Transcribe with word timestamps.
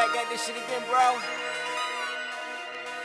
back 0.00 0.16
at 0.16 0.30
this 0.32 0.46
shit 0.46 0.56
again, 0.56 0.80
bro. 0.88 1.20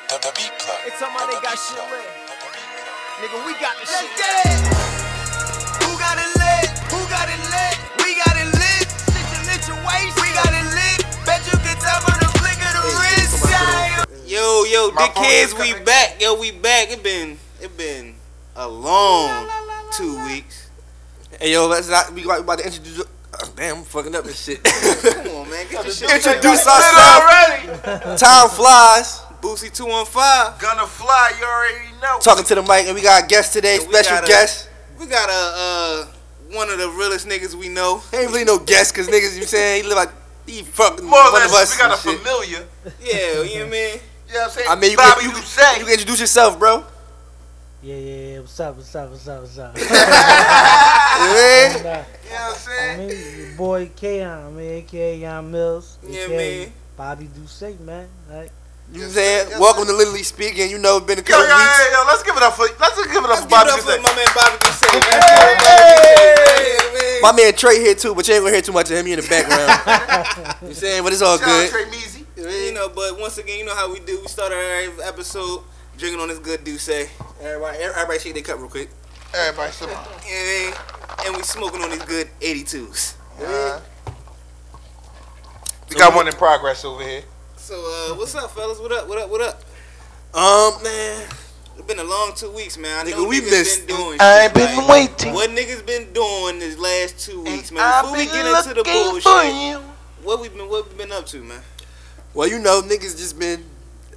The, 0.08 0.16
the 0.16 0.32
beat 0.32 0.54
plug. 0.64 0.80
They 0.88 0.96
talking 0.96 1.12
about 1.12 1.28
The 1.28 1.36
they 1.36 1.44
got 1.44 1.60
shit 1.60 1.76
plug. 1.76 1.92
lit. 1.92 2.08
The 2.08 2.36
beat. 2.40 2.72
Nigga, 3.20 3.38
we 3.44 3.52
got 3.60 3.76
the 3.76 3.84
shit. 3.84 4.16
Who 5.84 5.92
got 6.00 6.16
it 6.16 6.32
lit? 6.40 6.72
Who 6.96 7.00
got 7.12 7.28
it 7.28 7.42
lit? 7.52 7.76
We 8.00 8.16
got 8.16 8.40
it 8.40 8.48
lit. 8.48 8.88
Situation. 9.12 10.24
We 10.24 10.32
got 10.40 10.56
it 10.56 10.68
lit. 10.72 11.04
Bet 11.28 11.44
you 11.52 11.60
can 11.60 11.76
tell 11.84 12.00
from 12.00 12.16
the 12.24 12.32
flick 12.40 12.64
of 12.64 12.72
the 12.80 12.84
wrist. 13.04 13.44
Yo, 14.24 14.64
yo, 14.64 14.96
My 14.96 15.12
Dick 15.12 15.16
phone 15.20 15.24
Kids, 15.26 15.52
we 15.60 15.76
back. 15.84 16.22
Yo, 16.24 16.40
we 16.40 16.52
back. 16.52 16.92
It 16.96 17.04
been 17.04 17.36
it 17.60 17.76
been 17.76 18.16
a 18.56 18.70
long 18.70 19.52
two 19.92 20.16
weeks. 20.24 20.70
Hey 21.42 21.52
yo, 21.52 21.68
let's 21.68 21.90
not. 21.90 22.14
We 22.14 22.24
about 22.24 22.40
about 22.40 22.60
to 22.60 22.66
introduce. 22.66 23.04
Damn, 23.56 23.78
I'm 23.78 23.84
fucking 23.84 24.14
up 24.16 24.26
this 24.26 24.44
shit. 24.44 24.62
Come 24.64 25.28
on, 25.36 25.50
man. 25.50 25.66
Get 25.70 25.72
your 25.86 25.94
shit 25.94 26.12
introduce 26.12 26.66
Lit 26.66 26.68
ourselves. 26.68 27.24
already. 27.24 28.18
Time 28.18 28.50
flies. 28.50 29.22
Boosie 29.42 29.72
215. 29.72 30.60
Gonna 30.60 30.88
fly, 30.88 31.32
you 31.40 31.46
already 31.46 31.92
know. 32.02 32.18
Talking 32.20 32.44
to 32.46 32.56
the 32.56 32.62
mic, 32.64 32.88
and 32.88 32.96
we 32.96 33.02
got 33.02 33.24
a 33.24 33.28
guest 33.28 33.54
today. 33.54 33.76
Yeah, 33.80 33.88
special 33.88 34.16
got 34.18 34.24
a- 34.26 34.28
guest. 34.28 34.70
We 35.00 35.06
got 35.08 35.30
a 35.30 35.34
uh 35.34 36.08
one 36.58 36.70
of 36.70 36.80
the 36.80 36.90
realest 36.90 37.28
niggas 37.28 37.54
we 37.54 37.70
know. 37.70 38.02
Ain't 38.14 38.32
really 38.32 38.44
no 38.46 38.58
guest, 38.60 38.96
cause 38.96 39.08
niggas, 39.08 39.36
you 39.38 39.44
saying 39.44 39.84
he 39.84 39.88
live 39.90 39.98
like 39.98 40.10
he 40.46 40.62
fucking 40.64 41.06
More 41.06 41.20
or 41.20 41.32
one 41.32 41.42
of 41.44 41.52
less, 41.52 41.72
us. 41.74 41.78
we 41.78 41.84
got 41.84 41.98
a 41.98 42.02
shit. 42.02 42.20
familiar. 42.20 42.66
Yeah, 43.02 43.42
you 43.44 43.60
know 43.60 43.66
what 43.66 43.68
I 43.68 43.70
mean? 43.70 44.00
You 44.28 44.34
know 44.34 44.40
what 44.40 44.44
I'm 44.44 44.50
saying? 44.52 44.68
I 44.70 44.76
mean, 44.76 44.92
you 44.92 44.98
Bobby 44.98 45.22
can, 45.22 45.30
you, 45.32 45.36
Doucette. 45.38 45.78
you 45.80 45.84
can 45.86 45.94
introduce 45.94 46.20
yourself, 46.20 46.58
bro. 46.60 46.84
Yeah, 47.84 47.96
yeah, 47.96 48.16
yeah. 48.34 48.40
What's 48.40 48.60
up? 48.60 48.76
What's 48.78 48.96
up? 48.96 49.10
What's 49.12 49.28
up? 49.28 49.42
What's 49.42 49.58
up? 49.60 49.76
You 51.16 51.22
know 51.22 51.28
what 51.32 51.40
I 51.40 51.70
mean? 51.70 51.78
And, 51.78 51.86
uh, 51.86 52.04
You 52.26 52.32
know 52.32 52.38
what 52.38 52.42
I'm 52.42 52.54
I 52.54 52.58
saying? 52.58 53.08
mean, 53.08 53.38
your 53.48 53.56
boy 53.58 53.86
Kayon, 53.96 54.48
I 54.48 54.50
mean, 54.52 54.72
aka 54.84 55.18
Yon 55.18 55.52
Mills, 55.52 55.98
Yeah, 56.08 56.22
aka 56.26 56.60
man. 56.66 56.74
Bobby 56.98 57.26
Ducey, 57.28 57.80
man. 57.82 58.08
Right? 58.30 58.50
You 58.92 59.00
know 59.02 59.06
what 59.06 59.06
I'm 59.08 59.12
saying? 59.14 59.60
Welcome 59.60 59.86
to 59.88 59.94
Literally 59.94 60.24
Speaking. 60.24 60.70
You 60.70 60.78
know, 60.80 60.98
it's 60.98 61.06
been 61.06 61.20
a 61.20 61.22
Yo, 61.22 61.28
couple 61.28 61.48
yo, 61.48 61.56
weeks. 61.56 61.80
yo, 61.86 61.92
yo, 62.02 62.06
let's 62.08 62.24
give 62.24 62.36
it 62.38 62.44
up 62.44 62.54
for 62.54 62.66
let's 62.80 62.96
give 62.98 63.24
it 63.24 63.30
up 63.30 63.30
Let's 63.30 63.42
for 63.42 63.48
give 63.48 63.50
Bobby 63.50 63.70
it 63.70 63.74
up 63.74 63.80
for 63.82 64.02
my 64.02 64.16
man 64.16 64.28
Bobby 64.34 64.58
Doucet. 64.62 64.90
man. 66.96 67.22
My 67.22 67.32
man 67.32 67.54
Trey 67.54 67.80
here 67.80 67.96
too, 67.96 68.14
but 68.16 68.28
you 68.28 68.34
ain't 68.36 68.44
gonna 68.44 68.54
hear 68.54 68.62
too 68.62 68.72
much 68.74 68.90
of 68.92 68.98
him. 68.98 69.06
He 69.06 69.14
in 69.14 69.20
the 69.20 69.28
background. 69.28 69.70
you 69.70 69.94
know 69.94 70.50
what 70.50 70.64
I'm 70.64 70.74
saying? 70.74 71.04
But 71.04 71.14
it's 71.14 71.22
all 71.22 71.38
Shout 71.38 71.48
out 71.48 71.62
good. 71.62 71.70
Trey 71.72 71.86
Measy. 71.86 72.26
You 72.68 72.74
know, 72.74 72.90
but 72.90 73.20
once 73.20 73.38
again, 73.38 73.58
you 73.60 73.66
know 73.66 73.76
how 73.76 73.92
we 73.92 74.00
do. 74.00 74.20
We 74.22 74.28
start 74.28 74.52
our 74.52 74.62
episode 75.08 75.62
drinking 75.98 76.20
on 76.22 76.28
this 76.28 76.40
good 76.40 76.64
Doucet. 76.64 77.10
Everybody, 77.42 77.78
everybody 77.80 78.20
shake 78.20 78.34
their 78.36 78.44
cup 78.44 78.60
real 78.60 78.70
quick. 78.70 78.90
Everybody, 79.36 79.72
sit 79.72 79.90
down. 79.90 80.06
And, 80.30 80.76
and 81.26 81.36
we 81.36 81.44
smoking 81.44 81.82
on 81.82 81.90
these 81.90 82.04
good 82.04 82.30
82s. 82.40 83.16
Uh, 83.42 83.82
we 85.90 85.96
got 85.96 86.16
one 86.16 86.28
in 86.28 86.34
progress 86.34 86.86
over 86.86 87.04
here. 87.04 87.24
So, 87.58 87.76
uh, 87.76 88.16
what's 88.16 88.34
up, 88.36 88.52
fellas? 88.52 88.80
What 88.80 88.92
up? 88.92 89.08
What 89.10 89.18
up? 89.18 89.30
What 89.30 89.42
up? 89.42 89.62
Um, 90.34 90.82
man, 90.84 91.28
It's 91.78 91.86
been 91.88 92.00
a 92.00 92.04
long 92.04 92.34
two 92.36 92.52
weeks, 92.52 92.78
man. 92.78 93.06
I 93.06 93.10
Nigga, 93.12 93.18
know 93.18 93.28
we 93.28 93.42
missed- 93.42 93.88
been 93.88 93.98
doing 93.98 94.18
I 94.22 94.44
shit. 94.46 94.54
been 94.54 94.78
like, 94.78 94.88
waiting. 94.90 95.34
What 95.34 95.50
niggas 95.50 95.86
been 95.86 96.14
doing 96.14 96.60
this 96.60 96.78
last 96.78 97.20
two 97.20 97.42
weeks, 97.42 97.72
man? 97.72 97.84
I've 97.84 98.04
Before 98.04 98.18
we 98.18 98.26
get 98.26 98.46
into 98.46 98.74
the 98.74 98.84
bullshit, 98.84 99.82
what 100.24 100.40
we 100.42 100.50
been 100.50 100.70
what 100.70 100.90
we 100.90 100.96
been 100.98 101.12
up 101.12 101.26
to, 101.28 101.42
man? 101.44 101.62
well, 102.34 102.48
you 102.48 102.60
know, 102.60 102.82
niggas 102.82 103.18
just 103.18 103.38
been 103.40 103.64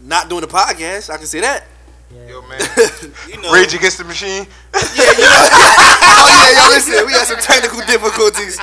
not 0.00 0.28
doing 0.28 0.42
the 0.42 0.46
podcast. 0.48 1.10
I 1.10 1.16
can 1.16 1.26
say 1.26 1.40
that. 1.40 1.64
Yeah. 2.10 2.28
Yo, 2.28 2.42
man. 2.42 2.60
You 3.28 3.42
know, 3.42 3.52
Rage 3.52 3.74
Against 3.74 3.98
the 3.98 4.04
Machine. 4.04 4.46
Yeah, 4.74 5.12
yeah. 5.18 5.48
Oh 6.00 6.26
yeah, 6.26 6.64
yo, 6.64 6.70
listen, 6.72 7.06
we 7.06 7.12
had 7.12 7.26
some 7.26 7.38
technical 7.38 7.80
difficulties 7.86 8.58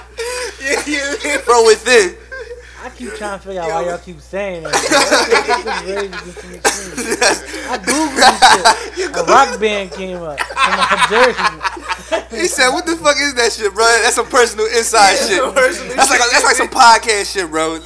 yeah, 0.62 0.82
yeah. 0.88 1.38
from 1.38 1.66
within. 1.66 2.16
I 2.84 2.90
keep 2.90 3.14
trying 3.16 3.40
to 3.40 3.46
figure 3.46 3.62
out 3.62 3.70
why 3.70 3.86
y'all 3.90 3.98
keep 3.98 4.20
saying 4.22 4.64
that. 4.64 4.74
This 4.74 5.96
Rage 5.96 6.14
Against 6.14 6.42
the 6.42 6.48
Machine. 6.50 7.18
I 7.70 7.78
googled 7.78 8.18
this 8.18 9.06
shit. 9.06 9.16
A 9.16 9.24
rock 9.24 9.60
band 9.60 9.92
came 9.92 10.18
up 10.18 10.40
in 10.40 10.72
my 10.78 11.06
jersey. 11.10 12.42
He 12.42 12.48
said, 12.48 12.70
"What 12.70 12.86
the 12.86 12.96
fuck 12.96 13.18
is 13.18 13.34
that 13.36 13.52
shit, 13.54 13.74
bro? 13.74 13.86
That's 13.86 14.16
some 14.16 14.28
personal 14.28 14.66
inside 14.68 15.16
shit. 15.18 15.42
personal 15.54 15.96
That's 15.96 16.10
like 16.10 16.22
shit. 16.22 16.32
that's 16.32 16.46
like 16.46 16.56
some 16.56 16.70
podcast 16.70 17.34
shit, 17.34 17.50
bro. 17.50 17.80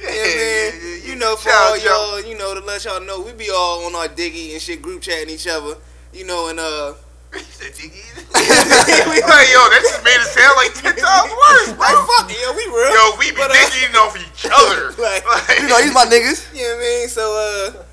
Yeah, 0.00 0.08
man. 0.10 1.00
You 1.04 1.16
know, 1.16 1.36
for 1.36 1.50
all 1.50 1.76
y'all, 1.78 2.20
you 2.24 2.36
know, 2.38 2.54
to 2.54 2.60
let 2.64 2.84
y'all 2.84 3.00
know, 3.00 3.20
we 3.20 3.32
be 3.32 3.50
all 3.50 3.84
on 3.86 3.94
our 3.94 4.08
diggy 4.08 4.52
and 4.52 4.60
shit, 4.62 4.80
group 4.82 5.02
chatting 5.02 5.30
each 5.30 5.46
other. 5.46 5.76
You 6.12 6.24
know, 6.26 6.48
and 6.48 6.58
uh, 6.58 6.94
said, 7.32 7.72
"Diggy." 7.72 8.00
Like, 9.30 9.48
yo, 9.52 9.62
that 9.70 9.80
just 9.82 10.02
made 10.04 10.16
it 10.18 10.26
sound 10.32 10.56
like 10.56 10.72
ten 10.74 10.96
times 10.96 11.30
worse, 11.30 11.68
like 11.78 11.92
bro. 11.94 12.06
fuck 12.18 12.30
it, 12.30 12.38
yo, 12.40 12.50
we 12.56 12.64
real. 12.66 12.90
Yo, 12.90 13.16
we 13.18 13.30
be 13.30 13.36
But, 13.36 13.50
uh, 13.50 13.70
digging 13.70 13.94
off 13.96 14.16
each 14.16 14.46
other. 14.50 14.90
Like, 15.00 15.22
You 15.60 15.68
know, 15.68 15.78
he's 15.82 15.92
my 15.94 16.04
niggas. 16.06 16.50
You 16.54 16.62
know 16.62 16.74
what 16.74 16.82
I 16.82 16.88
mean? 16.88 17.08
So, 17.08 17.24
uh, 17.78 17.84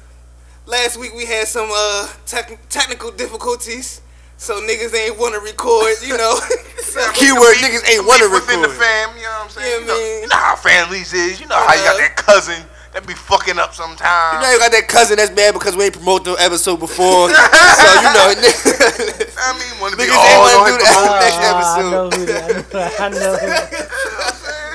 last 0.66 0.98
week 0.98 1.14
we 1.16 1.26
had 1.26 1.48
some 1.48 1.70
uh 1.72 2.08
tech- 2.26 2.58
technical 2.70 3.12
difficulties, 3.12 4.02
so 4.38 4.62
niggas 4.62 4.94
ain't 4.96 5.18
want 5.18 5.34
to 5.36 5.42
record. 5.42 5.96
You 6.06 6.18
know, 6.18 6.36
so, 6.82 7.02
Keyword 7.14 7.58
niggas 7.62 7.84
ain't 7.90 8.06
want 8.06 8.22
to 8.22 8.30
Beef 8.30 8.42
within 8.46 8.62
the 8.62 8.70
record. 8.70 8.82
fam, 8.82 9.18
you 9.18 9.24
know 9.24 9.30
what 9.30 9.44
I'm 9.44 9.50
saying? 9.50 9.68
Yeah, 9.68 9.80
you, 9.82 9.86
know, 9.88 9.98
man. 9.98 10.22
you 10.22 10.28
know 10.30 10.38
how 10.38 10.56
families 10.56 11.14
is. 11.14 11.40
You 11.42 11.48
know 11.48 11.56
how 11.58 11.74
you 11.74 11.82
got 11.84 11.96
Uh-huh. 11.98 12.08
that 12.08 12.16
cousin 12.16 12.62
that 12.94 13.06
be 13.06 13.14
fucking 13.14 13.60
up 13.60 13.74
sometimes. 13.76 14.34
You 14.34 14.42
know, 14.42 14.52
you 14.54 14.60
got 14.60 14.72
that 14.72 14.88
cousin 14.88 15.18
that's 15.18 15.30
mad 15.36 15.54
because 15.54 15.76
we 15.76 15.86
ain't 15.86 15.94
promote 15.94 16.24
the 16.24 16.34
episode 16.40 16.78
before. 16.80 17.30
so 17.34 17.36
you 17.36 18.10
know, 18.16 18.28
I 18.34 19.54
mean, 19.60 19.74
want 19.82 19.92
to 19.94 19.98
be 19.98 20.08
ain't 20.08 20.14
all 20.14 20.42
want 20.42 20.56
on 20.56 20.66
to 20.66 20.72
do 20.72 20.82
that 20.82 20.98
promotion. 20.98 21.20
next 21.22 21.38
Ah, 21.38 21.46
I 21.46 21.80
episode. 21.82 21.92
know 21.92 22.06
who 22.10 22.26
that. 22.26 23.02
I 23.02 23.08
know. 23.10 23.34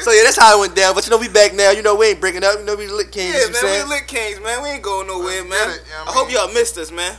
So 0.02 0.10
yeah, 0.10 0.22
that's 0.24 0.36
how 0.36 0.56
it 0.58 0.60
went 0.60 0.74
down. 0.74 0.94
But 0.94 1.06
you 1.06 1.10
know, 1.10 1.18
we 1.18 1.28
back 1.28 1.54
now. 1.54 1.70
You 1.70 1.82
know, 1.82 1.94
we 1.94 2.06
ain't 2.08 2.20
breaking 2.20 2.42
up. 2.44 2.58
You 2.58 2.64
know, 2.64 2.74
we 2.76 2.88
lit 2.88 3.10
kings. 3.12 3.34
yeah, 3.34 3.46
you 3.46 3.52
know 3.52 3.54
what 3.54 3.56
I'm 3.58 3.62
man, 3.62 3.72
saying? 3.72 3.88
we 3.88 3.94
lit 3.94 4.06
kings, 4.08 4.40
man. 4.42 4.62
We 4.62 4.68
ain't 4.70 4.82
going 4.82 5.06
nowhere, 5.06 5.44
man. 5.44 5.70
it, 5.70 5.82
you 5.86 5.92
know 5.94 6.02
I 6.02 6.04
what 6.06 6.14
hope 6.14 6.30
y'all 6.32 6.52
missed 6.52 6.76
us, 6.78 6.90
man. 6.90 7.14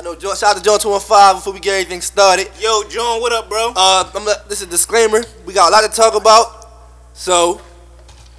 I 0.00 0.02
know. 0.02 0.14
John, 0.14 0.34
shout 0.34 0.52
out 0.52 0.56
to 0.56 0.62
John 0.62 0.80
Two 0.80 0.88
One 0.88 1.00
Five 1.00 1.36
before 1.36 1.52
we 1.52 1.60
get 1.60 1.74
everything 1.74 2.00
started. 2.00 2.48
Yo, 2.58 2.84
John, 2.88 3.20
what 3.20 3.34
up, 3.34 3.50
bro? 3.50 3.74
Uh, 3.76 4.04
I'm 4.14 4.24
gonna, 4.24 4.32
this 4.48 4.62
is 4.62 4.66
a 4.66 4.70
disclaimer. 4.70 5.22
We 5.44 5.52
got 5.52 5.68
a 5.68 5.72
lot 5.72 5.82
to 5.84 5.94
talk 5.94 6.14
about, 6.14 6.70
so 7.12 7.60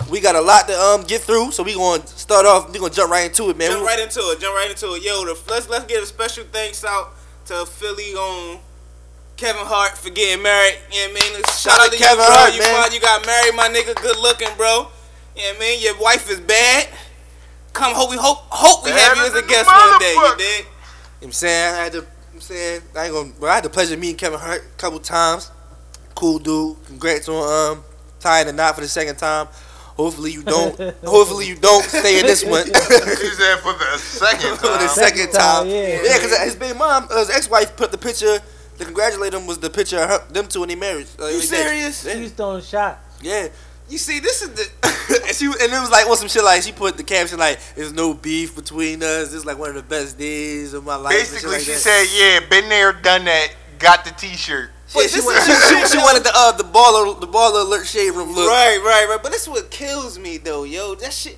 we 0.10 0.20
got 0.22 0.36
a 0.36 0.42
lot 0.42 0.68
to 0.68 0.74
um 0.74 1.04
get 1.04 1.22
through. 1.22 1.52
So 1.52 1.62
we 1.62 1.76
gonna 1.76 2.02
start 2.08 2.48
off. 2.48 2.74
We 2.74 2.80
gonna 2.80 2.92
jump 2.92 3.12
right 3.12 3.30
into 3.30 3.52
it, 3.52 3.58
man. 3.58 3.70
jump 3.70 3.82
We- 3.82 3.88
right 3.88 4.00
into 4.00 4.22
it. 4.22 4.40
Jump 4.40 4.56
right 4.56 4.72
into 4.72 4.88
it. 4.96 5.04
Yo, 5.04 5.24
the, 5.24 5.40
let's 5.52 5.70
let's 5.70 5.86
get 5.86 6.02
a 6.02 6.06
special 6.08 6.46
thanks 6.52 6.84
out 6.84 7.12
to 7.46 7.68
Philly 7.68 8.16
on 8.16 8.58
Kevin 9.38 9.62
Hart 9.64 9.96
for 10.00 10.10
getting 10.10 10.42
married. 10.42 10.80
You 10.92 11.10
know 11.10 11.14
what 11.14 11.24
I 11.24 11.30
mean? 11.30 11.44
Shout, 11.46 11.54
Shout 11.54 11.74
out 11.74 11.86
out 11.86 11.92
to 11.92 11.98
Kevin 12.00 12.18
you, 12.18 12.26
bro. 12.26 12.36
Hart, 12.42 12.54
you, 12.56 12.60
man. 12.62 12.82
find 12.82 12.94
you 12.96 13.00
got 13.02 13.24
married, 13.24 13.54
my 13.54 13.70
nigga. 13.70 13.94
Good 14.02 14.18
looking, 14.18 14.50
bro. 14.58 14.88
You 15.38 15.44
know 15.44 15.50
what 15.50 15.58
I 15.58 15.60
mean? 15.60 15.82
Your 15.84 15.98
wife 16.02 16.28
is 16.28 16.40
bad. 16.40 16.90
Come, 17.74 17.94
hope 17.94 18.10
we 18.10 18.18
hope 18.18 18.50
hope 18.50 18.84
we 18.84 18.90
have 18.90 19.16
you 19.16 19.24
as 19.30 19.36
a 19.36 19.46
guest 19.46 19.70
one 19.70 20.00
day. 20.00 20.12
You 20.12 20.18
motherfucker. 20.20 20.38
dig? 20.40 20.66
You 21.22 21.28
know 21.28 21.30
I'm 21.30 21.32
saying 21.34 21.74
I 21.76 21.84
had 21.84 21.92
to. 21.94 22.06
I'm 22.34 22.42
saying 22.42 22.82
I 22.96 23.06
ain't 23.06 23.14
gonna. 23.14 23.32
Well, 23.40 23.52
I 23.52 23.56
had 23.56 23.64
the 23.64 23.70
pleasure 23.70 23.94
of 23.94 24.00
meeting 24.00 24.18
Kevin 24.18 24.40
Hart 24.40 24.62
a 24.64 24.78
couple 24.78 25.00
times. 25.00 25.52
Cool 26.16 26.40
dude. 26.40 26.84
Congrats 26.86 27.30
on 27.30 27.78
um 27.78 27.84
tying 28.20 28.48
the 28.48 28.54
knot 28.54 28.76
for 28.76 28.82
the 28.82 28.88
second 28.88 29.18
time. 29.18 29.48
Hopefully 29.98 30.32
you 30.32 30.42
don't. 30.44 30.76
hopefully 31.06 31.48
you 31.48 31.56
don't 31.56 31.84
stay 31.84 32.20
in 32.20 32.26
this 32.26 32.44
one. 32.44 32.66
He 32.66 32.74
said 32.74 33.60
for 33.60 33.74
the 33.74 33.98
second 33.98 34.56
for 34.58 34.68
the 34.68 34.78
time. 34.78 34.88
second 34.90 35.18
Second 35.18 35.32
time. 35.34 35.64
time, 35.64 35.68
yeah. 35.68 36.02
yeah, 36.04 36.18
because 36.18 36.38
his 36.40 36.56
baby 36.56 36.78
mom, 36.78 37.08
uh, 37.12 37.20
his 37.20 37.30
ex-wife, 37.30 37.76
put 37.76 37.92
the 37.92 37.98
picture 37.98 38.40
to 38.78 38.86
congratulate 38.86 39.34
him 39.34 39.46
was 39.46 39.60
the 39.60 39.70
picture 39.70 40.00
of 40.00 40.10
her, 40.10 40.28
them 40.34 40.48
two 40.48 40.64
in 40.64 40.70
their 40.70 40.78
marriage. 40.78 41.08
Uh, 41.20 41.26
You 41.28 41.40
they- 41.40 41.46
serious? 41.46 42.06
Yeah. 42.06 42.16
He's 42.16 42.32
throwing 42.32 42.64
shots. 42.64 43.00
yeah. 43.22 43.50
You 43.92 43.98
see, 43.98 44.22
this 44.22 44.42
is 44.42 44.50
the 44.52 45.22
and 45.28 45.36
she 45.36 45.48
and 45.48 45.74
it 45.74 45.82
was 45.82 45.92
like 45.92 46.08
on 46.08 46.16
some 46.16 46.30
shit 46.30 46.46
like 46.46 46.64
she 46.64 46.72
put 46.72 46.96
the 46.96 47.04
caption 47.04 47.38
like 47.38 47.60
there's 47.76 47.92
no 47.92 48.14
beef 48.14 48.56
between 48.56 49.04
us. 49.04 49.32
This 49.32 49.34
is 49.34 49.46
like 49.46 49.60
one 49.60 49.68
of 49.68 49.76
the 49.76 49.84
best 49.84 50.18
days 50.18 50.74
of 50.74 50.86
my 50.86 50.96
life. 50.96 51.12
Basically, 51.12 51.52
like 51.52 51.60
she 51.60 51.74
that. 51.74 51.80
said, 51.80 52.06
"Yeah, 52.16 52.40
been 52.48 52.70
there, 52.70 52.94
done 52.94 53.26
that, 53.26 53.50
got 53.80 54.06
the 54.06 54.12
T-shirt." 54.12 54.70
Yeah, 54.96 55.08
she, 55.08 55.20
wanted, 55.20 55.42
she, 55.42 55.52
she, 55.76 55.88
she 55.88 55.98
wanted 55.98 56.24
the 56.24 56.32
uh, 56.34 56.54
the 56.54 56.64
baller 56.64 57.20
the 57.20 57.28
baller 57.28 57.66
alert 57.66 57.86
shade 57.86 58.12
room 58.12 58.34
look. 58.34 58.50
right, 58.50 58.80
right, 58.82 59.08
right. 59.10 59.20
But 59.22 59.34
that's 59.34 59.50
what 59.50 59.70
kills 59.70 60.18
me 60.18 60.38
though, 60.38 60.64
yo. 60.64 60.96
That 60.96 61.12
shit, 61.12 61.38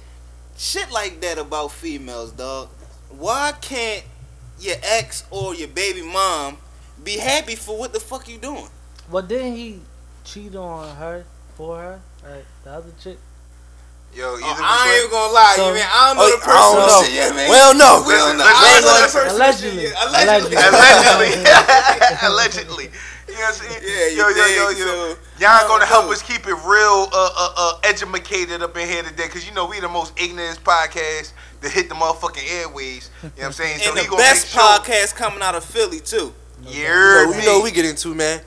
shit 0.55 0.91
like 0.91 1.21
that 1.21 1.39
about 1.39 1.71
females, 1.71 2.33
dog. 2.33 2.69
Why 3.09 3.53
can't 3.61 4.03
your 4.59 4.75
ex 4.83 5.25
or 5.31 5.55
your 5.55 5.69
baby 5.69 6.03
mom 6.03 6.57
be 7.03 7.17
happy 7.17 7.55
for 7.55 7.79
what 7.79 7.94
the 7.94 8.00
fuck 8.00 8.27
you 8.27 8.38
doing? 8.38 8.69
Well, 9.09 9.23
didn't 9.23 9.55
he 9.55 9.79
cheat 10.23 10.55
on 10.55 10.95
her 10.97 11.25
for 11.55 11.77
her? 11.79 12.00
Like 12.23 12.45
the 12.63 12.71
other 12.71 12.91
chick? 13.01 13.17
Yo, 14.13 14.35
either 14.38 14.45
Oh, 14.45 14.61
I 14.61 14.94
ain't 14.94 15.00
even 15.00 15.09
gonna 15.11 15.33
lie, 15.33 15.53
So- 15.57 15.67
you 15.69 15.73
mean 15.73 15.88
I 15.89 16.13
don't 16.13 16.17
know 16.17 16.23
Oh, 16.23 16.29
the 16.29 16.38
I 16.38 16.45
person. 16.45 16.77
don't 16.77 16.85
know. 16.85 17.01
shit, 17.01 17.13
you 17.13 17.19
know 17.19 17.25
what 17.25 17.33
I 17.33 17.38
mean? 17.41 17.50
Well, 17.50 17.73
no. 17.73 17.91
we 18.05 18.13
don't 18.13 18.38
know. 18.38 18.45
I 18.45 18.53
don't 18.53 18.85
know 18.85 18.94
the 18.94 19.09
person. 19.09 19.35
Allegedly. 19.35 19.85
Allegedly. 19.89 20.53
Allegedly. 20.53 21.33
Allegedly, 21.33 21.33
allegedly. 22.29 22.88
You 23.27 23.33
know 23.33 23.39
what 23.39 23.47
I'm 23.50 23.53
saying? 23.57 23.81
Yeah, 23.81 24.05
you 24.13 24.17
yo, 24.21 24.29
yo, 24.29 24.45
yo, 24.45 24.69
dig, 24.69 24.77
yo. 24.77 24.85
so- 24.85 25.17
Y'all 25.41 25.50
I 25.50 25.67
gonna 25.67 25.85
help 25.89 26.05
know. 26.05 26.11
us 26.13 26.21
keep 26.21 26.45
it 26.45 26.53
real, 26.53 27.09
uh, 27.09 27.29
uh, 27.35 27.53
uh, 27.57 27.79
educated 27.83 28.61
up 28.61 28.77
in 28.77 28.88
here 28.88 29.01
today, 29.01 29.27
cause 29.27 29.47
you 29.47 29.51
know 29.53 29.65
we 29.65 29.79
the 29.79 29.89
most 29.89 30.13
ignorant 30.21 30.63
podcast 30.63 31.33
that 31.61 31.71
hit 31.71 31.89
the 31.89 31.95
motherfucking 31.95 32.45
airways. 32.61 33.09
You 33.23 33.29
know 33.29 33.31
what 33.38 33.45
I'm 33.47 33.51
saying? 33.53 33.79
And 33.83 33.95
we 33.95 34.01
the 34.03 34.07
gonna 34.09 34.21
best 34.21 34.45
make 34.55 34.61
sure. 34.61 34.79
podcast 34.79 35.15
coming 35.15 35.41
out 35.41 35.55
of 35.55 35.63
Philly 35.65 36.00
too. 36.00 36.31
Yeah, 36.61 37.25
know, 37.25 37.33
you 37.35 37.45
know 37.47 37.61
we 37.61 37.71
get 37.71 37.85
into, 37.85 38.13
man. 38.13 38.41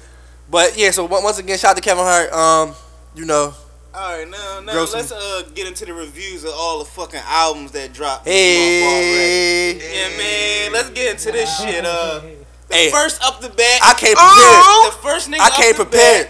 But 0.49 0.79
yeah, 0.79 0.93
so 0.93 1.07
once 1.07 1.39
again, 1.39 1.59
shout 1.59 1.73
out 1.73 1.77
to 1.77 1.83
Kevin 1.83 2.05
Hart. 2.05 2.33
Um, 2.33 2.75
you 3.17 3.25
know, 3.25 3.55
All 3.95 4.19
right, 4.19 4.29
now, 4.29 4.61
now 4.61 4.73
Gross 4.73 4.93
let's 4.95 5.11
uh 5.13 5.43
get 5.55 5.67
into 5.67 5.85
the 5.87 5.95
reviews 5.95 6.45
of 6.45 6.51
all 6.55 6.79
the 6.81 6.85
fucking 6.85 7.21
albums 7.25 7.73
that 7.73 7.93
dropped. 7.93 8.25
this 8.27 8.83
month 8.85 8.93
already. 8.95 9.79
Hey, 9.81 10.11
Yeah, 10.13 10.17
man. 10.19 10.73
Let's 10.73 10.91
get 10.91 11.13
into 11.13 11.33
this 11.33 11.49
shit. 11.59 11.85
Uh, 11.85 12.21
the 12.69 12.75
Hey. 12.75 12.91
first 12.91 13.23
up 13.23 13.41
the 13.41 13.49
bat. 13.49 13.81
I 13.83 13.95
came 13.97 14.15
prepared. 14.15 14.93
The 14.93 14.99
first 15.03 15.31
nigga 15.31 15.41
I 15.41 15.51
the 15.73 15.75
prepared. 15.75 16.29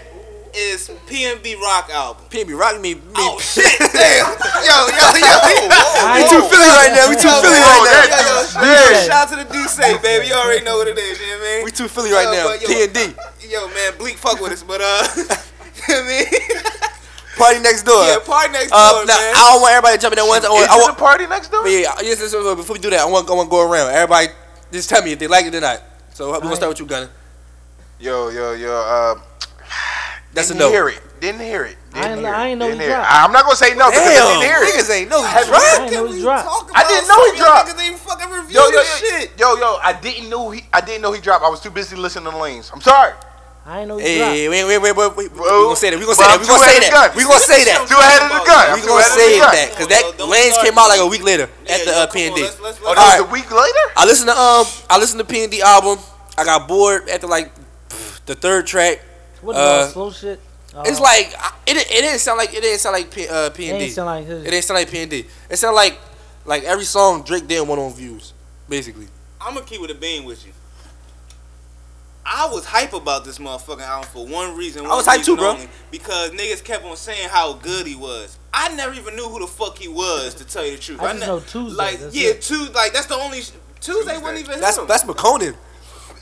is 0.53 0.89
PNB 1.09 1.59
Rock 1.59 1.89
album. 1.91 2.23
PNB 2.29 2.53
rock 2.57 2.79
me. 2.79 2.95
me. 2.95 3.01
Oh 3.17 3.37
shit! 3.41 3.65
Damn. 3.93 4.31
Yo, 4.63 4.77
yo, 4.87 5.05
yo. 5.17 5.33
We 6.17 6.21
too 6.29 6.41
Philly 6.47 6.69
right 6.71 6.93
now. 6.93 7.09
We 7.09 7.15
too 7.17 7.27
Yo, 7.27 7.41
Philly 7.41 7.57
yo, 7.57 7.67
right 7.67 7.83
yo, 7.83 8.21
now. 8.23 8.63
yo, 8.63 8.69
yo, 8.69 8.87
Duce. 8.89 9.05
Shout 9.05 9.27
out 9.27 9.29
to 9.33 9.35
the 9.43 9.47
Duce, 9.53 9.77
baby. 10.01 10.27
You 10.27 10.33
already 10.33 10.63
know 10.63 10.77
what 10.77 10.87
it 10.87 10.97
is, 10.97 11.19
you 11.19 11.25
know 11.27 11.37
what 11.37 11.41
I 11.43 11.55
mean? 11.57 11.65
We 11.65 11.71
too 11.71 11.87
Philly 11.89 12.11
right 12.13 12.29
Yo, 12.31 12.53
now. 12.53 12.57
P 12.65 12.83
and 12.85 12.93
D. 12.93 13.49
Yo, 13.49 13.67
man, 13.69 13.97
Bleak 13.97 14.15
fuck 14.17 14.39
with 14.39 14.53
us, 14.53 14.63
but 14.63 14.79
uh, 14.81 15.03
you 15.17 15.23
know 15.25 15.27
what 15.27 15.56
I 15.87 16.01
mean? 16.07 16.25
Party 17.37 17.59
next 17.59 17.83
door. 17.83 18.03
yeah, 18.03 18.17
party 18.25 18.51
next 18.53 18.71
Uh, 18.73 18.91
door, 18.93 19.05
now, 19.05 19.13
man. 19.15 19.33
I 19.35 19.51
don't 19.53 19.61
want 19.61 19.71
everybody 19.73 19.95
to 19.97 20.01
jump 20.01 20.13
in 20.13 20.19
at 20.19 20.27
once. 20.27 20.43
I 20.45 20.49
want, 20.49 20.63
Is 20.63 20.69
I 20.69 20.75
it 20.77 20.81
want, 20.81 20.97
the 20.97 20.99
party 21.03 21.27
next 21.27 21.49
door? 21.51 21.67
yeah, 21.67 21.93
yes, 22.01 22.17
yes, 22.19 22.33
yes, 22.33 22.55
before 22.55 22.73
we 22.73 22.79
do 22.79 22.89
that, 22.89 23.01
I 23.01 23.05
want, 23.05 23.29
I 23.29 23.33
want 23.33 23.47
to 23.47 23.51
go 23.51 23.61
around. 23.61 23.91
Everybody, 23.93 24.27
just 24.71 24.89
tell 24.89 25.03
me 25.03 25.11
if 25.11 25.19
they 25.19 25.27
like 25.27 25.45
it 25.45 25.53
or 25.53 25.61
not. 25.61 25.81
So 26.13 26.31
we're 26.31 26.39
gonna 26.41 26.55
start 26.55 26.69
with 26.69 26.79
you, 26.79 26.87
Gunner. 26.87 27.09
Yo, 27.99 28.29
yo, 28.29 28.53
yo. 28.53 28.73
Uh, 28.73 29.15
That's 30.33 30.49
a 30.49 30.53
didn't 30.53 30.65
no. 30.65 30.69
hear 30.71 30.89
it. 30.89 31.01
Didn't 31.21 31.41
hear 31.41 31.65
it. 31.65 31.77
I 31.93 32.01
Didn't 32.01 32.11
ain't- 32.11 32.19
hear 32.25 32.33
I 32.35 32.45
it. 32.45 32.49
ain't 32.51 32.59
know 32.59 32.67
Didn't 32.67 32.79
he 32.81 32.85
hear 32.85 32.93
it. 32.93 32.97
dropped. 33.01 33.13
I'm 33.13 33.31
not 33.31 33.43
gonna 33.45 33.55
say 33.55 33.69
no 33.75 33.89
because 33.89 34.01
I 34.05 34.13
didn't 34.13 34.41
hear 34.41 34.57
it. 34.61 34.73
niggas 34.73 34.89
ain't 34.97 35.09
know 35.09 35.21
he 35.21 35.27
Have- 35.29 35.47
dropped. 35.47 35.65
I 35.65 35.83
ain't 35.85 35.93
know 35.93 36.05
he 36.11 36.21
dropped. 36.21 36.71
I 36.75 36.83
didn't 36.89 37.07
know 37.07 37.31
he 37.31 37.37
dropped. 37.37 37.69
Niggas 37.69 37.87
ain't 37.89 37.99
fucking 37.99 38.29
review 38.31 38.55
Yo, 38.59 38.65
yo, 38.69 38.77
yo, 38.77 38.83
shit. 38.83 39.31
yo, 39.39 39.55
yo, 39.57 39.77
I 39.83 39.93
didn't 39.93 40.29
know 40.29 40.49
he, 40.49 40.65
I 40.73 40.81
didn't 40.81 41.01
know 41.03 41.11
he 41.13 41.21
dropped. 41.21 41.43
I 41.45 41.49
was 41.49 41.61
too 41.61 41.69
busy 41.71 41.95
listening 41.95 42.25
to 42.31 42.37
Lanez. 42.37 42.71
I'm 42.73 42.81
sorry. 42.81 43.13
I 43.67 43.79
ain't 43.83 43.89
know 43.89 43.97
he 43.97 44.15
dropped. 44.15 44.31
Hey, 44.31 44.47
wait, 44.47 44.63
wait, 44.63 44.77
wait, 44.79 44.95
wait, 44.95 45.15
wait. 45.17 45.31
We 45.31 45.37
Bro, 45.37 45.63
gonna 45.67 45.75
say 45.75 45.89
that. 45.91 45.99
We 45.99 46.05
gonna 46.07 46.15
say 46.15 46.23
that. 46.23 46.39
We 46.39 46.45
too 46.47 46.55
gonna 46.55 46.63
say 46.63 46.71
ahead 46.71 46.79
of 46.79 46.87
the 46.87 46.95
that. 46.95 47.07
gun. 47.11 47.17
We 47.19 47.23
gonna 47.27 47.39
say 47.51 47.61
that. 47.67 47.79
Too 47.83 47.99
ahead 47.99 48.21
of 48.23 48.29
the 48.31 48.41
gun. 48.47 48.63
We 48.73 48.79
too 48.79 48.87
gonna 48.87 49.03
say 49.03 49.39
that 49.43 49.67
because 49.75 49.87
that 49.91 50.01
Don't- 50.07 50.17
don't 50.17 50.31
Lanez 50.31 50.55
came 50.63 50.77
out 50.79 50.87
like 50.87 51.01
a 51.03 51.05
week 51.07 51.23
later 51.23 51.49
at 51.67 51.79
the 51.83 51.91
yo, 51.91 51.97
uh, 51.99 52.05
come 52.07 52.13
P 52.15 52.27
and 52.27 52.35
D. 52.35 52.41
let's- 52.43 52.59
let's- 52.63 52.79
Oh, 52.79 52.95
that 52.95 52.95
was 52.95 52.97
Alright. 53.03 53.19
a 53.27 53.33
week 53.33 53.51
later. 53.51 53.85
I 53.97 54.05
listened 54.07 54.29
to 54.31 54.39
um, 54.39 54.65
I 54.89 54.97
listened 54.97 55.19
to 55.19 55.25
P 55.27 55.43
and 55.43 55.51
D 55.51 55.61
album. 55.61 55.99
I 56.37 56.45
got 56.45 56.65
bored 56.67 57.09
after 57.09 57.27
like 57.27 57.51
the 58.25 58.35
third 58.35 58.67
track. 58.67 59.01
What 59.41 59.55
is 59.55 59.61
all 59.61 59.67
Uh, 59.67 59.87
slow 59.91 60.11
shit? 60.11 60.39
Oh, 60.73 60.83
It's 60.87 60.99
like 61.03 61.35
it. 61.67 61.75
It 61.75 62.01
didn't 62.07 62.19
sound 62.19 62.37
like 62.37 62.53
it 62.53 62.61
didn't 62.61 62.79
sound 62.79 62.93
like 62.95 63.11
P, 63.11 63.27
uh, 63.27 63.49
P 63.49 63.67
it 63.67 63.71
and 63.71 63.79
D. 63.79 63.85
ain't 63.85 63.93
sound 63.95 64.07
like 64.07 64.25
his. 64.25 64.45
It 64.47 64.51
didn't 64.51 64.63
sound 64.63 64.79
like 64.79 64.89
P 64.89 65.01
and 65.01 65.11
D. 65.11 65.25
It 65.49 65.57
sounded 65.57 65.75
like 65.75 65.99
like 66.45 66.63
every 66.63 66.85
song 66.85 67.23
Drake 67.23 67.47
did 67.47 67.67
went 67.67 67.81
on 67.81 67.91
views, 67.93 68.31
basically. 68.69 69.07
I'm 69.41 69.55
gonna 69.55 69.65
keep 69.65 69.81
with 69.81 69.91
a 69.91 69.95
bean 69.95 70.23
with 70.23 70.45
you. 70.45 70.53
I 72.29 72.49
was 72.51 72.65
hype 72.65 72.91
about 72.93 73.23
this 73.23 73.37
motherfucking 73.39 73.79
album 73.81 74.09
for 74.11 74.25
one 74.27 74.57
reason. 74.57 74.85
I 74.85 74.89
was 74.89 75.05
hype 75.05 75.23
too, 75.23 75.37
bro. 75.37 75.57
because 75.91 76.31
niggas 76.31 76.61
kept 76.63 76.83
on 76.83 76.97
saying 76.97 77.29
how 77.29 77.53
good 77.53 77.87
he 77.87 77.95
was. 77.95 78.37
I 78.53 78.75
never 78.75 78.93
even 78.93 79.15
knew 79.15 79.23
who 79.29 79.39
the 79.39 79.47
fuck 79.47 79.77
he 79.77 79.87
was, 79.87 80.33
to 80.35 80.45
tell 80.45 80.65
you 80.65 80.71
the 80.75 80.77
truth. 80.81 80.99
I 81.01 81.07
just 81.13 81.19
ne- 81.21 81.25
know 81.27 81.39
Tuesday, 81.39 81.77
Like, 81.77 81.99
that's 81.99 82.15
yeah. 82.15 82.33
Tuesday. 82.33 82.73
Like 82.73 82.91
that's 82.91 83.05
the 83.05 83.15
only 83.15 83.41
sh- 83.41 83.51
Tuesday, 83.79 84.17
wasn't 84.17 84.39
even 84.41 84.59
That's 84.59 84.77
him. 84.77 84.87
that's 84.87 85.03
Makonnen. 85.05 85.55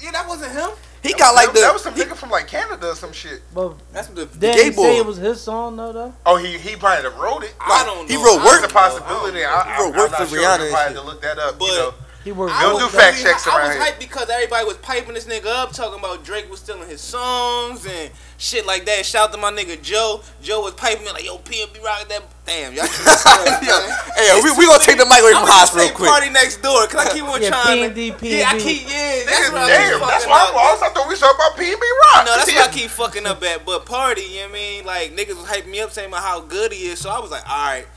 yeah, 0.04 0.12
that 0.12 0.28
wasn't 0.28 0.52
him. 0.52 0.70
He 1.02 1.14
got 1.14 1.34
like 1.36 1.54
the 1.54 1.60
that 1.62 1.74
was 1.74 1.84
some 1.84 1.94
he- 1.96 2.02
nigga 2.04 2.16
from 2.16 2.30
like 2.32 2.48
Canada 2.48 2.90
or 2.90 2.96
some 2.96 3.12
shit. 3.14 3.42
But 3.54 3.76
That's 3.94 4.08
the. 4.10 4.26
the 4.26 4.48
gay 4.48 4.70
boy. 4.72 4.84
say 4.84 4.98
it 4.98 5.06
was 5.06 5.18
his 5.18 5.40
song 5.42 5.76
though? 5.78 5.94
Though 5.94 6.14
Oh, 6.26 6.36
he 6.38 6.58
he 6.58 6.76
probably 6.76 7.10
wrote 7.12 7.44
it. 7.44 7.54
I 7.60 7.84
don't 7.86 8.08
know. 8.08 8.16
He 8.16 8.16
wrote 8.24 8.42
I 8.42 8.46
work. 8.46 8.62
That's 8.62 8.62
don't 8.62 8.72
a 8.72 8.74
know. 8.74 9.06
possibility. 9.06 9.44
I 9.46 9.50
I, 9.54 9.64
don't 9.64 9.68
I, 9.68 9.80
wrote 9.80 9.94
I'm 9.94 10.00
work 10.00 10.12
not 10.12 10.22
for 10.22 10.28
sure. 10.36 10.40
Rihanna 10.44 10.60
We 10.66 10.70
probably 10.70 10.76
had 10.76 10.94
to 10.96 11.02
look 11.04 11.22
that 11.22 11.38
up. 11.40 11.60
But- 11.60 11.66
you 11.66 11.76
know. 11.78 11.94
He 12.26 12.32
worked. 12.34 12.54
I 12.54 12.64
Don't 12.64 12.74
was 12.74 12.84
do 12.92 12.98
fact 12.98 13.18
really 13.18 13.30
checks 13.32 13.46
hy- 13.46 13.64
I 13.64 13.68
was 13.68 13.78
hyped 13.78 14.00
because 14.00 14.30
everybody 14.30 14.66
was 14.66 14.78
piping 14.78 15.14
this 15.14 15.26
nigga 15.26 15.46
up, 15.46 15.72
talking 15.72 16.00
about 16.00 16.26
Drake 16.26 16.50
was 16.50 16.60
stealing 16.60 16.90
his 16.90 17.00
songs 17.00 17.86
and 17.86 18.10
shit 18.38 18.66
like 18.66 18.84
that. 18.86 19.06
Shout 19.06 19.30
out 19.30 19.34
to 19.34 19.38
my 19.40 19.52
nigga 19.52 19.80
Joe. 19.82 20.22
Joe 20.42 20.62
was 20.62 20.74
piping 20.74 21.06
me 21.06 21.12
like, 21.12 21.24
"Yo, 21.24 21.38
PMB 21.38 21.82
rock 21.86 22.08
that." 22.10 22.24
Damn, 22.46 22.74
y'all. 22.74 22.86
Yo, 23.66 23.78
hey, 24.18 24.42
we 24.44 24.52
we 24.58 24.66
gonna 24.68 24.78
take 24.82 24.98
the 24.98 25.06
mic 25.06 25.22
away 25.22 25.34
from 25.34 25.46
I'm 25.46 25.54
Haas 25.54 25.74
real 25.76 25.90
quick. 25.90 26.10
Party 26.10 26.30
next 26.30 26.62
door. 26.62 26.86
Cause 26.88 27.06
I 27.08 27.14
keep 27.14 27.24
on 27.24 27.42
Yeah, 27.42 27.50
trying. 27.50 27.94
P&D, 27.94 28.38
Yeah, 28.38 28.50
I 28.50 28.60
keep. 28.60 28.84
Yeah, 28.90 29.24
that's 29.26 29.50
Nigga, 29.50 29.54
what 29.54 29.62
I 29.62 29.68
damn, 29.70 29.92
keep 29.98 30.08
that's 30.08 30.26
fucking 30.26 30.30
why 30.30 30.42
I 30.42 30.50
up. 30.50 30.54
was. 30.54 30.82
I 30.82 30.90
thought 30.94 31.10
we 31.10 31.16
talking 31.16 31.36
about 31.42 31.54
PNB 31.58 31.86
Rock. 32.14 32.26
No, 32.26 32.38
that's 32.38 32.54
what 32.54 32.70
I 32.70 32.72
keep 32.74 32.90
fucking 32.90 33.26
up 33.26 33.44
at. 33.44 33.66
But 33.66 33.86
party, 33.86 34.22
you 34.22 34.36
know 34.42 34.42
what 34.44 34.50
I 34.50 34.54
mean? 34.54 34.86
Like 34.86 35.16
niggas 35.16 35.38
was 35.38 35.46
hyping 35.48 35.68
me 35.70 35.82
up 35.82 35.92
saying 35.92 36.10
about 36.10 36.22
how 36.24 36.42
good 36.42 36.72
he 36.74 36.88
is. 36.88 37.00
So 37.00 37.10
I 37.10 37.20
was 37.20 37.32
like, 37.32 37.48
all 37.50 37.66
right, 37.66 37.88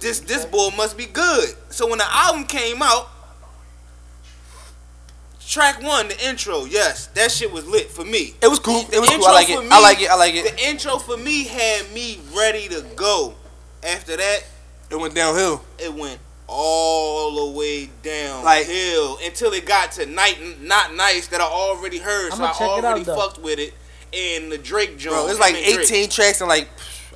this 0.00 0.20
this 0.20 0.44
boy 0.44 0.70
must 0.76 0.96
be 0.96 1.06
good. 1.06 1.50
So 1.70 1.86
when 1.88 1.98
the 1.98 2.06
album 2.12 2.44
came 2.44 2.82
out, 2.82 3.08
track 5.46 5.82
one, 5.82 6.08
the 6.08 6.28
intro, 6.28 6.64
yes, 6.64 7.06
that 7.08 7.30
shit 7.30 7.50
was 7.52 7.66
lit 7.66 7.90
for 7.90 8.04
me. 8.04 8.34
It 8.42 8.48
was 8.48 8.58
cool. 8.58 8.82
The 8.82 8.96
It 8.96 9.00
was 9.00 9.08
cool. 9.10 9.16
intro 9.18 9.30
I 9.30 9.34
like 9.34 9.46
for 9.46 9.52
it. 9.54 9.62
me- 9.64 9.68
I 9.70 9.80
like 9.80 10.00
it. 10.00 10.10
I 10.10 10.14
like 10.16 10.34
it. 10.34 10.56
The 10.56 10.68
intro 10.68 10.98
for 10.98 11.16
me 11.16 11.44
had 11.44 11.90
me 11.92 12.20
ready 12.36 12.68
to 12.68 12.82
go. 12.96 13.34
After 13.82 14.16
that, 14.16 14.44
It 14.90 14.96
went 14.96 15.14
downhill. 15.14 15.62
it 15.78 15.92
went 15.94 16.18
all 16.48 17.46
the 17.52 17.58
way 17.58 17.86
down 18.02 18.44
Like- 18.44 18.66
hill 18.66 19.18
until 19.24 19.52
it 19.52 19.64
got 19.66 19.92
to 19.92 20.06
night 20.06 20.60
not 20.62 20.94
nice 20.94 21.26
that 21.28 21.40
I 21.40 21.44
already 21.44 21.98
heard. 21.98 22.32
I'ma 22.32 22.52
so 22.52 22.58
check 22.58 22.68
I 22.68 22.78
it 22.78 22.84
already 22.84 23.10
out, 23.10 23.16
fucked 23.18 23.38
with 23.38 23.58
it. 23.58 23.74
And 24.12 24.50
the 24.52 24.58
Drake 24.58 24.96
joint. 24.96 25.14
Bro, 25.16 25.28
it's 25.28 25.40
like 25.40 25.54
and 25.56 25.64
Drake. 25.74 25.80
18 25.90 26.08
tracks 26.10 26.40
and 26.40 26.48
like 26.48 26.68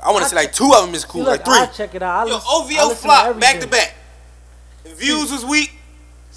I 0.03 0.11
want 0.13 0.25
to 0.25 0.31
say 0.31 0.37
like 0.37 0.53
two 0.53 0.73
of 0.75 0.85
them 0.87 0.95
is 0.95 1.05
cool, 1.05 1.25
See, 1.25 1.31
like 1.31 1.45
three. 1.45 1.55
I 1.59 1.67
check 1.67 1.95
it 1.95 2.03
out. 2.03 2.27
I 2.27 2.31
Yo, 2.31 2.37
listen, 2.37 2.49
I 2.79 2.83
OVO 2.85 2.95
flop 2.95 3.39
back 3.41 3.61
to 3.61 3.67
back. 3.67 3.95
Views 4.85 5.31
was 5.31 5.45
weak 5.45 5.73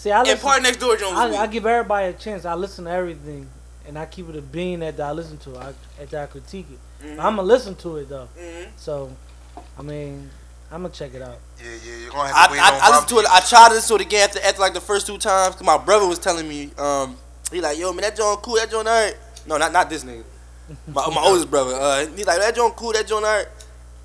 See, 0.04 0.12
I 0.12 0.20
and 0.20 0.28
listen. 0.28 0.42
Party 0.42 0.64
Next 0.64 0.78
Door 0.82 0.98
joint 0.98 1.16
was 1.16 1.34
I. 1.34 1.44
I 1.44 1.48
give 1.48 1.66
everybody 1.66 2.08
a 2.08 2.14
chance. 2.14 2.44
I 2.44 2.56
listen 2.56 2.84
to 2.84 2.92
everything, 2.92 3.48
and 3.88 3.98
I 3.98 4.06
keep 4.06 4.28
it 4.28 4.36
a 4.36 4.42
bean 4.42 4.82
that 4.82 5.00
I 5.00 5.14
listen 5.14 5.38
to. 5.38 5.58
I 5.58 5.74
after 6.02 6.20
I 6.20 6.26
critique 6.26 6.68
it. 6.70 7.06
Mhm. 7.06 7.12
I'm 7.20 7.38
gonna 7.38 7.44
listen 7.44 7.74
to 7.76 7.96
it 7.96 8.10
though. 8.10 8.28
Mhm. 8.38 8.68
So, 8.76 9.10
I 9.80 9.82
mean, 9.82 10.30
I'm 10.70 10.82
gonna 10.82 10.94
check 10.94 11.14
it 11.14 11.22
out. 11.22 11.38
Yeah, 11.58 11.70
yeah, 11.86 11.96
you're 12.02 12.12
gonna 12.12 12.24
I, 12.24 12.28
have 12.34 12.48
to 12.48 12.52
wait 12.52 12.60
on 12.60 12.74
I, 12.74 12.80
I 12.84 12.90
listened 12.90 13.08
to 13.08 13.20
it. 13.20 13.26
I 13.32 13.40
tried 13.40 13.70
to 13.70 13.76
listen 13.76 13.98
to 13.98 14.04
it 14.04 14.06
again 14.06 14.24
after, 14.28 14.42
after 14.42 14.60
like 14.62 14.74
the 14.74 14.82
first 14.82 15.08
two 15.08 15.18
times. 15.18 15.56
'cause 15.56 15.64
my 15.64 15.78
brother 15.78 16.06
was 16.06 16.20
telling 16.20 16.50
me, 16.50 16.72
um, 16.78 17.16
he 17.50 17.62
like, 17.62 17.78
yo 17.78 17.94
man, 17.94 18.02
that 18.02 18.18
joint 18.18 18.42
cool, 18.42 18.56
that 18.56 18.70
joint 18.70 18.86
alright. 18.90 19.16
No, 19.46 19.56
not 19.56 19.72
not 19.72 19.90
this 19.90 20.04
nigga. 20.04 20.26
My, 20.88 21.08
my 21.16 21.22
oldest 21.24 21.50
brother. 21.50 21.76
Uh, 21.76 22.06
he 22.08 22.26
like 22.26 22.40
that 22.40 22.56
joint 22.56 22.76
cool, 22.76 22.92
that 22.92 23.08
joint 23.08 23.24
alright. 23.24 23.48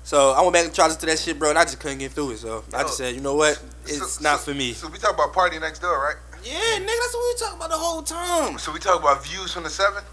So 0.09 0.31
I 0.31 0.41
went 0.41 0.53
back 0.53 0.65
and 0.65 0.73
tried 0.73 0.85
to 0.85 0.89
listen 0.89 1.01
to 1.01 1.05
that 1.05 1.19
shit, 1.19 1.37
bro, 1.37 1.49
and 1.51 1.59
I 1.59 1.65
just 1.65 1.79
couldn't 1.79 1.99
get 1.99 2.13
through 2.13 2.31
it. 2.31 2.39
So 2.39 2.63
I 2.73 2.81
just 2.81 2.97
said, 2.97 3.13
you 3.13 3.21
know 3.21 3.35
what, 3.35 3.61
it's 3.85 4.13
So- 4.15 4.23
not 4.23 4.39
so- 4.39 4.45
for 4.51 4.57
me. 4.57 4.73
So 4.73 4.87
we 4.87 4.97
talk 4.97 5.13
about 5.13 5.33
party 5.33 5.59
next 5.59 5.83
door, 5.83 5.99
right? 6.03 6.15
Yeah, 6.43 6.55
nigga, 6.79 6.87
that's 6.87 7.13
what 7.13 7.21
we 7.21 7.33
were 7.33 7.37
talking 7.37 7.57
about 7.57 7.69
the 7.69 7.77
whole 7.77 8.01
time. 8.01 8.57
So 8.57 8.71
we 8.71 8.79
talk 8.79 8.99
about 8.99 9.23
views 9.23 9.53
from 9.53 9.65
the 9.65 9.69
seven. 9.69 10.03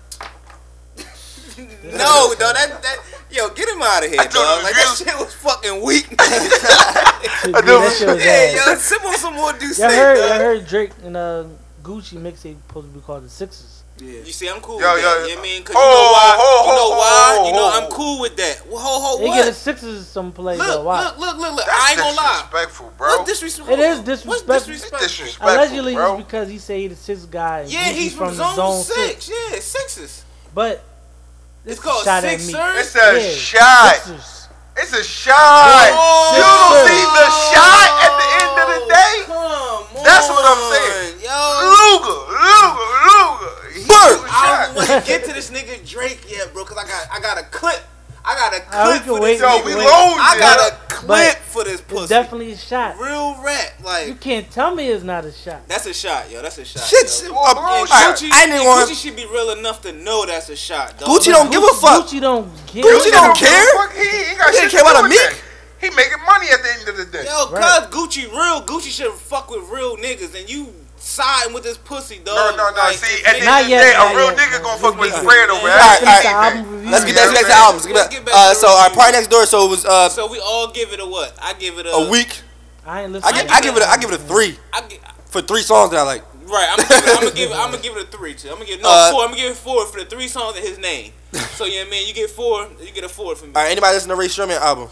No, 1.57 2.35
dog, 2.39 2.55
that 2.57 2.83
that 2.83 2.99
yo, 3.31 3.49
get 3.49 3.71
him 3.71 3.81
out 3.81 4.05
of 4.05 4.11
here, 4.11 4.21
I 4.21 4.27
dog. 4.27 4.59
him 4.59 4.65
Like 4.65 4.75
that 4.75 4.95
shit 4.99 5.17
was 5.19 5.33
fucking 5.33 5.81
weak. 5.83 6.15
I 6.19 7.43
do 7.43 7.53
know 7.53 7.63
that 7.81 7.97
shit 7.99 8.09
was 8.09 8.23
yeah, 8.23 8.61
ass. 8.61 8.67
yo, 8.67 8.75
sip 8.75 9.03
on 9.07 9.15
some 9.17 9.35
more 9.35 9.55
Duce, 9.55 9.79
Y'all 9.79 9.89
heard, 9.89 10.19
y'all 10.19 10.39
heard 10.39 10.67
Drake 10.67 10.91
and 11.05 11.17
uh, 11.17 11.45
Gucci 11.83 12.19
mixtape 12.21 12.57
supposed 12.69 12.89
to 12.93 12.93
be 12.93 13.01
called 13.01 13.25
the 13.25 13.31
Sixes. 13.99 14.27
You 14.27 14.33
see, 14.33 14.49
I'm 14.49 14.61
cool 14.61 14.81
Yo, 14.81 14.95
with 14.95 15.03
yo, 15.03 15.09
that. 15.09 15.21
yo. 15.21 15.27
You 15.29 15.35
know 15.37 15.41
I 15.41 15.43
mean? 15.43 15.63
Cause 15.65 15.75
Ho, 15.77 15.81
you 15.81 15.91
know 15.91 16.13
why? 16.13 16.37
ho, 16.37 16.69
you 16.69 16.77
know 16.77 16.91
why? 16.97 17.35
ho, 17.37 17.47
you 17.47 17.53
know 17.53 17.71
ho. 17.71 17.81
I'm 17.81 17.91
cool 17.91 18.21
with 18.21 18.37
that. 18.37 18.67
Well, 18.69 18.79
ho, 18.79 19.01
ho, 19.01 19.19
They 19.19 19.25
get 19.31 19.45
the 19.47 19.53
Sixes 19.55 20.07
some 20.07 20.33
play 20.33 20.57
Look, 20.59 20.67
though. 20.67 20.83
Why? 20.85 21.05
look, 21.05 21.19
look, 21.19 21.37
look, 21.39 21.55
look. 21.57 21.67
That's 21.67 21.81
I 21.81 21.91
ain't 21.91 21.99
gonna 22.01 22.17
lie. 22.17 22.33
disrespectful, 22.45 22.93
bro. 22.99 23.09
What's 23.09 23.31
disrespectful? 23.31 23.75
It 23.75 23.81
is 23.81 23.99
What's 23.99 24.09
disrespectful. 24.09 24.55
It's 24.55 24.67
disrespectful? 24.67 25.09
disrespectful, 25.09 25.49
Allegedly, 25.49 25.95
bro. 25.95 26.15
it's 26.17 26.25
because 26.27 26.49
he 26.51 26.59
said 26.59 26.79
he 26.81 26.87
the 26.89 26.97
sixth 26.97 27.31
guy. 27.31 27.61
and 27.61 27.71
Yeah, 27.73 27.81
Gucci's 27.89 27.97
he's 27.97 28.15
from, 28.15 28.37
the 28.37 28.55
Zone 28.55 28.83
Six. 28.83 29.25
Six. 29.25 29.31
Yeah, 29.31 29.59
sixes. 29.61 30.25
But 30.55 30.85
It's 31.65 31.77
this 31.77 31.79
called 31.81 32.05
shot 32.05 32.25
at 32.25 32.41
Six. 32.41 32.53
Sir. 32.53 32.75
It's 32.77 32.95
a 32.97 33.21
Yeah, 33.21 33.31
shot. 33.35 33.95
Sixers. 33.97 34.49
It's 34.77 34.93
a 34.93 35.03
shot. 35.03 35.89
Oh, 35.89 36.37
you 36.37 36.43
don't 36.45 36.85
see 36.85 37.01
the 37.17 37.29
shot 37.33 37.89
at 37.97 38.13
the 38.21 38.29
end 38.45 38.55
of 38.61 38.67
the 38.77 38.81
day. 38.93 39.15
Come 39.25 40.05
That's 40.05 40.29
what 40.29 40.45
I'm 40.45 40.61
on, 40.61 40.73
saying. 40.77 41.17
Yo. 41.25 41.33
Luger, 41.65 42.19
Luger, 42.29 42.89
Luger. 43.09 43.73
He 43.73 43.89
Bird. 43.89 44.17
threw 44.19 44.27
a 44.27 44.29
I 44.29 44.33
shot. 44.45 44.67
don't 44.67 44.77
want 44.77 44.89
to 44.89 45.09
get 45.09 45.25
to 45.25 45.33
this 45.33 45.51
nigga 45.51 45.81
Drake 45.89 46.27
yet, 46.31 46.53
bro, 46.53 46.65
cause 46.65 46.77
I 46.77 46.85
got 46.87 47.09
I 47.11 47.21
got 47.21 47.39
a 47.41 47.45
clip. 47.45 47.81
I 48.25 48.35
got 48.35 48.53
a 48.55 48.63
Ah, 48.71 48.85
we 48.93 48.93
clip 48.93 49.03
can 49.05 49.15
for 49.15 49.21
wait, 49.23 49.33
this. 49.36 49.36
Yo, 49.47 49.57
we 49.57 49.63
nigga. 49.63 49.65
we 49.65 49.71
can 49.71 49.79
wait. 49.79 49.87
loaned 49.87 50.21
I 50.21 50.37
got 50.39 50.73
a 50.73 50.77
clip 50.89 51.09
But 51.09 51.37
for 51.39 51.65
this 51.65 51.81
pussy. 51.81 52.01
It's 52.03 52.09
definitely 52.09 52.53
a 52.53 52.57
shot. 52.57 52.99
Real 52.99 53.41
rap, 53.43 53.73
like 53.85 54.09
You 54.09 54.15
can't 54.15 54.51
tell 54.51 54.75
me 54.75 54.89
it's 54.89 55.05
not 55.05 55.25
a 55.25 55.33
shot. 55.33 55.67
that's 55.69 55.87
a 55.87 55.95
shot, 55.95 56.31
yo. 56.31 56.43
That's 56.43 56.59
a 56.59 56.65
shot. 56.65 56.83
Shit, 56.85 57.05
yo. 57.05 57.09
shit, 57.09 57.31
Well, 57.33 57.55
bro, 57.55 57.85
Gucci, 57.87 58.29
I 58.33 58.45
ain't 58.45 58.53
even 58.55 58.67
want. 58.67 58.89
Gucci 58.91 59.03
should 59.03 59.17
be 59.17 59.27
real 59.27 59.51
enough 59.51 59.83
to 59.83 59.93
know 59.93 60.25
that's 60.27 60.49
a 60.51 60.57
shot, 60.57 60.99
dog. 60.99 61.09
Gucci 61.09 61.31
don't 61.33 61.51
give 61.51 61.63
a 61.63 61.67
fuck. 61.75 62.07
Gucci 62.07 62.21
don't 62.21 62.49
care. 62.67 62.83
Gucci 62.83 63.11
don't 63.13 63.37
care. 63.37 63.65
fuck. 63.75 63.93
He, 63.93 64.01
he 64.09 64.17
ain't 64.31 64.39
got 64.39 64.51
He 64.51 64.57
shit 64.57 64.71
didn't 64.71 64.71
care 64.73 64.81
to 64.85 64.91
about 64.91 64.93
do 64.93 64.99
a 64.99 65.03
with 65.03 65.11
Meek. 65.11 65.21
that. 65.21 65.43
He 65.79 65.91
making 65.91 66.23
money 66.27 66.47
at 66.51 66.63
the 66.63 66.71
end 66.81 66.89
of 66.89 66.97
the 66.97 67.05
day. 67.07 67.25
Yo, 67.25 67.51
Right. 67.51 67.89
cuz 67.91 67.95
Gucci 67.95 68.31
real. 68.33 68.63
Gucci 68.63 68.91
should 68.91 69.13
fuck 69.13 69.51
with 69.51 69.69
real 69.69 69.97
niggas, 69.99 70.35
and 70.39 70.49
you 70.49 70.73
siding 71.07 71.55
with 71.55 71.63
this 71.63 71.79
pussy, 71.79 72.19
dog. 72.19 72.35
No, 72.35 72.57
no, 72.57 72.71
no. 72.71 72.77
Like, 72.77 72.97
See, 72.99 73.23
if 73.23 73.27
at 73.27 73.35
the 73.39 73.41
niggas- 73.41 73.47
end 73.47 73.61
of 73.61 73.65
the 73.65 73.71
yet, 73.71 73.83
day, 73.83 73.95
a 73.95 74.17
real 74.17 74.27
yet. 74.27 74.37
nigga 74.39 74.63
gonna 74.63 74.79
fuck 74.83 74.99
with 74.99 75.11
his 75.11 75.19
Yeah. 75.19 75.25
bread 75.25 75.49
over 75.51 75.69
Yeah. 75.69 75.75
every 75.75 75.87
Finish 75.87 76.03
the 76.03 76.11
anything. 76.11 76.35
album 76.35 76.73
review. 76.75 76.91
Let's 76.91 77.05
get 77.05 77.15
Yeah, 77.15 77.21
back, 77.23 77.31
let's 77.31 77.33
get 77.33 77.35
back 77.35 77.43
to 77.43 77.47
the 77.47 77.55
albums. 77.55 77.85
Let's 77.87 77.95
Let's 77.97 78.09
get 78.09 78.17
get 78.17 78.25
back. 78.27 78.35
back 78.35 78.43
Uh, 78.43 78.49
to 78.49 78.61
the 78.61 78.67
so 78.67 78.69
our 78.77 78.91
party 78.91 79.13
next 79.13 79.29
door. 79.31 79.47
So 79.47 79.65
it 79.67 79.71
was 79.71 79.85
uh 79.87 80.09
So 80.09 80.27
we 80.27 80.39
all 80.41 80.67
give 80.69 80.93
it 80.93 81.01
a 81.01 81.07
what? 81.07 81.37
I 81.41 81.53
give 81.55 81.79
it 81.79 81.87
a, 81.87 81.93
a 81.95 82.09
week. 82.11 82.43
I 82.85 83.03
ain't 83.03 83.11
I 83.11 83.13
listening. 83.19 83.35
give, 83.47 83.51
I 83.53 83.61
give 83.61 83.77
it 83.77 83.83
a, 83.83 83.89
I 83.91 83.97
give 83.99 84.11
it 84.13 84.21
a 84.21 84.23
three 84.25 84.59
I 84.73 84.81
gi- 84.83 85.01
for 85.31 85.41
three 85.43 85.63
songs 85.63 85.91
that 85.93 86.01
I 86.01 86.03
like. 86.03 86.23
Right, 86.49 86.69
I'm 86.71 86.77
gonna 86.79 86.89
give 86.91 87.03
it, 87.03 87.09
I'm 87.11 87.17
gonna 87.19 87.31
give 87.35 87.51
it, 87.51 87.57
I'm 87.57 87.71
gonna 87.73 87.83
give 87.83 87.97
it 87.97 88.03
a 88.05 88.17
three 88.17 88.35
too. 88.35 88.49
I'm 88.51 88.55
gonna 88.55 88.67
give 88.67 88.81
no 88.81 88.89
Uh, 88.89 89.11
four. 89.11 89.23
I'm 89.23 89.31
gonna 89.31 89.43
give 89.43 89.51
it 89.53 89.57
four 89.59 89.85
for 89.87 89.99
the 89.99 90.07
three 90.07 90.29
songs 90.29 90.57
in 90.57 90.63
his 90.63 90.79
name. 90.79 91.13
So 91.57 91.65
yeah, 91.65 91.85
man, 91.85 92.07
you 92.07 92.13
get 92.15 92.31
four, 92.31 92.69
you 92.81 92.93
get 92.93 93.03
a 93.05 93.09
four 93.09 93.35
from 93.35 93.49
me. 93.49 93.55
All 93.57 93.63
right, 93.63 93.71
anybody 93.73 93.95
listen 93.95 94.11
to 94.11 94.15
Rae 94.15 94.29
Sremmurd 94.29 94.61
album? 94.61 94.89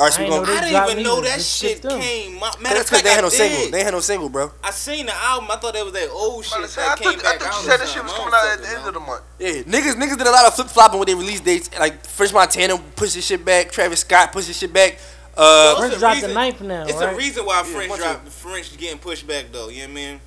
All 0.00 0.06
right, 0.06 0.12
so 0.12 0.20
I 0.20 0.24
we 0.24 0.30
gonna. 0.30 0.46
know 0.46 0.52
I 0.52 0.60
didn't 0.60 0.90
even 0.90 1.02
know 1.04 1.20
that 1.20 1.36
just 1.36 1.60
shit 1.60 1.78
skip 1.78 1.90
came. 2.00 2.34
My, 2.34 2.50
matter 2.60 2.74
That's 2.74 2.90
because 2.90 3.02
they 3.02 3.10
had 3.10 3.18
I 3.18 3.22
no 3.22 3.28
single. 3.28 3.70
They 3.70 3.84
had 3.84 3.92
no 3.94 4.00
single, 4.00 4.28
bro. 4.28 4.50
I 4.62 4.72
seen 4.72 5.06
the 5.06 5.14
album. 5.14 5.48
I 5.52 5.56
thought 5.56 5.72
that 5.74 5.84
was 5.84 5.92
that 5.94 6.10
old 6.10 6.44
shit 6.44 6.58
I 6.58 6.62
that 6.62 6.68
thought, 6.70 6.98
came 6.98 7.18
I 7.20 7.22
back 7.22 7.38
thought 7.40 7.48
out. 7.54 7.62
you 7.62 7.68
said 7.70 7.76
that 7.80 7.88
shit 7.88 8.02
was 8.02 8.12
coming 8.12 8.34
out 8.34 8.52
at 8.54 8.62
the 8.62 8.68
end 8.68 8.88
of 8.88 8.94
the 8.94 9.00
month. 9.00 9.22
Yeah, 9.38 9.50
niggas 9.62 9.94
niggas 9.94 10.18
did 10.18 10.26
a 10.26 10.30
lot 10.32 10.46
of 10.46 10.54
flip 10.54 10.66
flopping 10.66 10.98
with 10.98 11.06
their 11.06 11.16
release 11.16 11.40
dates. 11.40 11.70
Like 11.78 12.04
French 12.04 12.32
Montana 12.32 12.76
pushed 12.96 13.14
his 13.14 13.24
shit 13.24 13.44
back. 13.44 13.70
Travis 13.70 14.00
Scott 14.00 14.32
pushed 14.32 14.48
his 14.48 14.58
shit 14.58 14.72
back. 14.72 14.98
Uh, 15.36 15.38
Well, 15.38 15.76
French 15.78 15.92
it's 15.94 15.96
a 15.96 16.00
dropped 16.00 16.20
the 16.22 16.28
ninth 16.28 16.60
now, 16.60 16.82
It's 16.84 16.94
right? 16.94 17.12
a 17.12 17.16
reason 17.16 17.44
why 17.46 17.62
French 17.62 17.88
bunch 17.88 18.02
dropped 18.02 18.28
French 18.28 18.76
getting 18.76 18.98
pushed 18.98 19.26
back 19.28 19.46
though. 19.52 19.68
You 19.68 19.82
know 19.82 19.84
what 19.84 19.90
I 19.90 19.94
mean? 19.94 20.20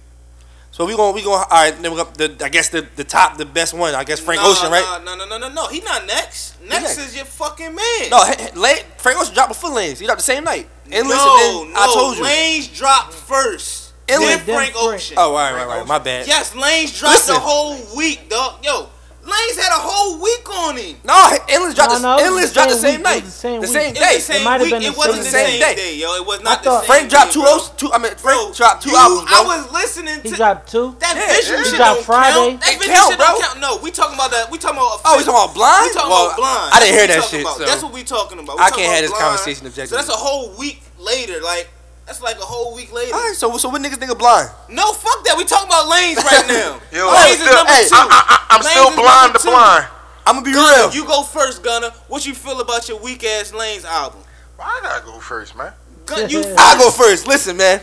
So 0.77 0.85
we 0.85 0.95
gonna 0.95 1.11
we 1.11 1.23
gonna 1.23 1.37
all 1.37 1.47
right. 1.49 1.71
Then 1.81 1.89
we 1.89 1.97
got 1.97 2.13
the 2.13 2.37
I 2.45 2.49
guess 2.49 2.69
the 2.69 2.85
the 2.95 3.03
top 3.03 3.37
the 3.37 3.45
best 3.47 3.73
one. 3.73 3.95
I 3.95 4.03
guess 4.03 4.19
Frank 4.19 4.41
Nah, 4.41 4.49
Ocean, 4.51 4.71
right? 4.71 4.83
nah, 4.83 4.99
No, 4.99 5.15
no, 5.15 5.25
no, 5.25 5.39
no, 5.39 5.49
no. 5.51 5.67
He 5.69 5.79
not 5.81 6.05
next. 6.05 6.61
Next, 6.61 6.83
next? 6.83 6.97
is 6.99 7.15
your 7.15 7.25
fucking 7.25 7.73
man. 7.73 8.09
No, 8.11 8.23
he- 8.23 8.43
he- 8.43 8.51
late 8.59 8.85
Frank 8.99 9.17
Ocean 9.19 9.33
dropped 9.33 9.49
before 9.49 9.71
Lanez. 9.71 9.97
He 9.97 10.05
dropped 10.05 10.19
the 10.19 10.23
same 10.23 10.43
night. 10.43 10.69
Endless 10.91 11.17
no, 11.17 11.33
and 11.33 11.41
then 11.67 11.73
no. 11.73 11.79
I 11.79 11.85
told 11.95 12.17
you. 12.17 12.23
Lanez 12.23 12.75
dropped 12.77 13.11
first. 13.13 13.93
Endless. 14.07 14.29
Then 14.35 14.45
Then 14.45 14.55
Frank 14.55 14.73
Frank. 14.73 14.93
Ocean. 14.93 15.15
Oh, 15.17 15.31
all 15.31 15.33
right, 15.35 15.51
right, 15.55 15.67
right. 15.79 15.87
My 15.87 15.97
bad. 15.97 16.27
Yes, 16.27 16.53
Lanez 16.53 16.95
dropped 16.99 17.13
Listen. 17.15 17.33
the 17.33 17.39
whole 17.39 17.75
week, 17.97 18.29
dog. 18.29 18.63
Yo, 18.63 18.87
Lanez 19.27 19.59
had 19.59 19.75
a 19.75 19.81
whole 19.83 20.21
week 20.23 20.47
on 20.49 20.77
him. 20.77 20.95
No, 21.03 21.13
Endless 21.49 21.75
dropped 21.75 21.91
No, 21.91 21.99
the 21.99 22.01
no, 22.07 22.11
it 22.15 22.15
was 22.15 22.23
Endless 22.23 22.47
the 22.49 22.53
dropped 22.55 22.69
the 22.71 22.75
same 22.77 22.81
same 22.87 22.95
week. 22.97 23.03
Night. 23.03 23.23
the 23.25 23.31
same 23.31 23.59
The 23.61 23.67
same 23.67 23.91
It 23.91 23.99
day. 23.99 24.15
the 24.15 24.21
same 24.21 24.43
might 24.43 24.51
have 24.53 24.61
week. 24.61 24.71
been 24.71 24.81
It 24.83 24.91
the 24.93 24.97
wasn't 24.97 25.25
same 25.27 25.59
the 25.59 25.67
same 25.67 25.75
day, 25.75 25.95
yo. 25.99 26.15
It 26.15 26.25
was 26.25 26.39
not 26.41 26.63
the 26.63 26.79
same 26.79 26.87
Frank 26.87 27.09
dropped 27.11 27.27
day, 27.27 27.33
two 27.33 27.41
bro. 27.43 27.59
Two. 27.75 27.91
I 27.91 27.97
mean, 27.99 28.11
Bro, 28.23 28.31
Frank 28.31 28.55
dropped 28.55 28.83
two 28.83 28.89
you, 28.91 28.97
albums, 28.97 29.27
bro. 29.27 29.35
I 29.37 29.43
was 29.43 29.71
listening 29.73 30.21
to. 30.23 30.29
He 30.29 30.35
dropped 30.35 30.71
two. 30.71 30.95
that 30.99 31.15
Yeah. 31.15 31.27
vision 31.27 31.57
He 31.59 31.63
shit 31.65 31.75
dropped 31.75 31.95
don't 31.97 32.05
Friday. 32.07 32.33
count. 32.55 32.61
That 32.61 32.71
It 32.71 32.79
vision 32.79 32.95
count, 32.95 33.09
shit 33.11 33.19
don't 33.19 33.41
count. 33.43 33.59
No, 33.59 33.75
we 33.83 33.91
talking 33.91 34.15
about 34.15 34.31
that. 34.31 34.49
We 34.49 34.57
talking 34.57 34.77
about. 34.77 35.01
Oh, 35.03 35.17
we 35.17 35.23
talking 35.27 35.35
about 35.43 35.53
Blind? 35.53 35.83
We 35.87 35.93
talking 35.93 36.09
Well, 36.09 36.25
about 36.31 36.37
blind. 36.37 36.73
I 36.73 36.79
didn't 36.79 36.95
hear 36.95 37.07
That's 37.07 37.13
that 37.13 37.19
what 37.19 37.31
we 37.31 37.37
shit, 37.37 37.43
talking 37.45 37.61
about. 37.63 37.67
That's 37.67 37.83
what 37.83 37.93
we 37.93 38.03
talking 38.03 38.39
about. 38.39 38.59
I 38.63 38.69
can't 38.71 38.91
have 38.95 39.01
this 39.03 39.11
Blind. 39.11 39.23
conversation 39.27 39.61
So 39.63 39.67
objectively. 39.67 39.97
that's 39.97 40.09
a 40.09 40.15
whole 40.23 40.49
week 40.55 40.81
later. 40.99 41.41
Like 41.43 41.67
that's 42.07 42.21
like 42.21 42.37
a 42.37 42.41
whole 42.47 42.73
week 42.73 42.91
later. 42.93 43.13
All 43.13 43.21
right, 43.21 43.35
so 43.35 43.55
so 43.57 43.69
what 43.69 43.81
niggas 43.81 43.97
think 43.97 44.09
of 44.11 44.17
Blind? 44.17 44.49
No, 44.69 44.91
fuck 44.93 45.23
that. 45.25 45.35
We 45.37 45.43
talking 45.45 45.67
about 45.67 45.85
Lanez 45.91 46.17
right 46.23 46.47
now. 46.49 46.79
Yo, 46.91 47.05
Lanez 47.05 47.13
I'm 47.13 47.33
is 47.33 47.39
still, 47.39 47.53
number 47.55 47.71
hey, 47.71 47.83
two. 47.83 47.95
I, 47.95 48.07
I, 48.09 48.45
I'm 48.55 48.61
Lanez 48.61 48.71
still 48.71 48.95
blind 48.95 49.35
to 49.35 49.41
blind. 49.43 49.85
I'm 50.25 50.35
gonna 50.35 50.45
be 50.45 50.53
Gunna, 50.53 50.87
real. 50.87 50.93
you 50.95 51.05
go 51.05 51.21
first, 51.23 51.61
Gunner. 51.63 51.91
What 52.07 52.25
you 52.25 52.33
feel 52.33 52.59
about 52.59 52.87
your 52.89 52.99
weak 52.99 53.23
ass 53.23 53.51
Lanez 53.51 53.85
album? 53.85 54.21
I 54.59 54.79
gotta 54.81 55.05
go 55.05 55.19
first, 55.19 55.55
man. 55.55 55.73
Gun, 56.05 56.29
you 56.29 56.39
I 56.57 56.77
go 56.79 56.89
first. 56.89 57.27
Listen, 57.27 57.57
man. 57.57 57.81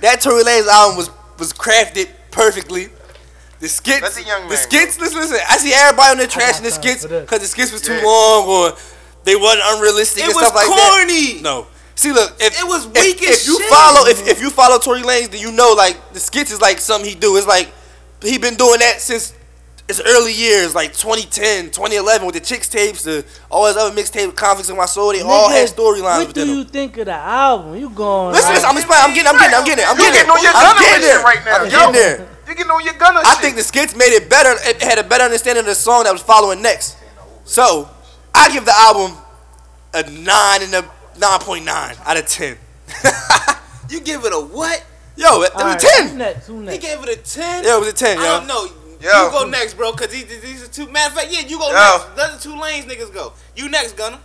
That 0.00 0.20
Tory 0.20 0.44
Lanez 0.44 0.66
album 0.68 0.96
was 0.96 1.10
was 1.38 1.52
crafted 1.52 2.08
perfectly. 2.30 2.88
The 3.60 3.68
skits, 3.68 4.00
Let 4.02 4.12
the 4.14 4.22
young 4.24 4.42
the 4.44 4.54
man 4.54 4.58
skits. 4.58 4.98
Listen, 4.98 5.18
listen. 5.20 5.38
I 5.48 5.56
see 5.58 5.72
everybody 5.74 6.10
on 6.12 6.16
there 6.16 6.26
got 6.26 6.40
trashing 6.40 6.62
the 6.62 6.70
skits 6.70 7.04
because 7.06 7.40
the 7.40 7.46
skits 7.46 7.72
was 7.72 7.82
too 7.82 7.92
Yeah. 7.94 8.04
long 8.04 8.48
or 8.48 8.72
they 9.24 9.36
wasn't 9.36 9.62
unrealistic 9.66 10.22
it 10.22 10.26
and 10.28 10.34
was 10.34 10.46
stuff 10.46 10.54
like 10.56 10.66
that. 10.66 11.04
corny. 11.04 11.42
No. 11.42 11.66
See, 12.00 12.12
look, 12.12 12.32
if 12.40 12.58
It 12.58 12.64
was 12.66 12.86
if- 12.86 12.92
weak 12.94 13.20
if, 13.22 13.28
as 13.30 13.46
you 13.46 13.58
shit. 13.60 13.68
follow, 13.68 14.06
if, 14.08 14.26
if 14.26 14.40
you 14.40 14.48
follow 14.48 14.78
Tory 14.78 15.02
Lanez, 15.02 15.30
then 15.32 15.40
you 15.40 15.52
know 15.52 15.74
like 15.76 16.00
the 16.14 16.20
skits 16.20 16.50
is 16.50 16.58
like 16.60 16.78
something 16.78 17.08
he 17.08 17.14
do. 17.14 17.36
It's 17.36 17.46
like 17.46 17.68
he 18.22 18.38
been 18.38 18.54
doing 18.56 18.78
that 18.80 19.02
since 19.02 19.34
his 19.86 20.00
early 20.06 20.32
years, 20.32 20.74
like 20.74 20.94
2010, 20.96 21.66
2011, 21.76 22.24
with 22.24 22.34
the 22.36 22.40
chicks 22.40 22.68
tapes, 22.68 23.02
the 23.02 23.22
all 23.50 23.66
his 23.66 23.76
other 23.76 23.94
mixtape, 23.94 24.34
conflicts 24.34 24.70
in 24.70 24.78
my 24.78 24.86
soul. 24.86 25.12
They 25.12 25.20
all 25.20 25.50
had 25.50 25.68
Nigga, 25.68 25.74
storylines 25.76 26.18
What 26.24 26.26
within 26.28 26.46
do 26.46 26.50
them. 26.54 26.58
you 26.60 26.64
think 26.64 26.96
of 26.96 27.04
the 27.06 27.12
album? 27.12 27.76
You 27.76 27.90
going? 27.90 28.32
Listen, 28.32 28.48
like- 28.48 28.54
listen, 28.54 28.70
I'm 28.70 28.76
explaining. 28.78 29.04
I'm 29.04 29.14
getting, 29.14 29.28
I'm 29.28 29.36
getting, 29.38 29.54
I'm 29.58 29.64
getting, 29.66 29.84
I'm 29.84 29.96
You 29.96 30.02
getting, 30.08 30.24
getting 30.24 30.30
I'm 30.56 30.64
Gunna 30.64 30.80
getting 30.80 31.02
shit 31.04 31.14
there. 31.14 31.22
right 31.22 31.44
now, 31.44 31.56
I'm 31.56 31.64
yo. 31.64 31.70
getting 31.70 31.92
there. 31.92 32.28
You 32.48 32.54
getting 32.54 32.70
on 32.72 32.82
your 32.84 32.94
gunner 32.94 33.20
I 33.22 33.34
shit. 33.34 33.42
think 33.42 33.56
the 33.56 33.62
skits 33.62 33.94
made 33.94 34.14
it 34.16 34.30
better. 34.30 34.54
It 34.64 34.80
had 34.82 34.96
a 34.98 35.04
better 35.04 35.24
understanding 35.24 35.60
of 35.60 35.66
the 35.66 35.74
song 35.74 36.04
that 36.04 36.12
was 36.12 36.22
following 36.22 36.62
next. 36.62 36.96
So 37.44 37.90
I 38.34 38.48
give 38.52 38.64
the 38.64 38.72
album 38.74 39.18
a 39.92 40.02
nine 40.08 40.62
and 40.62 40.74
a 40.74 40.90
nine 41.20 41.38
point 41.40 41.64
nine 41.64 41.96
out 42.04 42.16
of 42.16 42.26
ten. 42.26 42.56
You 43.90 43.98
give 44.00 44.24
it 44.24 44.32
a 44.32 44.38
what? 44.38 44.84
Yo, 45.16 45.42
it, 45.42 45.46
it 45.50 45.54
was 45.56 45.64
right, 45.64 45.82
a 45.82 45.86
ten. 45.86 46.08
Who 46.10 46.16
next? 46.16 46.46
Who 46.46 46.60
He 46.68 46.78
gave 46.78 47.02
it 47.02 47.08
a 47.08 47.16
ten. 47.16 47.64
Yeah, 47.64 47.76
it 47.76 47.80
was 47.80 47.88
a 47.88 47.92
ten, 47.92 48.18
I 48.18 48.22
yo. 48.22 48.38
don't 48.38 48.46
know. 48.46 48.66
Yo. 49.00 49.24
You 49.26 49.30
go 49.32 49.48
next, 49.48 49.74
bro, 49.74 49.90
because 49.90 50.08
these, 50.12 50.26
these 50.40 50.62
are 50.62 50.68
two. 50.68 50.86
Matter 50.92 51.08
of 51.10 51.18
fact, 51.18 51.32
yeah, 51.32 51.40
you 51.40 51.58
go 51.58 51.66
Yo. 51.66 51.74
next. 51.74 52.16
Let 52.16 52.32
the 52.32 52.38
two 52.38 52.54
Lanez 52.54 52.84
niggas 52.84 53.12
go. 53.12 53.32
You 53.56 53.68
next, 53.68 53.96
Gunner. 53.96 54.18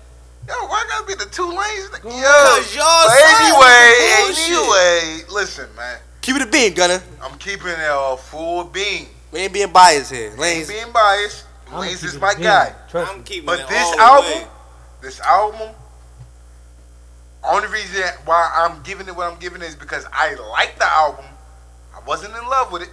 Yo, 0.48 0.54
why 0.68 0.86
gotta 0.88 1.08
be 1.08 1.16
the 1.16 1.26
two 1.32 1.48
Lanez? 1.48 1.92
Yo, 2.04 2.12
Cause 2.12 2.76
y'all 2.76 3.08
but 3.08 3.18
anyway, 3.42 4.30
anyway, 4.30 5.24
listen, 5.34 5.68
man. 5.76 5.98
Keep 6.22 6.36
it 6.36 6.42
a 6.44 6.48
bean, 6.48 6.74
Gunner. 6.76 7.02
I'm 7.24 7.36
keeping 7.40 7.68
it 7.70 7.78
a 7.80 8.18
full 8.18 8.66
beam. 8.66 9.08
We 9.32 9.40
ain't 9.40 9.54
being 9.54 9.72
biased 9.72 10.12
here. 10.12 10.30
Lanez. 10.38 10.68
Being 10.70 10.92
biased, 10.94 11.46
I'ma 11.70 11.82
Lanez 11.82 12.04
is 12.04 12.20
my 12.22 12.36
guy. 12.36 12.76
I'm 12.94 13.24
keeping 13.24 13.48
But 13.48 13.62
it 13.62 13.68
this 13.68 13.84
all 13.84 13.96
the 13.98 14.02
album, 14.04 14.32
way. 14.32 14.48
this 15.02 15.20
album, 15.22 15.70
only 17.52 17.68
reason 17.68 18.04
why 18.26 18.52
I'm 18.56 18.82
giving 18.84 19.08
it 19.08 19.16
what 19.16 19.32
I'm 19.32 19.40
giving 19.40 19.62
is 19.62 19.76
because 19.76 20.06
I 20.12 20.36
like 20.52 20.78
the 20.78 20.86
album. 20.92 21.26
I 21.96 22.00
wasn't 22.06 22.36
in 22.36 22.44
love 22.50 22.72
with 22.72 22.84
it. 22.84 22.90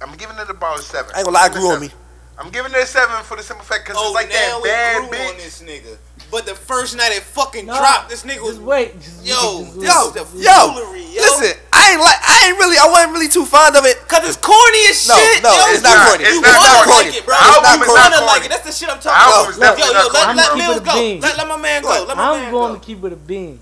I'm 0.00 0.16
giving 0.16 0.36
it 0.38 0.48
about 0.50 0.78
a 0.78 0.82
seven. 0.82 1.10
I 1.14 1.18
ain't 1.18 1.24
gonna 1.26 1.34
lie, 1.36 1.46
it 1.46 1.52
I'm 1.52 1.60
grew 1.60 1.70
on 1.72 1.80
me. 1.80 1.90
I'm 2.38 2.50
giving 2.50 2.72
it 2.72 2.78
a 2.78 2.86
seven 2.86 3.22
for 3.24 3.36
the 3.36 3.42
simple 3.42 3.64
fact 3.64 3.84
because 3.84 3.96
Oh, 4.00 4.06
it's 4.06 4.14
like 4.14 4.28
now 4.28 4.34
that 4.34 4.58
it 4.58 4.64
bad 4.64 4.96
grew 5.10 5.18
on 5.18 5.34
bitch. 5.34 5.36
this 5.38 5.62
nigga. 5.62 5.96
But 6.30 6.44
the 6.44 6.54
first 6.54 6.94
night 6.96 7.12
it 7.16 7.22
fucking 7.22 7.64
No, 7.64 7.76
dropped, 7.78 8.10
this 8.10 8.22
nigga 8.22 8.42
was 8.44 8.56
Just 8.56 8.62
wait. 8.62 9.00
Just 9.00 9.24
Yo, 9.24 9.64
just 9.64 9.76
Yo, 9.80 10.10
the 10.12 10.20
yo, 10.36 10.74
foolery, 10.76 11.00
yo. 11.08 11.22
listen. 11.24 11.56
I 11.72 11.92
ain't 11.92 12.00
like. 12.04 12.20
I 12.20 12.48
ain't 12.48 12.58
really. 12.58 12.76
I 12.76 12.84
wasn't 12.84 13.12
really 13.16 13.28
too 13.28 13.46
fond 13.46 13.76
of 13.76 13.86
it. 13.86 13.96
Cause 14.08 14.28
it's 14.28 14.36
corny 14.36 14.82
as 14.92 15.00
shit. 15.08 15.42
no, 15.42 15.48
yo. 15.48 15.72
it's 15.72 15.82
not 15.82 15.96
not. 15.96 16.08
corny. 16.12 16.24
It's 16.28 16.34
You 16.36 16.40
not 16.44 16.60
wanna 16.60 16.84
corny. 16.84 17.08
like 17.08 17.16
it, 17.16 17.24
bro. 17.24 17.32
The 17.32 17.44
album 17.48 17.80
You 17.80 17.82
is 17.82 17.88
wanna 17.88 18.10
not 18.20 18.26
like 18.28 18.44
it. 18.44 18.50
That's 18.52 18.66
the 18.68 18.72
shit 18.76 18.88
I'm 18.92 19.00
talking 19.00 19.56
about. 19.56 19.78
Yo, 19.80 19.84
yo, 19.88 19.92
let, 19.96 20.12
corny, 20.12 20.36
let 20.36 20.48
bro. 20.52 20.56
Mills 20.60 20.80
go. 20.84 20.96
Let, 21.24 21.36
let 21.40 21.48
my 21.48 21.56
man 21.56 21.80
go. 21.82 22.04
Let 22.06 22.16
my 22.16 22.22
I'm 22.28 22.50
going 22.52 22.74
to 22.78 22.84
keep 22.84 23.00
it 23.04 23.12
a 23.12 23.16
bean. 23.16 23.60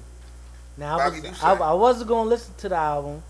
Now 0.76 0.99
I, 0.99 1.08
was, 1.08 1.20
do 1.23 1.28
I, 1.28 1.32
say. 1.32 1.46
I 1.46 1.73
wasn't 1.73 2.08
going 2.08 2.25
to 2.26 2.30
listen 2.30 2.52
to 2.58 2.68
the 2.68 2.76
album 2.76 3.23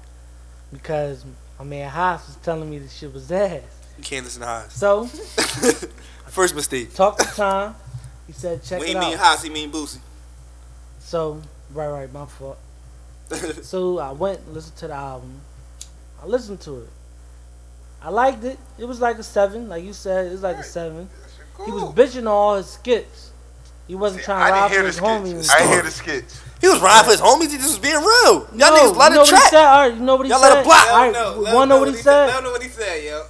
because 0.72 1.24
my 1.58 1.64
man 1.64 1.90
Haas 1.90 2.26
was 2.26 2.36
telling 2.36 2.68
me 2.70 2.78
this 2.78 2.92
shit 2.92 3.12
was 3.12 3.30
ass. 3.30 3.60
You 3.98 4.02
can't 4.04 4.24
listen 4.24 4.40
to 4.40 4.46
Haas. 4.48 4.72
So 4.72 5.04
First 6.26 6.54
mistake. 6.54 6.92
talk 6.94 7.18
to 7.18 7.24
Tom. 7.24 7.76
He 8.26 8.32
said 8.32 8.62
check 8.62 8.80
When 8.80 8.88
it 8.88 8.94
he 8.94 8.98
mean 8.98 9.14
out. 9.14 9.20
Haas, 9.20 9.42
he 9.42 9.50
mean 9.50 9.70
Boosie. 9.70 9.98
So 10.98 11.40
right, 11.72 11.88
right, 11.88 12.12
my 12.12 12.26
fault. 12.26 12.58
so 13.62 13.98
I 13.98 14.12
went 14.12 14.40
and 14.40 14.54
listened 14.54 14.76
to 14.78 14.88
the 14.88 14.94
album. 14.94 15.40
I 16.22 16.26
listened 16.26 16.60
to 16.62 16.78
it. 16.82 16.88
I 18.02 18.10
liked 18.10 18.44
it. 18.44 18.58
It 18.78 18.84
was 18.84 19.00
like 19.00 19.18
a 19.18 19.22
seven, 19.22 19.68
like 19.68 19.84
you 19.84 19.92
said. 19.92 20.26
It 20.26 20.32
was 20.32 20.42
like 20.42 20.56
a 20.56 20.62
seven. 20.62 21.08
He 21.64 21.70
was 21.72 21.82
Cool. 21.84 21.92
bitching 21.92 22.26
all 22.28 22.56
his 22.56 22.66
skits. 22.68 23.30
He 23.88 23.94
wasn't 23.94 24.20
See, 24.22 24.26
trying 24.26 24.42
I 24.42 24.46
to 24.48 24.52
didn't 24.52 24.62
rob 24.62 24.70
hear 24.70 24.80
the 24.80 24.86
his 24.86 24.96
skits. 24.96 25.50
and 25.50 25.50
I 25.50 25.58
didn't 25.58 25.72
hear 25.72 25.82
the 25.82 25.90
skits. 25.90 26.40
He 26.60 26.68
was 26.68 26.80
riding 26.80 27.04
for 27.04 27.10
his 27.12 27.20
homies. 27.20 27.50
He 27.50 27.56
just 27.56 27.68
was 27.68 27.78
being 27.78 27.94
real. 27.96 28.34
Y'all 28.34 28.48
No, 28.54 28.70
niggas 28.92 28.96
let 28.96 29.08
you 29.10 29.14
know 29.16 29.22
it 29.22 29.24
what 29.24 29.28
he 29.30 29.36
said? 29.36 29.48
trap. 29.50 29.52
All 29.68 29.80
right, 29.88 29.94
you 29.94 30.00
know 30.00 30.16
what 30.16 30.26
he 30.26 30.30
Y'all 30.30 30.40
said? 30.40 30.48
let 30.48 30.58
it 30.58 30.64
block. 30.64 30.84
Let 30.86 30.92
All 30.94 31.00
right, 31.00 31.12
know. 31.12 31.40
Let 31.40 31.54
wanna 31.54 31.66
know 31.68 31.74
know 31.76 31.80
what 31.80 31.88
he 31.88 31.94
Let 31.94 32.04
said? 32.04 32.30
him 32.38 32.44
know 32.44 32.50
what 32.52 32.62
he 32.62 32.68
said, 32.68 33.04
yo. 33.04 33.24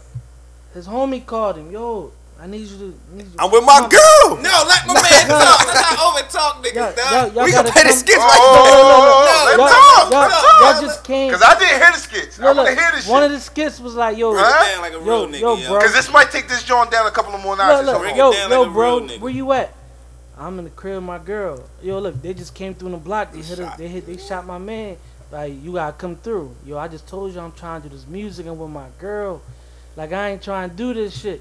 His 0.75 0.87
homie 0.89 1.25
called 1.27 1.57
him. 1.57 1.71
Yo, 1.71 2.13
I 2.39 2.47
need 2.47 2.69
you 2.69 2.77
to. 2.79 2.85
Need 3.17 3.25
you 3.33 3.39
I'm 3.39 3.51
with 3.51 3.65
my 3.65 3.81
girl. 3.89 4.37
No, 4.37 4.65
let 4.69 4.87
my 4.87 4.95
man 5.01 5.29
no. 5.29 5.39
talk. 5.41 5.67
Let's 5.67 5.81
not 5.81 5.99
over 6.05 6.21
talk 6.29 6.55
Y'all, 6.63 6.93
niggas, 6.93 6.97
y'all, 6.97 7.33
y'all 7.33 7.45
We 7.45 7.51
gotta 7.53 7.73
play 7.73 7.85
the 7.85 7.93
skits 7.93 8.19
Oh, 8.21 8.29
right 8.29 8.45
No, 8.53 8.61
no, 8.61 8.77
no, 8.77 8.97
no. 9.01 9.25
No, 9.25 9.37
let 9.47 9.57
Y'all, 9.57 9.67
him 9.67 9.73
talk. 9.73 10.11
y'all, 10.13 10.21
Let 10.21 10.31
him 10.31 10.61
y'all 10.61 10.73
talk. 10.73 10.81
just 10.83 11.05
came. 11.05 11.33
Cause 11.33 11.43
I 11.43 11.59
didn't 11.59 11.81
hear 11.81 11.93
the 11.93 11.99
skits. 11.99 12.39
I 12.39 12.45
Look, 12.45 12.57
want 12.57 12.69
to 12.69 12.75
look, 12.75 12.79
hear 12.81 12.91
this 12.93 13.05
shit. 13.05 13.13
one 13.13 13.23
of 13.23 13.31
shit. 13.31 13.39
the 13.39 13.41
skits 13.41 13.81
was 13.81 13.95
like, 13.95 14.19
yo, 14.19 14.33
Break 14.33 14.45
Huh? 14.45 14.65
it 14.65 14.73
down 14.75 14.83
like 14.83 14.93
a 14.93 14.95
yo, 14.97 15.01
real 15.01 15.29
nigga, 15.29 15.41
yo, 15.41 15.55
yo. 15.57 15.69
bro. 15.71 15.81
Cause 15.81 15.93
this 15.95 16.13
might 16.13 16.31
take 16.31 16.47
this 16.49 16.63
joint 16.63 16.91
down 16.91 17.07
a 17.07 17.11
couple 17.11 17.35
of 17.35 17.41
more 17.43 17.57
Look, 17.57 17.67
notches. 17.67 17.87
look, 17.87 17.95
so 17.97 18.01
Break 18.01 18.13
it 18.15 18.19
yo, 18.19 18.33
down 18.33 18.51
yo, 18.51 18.61
like 18.61 18.69
a 18.69 18.73
bro, 18.73 18.99
real 18.99 19.09
nigga. 19.09 19.21
where 19.21 19.33
you 19.33 19.53
at? 19.53 19.73
I'm 20.39 20.59
in 20.59 20.65
the 20.65 20.71
crib 20.71 20.97
with 20.97 21.05
my 21.05 21.19
girl. 21.19 21.65
Yo, 21.83 21.99
look, 21.99 22.21
they 22.21 22.35
just 22.35 22.55
came 22.55 22.75
through 22.75 22.91
the 22.91 22.99
block. 22.99 23.33
They 23.33 23.41
hit, 23.41 23.59
a, 23.59 23.75
they 23.79 23.89
hit, 23.89 24.05
they 24.05 24.19
shot 24.19 24.45
my 24.47 24.59
man. 24.59 24.99
Like, 25.33 25.55
you 25.63 25.73
gotta 25.73 25.95
come 25.95 26.17
through. 26.17 26.55
Yo, 26.67 26.77
I 26.77 26.87
just 26.89 27.09
told 27.09 27.33
you 27.33 27.41
I'm 27.41 27.53
trying 27.53 27.81
to 27.83 27.89
do 27.89 27.95
this 27.97 28.07
music 28.07 28.45
and 28.45 28.59
with 28.61 28.69
my 28.71 28.87
girl. 28.99 29.41
Like, 29.97 30.13
I 30.13 30.29
ain't 30.33 30.43
trying 30.43 30.69
to 30.71 30.77
do 30.77 30.93
this 30.93 31.19
shit. 31.19 31.41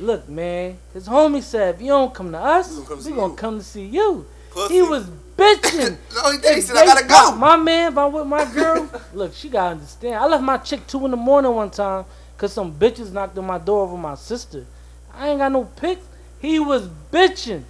Look, 0.00 0.28
man, 0.28 0.78
his 0.94 1.08
homie 1.08 1.42
said, 1.42 1.74
if 1.76 1.80
you 1.82 1.88
don't 1.88 2.14
come 2.14 2.32
to 2.32 2.38
us, 2.38 2.70
We 2.70 2.76
gonna 2.76 2.88
come 2.88 3.04
we 3.04 3.12
gonna 3.12 3.34
come 3.34 3.58
to 3.58 3.64
see 3.64 3.84
you. 3.84 4.26
Pussy. 4.50 4.74
He 4.74 4.82
was 4.82 5.06
bitching. 5.36 5.96
No, 6.14 6.32
he 6.32 6.38
did. 6.38 6.52
He 6.54 6.58
If 6.60 6.64
said, 6.66 6.76
I 6.76 6.84
gotta 6.86 7.06
go. 7.06 7.34
My 7.36 7.56
man, 7.56 7.92
if 7.92 7.98
I'm 7.98 8.12
with 8.12 8.26
my 8.26 8.44
girl, 8.52 8.88
look, 9.12 9.34
she 9.34 9.48
gotta 9.48 9.72
understand. 9.72 10.14
I 10.16 10.26
left 10.26 10.42
my 10.42 10.56
chick 10.58 10.86
two 10.86 11.04
in 11.04 11.10
the 11.10 11.16
morning 11.16 11.52
one 11.54 11.70
time 11.70 12.04
because 12.36 12.52
some 12.52 12.72
bitches 12.74 13.12
knocked 13.12 13.36
on 13.38 13.46
my 13.46 13.58
door 13.58 13.82
over 13.82 13.96
my 13.96 14.14
sister. 14.14 14.64
I 15.14 15.28
ain't 15.30 15.38
got 15.38 15.50
no 15.52 15.64
pics. 15.64 16.04
He 16.40 16.58
was 16.60 16.88
bitching. 17.12 17.62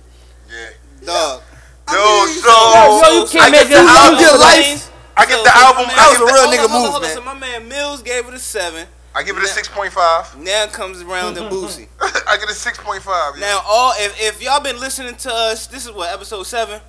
Yeah. 0.51 0.69
Dog. 1.07 1.43
Yo, 1.91 1.95
mean, 2.27 2.29
so 2.43 2.49
Yo, 2.51 3.01
yo, 3.03 3.21
you 3.23 3.27
can't 3.29 3.45
I 3.47 3.51
make 3.51 3.69
get 3.69 3.81
it 3.81 3.87
the 3.87 3.91
up 3.91 3.97
album 3.97 4.21
your 4.21 4.39
life. 4.39 4.93
I 5.17 5.25
get 5.27 5.37
So- 5.39 5.43
the 5.45 5.57
album. 5.57 5.87
my 5.87 5.95
I 5.97 6.09
was 6.11 6.21
a 6.21 6.25
real 6.27 6.53
nigga 6.53 6.65
on, 6.65 6.71
hold 6.71 6.87
on, 6.87 6.93
move, 6.93 7.03
man. 7.03 7.15
So 7.17 7.23
my 7.23 7.35
man 7.35 7.69
Mills 7.69 8.03
gave 8.03 8.29
it 8.29 8.35
a 8.35 8.39
seven. 8.39 8.87
I 9.21 9.23
give 9.25 9.37
it 9.37 9.43
a 9.43 9.47
six 9.49 9.69
point 9.69 9.93
five. 9.93 10.37
Now 10.39 10.67
comes 10.67 11.03
around 11.03 11.35
to 11.35 11.41
Boosie. 11.43 11.89
I 12.01 12.37
get 12.39 12.49
a 12.49 12.55
six 12.55 12.79
point 12.79 13.03
five. 13.03 13.39
Now, 13.39 13.61
all 13.67 13.93
if, 13.97 14.15
if 14.21 14.43
y'all 14.43 14.61
been 14.61 14.79
listening 14.79 15.17
to 15.17 15.31
us, 15.33 15.67
this 15.67 15.87
is 15.87 15.93
what 15.93 16.13
episode 16.13 16.45
seven. 16.45 16.81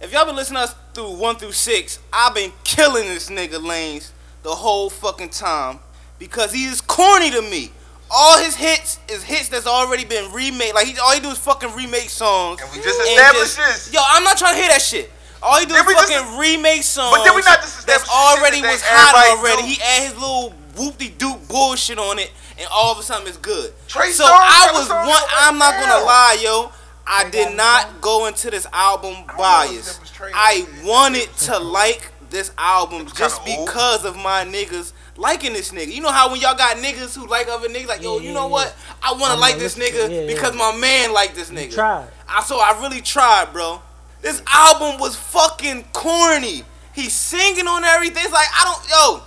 If 0.00 0.12
y'all 0.12 0.26
been 0.26 0.36
listening 0.36 0.58
to 0.58 0.64
us 0.64 0.74
through 0.92 1.16
one 1.16 1.36
through 1.36 1.52
six, 1.52 1.98
I've 2.12 2.34
been 2.34 2.52
killing 2.62 3.04
this 3.08 3.28
nigga 3.30 3.54
Lanez 3.54 4.10
the 4.42 4.50
whole 4.54 4.90
fucking 4.90 5.30
time 5.30 5.78
because 6.18 6.52
he 6.52 6.64
is 6.66 6.80
corny 6.80 7.30
to 7.30 7.42
me. 7.42 7.70
All 8.10 8.38
his 8.38 8.54
hits 8.54 8.98
is 9.08 9.24
hits 9.24 9.48
that's 9.48 9.66
already 9.66 10.04
been 10.04 10.30
remade. 10.32 10.74
Like 10.74 10.86
he 10.86 10.98
all 10.98 11.12
he 11.14 11.20
do 11.20 11.30
is 11.30 11.38
fucking 11.38 11.74
remake 11.74 12.10
songs. 12.10 12.60
And 12.62 12.70
we 12.70 12.78
just 12.82 13.00
established 13.00 13.56
just- 13.56 13.86
this. 13.86 13.94
Yo, 13.94 14.00
I'm 14.06 14.22
not 14.22 14.36
trying 14.38 14.54
to 14.54 14.60
hear 14.60 14.68
that 14.68 14.82
shit. 14.82 15.10
All 15.42 15.58
he 15.58 15.66
do 15.66 15.74
Did 15.74 15.80
is 15.80 15.86
we 15.86 15.94
just- 15.94 16.12
fucking 16.12 16.38
remake 16.38 16.82
songs. 16.84 17.16
But 17.16 17.24
did 17.24 17.34
we 17.34 17.42
not 17.42 17.60
just 17.62 17.86
That's 17.86 18.04
establish 18.04 18.08
the 18.08 18.38
already 18.40 18.60
that 18.62 18.72
was 18.72 18.82
hot 18.84 19.38
already. 19.38 19.62
do? 19.62 19.68
He 19.68 19.80
add 19.82 20.02
his 20.12 20.14
little 20.20 20.54
whoop 20.76 20.98
de 20.98 21.10
doop 21.10 21.48
bullshit 21.48 21.98
on 21.98 22.18
it, 22.18 22.32
and 22.58 22.66
all 22.72 22.92
of 22.92 22.98
a 22.98 23.02
sudden 23.02 23.26
it's 23.26 23.36
good. 23.38 23.72
Trey 23.88 24.10
so 24.10 24.24
I 24.26 24.70
was 24.72 24.88
one. 24.88 25.22
I'm 25.38 25.58
not 25.58 25.72
gonna 25.74 26.04
lie, 26.04 26.38
yo. 26.42 26.72
I 27.06 27.28
did 27.28 27.54
not 27.56 28.00
go 28.00 28.26
into 28.26 28.50
this 28.50 28.66
album 28.72 29.24
biased. 29.36 30.00
I 30.34 30.66
wanted 30.84 31.28
to 31.38 31.58
like 31.80 32.10
this 32.30 32.50
album 32.58 33.06
just 33.06 33.44
kinda 33.44 33.58
old. 33.60 33.66
because 33.68 34.04
of 34.04 34.16
my 34.16 34.44
niggas 34.44 34.92
liking 35.16 35.52
this 35.52 35.70
nigga. 35.70 35.92
You 35.92 36.00
know 36.00 36.10
how 36.10 36.30
when 36.32 36.40
y'all 36.40 36.56
got 36.56 36.78
niggas 36.78 37.14
who 37.16 37.26
like 37.26 37.46
other 37.48 37.68
niggas, 37.68 37.86
like 37.88 38.02
yo, 38.02 38.18
Yeah, 38.18 38.28
you 38.28 38.34
know 38.34 38.46
yeah. 38.46 38.52
what? 38.52 38.76
I 39.02 39.12
want 39.12 39.34
to 39.34 39.38
like 39.38 39.58
this 39.58 39.76
nigga. 39.76 40.08
Yeah, 40.10 40.20
yeah. 40.22 40.26
because 40.26 40.54
my 40.56 40.74
man 40.76 41.12
like 41.12 41.34
this 41.34 41.50
nigga. 41.50 41.74
tried. 41.74 42.08
I 42.28 42.42
so 42.42 42.58
I 42.58 42.80
really 42.80 43.02
tried, 43.02 43.52
bro. 43.52 43.80
This 44.22 44.40
album 44.52 44.98
was 44.98 45.14
fucking 45.14 45.84
corny. 45.92 46.62
He's 46.94 47.12
singing 47.12 47.66
on 47.66 47.84
everything. 47.84 48.22
It's 48.24 48.32
like 48.32 48.48
I 48.52 48.64
don't, 48.64 48.88
yo, 48.88 49.22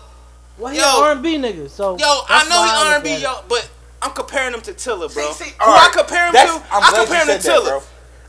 Well, 0.58 0.74
he 0.74 0.80
Yo. 0.80 0.86
an 0.86 1.18
R&B 1.18 1.38
nigga, 1.38 1.70
so 1.70 1.98
yo. 1.98 2.22
I 2.28 2.48
know 2.50 2.62
why 2.62 2.68
he 2.88 2.94
R&B, 2.96 3.12
at 3.14 3.22
yo, 3.22 3.44
but 3.48 3.70
I'm 4.02 4.12
comparing 4.12 4.54
him 4.54 4.62
to 4.62 4.74
Tiller, 4.74 5.08
bro. 5.10 5.32
See, 5.34 5.46
see, 5.46 5.54
Who 5.62 5.66
alright. 5.70 5.90
I 5.90 5.94
compare 5.94 6.28
him 6.28 6.34
That's- 6.34 6.56
to? 6.58 6.64
I'm 6.74 6.84
I 6.84 6.90
compare 6.98 7.22
him 7.22 7.28
to 7.28 7.42
said 7.42 7.42
that, 7.42 7.62
Tiller. 7.66 7.82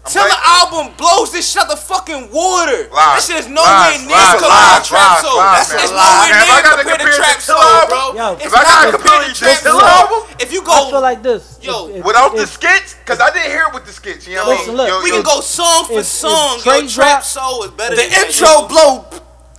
Tiller 0.09 0.29
glad- 0.29 0.65
album 0.73 0.95
blows 0.97 1.33
this 1.33 1.45
shit 1.51 1.69
the 1.69 1.77
fucking 1.77 2.31
water. 2.33 2.89
Lies. 2.93 3.17
This 3.17 3.27
shit 3.29 3.45
is 3.45 3.49
nowhere 3.49 3.69
Lies, 3.93 4.07
near 4.07 4.17
lies, 4.17 4.33
compared 4.41 4.49
lies, 4.49 4.83
to 4.83 4.89
Trap 4.89 5.05
lies, 5.11 5.21
Soul. 5.23 5.37
lies, 5.37 5.59
That's 5.59 5.69
man. 5.69 5.81
it's 5.85 5.93
Lies. 5.93 6.09
nowhere 6.09 6.29
If 6.29 6.47
near 6.49 6.63
gotta 6.63 6.77
compared 6.83 7.01
to 7.01 7.17
Trap 7.19 7.37
the 7.37 7.43
Soul, 7.43 7.87
bro. 7.89 8.15
Yo. 8.17 8.33
If 8.41 8.55
I 8.55 8.63
gotta 8.63 8.93
not 8.93 8.95
compare 9.01 9.29
to 9.29 9.35
Trap 9.35 9.59
Tiller 9.59 9.81
Soul. 9.81 9.89
album, 9.89 10.23
If 10.39 10.53
you 10.53 10.63
go, 10.63 10.73
I 10.73 10.81
go, 10.81 10.91
feel 10.91 11.01
like 11.03 11.23
this. 11.23 11.59
Yo, 11.61 11.89
If- 11.89 11.97
if- 11.97 12.05
Without 12.05 12.37
the 12.37 12.47
skits, 12.47 12.95
because 12.95 13.21
I 13.21 13.31
didn't 13.31 13.51
hear 13.51 13.65
it 13.69 13.75
with 13.75 13.85
the 13.85 13.93
skits. 13.93 14.27
You 14.27 14.37
know 14.37 14.45
what 14.47 14.49
I 14.49 14.53
Listen, 14.61 14.69
mean? 14.69 14.77
look, 14.79 14.89
Yo, 14.89 15.01
we 15.03 15.09
yo, 15.11 15.15
can 15.17 15.23
go 15.25 15.41
song 15.43 15.85
for 15.85 15.93
If- 15.93 15.99
if 16.01 16.07
song. 16.07 16.61
Yo, 16.65 16.89
Trap 16.89 17.25
Soul 17.25 17.65
is 17.65 17.71
better 17.73 17.97
The 17.97 18.03
than 18.03 18.11
that, 18.11 18.27
intro 18.29 18.49
yo. 18.49 18.63
blow. 18.69 19.05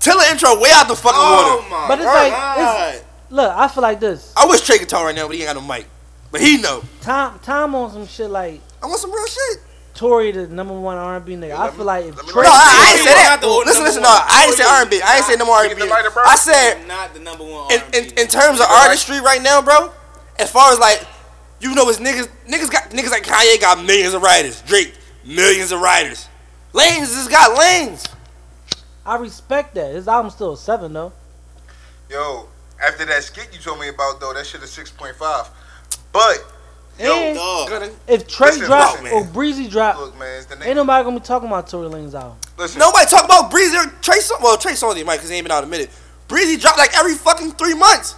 Tiller 0.10 0.24
intro 0.32 0.60
way 0.60 0.70
out 0.74 0.88
the 0.88 0.96
fucking 0.96 1.20
Oh 1.22 1.58
water. 1.62 1.70
my 1.70 1.88
But 1.88 2.00
it's 2.00 2.06
like- 2.08 2.32
God. 2.32 3.02
Look, 3.32 3.52
I 3.56 3.68
feel 3.68 3.84
like 3.84 4.00
this. 4.00 4.34
I 4.36 4.46
wish 4.48 4.62
Trey 4.62 4.80
could 4.80 4.90
talk 4.90 5.06
right 5.06 5.16
now, 5.16 5.28
but 5.28 5.36
he 5.36 5.44
ain't 5.44 5.54
got 5.54 5.62
no 5.62 5.68
mic. 5.68 5.86
But 6.32 6.42
he 6.42 6.58
know. 6.58 6.84
Tom, 7.02 7.40
Tom 7.44 7.76
on 7.76 7.92
some 7.92 8.08
shit 8.08 8.30
like 8.30 8.60
I 8.82 8.88
want 8.88 9.00
some 9.00 9.12
real 9.12 9.26
shit. 9.28 9.60
Tory, 9.94 10.32
the 10.32 10.48
number 10.48 10.74
one 10.80 10.98
R&B 10.98 11.34
nigga. 11.36 11.52
I 11.60 11.70
feel 11.70 11.80
me- 11.80 11.84
like 11.86 12.06
if 12.06 12.16
Trey, 12.16 12.42
No, 12.44 12.50
I, 12.50 12.88
I 12.90 12.94
ain't 12.96 13.06
say 13.08 13.14
that. 13.14 13.40
not 13.42 13.66
listen, 13.68 13.84
listen, 13.84 14.02
no. 14.02 14.10
I 14.10 14.46
ain't 14.48 14.56
say 14.56 14.64
R&B. 14.64 15.02
I 15.04 15.18
ain't 15.18 15.26
say 15.26 15.36
no 15.36 15.46
more 15.46 15.56
R&B. 15.58 15.74
the 15.76 15.86
lighter, 15.86 16.10
bro. 16.10 16.24
I 16.26 16.36
said 16.36 16.88
not 16.88 17.14
the 17.14 17.20
number 17.20 17.44
one 17.44 17.72
in, 17.72 17.82
in, 17.94 18.06
in 18.18 18.28
terms 18.28 18.60
of 18.60 18.66
artistry 18.68 19.20
right 19.22 19.42
now, 19.42 19.62
bro. 19.62 19.92
As 20.40 20.50
far 20.50 20.72
as 20.72 20.80
like, 20.80 21.06
you 21.60 21.76
know, 21.76 21.88
it's 21.90 22.00
niggas. 22.00 22.30
Niggas 22.48 22.72
got 22.72 22.90
niggas 22.92 23.12
like 23.12 23.24
Kanye 23.24 23.60
got 23.60 23.84
millions 23.84 24.14
of 24.14 24.22
writers. 24.24 24.62
Drake 24.64 24.94
millions 25.26 25.72
of 25.72 25.82
writers. 25.82 26.28
Lanez 26.74 27.12
just 27.14 27.30
got 27.30 27.58
Lanez. 27.60 28.06
I 29.06 29.18
respect 29.18 29.76
that. 29.76 29.94
His 29.94 30.08
album's 30.08 30.36
still 30.36 30.54
a 30.54 30.58
seven 30.58 30.94
though. 30.94 31.14
Yo, 32.10 32.48
after 32.84 33.06
that 33.06 33.24
skit 33.24 33.50
you 33.54 33.60
told 33.60 33.80
me 33.80 33.90
about 33.90 34.20
though, 34.20 34.34
that 34.34 34.46
shit 34.46 34.62
is 34.64 34.70
six 34.72 34.92
point 34.92 35.16
five. 35.16 35.50
But 36.12 36.46
yo, 37.00 37.14
eh, 37.14 37.34
Dog. 37.34 37.92
if 38.08 38.28
Trey 38.28 38.48
Listen, 38.48 38.66
drop 38.66 39.02
listen, 39.02 39.18
or 39.18 39.24
Breezy 39.26 39.68
drop, 39.68 39.98
look, 39.98 40.18
man, 40.18 40.38
it's 40.38 40.46
the 40.46 40.66
ain't 40.66 40.76
nobody 40.76 41.04
gonna 41.04 41.20
be 41.20 41.26
talking 41.26 41.48
about 41.48 41.68
Tory 41.68 41.88
Lanez's 41.88 42.16
album. 42.16 42.38
Listen, 42.58 42.80
Nobody 42.80 43.06
talk 43.06 43.26
about 43.26 43.52
Breezy 43.52 43.78
or 43.78 43.86
Trey 44.02 44.18
Songz. 44.18 44.42
Well, 44.42 44.58
Trey 44.58 44.74
Songz, 44.74 45.04
might 45.06 45.18
because 45.18 45.30
he 45.30 45.36
ain't 45.36 45.46
been 45.46 45.52
out 45.52 45.64
a 45.64 45.68
minute. 45.68 45.90
Breezy 46.28 46.58
dropped 46.58 46.78
like 46.78 46.96
every 46.98 47.16
fucking 47.16 47.54
three 47.54 47.74
months. 47.74 48.14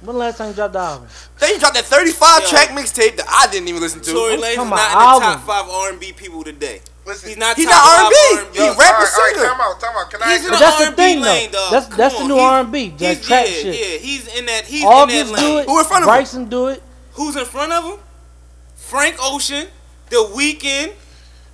When 0.00 0.16
the 0.16 0.20
last 0.20 0.38
time 0.38 0.48
you 0.48 0.54
dropped 0.54 0.72
the 0.72 0.80
album? 0.80 1.08
Then 1.38 1.54
he 1.54 1.58
dropped 1.60 1.74
that 1.76 1.84
35 1.84 2.42
Yo. 2.42 2.48
track 2.48 2.68
mixtape 2.70 3.16
that 3.16 3.26
I 3.28 3.50
didn't 3.52 3.68
even 3.68 3.80
listen 3.80 4.00
to. 4.00 4.10
Tory 4.10 4.34
I'm 4.34 4.40
Lanez 4.40 4.50
is 4.50 4.56
talking 4.56 4.70
not 4.70 5.14
in 5.14 5.20
the 5.20 5.26
top 5.26 5.40
five 5.46 5.70
R&B 5.70 6.12
people 6.12 6.42
today. 6.42 6.80
Listen. 7.06 7.28
He's 7.30 7.38
not 7.38 7.56
He 7.56 7.64
top 7.64 7.72
not 7.74 8.04
R&B. 8.12 8.38
R&B. 8.38 8.58
Yo, 8.58 8.66
rapper 8.66 8.76
all 8.76 8.78
right, 8.78 8.88
all 8.88 9.00
right, 9.02 9.34
singer. 9.34 9.48
Time 9.48 9.60
out, 9.60 9.80
time 9.80 9.96
out. 9.96 10.10
Can 10.10 10.22
I 10.22 10.28
He's 10.32 10.38
ask 10.38 10.44
in 10.44 10.50
But 10.50 10.58
that's 10.60 10.78
the 10.78 10.84
R&B 10.86 10.96
thing, 10.96 11.20
though. 11.20 11.26
lane, 11.28 11.50
dog. 11.52 11.70
That's- 11.72 11.88
Come 11.88 11.98
that's 11.98 12.18
the 12.18 12.24
new 12.28 12.34
He's- 12.34 12.50
R&B, 12.50 12.88
that 12.90 12.98
he's- 13.16 13.26
trap 13.26 13.46
yeah, 13.46 13.52
shit. 13.52 13.74
Yeah, 13.74 13.98
he's 13.98 14.26
in 14.36 14.46
that. 14.46 14.64
He's 14.66 14.84
August 14.84 15.18
in 15.18 15.32
that 15.32 15.40
do 15.40 15.58
it. 15.58 15.66
Who 15.66 15.78
in 15.78 15.84
front 15.84 16.04
of 16.04 16.08
him? 16.08 16.14
Bryson 16.14 16.44
do 16.48 16.66
it. 16.68 16.82
Who's 17.14 17.36
in 17.36 17.44
front 17.44 17.72
of 17.72 17.84
him? 17.84 17.98
Frank 18.76 19.16
Ocean, 19.20 19.66
The 20.10 20.16
Weeknd, 20.16 20.86
Yo, 20.88 20.92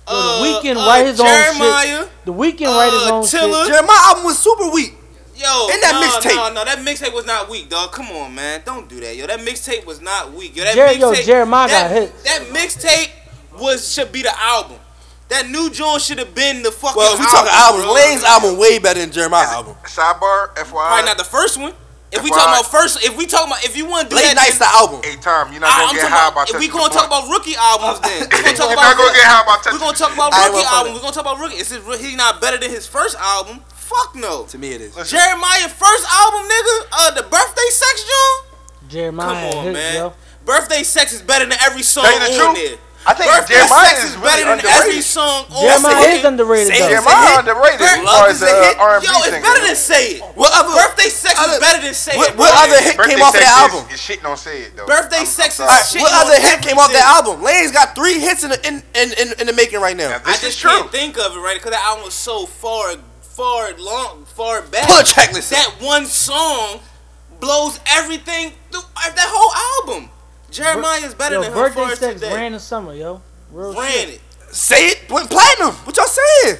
uh, 0.07 0.39
the 0.41 0.45
Weeknd 0.69 0.75
uh, 0.77 0.87
write 0.87 1.05
his 1.05 1.19
own 1.19 1.27
Jeremiah. 1.27 1.99
shit. 2.01 2.25
The 2.25 2.33
Weeknd 2.33 2.67
write 2.67 2.91
his 2.93 3.03
Uh, 3.03 3.13
own 3.13 3.25
Tiller. 3.27 3.63
shit. 3.65 3.73
Jeremiah 3.73 3.97
album 4.07 4.23
was 4.25 4.37
super 4.39 4.69
weak. 4.69 4.95
Yo, 5.35 5.69
In 5.69 5.79
that 5.79 5.93
no, 5.93 6.01
mixtape. 6.01 6.35
No, 6.35 6.51
no, 6.53 6.65
that 6.65 6.79
mixtape 6.79 7.13
was 7.13 7.25
not 7.25 7.47
weak, 7.49 7.69
dog. 7.69 7.93
Come 7.93 8.11
on, 8.11 8.35
man. 8.35 8.61
Don't 8.65 8.89
do 8.89 8.99
that, 8.99 9.15
yo. 9.15 9.25
That 9.25 9.39
mixtape 9.39 9.85
was 9.85 10.01
not 10.01 10.33
weak. 10.33 10.53
Yo, 10.57 10.65
that 10.65 10.75
Jer- 10.75 10.91
yo. 10.99 11.13
Jeremiah 11.13 11.69
that, 11.69 11.89
got 11.89 11.91
hits. 11.91 12.23
That 12.23 12.41
mixtape 12.49 13.09
was 13.57 13.89
should 13.93 14.11
be 14.11 14.21
the 14.21 14.37
album. 14.37 14.77
That 15.29 15.49
new 15.49 15.69
joint 15.69 16.01
should 16.01 16.17
have 16.17 16.33
been 16.33 16.63
the 16.63 16.71
fucking. 16.71 16.97
Well, 16.97 17.13
if 17.13 17.19
we 17.21 17.25
album, 17.25 17.45
talking 17.45 17.53
albums, 17.53 17.83
bro. 17.85 17.93
Lanez's 17.93 18.25
album 18.25 18.57
way 18.57 18.79
better 18.81 18.99
than 18.99 19.11
Jeremiah's 19.13 19.53
album. 19.53 19.75
Sidebar, 19.85 20.53
FYI. 20.57 20.65
Probably 20.73 21.05
not 21.05 21.17
the 21.17 21.23
first 21.23 21.57
one. 21.57 21.73
If 22.09 22.25
we 22.25 22.33
FYI. 22.33 22.41
talking 22.41 22.53
about 22.57 22.65
first, 22.73 23.05
if 23.05 23.13
we 23.13 23.29
talking 23.29 23.53
about, 23.53 23.61
if 23.61 23.77
you 23.77 23.85
want 23.85 24.09
to 24.09 24.09
do 24.09 24.17
Late 24.17 24.33
that, 24.33 24.41
Night's 24.41 24.57
the 24.57 24.65
album. 24.65 25.05
Hey, 25.05 25.21
Tom, 25.21 25.53
you're 25.53 25.61
not 25.61 25.69
I, 25.69 25.85
gonna 25.85 25.89
I'm 25.89 25.93
get 25.93 26.09
talking 26.09 26.17
high 26.17 26.29
about, 26.33 26.49
about 26.49 26.49
if 26.49 26.57
we 26.57 26.65
touching 26.65 26.81
gonna 26.81 26.97
talk 26.97 27.05
about 27.05 27.23
rookie 27.29 27.53
albums, 27.61 27.97
then 28.09 28.25
we 28.25 28.41
gonna 28.41 28.57
talk 28.57 28.73
about. 28.73 28.89
not 28.89 28.97
gonna 28.97 29.13
get 29.13 29.27
high 29.29 29.43
about 29.45 29.57
we 29.61 29.63
touching 29.69 29.81
gonna 29.85 30.01
talk 30.01 30.13
about 30.17 30.29
rookie 30.33 30.65
gonna 30.65 30.73
album. 30.73 30.89
We 30.97 30.99
gonna 31.05 31.13
talk 31.13 31.25
about 31.29 31.37
rookie. 31.37 31.61
Is 31.61 31.69
he 32.01 32.17
not 32.17 32.41
better 32.41 32.57
than 32.57 32.73
his 32.73 32.89
first 32.89 33.13
album? 33.21 33.61
Fuck 33.69 34.17
no. 34.17 34.49
To 34.49 34.57
me, 34.57 34.73
it 34.73 34.81
is. 34.81 34.97
Listen, 34.97 35.13
Jeremiah 35.13 35.69
first 35.69 36.05
album, 36.09 36.49
nigga. 36.49 36.75
Uh, 36.89 37.11
the 37.13 37.25
birthday 37.29 37.69
sex 37.69 37.95
joint. 38.01 38.89
Jeremiah 38.89 39.29
Come 39.53 39.61
on, 39.61 39.63
hits, 39.69 39.77
man. 39.77 39.93
yo. 39.93 40.13
Birthday 40.45 40.81
sex 40.81 41.13
is 41.13 41.21
better 41.21 41.45
than 41.45 41.57
every 41.61 41.85
song 41.85 42.09
Tell 42.09 42.13
you 42.13 42.19
the 42.37 42.41
on 42.41 42.55
truth, 42.57 42.69
there. 42.73 42.77
I 43.07 43.13
think 43.15 43.31
Birthday 43.31 43.55
Jeremiah 43.55 43.87
sex 43.89 44.03
is 44.03 44.11
is 44.11 44.15
really 44.19 44.27
better 44.27 44.43
than 44.43 44.59
underrated. 44.59 44.83
every 44.91 45.01
song 45.01 45.45
on 45.49 45.61
Jeremiah 45.65 45.95
fucking- 46.03 46.19
is 46.19 46.25
underrated 46.25 46.67
Say 46.67 46.79
though. 46.79 46.85
it. 46.85 46.89
Jeremiah 46.99 47.39
underrated 47.39 47.81
as 47.81 47.97
Love 48.03 48.19
far 48.19 48.29
is 48.29 48.43
as 48.43 48.43
a 48.43 48.51
uh, 48.51 48.63
hit. 48.69 48.75
R&B 48.77 49.05
Yo, 49.07 49.11
it's 49.15 49.23
singer. 49.25 49.41
better 49.41 49.63
than 49.65 49.75
Say 49.79 50.05
It. 50.19 50.21
What 50.35 50.51
other 50.53 50.73
Birthday 50.75 51.09
sex 51.09 51.35
other- 51.39 51.53
is 51.53 51.59
better 51.63 51.81
than 51.81 51.93
Say 51.95 52.17
what, 52.17 52.29
It. 52.29 52.37
what 52.37 52.51
bro. 52.53 52.63
other 52.67 52.79
hit 52.83 52.97
Birthday 52.99 53.15
came 53.15 53.23
off 53.23 53.33
of 53.33 53.39
Sex 53.39 53.45
that 53.49 53.65
is- 53.65 53.73
album? 53.73 53.93
Is 53.93 53.99
shit 54.01 54.19
don't 54.21 54.37
say 54.37 54.55
it 54.67 54.75
though. 54.75 54.85
Birthday 54.85 55.23
I'm- 55.23 55.25
Sex 55.25 55.39
I'm 55.39 55.49
is 55.49 55.55
sorry. 55.55 55.69
Alright, 55.71 55.87
shit 55.89 56.01
what 56.03 56.13
other 56.13 56.37
hit 56.43 56.61
came 56.61 56.77
off 56.77 56.91
that 56.91 57.07
album? 57.07 57.41
Lanez's 57.41 57.71
got 57.71 57.95
three 57.95 58.19
hits 58.19 58.43
in 58.43 58.49
the, 58.51 58.59
in, 58.67 58.83
in, 58.93 59.07
in, 59.17 59.27
in 59.39 59.47
the 59.47 59.53
making 59.53 59.79
right 59.79 59.95
now. 59.97 60.09
Now, 60.09 60.21
I 60.25 60.35
this 60.35 60.43
is 60.43 60.53
just 60.53 60.59
true. 60.59 60.71
can't 60.71 60.91
think 60.91 61.17
of 61.17 61.33
it 61.35 61.39
right 61.39 61.55
because 61.55 61.71
that 61.71 61.81
album 61.87 62.03
was 62.03 62.13
so 62.13 62.45
far, 62.45 62.93
far 63.23 63.71
long, 63.79 64.25
far 64.35 64.61
back. 64.61 64.85
Pull 64.87 64.99
a 64.99 65.03
track 65.03 65.31
list. 65.33 65.49
That 65.51 65.71
one 65.79 66.05
song 66.05 66.79
blows 67.39 67.79
everything. 67.87 68.53
Through, 68.71 68.81
uh, 68.95 69.09
that 69.09 69.27
whole 69.31 69.87
album. 69.95 70.11
Jeremiah 70.51 70.99
is 71.05 71.13
better 71.13 71.35
Yo, 71.35 71.41
than 71.43 71.53
her 71.53 71.69
birthday 71.73 71.95
sex 71.95 72.21
today. 72.21 72.33
ran 72.33 72.53
in 72.53 72.59
summer, 72.59 72.93
yo. 72.93 73.21
Real 73.51 73.73
Ran 73.73 73.91
shit. 73.91 74.09
it. 74.15 74.21
Say 74.55 74.87
it 74.87 75.09
went 75.11 75.29
platinum. 75.29 75.73
What 75.85 75.95
y'all 75.95 76.05
saying? 76.07 76.57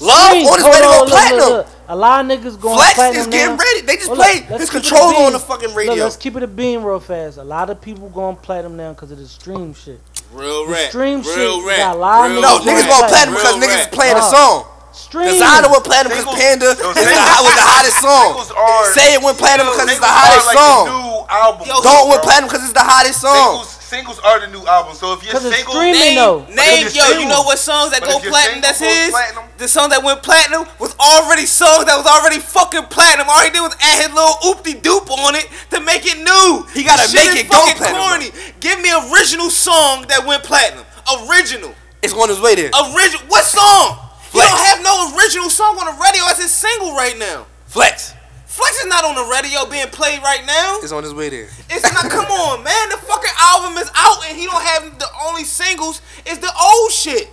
Love 0.00 0.28
Streams, 0.30 0.48
on 0.48 0.56
his 0.58 0.64
way 0.64 0.72
to 0.72 0.78
go 0.80 0.88
on, 0.88 0.94
look, 0.94 1.00
look, 1.00 1.08
platinum. 1.10 1.48
look. 1.50 1.66
A 1.88 1.96
lot 1.96 2.24
of 2.24 2.30
niggas 2.30 2.60
going 2.60 2.74
platinum. 2.76 2.76
Flex 2.76 2.94
platinum 2.94 3.20
is 3.20 3.26
getting 3.28 3.56
now. 3.56 3.62
ready. 3.62 3.80
They 3.82 3.96
just 3.96 4.10
up, 4.10 4.16
played 4.16 4.42
his 4.44 4.48
keep 4.48 4.60
it 4.60 4.68
a 4.68 4.72
controls 4.72 5.12
bean. 5.12 5.26
on 5.26 5.32
the 5.32 5.38
fucking 5.38 5.74
radio. 5.74 5.94
Let's 5.94 6.16
keep 6.16 6.36
it 6.36 6.42
a 6.42 6.46
bean 6.46 6.82
real 6.82 6.98
fast. 7.00 7.36
A 7.38 7.44
lot 7.44 7.68
of 7.70 7.80
people 7.80 8.08
going 8.08 8.36
platinum 8.36 8.76
now 8.76 8.92
because 8.94 9.10
of 9.10 9.18
the 9.18 9.28
stream 9.28 9.74
shit. 9.74 10.00
Real 10.32 10.66
The 10.66 10.72
rap. 10.72 10.88
stream 10.88 11.20
real 11.20 11.60
shit 11.60 11.66
rap. 11.68 11.76
got 11.78 11.96
a 11.96 11.98
lot 11.98 12.24
of 12.24 12.32
real 12.32 12.42
no, 12.42 12.58
niggas 12.58 12.62
niggas 12.62 12.64
going 12.64 13.08
platinum. 13.10 13.34
platinum 13.34 13.34
because 13.34 13.56
niggas 13.62 13.80
is 13.80 13.86
playing 13.94 14.16
Nah. 14.16 14.30
song. 14.30 14.64
Stream. 15.12 15.28
Desiigner 15.28 15.68
went 15.68 15.84
platinum 15.84 16.08
because 16.16 16.24
Panda 16.32 16.72
Yo, 16.72 16.72
is 16.72 16.96
the, 16.96 17.04
singles- 17.04 17.44
was 17.44 17.52
the 17.60 17.68
hottest 17.68 18.00
song. 18.00 18.32
Are- 18.56 18.88
Say 18.96 19.12
it 19.12 19.20
went 19.20 19.36
platinum 19.36 19.68
because 19.68 19.92
it's 19.92 20.00
the 20.00 20.08
hottest 20.08 20.46
like 20.48 20.56
song. 20.56 20.84
The 20.88 20.96
new 20.96 21.12
album. 21.28 21.64
Yo, 21.68 21.74
Don't 21.84 22.08
went 22.08 22.24
bro. 22.24 22.28
platinum 22.32 22.48
because 22.48 22.64
it's 22.64 22.72
the 22.72 22.80
hottest 22.88 23.20
song. 23.20 23.60
Singles, 23.60 24.16
singles 24.16 24.18
are 24.24 24.40
the 24.40 24.48
new 24.48 24.64
album. 24.64 24.96
So 24.96 25.12
if 25.12 25.20
you're 25.20 25.36
'Cause 25.36 25.44
it's 25.44 25.56
single, 25.60 25.76
streaming, 25.76 26.00
Name, 26.00 26.16
though. 26.16 26.40
name, 26.48 26.88
if 26.88 26.96
yo, 26.96 27.04
you're 27.12 27.20
you 27.20 27.28
know 27.28 27.44
what 27.44 27.60
songs 27.60 27.92
that 27.92 28.00
But 28.00 28.08
go 28.08 28.16
if 28.24 28.32
platinum? 28.32 28.64
That's 28.64 28.80
his. 28.80 29.12
platinum. 29.12 29.44
The 29.60 29.68
song 29.68 29.92
that 29.92 30.00
went 30.02 30.24
platinum 30.24 30.64
was 30.80 30.96
already 30.96 31.44
songs 31.44 31.84
that 31.84 31.96
was 32.00 32.08
already 32.08 32.40
fucking 32.40 32.88
platinum. 32.88 33.28
All 33.28 33.44
he 33.44 33.52
did 33.52 33.60
was 33.60 33.76
add 33.84 34.00
his 34.08 34.16
little 34.16 34.40
oopty 34.48 34.80
doop 34.80 35.12
on 35.12 35.36
it 35.36 35.44
to 35.76 35.80
make 35.84 36.08
it 36.08 36.16
new. 36.24 36.64
He 36.72 36.88
gotta 36.88 37.04
This 37.04 37.12
shit 37.12 37.20
make 37.20 37.36
is 37.36 37.44
it 37.44 37.50
go 37.52 37.60
fucking 37.60 37.76
platinum, 37.76 38.00
Corny. 38.00 38.30
Give 38.64 38.80
me 38.80 38.88
original 39.12 39.50
song 39.52 40.08
that 40.08 40.24
went 40.24 40.40
platinum. 40.42 40.88
Original. 41.28 41.74
It's 42.00 42.14
on 42.16 42.30
his 42.32 42.40
way 42.40 42.54
there. 42.56 42.70
Original. 42.72 43.28
What 43.28 43.44
song? 43.44 44.08
Flex. 44.32 44.48
You 44.48 44.56
don't 44.56 44.66
have 44.66 44.80
no 44.82 45.12
original 45.16 45.50
song 45.50 45.76
on 45.78 45.86
the 45.92 45.96
radio 46.00 46.24
as 46.32 46.38
his 46.40 46.52
single 46.52 46.96
right 46.96 47.16
now. 47.18 47.46
Flex 47.66 48.14
Flex 48.46 48.80
is 48.80 48.86
not 48.86 49.04
on 49.04 49.14
the 49.16 49.24
radio 49.32 49.64
being 49.64 49.88
played 49.88 50.20
right 50.20 50.44
now. 50.44 50.80
is 50.82 50.92
on 50.92 51.02
his 51.04 51.14
way 51.14 51.28
there. 51.30 51.48
It's 51.70 51.88
not. 51.92 52.10
come 52.10 52.26
on, 52.48 52.62
man. 52.62 52.88
The 52.90 52.96
fucking 52.98 53.36
album 53.40 53.78
is 53.80 53.90
out 53.96 54.24
and 54.28 54.36
he 54.36 54.44
don't 54.44 54.60
have 54.62 54.98
the 54.98 55.08
only 55.24 55.44
singles 55.44 56.02
is 56.26 56.38
the 56.38 56.52
old 56.52 56.90
shit. 56.92 57.28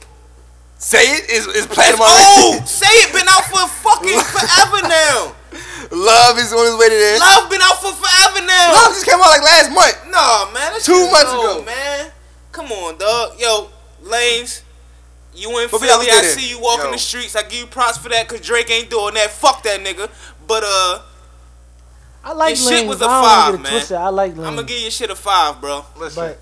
Say 0.77 1.03
it 1.19 1.29
is 1.29 1.47
is 1.47 1.65
It's 1.65 1.73
platinum 1.73 1.99
already. 2.01 2.55
old. 2.59 2.67
Say 2.81 2.88
it 3.03 3.12
been 3.12 3.27
out 3.27 3.43
for 3.51 3.67
fucking 3.67 4.19
forever 4.35 4.79
now. 4.88 5.35
Love 5.91 6.38
is 6.39 6.53
on 6.53 6.63
his 6.67 6.75
way 6.79 6.88
to 6.88 6.95
there. 6.95 7.19
Love 7.19 7.49
been 7.49 7.62
out 7.62 7.81
for 7.83 7.91
forever 7.91 8.45
now. 8.45 8.71
Love 8.75 8.93
just 8.95 9.03
came 9.05 9.15
out 9.19 9.27
like 9.27 9.43
last 9.43 9.71
month. 9.75 9.97
Nah, 10.07 10.51
man. 10.53 10.71
Two 10.79 11.09
months 11.12 11.31
old, 11.33 11.63
ago. 11.63 11.65
man. 11.65 12.12
Come 12.53 12.71
on, 12.71 12.97
dog. 12.97 13.33
Yo, 13.39 13.69
Lanez. 14.03 14.62
You 15.36 15.50
in 15.60 15.70
But 15.72 15.80
we 15.82 15.88
Philly, 15.88 16.08
I 16.12 16.20
it. 16.20 16.24
see 16.38 16.50
you 16.50 16.60
walking 16.60 16.86
Yo. 16.86 16.92
the 16.92 16.98
streets. 16.98 17.36
I 17.36 17.44
give 17.44 17.54
you 17.54 17.65
props 17.68 17.98
for 17.98 18.10
that, 18.10 18.28
cause 18.28 18.42
Drake 18.42 18.70
ain't 18.72 18.89
doing 18.89 19.13
that. 19.13 19.30
Fuck 19.30 19.63
that 19.63 19.80
nigga. 19.80 20.10
But 20.48 20.63
uh, 20.65 21.02
I 22.24 22.34
like 22.34 22.58
Your 22.58 22.70
shit 22.72 22.86
Lanez. 22.86 22.88
was 22.88 23.02
a 23.02 23.06
I 23.06 23.08
don't 23.08 23.24
five, 23.24 23.46
wanna 23.46 23.58
get 23.58 23.63
man. 23.63 23.72
twisted. 23.72 23.98
I 23.98 24.10
like 24.10 24.34
Lanez. 24.34 24.48
I'm 24.48 24.56
gonna 24.56 24.63
give 24.68 24.82
your 24.82 24.92
shit 24.92 25.10
a 25.12 25.15
five, 25.15 25.62
bro. 25.62 25.86
Listen. 25.98 26.24
but 26.24 26.39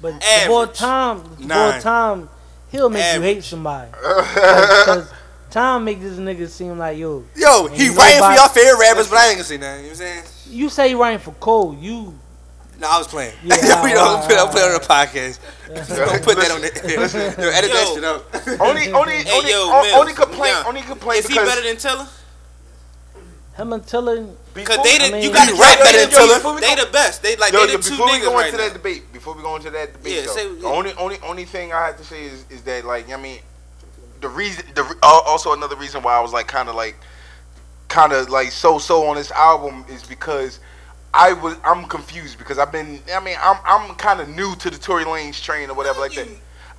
but 0.00 0.20
the 0.20 0.46
boy 0.48 0.62
Average. 0.62 0.78
Tom, 0.78 1.22
the 1.22 1.28
boy 1.42 1.46
Nine. 1.46 1.80
Tom, 1.82 2.28
he'll 2.70 2.88
make 2.90 3.14
you 3.14 3.20
hate 3.20 3.44
somebody. 3.44 3.90
Because 4.02 5.10
Tom 5.50 5.84
make 5.84 6.00
this 6.00 6.16
nigga 6.18 6.48
seem 6.48 6.78
like 6.78 6.96
yo. 6.96 7.24
Yo, 7.36 7.68
Ain't 7.68 7.72
he 7.76 7.88
writing 7.90 8.22
for 8.22 8.32
y'all 8.32 8.48
favorite 8.48 8.78
rappers, 8.80 9.08
but 9.08 9.18
I 9.18 9.26
ain't 9.28 9.34
gonna 9.36 9.44
say 9.44 9.58
nothing. 9.58 9.84
You 9.84 9.90
know 9.90 9.96
what 9.96 10.00
I'm 10.00 10.22
saying? 10.24 10.24
You 10.48 10.68
say 10.70 10.88
he 10.88 10.94
writing 10.94 11.18
for 11.18 11.32
Cole. 11.32 11.74
You 11.78 12.18
No, 12.82 12.90
I 12.90 12.98
was 12.98 13.06
playing. 13.06 13.32
Yeah, 13.44 13.54
we 13.84 13.90
don't 13.94 14.02
alright, 14.02 14.26
put, 14.28 14.34
I'm 14.34 14.48
alright, 14.48 14.52
playing 14.52 14.74
on 14.74 14.74
the 14.74 14.86
podcast. 14.90 15.38
don't 15.86 16.22
put 16.24 16.34
that 16.36 16.50
on 16.50 16.60
the. 16.62 16.70
Yo, 17.38 17.48
edit 17.54 17.70
that 17.70 17.86
Yo. 17.86 17.94
shit 17.94 18.02
out. 18.02 18.26
only, 18.60 18.90
only, 18.90 19.22
Hey, 19.22 19.30
only, 19.38 19.50
yo, 19.50 19.70
on- 19.70 19.86
Mills, 19.86 20.00
only 20.00 20.12
complaint, 20.14 20.56
yeah. 20.58 20.64
only 20.66 20.82
complaint 20.82 21.20
Is 21.24 21.28
he 21.28 21.36
better 21.36 21.62
than 21.62 21.76
Tiller? 21.76 22.08
him 23.54 23.72
and 23.72 23.86
Tiller. 23.86 24.26
Cause 24.64 24.78
they 24.82 24.98
the, 24.98 25.04
I 25.04 25.10
mean- 25.12 25.22
you 25.22 25.32
got 25.32 25.46
He 25.48 25.54
rap 25.60 25.78
better 25.78 25.98
than 25.98 26.10
Tiller. 26.10 26.34
before 26.42 26.58
They 26.60 26.74
go- 26.74 26.84
the 26.86 26.90
best. 26.90 27.22
They 27.22 27.36
like 27.36 27.52
Yo, 27.52 27.66
they 27.66 27.72
yo, 27.72 27.76
the 27.78 27.82
two 27.84 27.90
before 27.90 28.06
we 28.06 28.12
niggas 28.14 28.22
go 28.22 28.34
right 28.34 28.46
into 28.46 28.58
now. 28.58 28.64
that 28.64 28.72
debate, 28.72 29.12
before 29.12 29.34
we 29.36 29.42
go 29.42 29.54
into 29.54 29.70
that 29.70 29.92
debate, 29.92 30.14
Yeah, 30.16 30.20
though, 30.26 30.32
say- 30.34 30.54
the 30.56 30.66
only, 30.66 30.92
only, 30.94 31.18
only 31.22 31.44
thing 31.44 31.72
I 31.72 31.86
have 31.86 31.98
to 31.98 32.04
say 32.04 32.24
is, 32.24 32.44
is 32.50 32.62
that 32.62 32.84
like, 32.84 33.12
I 33.12 33.16
mean, 33.16 33.38
the 34.20 34.28
reason, 34.28 34.64
the 34.74 34.82
re- 34.82 34.96
al- 35.04 35.22
also 35.26 35.52
another 35.52 35.76
reason 35.76 36.02
why 36.02 36.14
I 36.16 36.20
was 36.20 36.32
like, 36.32 36.48
kind 36.48 36.68
of 36.68 36.74
like, 36.74 36.96
kind 37.86 38.12
of 38.12 38.28
like 38.30 38.50
so 38.50 38.78
so 38.78 39.06
on 39.06 39.14
this 39.16 39.30
album 39.30 39.84
is 39.88 40.02
because 40.02 40.58
I 41.14 41.32
was, 41.34 41.56
I'm 41.64 41.84
confused 41.84 42.38
because 42.38 42.58
I've 42.58 42.72
been, 42.72 43.00
I 43.14 43.20
mean, 43.20 43.36
I'm, 43.40 43.56
I'm 43.64 43.94
kind 43.96 44.20
of 44.20 44.28
new 44.28 44.54
to 44.56 44.70
the 44.70 44.78
Tory 44.78 45.04
Lanez 45.04 45.42
train 45.42 45.68
or 45.70 45.74
whatever 45.74 46.00
like 46.00 46.14
that. 46.14 46.28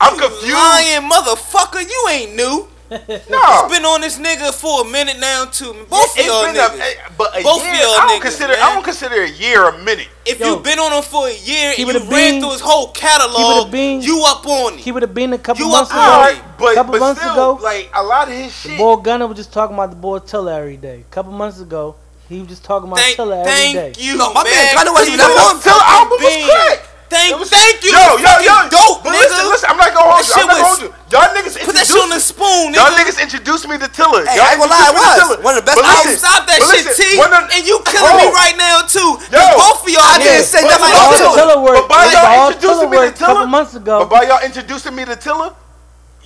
I'm 0.02 0.18
confused. 0.18 0.48
You 0.48 0.54
confused. 0.54 0.58
Lying 0.58 1.10
motherfucker, 1.10 1.82
you 1.90 2.08
ain't 2.10 2.36
new. 2.36 2.68
No, 3.30 3.64
You 3.64 3.70
been 3.70 3.86
on 3.86 4.02
this 4.02 4.20
nigga 4.20 4.54
for 4.54 4.86
a 4.86 4.90
minute 4.92 5.18
now 5.20 5.46
too. 5.46 5.74
Both 5.90 6.20
of 6.20 6.26
y'all 6.26 6.44
niggas. 6.46 6.80
a, 6.80 7.12
but 7.18 7.36
a 7.36 7.42
Both 7.42 7.62
of 7.62 7.68
y'all 7.74 7.96
I 7.98 8.06
don't 8.08 8.20
niggas, 8.20 8.22
consider, 8.22 8.54
man. 8.54 8.62
I 8.62 8.74
don't 8.76 8.84
consider 8.84 9.22
a 9.24 9.30
year 9.30 9.68
a 9.70 9.78
minute. 9.84 10.10
if 10.28 10.40
Yo. 10.40 10.50
you 10.58 10.60
been 10.60 10.78
on 10.78 10.92
him 10.94 11.02
for 11.02 11.28
a 11.28 11.34
year 11.34 11.74
Keep 11.74 11.88
and 11.88 11.98
it 11.98 12.04
you 12.04 12.10
a 12.10 12.12
ran 12.12 12.32
bean. 12.34 12.42
through 12.42 12.52
his 12.52 12.62
whole 12.62 12.88
Keep 12.88 12.96
it 12.96 13.00
a 13.00 13.08
catalog, 13.08 13.72
bean. 13.72 14.02
you 14.02 14.24
up 14.28 14.46
on 14.46 14.74
it. 14.76 14.80
He 14.82 14.92
would 14.92 15.02
have 15.02 15.14
been 15.16 15.34
a 15.34 15.40
couple 15.40 15.66
You 15.66 15.72
months 15.72 15.90
up 15.92 15.98
ago. 15.98 16.02
on 16.04 16.14
Alright, 16.20 16.58
but, 16.60 16.76
couple 16.76 16.92
but 16.92 17.00
months 17.00 17.22
still, 17.22 17.34
ago, 17.34 17.64
like 17.64 17.90
a 17.96 18.04
lot 18.04 18.28
of 18.28 18.34
his 18.36 18.54
shit. 18.56 18.72
The 18.72 18.78
Boy 18.78 18.98
Gunner 18.98 19.26
was 19.26 19.38
just 19.38 19.52
talking 19.54 19.74
about 19.76 19.90
the 19.90 19.96
boy 19.96 20.20
Tiller 20.20 20.52
every 20.54 20.78
day. 20.78 21.00
A 21.00 21.12
couple 21.14 21.32
months 21.32 21.62
ago, 21.62 21.96
he 22.34 22.40
was 22.42 22.50
just 22.50 22.64
talking 22.66 22.88
about 22.90 23.00
Thank, 23.00 23.16
Tiller 23.16 23.36
every 23.46 23.52
day. 23.54 23.94
thank 23.94 24.02
you, 24.02 24.18
No, 24.18 24.34
my 24.34 24.44
man 24.44 24.54
man. 24.54 24.76
Gunna 24.76 24.92
wasn't 24.94 25.10
Keep 25.16 25.20
that 25.22 25.32
it 25.32 25.38
long. 25.38 25.56
Tiller 25.62 25.86
album 25.86 26.18
was 26.20 26.34
bean. 26.34 26.50
crack. 26.50 26.80
Thank, 27.14 27.38
was- 27.38 27.54
thank 27.54 27.78
you. 27.86 27.94
Yo, 27.94 28.18
yo, 28.18 28.32
yo, 28.42 28.56
dope, 28.74 29.06
but 29.06 29.14
nigga. 29.14 29.22
listen, 29.22 29.46
listen, 29.54 29.68
I'm 29.70 29.78
not 29.78 29.94
gonna 29.94 30.10
hold 30.18 30.26
That 30.26 30.34
you. 30.34 30.42
I'm 30.42 30.50
not 30.50 30.58
gonna 30.58 30.66
hold 30.66 30.82
you. 30.82 30.90
Y'all 31.14 31.30
niggas 31.38 31.56
Put 31.62 31.76
that 31.78 31.86
shit 31.86 32.02
on 32.02 32.10
the 32.10 32.18
spoon, 32.18 32.74
nigga. 32.74 32.82
Y'all 32.82 32.90
niggas 32.98 33.22
introduced 33.22 33.70
me 33.70 33.78
to 33.78 33.86
Tiller. 33.86 34.26
Hey, 34.26 34.34
Y'all 34.42 34.50
I 34.50 34.58
ain't 34.58 34.66
gonna 34.66 34.74
lie, 34.74 34.82
it 34.82 34.98
introduced 34.98 34.98
me 34.98 34.98
to 34.98 35.14
was. 35.14 35.18
Tiller. 35.22 35.40
One 35.46 35.54
of 35.54 35.60
the 35.62 35.68
best 35.70 35.78
But 35.78 35.86
I'll 35.86 36.02
listen, 36.10 36.18
stop 36.26 36.42
that 36.50 36.58
shit, 36.58 36.86
listen, 36.90 37.06
T. 37.06 37.22
one 37.22 37.30
of- 37.38 37.54
and 37.54 37.64
you 37.70 37.76
killing 37.86 38.18
me 38.18 38.28
right 38.34 38.58
now 38.58 38.82
too. 38.90 39.12
Yo. 39.30 39.42
both 39.62 39.86
of 39.86 39.90
y'all 39.94 40.02
I 40.02 40.18
didn't 40.18 40.42
niggas. 40.42 40.50
say 40.50 40.62
But 40.66 40.74
nothing 40.74 40.90
hold 40.90 41.14
about 41.14 41.14
on. 41.14 41.38
Tiller. 41.38 41.54
Tiller. 41.54 41.74
But 41.78 41.86
by 41.86 42.02
y'all 42.10 42.50
introducing 42.50 42.90
me 42.90 42.98
to 42.98 43.04
work 43.06 43.14
couple 43.14 43.36
Tiller, 43.46 43.46
months 43.54 43.74
ago. 43.78 43.96
But 44.02 44.10
by 44.10 44.22
y'all 44.26 44.42
introducing 44.42 44.94
me 44.98 45.06
to 45.06 45.16
Tiller, 45.16 45.50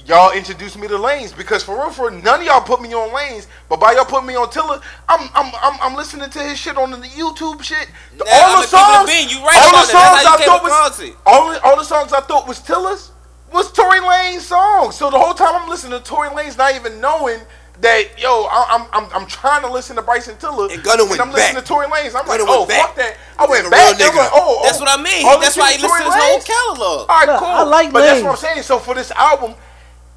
y'all 0.07 0.31
introduced 0.31 0.77
me 0.77 0.87
to 0.87 0.95
Lanez 0.95 1.35
because 1.37 1.63
for 1.63 1.75
real, 1.75 1.91
for 1.91 2.09
real, 2.09 2.21
none 2.21 2.39
of 2.39 2.45
y'all 2.45 2.61
put 2.61 2.81
me 2.81 2.93
on 2.93 3.13
Lanes. 3.13 3.47
But 3.69 3.79
by 3.79 3.93
y'all 3.93 4.05
putting 4.05 4.27
me 4.27 4.35
on 4.35 4.49
Tiller, 4.49 4.79
I'm 5.09 5.29
I'm 5.35 5.51
I'm, 5.61 5.79
I'm 5.81 5.95
listening 5.95 6.29
to 6.29 6.39
his 6.39 6.57
shit 6.57 6.77
on 6.77 6.91
the 6.91 6.97
YouTube 6.97 7.61
shit. 7.61 7.89
Nah, 8.17 8.25
all 8.31 8.61
the 8.61 8.67
keep 8.67 8.73
it 8.73 8.73
a 8.73 9.07
songs. 9.07 9.33
You 9.33 9.39
right 9.45 9.57
all 9.57 9.69
about 9.69 9.87
the 9.87 9.93
that. 9.93 10.23
That's 10.23 10.23
songs 10.23 10.25
I 10.25 10.45
thought 10.45 10.63
was 10.63 11.15
all 11.25 11.59
all 11.63 11.77
the 11.77 11.83
songs 11.83 12.13
I 12.13 12.21
thought 12.21 12.47
was 12.47 12.59
Tiller's 12.61 13.11
was 13.51 13.71
Tory 13.71 13.99
Lanez's 13.99 14.47
songs. 14.47 14.95
So 14.95 15.09
the 15.09 15.19
whole 15.19 15.33
time 15.33 15.55
I'm 15.55 15.69
listening 15.69 15.97
to 15.99 16.03
Tory 16.03 16.29
Lanez's, 16.29 16.57
not 16.57 16.75
even 16.75 16.99
knowing. 17.01 17.39
That 17.79 18.19
yo, 18.19 18.47
I- 18.49 18.65
I'm 18.73 18.87
I'm 18.91 19.13
I'm 19.13 19.27
trying 19.27 19.61
to 19.61 19.71
listen 19.71 19.95
to 19.97 20.01
Bryson 20.01 20.35
Tiller, 20.37 20.67
And 20.73 20.81
Gunna 20.81 21.05
went 21.05 21.21
I'm 21.21 21.29
listening 21.31 21.61
back. 21.61 21.63
to 21.63 21.67
Tory 21.69 21.85
Lanez. 21.85 22.15
I'm 22.17 22.25
like, 22.25 22.39
Gunna 22.39 22.45
oh 22.49 22.65
back. 22.65 22.87
fuck 22.87 22.95
that. 22.95 23.17
I 23.37 23.45
went 23.45 23.67
a 23.67 23.69
back. 23.69 23.99
real 23.99 24.09
I'm 24.09 24.15
like, 24.17 24.25
nigga. 24.25 24.29
oh, 24.33 24.57
oh 24.57 24.63
That's 24.65 24.79
oh, 24.79 24.81
what 24.81 24.99
I 24.99 25.03
mean. 25.03 25.21
Oh, 25.23 25.29
all 25.29 25.39
That's 25.39 25.55
why 25.55 25.73
he 25.73 25.77
shit 25.77 25.83
listens 25.83 25.99
to 26.01 26.09
Tory 26.09 26.17
his 26.17 26.25
whole 26.25 26.41
catalog. 26.41 26.99
All 27.05 27.05
right, 27.07 27.27
Look, 27.27 27.37
cool. 27.37 27.47
I 27.47 27.61
like 27.69 27.93
but 27.93 28.01
that's 28.01 28.23
what 28.23 28.31
I'm 28.31 28.37
saying. 28.37 28.63
So 28.63 28.79
for 28.79 28.95
this 28.95 29.11
album, 29.11 29.53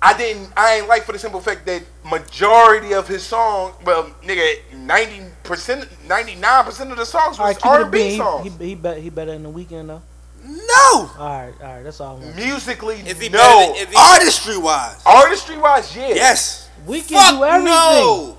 I 0.02 0.16
didn't. 0.16 0.50
I 0.56 0.76
ain't 0.76 0.88
like 0.88 1.04
for 1.04 1.12
the 1.12 1.18
simple 1.18 1.40
fact 1.40 1.66
that 1.66 1.82
majority 2.04 2.94
of 2.94 3.06
his 3.06 3.22
songs, 3.22 3.74
well, 3.84 4.04
nigga, 4.22 4.54
ninety 4.74 5.22
percent, 5.42 5.88
ninety 6.08 6.34
nine 6.36 6.64
percent 6.64 6.90
of 6.90 6.96
the 6.96 7.04
songs 7.04 7.38
all 7.38 7.46
was 7.46 7.54
right, 7.54 7.62
keep 7.62 7.66
it 7.66 7.68
a 7.68 7.84
R&B 7.84 8.16
songs. 8.16 8.44
He, 8.44 8.50
he, 8.64 8.68
he, 8.70 8.74
better, 8.76 9.00
he 9.00 9.10
better 9.10 9.32
in 9.34 9.42
the 9.42 9.50
Weeknd 9.50 9.86
though. 9.88 10.02
No. 10.46 10.56
All 10.92 11.10
right, 11.18 11.52
all 11.60 11.66
right, 11.66 11.82
that's 11.82 12.00
all. 12.00 12.16
I 12.16 12.20
want. 12.24 12.34
Musically, 12.36 12.96
Is 13.00 13.20
he 13.20 13.28
no. 13.28 13.38
better 13.38 13.72
than, 13.74 13.76
is 13.82 13.88
he, 13.90 13.94
Artistry 13.96 14.56
wise. 14.56 15.02
Artistry 15.04 15.58
wise, 15.58 15.94
yeah. 15.94 16.08
Yes. 16.08 16.70
Weeknd 16.86 17.10
fuck 17.10 17.34
do 17.36 17.44
everything. 17.44 17.64
no. 17.66 18.36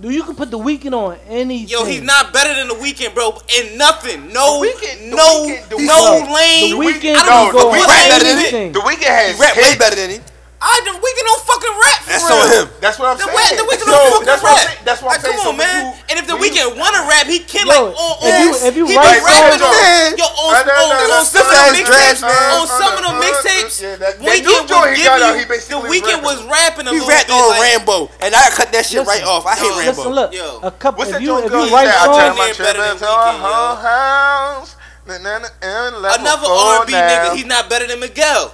Dude, 0.00 0.12
you 0.14 0.22
can 0.22 0.36
put 0.36 0.50
the 0.50 0.58
Weeknd 0.58 0.92
on 0.92 1.18
anything. 1.26 1.68
Yo, 1.68 1.84
he's 1.86 2.02
not 2.02 2.32
better 2.34 2.54
than 2.54 2.68
the 2.68 2.74
Weeknd, 2.74 3.14
bro. 3.14 3.36
In 3.58 3.78
nothing. 3.78 4.30
No, 4.32 4.60
The 4.62 4.68
Weeknd- 4.68 5.10
The 5.10 5.16
no, 5.16 5.46
Weeknd- 5.48 5.68
The 5.70 5.76
no 5.86 5.94
Weeknd- 6.22 6.34
lane. 6.34 6.70
The 6.70 6.84
Weeknd 6.84 7.16
I 7.16 7.26
don't 7.26 7.52
go 7.52 7.58
The 7.58 7.66
on 7.66 7.72
Weeknd 7.74 7.86
rap 7.88 8.08
better 8.10 8.24
than 8.24 8.38
it. 8.38 8.72
The 8.74 8.78
Weeknd 8.80 9.04
has 9.08 9.36
He 9.36 9.42
rap 9.42 9.56
way 9.56 9.78
better 9.78 9.96
than 9.96 10.10
him. 10.10 10.22
I 10.60 10.74
the 10.82 10.90
Weeknd 10.90 11.22
don't 11.22 11.42
fucking 11.46 11.74
rap 11.78 11.98
for 12.02 12.10
That's 12.10 12.26
real. 12.26 12.38
on 12.42 12.46
him. 12.50 12.66
That's 12.82 12.98
what 12.98 13.06
I'm 13.14 13.18
The, 13.18 13.30
saying. 13.30 13.36
way, 13.38 13.48
the 13.54 13.66
Weeknd 13.70 13.86
so, 13.86 13.94
don't 13.94 14.10
fucking 14.10 14.26
that's 14.26 14.42
rap. 14.42 14.50
what 14.50 14.58
I'm 14.58 14.66
saying. 14.66 14.82
That's 14.82 15.00
what 15.02 15.08
I'm 15.08 15.14
like, 15.14 15.22
saying. 15.22 15.38
Come 15.38 15.48
on, 15.48 15.56
when 15.58 15.68
man. 15.70 15.78
you- 15.86 15.94
and 16.10 16.14
if 16.18 16.26
the 16.26 16.34
when 16.34 16.50
Weeknd 16.50 16.68
wanna 16.74 17.02
rap, 17.06 17.26
he 17.30 17.38
can 17.46 17.66
Yo, 17.66 17.70
like 17.70 17.78
on 17.78 17.94
on. 17.94 18.26
if 18.26 18.34
you- 18.42 18.58
if 18.66 18.74
you 18.74 18.84
he 18.90 18.96
write 18.98 19.22
be 19.22 19.26
rapping 19.28 19.60
songs- 19.62 19.78
on 19.78 20.18
yo 20.18 20.26
on, 20.26 20.50
Uh, 20.50 20.62
no, 20.66 20.74
on, 20.74 20.88
no, 20.98 21.14
on 21.14 21.24
some 21.30 21.46
of 21.46 21.54
the 21.54 21.66
mixtapes. 21.78 22.22
On 22.26 22.66
some 22.66 22.92
of 22.98 23.02
the 23.06 23.14
mixtapes, 23.22 23.74
yeah, 23.78 23.94
that- 24.02 24.18
that 24.18 24.20
new 24.20 24.26
Weeknd 24.34 24.66
joint 24.66 24.90
he 24.90 25.02
give 25.02 25.06
got 25.06 25.22
out, 25.22 25.32
you 25.34 25.38
he 25.38 25.44
basically 25.46 25.78
the 25.78 25.80
was 25.86 25.90
Weeknd 25.94 26.22
was 26.26 26.38
rapping. 26.42 26.50
rapping 26.50 26.86
a 26.88 26.90
He 26.90 27.00
rapped 27.06 27.30
on 27.30 27.60
Rambo, 27.62 28.10
and 28.18 28.34
I 28.34 28.50
cut 28.50 28.72
that 28.72 28.82
shit 28.86 29.06
right 29.06 29.22
off. 29.22 29.46
I 29.46 29.54
hate 29.54 29.62
Rambo. 29.70 30.02
Listen, 30.02 30.12
look, 30.12 30.32
Yo. 30.34 30.58
a 30.64 30.70
couple. 30.74 30.98
What's 30.98 31.10
If 31.10 31.14
that 31.14 31.22
you 31.22 31.28
joint 31.38 31.46
if 31.46 31.52
you 31.52 31.62
He 31.64 31.74
write 31.74 31.86
said, 31.86 31.96
I 32.02 32.04
turn 32.18 32.36
my 32.36 32.52
better 32.52 32.80
than 32.82 32.90
into 32.98 33.04
yo. 33.04 33.10
whole 33.14 33.76
house. 33.78 34.74
Another 35.06 36.46
R&B 36.50 36.92
nigga. 36.92 37.34
He's 37.36 37.46
not 37.46 37.68
better 37.70 37.86
than 37.86 38.00
Miguel. 38.00 38.52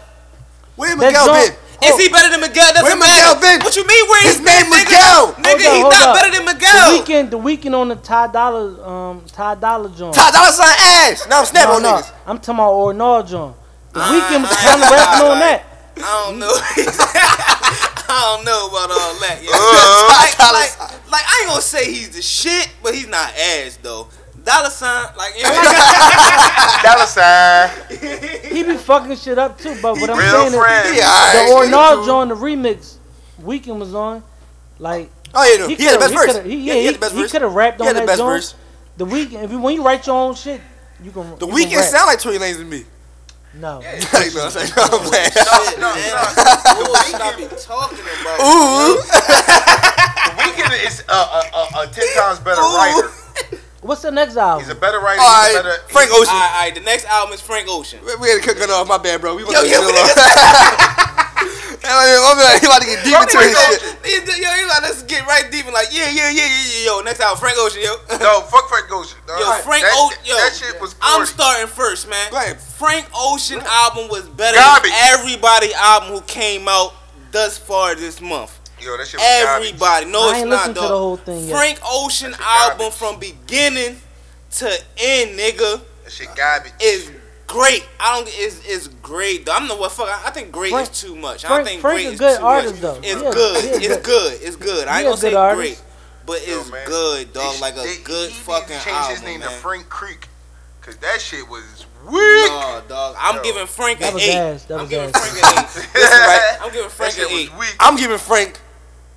Where 0.77 0.97
Miguel 0.97 1.33
been? 1.33 1.57
Is 1.83 1.97
he 1.99 2.09
better 2.09 2.31
than 2.31 2.41
Miguel? 2.41 2.71
Doesn't 2.73 2.85
Where 2.85 2.97
matter. 2.97 3.35
Miguel 3.35 3.41
been? 3.41 3.59
What 3.65 3.75
you 3.77 3.87
mean? 3.87 4.05
Where 4.09 4.23
His 4.23 4.39
he's 4.39 4.47
name 4.47 4.71
been, 4.71 4.85
nigga? 4.85 4.85
Miguel. 4.85 5.25
Nigga, 5.35 5.65
Hold 5.65 5.65
up, 5.65 5.75
he's 5.75 5.91
not 5.99 6.09
up. 6.09 6.15
better 6.15 6.31
than 6.37 6.45
Miguel. 6.45 6.73
The 6.73 7.03
Weeknd, 7.03 7.31
the 7.31 7.39
Weeknd 7.39 7.75
on 7.75 7.89
the 7.89 7.97
Ty 7.97 8.27
Dolla, 8.33 8.65
um, 8.87 9.25
Ty 9.27 9.55
Dolla 9.57 9.89
joint. 9.91 10.15
Ty 10.15 10.31
Dolla 10.31 10.53
Sign 10.53 10.75
ass. 10.79 11.27
Now 11.29 11.41
I'm 11.41 11.47
snapping 11.47 11.71
no, 11.71 11.77
on 11.77 11.83
no, 11.83 11.93
niggas. 12.03 12.13
I'm 12.27 12.39
talking 12.39 12.55
about 12.55 12.73
Or 12.73 12.95
Nah 12.95 13.23
joint. 13.23 13.57
The 13.93 14.01
Ah, 14.01 14.11
Weeknd 14.11 14.41
was 14.43 14.57
kind 14.57 14.83
of 14.83 14.91
rapping 14.95 15.27
on 15.31 15.39
that. 15.41 15.63
I 15.97 16.25
don't 16.27 16.39
know. 16.39 16.51
I 17.17 18.35
don't 18.37 18.45
know 18.45 18.69
about 18.69 18.91
all 18.91 19.15
that. 19.21 19.39
Yo. 19.43 19.51
Uh, 19.53 20.11
like, 20.11 20.39
like, 20.39 21.11
like, 21.11 21.25
I 21.27 21.39
ain't 21.43 21.49
gonna 21.51 21.63
say 21.63 21.91
he's 21.93 22.11
the 22.11 22.23
shit, 22.23 22.69
but 22.83 22.95
he's 22.95 23.07
not 23.09 23.33
ass 23.37 23.79
though. 23.83 24.09
Dolla 24.45 24.71
Sign, 24.71 25.07
like, 25.17 25.35
you 25.37 25.43
know, 25.45 25.51
Dolla 26.83 27.07
Sign. 27.07 27.71
He 28.53 28.63
be 28.63 28.77
fucking 28.77 29.17
shit 29.17 29.39
up 29.39 29.59
too. 29.59 29.75
But 29.81 29.99
what 29.99 30.11
I'm 30.11 30.19
Real 30.19 30.31
saying 30.31 30.53
friend. 30.63 30.89
is, 30.89 30.97
Yeah, 30.97 31.33
the 31.33 31.53
alright. 31.53 31.69
Or 31.69 31.71
Nah 31.71 32.05
joint, 32.05 32.29
the 32.29 32.37
remix, 32.37 32.97
Weeknd 33.43 33.79
was 33.79 33.95
on. 33.95 34.23
Like 34.79 35.11
Oh 35.35 35.43
yeah, 35.51 35.61
no. 35.63 35.69
he 35.69 35.75
he 35.77 35.85
had 35.85 35.95
the 35.95 35.99
coulda- 35.99 35.99
best 35.99 36.11
he 36.13 36.17
verse. 36.17 36.33
coulda- 36.35 36.49
He, 36.49 36.57
Yeah, 36.57 36.63
yeah, 36.65 36.73
he 36.75 36.81
he, 36.81 36.87
had 36.87 36.95
the 36.95 36.99
best 37.01 37.15
he 37.15 37.21
verse. 37.23 37.33
could 37.33 37.43
have 37.43 37.55
rapped 37.55 37.81
He 37.81 37.89
on 37.89 37.95
had 37.95 37.97
the 37.97 38.01
that 38.01 38.07
best 38.07 38.19
joint. 38.19 38.33
verse. 38.35 38.55
The 38.97 39.07
Weeknd, 39.07 39.43
if 39.45 39.51
you 39.51 39.59
when 39.61 39.75
you 39.75 39.83
write 39.85 40.07
your 40.07 40.17
own 40.17 40.35
shit, 40.35 40.61
you 41.03 41.11
can. 41.11 41.39
The 41.39 41.47
you 41.47 41.53
Weeknd 41.55 41.71
can 41.71 41.79
rap. 41.81 41.89
sound 41.89 42.07
like 42.09 42.21
Tory 42.21 42.39
Lanez 42.39 42.57
to 42.59 42.65
me. 42.65 42.85
No, 43.55 43.79
Like, 44.13 44.35
no, 44.35 44.45
I'm 44.45 44.51
saying, 44.51 44.71
no, 44.77 44.83
I'm 44.83 44.99
playing. 45.09 45.31
shit, 45.31 45.79
man. 45.81 45.95
Bullshit 46.75 47.21
I 47.21 47.35
be 47.37 47.47
talking 47.57 47.99
about. 48.21 48.41
Ooh. 48.43 48.99
The 48.99 50.33
Weeknd 50.43 50.87
is 50.87 51.05
a, 51.09 51.13
a, 51.13 51.41
a, 51.55 51.83
a 51.83 51.87
ten 51.87 52.07
times 52.15 52.41
better 52.41 52.61
writer. 52.61 53.11
what's 53.85 54.03
the 54.03 54.11
next 54.11 54.37
album? 54.37 54.65
He's 54.65 54.73
a 54.73 54.75
better 54.75 54.99
writer. 54.99 55.21
All 55.21 55.45
He's 55.47 55.55
a 55.55 55.63
right, 55.63 55.65
better. 55.65 55.79
Frank 55.93 56.11
Ocean. 56.13 56.33
right, 56.35 56.53
all 56.57 56.63
right, 56.65 56.75
the 56.75 56.81
next 56.81 57.05
album 57.07 57.33
is 57.35 57.41
Frank 57.41 57.69
Ocean. 57.69 58.01
We 58.05 58.17
we 58.17 58.29
had 58.33 58.43
to 58.43 58.47
cut 58.49 58.57
it 58.59 58.71
off. 58.71 58.89
My 58.89 58.99
bad, 58.99 59.21
bro. 59.21 59.37
We 59.37 59.43
Yo, 59.43 59.49
about 59.51 59.63
to 59.63 59.69
yo, 59.69 59.81
get 59.81 59.95
we. 59.95 61.05
I'm 61.85 62.39
like, 62.41 62.61
he 62.61 62.67
about 62.67 62.81
to 62.81 62.89
get 62.89 63.05
deep 63.05 63.13
into 63.15 63.37
Frank 63.37 63.53
this 63.53 63.61
Ocean. 63.61 63.99
shit. 64.03 64.41
Yo, 64.41 64.49
he 64.57 64.65
like, 64.65 64.83
let's 64.83 65.03
get 65.05 65.27
right 65.27 65.45
deep 65.51 65.65
and 65.67 65.75
like, 65.75 65.89
yeah, 65.93 66.09
yeah, 66.11 66.31
yeah, 66.31 66.47
yeah, 66.49 66.81
yeah, 66.81 66.87
yo. 66.87 67.01
Next 67.03 67.21
album, 67.21 67.39
Frank 67.39 67.57
Ocean, 67.59 67.83
yo. 67.83 67.95
No, 68.19 68.41
fuck 68.49 68.69
Frank 68.69 68.91
Ocean. 68.91 69.19
No, 69.29 69.39
Yo, 69.39 69.53
Frank 69.63 69.83
that, 69.85 69.93
Ocean, 69.97 70.19
yo. 70.25 70.35
That 70.37 70.55
shit 70.55 70.81
was. 70.81 70.95
Corny. 70.95 71.21
I'm 71.21 71.27
starting 71.27 71.67
first, 71.69 72.09
man. 72.09 72.31
Go 72.31 72.39
ahead. 72.39 72.59
Frank 72.61 73.07
Ocean 73.15 73.61
album 73.65 74.09
was 74.09 74.29
better 74.29 74.57
Garbage. 74.57 74.91
than 74.91 75.19
everybody 75.21 75.75
album 75.75 76.11
who 76.11 76.21
came 76.23 76.69
out 76.69 76.95
thus 77.33 77.59
far 77.59 77.95
this 77.95 78.21
month. 78.21 78.59
Yo, 78.85 78.97
that 78.97 79.07
shit 79.09 79.19
was 79.21 79.43
garbage. 79.45 79.69
Everybody, 79.69 80.07
no, 80.07 80.23
I 80.27 80.31
it's 80.31 80.39
ain't 80.41 80.49
not, 80.51 80.57
listened 80.59 80.75
to 80.77 80.81
the 80.83 80.89
whole 80.89 81.17
thing 81.17 81.45
yet. 81.49 81.57
Frank 81.57 81.79
Ocean 81.85 82.31
That 82.33 82.37
shit 82.39 82.47
album 82.47 82.79
garbage. 82.79 82.95
from 82.99 83.19
beginning 83.21 83.97
to 84.57 84.67
end, 84.99 85.39
nigga, 85.39 85.81
That 86.05 86.13
shit 86.13 86.29
garbage. 86.37 86.73
is 86.81 87.11
great. 87.47 87.87
I 88.01 88.17
don't. 88.19 88.29
Is 88.39 88.65
is 88.67 88.89
great 88.89 89.47
though. 89.47 89.53
I'm 89.53 89.69
the 89.69 89.75
what 89.77 89.93
fuck. 89.93 90.09
I, 90.09 90.29
I 90.29 90.31
think 90.31 90.53
great 90.53 90.71
Frank- 90.73 90.91
is 90.91 91.01
too 91.01 91.15
much. 91.17 91.45
I 91.45 91.49
Frank- 91.49 91.59
don't 91.61 91.67
think 91.67 91.81
Frank 91.81 91.97
great 91.97 92.07
a 92.07 92.13
is 92.13 92.19
good 92.21 92.39
too 92.39 92.45
artist, 92.45 92.75
much. 92.75 92.83
though. 92.83 92.99
It's 93.03 93.21
He 93.21 93.27
a- 93.27 93.33
good. 93.33 93.65
he 93.65 93.69
a 93.71 93.75
It's 93.77 93.87
good- 93.89 94.03
good. 94.05 94.43
It's 94.43 94.57
good. 94.57 94.89
I 94.89 94.93
he 94.93 94.99
ain't 94.99 95.07
a 95.07 95.11
gonna 95.11 95.21
say 95.21 95.31
good 95.31 95.37
artist. 95.37 95.59
great, 95.59 95.81
but 96.27 96.47
Yo, 96.49 96.61
it's 96.61 96.71
man. 96.71 96.87
good, 96.87 97.33
dog. 97.33 97.55
They- 97.55 97.61
like 97.61 97.75
a 97.77 97.81
they- 97.81 97.97
good 97.99 98.29
he 98.31 98.35
needs 98.37 98.47
fucking 98.47 98.79
to 98.79 98.85
change 98.85 98.97
album, 98.97 99.15
his 99.17 99.23
name 99.25 99.41
man. 99.41 99.49
to 99.51 99.55
Frank 99.57 99.89
Creek, 99.89 100.29
cause 100.83 100.97
that 100.97 101.21
shit 101.21 101.49
was 101.49 101.63
weak. 102.07 102.51
Nah, 102.51 102.81
dog. 102.81 103.17
I'm 103.19 103.37
Yo. 103.37 103.43
giving 103.43 103.67
Frank 103.67 103.99
That 104.01 104.09
an 104.09 104.15
was 104.15 104.23
eight. 104.25 104.35
ass. 104.35 104.63
That 104.65 104.75
I'm 104.75 104.81
was 104.81 104.91
giving 104.91 105.11
ass. 105.15 105.21
Frank 105.21 105.33
an 105.33 105.59
eight. 105.59 105.95
Listen, 105.95 106.19
right? 106.21 106.59
I'm 106.61 106.69
giving 106.71 106.83
That 106.89 106.91
Frank 106.93 107.15
shit 107.15 107.27
an 107.29 107.33
was 107.35 107.43
eight. 107.45 107.59
weak. 107.59 107.77
I'm 107.81 107.97
giving 107.97 108.19
Frank 108.19 108.61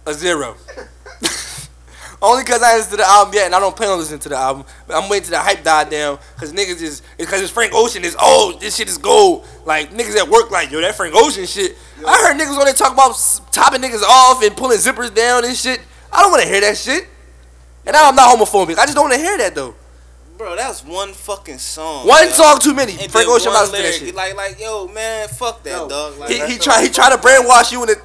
a 0.07 0.13
zero. 0.13 0.55
Only 2.19 2.43
because 2.43 2.63
I 2.63 2.71
ain't 2.71 2.77
listened 2.77 2.97
to 2.97 2.97
the 2.97 3.07
album 3.07 3.35
yet, 3.35 3.45
and 3.45 3.53
I 3.53 3.59
don't 3.59 3.75
plan 3.75 3.89
on 3.91 3.99
listening 3.99 4.21
to 4.21 4.29
the 4.29 4.37
album. 4.37 4.65
But 4.87 4.95
I'm 4.95 5.07
waiting 5.07 5.29
till 5.29 5.37
the 5.37 5.43
hype 5.43 5.63
died 5.63 5.91
down, 5.91 6.17
cause 6.37 6.51
niggas 6.51 6.81
is 6.81 7.03
because 7.15 7.43
it's 7.43 7.51
Frank 7.51 7.73
Ocean 7.75 8.03
is 8.03 8.15
oh 8.19 8.57
this 8.59 8.75
shit 8.75 8.87
is 8.87 8.97
gold. 8.97 9.45
Like 9.65 9.91
niggas 9.91 10.15
at 10.15 10.27
work 10.27 10.49
like 10.49 10.71
yo 10.71 10.81
that 10.81 10.95
Frank 10.95 11.13
Ocean 11.15 11.45
shit. 11.45 11.77
I 12.05 12.17
heard 12.17 12.39
niggas 12.39 12.57
on 12.57 12.65
there 12.65 12.73
talk 12.73 12.93
about 12.93 13.13
topping 13.51 13.81
niggas 13.81 14.01
off 14.01 14.41
and 14.43 14.57
pulling 14.57 14.79
zippers 14.79 15.13
down 15.13 15.45
and 15.45 15.55
shit. 15.55 15.79
I 16.11 16.21
don't 16.21 16.31
want 16.31 16.41
to 16.41 16.49
hear 16.49 16.61
that 16.61 16.77
shit. 16.77 17.07
And 17.85 17.93
now 17.93 18.09
I'm 18.09 18.15
not 18.15 18.35
homophobic. 18.35 18.79
I 18.79 18.85
just 18.85 18.95
don't 18.95 19.09
want 19.09 19.13
to 19.13 19.19
hear 19.19 19.37
that 19.37 19.53
though. 19.53 19.75
Bro, 20.37 20.55
that's 20.55 20.83
one 20.83 21.13
fucking 21.13 21.57
song. 21.57 22.07
One 22.07 22.25
yo. 22.25 22.31
song 22.31 22.59
too 22.59 22.73
many. 22.73 22.93
And 22.93 23.11
Frank 23.11 23.27
Ocean 23.27 23.51
one 23.51 23.63
about 23.63 23.75
to 23.75 23.81
that 23.81 23.93
shit. 23.93 24.13
Like, 24.13 24.35
like, 24.35 24.59
yo, 24.59 24.87
man, 24.87 25.27
fuck 25.27 25.63
that, 25.63 25.71
Yo, 25.71 25.89
dog. 25.89 26.17
Like, 26.19 26.29
He 26.29 26.37
that's 26.37 26.51
he 26.53 26.59
try 26.59 26.83
he 26.83 26.89
try 26.89 27.09
to 27.09 27.17
brainwash 27.17 27.71
you 27.71 27.81
in 27.81 27.89
the. 27.89 28.01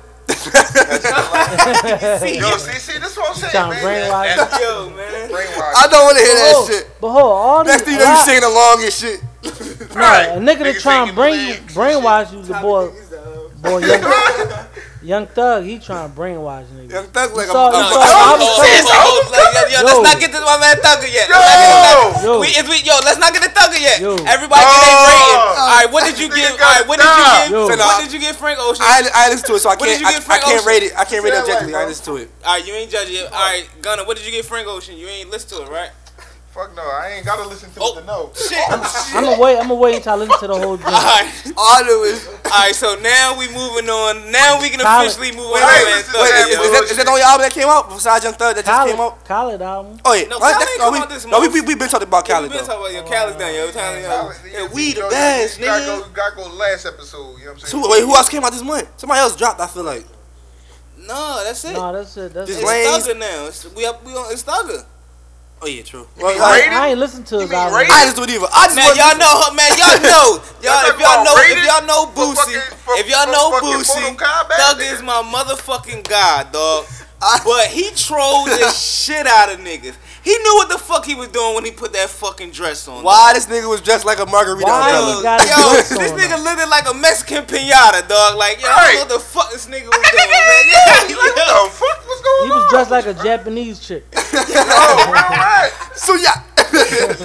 Yo, 2.40 2.56
see, 2.58 2.72
see, 2.78 2.98
this 2.98 3.12
is 3.12 3.16
what 3.16 3.28
I'm 3.30 3.34
saying, 3.36 3.50
Trying 3.52 3.70
to 3.70 3.84
man. 3.84 4.10
brainwash 4.10 4.36
That- 4.36 4.60
yo, 4.60 4.90
man. 4.90 5.30
Brainwash. 5.30 5.72
I 5.76 5.86
don't 5.90 6.04
want 6.04 6.18
to 6.18 6.24
hear 6.24 6.34
that 6.34 6.64
shit. 6.66 6.90
But 7.00 7.10
hold 7.10 7.22
on, 7.24 7.30
all 7.30 7.64
Next 7.64 7.84
these 7.84 7.84
thing 7.84 7.94
you 7.94 8.04
know, 8.04 8.10
you 8.10 8.16
singing 8.18 8.44
along 8.44 8.82
and 8.84 8.92
shit. 8.92 9.20
Right. 9.94 10.26
Nah, 10.28 10.34
a 10.34 10.38
nigga 10.38 10.58
that 10.58 10.76
Niggas 10.76 10.80
trying 10.82 11.06
to 11.08 11.12
singing 11.12 11.14
bring 11.14 11.34
you, 11.46 11.54
and 11.54 11.68
brainwash 11.70 12.32
you, 12.32 12.42
the 12.42 12.54
boy, 12.54 12.90
boy, 13.62 13.78
young, 13.86 14.00
young 15.02 15.26
thug, 15.26 15.64
he 15.64 15.78
trying 15.78 16.08
to 16.08 16.14
brainwash 16.14 16.66
niggas. 16.72 16.90
Young 16.90 17.06
Thug 17.10 17.34
like 17.34 17.46
saw- 17.46 17.68
I'm, 17.68 17.74
you 17.74 17.80
I'm, 17.82 17.92
saw- 17.92 18.00
I'm, 18.02 18.40
Oh, 18.42 18.46
was 18.46 18.58
oh, 18.58 18.62
oh, 18.62 19.30
oh, 19.34 19.50
yo, 19.52 19.62
yo, 19.68 19.78
Yo. 19.82 19.86
let's 19.86 20.02
not 20.06 20.16
get 20.20 20.30
this 20.32 20.40
my 20.46 20.56
man 20.62 20.76
Thugger 20.78 21.10
yet. 21.12 21.26
Yo! 21.28 21.34
Let's 21.36 21.52
not 21.52 22.24
Yo. 22.24 22.40
We, 22.40 22.46
is 22.54 22.64
we, 22.68 22.76
yo, 22.86 22.94
let's 23.04 23.18
not 23.18 23.32
get 23.34 23.42
the 23.42 23.50
Thugger 23.50 23.80
yet. 23.80 23.98
Yo. 24.00 24.14
Everybody 24.24 24.62
get 24.62 24.80
their 24.82 24.94
Oh. 24.94 25.10
rating. 25.10 25.42
All 25.42 25.74
right, 25.76 25.88
what 25.92 26.02
did 26.06 26.16
you 26.18 26.28
This 26.28 26.38
give? 26.38 26.52
All 26.60 26.70
right, 26.70 26.84
what 26.86 26.96
did 26.98 27.06
you 27.06 27.22
gotta 27.22 27.48
give? 27.48 27.52
Yo. 27.52 27.66
What 27.66 28.00
did 28.04 28.12
you 28.12 28.20
give 28.20 28.36
Frank 28.36 28.58
Ocean? 28.62 28.84
I, 28.86 29.02
I 29.14 29.28
listen 29.30 29.46
to 29.48 29.54
it, 29.56 29.60
so 29.60 29.68
I 29.70 29.74
What 29.74 29.86
did 29.90 29.98
can't. 29.98 30.00
you 30.00 30.06
I, 30.06 30.12
get 30.18 30.30
I 30.30 30.38
can't 30.38 30.64
rate 30.66 30.82
it. 30.84 30.92
I 30.96 31.04
can't 31.04 31.22
rate 31.24 31.34
it 31.34 31.40
objectively. 31.42 31.72
right, 31.74 31.80
I 31.80 31.84
bro. 31.84 31.88
listen 31.90 32.04
to 32.06 32.16
it. 32.22 32.30
All 32.44 32.52
right, 32.54 32.66
you 32.66 32.72
ain't 32.74 32.90
judging 32.90 33.16
it. 33.16 33.26
All 33.26 33.38
right, 33.38 33.64
Gunner, 33.82 34.04
what 34.04 34.16
did 34.16 34.26
you 34.26 34.32
get 34.32 34.44
Frank 34.44 34.66
Ocean? 34.68 34.96
You 34.96 35.06
ain't 35.08 35.30
listen 35.30 35.58
to 35.58 35.64
it, 35.64 35.70
right? 35.72 35.90
Fuck 36.52 36.76
no, 36.76 36.82
I 36.84 37.16
ain't 37.16 37.24
gotta 37.24 37.48
listen 37.48 37.72
to 37.72 37.80
Oh. 37.80 37.96
it 37.96 38.00
to 38.02 38.06
know. 38.06 38.30
Shit. 38.36 38.60
I'm 38.68 39.24
gonna 39.24 39.40
wait. 39.40 39.56
I'm 39.56 39.68
gonna 39.72 39.80
wait 39.80 39.96
until 39.96 40.12
I 40.12 40.16
listen 40.16 40.38
to 40.40 40.46
the 40.48 40.58
whole 40.60 40.76
All 40.76 40.76
joint. 40.76 40.92
right, 40.92 41.32
All 41.56 41.64
I 41.64 41.80
know 41.88 42.04
is. 42.04 42.28
all 42.28 42.50
right. 42.60 42.74
So 42.74 42.94
now 43.00 43.38
we 43.38 43.48
moving 43.48 43.88
on. 43.88 44.30
Now 44.30 44.60
we 44.60 44.68
can 44.68 44.80
Khaled. 44.80 45.08
officially 45.08 45.32
move 45.32 45.48
on. 45.48 45.60
to 45.60 45.64
man 45.64 45.84
listen 45.96 46.12
to 46.12 46.20
Wait, 46.20 46.28
Thugger, 46.28 46.36
is, 46.36 46.44
that, 46.44 46.48
is, 46.52 46.52
yo. 46.52 46.72
that, 46.76 46.82
is 46.92 46.96
that 46.98 47.04
the 47.06 47.10
only 47.10 47.22
album 47.24 47.40
that 47.48 47.52
came 47.56 47.68
out 47.68 47.88
besides 47.88 48.24
Young 48.28 48.34
Thug 48.34 48.54
that 48.56 48.66
just 48.66 48.86
came 48.86 49.00
out? 49.00 49.24
Khaled 49.24 49.62
album. 49.62 49.96
Oh 50.04 50.12
yeah, 50.12 50.28
No, 50.28 50.36
Well, 50.38 50.52
Khaled 50.52 50.60
that- 50.60 50.68
ain't 50.68 50.78
no, 50.78 50.84
come 50.84 50.92
we, 50.92 50.98
out 51.00 51.08
this 51.08 51.24
no, 51.24 51.40
we, 51.40 51.48
month. 51.48 51.54
we, 51.54 51.60
we 51.72 51.74
been 51.74 51.88
talking 51.88 52.08
about 52.08 52.28
Yeah, 52.28 52.34
Khaled 52.36 52.50
we 52.52 52.56
been 52.58 52.66
talking 52.66 52.80
about 52.84 52.92
your 52.92 53.04
Khaled's 53.08 53.36
done, 53.40 53.54
yo. 53.56 53.70
Telling 53.72 54.02
yo, 54.04 54.08
Yeah, 54.12 54.60
yeah, 54.60 54.68
we 54.76 54.92
the 54.92 55.08
best, 55.08 55.56
nigga. 55.58 56.12
gotta 56.12 56.36
go 56.36 56.52
last 56.52 56.84
episode. 56.84 57.40
You 57.40 57.48
know 57.48 57.52
what 57.56 57.64
I'm 57.64 57.64
So, 57.64 57.80
saying? 57.80 57.88
wait, 57.88 58.04
who 58.04 58.12
else 58.14 58.28
came 58.28 58.44
out 58.44 58.52
this 58.52 58.60
month? 58.62 58.92
Somebody 59.00 59.20
else 59.24 59.34
dropped. 59.40 59.56
I 59.58 59.68
feel 59.72 59.84
like. 59.88 60.04
No, 61.00 61.40
that's 61.42 61.64
it. 61.64 61.72
No, 61.72 61.92
that's 61.96 62.14
it. 62.18 62.34
That's 62.34 62.46
Just 62.50 62.60
it. 62.60 62.66
It's 62.68 63.08
Thugger 63.08 63.18
now. 63.18 63.46
It's, 63.48 63.64
we 63.74 63.86
up, 63.86 64.04
we 64.04 64.12
on. 64.12 64.30
It's 64.30 64.44
Thugger. 64.44 64.84
Oh 65.62 65.66
yeah, 65.68 65.82
true. 65.82 66.08
Well, 66.18 66.32
mean 66.34 66.42
I. 66.42 66.70
I 66.74 66.88
ain't 66.90 66.98
listen 66.98 67.22
to 67.24 67.34
You 67.36 67.40
his 67.42 67.50
mean 67.50 67.58
album. 67.60 67.78
rated? 67.78 67.92
I 67.94 68.02
just 68.04 68.16
do 68.16 68.24
it 68.24 68.30
either. 68.30 68.46
I 68.52 68.64
just 68.66 68.74
Man, 68.76 68.84
want- 68.86 68.98
y'all 68.98 69.18
know 69.18 69.54
man. 69.54 69.70
Y'all 69.78 70.02
know. 70.10 70.28
Y'all, 70.58 70.74
Y'all 70.82 70.90
if 70.90 70.98
y'all 70.98 71.22
know, 71.22 71.34
if 71.38 71.64
y'all 71.64 71.86
know 71.86 72.02
Boosie, 72.10 72.98
if 72.98 73.06
y'all 73.08 73.30
know 73.30 73.58
Boosie, 73.62 73.94
Mortal 74.10 74.26
Kombat, 74.26 74.58
Thugger 74.58 74.82
nigga. 74.82 74.92
is 74.94 75.02
my 75.02 75.22
motherfucking 75.22 76.08
god, 76.08 76.50
dog. 76.52 76.84
But 77.44 77.68
he 77.68 77.90
trolled 77.94 78.48
the 78.48 78.68
shit 78.72 79.28
out 79.28 79.52
of 79.52 79.60
niggas. 79.60 79.94
He 80.22 80.30
knew 80.38 80.54
what 80.54 80.68
the 80.68 80.78
fuck 80.78 81.04
he 81.04 81.14
was 81.16 81.28
doing 81.28 81.54
when 81.56 81.64
he 81.64 81.72
put 81.72 81.92
that 81.94 82.08
fucking 82.08 82.52
dress 82.52 82.86
on. 82.86 83.02
Why 83.02 83.32
this 83.34 83.46
nigga 83.46 83.68
was 83.68 83.80
dressed 83.80 84.04
like 84.04 84.20
a 84.20 84.26
margarita 84.26 84.64
Why 84.64 84.90
umbrella? 84.94 85.16
he 85.16 85.22
got 85.22 85.58
yo, 85.58 85.72
this 85.74 86.12
nigga 86.12 86.36
though? 86.38 86.44
looking 86.44 86.70
like 86.70 86.88
a 86.88 86.94
Mexican 86.94 87.44
pinata, 87.44 88.06
dog. 88.06 88.36
Like, 88.38 88.62
yo, 88.62 88.68
Right. 88.68 88.98
what 88.98 89.08
the 89.08 89.18
fuck 89.18 89.50
this 89.50 89.66
nigga 89.66 89.86
was 89.90 89.98
doing, 89.98 90.30
man. 90.30 90.64
Yeah, 90.70 90.94
Like, 90.94 91.10
what 91.10 91.34
the 91.34 91.70
fuck 91.74 91.98
was 92.06 92.20
going 92.22 92.38
on? 92.38 92.46
He 92.46 92.52
on? 92.52 92.58
was 92.62 92.70
dressed 92.70 92.90
like 92.92 93.06
a 93.06 93.14
Japanese 93.14 93.80
chick. 93.80 94.04
Yo, 94.14 94.20
right. 95.10 95.70
So 95.96 96.14
yeah. 96.14 96.38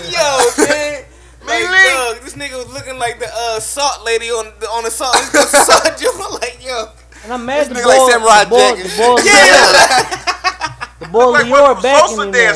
Yo, 0.10 0.66
man. 0.66 1.04
Like, 1.46 1.64
dog, 1.64 2.18
this 2.26 2.34
nigga 2.34 2.58
was 2.58 2.74
looking 2.74 2.98
like 2.98 3.20
the 3.20 3.30
uh, 3.32 3.60
salt 3.60 4.04
lady 4.06 4.28
on 4.30 4.52
the 4.60 4.68
on 4.68 4.84
the 4.84 4.92
salt, 4.92 5.14
the 5.32 5.46
salt 5.46 5.98
joint. 5.98 6.42
Like, 6.42 6.58
yo, 6.66 6.90
And 7.24 7.32
I'm 7.34 7.46
mad 7.46 7.68
This 7.68 7.68
the 7.70 7.76
nigga 7.76 7.86
like 7.88 8.00
boy, 8.00 8.10
Samurai 8.10 8.44
the 8.44 8.50
boy, 8.50 8.58
Jack 8.58 8.76
the 8.76 8.84
and 8.84 8.98
boy, 8.98 9.22
yeah. 9.24 10.98
the 11.00 11.08
boy 11.08 11.26
Like 11.30 11.46
Lyor 11.46 11.62
one 11.62 12.28
of 12.28 12.34
them 12.34 12.56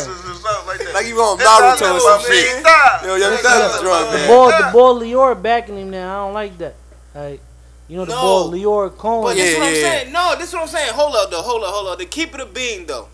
backing 0.65 0.87
Sosa 0.87 0.87
him 0.87 0.87
now. 0.87 0.87
dancers 0.87 0.91
or 0.91 0.91
something 0.91 0.91
like 0.91 0.91
that. 0.91 0.93
Like 0.93 1.07
you 1.07 1.15
on 1.21 1.37
That's 1.37 1.49
how 1.49 1.57
I 1.57 1.75
Naruto 1.75 1.81
know 1.81 1.95
or 1.95 1.99
some 1.99 2.21
shit. 2.21 2.63
Big 2.63 3.07
Yo, 3.07 3.15
Young 3.15 3.37
Thug 3.37 3.43
Thug. 3.43 3.75
is 3.75 3.81
drunk, 3.81 4.11
The 4.11 4.17
man. 4.17 4.27
boy, 4.27 4.51
the 4.51 4.71
boy 4.71 5.05
Lyor 5.05 5.41
backing 5.41 5.77
him 5.77 5.89
now. 5.91 6.09
I 6.23 6.25
don't 6.25 6.33
like 6.33 6.57
that. 6.59 6.75
Like, 7.15 7.41
you 7.87 7.97
know 7.97 8.05
the 8.05 8.13
No. 8.13 8.21
boy 8.49 8.57
Lyor 8.57 8.97
Cohen. 8.97 9.23
But 9.23 9.35
this 9.35 9.53
Yeah, 9.53 9.59
what 9.59 9.67
I'm 9.67 9.75
yeah. 9.75 9.81
saying. 9.81 10.11
No, 10.11 10.35
this 10.37 10.47
is 10.49 10.53
what 10.53 10.61
I'm 10.63 10.67
saying. 10.69 10.93
Hold 10.93 11.15
up 11.15 11.31
though. 11.31 11.41
Hold 11.41 11.63
up. 11.63 11.69
Hold 11.73 11.87
up. 11.89 11.99
To 11.99 12.05
keep 12.05 12.33
it 12.33 12.39
a 12.41 12.45
bean 12.45 12.85
though. 12.85 13.07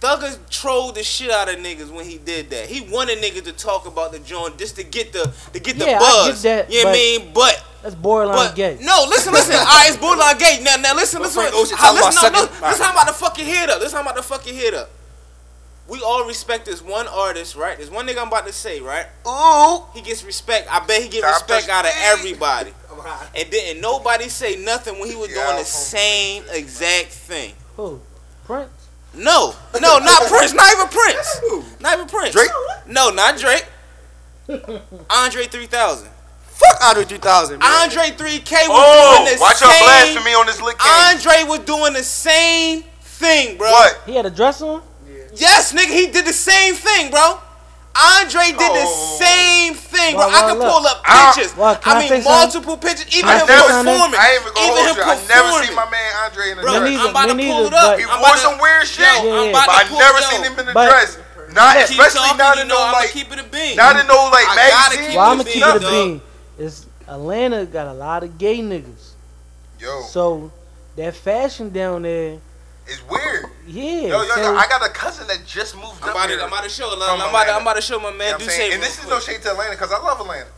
Thugger 0.00 0.38
trolled 0.48 0.94
the 0.94 1.02
shit 1.02 1.30
out 1.30 1.50
of 1.50 1.56
niggas 1.56 1.90
when 1.90 2.06
he 2.06 2.16
did 2.16 2.48
that. 2.50 2.66
He 2.70 2.80
wanted 2.80 3.18
niggas 3.18 3.44
to 3.44 3.52
talk 3.52 3.86
about 3.86 4.12
the 4.12 4.18
joint 4.18 4.56
just 4.56 4.76
to 4.76 4.82
get 4.82 5.12
the 5.12 5.30
to 5.52 5.60
get 5.60 5.78
the 5.78 5.84
Yeah, 5.84 5.96
I 5.98 6.00
buzz. 6.00 6.42
get 6.42 6.68
that, 6.68 6.72
you 6.72 6.78
know 6.82 6.88
what 6.88 6.96
I 6.96 6.98
mean? 6.98 7.32
But 7.34 7.64
That's 7.82 7.94
borderline 7.94 8.36
but 8.48 8.54
gay. 8.54 8.78
no, 8.80 9.04
listen, 9.10 9.30
listen. 9.34 9.54
All 9.58 9.64
right, 9.66 9.88
it's 9.88 9.98
borderline 9.98 10.38
gay. 10.38 10.60
Now, 10.62 10.76
now 10.76 10.94
listen, 10.94 11.20
listen. 11.20 11.42
Frank 11.42 11.54
Ocean 11.54 11.76
how, 11.76 11.92
listen, 11.92 12.12
about 12.18 12.32
no, 12.32 12.40
no, 12.40 12.46
sucking- 12.46 12.62
listen, 12.70 12.82
how 12.84 12.90
I'm 12.90 12.96
about 12.96 13.08
to 13.08 13.12
fuck 13.14 13.36
your 13.36 13.46
head 13.46 13.68
up. 13.68 13.80
Listen, 13.80 13.92
how 13.96 14.00
I'm 14.00 14.06
about 14.06 14.16
to 14.16 14.22
fuck 14.22 14.46
your 14.46 14.54
head 14.56 14.72
up. 14.74 14.90
We 15.90 16.00
all 16.02 16.24
respect 16.24 16.66
this 16.66 16.80
one 16.82 17.08
artist, 17.08 17.56
right? 17.56 17.76
There's 17.76 17.90
one 17.90 18.06
nigga 18.06 18.18
I'm 18.20 18.28
about 18.28 18.46
to 18.46 18.52
say, 18.52 18.80
right? 18.80 19.06
Ooh. 19.26 19.84
He 19.92 20.00
gets 20.02 20.22
respect. 20.22 20.68
I 20.72 20.78
bet 20.86 21.02
he 21.02 21.08
get 21.08 21.24
Stop 21.24 21.48
respect 21.48 21.68
out 21.68 21.84
of 21.84 21.92
everybody. 21.96 22.72
And 23.34 23.50
didn't 23.50 23.80
nobody 23.80 24.28
say 24.28 24.56
nothing 24.56 24.98
when 25.00 25.08
he 25.08 25.16
was 25.16 25.30
Yeah, 25.30 25.36
doing 25.46 25.56
the 25.58 25.64
from- 25.64 25.64
same 25.64 26.44
exact 26.52 27.08
thing. 27.08 27.54
Who? 27.76 27.98
Prince? 28.44 28.68
No, 29.14 29.54
no, 29.80 29.98
not 29.98 30.22
Prince. 30.28 30.52
Not 30.52 30.70
even 30.74 30.86
Prince. 30.88 31.40
Not 31.80 31.94
even 31.94 32.06
Prince. 32.08 32.32
Drake? 32.34 32.50
No, 32.86 33.08
not 33.10 33.38
Drake. 33.38 33.64
Andre 35.10 35.44
3000. 35.46 36.08
Fuck 36.42 36.84
Andre 36.84 37.04
3000, 37.04 37.58
man. 37.58 37.68
Andre 37.82 38.02
3K 38.10 38.52
was 38.52 38.68
Oh, 38.70 39.24
doing 39.24 39.34
the 39.34 39.40
watch 39.40 39.60
your 39.62 39.70
same. 39.72 39.84
blasphemy 39.84 40.34
on 40.34 40.46
this 40.46 40.60
lick. 40.60 40.76
Andre 40.84 41.44
was 41.48 41.60
doing 41.60 41.94
the 41.94 42.02
same 42.02 42.82
thing, 43.00 43.56
bro. 43.56 43.70
What? 43.70 44.00
He 44.04 44.14
had 44.14 44.26
a 44.26 44.30
dress 44.30 44.60
on? 44.60 44.82
Yes, 45.34 45.72
nigga, 45.72 45.92
he 45.94 46.06
did 46.08 46.24
the 46.26 46.32
same 46.32 46.74
thing, 46.74 47.10
bro. 47.10 47.38
Andre 47.90 48.46
did 48.54 48.58
the 48.58 48.86
Oh. 48.86 49.16
same 49.18 49.74
thing, 49.74 50.14
bro. 50.14 50.28
Well, 50.28 50.36
I 50.36 50.40
can 50.48 50.58
look. 50.58 50.70
pull 50.72 50.86
up 50.86 51.02
I- 51.04 51.32
pictures. 51.34 51.56
Well, 51.56 51.74
can 51.76 51.92
I 51.92 51.96
I 51.96 51.98
mean, 51.98 52.08
say 52.08 52.22
something? 52.22 52.32
multiple 52.32 52.76
pictures. 52.78 53.06
Even 53.14 53.28
I 53.30 53.38
him 53.38 53.46
performing. 53.46 54.20
I 54.20 54.30
ain't 54.30 54.40
even 54.40 54.52
gonna 54.54 54.66
Even 54.66 54.76
hold 54.78 54.88
him 54.90 54.96
you. 54.96 55.02
I 55.02 55.14
never 55.26 55.42
performing. 55.42 55.66
seen 55.66 55.74
my 55.76 55.90
man 55.90 56.10
Andre 56.24 56.50
in 56.50 56.58
a 56.58 56.62
Bro, 56.62 56.70
dress. 56.70 56.90
neither, 56.90 57.02
I'm 57.02 57.10
about 57.10 57.28
to 57.28 57.34
pull 57.34 57.66
it 57.66 57.74
up. 57.74 57.98
He 57.98 58.06
wore 58.06 58.36
some 58.38 58.58
weird 58.58 58.86
shit, 58.86 59.00
Yo, 59.00 59.10
Yeah, 59.10 59.18
I'm 59.18 59.44
yeah. 59.44 59.50
about 59.50 59.66
but 59.66 59.72
to 59.74 59.78
I 59.80 59.84
pull- 59.90 59.98
never 59.98 60.18
yo, 60.20 60.30
seen 60.30 60.42
him 60.44 60.58
in 60.58 60.68
a 60.68 60.72
dress. 60.72 61.18
Not 61.52 61.76
Keep 61.76 61.84
especially 61.90 62.20
talking, 62.30 62.38
not 62.38 62.56
you 62.56 62.62
in 62.62 62.68
know 62.68 62.78
no 62.86 62.92
like, 62.92 63.10
keep 63.10 63.32
it 63.32 63.38
a 63.40 63.42
bean. 63.42 63.74
not 63.76 63.98
in 63.98 64.06
no 64.06 64.30
like 64.30 64.46
I 64.48 64.54
magazine. 64.54 65.06
keep 65.08 65.16
Well, 65.18 65.30
I'm 65.30 65.36
gonna 65.38 65.50
keep 65.50 65.62
it 65.66 65.68
a 65.68 65.80
bean, 65.80 65.82
dog. 65.82 65.90
bean. 65.90 66.22
It's 66.66 66.86
Atlanta 67.08 67.64
got 67.66 67.88
a 67.88 67.92
lot 67.92 68.22
of 68.22 68.38
gay 68.38 68.60
niggas. 68.60 69.14
Yo, 69.80 70.02
So 70.12 70.52
that 70.96 71.16
fashion 71.16 71.70
down 71.70 72.02
there, 72.02 72.38
it's 72.90 73.02
weird. 73.08 73.46
yeah. 73.66 73.82
Yo, 74.12 74.22
yo, 74.22 74.28
so, 74.34 74.40
yo, 74.42 74.54
I 74.56 74.66
got 74.68 74.84
a 74.84 74.90
cousin 74.92 75.26
that 75.28 75.42
just 75.46 75.76
moved 75.76 76.02
I'm 76.02 76.10
up 76.10 76.14
about 76.16 76.28
here. 76.28 76.38
to, 76.38 76.44
I'm 76.44 76.48
about 76.52 76.64
to 76.64 76.68
show. 76.70 76.90
I'm 76.90 76.96
about 76.98 77.06
to, 77.16 77.26
Atlanta. 77.28 77.52
I'm 77.52 77.62
about 77.62 77.76
to 77.76 77.82
show 77.82 77.98
my 78.00 78.08
You 78.10 78.12
know 78.12 78.18
man. 78.18 78.38
Do 78.38 78.44
I'm 78.44 78.50
say? 78.50 78.64
And 78.72 78.80
real 78.80 78.90
this 78.90 79.02
is 79.02 79.08
no 79.08 79.20
shade 79.20 79.42
to 79.42 79.50
Atlanta 79.52 79.72
because 79.72 79.92
I 79.92 79.98
love 80.02 80.20
Atlanta. 80.20 80.50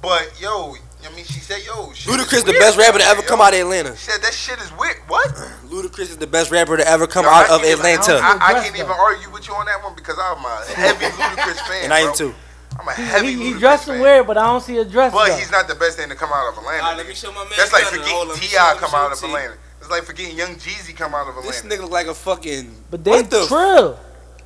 But 0.00 0.32
yo, 0.40 0.74
I 1.04 1.14
mean, 1.14 1.24
she 1.26 1.40
said, 1.40 1.60
yo, 1.66 1.92
shit 1.92 2.08
Ludacris, 2.12 2.32
is 2.40 2.44
the 2.44 2.52
best 2.54 2.78
rapper 2.78 2.98
to 2.98 3.04
ever 3.04 3.20
there, 3.20 3.28
come 3.28 3.40
out 3.42 3.52
of 3.52 3.60
Atlanta. 3.60 3.96
She 3.96 4.10
said 4.10 4.22
that 4.22 4.32
shit 4.32 4.58
is 4.58 4.72
weird. 4.78 4.96
What? 5.08 5.28
Ludacris 5.68 6.08
is 6.08 6.16
the 6.16 6.26
best 6.26 6.50
rapper 6.50 6.76
to 6.78 6.86
ever 6.88 7.06
come 7.06 7.24
Yo, 7.26 7.30
out 7.30 7.50
of 7.50 7.60
can't 7.60 7.64
even- 7.66 7.78
Atlanta. 7.80 8.20
I, 8.22 8.38
I 8.40 8.50
Dress 8.52 8.64
can't 8.64 8.76
even 8.78 8.92
argue 8.92 9.30
with 9.30 9.46
you 9.48 9.54
on 9.54 9.66
that 9.66 9.82
one 9.82 9.94
because 9.94 10.16
I'm 10.18 10.40
a 10.44 10.64
heavy 10.72 11.04
Ludacris 11.20 11.60
fan. 11.68 11.84
And 11.84 11.92
I 11.92 12.00
am 12.00 12.14
too. 12.14 12.34
I'm 12.78 12.88
a 12.88 12.92
heavy 12.92 13.26
he, 13.26 13.32
he 13.36 13.52
Ludacris 13.52 13.58
dressing 13.60 13.92
fan. 13.94 14.00
weird, 14.02 14.26
but 14.26 14.38
I 14.38 14.46
don't 14.46 14.62
see 14.62 14.78
a 14.78 14.84
dress. 14.86 15.12
But 15.12 15.28
though. 15.28 15.36
he's 15.36 15.50
not 15.50 15.68
the 15.68 15.74
best 15.74 15.98
thing 15.98 16.08
to 16.08 16.14
come 16.14 16.30
out 16.32 16.48
of 16.52 16.56
Atlanta. 16.58 16.82
Alright, 16.82 16.96
let 16.98 17.06
me 17.08 17.14
show 17.14 17.32
my 17.32 17.44
man. 17.44 17.52
That's 17.58 17.72
like 17.72 17.82
Gunna. 17.84 17.96
forgetting 17.96 18.14
Hold 18.16 18.30
on, 18.30 18.36
Ti 18.36 18.46
show- 18.46 18.56
let 18.62 18.74
me 18.76 18.80
come 18.80 18.94
out 18.94 19.12
of 19.12 19.22
Atlanta. 19.22 19.54
It's 19.80 19.90
like 19.90 20.04
forgetting 20.04 20.36
Young 20.36 20.54
Jeezy 20.56 20.94
come 20.96 21.14
out 21.14 21.28
of 21.28 21.36
a 21.36 21.40
land. 21.40 21.48
This 21.52 21.62
nigga 21.62 21.80
look 21.82 21.90
like 21.90 22.06
a 22.06 22.14
fucking. 22.14 22.70
but 22.90 23.02
they 23.04 23.10
what 23.10 23.30
the 23.30 23.46
trill. 23.46 23.98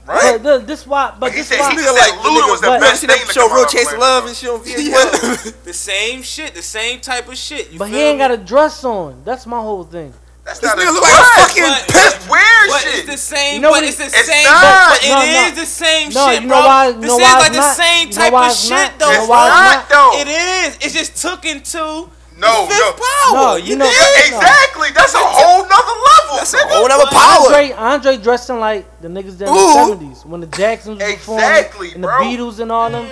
Right? 0.07 0.35
But 0.35 0.43
the, 0.43 0.59
this 0.67 0.87
why, 0.87 1.11
but 1.13 1.21
But 1.21 1.31
he 1.33 1.39
this 1.39 1.49
said 1.49 1.61
why. 1.61 1.71
he 1.71 1.77
Nigga 1.79 1.85
said 1.85 1.93
like 2.13 2.23
the 2.23 2.29
Luda 2.29 2.41
nigga- 2.43 2.51
was 2.51 2.61
the 2.61 2.67
but- 2.67 2.81
best 2.81 3.03
You 3.03 3.09
thing 3.09 3.17
seen 3.19 3.27
to 3.29 3.35
that 3.35 3.41
show 3.49 3.55
Real 3.55 3.67
Chase 3.67 3.93
Love 3.97 4.27
and 4.27 4.37
shit 4.37 4.51
on 4.51 4.61
Yeah. 4.67 4.77
VH1? 4.77 5.55
The 5.65 5.73
same 5.73 6.23
shit, 6.23 6.55
the 6.55 6.63
same 6.63 7.01
type 7.01 7.27
of 7.29 7.37
shit. 7.39 7.71
You 7.73 7.79
but 7.79 7.89
he 7.89 7.97
ain't 8.01 8.19
me? 8.19 8.23
got 8.23 8.31
a 8.31 8.37
dress 8.37 8.85
on. 8.85 9.23
That's 9.25 9.47
my 9.47 9.59
whole 9.61 9.85
thing. 9.85 10.13
That's 10.45 10.59
This 10.61 10.69
not 10.69 10.77
nigga 10.79 10.91
a 10.91 10.93
look 10.93 11.03
like 11.03 11.15
a 11.15 11.25
fucking 11.41 11.63
But- 11.65 11.89
That's 11.89 12.29
weird 12.29 12.69
But 12.69 12.81
shit. 12.83 12.95
it's 13.01 13.09
the 13.09 13.17
same. 13.17 13.55
You 13.55 13.61
know 13.63 13.69
but 13.73 13.81
what 13.81 13.85
it's 13.89 13.97
the 13.97 14.05
It's 14.05 14.27
same. 14.29 14.45
not. 14.45 14.91
But 14.93 15.05
it 15.05 15.09
No, 15.09 15.21
is 15.25 15.57
no. 15.57 15.61
the 15.63 15.67
same 15.67 16.09
No, 16.13 16.29
shit, 16.29 16.43
you 16.43 16.49
bro. 16.49 16.61
know 16.61 16.67
why- 16.67 16.93
this 16.93 17.09
know 17.09 17.17
is 17.17 17.23
like 17.33 17.47
it's 17.49 17.57
the 17.57 17.63
not? 17.65 17.77
same 17.77 18.11
type 18.11 18.33
why 18.35 18.47
of 18.51 18.55
shit, 18.55 18.71
not? 18.71 18.99
though. 18.99 19.11
It's 19.11 19.27
why 19.27 19.47
it's 19.49 19.57
not, 19.57 19.89
though. 19.89 20.21
It 20.21 20.29
is. 20.29 20.77
It's 20.85 20.93
just 20.95 21.17
took 21.17 21.47
into 21.47 22.11
No, 22.37 22.67
the 22.67 22.75
fifth 22.75 22.81
no. 22.81 22.93
power. 22.93 23.35
No, 23.35 23.57
you 23.57 23.65
you 23.71 23.77
know- 23.77 23.85
dig? 23.91 24.27
Exactly. 24.35 24.89
That's 24.95 25.15
a 25.15 25.19
whole 25.19 25.63
nother 25.63 26.01
level. 26.11 26.37
That's 26.37 26.55
a 26.55 26.67
whole 26.67 26.89
nother 26.89 27.07
power. 27.07 27.47
Andre, 27.47 27.73
Andre 27.73 28.17
dressing 28.17 28.59
like 28.61 29.01
the 29.01 29.09
niggas 29.09 29.41
in 29.41 29.49
Ooh. 29.49 29.55
the 29.55 29.73
seventies 29.75 30.25
when 30.25 30.41
the 30.41 30.47
Jacksons 30.49 31.01
was 31.01 31.13
performing 31.15 31.45
Exactly, 31.45 31.93
and 31.95 32.03
the 32.03 32.09
bro. 32.09 32.19
Beatles 32.21 32.59
and 32.61 32.73
all 32.73 32.91
them. 32.91 33.09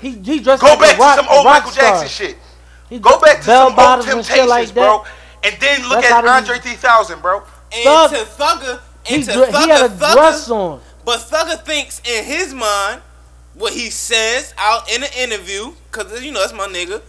He 0.00 0.10
he 0.12 0.40
dressed 0.40 0.62
Go 0.62 0.68
like 0.68 0.80
back 0.80 0.96
a 0.96 1.00
rock, 1.00 1.16
to 1.18 1.24
some 1.24 1.32
old 1.36 1.44
rock 1.44 1.54
Michael 1.64 1.70
star. 1.72 2.00
Jackson 2.00 2.08
shit. 2.26 2.36
He 2.88 2.98
Go 2.98 3.20
back 3.20 3.40
to 3.42 3.46
bell 3.46 3.60
some 3.60 3.66
old 3.68 3.76
bottoms 3.76 4.08
and 4.08 4.24
shit 4.26 4.36
Temptations, 4.36 4.48
like 4.50 4.74
bro. 4.74 5.04
And 5.44 5.56
then 5.60 5.82
look 5.88 6.00
That's 6.02 6.12
at 6.12 6.24
Andre 6.26 6.58
3000, 6.58 7.22
bro. 7.22 7.42
And 7.72 7.84
Thug. 7.84 8.10
to 8.10 8.16
Thugger, 8.16 8.80
He, 9.06 9.22
to 9.22 9.32
dre- 9.32 9.46
he 9.46 9.52
Thugger, 9.52 9.66
had 9.68 9.84
a 9.86 9.88
Thugger- 9.90 10.12
dress 10.14 10.50
on. 10.50 10.80
But 11.04 11.20
Thugger 11.20 11.64
thinks 11.64 12.00
in 12.04 12.24
his 12.24 12.52
mind 12.52 13.00
what 13.54 13.72
he 13.74 13.90
says 13.90 14.52
out 14.58 14.90
in 14.92 15.02
an 15.04 15.08
interview, 15.16 15.72
cause 15.92 16.20
you 16.22 16.32
know 16.32 16.40
that's 16.40 16.52
my 16.52 16.66
nigga. 16.66 17.00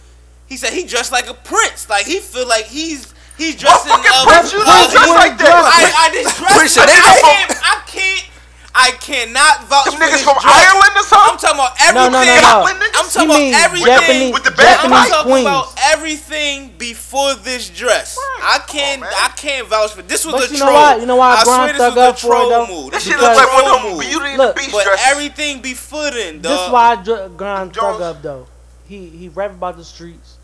He 0.52 0.58
said 0.60 0.74
he 0.76 0.84
dressed 0.84 1.12
like 1.12 1.30
a 1.30 1.34
prince. 1.48 1.88
Like 1.88 2.04
he 2.04 2.20
feel 2.20 2.46
like 2.46 2.66
he's 2.68 3.08
he's 3.40 3.56
dressing 3.56 3.88
fucking 3.88 4.12
up. 4.12 4.28
Prince? 4.28 4.52
You 4.52 4.58
don't 4.60 4.68
I- 4.68 4.92
dress 4.92 5.08
like 5.08 5.38
that. 5.40 5.48
I, 5.64 5.80
I 5.96 6.06
just 6.12 6.36
dress. 6.36 6.52
Prince, 6.52 6.76
I, 6.76 6.84
I 6.84 7.16
can't. 7.24 7.50
I 7.64 7.76
can't. 7.88 8.28
I 8.74 8.90
cannot 9.00 9.64
vouch 9.68 9.84
Them 9.84 9.96
for 9.96 10.04
niggas 10.04 10.24
from 10.28 10.36
dress. 10.44 10.52
Ireland 10.52 10.92
or 10.96 11.04
something. 11.08 11.32
I'm 11.32 11.40
talking 11.40 11.56
about 11.56 11.72
everything. 11.80 12.12
no, 12.12 12.20
no, 12.20 12.20
no. 12.20 12.40
Scotland 12.44 12.78
niggas? 12.84 12.96
I'm 13.00 13.08
talking 13.08 13.28
mean 13.32 13.52
about 13.52 13.64
everything. 13.64 13.96
Japanese, 13.96 14.32
With 14.36 14.44
the 14.44 14.50
Japanese 14.52 14.76
band 14.76 14.92
I'm 14.92 15.08
talking 15.08 15.32
queens. 15.32 15.48
about 15.48 15.66
everything 15.92 16.56
before 16.76 17.32
this 17.36 17.68
dress. 17.72 18.16
I 18.44 18.60
can't. 18.68 19.00
man. 19.00 19.08
I 19.12 19.28
can't 19.40 19.64
vouch 19.68 19.92
for 19.96 20.02
this. 20.04 20.24
Was 20.28 20.36
But 20.36 20.48
a 20.48 20.52
you 20.52 20.60
know 20.60 20.68
troll. 20.68 20.76
why- 20.76 20.96
you 21.00 21.06
know 21.08 21.16
why 21.16 21.36
I 21.40 21.44
Bron 21.44 21.56
swear 21.56 21.68
this 21.72 21.80
thug 21.80 21.96
was 21.96 22.04
a 22.04 22.08
up 22.12 22.18
for 22.20 22.36
it, 22.36 22.48
though? 22.52 22.66
move. 22.68 22.92
This 22.92 23.04
This 23.04 23.12
shit 23.12 23.16
was 23.16 23.24
look 23.24 23.32
a 23.32 23.40
like 23.40 23.52
one 23.56 23.64
troll 23.64 23.72
of 23.76 23.82
them 23.82 23.92
move. 23.96 24.00
Beauty 24.04 24.28
and 24.28 24.38
Look, 24.38 24.56
the 24.56 24.68
But 24.72 24.84
dresses. 24.84 25.06
everything 25.08 25.54
before 25.64 26.10
then, 26.12 26.34
dog. 26.40 26.52
This 26.52 26.60
is 26.60 26.68
why 26.72 26.84
I 26.92 26.96
dr- 27.00 27.36
grind 27.40 27.72
thug 27.72 28.00
up 28.04 28.20
though. 28.20 28.46
He 28.88 29.08
he 29.08 29.28
rap 29.28 29.52
about 29.52 29.76
the 29.76 29.84
streets 29.84 30.36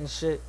and 0.00 0.10
shit. 0.10 0.40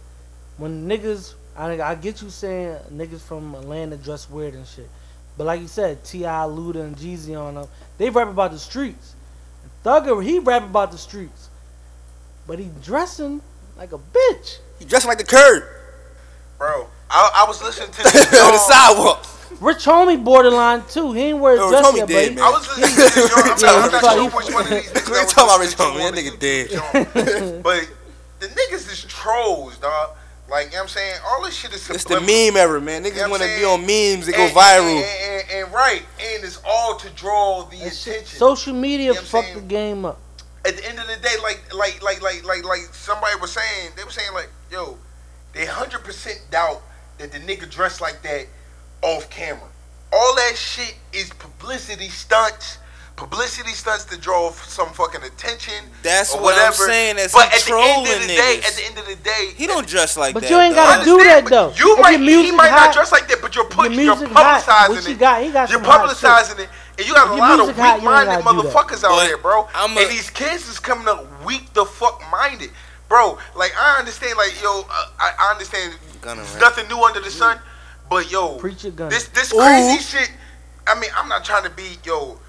When 0.57 0.87
niggas, 0.87 1.35
I 1.55 1.79
I 1.81 1.95
get 1.95 2.21
you 2.21 2.29
saying 2.29 2.77
niggas 2.91 3.21
from 3.21 3.53
Atlanta 3.55 3.97
dress 3.97 4.29
weird 4.29 4.53
and 4.55 4.65
shit, 4.65 4.89
but 5.37 5.45
like 5.45 5.61
you 5.61 5.67
said, 5.67 6.03
Ti, 6.03 6.19
Luda, 6.23 6.81
and 6.81 6.95
Jeezy 6.95 7.39
on 7.39 7.55
them, 7.55 7.67
they 7.97 8.09
rap 8.09 8.27
about 8.29 8.51
the 8.51 8.59
streets. 8.59 9.15
Thugger, 9.85 10.23
he 10.23 10.39
rap 10.39 10.63
about 10.63 10.91
the 10.91 10.97
streets, 10.97 11.49
but 12.47 12.59
he 12.59 12.69
dressing 12.83 13.41
like 13.77 13.91
a 13.93 13.97
bitch. 13.99 14.59
He 14.79 14.85
dressing 14.85 15.09
like 15.09 15.17
the 15.19 15.23
curb 15.23 15.63
Bro, 16.57 16.87
I, 17.09 17.31
I 17.43 17.47
was 17.47 17.61
listening 17.61 17.91
to 17.91 17.97
on 18.05 18.11
this 18.13 18.29
the 18.29 18.57
song. 18.57 18.95
sidewalk. 18.95 19.27
Rich 19.59 19.85
homie 19.85 20.23
borderline 20.23 20.83
too. 20.89 21.11
He 21.13 21.21
ain't 21.23 21.39
wear 21.39 21.55
a 21.55 21.57
Yo, 21.57 21.69
dress 21.69 21.93
Rich 21.93 21.93
Homie 21.93 21.97
yet, 21.97 22.07
dead, 22.07 22.29
but 22.29 22.35
man. 22.35 22.43
I 22.43 22.49
was 22.51 22.67
listening 22.77 22.89
to 22.89 22.95
this 23.01 23.31
song. 23.31 23.43
I'm, 23.43 23.59
Yeah, 23.59 23.69
I'm 23.83 23.91
not 23.91 24.03
sure 24.13 24.29
which 24.29 24.53
one 24.53 24.63
of 24.63 24.69
these 24.69 24.91
niggas 24.91 25.09
We 25.09 25.15
I 25.15 25.19
ain't 25.19 25.25
was 25.25 25.33
talking 25.33 25.49
about 25.49 25.59
Rich 25.59 25.77
Homie, 25.77 26.11
that 26.11 26.13
nigga 26.13 26.39
dead. 26.39 27.63
But 27.63 27.89
the 28.41 28.47
niggas 28.47 28.91
is 28.91 29.05
trolls, 29.07 29.77
dog. 29.77 30.09
Like, 30.49 30.65
you 30.65 30.71
know 30.73 30.77
what 30.79 30.81
I'm 30.83 30.87
saying? 30.89 31.15
All 31.25 31.43
this 31.45 31.55
shit 31.55 31.71
is 31.71 31.89
It's 31.89 32.03
the 32.03 32.15
subliminal. 32.19 32.51
meme 32.51 32.57
era, 32.57 32.81
man. 32.81 33.03
Niggas 33.05 33.15
You 33.15 33.21
know 33.23 33.29
want 33.29 33.43
to 33.43 33.57
be 33.57 33.63
on 33.63 33.79
memes 33.81 34.25
that 34.25 34.35
go 34.35 34.47
viral. 34.49 35.01
And, 35.01 35.41
and, 35.49 35.65
and 35.65 35.73
right, 35.73 36.03
and 36.19 36.43
it's 36.43 36.59
all 36.65 36.97
to 36.97 37.09
draw 37.11 37.63
the 37.63 37.77
that 37.77 37.93
shit- 37.95 38.15
attention. 38.15 38.37
social 38.39 38.73
media 38.73 39.09
You 39.09 39.13
know 39.13 39.21
fucked 39.21 39.53
the 39.53 39.61
game 39.61 40.03
up. 40.03 40.19
At 40.65 40.75
the 40.77 40.85
end 40.87 40.99
of 40.99 41.07
the 41.07 41.15
day, 41.15 41.35
like 41.41 41.73
like 41.73 42.03
like 42.03 42.21
like 42.21 42.43
like 42.43 42.65
like 42.65 42.81
somebody 42.91 43.33
was 43.39 43.51
saying, 43.53 43.91
they 43.95 44.03
were 44.03 44.11
saying 44.11 44.33
like, 44.33 44.49
yo, 44.71 44.97
they 45.53 45.65
hundred 45.65 46.03
percent 46.03 46.39
doubt 46.51 46.81
that 47.17 47.31
the 47.31 47.39
nigga 47.39 47.69
dressed 47.69 48.01
like 48.01 48.21
that 48.23 48.45
off 49.01 49.29
camera. 49.29 49.69
All 50.13 50.35
that 50.35 50.57
shit 50.57 50.95
is 51.13 51.29
publicity 51.31 52.09
stunts. 52.09 52.77
Publicity 53.21 53.69
stunts 53.73 54.03
to 54.05 54.17
draw 54.17 54.49
some 54.51 54.89
fucking 54.93 55.21
attention. 55.21 55.75
That's 56.01 56.33
or 56.33 56.41
what 56.41 56.57
I'm 56.57 56.73
saying, 56.73 57.19
is 57.19 57.31
but 57.31 57.49
he 57.49 57.55
at 57.55 57.61
the 57.61 57.77
end 57.77 58.07
of 58.07 58.21
the 58.21 58.27
day, 58.27 58.57
niggas. 58.57 58.67
at 58.67 58.73
the 58.73 58.85
end 58.87 58.97
of 58.97 59.05
the 59.05 59.15
day, 59.23 59.53
He 59.55 59.67
don't 59.67 59.85
dress 59.87 60.17
like 60.17 60.33
But 60.33 60.41
that. 60.41 60.49
you 60.49 60.57
ain't 60.57 60.73
gotta 60.73 61.05
do 61.05 61.19
that, 61.23 61.45
though. 61.45 61.71
You 61.77 61.93
If 61.97 62.01
might, 62.01 62.19
your 62.19 62.41
he 62.41 62.51
might 62.51 62.71
hot- 62.71 62.87
not 62.87 62.93
dress 62.95 63.11
like 63.11 63.27
that, 63.27 63.39
but 63.39 63.53
you're 63.53 63.65
putting, 63.65 63.91
your 63.93 64.01
you're 64.05 64.15
music 64.17 64.33
hot, 64.35 64.63
publicizing 64.63 64.89
what 64.89 65.05
you 65.07 65.11
it. 65.13 65.19
got- 65.19 65.43
he 65.43 65.51
got 65.51 65.69
you're 65.69 65.77
some 65.77 65.85
hot 65.85 66.09
shit. 66.09 66.17
publicizing 66.17 66.59
it, 66.63 66.69
and 66.97 67.07
you 67.07 67.13
got 67.13 67.27
a 67.27 67.33
lot 67.35 67.51
of 67.59 67.65
music 67.67 67.75
hot, 67.75 67.83
you 67.85 67.91
ain't 67.91 67.95
weak-minded 68.01 68.25
gotta 68.43 68.57
do 68.57 68.63
that. 68.63 68.73
motherfuckers 68.73 69.03
out 69.03 69.11
But 69.11 69.27
here, 69.27 69.37
bro. 69.37 69.67
I'm 69.75 69.95
and 69.99 70.09
these 70.09 70.29
kids 70.31 70.67
is 70.67 70.79
coming 70.79 71.07
up 71.07 71.27
weak 71.45 71.71
the 71.75 71.85
fuck 71.85 72.23
minded, 72.31 72.71
bro. 73.07 73.37
Like 73.55 73.71
I 73.79 73.99
understand, 73.99 74.35
like 74.39 74.59
yo, 74.63 74.79
uh, 74.89 75.05
I, 75.19 75.31
I 75.37 75.51
understand. 75.51 75.93
There's 76.23 76.57
nothing 76.59 76.87
new 76.87 77.03
under 77.03 77.19
the 77.19 77.29
sun, 77.29 77.59
but 78.09 78.31
yo, 78.31 78.55
Preach 78.57 78.83
your 78.83 78.93
this 78.93 79.27
this 79.27 79.53
crazy 79.53 80.01
shit. 80.01 80.31
I 80.87 80.99
mean, 80.99 81.11
I'm 81.15 81.29
not 81.29 81.45
trying 81.45 81.65
to 81.65 81.69
be 81.69 81.99
yo. 82.03 82.39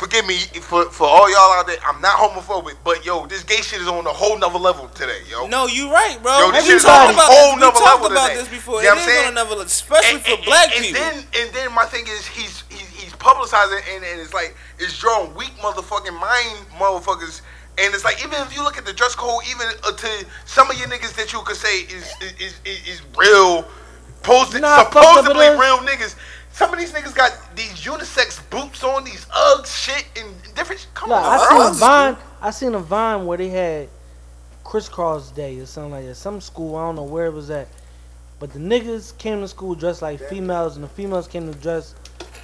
Forgive 0.00 0.24
me 0.26 0.38
for, 0.64 0.86
for 0.88 1.04
all 1.06 1.28
y'all 1.28 1.60
out 1.60 1.66
there. 1.66 1.76
I'm 1.84 2.00
not 2.00 2.16
homophobic, 2.16 2.76
but 2.82 3.04
yo, 3.04 3.26
this 3.26 3.42
gay 3.44 3.60
shit 3.60 3.82
is 3.82 3.86
on 3.86 4.06
a 4.06 4.08
whole 4.08 4.38
nother 4.38 4.58
level 4.58 4.88
today, 4.88 5.20
yo. 5.28 5.46
No, 5.46 5.66
you 5.66 5.92
right, 5.92 6.16
bro. 6.22 6.38
Yo, 6.38 6.52
this 6.52 6.64
we 6.64 6.68
shit 6.68 6.76
is 6.76 6.84
talked 6.84 7.04
on 7.04 7.10
a 7.10 7.12
about 7.20 7.28
whole 7.28 7.52
this. 7.52 7.54
We 7.56 7.60
nother 7.60 7.78
talked 7.84 8.00
level 8.00 8.16
about 8.16 8.28
today. 8.28 8.40
this 8.40 8.48
before. 8.48 8.80
You 8.80 8.88
know 8.88 8.92
it 8.96 8.96
what 8.96 9.00
is 9.00 9.04
I'm 9.04 9.12
on 9.12 9.20
saying? 9.20 9.32
another 9.32 9.50
level, 9.60 9.66
especially 9.66 10.16
and, 10.16 10.24
for 10.24 10.36
and- 10.40 10.44
black 10.48 10.68
and, 10.74 10.84
people. 10.88 11.00
then 11.04 11.14
and 11.36 11.48
then 11.52 11.68
my 11.76 11.84
thing 11.84 12.04
is 12.08 12.24
he's 12.26 12.64
he's, 12.72 12.88
he's 12.96 13.12
publicizing 13.12 13.84
and, 13.92 14.00
and 14.02 14.20
it's 14.24 14.32
like 14.32 14.56
it's 14.78 14.96
drawing 14.98 15.34
weak 15.34 15.52
motherfucking 15.60 16.16
mind 16.18 16.64
motherfuckers. 16.80 17.42
And 17.76 17.92
it's 17.92 18.02
like 18.04 18.24
even 18.24 18.40
if 18.40 18.56
you 18.56 18.64
look 18.64 18.78
at 18.78 18.86
the 18.86 18.94
dress 18.96 19.14
code, 19.14 19.44
even 19.52 19.68
uh, 19.84 19.92
to 19.92 20.08
some 20.46 20.70
of 20.70 20.78
your 20.80 20.88
niggas 20.88 21.12
that 21.20 21.34
you 21.34 21.44
could 21.44 21.56
say 21.60 21.84
is 21.92 22.08
is 22.40 22.56
is, 22.64 22.88
is 22.88 23.02
real, 23.20 23.68
supposed, 24.16 24.54
You 24.54 24.60
know 24.64 24.68
how 24.68 24.84
fucked 24.84 24.96
up 24.96 25.04
it 25.04 25.28
supposedly 25.28 25.48
real 25.60 25.76
niggas. 25.84 26.16
Some 26.60 26.74
of 26.74 26.78
these 26.78 26.92
niggas 26.92 27.14
got 27.14 27.32
these 27.56 27.72
unisex 27.72 28.38
boots 28.50 28.84
on, 28.84 29.02
these 29.02 29.24
Uggs 29.24 29.74
shit 29.82 30.04
and 30.22 30.30
different. 30.54 30.86
Come 30.92 31.08
Look, 31.08 31.18
on, 31.18 31.24
I 31.24 31.38
bro. 31.38 31.48
seen 31.48 31.56
a 31.56 31.70
Uggs 31.70 31.80
vine. 31.80 32.16
I 32.42 32.50
seen 32.50 32.74
a 32.74 32.78
vine 32.78 33.24
where 33.24 33.38
they 33.38 33.48
had 33.48 33.88
crisscross 34.62 35.30
day 35.30 35.58
or 35.58 35.64
something 35.64 35.92
like 35.92 36.04
that. 36.04 36.16
Some 36.16 36.38
school, 36.42 36.76
I 36.76 36.82
don't 36.84 36.96
know 36.96 37.04
where 37.04 37.24
it 37.24 37.32
was 37.32 37.48
at. 37.48 37.66
But 38.38 38.52
the 38.52 38.58
niggas 38.58 39.16
came 39.16 39.40
to 39.40 39.48
school 39.48 39.74
dressed 39.74 40.02
like 40.02 40.20
females, 40.20 40.76
and 40.76 40.84
the 40.84 40.88
females 40.90 41.26
came 41.26 41.50
to 41.50 41.58
dress 41.58 41.94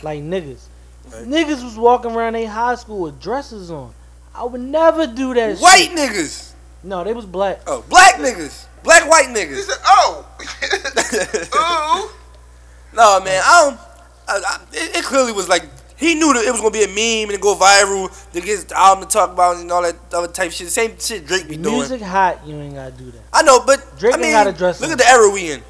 like 0.02 0.22
niggas. 0.22 0.62
Niggas 1.11 1.62
was 1.62 1.76
walking 1.76 2.12
around 2.12 2.33
their 2.37 2.48
high 2.48 2.76
school 2.76 3.00
with 3.00 3.20
dresses 3.20 3.70
on. 3.70 3.92
I 4.35 4.44
would 4.44 4.62
never 4.62 5.07
do 5.07 5.35
that. 5.35 5.59
White 5.59 5.90
shit. 5.90 5.98
niggas. 5.98 6.52
No, 6.83 7.05
they 7.05 7.12
was 7.12 7.26
black. 7.26 7.61
Oh, 7.66 7.85
black 7.90 8.14
niggas. 8.14 8.64
Black 8.83 9.07
white 9.11 9.26
niggas. 9.26 9.61
said, 9.61 9.76
"Oh, 9.85 10.26
ooh." 12.14 12.96
No, 12.96 13.20
man, 13.20 13.42
I 13.44 13.61
don't. 13.76 13.81
I, 14.29 14.39
I, 14.39 14.61
it, 14.73 14.97
it 14.97 15.05
clearly 15.05 15.33
was 15.33 15.49
like 15.49 15.65
he 15.97 16.15
knew 16.15 16.33
that 16.35 16.45
it 16.45 16.51
was 16.51 16.61
gonna 16.61 16.73
be 16.73 16.85
a 16.85 16.89
meme 16.89 17.33
and 17.33 17.41
go 17.43 17.55
viral 17.55 18.11
to 18.33 18.41
get 18.41 18.69
the 18.69 18.79
album 18.79 19.05
to 19.07 19.11
talk 19.11 19.31
about 19.31 19.57
and 19.57 19.71
all 19.73 19.83
that 19.83 19.97
other 20.12 20.29
type 20.29 20.53
shit. 20.53 20.69
Same 20.69 20.99
shit 20.99 21.27
Drake 21.27 21.49
be 21.49 21.57
doing. 21.57 21.77
Music 21.77 22.03
hot, 22.03 22.47
you 22.47 22.57
ain't 22.57 22.75
gotta 22.75 22.93
do 22.93 23.11
that. 23.11 23.23
I 23.33 23.43
know, 23.43 23.65
but 23.65 23.99
Drake 23.99 24.15
I 24.15 24.17
ain't 24.17 24.23
mean, 24.23 24.33
gotta 24.33 24.53
dress 24.53 24.81
look 24.81 24.89
him. 24.89 24.93
at 24.93 24.99
the 24.99 25.09
era 25.09 25.31
we 25.31 25.53
in. 25.53 25.62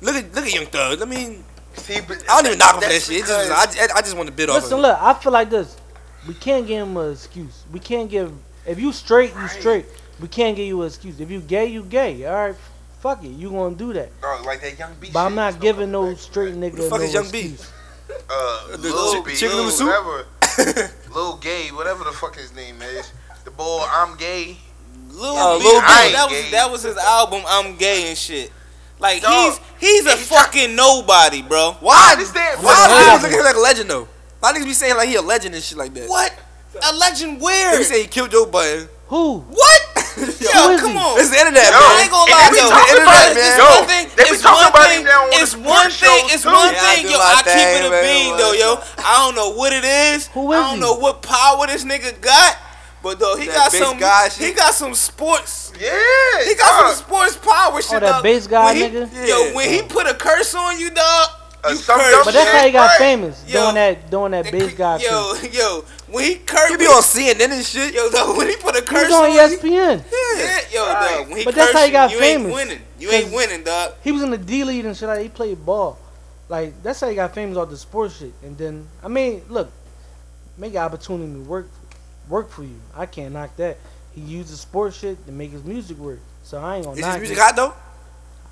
Look 0.00 0.14
at 0.14 0.34
look 0.34 0.44
at 0.44 0.54
Young 0.54 0.66
Thug. 0.66 1.02
I 1.02 1.04
mean, 1.04 1.44
See, 1.74 2.00
but 2.06 2.22
I 2.28 2.36
don't 2.36 2.46
even 2.46 2.58
knock 2.58 2.76
him 2.76 2.82
for 2.82 2.88
that 2.88 3.02
shit. 3.02 3.18
It's 3.20 3.28
just, 3.28 3.50
I, 3.50 3.98
I 3.98 4.00
just 4.00 4.16
want 4.16 4.28
to 4.28 4.34
bid 4.34 4.48
off 4.48 4.56
Listen, 4.56 4.74
of 4.74 4.78
it. 4.78 4.82
look, 4.88 4.98
I 5.02 5.14
feel 5.14 5.32
like 5.32 5.50
this. 5.50 5.76
We 6.26 6.34
can't 6.34 6.66
give 6.66 6.86
him 6.86 6.96
an 6.96 7.12
excuse. 7.12 7.64
We 7.72 7.80
can't 7.80 8.10
give. 8.10 8.32
If 8.66 8.80
you 8.80 8.92
straight, 8.92 9.32
you 9.34 9.48
straight. 9.48 9.86
We 10.20 10.28
can't 10.28 10.56
give 10.56 10.66
you 10.66 10.80
an 10.82 10.88
excuse. 10.88 11.20
If 11.20 11.30
you 11.30 11.40
gay, 11.40 11.66
you 11.66 11.84
gay. 11.84 12.24
All 12.24 12.34
right, 12.34 12.56
fuck 13.00 13.22
it. 13.24 13.28
You 13.28 13.50
gonna 13.50 13.76
do 13.76 13.92
that. 13.92 14.18
Bro, 14.20 14.42
like 14.44 14.60
that 14.62 14.78
young 14.78 14.94
B 15.00 15.10
But 15.12 15.26
I'm 15.26 15.34
not 15.34 15.60
giving 15.60 15.90
no 15.92 16.10
no 16.10 16.14
straight 16.14 16.54
nigga 16.54 16.76
the 16.76 16.82
fuck 16.84 17.00
no 17.00 17.04
is 17.04 17.14
Young 17.14 17.30
B? 17.30 17.54
Excuse. 18.08 18.30
Uh, 18.30 18.76
The 18.76 18.88
Lil 18.88 19.12
chi- 19.14 19.20
B, 19.30 19.34
chicken 19.36 19.56
Lil 19.56 19.64
noodle 19.66 19.78
soup? 19.78 19.86
whatever, 19.88 20.92
Lil 21.14 21.36
Gay, 21.38 21.68
whatever 21.68 22.04
the 22.04 22.12
fuck 22.12 22.36
his 22.36 22.54
name 22.54 22.80
is. 22.82 23.12
The 23.44 23.50
boy, 23.50 23.84
I'm 23.90 24.16
gay. 24.16 24.56
Lil 25.10 25.58
B, 25.58 25.64
Lil 25.64 25.80
B. 25.80 25.86
I- 25.86 26.10
that 26.12 26.26
Gay. 26.30 26.42
was 26.42 26.50
that 26.52 26.70
was 26.70 26.82
his 26.82 26.96
album. 26.96 27.42
I'm 27.46 27.76
gay 27.76 28.08
and 28.08 28.18
shit. 28.18 28.50
Like 28.98 29.22
Dog. 29.22 29.58
he's 29.78 30.04
he's 30.04 30.06
a 30.06 30.16
he 30.16 30.24
try- 30.26 30.38
fucking 30.42 30.74
nobody, 30.74 31.42
bro. 31.42 31.70
I 31.70 31.76
Why? 31.80 32.12
understand. 32.12 32.62
Why 32.62 32.86
but- 32.88 33.20
niggas 33.20 33.22
look 33.22 33.32
at 33.32 33.38
him 33.38 33.44
like 33.44 33.56
a 33.56 33.60
legend 33.60 33.90
though? 33.90 34.08
Why 34.40 34.52
niggas 34.52 34.64
be 34.64 34.72
saying 34.72 34.96
like 34.96 35.08
he 35.08 35.14
a 35.16 35.22
legend 35.22 35.54
and 35.54 35.62
shit 35.64 35.78
like 35.78 35.92
that? 35.94 36.08
What? 36.08 36.32
A 36.90 36.94
legend 36.96 37.40
where? 37.40 37.72
They 37.72 37.78
be 37.78 37.84
saying 37.84 38.02
he 38.02 38.08
killed 38.08 38.30
Joe 38.30 38.46
Budden. 38.46 38.88
Who? 39.08 39.38
What? 39.40 39.82
Who 40.16 40.24
Yo, 40.24 40.80
come 40.80 40.92
he? 40.92 40.98
on. 40.98 41.20
It's 41.20 41.28
the 41.28 41.36
internet, 41.36 41.68
Yo, 41.68 41.76
man. 41.76 41.92
I 41.92 42.00
ain't 42.02 42.10
gonna 42.10 42.32
lie 42.32 42.48
they 42.48 42.56
be 42.56 42.60
though. 42.64 42.72
talking 42.72 43.02
about 43.04 43.24
it, 43.28 43.36
It's 43.36 43.36
man. 43.36 43.58
Yo, 43.60 43.66
one 43.68 43.86
thing. 43.86 44.06
it's 44.16 44.42
one 44.44 44.72
thing, 44.72 45.00
him 45.00 45.04
now 45.04 45.22
on 45.24 45.30
the 45.30 45.36
It's 45.36 45.54
one 45.56 45.90
thing. 45.92 46.22
It's 46.32 46.44
one 46.48 46.72
thing. 46.72 47.00
Yo, 47.12 47.18
I 47.20 47.36
keep 47.44 47.68
it 47.76 47.84
a 47.84 47.92
bean 48.00 48.36
though, 48.40 48.52
yo. 48.56 48.80
I 49.04 49.12
don't 49.20 49.34
know 49.36 49.50
what 49.52 49.72
it 49.76 49.84
is. 49.84 50.28
Who 50.32 50.52
is 50.52 50.58
I 50.58 50.62
don't 50.64 50.74
he? 50.76 50.80
know 50.80 50.94
what 50.96 51.20
power 51.22 51.66
this 51.66 51.84
nigga 51.84 52.18
got, 52.20 52.56
but 53.02 53.18
though 53.18 53.36
he 53.36 53.46
That 53.46 53.68
got 53.68 53.72
some. 53.72 53.98
guy 53.98 54.28
He 54.30 54.52
got 54.52 54.72
some 54.74 54.94
sports. 54.94 55.72
Yeah, 55.78 55.92
He 56.48 56.54
got 56.54 56.80
dog. 56.80 56.94
some 56.96 57.04
sports 57.04 57.36
power 57.36 57.76
oh, 57.76 57.80
shit. 57.80 57.96
Oh, 57.96 58.00
that 58.00 58.12
dog. 58.18 58.22
bass 58.22 58.46
guy 58.46 58.64
When 58.72 58.76
he- 58.76 58.82
nigga? 58.88 59.28
Yo, 59.28 59.44
Yeah. 59.44 59.54
when 59.54 59.68
he 59.68 59.82
put 59.82 60.06
a 60.08 60.14
curse 60.14 60.54
on 60.54 60.80
you, 60.80 60.88
dog. 60.90 61.28
Uh, 61.66 61.74
some 61.74 61.98
dumb 61.98 62.22
But 62.24 62.32
that's 62.34 62.46
shit, 62.50 62.54
how 62.60 62.66
he 62.66 62.72
got 62.72 62.86
right. 62.90 62.98
famous. 62.98 63.44
Yo. 63.46 63.62
doing 63.62 63.74
that, 63.74 64.10
doing 64.10 64.30
that 64.32 64.52
bass 64.52 64.74
guy 64.74 64.98
Yo, 64.98 65.34
shit. 65.34 65.54
yo, 65.54 65.84
when 66.08 66.24
he 66.24 66.36
cursed, 66.36 66.70
He 66.70 66.76
be 66.76 66.84
on 66.86 67.02
CNN 67.02 67.52
and 67.52 67.64
shit. 67.64 67.94
Yo, 67.94 68.08
though, 68.08 68.36
when 68.36 68.48
he 68.48 68.56
put 68.56 68.74
a 68.76 68.80
He 68.80 68.86
curse 68.86 69.08
was 69.08 69.14
on 69.14 69.24
on 69.30 69.32
you, 69.32 69.40
ESPN. 69.40 70.04
yeah, 70.12 70.60
yo, 70.72 70.86
Right. 70.86 71.16
dog, 71.18 71.28
when 71.28 71.38
he 71.38 71.44
But 71.44 71.54
that's 71.54 71.72
how 71.72 71.84
he 71.84 71.90
got 71.90 72.10
you, 72.10 72.18
you 72.18 72.22
ain't 72.24 72.44
winning. 72.52 72.80
You 72.98 73.10
ain't 73.10 73.24
'Cause- 73.24 73.34
winning, 73.34 73.62
dog. 73.64 73.92
He 74.02 74.12
was 74.12 74.22
in 74.22 74.30
the 74.30 74.38
D 74.38 74.64
League 74.64 74.84
and 74.84 74.96
shit. 74.96 75.08
Like 75.08 75.20
he 75.20 75.28
played 75.28 75.64
ball. 75.66 75.98
Like 76.48 76.80
that's 76.82 77.00
how 77.00 77.08
he 77.08 77.16
got 77.16 77.34
famous 77.34 77.56
off 77.58 77.68
the 77.70 77.76
sports 77.76 78.18
shit. 78.18 78.32
And 78.42 78.56
then 78.56 78.86
I 79.02 79.08
mean, 79.08 79.42
look, 79.48 79.70
make 80.56 80.72
an 80.72 80.78
opportunity 80.78 81.32
to 81.32 81.40
work, 81.40 81.68
work 82.28 82.50
for 82.50 82.62
you. 82.62 82.80
I 82.96 83.06
can't 83.06 83.32
knock 83.34 83.56
that. 83.56 83.78
He 84.14 84.20
used 84.20 84.50
the 84.52 84.56
sports 84.56 84.96
shit 84.96 85.26
to 85.26 85.32
make 85.32 85.50
his 85.50 85.62
music 85.64 85.98
work. 85.98 86.20
So 86.44 86.58
I 86.58 86.76
ain't 86.76 86.84
gonna 86.84 86.96
Is 86.96 87.02
knock 87.02 87.12
his 87.14 87.20
music 87.22 87.38
it. 87.38 87.40
hot 87.40 87.56
though? 87.56 87.74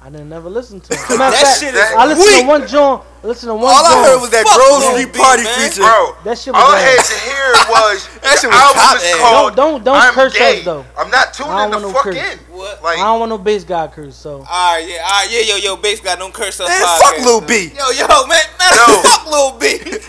I 0.04 0.10
didn't 0.10 0.28
never 0.28 0.50
listen 0.50 0.80
to 0.80 0.92
it. 0.92 1.00
That 1.16 1.32
fact, 1.32 1.60
shit 1.64 1.72
is 1.72 1.80
I 1.80 2.04
listened 2.04 2.28
weak. 2.28 2.42
to 2.44 2.46
one 2.46 2.66
joint. 2.68 3.00
Listen 3.24 3.48
to 3.48 3.54
one 3.56 3.72
All 3.72 3.80
I 3.88 4.04
heard 4.04 4.20
was 4.20 4.28
that 4.36 4.44
Fuck 4.44 4.60
Bros 4.60 4.84
Lil 4.92 5.08
Party 5.16 5.44
man. 5.48 5.56
feature. 5.64 5.80
Bro, 5.80 6.12
That 6.28 6.36
shit 6.36 6.52
was 6.52 6.60
all 6.60 6.76
I 6.76 6.80
had 6.84 7.00
to 7.00 7.16
hear 7.24 7.48
was 7.72 7.98
That 8.20 8.36
shit 8.36 8.50
was 8.52 8.60
album 8.60 8.84
top 8.84 8.96
is 9.00 9.04
ass. 9.08 9.16
called 9.24 9.56
Don't- 9.56 9.80
don't 9.82 9.96
I'm 9.96 10.12
curse 10.12 10.36
us, 10.36 10.60
though. 10.68 10.84
I'm 10.92 11.08
not 11.08 11.32
tuning 11.32 11.56
the 11.56 11.56
want 11.56 11.82
no 11.88 11.92
fuck 11.96 12.04
curse. 12.04 12.20
in. 12.20 12.36
What? 12.52 12.82
Like, 12.84 12.98
I 13.00 13.08
don't 13.08 13.18
want 13.20 13.30
no 13.32 13.38
bass 13.40 13.64
guy 13.64 13.88
curse. 13.88 14.12
So 14.14 14.44
Alright, 14.44 14.84
yeah, 14.84 15.00
alright, 15.08 15.28
yeah, 15.32 15.40
yo, 15.40 15.56
yo, 15.56 15.76
bass 15.80 16.00
guy, 16.04 16.16
don't 16.20 16.34
curse 16.36 16.60
us. 16.60 16.68
Man, 16.68 16.84
podcast, 16.84 17.00
fuck 17.00 17.16
Lil. 17.24 17.40
B. 17.40 17.72
Yo, 17.72 17.88
yo, 17.96 18.04
man, 18.28 18.44
man, 18.60 18.72
Yo. 18.76 19.00
fuck 19.00 19.24
Lil 19.24 19.56
B. 19.56 19.80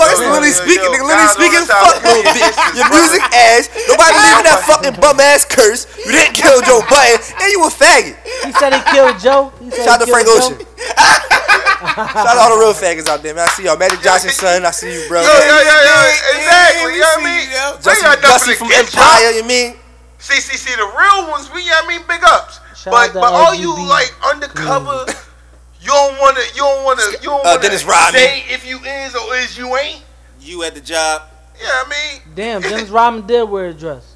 Fuck, 0.00 0.16
it's 0.16 0.24
Yo, 0.24 0.32
literally 0.32 0.56
speaking, 0.56 0.88
yo, 0.88 0.96
nigga. 0.96 1.04
nah, 1.04 1.12
Literally 1.12 1.36
speaking, 1.36 1.64
fuck 1.68 2.00
it 2.00 2.08
Lil 2.08 2.24
is. 2.24 2.32
B. 2.32 2.40
This 2.40 2.56
is 2.56 2.72
Your 2.80 2.88
music 2.88 3.24
ass. 3.36 3.64
Nobody 3.84 4.10
believe 4.16 4.38
in 4.40 4.46
that 4.48 4.60
fucking 4.64 4.96
bum 4.96 5.20
ass 5.20 5.44
curse. 5.44 5.84
You 6.00 6.12
didn't 6.16 6.32
kill 6.32 6.64
Joe 6.64 6.80
Budden, 6.90 7.20
and 7.20 7.48
you 7.52 7.60
a 7.60 7.68
faggot. 7.68 8.16
he 8.48 8.52
said 8.56 8.72
he 8.72 8.80
killed 8.88 9.20
Joe. 9.20 9.52
He 9.60 9.68
said 9.68 9.84
Shout 9.84 10.00
out 10.00 10.04
to 10.04 10.08
Frank 10.08 10.24
Ocean. 10.32 10.56
Shout 12.16 12.32
out 12.32 12.36
to 12.36 12.40
all 12.40 12.52
the 12.56 12.60
real 12.60 12.72
faggots 12.72 13.08
out 13.08 13.20
there, 13.22 13.36
man. 13.36 13.44
I 13.44 13.52
see 13.52 13.64
y'all. 13.68 13.76
Magic 13.76 14.00
Johnson, 14.00 14.32
son. 14.32 14.64
I 14.64 14.72
see 14.72 14.88
you, 14.88 15.04
bro. 15.08 15.20
yo, 15.20 15.28
yo, 15.28 15.36
yo, 15.36 15.60
yo, 15.60 15.68
Yeah, 15.68 16.36
exactly. 16.40 16.92
You 16.96 17.00
know 17.00 17.12
what 17.12 17.20
I 17.20 17.28
mean? 17.28 17.44
see, 17.44 17.84
Justin, 17.84 18.04
got 18.08 18.20
Justin 18.20 18.56
from 18.56 18.72
Empire, 18.72 19.30
y'all. 19.36 19.44
mean? 19.44 19.76
See, 20.18 20.40
see, 20.40 20.56
see, 20.56 20.76
the 20.76 20.84
real 20.84 21.30
ones, 21.30 21.48
we, 21.52 21.64
I 21.68 21.84
mean, 21.88 22.00
big 22.08 22.20
ups. 22.24 22.60
Shout 22.76 22.92
but 22.92 23.12
but 23.12 23.32
all 23.32 23.54
you 23.54 23.72
like 23.88 24.12
undercover, 24.24 25.04
mm. 25.04 25.29
You 25.80 25.88
don't 25.88 26.18
wanna, 26.20 26.40
you 26.54 26.60
don't 26.62 26.84
wanna, 26.84 27.02
you 27.12 27.18
don't 27.30 27.40
Uh, 27.40 27.50
wanna 27.50 27.62
Dennis 27.62 27.84
Rodman. 27.84 28.20
say 28.20 28.44
if 28.48 28.66
you 28.66 28.78
is 28.78 29.14
or 29.14 29.34
is 29.36 29.56
you 29.58 29.76
ain't. 29.76 30.02
You 30.40 30.62
at 30.64 30.74
the 30.74 30.80
job. 30.80 31.22
Yeah, 31.60 31.68
I 31.68 31.88
mean, 31.88 32.22
Damn, 32.34 32.60
Dennis 32.62 32.88
Rodman 32.88 33.26
did 33.26 33.48
wear 33.48 33.66
a 33.66 33.74
dress, 33.74 34.14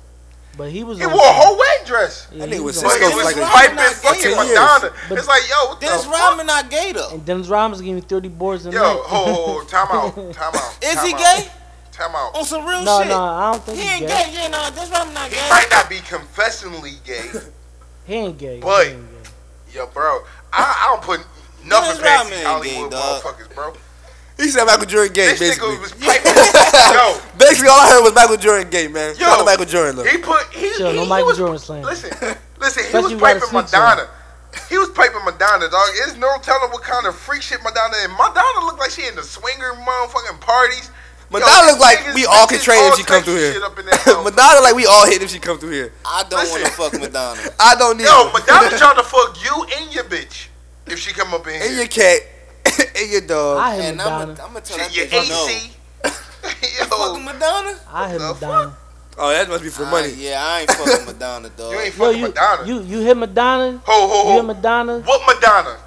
but 0.57 0.71
he 0.71 0.83
was. 0.85 0.99
he 0.99 1.05
wore 1.07 1.17
a 1.17 1.33
whole 1.33 1.59
wedding 1.59 1.87
dress. 1.87 2.27
Yeah, 2.33 2.39
That 2.47 2.49
he 2.49 2.59
nigga 2.59 2.65
was 2.65 2.83
on 2.83 2.91
Cisco 2.91 3.09
he 3.11 3.15
was 3.15 3.25
like 3.25 3.37
a- 3.37 3.41
piping 3.47 3.77
not 3.77 3.93
fucking. 3.93 4.31
Madonna. 4.37 4.93
But- 5.09 5.19
it's 5.19 5.29
like, 5.29 5.43
yo, 5.49 5.69
what 5.69 5.81
Dennis 5.81 6.05
the 6.05 6.11
fuck? 6.11 6.21
Rodman 6.21 6.47
not 6.47 6.71
gay 6.71 6.93
though. 6.93 7.11
And 7.11 7.25
Dennis 7.27 7.49
Rodman's 7.49 7.83
giving 7.83 8.03
30 8.03 8.29
boards 8.29 8.65
a 8.67 8.71
Yo, 8.71 8.79
night. 8.81 9.01
ho, 9.05 9.25
ho, 9.25 9.35
ho, 9.61 9.65
time 9.65 9.87
out, 9.91 10.15
time 10.33 10.55
out. 10.55 10.79
Is 10.83 10.95
time 10.95 11.07
he 11.07 11.13
out, 11.15 11.19
gay? 11.21 11.49
Time 11.93 12.11
out. 12.17 12.35
On 12.35 12.45
some 12.45 12.65
real 12.67 12.83
no, 12.83 12.99
shit. 13.01 13.09
no, 13.09 13.17
no, 13.19 13.23
I 13.25 13.53
don't 13.53 13.63
think 13.65 13.79
He 13.79 13.85
he's 13.85 13.93
ain't 13.93 14.01
gay. 14.09 14.25
gay. 14.25 14.31
Yeah, 14.33 14.49
no, 14.49 14.71
Dennis 14.75 14.91
Rodman 14.91 15.15
not 15.15 15.31
gay. 15.31 15.37
He 15.37 15.51
might 15.51 15.69
not 15.71 15.89
be 15.91 15.97
confessionally 15.97 17.05
gay. 17.05 17.29
He 18.07 18.15
ain't 18.15 18.39
gay. 18.39 18.61
But- 18.61 18.87
he 18.87 18.93
ain't 18.93 19.23
gay. 19.25 19.31
Yo, 19.79 19.87
bro, 19.89 20.21
I, 20.53 20.63
I 20.63 20.87
don't 20.95 21.03
put 21.03 21.21
nothing 21.67 21.97
Dennis 21.97 22.03
past 22.03 22.31
Rodman 22.31 22.39
these 22.39 22.47
Hollywood 22.47 22.91
gay, 22.91 22.97
motherfuckers, 22.97 23.55
bro. 23.55 23.75
He 24.37 24.49
said 24.49 24.65
Michael 24.65 24.87
Jordan 24.87 25.13
gay, 25.13 25.31
This 25.31 25.39
basically. 25.39 25.77
nigga 25.77 25.81
was 25.81 25.93
piping. 25.95 26.35
yo, 26.99 27.21
Basically, 27.39 27.69
all 27.71 27.79
I 27.79 27.89
heard 27.95 28.03
was 28.03 28.15
Michael 28.15 28.37
Jordan 28.37 28.69
gay, 28.69 28.89
man. 28.89 29.15
Shout 29.15 29.31
out 29.31 29.39
Yo, 29.39 29.45
Michael 29.45 29.65
Jordan, 29.67 29.97
look. 29.97 30.09
he 30.09 30.19
put 30.19 30.43
he, 30.53 30.71
Chill, 30.75 30.91
he, 30.91 30.97
no 30.97 31.03
he 31.05 31.09
Michael 31.09 31.29
was, 31.29 31.39
Jordan 31.39 31.59
slang. 31.59 31.83
Listen, 31.85 32.11
listen, 32.59 32.85
he 32.91 32.97
was 32.99 33.13
you 33.13 33.19
got 33.19 33.37
a 33.37 33.41
piping 33.41 33.49
sweet 33.49 33.69
song. 33.69 33.81
Madonna. 33.81 34.09
He 34.69 34.79
was 34.79 34.89
piping 34.91 35.23
Madonna, 35.25 35.71
dog. 35.71 35.87
There's 35.99 36.17
no 36.17 36.31
telling 36.43 36.71
what 36.71 36.83
kind 36.83 37.07
of 37.07 37.15
freak 37.15 37.43
shit 37.43 37.63
Madonna 37.63 37.95
and 38.03 38.13
Madonna 38.13 38.67
looked 38.67 38.79
like 38.79 38.91
she 38.91 39.07
in 39.07 39.15
the 39.15 39.23
swinger 39.23 39.73
motherfucking 39.79 40.41
parties. 40.41 40.91
Madonna 41.31 41.73
look 41.73 41.81
like 41.81 42.15
we 42.15 42.27
all 42.27 42.47
can 42.47 42.59
bitches 42.59 42.63
train 42.63 42.93
if 42.93 42.97
she 42.99 43.03
come 43.05 43.23
through 43.23 43.37
here. 43.37 43.53
shit 43.55 43.63
up 43.63 43.79
in 43.79 43.87
that 43.91 43.95
motherfucker. 43.99 44.25
Madonna 44.25 44.61
like 44.61 44.75
we 44.75 44.87
all 44.87 45.07
hit 45.07 45.23
if 45.23 45.31
she 45.31 45.39
come 45.39 45.59
through 45.59 45.71
here. 45.73 45.93
I 46.05 46.25
don't 46.29 46.49
want 46.51 46.65
to 46.65 46.71
fuck 46.71 46.93
Madonna. 46.93 47.41
I 47.61 47.75
don't 47.75 47.99
need 47.99 48.05
Yo, 48.05 48.31
Madonna 48.33 48.77
trying 48.79 48.97
to 48.97 49.03
fuck 49.03 49.39
you 49.43 49.67
and 49.79 49.95
your 49.95 50.05
bitch 50.05 50.49
if 50.87 50.99
she 50.99 51.13
come 51.13 51.33
up 51.35 51.47
in 51.47 51.55
here. 51.55 51.63
and 51.69 51.77
your 51.77 51.87
cat 51.87 52.21
and 52.97 53.11
your 53.11 53.21
dog. 53.23 53.59
I 53.59 53.77
hit 53.77 53.85
And 53.93 54.01
I'm 54.03 54.37
gonna 54.37 54.61
tell 54.61 54.79
that 54.79 54.95
Your 54.97 55.07
bitch 55.07 55.29
no. 55.29 55.47
AC. 55.49 55.71
Fucking 56.85 57.25
Yo, 57.25 57.33
Madonna? 57.33 57.79
I 57.93 58.09
hit 58.11 58.19
the 58.19 58.35
Madonna. 58.35 58.77
oh, 59.19 59.31
that 59.31 59.49
must 59.49 59.63
be 59.63 59.71
for 59.71 59.85
Ah, 59.85 59.91
money. 59.91 60.13
yeah, 60.17 60.45
I 60.45 60.61
ain't 60.61 60.71
fucking 60.71 61.07
Madonna, 61.13 61.49
dog. 61.51 61.73
you 61.73 61.79
ain't 61.81 61.97
Yo, 61.97 62.11
you, 62.11 62.23
Madonna. 62.29 62.67
you 62.69 62.83
you 62.83 63.01
hit 63.01 63.17
Madonna. 63.17 63.81
ho, 63.85 64.09
ho, 64.09 64.23
ho. 64.25 64.31
You 64.31 64.37
hit 64.37 64.45
Madonna. 64.45 64.99
What 65.01 65.23
Madonna? 65.27 65.79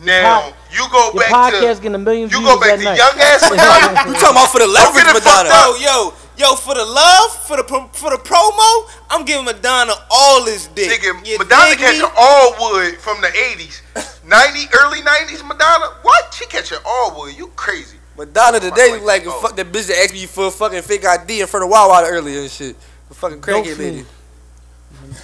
Now 0.00 0.40
pod- 0.42 0.54
you 0.70 0.86
go 0.92 1.12
back 1.12 1.12
to. 1.12 1.16
Your 1.18 1.20
back 1.30 1.52
podcast 1.54 1.76
to 1.76 1.82
getting 1.82 1.94
a 1.94 1.98
million 1.98 2.28
you 2.30 2.38
views 2.38 2.44
go 2.54 2.60
back 2.60 2.70
that 2.70 2.78
to 2.78 2.84
night. 2.84 2.98
young 2.98 3.18
ass 3.18 3.42
Madonna. 3.50 4.06
You 4.06 4.14
talking 4.20 4.36
about 4.36 4.52
for 4.52 4.58
the 4.60 4.66
Don't 4.66 4.74
leverage, 4.74 5.10
Madonna? 5.10 5.48
Yo, 5.50 5.74
yo, 5.82 6.12
yo, 6.38 6.54
for 6.54 6.74
the 6.74 6.84
love, 6.84 7.30
for 7.46 7.56
the 7.56 7.64
for 7.92 8.10
the 8.10 8.16
promo, 8.16 8.88
I'm 9.10 9.24
giving 9.24 9.44
Madonna 9.44 9.92
all 10.10 10.44
this 10.44 10.66
dick. 10.68 10.90
Nigga, 10.90 11.26
You 11.26 11.38
Madonna 11.38 11.70
dig 11.70 11.78
catching 11.78 12.02
me? 12.02 12.08
all 12.16 12.72
wood 12.72 12.98
from 12.98 13.20
the 13.20 13.28
80s. 13.28 13.82
90, 14.24 14.60
early 14.82 15.00
90s 15.00 15.46
Madonna? 15.46 15.86
What? 16.02 16.34
She 16.34 16.46
catching 16.46 16.78
all 16.84 17.18
wood. 17.18 17.36
You 17.36 17.48
crazy. 17.56 17.96
Madonna 18.16 18.58
oh 18.58 18.70
today 18.70 18.92
look 18.92 19.02
like 19.02 19.24
a 19.24 19.28
Oh. 19.30 19.40
fuck 19.40 19.56
that 19.56 19.70
bitch 19.72 19.86
that 19.88 19.96
asked 20.04 20.12
me 20.14 20.26
for 20.26 20.46
a 20.46 20.50
fucking 20.50 20.82
fake 20.82 21.04
ID 21.06 21.40
in 21.40 21.46
front 21.46 21.64
of 21.64 21.70
Wawa 21.70 22.04
earlier 22.08 22.40
and 22.40 22.50
shit. 22.50 22.76
The 23.08 23.14
fucking 23.14 23.40
Dope 23.40 23.64
crackhead 23.64 23.76
fiend. 23.76 23.78
lady. 23.78 24.06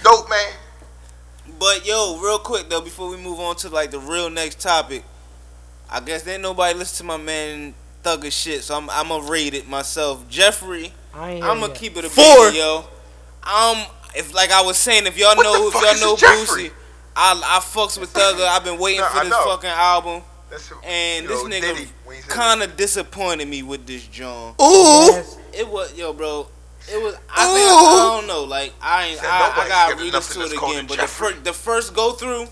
Dope, 0.03 0.29
man. 0.29 0.53
But 1.59 1.85
yo, 1.85 2.17
real 2.21 2.39
quick 2.39 2.69
though, 2.69 2.81
before 2.81 3.09
we 3.09 3.17
move 3.17 3.39
on 3.39 3.55
to 3.57 3.69
like 3.69 3.91
the 3.91 3.99
real 3.99 4.29
next 4.29 4.59
topic, 4.59 5.03
I 5.89 5.99
guess 5.99 6.23
there 6.23 6.33
ain't 6.35 6.43
nobody 6.43 6.77
listen 6.77 6.97
to 6.97 7.03
my 7.03 7.17
man 7.17 7.73
Thugger 8.03 8.31
shit, 8.31 8.63
so 8.63 8.75
I'm 8.75 8.89
I'm 8.89 9.07
gonna 9.09 9.29
rate 9.29 9.53
it 9.55 9.67
myself. 9.67 10.27
Jeffrey, 10.29 10.93
I 11.15 11.31
ain't 11.31 11.43
I'm 11.43 11.57
hear 11.57 11.61
gonna 11.61 11.67
yet. 11.73 11.75
keep 11.75 11.97
it 11.97 12.05
a 12.05 12.09
Four. 12.09 12.23
big 12.51 12.55
yo. 12.55 12.85
Um, 13.43 13.85
if 14.15 14.33
like 14.33 14.51
I 14.51 14.61
was 14.61 14.77
saying, 14.77 15.05
if 15.07 15.17
y'all 15.17 15.35
What 15.35 15.43
know, 15.43 15.67
if 15.67 15.73
y'all 15.73 15.99
know 16.01 16.13
a 16.15 16.17
Jeffrey? 16.17 16.63
Boosie, 16.69 16.71
I 17.15 17.33
I 17.43 17.59
fucks 17.59 17.97
with 17.99 18.13
Thugger. 18.13 18.47
I've 18.47 18.63
been 18.63 18.77
waiting 18.79 19.01
Nah, 19.01 19.09
for 19.09 19.19
I 19.19 19.23
this 19.25 19.33
fucking 19.33 19.69
album, 19.69 20.21
That's 20.49 20.71
a, 20.71 20.75
and 20.83 21.27
this 21.27 21.43
know, 21.43 21.49
nigga 21.49 21.61
Diddy, 21.75 21.87
when 22.03 22.15
he 22.17 22.21
said 22.21 22.31
kind 22.31 22.63
of 22.63 22.75
disappointed 22.77 23.47
me 23.47 23.63
with 23.63 23.85
this 23.85 24.05
John. 24.07 24.55
Ooh, 24.61 25.05
Yes. 25.11 25.37
It 25.53 25.67
was 25.67 25.93
yo, 25.97 26.11
bro. 26.13 26.47
It 26.91 27.01
was. 27.01 27.15
I 27.33 27.45
think 27.47 27.65
Ooh. 27.71 27.87
I 27.87 28.17
don't 28.19 28.27
know. 28.27 28.43
Like 28.43 28.73
I 28.81 29.05
ain't. 29.07 29.23
I, 29.23 29.63
I 29.63 29.67
gotta 29.69 29.91
giving 29.93 30.05
read 30.05 30.13
nothing 30.13 30.41
this 30.41 30.49
to 30.51 30.55
it 30.55 30.61
again. 30.69 30.85
a 30.85 30.87
But 30.87 30.97
the 30.99 31.07
first, 31.07 31.43
the 31.43 31.53
first 31.53 31.93
go 31.95 32.11
through, 32.11 32.47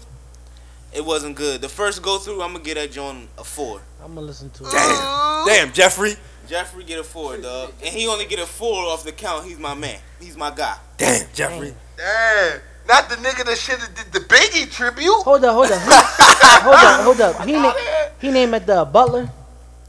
it 0.94 1.04
wasn't 1.06 1.36
good. 1.36 1.62
The 1.62 1.70
first 1.70 2.02
go 2.02 2.18
through, 2.18 2.42
I'm 2.42 2.54
gonna 2.54 2.64
get 2.64 2.76
that 2.76 2.92
John 2.92 3.28
a 3.38 3.44
four. 3.44 3.82
I'm 4.04 4.16
gonna 4.16 4.26
listen 4.28 4.50
to 4.52 4.64
it. 4.64 4.72
damn, 4.72 5.46
damn, 5.46 5.74
Jeffrey, 5.74 6.16
Jeffrey 6.54 6.84
get 6.84 7.00
a 7.00 7.04
four, 7.04 7.36
dog, 7.38 7.74
and 7.84 7.90
he 7.96 8.08
only 8.08 8.26
get 8.26 8.38
a 8.38 8.46
four 8.46 8.86
off 8.86 9.04
the 9.04 9.12
count. 9.12 9.44
He's 9.44 9.58
my 9.58 9.74
man. 9.74 9.98
He's 10.22 10.38
my 10.38 10.52
guy. 10.52 10.78
damn, 10.98 11.26
Jeffrey. 11.34 11.74
Damn. 11.98 12.60
Not 12.88 13.10
the 13.10 13.16
nigga 13.16 13.44
that 13.46 13.58
should 13.58 13.80
have 13.80 13.96
did 13.96 14.14
the 14.14 14.20
Biggie 14.20 14.72
tribute. 14.72 15.10
Hold 15.24 15.44
up, 15.46 15.52
hold 15.56 15.72
up, 15.72 15.82
hold 15.82 16.76
up, 16.76 17.02
hold 17.06 17.22
up. 17.22 17.48
He 17.48 17.54
na- 17.54 17.74
he 18.20 18.30
named 18.30 18.54
it 18.54 18.68
the 18.68 18.86
Butler. 18.86 19.32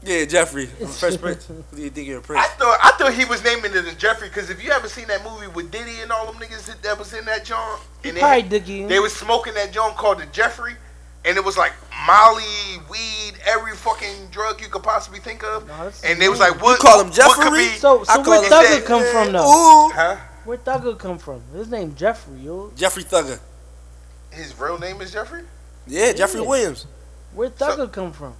Yeah, 0.01 0.25
Jeffrey, 0.25 0.65
from 0.65 0.87
Fresh 0.87 1.17
Prince. 1.17 1.45
Who 1.47 1.63
do 1.75 1.83
you 1.83 1.91
think 1.91 2.07
you're 2.07 2.17
a 2.17 2.21
I 2.21 2.25
prince? 2.25 2.47
thought 2.57 2.79
I 2.81 2.91
thought 2.97 3.13
he 3.13 3.25
was 3.25 3.43
naming 3.43 3.65
it 3.69 3.85
as 3.85 3.93
Jeffrey 3.97 4.29
because 4.29 4.49
if 4.49 4.63
you 4.63 4.71
ever 4.71 4.87
seen 4.89 5.05
that 5.09 5.23
movie 5.23 5.45
with 5.47 5.69
Diddy 5.69 5.99
and 6.01 6.11
all 6.11 6.25
them 6.25 6.41
niggas 6.41 6.65
that- 6.65 6.81
that 6.81 6.97
was 6.97 7.13
in 7.13 7.25
that 7.25 7.45
joint, 7.45 7.79
He 8.01 8.09
and 8.09 8.17
they, 8.17 8.21
probably 8.21 8.41
had- 8.41 8.49
Dickie. 8.49 8.85
they 8.87 8.99
was 8.99 9.13
smoking 9.15 9.53
that 9.53 9.71
joint 9.71 9.95
called 9.97 10.17
the 10.19 10.25
Jeffrey, 10.27 10.73
and 11.25 11.37
it 11.37 11.43
was 11.43 11.57
like 11.57 11.73
Molly, 12.07 12.43
weed, 12.89 13.33
every 13.45 13.75
fucking 13.75 14.27
drug 14.31 14.61
you 14.61 14.67
could 14.67 14.83
possibly 14.83 15.19
think 15.19 15.43
of, 15.43 15.67
No, 15.67 15.91
and 16.03 16.21
they 16.21 16.29
was 16.29 16.39
his 16.39 16.49
like, 16.51 16.61
what? 16.61 16.73
You 16.81 16.89
call 16.89 17.01
him 17.01 17.07
what 17.09 17.35
could 17.35 17.43
Jeffrey? 17.45 17.57
be- 17.59 17.75
So, 17.77 18.01
I 18.01 18.03
so 18.03 18.13
call 18.23 18.23
where 18.25 18.43
him 18.43 18.51
Thugger 18.51 18.77
that. 18.79 18.85
come 18.85 19.03
from 19.03 19.31
though? 19.33 19.45
Ooh, 19.87 19.89
huh? 19.91 20.17
Where 20.45 20.57
Thugger 20.57 20.97
come 20.99 21.17
from? 21.17 21.41
His 21.53 21.69
name 21.69 21.95
Jeffrey, 21.95 22.39
yo. 22.39 22.71
Jeffrey 22.75 23.03
Thugger. 23.03 23.39
His 24.31 24.57
real 24.59 24.77
name 24.77 25.01
is 25.01 25.11
Jeffrey. 25.11 25.43
Yeah, 25.87 26.13
Jeffrey 26.13 26.41
Yeah. 26.41 26.47
Williams. 26.47 26.85
Where 27.33 27.49
Thugger 27.49 27.91
come 27.91 28.11
from? 28.13 28.35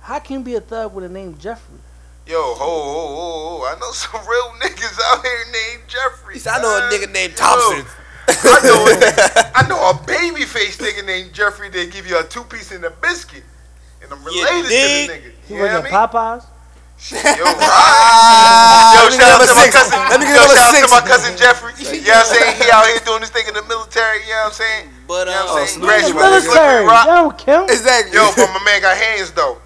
How 0.00 0.18
can 0.18 0.38
you 0.38 0.44
be 0.44 0.54
a 0.56 0.60
thug 0.60 0.94
with 0.94 1.04
a 1.04 1.08
name 1.08 1.36
Jeffrey? 1.38 1.78
Yo, 2.26 2.36
ho, 2.40 2.54
ho, 2.54 2.56
ho, 2.56 3.58
ho! 3.58 3.64
I 3.66 3.78
know 3.78 3.90
some 3.92 4.20
real 4.26 4.50
niggas 4.60 4.98
out 5.06 5.22
here 5.24 5.44
named 5.52 5.82
Jeffrey. 5.88 6.34
He 6.34 6.40
said, 6.40 6.54
I 6.58 6.62
know 6.62 6.76
a 6.78 6.90
nigga 6.90 7.12
named 7.12 7.32
Yo, 7.32 7.38
Thompson. 7.38 7.84
I 8.30 8.60
know, 8.64 8.86
a- 8.86 9.50
I 9.58 9.68
know 9.68 9.90
a 9.90 9.94
baby 10.06 10.44
face 10.44 10.76
nigga 10.78 11.04
named 11.04 11.32
Jeffrey 11.32 11.68
that 11.70 11.90
give 11.92 12.06
you 12.06 12.18
a 12.18 12.24
two 12.24 12.44
piece 12.44 12.70
and 12.72 12.84
a 12.84 12.90
biscuit. 12.90 13.44
And 14.02 14.12
I'm 14.12 14.24
related 14.24 14.68
dig? 14.68 15.08
to 15.08 15.12
the 15.12 15.18
nigga. 15.18 15.32
He 15.48 15.54
You 15.54 15.60
was 15.62 15.70
know 15.72 15.78
at 15.78 15.82
what 15.84 15.92
I 15.92 16.00
mean? 16.02 16.40
Popeyes. 16.40 16.44
Shit, 17.00 17.24
Yo, 17.24 17.44
right. 17.48 18.92
Yo, 18.92 19.00
let 19.00 19.12
me 19.12 19.16
get 19.16 19.24
shout 19.24 19.32
out 19.32 19.40
number 19.40 19.48
to 19.48 19.56
my 19.56 19.68
cousin. 19.72 19.98
Let 20.10 20.20
me 20.20 20.26
get 20.28 20.36
Yo, 20.36 20.40
number 20.44 20.56
shout 20.60 20.74
out 20.76 20.84
to 20.84 20.94
my 21.00 21.00
cousin 21.08 21.32
Jeffrey. 21.40 21.72
You 21.80 21.84
know 21.84 22.12
what 22.12 22.16
I'm 22.16 22.26
saying? 22.28 22.56
He 22.60 22.66
out 22.70 22.84
here 22.86 23.00
doing 23.08 23.20
this 23.24 23.30
thing 23.32 23.48
in 23.48 23.54
the 23.56 23.64
military. 23.64 24.20
You 24.28 24.36
know 24.36 24.52
what 24.52 24.52
I'm 24.52 24.60
saying? 24.60 24.84
But 25.08 25.26
You 25.26 25.32
know 25.32 25.40
uh, 25.40 25.44
what 25.44 25.48
I'm 25.48 25.48
Oh, 25.48 25.56
saying? 25.64 25.80
Snoop 25.80 25.80
In 25.80 25.88
the 25.88 26.12
Graduate, 26.12 26.20
my 26.20 26.28
nigga. 26.28 26.44
military. 26.44 26.84
Rock. 26.84 27.06
Yo, 27.08 27.30
Kim. 27.40 27.62
Exactly. 27.72 28.12
Yo, 28.12 28.24
but 28.36 28.48
my 28.52 28.62
man 28.68 28.78
got 28.84 28.96
hands 29.00 29.30
though. 29.32 29.56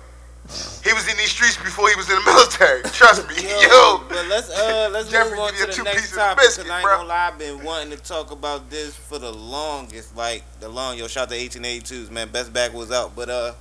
He 0.85 0.93
was 0.93 1.09
in 1.09 1.17
these 1.17 1.31
streets 1.31 1.57
before 1.57 1.89
he 1.89 1.97
was 1.97 2.09
in 2.11 2.17
the 2.17 2.25
military. 2.27 2.83
Trust 2.83 3.27
me. 3.29 3.43
Yo, 3.43 3.59
Yo. 3.61 4.03
but 4.09 4.27
let's 4.29 4.51
uh 4.51 4.91
let's 4.93 5.11
Jeffrey 5.11 5.31
move 5.31 5.41
on 5.41 5.55
to 5.55 5.67
the 5.79 5.83
next 5.83 6.15
topic 6.15 6.45
biscuit, 6.45 6.71
I 6.71 6.77
ain't 6.77 6.85
bro. 6.85 6.97
gonna 6.99 7.09
lie, 7.09 7.29
I've 7.33 7.39
been 7.39 7.65
wanting 7.65 7.97
to 7.97 8.03
talk 8.05 8.31
about 8.31 8.69
this 8.69 8.95
for 8.95 9.19
the 9.19 9.33
longest, 9.33 10.15
like 10.17 10.45
the 10.61 10.69
long. 10.69 10.99
Yo, 10.99 11.07
shout 11.09 11.25
out 11.25 11.31
to 11.31 11.37
1882s, 11.37 12.11
man. 12.11 12.29
Best 12.29 12.53
back 12.53 12.75
was 12.75 12.93
out, 12.93 13.17
but 13.17 13.31
uh, 13.31 13.55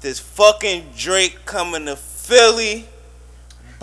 this 0.00 0.18
fucking 0.18 0.90
Drake 0.96 1.44
coming 1.44 1.86
to 1.86 1.94
Philly. 1.96 2.86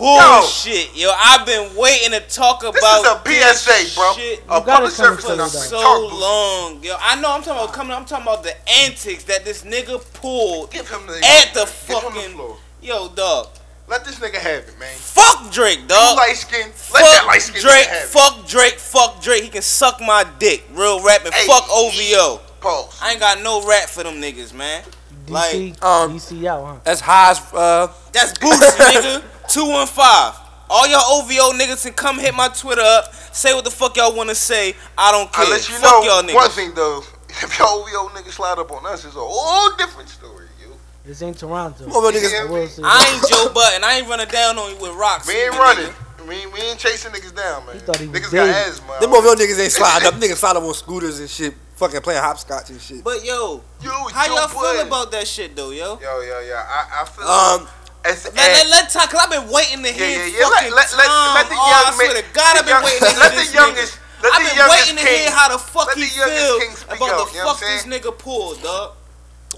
Bullshit, 0.00 0.96
yo! 0.96 1.10
I've 1.14 1.44
been 1.46 1.76
waiting 1.76 2.10
to 2.12 2.20
talk 2.20 2.62
about 2.62 2.74
This 2.74 2.84
is 2.84 3.06
a 3.06 3.22
this 3.24 3.62
PSA, 3.92 4.00
bro. 4.00 4.12
shit 4.14 4.42
A 4.48 4.60
public 4.60 4.92
service 4.92 5.20
to 5.20 5.26
Philly, 5.28 5.34
announcement. 5.40 5.70
though. 5.70 6.08
so 6.08 6.16
long, 6.16 6.82
yo. 6.82 6.96
I 6.98 7.20
know 7.20 7.30
I'm 7.32 7.42
talking 7.42 7.62
about 7.62 7.72
coming. 7.74 7.92
I'm 7.96 8.04
talking 8.06 8.24
about 8.26 8.42
the 8.42 8.54
antics 8.84 9.24
that 9.24 9.44
this 9.44 9.62
nigga 9.62 10.02
pulled 10.14 10.70
Give 10.72 10.88
him 10.88 11.06
the 11.06 11.14
at 11.24 11.52
the 11.54 11.60
Give 11.86 11.98
him 11.98 12.04
the 12.04 12.20
fucking 12.20 12.30
floor. 12.34 12.56
yo, 12.82 13.08
dog. 13.10 13.48
Let 13.88 14.04
this 14.04 14.18
nigga 14.20 14.36
have 14.36 14.62
it, 14.68 14.78
man. 14.78 14.88
Fuck 14.96 15.50
Drake, 15.52 15.80
You 15.80 15.86
dog. 15.88 16.16
light 16.16 16.36
skin. 16.36 16.68
Let 16.94 17.02
that 17.02 17.24
light 17.26 17.42
Fuck 17.42 17.56
skin 17.56 17.62
Drake, 17.62 17.86
have 17.86 18.02
it. 18.04 18.08
fuck 18.08 18.46
Drake, 18.48 18.74
fuck 18.78 19.20
Drake. 19.22 19.42
He 19.42 19.48
can 19.48 19.62
suck 19.62 20.00
my 20.00 20.24
dick. 20.38 20.64
Real 20.72 21.02
rap 21.02 21.24
and 21.24 21.34
Hey. 21.34 21.46
fuck 21.46 21.66
OVO. 21.70 22.40
Pause. 22.60 22.98
I 23.02 23.10
ain't 23.12 23.20
got 23.20 23.42
no 23.42 23.66
rap 23.66 23.88
for 23.88 24.02
them 24.04 24.20
niggas, 24.22 24.54
man. 24.54 24.82
Like 25.28 25.52
DC, 25.54 25.82
um, 25.82 26.12
DC 26.18 26.46
out, 26.46 26.64
huh? 26.64 26.74
That's 26.84 27.00
Haas. 27.00 27.52
Uh, 27.52 27.88
that's 28.12 28.32
Bootsy, 28.38 28.76
nigga. 28.78 29.22
Two 29.52 29.66
one 29.68 29.86
five. 29.86 30.34
All 30.72 30.86
y'all 30.86 31.18
OVO 31.22 31.58
niggas 31.58 31.82
can 31.84 31.92
come 31.94 32.18
hit 32.18 32.34
my 32.34 32.48
Twitter 32.48 32.82
up. 32.82 33.12
Say 33.34 33.52
what 33.54 33.64
the 33.64 33.70
fuck 33.70 33.96
y'all 33.96 34.14
wanna 34.14 34.34
say. 34.34 34.74
I 34.96 35.10
don't 35.10 35.32
care. 35.32 35.44
I 35.46 35.50
let 35.50 35.68
you 35.68 35.74
fuck 35.74 35.82
know 35.82 36.02
y'all 36.02 36.22
niggas. 36.22 36.34
one 36.34 36.50
thing 36.50 36.74
though. 36.74 37.02
If 37.42 37.58
your 37.58 37.68
OVO 37.68 38.08
niggas 38.14 38.32
slide 38.32 38.58
up 38.58 38.70
on 38.72 38.84
us, 38.86 39.04
it's 39.04 39.14
a 39.14 39.18
whole 39.20 39.76
different 39.76 40.08
story. 40.08 40.46
You. 40.60 40.74
This 41.04 41.22
ain't 41.22 41.38
Toronto. 41.38 41.84
come 41.84 41.92
on, 42.04 42.12
niggas. 42.12 42.32
Yeah, 42.32 42.84
I 42.84 43.06
I 43.08 43.14
ain't 43.14 43.28
Joe 43.28 43.52
Budden. 43.54 43.84
I 43.84 43.98
ain't 43.98 44.08
running 44.08 44.26
down 44.28 44.58
on 44.58 44.70
you 44.74 44.80
with 44.82 44.92
rocks. 44.94 45.26
We 45.28 45.34
ain't 45.34 45.54
nigga. 45.54 45.58
running. 45.58 45.92
We 46.28 46.34
ain't, 46.34 46.52
we 46.52 46.60
ain't 46.60 46.78
chasing 46.78 47.12
niggas 47.12 47.34
down, 47.34 47.64
man. 47.66 47.76
He 47.76 47.80
thought 47.80 47.96
he 47.98 48.08
was 48.08 48.20
niggas 48.20 48.32
got 48.32 48.44
dead. 48.46 48.68
asthma. 48.68 48.98
Them 49.00 49.14
over 49.14 49.28
niggas 49.36 49.58
ain't 49.62 49.72
sliding 49.72 50.08
up. 50.08 50.14
Niggas 50.20 50.36
slide 50.36 50.56
up 50.56 50.62
on 50.64 50.74
scooters 50.74 51.18
and 51.20 51.30
shit. 51.30 51.54
Fucking 51.76 52.00
playing 52.02 52.20
hopscotch 52.20 52.68
and 52.70 52.80
shit. 52.80 53.02
But 53.02 53.24
yo, 53.24 53.62
You, 53.82 53.90
how 54.12 54.26
you 54.26 54.34
y'all 54.34 54.48
play. 54.48 54.76
feel 54.78 54.86
about 54.86 55.10
that 55.12 55.26
shit 55.26 55.56
though, 55.56 55.70
yo? 55.70 55.98
Yo, 55.98 56.20
yo, 56.20 56.40
yo. 56.40 56.54
I, 56.56 57.00
I 57.00 57.04
feel. 57.06 57.24
Um, 57.26 57.68
as, 58.04 58.24
Let, 58.24 58.34
let, 58.36 58.66
let 58.70 58.90
talk, 58.90 59.10
cause 59.10 59.20
I've 59.22 59.30
been 59.30 59.48
waiting 59.52 59.82
to 59.84 59.92
hear 59.92 60.08
yeah, 60.08 60.26
yeah. 60.40 60.46
Let, 60.48 60.52
fucking 60.52 60.74
let, 60.74 60.88
let, 60.96 61.06
Tom. 61.06 61.34
let 61.36 61.46
the 61.48 61.54
oh, 61.56 61.84
I 61.86 61.92
swear 61.92 62.14
man. 62.14 62.22
to 62.22 62.28
God, 62.32 62.52
I've 62.56 62.64
been 62.64 62.74
young- 62.74 62.84
waiting 62.84 63.00
to 63.00 63.10
hear 63.10 63.20
Let 63.20 63.32
this 63.36 63.48
the 63.50 63.54
youngest. 63.60 63.92
nigga. 63.94 64.22
Let 64.22 64.32
I've 64.32 64.40
the 64.40 64.48
been 64.48 64.56
youngest 64.56 64.80
waiting 64.80 64.96
to 64.96 65.04
king. 65.04 65.20
hear 65.20 65.30
how 65.30 65.48
the 65.52 65.58
fuck 65.58 65.86
let 65.88 65.96
he 65.96 66.04
the 66.08 66.16
youngest 66.16 66.40
feel 66.44 66.58
king 66.60 66.72
speak 66.76 66.96
about 66.96 67.10
out, 67.10 67.28
the 67.28 67.32
you 67.32 67.38
know 67.44 67.52
fuck 67.52 67.60
this 67.60 67.84
nigga 67.86 68.12
pulled, 68.18 68.62
dog. 68.62 68.92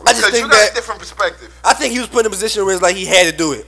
I 0.07 0.13
just 0.13 0.27
Because 0.27 0.31
think 0.33 0.45
you 0.47 0.51
got 0.51 0.59
a 0.63 0.67
that 0.67 0.75
different 0.75 1.01
perspective. 1.01 1.51
I 1.65 1.75
think 1.75 1.93
he 1.93 1.99
was 2.01 2.09
put 2.09 2.21
in 2.21 2.27
a 2.27 2.31
position 2.31 2.65
where 2.65 2.73
it's 2.75 2.83
like 2.83 2.97
he 2.97 3.05
had 3.07 3.31
to 3.31 3.37
do 3.37 3.53
it. 3.53 3.67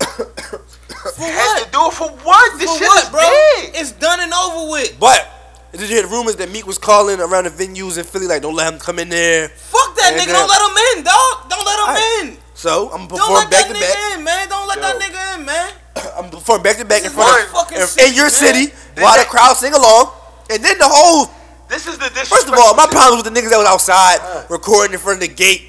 For 0.00 1.20
Had 1.24 1.36
what? 1.36 1.64
to 1.64 1.70
do 1.70 1.80
it 1.86 1.92
for 1.92 2.08
what? 2.24 2.58
This 2.58 2.70
For 2.70 2.78
shit 2.78 2.88
what, 2.88 3.02
is 3.04 3.10
bro? 3.10 3.20
big. 3.20 3.74
It's 3.76 3.92
done 3.92 4.20
and 4.20 4.32
over 4.32 4.70
with. 4.70 4.96
But 4.98 5.28
did 5.72 5.82
you 5.82 5.86
hear 5.88 6.02
the 6.02 6.08
rumors 6.08 6.36
that 6.36 6.50
Meek 6.50 6.66
was 6.66 6.78
calling 6.78 7.20
around 7.20 7.44
the 7.44 7.50
venues 7.50 7.98
in 7.98 8.04
Philly 8.04 8.26
like, 8.26 8.40
don't 8.42 8.54
let 8.54 8.72
him 8.72 8.78
come 8.78 8.98
in 8.98 9.08
there. 9.10 9.48
Fuck 9.48 9.96
that 9.96 10.12
And 10.12 10.20
nigga. 10.20 10.26
then- 10.26 10.34
Don't 10.34 10.48
let 10.48 10.62
him 10.62 10.98
in, 10.98 11.04
dog. 11.04 11.50
Don't 11.50 11.66
let 11.66 11.78
him 11.78 11.86
Aight. 11.94 12.22
in. 12.22 12.38
So 12.64 12.88
I'm 12.96 13.04
gonna 13.06 13.20
Don't 13.20 13.34
let 13.34 13.50
back 13.52 13.68
that 13.68 13.68
to 13.68 13.74
nigga 13.76 13.92
back. 13.92 14.16
in, 14.16 14.24
man. 14.24 14.48
Don't 14.48 14.64
let 14.68 14.80
that 14.80 14.96
nigga 14.96 15.36
in, 15.36 15.44
man. 15.44 15.68
I'm 16.16 16.30
gonna 16.32 16.62
back 16.64 16.78
to 16.80 16.84
back 16.88 17.04
in 17.04 17.10
front 17.12 17.28
of 17.44 17.72
in, 17.76 17.84
city, 17.86 18.08
in 18.08 18.14
your 18.16 18.32
man. 18.32 18.40
city 18.40 18.64
They- 18.94 19.02
while 19.04 19.18
the 19.20 19.28
crowd 19.28 19.52
sing 19.60 19.74
along. 19.74 20.08
And 20.48 20.64
then 20.64 20.78
the 20.78 20.88
whole 20.88 21.28
This 21.68 21.86
is 21.86 21.98
the 22.00 22.08
disrespect. 22.08 22.28
first 22.32 22.48
of 22.48 22.54
all, 22.56 22.72
my 22.74 22.86
problem 22.88 23.20
with 23.20 23.28
the 23.28 23.36
niggas 23.36 23.50
that 23.52 23.58
was 23.60 23.68
outside 23.68 24.16
recording 24.48 24.94
in 24.94 24.98
front 24.98 25.20
of 25.22 25.28
the 25.28 25.34
gate. 25.34 25.60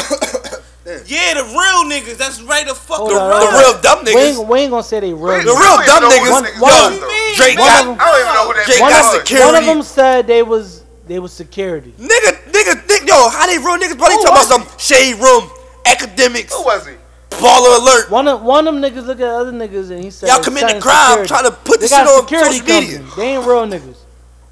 Yeah, 1.06 1.34
the 1.38 1.44
real 1.44 1.84
niggas. 1.86 2.16
That's 2.16 2.40
right. 2.42 2.66
The 2.66 2.74
fuck 2.74 3.06
The, 3.06 3.14
on, 3.14 3.30
the 3.30 3.58
real 3.60 3.78
dumb 3.84 4.00
We 4.02 4.10
niggas. 4.10 4.40
ain't, 4.40 4.48
we 4.48 4.58
ain't 4.60 4.70
gonna 4.72 4.82
say 4.82 4.98
they 4.98 5.12
real. 5.12 5.38
The 5.44 5.52
real 5.54 5.76
dumb 5.86 6.02
know 6.02 6.10
who 6.10 6.24
niggas. 6.24 6.40
niggas 6.40 6.56
Yo, 6.56 6.64
was, 6.66 6.98
though. 6.98 7.36
Drake 7.36 7.58
One 7.60 7.68
got 7.68 7.80
of 7.80 7.86
them- 7.86 7.98
I 8.00 8.04
don't 8.10 8.20
even 8.24 8.32
know 8.34 8.46
who 8.48 8.54
that 8.56 8.66
Jake 8.66 8.80
got 8.80 9.04
security. 9.12 9.44
One 9.46 9.54
of 9.60 9.64
them 9.66 9.82
said 9.84 10.26
they 10.26 10.42
was 10.42 10.82
they 11.06 11.18
was 11.20 11.32
security. 11.32 11.92
Nigga, 12.00 12.32
nigga, 12.50 12.72
nigga, 12.88 13.06
yo, 13.06 13.28
how 13.28 13.46
they 13.46 13.58
real 13.58 13.76
niggas? 13.76 13.98
Probably 14.00 14.16
Who 14.16 14.24
talking 14.24 14.40
about 14.40 14.48
some 14.48 14.66
shade 14.78 15.14
room, 15.20 15.46
academics, 15.86 16.54
Who 16.54 16.64
was 16.64 16.86
he? 16.86 16.94
baller 17.30 17.78
alert. 17.80 18.10
One 18.10 18.28
of 18.28 18.42
one 18.42 18.66
of 18.66 18.74
them 18.74 18.82
niggas 18.82 19.06
look 19.06 19.20
at 19.20 19.28
other 19.28 19.52
niggas 19.52 19.90
and 19.90 20.02
he 20.04 20.10
said 20.10 20.28
Y'all 20.28 20.38
they 20.38 20.44
committing 20.44 20.68
setting 20.68 20.82
crime, 20.82 21.06
security. 21.24 21.28
trying 21.28 21.44
to 21.44 21.52
put 21.52 21.80
They 21.80 21.86
this 21.86 21.90
shit 21.96 22.06
on 22.06 22.20
security 22.22 22.58
social 22.58 22.80
media. 22.80 22.98
company. 22.98 23.16
They 23.22 23.28
ain't 23.36 23.46
real 23.46 23.66
niggas. 23.66 23.96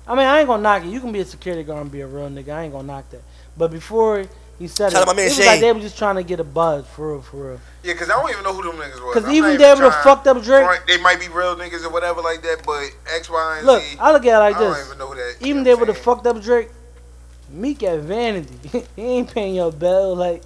I 0.06 0.14
mean, 0.14 0.24
I 0.26 0.38
ain't 0.38 0.48
gonna 0.48 0.62
knock 0.62 0.84
it. 0.84 0.88
You 0.88 1.00
can 1.00 1.12
be 1.12 1.20
a 1.20 1.24
security 1.24 1.62
guard 1.64 1.82
and 1.82 1.92
be 1.92 2.00
a 2.00 2.06
real 2.06 2.30
nigga. 2.30 2.50
I 2.50 2.62
ain't 2.64 2.72
gonna 2.72 2.86
knock 2.86 3.10
that. 3.10 3.22
But 3.58 3.70
before 3.72 4.24
he 4.58 4.66
said 4.68 4.92
Shout 4.92 5.02
it, 5.02 5.08
out 5.08 5.14
my 5.14 5.14
man 5.14 5.24
it 5.26 5.28
was 5.28 5.36
Shane. 5.36 5.46
like 5.46 5.60
they 5.60 5.72
were 5.72 5.80
just 5.80 5.98
trying 5.98 6.16
to 6.16 6.22
get 6.22 6.40
a 6.40 6.44
buzz 6.44 6.86
for 6.86 7.12
real, 7.12 7.22
for 7.22 7.36
real. 7.50 7.60
Yeah, 7.82 7.92
because 7.92 8.08
I 8.10 8.14
don't 8.14 8.30
even 8.30 8.42
know 8.42 8.54
who 8.54 8.62
them 8.62 8.80
niggas 8.80 9.04
was. 9.04 9.14
'Cause 9.14 9.24
I'm 9.24 9.32
even 9.32 9.58
they 9.58 9.68
would've 9.74 9.90
trying- 9.92 10.02
fucked 10.04 10.26
up 10.26 10.42
Drake. 10.42 10.66
Right, 10.66 10.80
They 10.86 10.96
might 10.98 11.20
be 11.20 11.28
real 11.28 11.56
niggas 11.56 11.84
or 11.84 11.90
whatever 11.90 12.22
like 12.22 12.42
that, 12.42 12.62
but 12.64 12.90
X, 13.14 13.28
Y, 13.28 13.56
and 13.58 13.66
Look, 13.66 13.82
Z. 13.82 13.96
I 14.00 14.12
look 14.12 14.24
at 14.24 14.34
it 14.34 14.38
like 14.38 14.56
I 14.56 14.60
don't 14.60 14.72
this. 14.72 14.86
even 14.86 14.98
know 14.98 15.06
who 15.08 15.14
that. 15.16 15.34
Even 15.40 15.46
you 15.48 15.54
know 15.56 15.64
they 15.64 15.74
what 15.74 15.80
would 15.80 15.88
have 15.88 15.98
fucked 15.98 16.26
up 16.26 16.40
Drake. 16.42 16.70
Meek 17.50 17.82
at 17.82 18.00
Vanity. 18.00 18.86
he 18.96 19.02
ain't 19.02 19.32
paying 19.32 19.54
your 19.54 19.72
bill. 19.72 20.14
Like 20.16 20.42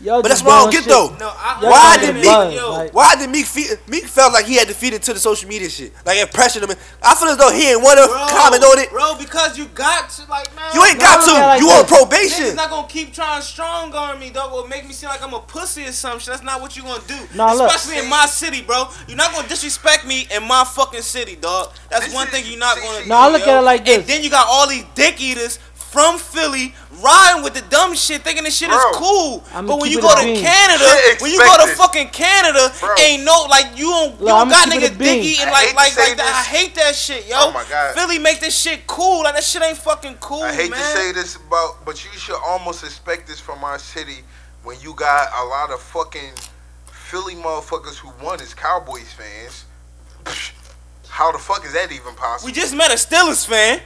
y'all. 0.00 0.22
But 0.22 0.28
that's 0.28 0.42
what 0.42 0.52
I 0.52 0.62
don't 0.62 0.70
get 0.72 0.82
shit. 0.84 0.88
though. 0.90 1.16
No, 1.18 1.28
I, 1.34 1.58
Why 1.62 1.96
did 1.96 2.14
get 2.22 2.48
Meek- 2.50 2.56
Yo, 2.58 2.70
like- 2.72 2.94
Why 2.94 3.16
did 3.16 3.30
Meek 3.30 3.46
feel, 3.46 3.76
Meek 3.88 4.04
felt 4.06 4.32
like 4.32 4.46
he 4.46 4.56
had 4.56 4.68
defeated 4.68 4.74
to 4.74 4.74
feed 4.74 4.94
into 4.94 5.12
the 5.14 5.20
social 5.20 5.48
media 5.48 5.68
shit? 5.68 5.92
Like 6.04 6.18
it 6.18 6.32
pressured 6.32 6.62
him. 6.64 6.70
I 7.02 7.14
feel 7.14 7.28
as 7.28 7.36
though 7.36 7.50
he 7.52 7.70
ain't 7.70 7.82
want 7.82 7.98
to 7.98 8.06
comment 8.34 8.62
on 8.64 8.78
it. 8.78 8.90
bro, 8.90 9.14
because 9.18 9.56
you 9.58 9.66
got 9.66 10.10
to, 10.10 10.30
like, 10.30 10.54
man. 10.56 10.70
You 10.74 10.84
ain't 10.84 11.00
got 11.00 11.20
I 11.20 11.26
look 11.26 11.28
at 11.28 11.36
it 11.36 11.40
to. 11.40 11.46
like 11.46 11.60
you 11.60 11.68
on 11.70 11.86
probation. 11.86 12.44
Niggas 12.46 12.56
not 12.56 12.70
gonna 12.70 12.88
keep 12.88 13.12
trying 13.12 13.42
strong 13.42 13.92
on 13.94 14.18
me, 14.18 14.30
dog. 14.30 14.52
Will 14.52 14.66
make 14.68 14.86
me 14.86 14.92
seem 14.92 15.08
like 15.08 15.22
I'm 15.22 15.34
a 15.34 15.40
pussy 15.40 15.84
or 15.86 15.92
some 15.92 16.18
shit. 16.18 16.28
That's 16.28 16.42
not 16.42 16.60
what 16.60 16.76
you 16.76 16.82
gonna 16.82 17.02
do. 17.06 17.18
Nah, 17.34 17.52
look. 17.52 17.70
Especially 17.72 17.98
in 18.02 18.08
my 18.08 18.26
city, 18.26 18.62
bro. 18.62 18.88
You're 19.08 19.16
not 19.16 19.32
gonna 19.32 19.48
disrespect 19.48 20.06
me 20.06 20.26
in 20.34 20.46
my 20.46 20.64
fucking 20.64 21.02
city, 21.02 21.36
dog. 21.36 21.72
That's 21.90 22.06
This 22.06 22.14
one 22.14 22.26
is- 22.28 22.32
thing 22.32 22.44
you're 22.46 22.58
not 22.58 22.76
gonna 22.76 22.98
see- 22.98 23.02
do. 23.04 23.08
No, 23.08 23.16
I 23.16 23.28
look 23.28 23.44
yo. 23.46 23.52
at 23.52 23.58
it 23.58 23.62
like 23.62 23.80
And 23.88 24.02
this. 24.02 24.06
then 24.06 24.22
you 24.22 24.30
got 24.30 24.46
all 24.48 24.66
these 24.68 24.84
dick 24.94 25.20
eaters 25.20 25.58
from 25.96 26.18
Philly 26.18 26.74
riding 27.00 27.42
with 27.42 27.54
the 27.54 27.62
dumb 27.72 27.94
shit, 27.94 28.20
thinking 28.20 28.44
this 28.44 28.54
shit 28.58 28.68
Bro. 28.68 28.76
is 28.76 28.96
cool. 28.96 29.42
I'ma 29.54 29.66
but 29.68 29.80
when 29.80 29.88
keep 29.88 29.92
you 29.92 29.98
it 29.98 30.02
go 30.02 30.12
a 30.12 30.16
to 30.20 30.24
bean. 30.28 30.44
Canada, 30.44 30.84
Shit 30.84 31.22
when 31.22 31.30
you 31.32 31.38
go 31.38 31.56
to 31.56 31.72
expected. 31.72 31.76
fucking 31.80 32.08
Canada, 32.12 32.68
Bro. 32.80 32.94
ain't 33.00 33.24
no 33.24 33.46
like 33.48 33.78
you 33.78 33.88
don't 33.88 34.12
you 34.20 34.28
Look, 34.28 34.28
don't 34.28 34.40
I'ma 34.44 34.50
got 34.50 34.68
keep 34.70 34.82
it 34.82 34.92
niggas 34.92 34.94
a 34.94 34.98
bean. 34.98 35.08
dick 35.16 35.24
eating 35.24 35.48
I 35.48 35.50
like 35.52 35.68
to 35.70 35.74
like 35.76 35.92
say 35.92 36.08
like 36.08 36.16
that. 36.18 36.28
I 36.28 36.52
this. 36.52 36.60
hate 36.60 36.74
that 36.74 36.94
shit, 36.94 37.26
yo. 37.28 37.36
Oh 37.38 37.52
my 37.52 37.64
God. 37.64 37.94
Philly 37.96 38.18
make 38.18 38.40
this 38.40 38.54
shit 38.54 38.86
cool. 38.86 39.24
Like 39.24 39.34
that 39.36 39.44
shit 39.44 39.62
ain't 39.62 39.78
fucking 39.78 40.16
cool, 40.20 40.42
I 40.42 40.52
hate 40.52 40.70
man. 40.70 40.78
to 40.80 40.84
say 41.00 41.12
this 41.12 41.36
about, 41.36 41.82
but 41.86 42.04
you 42.04 42.10
should 42.18 42.38
almost 42.44 42.84
expect 42.84 43.26
this 43.26 43.40
from 43.40 43.64
our 43.64 43.78
city 43.78 44.18
when 44.64 44.78
you 44.82 44.92
got 44.92 45.28
a 45.32 45.44
lot 45.48 45.70
of 45.72 45.80
fucking 45.80 46.32
Philly 46.92 47.36
motherfuckers 47.36 47.96
who 47.96 48.08
one 48.22 48.42
is 48.42 48.52
Cowboys 48.52 49.10
fans. 49.14 49.64
Psh, 51.16 51.18
How 51.18 51.32
the 51.32 51.38
fuck 51.38 51.64
is 51.64 51.72
that 51.72 51.90
even 51.92 52.14
possible? 52.14 52.46
We 52.46 52.52
just 52.52 52.74
met 52.74 52.90
a 52.90 52.94
Steelers 52.94 53.46
fan. 53.46 53.80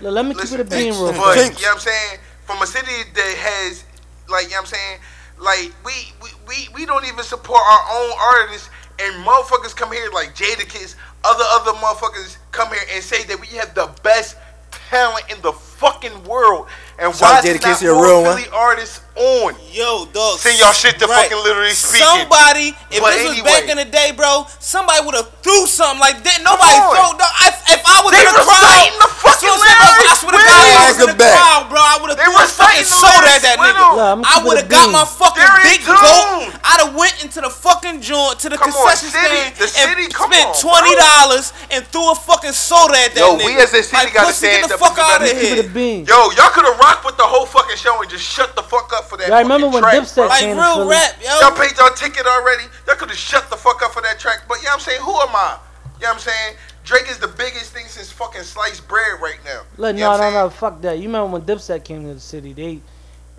Look, 0.00 0.12
let 0.12 0.26
me 0.26 0.34
keep 0.34 0.52
it 0.52 0.60
a 0.60 0.64
bean 0.64 0.92
bitch, 0.92 1.00
real 1.00 1.12
but, 1.12 1.32
quick. 1.32 1.58
you 1.58 1.66
know 1.66 1.68
what 1.68 1.74
I'm 1.74 1.78
saying? 1.80 2.20
From 2.44 2.62
a 2.62 2.66
city 2.66 3.10
that 3.14 3.34
has, 3.38 3.84
like, 4.28 4.44
you 4.44 4.50
know 4.50 4.56
what 4.56 4.60
I'm 4.60 4.66
saying? 4.66 5.00
Like, 5.38 5.72
we, 5.84 5.92
we, 6.22 6.28
we, 6.46 6.68
we 6.74 6.86
don't 6.86 7.04
even 7.06 7.24
support 7.24 7.60
our 7.60 7.84
own 7.92 8.12
artists, 8.18 8.70
and 9.00 9.24
motherfuckers 9.26 9.74
come 9.74 9.92
here 9.92 10.10
like 10.12 10.34
Jadakiss, 10.34 10.96
other 11.24 11.44
other 11.48 11.72
motherfuckers 11.72 12.36
come 12.52 12.68
here 12.68 12.82
and 12.94 13.02
say 13.02 13.24
that 13.24 13.40
we 13.40 13.46
have 13.58 13.74
the 13.74 13.90
best 14.02 14.36
talent 14.70 15.24
in 15.30 15.40
the 15.42 15.52
fucking 15.52 16.24
world. 16.24 16.68
And 16.98 17.14
Shout 17.14 17.20
why 17.20 17.38
out 17.38 17.44
is 17.44 17.58
Jadakiss, 17.58 17.62
not 17.62 17.80
he 17.80 17.86
a 17.88 17.92
more 17.92 18.04
real 18.04 18.22
one. 18.22 18.36
Philly 18.36 18.50
artists 18.54 19.00
on? 19.16 19.56
Yo, 19.72 20.06
dog. 20.12 20.38
Send 20.38 20.56
y'all 20.60 20.72
shit 20.72 20.98
to 21.00 21.08
fucking 21.08 21.36
literally 21.44 21.72
speaking. 21.76 22.06
Somebody, 22.06 22.72
if 22.92 23.00
But 23.00 23.12
this 23.16 23.28
was 23.28 23.40
back 23.44 23.68
in 23.68 23.76
the 23.76 23.84
day, 23.84 24.12
bro, 24.16 24.46
somebody 24.60 25.04
would 25.04 25.14
have 25.16 25.28
threw 25.44 25.66
something 25.68 26.00
like 26.00 26.24
that. 26.24 26.40
Nobody 26.40 26.76
on. 26.80 26.92
throw. 26.96 27.08
Dog, 27.16 27.28
I, 27.28 27.48
if 27.76 27.82
I 27.84 28.00
was 28.04 28.12
They 28.16 28.24
in 28.24 28.32
the 28.32 28.40
crowd, 28.40 28.88
the 28.96 29.04
I'm 29.04 29.12
fucking 29.20 29.52
saying, 29.52 29.76
bro. 29.76 29.92
I 30.08 30.14
swear 30.16 30.32
to 30.32 30.40
God, 30.40 30.60
I 30.64 30.84
was 30.88 30.96
in 31.00 31.08
the. 31.12 31.16
Back. 31.16 31.32
crowd, 31.36 31.62
bro, 31.72 31.80
I 31.80 31.96
would 32.00 32.10
have 32.16 32.20
threw 32.24 32.36
a 32.36 32.44
fucking 32.48 32.88
the 32.88 32.96
soda 32.96 33.28
at 33.36 33.42
that 33.44 33.56
nigga. 33.60 33.84
him. 33.84 34.20
I'ma 34.20 34.24
I 34.24 34.32
keep 34.36 34.40
it 34.40 34.46
would 34.48 34.58
have 34.64 34.70
got 34.72 34.86
my 34.92 35.04
fucking 35.04 35.50
big 35.64 35.80
tune. 35.84 35.96
goat. 35.96 36.56
I'd 36.64 36.80
have 36.88 36.94
went 36.96 37.16
into 37.24 37.40
the 37.44 37.52
fucking 37.52 38.00
joint 38.00 38.40
to 38.44 38.48
the 38.48 38.56
Come 38.56 38.72
on, 38.72 38.80
concession 38.88 39.12
city. 39.12 39.52
stand 39.52 39.56
The 39.60 39.68
city, 39.68 40.04
and 40.08 40.12
come 40.12 40.32
spent 40.32 40.56
twenty 40.60 40.92
dollars 40.96 41.52
and 41.72 41.84
threw 41.88 42.04
a 42.12 42.16
fucking 42.16 42.52
soda 42.56 42.96
at 43.00 43.12
that 43.16 43.20
Yo, 43.20 43.36
nigga. 43.36 43.44
we 43.48 43.56
as 43.60 43.72
a 43.72 43.80
city 43.84 43.96
like, 43.96 44.12
gotta 44.12 44.28
pussy, 44.32 44.48
stand 44.48 44.68
get 44.68 44.68
the 44.72 44.76
up 44.76 44.80
fuck 44.80 44.96
out 44.98 45.20
of 45.20 45.28
better. 45.28 45.36
Keep 45.40 45.58
it 45.64 45.68
a 45.68 45.78
here. 45.78 46.04
Yo, 46.08 46.18
y'all 46.36 46.52
could 46.52 46.64
have 46.68 46.78
rocked 46.80 47.04
with 47.04 47.16
the 47.16 47.24
whole 47.28 47.46
fucking 47.46 47.76
show 47.76 47.96
and 48.00 48.08
just 48.10 48.24
shut 48.24 48.54
the 48.56 48.62
fuck 48.64 48.92
up 48.92 49.05
for 49.06 49.16
that. 49.18 49.28
Yeah, 49.28 49.36
I 49.36 49.40
remember 49.42 49.68
when 49.68 49.82
track, 49.82 49.94
Dipset. 49.94 50.28
Like 50.28 50.40
came 50.40 50.56
to 50.56 50.62
real 50.62 50.74
Philly. 50.74 50.88
rap, 50.90 51.12
yo. 51.22 51.40
Y'all 51.40 51.56
paid 51.56 51.76
y'all 51.78 51.90
ticket 51.94 52.26
already. 52.26 52.64
Y'all 52.86 52.96
could 52.96 53.08
have 53.08 53.18
shut 53.18 53.48
the 53.50 53.56
fuck 53.56 53.82
up 53.82 53.92
for 53.92 54.02
that 54.02 54.18
track. 54.18 54.42
But 54.48 54.58
you 54.58 54.64
know 54.64 54.70
what 54.70 54.74
I'm 54.74 54.80
saying? 54.80 55.00
Who 55.02 55.12
am 55.14 55.28
I? 55.34 55.58
You 55.96 56.02
know 56.02 56.08
what 56.08 56.14
I'm 56.14 56.18
saying? 56.20 56.56
Drake 56.84 57.08
is 57.10 57.18
the 57.18 57.28
biggest 57.28 57.72
thing 57.72 57.86
since 57.86 58.12
fucking 58.12 58.42
sliced 58.42 58.86
bread 58.86 59.20
right 59.20 59.38
now. 59.44 59.62
Look, 59.76 59.94
You 59.96 60.00
no, 60.02 60.16
no, 60.18 60.30
no, 60.30 60.50
fuck 60.50 60.80
that. 60.82 60.98
You 60.98 61.04
remember 61.08 61.32
when 61.38 61.42
Dipset 61.42 61.82
came 61.84 62.02
to 62.06 62.14
the 62.14 62.20
city? 62.20 62.52
They, 62.52 62.80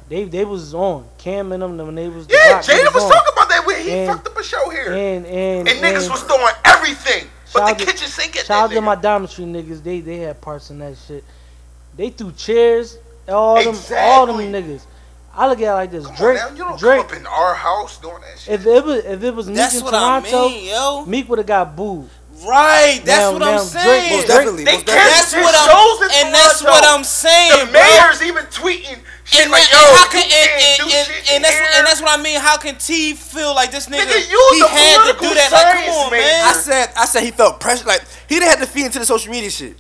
they, 0.10 0.26
they 0.26 0.44
was 0.44 0.74
on 0.74 1.06
Cam 1.18 1.52
and 1.54 1.62
them 1.64 1.78
when 1.78 1.96
they 1.96 2.10
was. 2.10 2.28
the 2.28 2.34
Yeah, 2.34 2.54
Rock, 2.54 2.64
Jada 2.66 2.94
was 2.94 3.04
on. 3.04 3.12
talking 3.12 3.34
about 3.34 3.50
that 3.50 3.64
when 3.66 3.82
he 3.82 3.92
And- 3.92 4.12
fucked 4.14 4.28
up 4.28 4.38
a 4.38 4.44
show 4.44 4.70
here. 4.70 4.92
And 4.92 5.26
and 5.26 5.68
and 5.68 5.80
niggas 5.80 6.04
and 6.04 6.12
was 6.12 6.24
throwing 6.24 6.54
everything. 6.66 7.28
But 7.54 7.60
Shout 7.60 7.68
the 7.68 7.74
out 7.74 7.80
to- 7.80 7.86
kitchen 7.86 8.08
sink 8.10 8.36
at 8.38 8.46
Shout 8.46 8.64
out 8.66 8.72
to 8.72 8.82
my 8.82 8.96
nigga. 8.98 9.02
Diamond 9.02 9.30
Street 9.30 9.48
niggas. 9.48 9.82
They 9.84 10.02
they 10.02 10.18
had 10.18 10.42
parts 10.42 10.70
in 10.70 10.80
that 10.80 10.98
shit. 10.98 11.24
They 11.96 12.10
threw 12.10 12.32
chairs. 12.34 12.98
All 13.30 13.56
them, 13.64 13.76
all 13.98 14.26
them 14.26 14.38
niggas. 14.38 14.82
I 15.38 15.48
look 15.48 15.60
at 15.62 15.70
it 15.70 15.74
like 15.74 15.92
this. 15.92 16.06
Come 16.06 16.16
Drake, 16.16 16.42
on 16.44 16.50
now, 16.50 16.58
you 16.58 16.64
don't 16.66 16.80
Drake. 16.80 16.98
come 17.08 17.12
up 17.12 17.14
in 17.22 17.28
our 17.28 17.54
house 17.54 18.00
doing 18.00 18.22
that 18.22 18.40
shit. 18.40 18.54
If 18.56 18.66
it 18.66 18.84
was 18.84 19.06
if 19.06 19.24
it 19.24 19.36
was 19.36 19.48
Meek 19.48 19.56
That's 19.58 19.78
in 19.78 19.84
what 19.84 19.94
I 19.94 20.20
Toronto, 20.22 20.50
mean, 20.50 20.70
yo. 20.70 21.06
Meek 21.06 21.30
would 21.30 21.38
have 21.38 21.46
got 21.48 21.76
booed. 21.76 22.10
Right, 22.46 23.02
that's 23.04 23.22
Now- 23.22 23.32
what 23.34 23.40
now 23.40 23.52
I'm 23.58 23.70
Drake- 23.70 23.82
saying. 23.82 24.14
Most 24.18 24.28
definitely. 24.28 24.64
They 24.64 24.74
most 24.74 24.86
definitely. 24.86 25.10
That's 25.10 25.34
what 25.34 25.56
I'm, 25.58 25.70
shows 25.74 26.02
in 26.06 26.26
and 26.26 26.34
that's 26.36 26.64
what 26.64 26.84
I'm 26.86 27.04
saying, 27.04 27.52
the 27.66 27.72
bro. 27.72 27.82
mayor's 27.82 28.22
even 28.22 28.46
tweeting 28.46 29.00
shit 29.26 29.42
And, 29.42 29.52
like, 29.52 29.66
that- 29.66 29.74
yo, 29.74 29.90
and 29.90 29.98
how 29.98 30.06
can 30.14 30.22
and, 30.22 30.30
can't 30.30 30.82
and, 30.82 30.92
and, 30.94 31.30
and 31.34 31.44
that's 31.44 31.56
here. 31.58 31.68
and 31.78 31.88
that's 31.88 32.02
what 32.02 32.20
I 32.20 32.22
mean. 32.22 32.40
How 32.40 32.58
can 32.58 32.76
T 32.78 33.14
feel 33.16 33.56
like 33.56 33.72
this 33.72 33.88
nigga? 33.88 34.06
Nigga, 34.06 34.22
he 34.22 34.62
had 34.62 35.14
to 35.14 35.20
do 35.20 35.34
that. 35.34 35.50
Like, 35.52 35.86
come 35.86 35.90
on, 36.06 36.12
man. 36.12 36.46
I 36.46 36.54
said, 36.54 36.90
I 36.96 37.06
said 37.06 37.24
he 37.24 37.32
felt 37.32 37.60
pressure. 37.60 37.86
Like 37.86 38.02
he 38.30 38.36
didn't 38.36 38.50
have 38.50 38.60
to 38.60 38.68
feed 38.68 38.86
into 38.86 39.00
the 39.00 39.06
social 39.06 39.32
media 39.32 39.50
shit. 39.50 39.76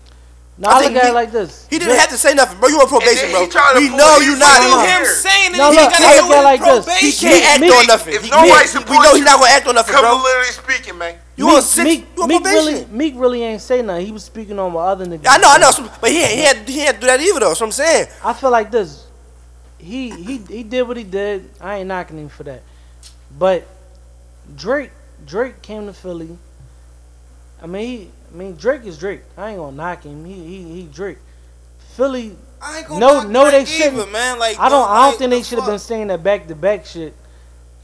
Now 0.60 0.70
I 0.70 0.74
I, 0.74 0.78
look 0.82 0.86
at 0.86 0.94
Meek- 0.94 1.04
it 1.04 1.14
like 1.14 1.32
this. 1.32 1.68
He 1.70 1.78
didn't 1.78 1.90
Drake- 1.94 2.00
have 2.02 2.10
to 2.10 2.18
say 2.18 2.34
nothing, 2.34 2.58
bro. 2.60 2.70
You 2.70 2.82
on 2.82 2.88
probation, 2.88 3.30
bro. 3.30 3.46
he 3.46 3.90
We 3.90 3.96
know 3.96 4.18
you 4.18 4.34
side 4.36 4.40
not. 4.42 4.58
on 4.58 4.72
Through 4.74 4.90
here. 4.90 5.00
him 5.00 5.06
saying 5.06 5.54
it, 5.54 5.58
No, 5.58 5.70
he 5.70 5.78
look, 5.78 5.92
gotta 5.92 6.04
I 6.06 6.18
do 6.18 6.22
look 6.26 6.32
at 6.34 6.40
it 6.40 6.44
like 6.44 6.62
this. 6.62 6.78
He 6.78 7.12
probation. 7.14 7.30
can't 7.30 7.46
act 7.46 7.62
Meek- 7.62 7.74
on 7.78 7.86
nothing. 7.88 8.14
if 8.16 8.24
He 8.24 8.30
nobody 8.32 8.50
can't- 8.50 8.90
we 8.90 8.96
know 8.98 9.04
you, 9.04 9.16
he's 9.18 9.26
not 9.26 9.40
gonna 9.40 9.52
act 9.54 9.68
on 9.68 9.76
nothing, 9.76 9.94
Come 9.94 10.02
bro. 10.06 10.16
literally 10.24 10.52
speaking, 10.52 10.98
man. 10.98 11.16
You 11.36 11.48
on 11.50 11.56
Meek, 11.56 11.64
six? 11.64 11.84
Meek, 11.86 12.08
You 12.18 12.24
on 12.24 12.30
Meek 12.30 12.44
probation? 12.44 12.66
really, 12.74 12.86
Meek 12.90 13.14
really 13.18 13.44
ain't 13.44 13.62
say 13.62 13.82
nothing. 13.84 14.06
He 14.08 14.12
was 14.12 14.24
speaking 14.24 14.58
on 14.58 14.74
what 14.74 14.82
other 14.82 15.06
niggas. 15.06 15.28
I 15.30 15.38
know, 15.38 15.50
I 15.52 15.58
know, 15.60 15.70
so- 15.70 15.90
but 16.02 16.10
he 16.10 16.24
ain't, 16.24 16.32
he 16.32 16.42
had 16.42 16.58
he 16.70 16.80
had 16.80 16.96
to 16.96 17.02
do 17.02 17.08
that 17.08 17.22
either 17.22 17.40
though. 17.40 17.54
So 17.54 17.64
I'm 17.66 17.72
saying, 17.72 18.08
I 18.24 18.34
feel 18.34 18.50
like 18.50 18.72
this. 18.72 19.04
he 19.78 20.10
he 20.10 20.42
he 20.50 20.64
did 20.64 20.82
what 20.88 20.98
he 20.98 21.04
did. 21.04 21.52
I 21.62 21.78
ain't 21.78 21.88
knocking 21.88 22.18
him 22.18 22.30
for 22.30 22.42
that. 22.44 22.64
But 23.38 23.68
Drake 24.56 24.90
Drake 25.24 25.62
came 25.62 25.86
to 25.86 25.94
Philly. 25.94 26.36
I 27.62 27.68
mean, 27.68 27.86
he, 27.88 28.12
I 28.32 28.36
mean 28.38 28.56
Drake 28.56 28.86
is 28.86 28.98
Drake. 28.98 29.22
I 29.38 29.50
ain't 29.52 29.58
gonna 29.60 29.76
knock 29.76 30.04
him. 30.04 30.26
He 30.26 30.34
he 30.34 30.64
he 30.74 30.84
Drake. 30.84 31.18
Philly. 31.96 32.36
I 32.62 32.80
ain't 32.80 32.88
gonna 32.88 33.00
No, 33.00 33.14
knock 33.22 33.28
no, 33.30 33.52
they 33.52 33.66
shouldn't. 33.66 33.98
either, 34.00 34.12
man. 34.12 34.40
Like 34.40 34.60
I 34.60 34.70
don't. 34.70 34.90
I 34.90 35.10
don't 35.10 35.18
think 35.18 35.32
they 35.32 35.44
should 35.44 35.60
have 35.60 35.68
been 35.68 35.80
saying 35.80 36.08
that 36.08 36.24
back 36.24 36.48
to 36.48 36.56
back 36.56 36.86
shit. 36.86 37.14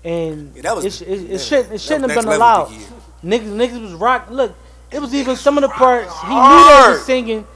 And 0.03 0.53
Yeah, 0.55 0.61
that 0.63 0.75
was- 0.75 0.85
it, 1.01 1.07
it, 1.07 1.11
it 1.11 1.29
yeah, 1.31 1.37
shouldn't. 1.37 1.73
It 1.73 1.81
shouldn't 1.81 2.11
have 2.11 2.23
been 2.23 2.33
allowed. 2.33 2.67
Biggie. 2.67 2.85
Niggas, 3.23 3.55
niggas 3.55 3.81
was 3.81 3.93
rock. 3.93 4.27
Look, 4.29 4.53
it 4.91 4.99
was 4.99 5.13
even 5.15 5.35
some 5.37 5.57
of 5.57 5.61
the 5.61 5.69
parts 5.69 6.11
he 6.21 6.27
knew 6.27 6.33
they 6.35 6.91
was 6.91 7.05
singing. 7.05 7.47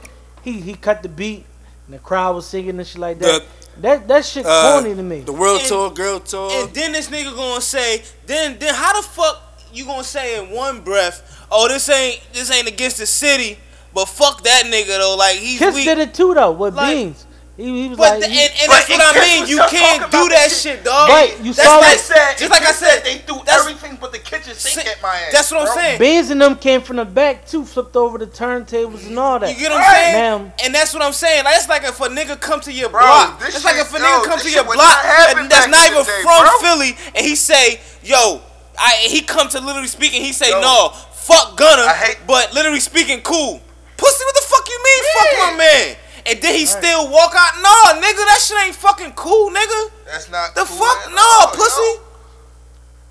He 0.42 0.60
he 0.60 0.74
cut 0.74 1.02
the 1.02 1.08
beat, 1.10 1.44
and 1.86 1.94
the 1.94 1.98
crowd 1.98 2.34
was 2.36 2.46
singing 2.46 2.78
and 2.78 2.86
shit 2.86 2.98
like 2.98 3.18
that. 3.18 3.42
that 3.78 4.08
that 4.08 4.24
shit 4.24 4.46
Uh, 4.46 4.72
corny 4.80 4.94
to 4.94 5.02
me. 5.02 5.20
The 5.20 5.32
world 5.32 5.60
And- 5.60 5.68
tour, 5.68 5.90
girl 5.90 6.20
tour. 6.20 6.50
And 6.52 6.72
then 6.74 6.92
this 6.92 7.08
nigga 7.08 7.34
gonna 7.36 7.60
say, 7.60 8.02
then 8.26 8.58
then 8.58 8.74
how 8.74 8.98
the 8.98 9.06
fuck 9.06 9.42
you 9.74 9.84
gonna 9.84 10.02
say 10.02 10.38
in 10.42 10.50
one 10.50 10.80
breath, 10.80 11.37
oh 11.50 11.68
this 11.68 11.88
ain't 11.88 12.20
this 12.32 12.50
ain't 12.50 12.68
against 12.68 12.98
the 12.98 13.06
city, 13.06 13.58
but 13.94 14.06
fuck 14.06 14.42
that 14.44 14.64
nigga 14.66 14.98
though. 14.98 15.16
Like 15.16 15.36
he's 15.36 15.58
Kiss 15.58 15.74
weak. 15.74 15.84
did 15.84 15.98
it 15.98 16.14
too 16.14 16.34
though 16.34 16.52
with 16.52 16.74
Like- 16.74 16.94
Beans. 16.96 17.24
He, 17.56 17.64
he 17.82 17.88
was 17.88 17.98
But 17.98 18.10
like, 18.12 18.20
the, 18.20 18.28
he- 18.28 18.38
and, 18.40 18.52
and 18.60 18.66
But 18.68 18.86
that's 18.86 18.88
what 18.88 19.16
I 19.16 19.20
mean. 19.20 19.46
You 19.48 19.58
can't 19.68 20.12
do 20.12 20.28
that 20.28 20.46
shit, 20.48 20.78
shit. 20.78 20.84
dog. 20.84 21.08
But 21.08 21.44
you 21.44 21.52
that's 21.52 21.68
saw 21.68 21.78
like, 21.78 21.96
it. 21.96 21.98
said, 21.98 22.34
just 22.38 22.52
like 22.52 22.62
I 22.62 22.70
said, 22.70 23.02
they 23.02 23.18
threw 23.18 23.38
that's- 23.38 23.58
everything 23.66 23.98
but 24.00 24.12
the 24.12 24.20
kitchen 24.20 24.54
sink 24.54 24.78
See, 24.86 24.88
at 24.88 25.02
my 25.02 25.08
ass. 25.08 25.32
that's 25.32 25.50
what 25.50 25.62
I'm 25.62 25.66
bro. 25.66 25.74
saying. 25.74 25.98
Beans 25.98 26.30
and 26.30 26.40
them 26.40 26.54
came 26.54 26.82
from 26.82 26.98
the 26.98 27.04
back 27.04 27.48
too, 27.48 27.64
flipped 27.64 27.96
over 27.96 28.16
the 28.16 28.28
turntables 28.28 29.04
and 29.08 29.18
all 29.18 29.40
that. 29.40 29.50
You 29.50 29.58
get 29.58 29.72
what 29.72 29.80
I'm 29.82 29.90
saying? 29.92 30.14
Now- 30.46 30.52
and 30.64 30.72
that's 30.72 30.94
what 30.94 31.02
I'm 31.02 31.12
saying. 31.12 31.42
Like 31.42 31.56
it's 31.56 31.68
like 31.68 31.82
if 31.82 32.00
a 32.00 32.04
nigga 32.06 32.40
come 32.40 32.60
to 32.60 32.72
your 32.72 32.90
Bro, 32.90 33.00
block. 33.00 33.40
this 33.40 33.56
It's 33.56 33.64
like 33.64 33.74
if 33.78 33.92
a 33.92 33.98
yo, 33.98 34.04
nigga 34.04 34.24
come 34.26 34.38
to 34.38 34.50
your 34.52 34.62
block 34.62 34.76
not 34.76 35.36
and 35.38 35.50
that's 35.50 35.66
not 35.66 35.90
even 35.90 36.04
day, 36.04 36.22
from 36.22 36.44
bro. 36.44 36.58
Philly, 36.62 36.96
and 37.16 37.26
he 37.26 37.34
say, 37.34 37.80
"Yo," 38.04 38.40
I 38.78 38.94
he 39.08 39.20
come 39.22 39.48
to 39.48 39.58
literally 39.60 39.88
speaking. 39.88 40.22
He 40.22 40.32
say, 40.32 40.50
Yo. 40.50 40.60
"No, 40.60 40.92
fuck 41.28 41.56
Gunner," 41.56 41.82
I 41.84 41.94
hate- 41.94 42.26
but 42.26 42.52
literally 42.54 42.80
speaking, 42.80 43.20
cool. 43.22 43.60
Pussy, 43.96 44.24
what 44.24 44.34
the 44.34 44.46
fuck 44.48 44.68
you 44.68 44.78
mean? 44.82 45.02
Fuck 45.18 45.32
my 45.50 45.56
man. 45.58 45.96
And 46.26 46.42
then 46.42 46.54
he 46.54 46.66
still 46.66 47.08
walk 47.08 47.34
out. 47.36 47.52
No, 47.62 48.00
nigga, 48.00 48.22
that 48.30 48.40
shit 48.46 48.58
ain't 48.66 48.76
fucking 48.76 49.12
cool, 49.12 49.50
nigga. 49.50 49.90
That's 50.06 50.28
not 50.30 50.54
The 50.54 50.64
cool 50.64 50.76
fuck, 50.86 51.10
no, 51.10 51.22
all, 51.40 51.46
pussy. 51.48 51.80
yo. 51.82 51.86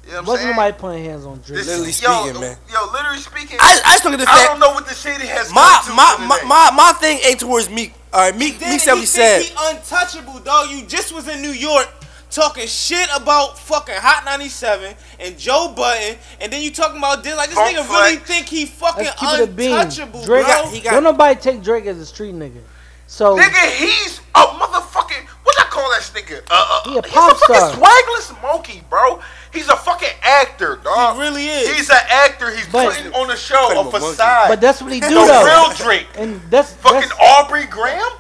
You 0.08 0.14
know 0.14 0.20
what 0.20 0.20
I'm 0.20 0.26
Wasn't 0.26 0.44
saying? 0.46 0.56
nobody 0.56 0.78
putting 0.78 1.04
hands 1.06 1.26
on 1.26 1.42
Drake. 1.46 1.58
This 1.60 1.68
Literally 1.68 1.90
is- 1.90 2.02
yo, 2.02 2.22
speaking, 2.24 2.42
man. 2.42 2.58
Yo, 2.72 2.86
literally 2.94 3.20
speaking. 3.20 3.58
I, 3.60 3.80
I 3.86 3.92
just 3.94 4.06
look 4.06 4.14
at 4.14 4.20
the 4.20 4.26
fact. 4.26 4.40
I 4.40 4.46
don't 4.46 4.60
know 4.60 4.72
what 4.72 4.88
the 4.88 4.94
city 4.94 5.28
has 5.28 5.52
My 5.52 5.82
come 5.84 5.92
to 5.92 5.94
my, 5.96 6.16
to 6.16 6.22
my 6.22 6.36
today. 6.38 6.48
my 6.48 6.72
my 6.72 6.92
thing 6.94 7.20
ain't 7.26 7.40
towards 7.42 7.70
Meek. 7.70 7.94
All 8.14 8.22
right, 8.22 8.36
Meek 8.38 8.58
Then 8.60 8.70
Meek 8.70 8.80
he 8.82 8.86
said 8.86 8.96
he 8.98 9.06
said. 9.06 9.42
he 9.42 9.54
untouchable, 9.76 10.40
dog. 10.40 10.70
You 10.70 10.84
just 10.84 11.12
was 11.12 11.28
in 11.28 11.42
New 11.42 11.52
York 11.52 11.90
talking 12.30 12.68
shit 12.68 13.08
about 13.16 13.58
fucking 13.58 13.96
Hot 13.98 14.26
97 14.26 14.96
and 15.20 15.38
Joe 15.38 15.74
Budden, 15.76 16.18
and 16.42 16.52
then 16.52 16.62
you 16.62 16.72
talking 16.72 16.98
about 16.98 17.24
this. 17.24 17.36
Like 17.36 17.50
this 17.50 17.58
Funk 17.58 17.76
nigga 17.78 17.90
really 17.90 18.16
think 18.18 18.48
he 18.48 18.66
fucking 18.66 19.06
Let's 19.06 19.20
keep 19.20 19.40
it 19.40 19.44
a 19.44 19.48
bean. 19.48 19.72
untouchable, 19.72 20.24
Drake, 20.24 20.46
bro. 20.46 20.54
got- 20.54 20.74
he 20.74 20.80
got- 20.82 20.92
don't 20.92 21.04
nobody 21.04 21.40
take 21.40 21.64
Drake 21.64 21.86
as 21.86 21.98
a 21.98 22.06
street 22.06 22.36
nigga. 22.36 22.62
So 23.10 23.38
Nigga, 23.38 23.72
he's 23.72 24.20
a 24.36 24.40
motherfucking. 24.42 25.26
What 25.44 25.56
I 25.62 25.64
call 25.70 25.90
that 25.92 26.02
nigga? 26.14 26.42
Uh, 26.52 26.82
uh, 26.86 26.90
He 26.90 26.98
a 26.98 27.02
he's 27.04 27.12
a 27.16 27.36
fucking 27.36 27.38
star. 27.56 27.72
swagless 27.72 28.42
monkey, 28.42 28.84
bro. 28.90 29.22
He's 29.54 29.70
a 29.70 29.78
fucking 29.78 30.10
actor, 30.22 30.76
dog. 30.84 31.16
He 31.16 31.22
really 31.22 31.48
is. 31.48 31.74
He's 31.78 31.90
an 31.90 31.96
actor. 32.10 32.54
He's 32.54 32.68
But- 32.68 32.94
putting 32.94 33.14
on 33.14 33.32
a 33.32 33.38
show, 33.38 33.56
Call 33.56 33.72
him 33.72 33.78
a 33.78 33.80
a 33.80 33.84
monkey. 33.94 34.08
facade. 34.10 34.50
but 34.50 34.60
that's 34.60 34.82
what 34.82 34.92
he 34.92 35.00
do 35.00 35.08
the 35.08 35.16
though. 35.26 35.46
real 35.46 35.74
Drake. 35.78 36.08
And 36.18 36.42
that's 36.50 36.74
Fucking 36.74 37.00
that's, 37.00 37.14
Aubrey 37.18 37.64
Graham. 37.66 38.12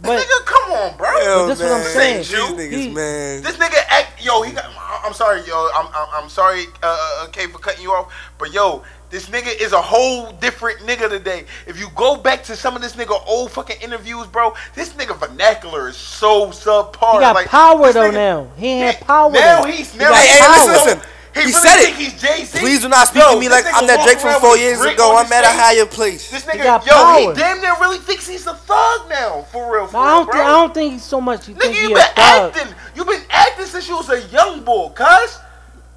But 0.00 0.18
nigga, 0.20 0.44
come 0.44 0.72
on, 0.72 0.96
bro. 0.96 1.10
Yo, 1.22 1.46
that's 1.48 1.60
what 1.60 1.72
I'm 1.72 1.80
man, 1.80 1.84
saying. 1.84 2.18
These 2.18 2.30
He- 2.30 2.36
niggas, 2.36 2.94
man. 2.94 3.42
This 3.42 3.56
nigga 3.56 3.78
act, 3.88 4.24
yo, 4.24 4.42
he 4.42 4.52
got. 4.52 4.66
I'm 5.04 5.12
sorry, 5.14 5.40
yo. 5.46 5.68
I'm, 5.74 5.86
I'm, 5.86 6.24
I'm 6.24 6.28
sorry, 6.28 6.64
uh, 6.82 7.20
uh, 7.22 7.26
K, 7.28 7.46
for 7.46 7.58
cutting 7.58 7.82
you 7.82 7.92
off. 7.92 8.12
But 8.38 8.52
yo, 8.52 8.82
this 9.10 9.28
nigga 9.30 9.58
is 9.60 9.72
a 9.72 9.80
whole 9.80 10.32
different 10.32 10.80
nigga 10.80 11.08
today. 11.08 11.44
If 11.66 11.78
you 11.78 11.88
go 11.94 12.16
back 12.16 12.42
to 12.44 12.56
some 12.56 12.76
of 12.76 12.82
this 12.82 12.94
nigga 12.96 13.20
old 13.26 13.52
fucking 13.52 13.80
interviews, 13.80 14.26
bro, 14.26 14.54
this 14.74 14.90
nigga 14.94 15.16
vernacular 15.16 15.88
is 15.88 15.96
so 15.96 16.48
subpar. 16.48 17.14
he 17.14 17.20
got 17.20 17.34
like, 17.34 17.46
power 17.48 17.92
though 17.92 18.10
nigga- 18.10 18.14
now. 18.14 18.50
He 18.56 18.66
ain't 18.68 18.80
Yeah, 18.80 18.92
had 18.92 19.00
power. 19.06 19.30
Now 19.30 19.62
though. 19.62 19.68
he's 19.70 19.92
He 19.92 19.98
now. 19.98 20.10
got 20.10 20.18
Hey, 20.20 20.28
hey, 20.28 20.40
power. 20.40 20.50
listen, 20.72 20.72
listen. 20.98 21.10
He, 21.36 21.42
He 21.42 21.52
really 21.52 21.52
said 21.52 21.76
think 21.76 21.96
it. 21.98 22.00
He's 22.00 22.20
Jay 22.20 22.44
Z. 22.44 22.58
Please 22.58 22.80
do 22.82 22.88
not 22.88 23.08
speak 23.08 23.22
to 23.22 23.36
me 23.38 23.48
like 23.48 23.64
I'm 23.74 23.86
that 23.86 24.02
Drake 24.04 24.18
from 24.20 24.40
four 24.40 24.56
years 24.56 24.80
ago. 24.80 25.16
I'm 25.16 25.30
at 25.32 25.44
a 25.44 25.52
higher 25.52 25.86
place. 25.86 26.30
This 26.30 26.44
He 26.50 26.58
nigga, 26.58 26.64
got 26.64 26.86
yo, 26.86 26.92
power. 26.92 27.18
he 27.20 27.40
damn 27.40 27.60
near 27.60 27.74
really 27.80 27.98
thinks 27.98 28.26
he's 28.28 28.46
a 28.46 28.54
thug 28.54 29.08
now, 29.10 29.42
for 29.52 29.72
real, 29.72 29.86
for 29.86 29.92
No, 29.92 30.00
I 30.00 30.10
real, 30.10 30.24
don't 30.24 30.26
bro. 30.26 30.32
think 30.32 30.44
I 30.44 30.50
don't 30.52 30.74
think 30.74 30.92
he's 30.94 31.04
so 31.04 31.20
much. 31.20 31.46
He 31.46 31.54
Nigga, 31.54 31.60
think 31.60 31.76
you 31.82 31.88
he 31.88 31.94
been 31.94 32.02
a 32.02 32.06
thug. 32.16 32.56
acting. 32.56 32.74
You 32.94 33.04
been 33.04 33.22
acting 33.30 33.66
since 33.66 33.88
you 33.88 33.96
was 33.96 34.10
a 34.10 34.22
young 34.28 34.64
boy, 34.64 34.90
cuz. 34.90 35.38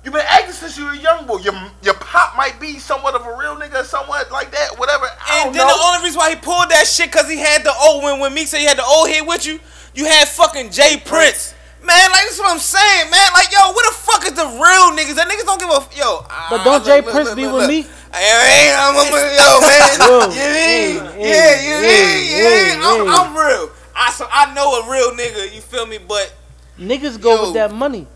You've 0.04 0.14
been 0.14 0.26
acting 0.30 0.54
since 0.54 0.78
you 0.78 0.86
were 0.86 0.92
a 0.94 0.98
young 0.98 1.26
boy. 1.28 1.40
Your 1.40 1.54
your 1.84 1.94
pop 1.96 2.36
might 2.38 2.60
be 2.60 2.80
somewhat 2.80 3.16
of 3.16 3.26
a 3.26 3.32
real 3.38 3.56
nigga, 3.58 3.84
somewhat 3.84 4.32
like 4.32 4.52
that, 4.52 4.78
whatever. 4.80 5.06
I 5.06 5.44
And 5.44 5.46
don't 5.46 5.54
then 5.54 5.68
know. 5.68 5.74
the 5.76 5.80
only 5.84 6.04
reason 6.06 6.18
why 6.20 6.30
he 6.32 6.36
pulled 6.38 6.70
that 6.70 6.88
shit 6.88 7.12
because 7.12 7.30
he 7.30 7.38
had 7.38 7.64
the 7.64 7.74
old 7.84 8.04
when 8.04 8.20
when 8.20 8.34
me 8.34 8.46
said 8.46 8.60
he 8.60 8.66
had 8.66 8.78
the 8.78 8.86
old 8.86 9.10
hit 9.10 9.26
with 9.26 9.46
you, 9.46 9.60
you 9.94 10.06
had 10.06 10.28
fucking 10.30 10.72
Jay 10.72 11.02
Prince. 11.04 11.54
Man, 11.82 12.12
like 12.12 12.28
that's 12.28 12.40
what 12.40 12.52
I'm 12.52 12.60
saying, 12.60 13.10
man. 13.10 13.30
Like, 13.34 13.52
yo, 13.52 13.72
where 13.72 13.88
the 13.88 13.96
fuck 13.96 14.26
is 14.28 14.34
the 14.34 14.46
real 14.46 14.92
niggas? 14.96 15.16
That 15.16 15.28
niggas 15.32 15.48
don't 15.48 15.60
give 15.60 15.70
a 15.70 15.80
yo. 15.96 16.24
But 16.52 16.60
ah, 16.60 16.64
don't 16.64 16.84
Jay 16.84 17.02
Prince 17.02 17.34
be 17.36 17.48
with? 17.48 17.70
I 18.12 18.26
ain't, 18.52 18.76
I'm, 18.76 18.98
I'm, 18.98 19.12
yo, 19.38 19.62
man. 19.62 20.00
Yo, 20.00 20.20
you 20.34 20.48
mean? 20.50 21.14
hey, 21.14 21.62
yeah, 21.64 21.80
hey, 21.80 22.26
hey, 22.26 22.74
Yeah, 22.74 22.82
I'm, 22.84 23.06
hey. 23.06 23.14
I'm 23.14 23.32
real. 23.38 23.70
I 23.96 24.12
so 24.12 24.28
I 24.32 24.54
know 24.54 24.82
a 24.82 24.92
real 24.92 25.12
nigga. 25.12 25.54
You 25.54 25.62
feel 25.62 25.86
me? 25.86 26.00
But 26.00 26.34
Niggas 26.80 27.22
go 27.22 27.46
with 27.46 27.54
that 27.56 27.74
money. 27.74 28.08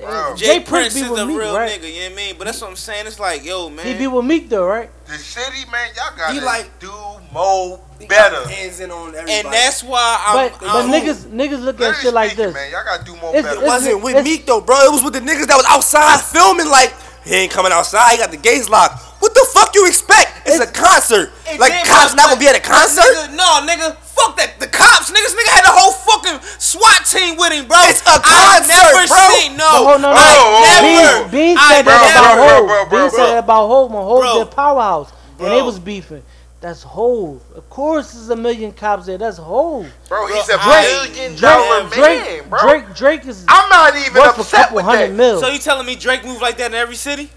Bro. 0.00 0.34
Jay, 0.36 0.46
Jay 0.46 0.60
Prince, 0.60 0.94
Prince 0.94 1.10
is 1.10 1.18
a 1.18 1.26
Meek, 1.26 1.38
real 1.38 1.54
right? 1.56 1.80
nigga. 1.80 1.92
You 1.92 2.00
know 2.00 2.04
what 2.06 2.12
I 2.12 2.16
mean? 2.16 2.34
But 2.38 2.44
that's 2.46 2.60
what 2.60 2.70
I'm 2.70 2.76
saying. 2.76 3.06
It's 3.06 3.18
like, 3.20 3.44
yo, 3.44 3.68
man. 3.68 3.86
He 3.86 3.94
be 3.94 4.06
with 4.06 4.24
Meek 4.24 4.48
though, 4.48 4.66
right? 4.66 4.90
the 5.06 5.14
city, 5.14 5.64
man, 5.72 5.88
y'all 5.96 6.16
gotta 6.16 6.34
He 6.34 6.40
like- 6.40 6.78
do 6.78 6.92
more 7.32 7.80
better. 8.08 8.46
Hands 8.48 8.78
in 8.80 8.90
on 8.90 9.08
everybody. 9.08 9.32
and 9.32 9.52
that's 9.52 9.82
why 9.82 10.22
I'm. 10.26 10.50
But 10.50 10.60
but 10.60 10.68
I'm, 10.68 10.90
niggas 10.90 11.24
niggas 11.30 11.62
look 11.62 11.76
at 11.76 11.80
Literally 11.80 12.02
shit 12.02 12.14
like 12.14 12.36
this. 12.36 12.52
man, 12.54 12.70
y'all 12.70 12.84
gotta 12.84 13.04
do 13.04 13.16
more 13.16 13.30
It's- 13.34 13.44
better. 13.44 13.64
It 13.64 13.66
wasn't 13.66 14.02
with 14.02 14.10
it's- 14.16 14.24
Meek 14.24 14.46
though, 14.46 14.60
bro. 14.60 14.76
It 14.84 14.92
was 14.92 15.02
with 15.02 15.14
the 15.14 15.20
niggas 15.20 15.46
that 15.46 15.56
was 15.56 15.66
outside 15.68 16.20
filming. 16.20 16.68
Like 16.68 16.94
he 17.24 17.34
ain't 17.34 17.52
coming 17.52 17.72
outside. 17.72 18.12
He 18.12 18.18
got 18.18 18.30
the 18.30 18.36
gates 18.36 18.68
locked. 18.68 19.02
What 19.18 19.34
the 19.34 19.46
fuck 19.52 19.74
you 19.74 19.86
expect? 19.86 20.46
It's, 20.46 20.60
a 20.60 20.66
concert. 20.72 21.30
And 21.48 21.58
Like 21.58 21.72
then- 21.72 21.84
cops 21.84 22.14
not 22.14 22.28
gonna 22.30 22.40
be 22.40 22.48
at 22.48 22.56
a 22.56 22.60
concert. 22.60 23.02
Nigga, 23.02 23.36
no, 23.36 23.66
nigga, 23.66 23.96
fuck 23.98 24.36
that. 24.38 24.58
The 24.58 24.66
cops, 24.66 25.10
niggas, 25.10 25.34
nigga 25.36 25.52
had 25.52 25.64
a 25.66 25.74
whole 25.74 25.92
fucking 25.92 26.40
SWAT 26.58 27.04
team 27.04 27.36
with 27.36 27.52
him, 27.52 27.66
bro. 27.68 27.76
It's 27.82 28.00
a 28.02 28.18
concert, 28.18 28.72
never 28.96 29.06
bro. 29.06 29.28
seen 29.38 29.56
no. 29.56 29.68
But 29.68 29.84
hold, 29.84 30.00
no, 30.02 30.08
no. 30.12 30.16
Oh, 30.16 30.64
I 30.64 30.80
never. 30.80 31.28
Beans, 31.28 31.32
Beans 31.32 31.58
I 31.60 31.74
said 31.76 31.84
Bro, 31.84 31.92
that 31.92 32.14
never- 32.14 32.18
about 32.18 32.34
bro, 32.34 32.48
Hove. 32.48 32.66
bro, 32.66 32.84
bro, 32.88 33.00
Beans 33.02 33.12
bro. 33.14 33.24
said 33.26 33.32
that 33.34 33.44
about 33.44 33.66
Hove 33.68 33.90
when 33.92 34.02
Hove 34.02 34.20
Bro. 34.22 34.44
did 34.44 34.50
Powerhouse. 34.52 35.12
And 35.38 35.46
they 35.48 35.58
Bro. 35.58 35.64
was 35.66 35.78
beefing. 35.78 36.22
That's 36.60 36.82
Hove. 36.82 37.40
Of 37.54 37.70
course 37.70 38.12
there's 38.12 38.30
a 38.30 38.36
million 38.36 38.72
cops 38.72 39.06
there. 39.06 39.18
That's 39.18 39.38
Hove. 39.38 39.86
Bro, 40.08 40.26
he's 40.26 40.48
a 40.48 40.58
Drake- 40.58 41.14
million 41.14 41.36
dollar 41.36 41.88
Drake, 41.88 42.00
man, 42.00 42.24
Drake, 42.26 42.50
bro. 42.50 42.58
Drake, 42.60 42.94
Drake 42.96 43.26
is 43.26 43.44
I'm 43.46 43.68
not 43.70 43.94
even 43.94 44.14
worth 44.14 44.38
a 44.38 44.40
upset 44.40 44.60
couple 44.62 44.76
with 44.76 44.84
hundred 44.84 45.08
that. 45.10 45.14
mil. 45.14 45.40
So 45.40 45.48
you 45.48 45.58
telling 45.60 45.86
me 45.86 45.94
Drake 45.94 46.24
move 46.24 46.40
like 46.40 46.56
that 46.58 46.72
in 46.72 46.74
every 46.74 46.96
city? 46.96 47.30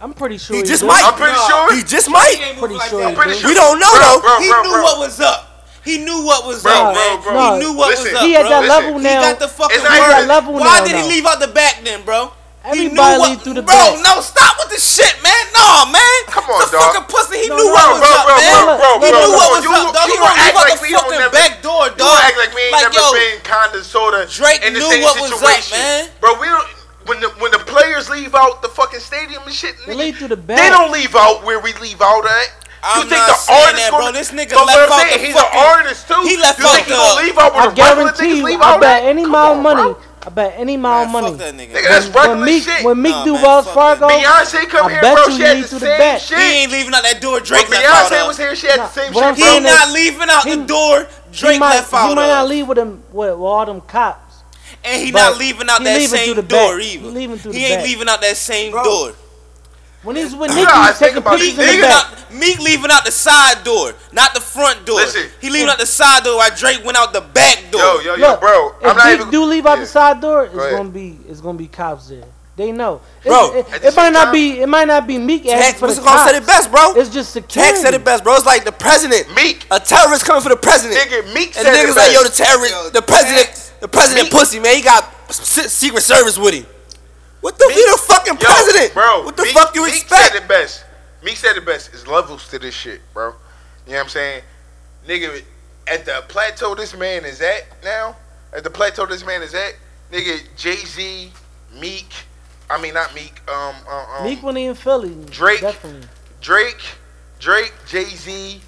I'm 0.00 0.14
pretty 0.14 0.38
sure 0.38 0.54
He 0.56 0.62
he 0.62 0.68
just 0.68 0.82
do. 0.82 0.86
might. 0.86 1.02
I'm 1.04 1.14
pretty 1.14 1.34
No. 1.34 1.48
sure. 1.48 1.74
He 1.74 1.82
just 1.82 2.08
might. 2.08 2.38
ain't 2.38 2.54
move 2.54 2.70
Pretty 2.70 2.74
like 2.78 2.90
sure 2.90 3.00
that. 3.02 3.10
he 3.10 3.16
pretty 3.16 3.34
sure. 3.34 3.48
We 3.50 3.54
don't 3.54 3.78
know 3.82 3.90
Bro, 3.90 4.00
though. 4.06 4.20
bro, 4.22 4.34
He 4.38 4.46
knew 4.46 4.70
bro. 4.70 4.82
what 4.82 4.98
was 5.02 5.20
up. 5.20 5.44
He 5.82 5.98
knew 5.98 6.22
what 6.22 6.46
was 6.46 6.62
Bro, 6.62 6.72
up, 6.72 6.94
bro, 6.94 7.32
bro. 7.32 7.34
He 7.54 7.58
knew 7.64 7.72
what 7.72 7.88
listen. 7.90 8.12
was 8.12 8.20
up, 8.20 8.22
He 8.22 8.36
at 8.36 8.42
bro. 8.42 8.50
that 8.50 8.62
Listen. 8.62 8.84
level 8.84 8.98
He 9.00 9.04
got 9.08 9.38
the 9.40 9.48
fucking 9.48 9.74
It's 9.74 9.84
not 9.84 9.92
he 9.94 10.00
word. 10.00 10.10
that 10.12 10.26
level 10.28 10.52
Why 10.54 10.78
now. 10.78 10.84
did 10.84 10.94
he 10.96 11.02
leave 11.08 11.26
out 11.26 11.40
the 11.40 11.48
back 11.48 11.80
then, 11.82 12.02
bro? 12.04 12.30
He 12.74 12.92
knew 12.92 13.00
Everybody 13.00 13.18
what, 13.18 13.42
through 13.42 13.54
the 13.58 13.62
bro, 13.64 13.72
back. 13.74 14.04
no, 14.04 14.20
stop 14.20 14.58
with 14.60 14.68
the 14.68 14.76
shit, 14.82 15.14
man. 15.24 15.32
No, 15.56 15.88
man. 15.88 16.18
Come 16.28 16.44
on, 16.52 16.60
the 16.60 16.76
dog. 16.76 16.92
fucking 16.92 17.08
pussy. 17.08 17.38
He 17.40 17.48
No, 17.48 17.56
knew 17.56 17.64
no, 17.64 17.72
what 17.72 17.82
Bro, 17.88 17.92
was 17.96 18.00
bro, 18.04 18.12
up, 18.12 18.26
bro, 18.28 18.36
man. 18.36 18.52
bro, 18.52 18.76
bro, 18.76 18.92
he 19.00 19.08
knew 19.08 19.24
bro. 19.24 19.38
what 19.40 19.48
was 19.56 19.64
You- 19.64 19.72
up, 19.72 19.94
dog. 19.94 20.06
you 20.06 20.12
He 20.12 20.18
gonna 20.20 20.28
gonna 20.28 20.42
act 20.46 20.54
like 20.54 20.74
the 20.76 20.82
we 20.82 20.92
fucking 20.92 21.18
never- 21.18 21.32
back 21.32 21.52
door, 21.62 21.84
You 21.88 21.96
dog. 21.96 22.20
act 22.20 22.36
like 22.36 22.52
we 22.54 22.60
ain't 22.68 22.72
Like, 22.76 22.92
never 22.92 23.00
yo, 23.00 23.12
been 23.16 23.40
kind 23.40 23.72
of 23.74 23.82
sort 23.86 24.12
of 24.14 24.28
Drake 24.30 24.60
in 24.62 24.74
the 24.74 24.80
knew 24.84 24.90
same 24.92 25.02
what 25.02 25.16
was 25.18 25.32
up, 25.42 25.70
man. 25.72 26.08
Bro, 26.20 26.34
we 26.42 26.46
don't. 26.52 26.68
When 27.08 27.20
the 27.20 27.28
when 27.40 27.50
the 27.50 27.58
players 27.58 28.08
leave 28.10 28.34
out 28.34 28.60
the 28.62 28.68
fucking 28.68 29.00
stadium 29.00 29.42
and 29.44 29.52
shit, 29.54 29.74
They 29.86 29.94
nigga, 29.94 29.98
leave 29.98 30.16
through 30.18 30.28
the 30.28 30.36
they 30.36 30.68
don't 30.68 30.92
leave 30.92 31.14
out 31.16 31.42
where 31.42 31.58
we 31.58 31.72
leave 31.74 32.00
out 32.02 32.24
at. 32.24 32.52
I'm 32.82 33.02
you 33.02 33.08
think 33.10 33.18
not 33.18 33.26
the 33.28 33.34
saying 33.34 33.58
artist 33.64 33.82
that, 33.82 33.90
gonna, 33.90 34.04
bro. 34.04 34.12
This 34.12 34.30
nigga 34.30 34.54
left 34.66 34.92
out 34.92 35.00
saying, 35.00 35.18
the 35.18 35.26
he's 35.26 35.34
fucking- 35.34 35.58
an 35.58 35.66
artist 35.66 36.06
too. 36.06 36.22
he 36.22 36.36
left 36.36 36.58
you 36.60 36.66
out 36.66 36.72
think 36.74 36.86
he 36.86 36.92
the- 36.92 36.96
gonna 36.98 37.22
leave 37.26 37.38
out 37.38 37.54
where 37.54 37.62
I 37.62 37.66
the 37.66 37.70
regular 37.82 37.94
guarantee 38.12 38.36
you, 38.38 38.44
leave 38.44 38.60
I 38.60 38.74
out 38.74 38.80
bet 38.80 39.02
at? 39.02 39.08
any 39.08 39.22
Come 39.22 39.30
amount 39.34 39.56
of 39.56 39.62
money, 39.64 39.82
bro. 39.82 39.98
I 40.26 40.30
bet 40.30 40.54
any 40.58 40.74
amount 40.74 41.06
of 41.08 41.12
Man, 41.12 41.22
money. 41.22 41.38
fuck 41.38 41.38
that 41.46 41.54
nigga. 41.56 41.72
Nigga, 41.74 41.88
that's 41.88 42.06
When, 42.06 42.14
regular 42.14 42.36
when 42.36 42.44
Meek, 42.44 42.62
shit. 42.62 42.84
when 42.84 43.02
Meek 43.02 43.12
Nah, 43.14 43.24
do 43.24 43.32
man, 43.34 43.42
Wells 43.42 43.66
Fargo, 43.68 44.08
Beyonce 44.08 44.68
come 44.68 44.86
I 44.86 44.90
here, 44.90 45.00
bet 45.00 45.14
bro. 45.16 45.24
She 45.26 45.32
he 45.32 45.42
had 45.42 45.56
the 45.58 45.68
through 45.68 45.78
the 45.78 45.86
same 45.86 45.98
back. 45.98 46.20
He 46.20 46.34
ain't 46.62 46.72
leaving 46.72 46.94
out 46.94 47.02
that 47.02 47.20
door. 47.20 47.32
When 47.34 47.42
Drake 47.42 47.70
left 47.70 47.84
out 47.86 48.12
Beyonce 48.12 48.26
was 48.28 48.36
here, 48.36 48.54
she 48.54 48.66
had 48.68 48.76
Nah, 48.78 48.86
the 48.86 48.92
same 48.92 49.12
shit, 49.12 49.34
He 49.36 49.42
bro. 49.42 49.56
is- 49.56 49.64
not 49.64 49.90
leaving 49.90 50.28
out 50.30 50.44
he- 50.44 50.50
the 50.54 50.62
door. 50.66 51.06
Drake 51.32 51.52
he 51.54 51.58
might, 51.58 51.70
left 51.70 51.94
out 51.94 52.08
he 52.10 52.14
might 52.14 52.26
not 52.28 52.48
leave 52.48 52.68
with 52.68 52.78
him 52.78 53.02
with, 53.12 53.30
with 53.30 53.40
all 53.40 53.64
them 53.66 53.80
cops. 53.80 54.27
And 54.88 55.02
he 55.04 55.12
But 55.12 55.18
not 55.30 55.38
leaving 55.38 55.68
out 55.68 55.78
he 55.78 55.84
that 55.84 55.98
leaving 55.98 56.08
same 56.18 56.34
door 56.46 56.76
back. 56.76 56.84
either. 56.84 57.10
He 57.52 57.58
He 57.58 57.66
ain't 57.66 57.76
back. 57.80 57.84
leaving 57.84 58.08
out 58.08 58.20
that 58.22 58.36
same 58.36 58.72
Bro. 58.72 58.84
door. 58.84 59.12
When 60.02 60.14
he's 60.16 60.34
with 60.34 60.50
Nicki, 60.54 60.62
Nah, 60.62 60.86
he's 60.86 60.98
taking 60.98 61.18
about 61.18 61.34
it. 61.34 61.40
pictures 61.40 61.58
in 61.58 61.66
the 61.66 61.72
Leaving 61.72 61.80
back. 61.82 62.04
out, 62.12 62.32
Meek 62.32 62.58
leaving 62.60 62.90
out 62.90 63.04
the 63.04 63.10
side 63.10 63.64
door, 63.64 63.94
not 64.12 64.32
the 64.32 64.40
front 64.40 64.86
door. 64.86 64.96
Listen. 64.96 65.28
he 65.40 65.50
leaving 65.50 65.68
out 65.68 65.78
the 65.78 65.86
side 65.86 66.22
door 66.22 66.36
while 66.36 66.50
Drake 66.54 66.84
went 66.84 66.96
out 66.96 67.12
the 67.12 67.20
back 67.20 67.64
door. 67.70 67.80
Yo, 67.80 68.00
yo, 68.00 68.14
yo, 68.14 68.28
Look, 68.28 68.40
bro. 68.40 68.74
If 68.80 68.86
I'm 68.90 68.96
not 68.96 69.06
Meek 69.06 69.14
even. 69.20 69.30
do 69.30 69.44
leave 69.44 69.66
out 69.66 69.78
Yeah. 69.78 69.84
the 69.84 69.86
side 69.86 70.20
door, 70.20 70.44
it's 70.44 70.54
Go 70.54 70.70
gonna 70.70 70.88
be 70.90 71.18
it's 71.28 71.40
gonna 71.40 71.58
be 71.58 71.66
cops 71.66 72.08
there. 72.08 72.24
They 72.58 72.72
know. 72.72 73.00
It's- 73.24 73.24
Bro, 73.24 73.54
it, 73.60 73.72
at 73.72 73.84
it 73.84 73.96
might 73.96 74.10
not 74.12 74.24
time- 74.24 74.32
be 74.34 74.60
it 74.60 74.68
might 74.68 74.88
not 74.88 75.06
be 75.06 75.16
Meek 75.16 75.46
asking 75.46 75.58
Tech, 75.62 75.74
for 75.76 75.86
what's 75.86 75.94
the 75.96 76.02
it 76.02 76.04
called? 76.04 76.18
cops. 76.18 76.30
Said 76.32 76.42
it 76.42 76.46
best, 76.46 76.70
bro. 76.72 76.92
It's 76.96 77.08
just 77.08 77.32
security. 77.32 77.72
Tech 77.72 77.80
said 77.80 77.94
it 77.94 78.04
best, 78.04 78.24
bro. 78.24 78.34
It's 78.34 78.44
like 78.44 78.64
the 78.64 78.72
president. 78.72 79.32
Meek. 79.36 79.64
A 79.70 79.78
terrorist 79.78 80.24
coming 80.26 80.42
for 80.42 80.48
the 80.48 80.56
president. 80.56 80.98
Nigga, 81.00 81.32
Meek 81.32 81.56
And 81.56 81.64
said 81.64 81.72
niggas 81.72 81.92
it 81.92 81.96
like, 81.96 82.12
yo, 82.12 82.22
the 82.24 82.30
terrorist, 82.30 82.72
Yo, 82.74 82.90
the 82.90 83.02
president, 83.02 83.46
Tex. 83.46 83.72
the 83.80 83.86
president 83.88 84.24
Meek- 84.24 84.32
pussy, 84.32 84.58
man. 84.58 84.74
He 84.74 84.82
got 84.82 85.08
secret 85.32 86.02
service 86.02 86.36
with 86.36 86.54
him. 86.54 86.66
What 87.40 87.56
the 87.60 87.68
Meek- 87.68 87.76
he 87.76 87.82
the 87.84 87.98
fucking 87.98 88.38
Yo, 88.40 88.46
president? 88.46 88.92
bro. 88.92 89.22
What 89.22 89.36
the 89.36 89.44
Meek- 89.44 89.54
fuck 89.54 89.72
you 89.76 89.84
Meek 89.84 89.94
expect? 89.94 90.32
said 90.32 90.42
it 90.42 90.48
best. 90.48 90.84
Meek 91.22 91.36
said 91.36 91.56
it 91.56 91.64
best. 91.64 91.90
It's 91.92 92.08
levels 92.08 92.48
to 92.48 92.58
this 92.58 92.74
shit, 92.74 93.00
bro. 93.14 93.34
You 93.86 93.92
know 93.92 93.98
what 93.98 94.02
I'm 94.02 94.08
saying? 94.08 94.42
Nigga, 95.08 95.42
at 95.86 96.04
the 96.04 96.24
plateau 96.26 96.74
this 96.74 96.92
man 96.94 97.24
is 97.24 97.40
at 97.40 97.64
now, 97.84 98.16
at 98.52 98.64
the 98.64 98.70
plateau 98.70 99.06
this 99.06 99.24
man 99.24 99.42
is 99.42 99.54
at, 99.54 99.74
nigga, 100.12 100.40
Jay 100.56 100.74
Z, 100.76 101.32
Meek, 101.74 102.10
I 102.70 102.80
mean 102.80 102.94
not 102.94 103.14
Meek, 103.14 103.40
um, 103.48 103.74
um, 103.90 104.06
um 104.18 104.24
Meek 104.24 104.42
when 104.42 104.56
he 104.56 104.64
in 104.66 104.74
Philly. 104.74 105.14
Drake. 105.30 105.60
Definitely. 105.60 106.06
Drake, 106.40 106.80
Drake, 107.40 107.72
Jay 107.86 108.04
Z, 108.04 108.60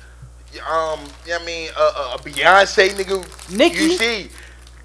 um, 0.69 1.01
you 1.25 1.31
know 1.33 1.35
what 1.35 1.43
I 1.43 1.45
mean, 1.45 1.71
uh, 1.77 1.93
uh, 1.97 2.17
Beyonce, 2.19 2.91
nigga, 2.91 3.57
Nicki. 3.57 3.77
you 3.85 3.91
see, 3.99 4.31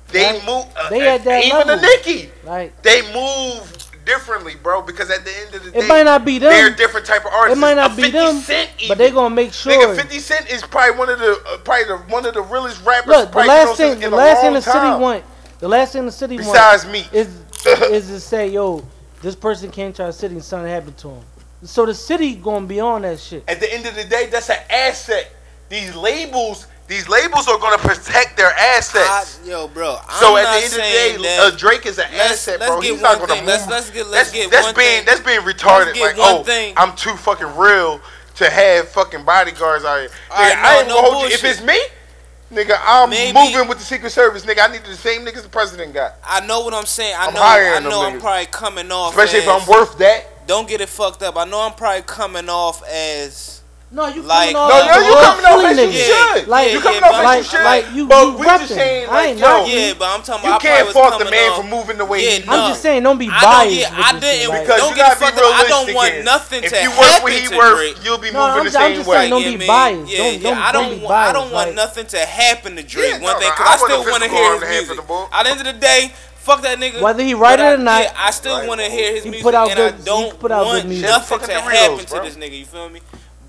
they 0.09 0.23
Right. 0.33 0.45
move, 0.45 0.65
uh, 0.75 0.89
They 0.89 1.07
at 1.07 1.23
that 1.23 1.43
even 1.43 1.57
level. 1.59 1.77
the 1.77 1.81
Nicki, 1.81 2.31
Like 2.43 2.81
they 2.83 3.01
move 3.13 3.71
differently, 4.05 4.53
bro, 4.61 4.81
because 4.83 5.09
at 5.09 5.25
the 5.25 5.31
end 5.45 5.55
of 5.55 5.63
the 5.63 5.71
day, 5.71 5.79
it 5.79 5.87
might 5.87 6.03
not 6.03 6.23
be 6.23 6.37
them. 6.37 6.51
they're 6.51 6.69
different 6.69 7.07
type 7.07 7.25
of 7.25 7.31
artists. 7.33 7.57
It 7.57 7.61
might 7.61 7.73
not 7.73 7.95
be 7.95 8.03
50 8.03 8.11
them, 8.17 8.35
Cent 8.41 8.69
but 8.87 8.97
they 8.99 9.05
even. 9.05 9.15
gonna 9.15 9.33
make 9.33 9.51
sure. 9.51 9.73
Nigga, 9.73 9.95
50 9.95 10.19
Cent 10.19 10.49
is 10.51 10.61
probably 10.61 10.99
one 10.99 11.09
of 11.09 11.17
the 11.19 11.31
uh, 11.31 11.57
probably 11.59 11.85
the, 11.85 11.97
one 12.13 12.25
of 12.25 12.33
the 12.35 12.41
realest 12.43 12.85
rappers. 12.85 13.07
Look, 13.07 13.31
the 13.31 13.37
last 13.39 13.77
thing, 13.77 13.99
the 13.99 14.09
last 14.11 14.41
thing 14.41 14.53
the 14.53 14.61
city 14.61 15.01
want, 15.01 15.23
the 15.59 15.67
last 15.67 15.93
thing 15.93 16.05
the 16.05 16.11
city 16.11 16.35
want 16.35 16.47
Besides 16.49 16.85
me, 16.85 17.05
is 17.11 17.27
is 17.65 18.07
to 18.09 18.19
say, 18.19 18.47
yo, 18.49 18.85
this 19.21 19.35
person 19.35 19.71
came 19.71 19.93
to 19.93 20.05
our 20.05 20.11
city 20.11 20.35
and 20.35 20.43
something 20.43 20.69
happened 20.69 20.97
to 20.99 21.09
him. 21.09 21.23
So 21.63 21.85
the 21.85 21.93
city 21.95 22.35
gonna 22.35 22.65
be 22.67 22.79
on 22.79 23.01
that 23.03 23.19
shit. 23.19 23.43
at 23.47 23.59
the 23.59 23.73
end 23.73 23.85
of 23.85 23.95
the 23.95 24.03
day, 24.03 24.27
that's 24.27 24.49
an 24.49 24.57
asset. 24.69 25.31
These 25.69 25.95
labels, 25.95 26.67
these 26.87 27.09
labels 27.09 27.47
are 27.47 27.57
gonna 27.57 27.79
protect 27.79 28.37
their 28.37 28.51
assets. 28.53 29.39
I- 29.43 29.47
yo, 29.49 29.67
bro. 29.67 29.97
so 30.19 30.35
I'm 30.37 30.39
at 30.39 30.43
not 30.43 30.51
the 30.51 30.57
end 30.57 30.65
of 30.65 30.71
the 30.71 30.77
day, 30.77 31.17
that- 31.23 31.39
uh, 31.53 31.57
Drake 31.57 31.85
is 31.87 31.97
an 31.97 32.05
Let's- 32.11 32.31
asset, 32.33 32.59
let's 32.59 32.71
bro. 32.71 32.81
get 32.81 32.91
He's 32.91 33.01
not 33.01 33.15
gonna 33.19 33.27
thing. 33.33 33.39
move. 33.45 33.47
Let's- 33.47 33.67
let's 33.67 33.89
get- 33.89 34.07
let's 34.07 34.29
that's, 34.29 34.31
get 34.31 34.51
that's 34.51 34.65
one 34.67 34.75
being 34.75 34.97
thing. 34.97 35.05
that's 35.05 35.19
being 35.21 35.39
retarded. 35.41 35.93
get 35.95 36.03
Like, 36.03 36.17
one 36.17 36.35
oh, 36.35 36.43
thing. 36.43 36.73
I'm 36.77 36.95
too 36.95 37.15
fucking 37.17 37.57
real 37.57 37.99
to 38.35 38.49
have 38.49 38.89
fucking 38.89 39.23
bodyguards 39.23 39.85
out 39.85 40.01
here. 40.01 40.09
All 40.29 40.37
right, 40.43 40.53
Nigga, 40.53 40.61
no, 40.61 40.67
I 40.69 40.77
ain't 40.79 40.87
no 40.89 40.95
gonna 40.95 41.11
hold 41.11 41.29
you. 41.29 41.35
If 41.35 41.43
it's 41.45 41.61
me, 41.61 41.79
nigga, 42.51 42.79
I'm 42.83 43.09
Maybe- 43.09 43.37
moving 43.37 43.67
with 43.67 43.79
the 43.79 43.83
Secret 43.83 44.11
Service, 44.11 44.45
nigga. 44.45 44.67
I 44.69 44.71
need 44.71 44.83
the 44.83 44.95
same 44.95 45.25
niggas 45.25 45.43
the 45.43 45.49
president 45.49 45.93
got, 45.93 46.13
I 46.23 46.45
know 46.45 46.61
what 46.61 46.73
I'm 46.73 46.85
saying. 46.85 47.15
I 47.17 47.27
I'm 47.27 47.33
know. 47.33 47.41
I 47.41 47.79
know. 47.79 48.01
I'm 48.05 48.13
niggas. 48.17 48.21
probably 48.21 48.45
coming 48.47 48.91
off. 48.91 49.11
especially 49.17 49.39
if 49.39 49.47
I'm 49.49 49.67
worth 49.67 49.97
that. 49.99 50.47
Don't 50.47 50.67
get 50.67 50.79
it 50.81 50.89
fucked 50.89 51.23
up. 51.23 51.37
I 51.37 51.45
know 51.45 51.59
I'm 51.61 51.73
probably 51.73 52.03
coming 52.03 52.49
off 52.49 52.83
as. 52.87 53.61
No, 53.95 54.07
you 54.07 54.23
Like- 54.23 54.51
coming 54.51 54.55
off 54.57 54.69
No, 54.69 54.75
as 54.75 54.85
no, 54.85 55.07
you 55.07 55.13
coming 55.15 55.45
off 55.45 55.51
Philly 55.55 55.65
as 55.71 55.77
you 55.77 55.85
nigga. 55.87 55.93
Yeah, 56.09 56.33
should. 56.35 56.47
Like- 56.49 56.71
you 56.73 56.79
coming 56.81 56.99
yeah, 56.99 57.07
off 57.07 57.15
as 57.15 57.23
like- 57.23 57.37
you 57.37 57.43
should. 57.45 57.63
like 57.63 57.85
you- 57.95 58.07
but 58.07 58.25
you 58.25 58.31
we 58.33 58.45
just 58.45 58.63
repping. 58.63 58.75
saying, 58.75 59.07
I 59.07 59.11
like, 59.13 59.29
ain't 59.29 59.39
yo, 59.39 59.47
knocking 59.47 59.77
Yeah, 59.79 59.93
but 59.97 60.05
I'm 60.09 60.21
talking 60.21 60.45
about. 60.49 60.59
I 60.59 60.67
can't 60.67 60.75
probably 60.75 60.93
fault 60.93 61.05
was 61.05 61.13
the 61.19 61.23
coming 61.25 61.39
man 61.39 61.49
off- 61.51 61.55
for 61.55 61.63
moving 61.63 61.97
the 61.97 62.05
way 62.05 62.19
Yeah, 62.25 62.29
he 62.31 62.45
no. 62.45 62.51
I'm 62.51 62.69
just 62.71 62.81
saying, 62.81 63.03
don't 63.03 63.17
be 63.17 63.29
I 63.31 63.39
biased. 63.41 63.71
don't, 63.71 63.71
yeah, 63.79 63.89
with 63.97 64.05
I 64.05 64.11
this 64.11 64.21
didn't. 64.21 64.49
like- 64.49 64.61
Because 64.65 64.79
don't 64.81 64.89
you 64.89 64.95
get 64.95 65.05
it 65.05 65.07
gotta 65.07 65.19
be 65.19 65.25
fucked 65.25 65.37
up. 65.39 65.43
I 65.45 65.47
don't 65.47 65.69
realistic 65.87 65.95
want 65.95 66.11
here. 66.13 66.23
nothing 66.23 66.63
if 66.65 66.71
to 66.73 66.81
you 66.83 66.89
worth 66.89 66.99
happen 67.07 67.31
he 67.31 67.39
to 67.39 67.55
Drake. 67.55 67.97
you'll 68.03 68.17
be 68.17 68.31
moving 68.31 68.41
I'm 68.41 68.65
the 68.65 68.71
same 68.71 69.05
way. 69.05 69.29
don't 69.29 69.43
be 69.43 69.65
biased. 69.65 70.11
Yeah, 70.11 70.17
Don't- 70.17 70.33
yeah. 70.33 70.39
don't- 70.49 70.57
I 70.59 70.71
don't 70.73 70.89
don't. 70.91 71.01
want, 71.01 71.15
I 71.15 71.31
don't 71.31 71.51
want 71.53 71.73
nothing 71.75 72.05
to 72.07 72.19
happen 72.19 72.75
to 72.75 72.83
Drake. 72.83 73.11
Yeah, 73.15 73.19
One 73.23 73.39
thing, 73.39 73.49
because 73.49 73.59
I 73.59 73.63
I, 73.63 73.67
want 73.77 73.79
still 73.79 74.11
want 74.11 74.23
to 74.23 74.29
hear 74.29 74.51
his 74.51 74.59
to 74.59 74.67
have 74.67 74.85
for 74.87 74.93
music. 74.95 75.29
At 75.31 75.43
the 75.45 75.49
end 75.51 75.59
of 75.61 75.65
the 75.67 75.73
day, 75.73 76.11
fuck 76.43 76.61
that 76.63 76.79
nigga. 76.79 76.99
Whether 76.99 77.23
he 77.23 77.33
right 77.33 77.57
But 77.57 77.65
it 77.65 77.79
or 77.79 77.83
not, 77.83 78.01
yeah, 78.03 78.11
I 78.19 78.31
still 78.31 78.57
Right. 78.59 78.67
want 78.67 78.81
to 78.81 78.89
hear 78.89 79.13
his 79.13 79.23
He 79.23 79.29
music, 79.29 79.43
put 79.45 79.55
out 79.55 79.67
and 79.69 79.77
good- 79.77 79.95
I 80.01 80.03
don't 80.03 80.37
put 80.37 80.51
out 80.51 80.65
good 80.65 80.73
want 80.83 80.85
music. 80.89 81.09
nothing 81.09 81.39
to 81.39 81.53
happen 81.61 82.05
bro. 82.05 82.19
to 82.19 82.29
this 82.29 82.35
nigga. 82.35 82.59
You 82.59 82.65
feel 82.65 82.89
me? 82.89 82.99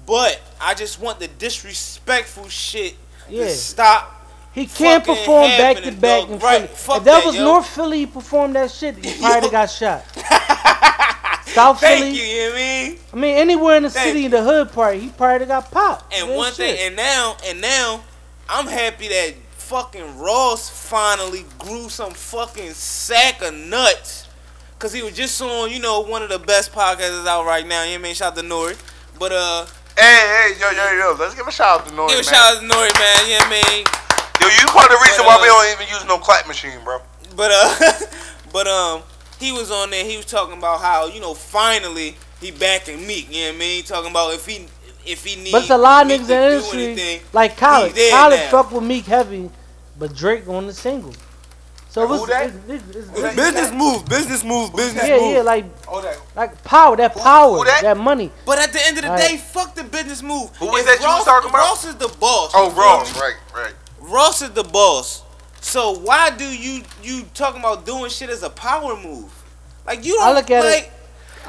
But 0.07 0.41
I 0.61 0.75
just 0.75 1.01
want 1.01 1.19
the 1.21 1.29
disrespectful 1.29 2.49
shit 2.49 2.95
Yeah. 3.29 3.45
to 3.45 3.51
stop. 3.51 4.13
He 4.53 4.67
can't 4.67 5.05
perform 5.05 5.49
back 5.49 5.77
to 5.83 5.93
back 5.93 6.29
in 6.29 6.39
Right, 6.39 6.63
Philly. 6.63 6.67
fuck 6.69 6.97
if 6.99 7.05
that, 7.05 7.19
that, 7.21 7.27
was 7.27 7.35
yo. 7.37 7.45
North 7.45 7.67
Philly, 7.69 7.99
he 8.01 8.07
performed 8.07 8.57
that 8.57 8.71
shit. 8.71 9.05
He 9.05 9.13
probably 9.21 9.51
got 9.51 9.67
shot. 9.67 10.05
South 11.47 11.81
Thank 11.81 12.05
Philly. 12.05 12.11
you. 12.17 12.23
You 12.23 12.39
know 12.39 12.51
what 12.51 12.55
I 12.55 12.63
mean? 12.89 12.99
I 13.13 13.17
mean, 13.17 13.37
anywhere 13.37 13.77
in 13.77 13.83
the 13.85 13.91
Thank 13.91 14.09
city, 14.09 14.29
the 14.29 14.43
hood 14.43 14.73
part, 14.73 14.97
he 14.99 15.09
probably 15.09 15.47
got 15.47 15.71
popped. 15.71 16.13
And 16.15 16.29
Real 16.29 16.37
one 16.39 16.53
thing, 16.53 16.77
and 16.81 16.97
now, 16.97 17.37
and 17.47 17.61
now, 17.61 18.03
I'm 18.49 18.67
happy 18.67 19.09
that 19.09 19.35
fucking 19.53 20.19
Ross 20.19 20.69
finally 20.69 21.45
grew 21.59 21.89
some 21.89 22.13
fucking 22.13 22.73
sack 22.73 23.43
of 23.43 23.55
nuts. 23.55 24.25
Cause 24.79 24.93
he 24.93 25.03
was 25.03 25.15
just 25.15 25.41
on, 25.41 25.71
you 25.71 25.79
know, 25.81 26.01
one 26.01 26.23
of 26.23 26.29
the 26.29 26.39
best 26.39 26.71
podcasts 26.73 27.27
out 27.27 27.47
right 27.47 27.67
now. 27.67 27.83
You 27.85 27.93
know 27.93 27.95
what 27.95 28.01
I 28.01 28.03
mean? 28.03 28.15
Shout 28.15 28.33
out 28.33 28.39
to 28.39 28.43
Nori. 28.45 28.77
But 29.19 29.33
uh, 29.33 29.67
Hey, 29.97 30.53
hey, 30.53 30.61
yo, 30.61 30.69
yo, 30.73 30.93
yo, 30.93 31.17
let's 31.19 31.35
give 31.35 31.47
a 31.47 31.51
shout 31.51 31.81
out 31.81 31.87
to 31.87 31.93
Nori, 31.95 32.09
give 32.09 32.21
a 32.21 32.23
man. 32.23 32.25
shout 32.25 32.57
out 32.57 32.61
to 32.61 32.67
Nori, 32.69 32.93
man. 33.01 33.17
You 33.25 33.33
know 33.33 33.39
what 33.39 33.49
I 33.49 33.73
mean? 33.73 33.87
Yo, 34.43 34.47
you 34.47 34.67
part 34.69 34.93
of 34.93 34.99
the 34.99 35.01
reason 35.03 35.25
But, 35.25 35.27
why 35.27 35.37
uh, 35.37 35.41
we 35.41 35.47
don't 35.49 35.73
even 35.73 35.89
use 35.89 36.05
no 36.05 36.19
clap 36.19 36.47
machine, 36.47 36.85
bro. 36.85 36.99
But 37.35 37.51
uh, 37.51 37.93
but 38.53 38.67
um, 38.67 39.03
he 39.41 39.53
was 39.53 39.71
on 39.71 39.89
there. 39.89 40.05
He 40.05 40.19
was 40.19 40.27
talking 40.27 40.59
about 40.59 40.83
how 40.83 41.07
you 41.07 41.19
know 41.19 41.33
finally 41.33 42.15
he 42.43 42.51
backing 42.51 43.07
Meek. 43.07 43.35
You 43.35 43.45
know 43.45 43.49
what 43.49 43.55
I 43.55 43.59
mean? 43.59 43.85
Talking 43.85 44.11
about 44.11 44.35
if 44.35 44.45
he 44.45 44.67
if 45.07 45.25
he 45.25 45.37
needs. 45.37 45.53
But 45.53 45.63
it's 45.63 45.71
a 45.71 45.79
lot 45.79 46.05
of 46.05 46.13
niggas 46.13 46.21
in 46.21 46.27
the 46.27 46.45
industry, 46.45 46.85
anything, 46.85 47.21
like 47.33 47.57
Khaled. 47.57 47.95
there 47.95 48.11
Khaled 48.11 48.41
fuck 48.51 48.73
with 48.73 48.85
Meek 48.85 49.07
heavy, 49.07 49.51
but 49.99 50.15
Drake 50.15 50.47
on 50.47 50.67
the 50.67 50.75
single. 50.75 51.15
So 51.97 52.07
Who 52.07 52.25
it's, 52.25 52.27
that? 52.27 53.35
Business 53.35 53.73
move, 53.73 54.05
business 54.05 54.45
move, 54.45 54.77
business 54.77 55.09
yeah, 55.09 55.17
move. 55.17 55.31
yeah, 55.31 55.37
yeah, 55.37 55.41
like 55.41 55.83
that. 55.87 56.21
like 56.37 56.63
power, 56.63 56.95
that 56.99 57.17
power, 57.17 57.57
who 57.57 57.65
that? 57.65 57.81
that? 57.81 57.97
money. 57.97 58.31
But 58.45 58.59
at 58.59 58.71
the 58.71 58.85
end 58.87 58.99
of 58.99 59.05
the 59.05 59.09
Right. 59.09 59.31
day, 59.31 59.37
fuck 59.39 59.75
the 59.75 59.83
business 59.83 60.23
move. 60.23 60.55
Who 60.59 60.67
was 60.67 60.81
If 60.83 60.87
that 60.89 61.01
you 61.01 61.07
was 61.07 61.25
talking 61.25 61.49
about? 61.49 61.59
Ross 61.71 61.87
is 61.87 61.95
the 61.95 62.09
boss. 62.21 62.51
Oh, 62.55 62.69
you 62.69 62.79
Ross, 62.79 63.19
right, 63.19 63.37
right. 63.55 63.73
Ross 63.99 64.43
is 64.43 64.51
the 64.51 64.63
boss. 64.65 65.23
So 65.63 65.93
why 66.01 66.29
do 66.29 66.45
you 66.45 66.83
you 67.03 67.23
talking 67.33 67.61
about 67.61 67.87
doing 67.87 68.11
shit 68.11 68.29
as 68.29 68.43
a 68.43 68.51
power 68.51 68.95
move? 68.95 69.33
Like 69.87 70.05
you 70.05 70.17
don't 70.17 70.23
I 70.29 70.33
look 70.35 70.51
at 70.51 70.67
it- 70.67 70.69
like. 70.69 70.93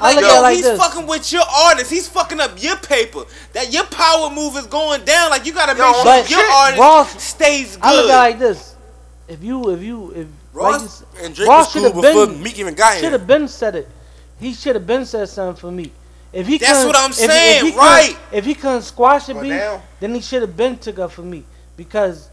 Like, 0.00 0.14
look 0.16 0.24
yo, 0.24 0.30
at 0.30 0.38
it 0.38 0.40
like 0.40 0.56
he's 0.56 0.64
this. 0.64 0.80
fucking 0.80 1.06
with 1.06 1.30
your 1.30 1.42
artist. 1.42 1.90
He's 1.90 2.08
fucking 2.08 2.40
up 2.40 2.52
your 2.62 2.76
paper. 2.78 3.24
That 3.52 3.70
your 3.70 3.84
power 3.84 4.30
move 4.30 4.56
is 4.56 4.64
going 4.66 5.04
down. 5.04 5.28
Like 5.28 5.44
you 5.44 5.52
gotta 5.52 5.76
Yo, 5.76 5.84
make 5.88 5.94
sure 5.96 6.04
but 6.04 6.30
your 6.30 6.40
shit, 6.40 6.50
artist 6.54 6.80
Ross- 6.80 7.22
stays 7.22 7.76
good. 7.76 7.84
I 7.84 7.94
look 7.96 8.10
at 8.10 8.14
it 8.14 8.16
like 8.30 8.38
this. 8.38 8.74
If 9.28 9.44
you, 9.44 9.68
if 9.72 9.82
you, 9.82 10.10
if 10.12 10.16
like 10.16 10.28
Ross 10.52 11.00
you 11.18 11.24
and 11.24 11.34
Drake 11.34 11.48
Ross 11.48 11.74
was 11.74 11.82
cool 11.82 11.82
should've 12.02 12.02
before 12.02 12.26
been- 12.26 12.42
Meek 12.42 12.58
even 12.58 12.74
got 12.74 12.98
should 12.98 13.12
have 13.12 13.26
been 13.26 13.48
said 13.48 13.74
it. 13.76 13.88
He 14.40 14.52
should 14.54 14.74
have 14.76 14.86
been 14.86 15.04
said 15.04 15.28
something 15.28 15.60
for 15.60 15.70
me. 15.70 15.92
If 16.32 16.46
he 16.46 16.58
That's 16.58 16.72
couldn't- 16.72 16.86
what 16.88 16.96
I'm 16.96 17.10
if- 17.10 17.20
if 17.20 17.30
saying, 17.30 17.64
he 17.64 17.70
couldn't- 17.72 17.86
right. 17.86 18.16
If 18.32 18.44
he 18.44 18.54
couldn't 18.54 18.82
squash 18.82 19.26
the 19.26 19.34
But 19.34 19.42
beef, 19.42 19.62
then 20.00 20.14
he 20.14 20.20
should 20.20 20.42
have 20.42 20.56
been 20.56 20.76
took 20.78 20.98
up 20.98 21.12
for 21.12 21.22
me 21.22 21.44
because 21.76 22.28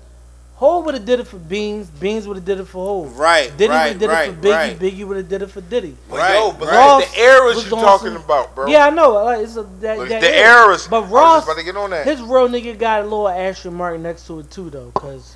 Hove 0.58 0.86
would 0.86 0.94
have 0.94 1.06
did 1.06 1.20
it 1.20 1.28
for 1.28 1.36
Beans, 1.38 1.88
Beans 1.88 2.26
would 2.28 2.38
have 2.38 2.46
did 2.46 2.60
it 2.62 2.68
for 2.68 2.86
Hove. 2.86 3.20
right, 3.20 3.52
Diddy 3.58 3.68
would 3.68 3.76
right, 3.76 3.88
have 3.90 4.00
did 4.00 4.10
right, 4.10 4.30
it 4.30 4.36
for 4.36 4.42
Biggie, 4.42 4.52
right. 4.54 4.80
Biggie 4.80 5.04
would 5.06 5.18
have 5.18 5.28
did 5.30 5.42
it 5.42 5.52
for 5.52 5.60
Diddy. 5.62 5.98
But 6.10 6.18
Right, 6.20 6.34
yo, 6.36 6.52
but 6.54 6.70
Ross 6.72 7.02
look 7.02 7.12
the 7.12 7.20
eras 7.20 7.56
was 7.56 7.70
you're 7.70 7.80
talking 7.82 8.08
some- 8.14 8.16
about, 8.24 8.56
bro. 8.56 8.68
Yeah, 8.68 8.86
I 8.86 8.90
know. 8.90 9.18
Uh, 9.18 9.24
like, 9.26 9.40
It's 9.40 9.58
a, 9.58 9.64
that, 9.82 9.98
Look, 9.98 10.08
that 10.10 10.22
the 10.22 10.34
era. 10.38 10.68
eras. 10.68 10.88
But 10.88 10.96
I 10.96 11.00
was 11.02 11.10
Ross, 11.12 11.36
just 11.40 11.48
about 11.48 11.58
to 11.60 11.64
get 11.66 11.76
on 11.76 11.90
that. 11.90 12.06
his 12.06 12.22
real 12.22 12.48
nigga 12.48 12.78
got 12.80 13.02
a 13.02 13.04
little 13.04 13.28
asterisk 13.28 13.76
mark 13.76 14.00
next 14.00 14.28
to 14.28 14.40
it 14.40 14.50
too, 14.52 14.70
though, 14.70 14.92
because 14.94 15.36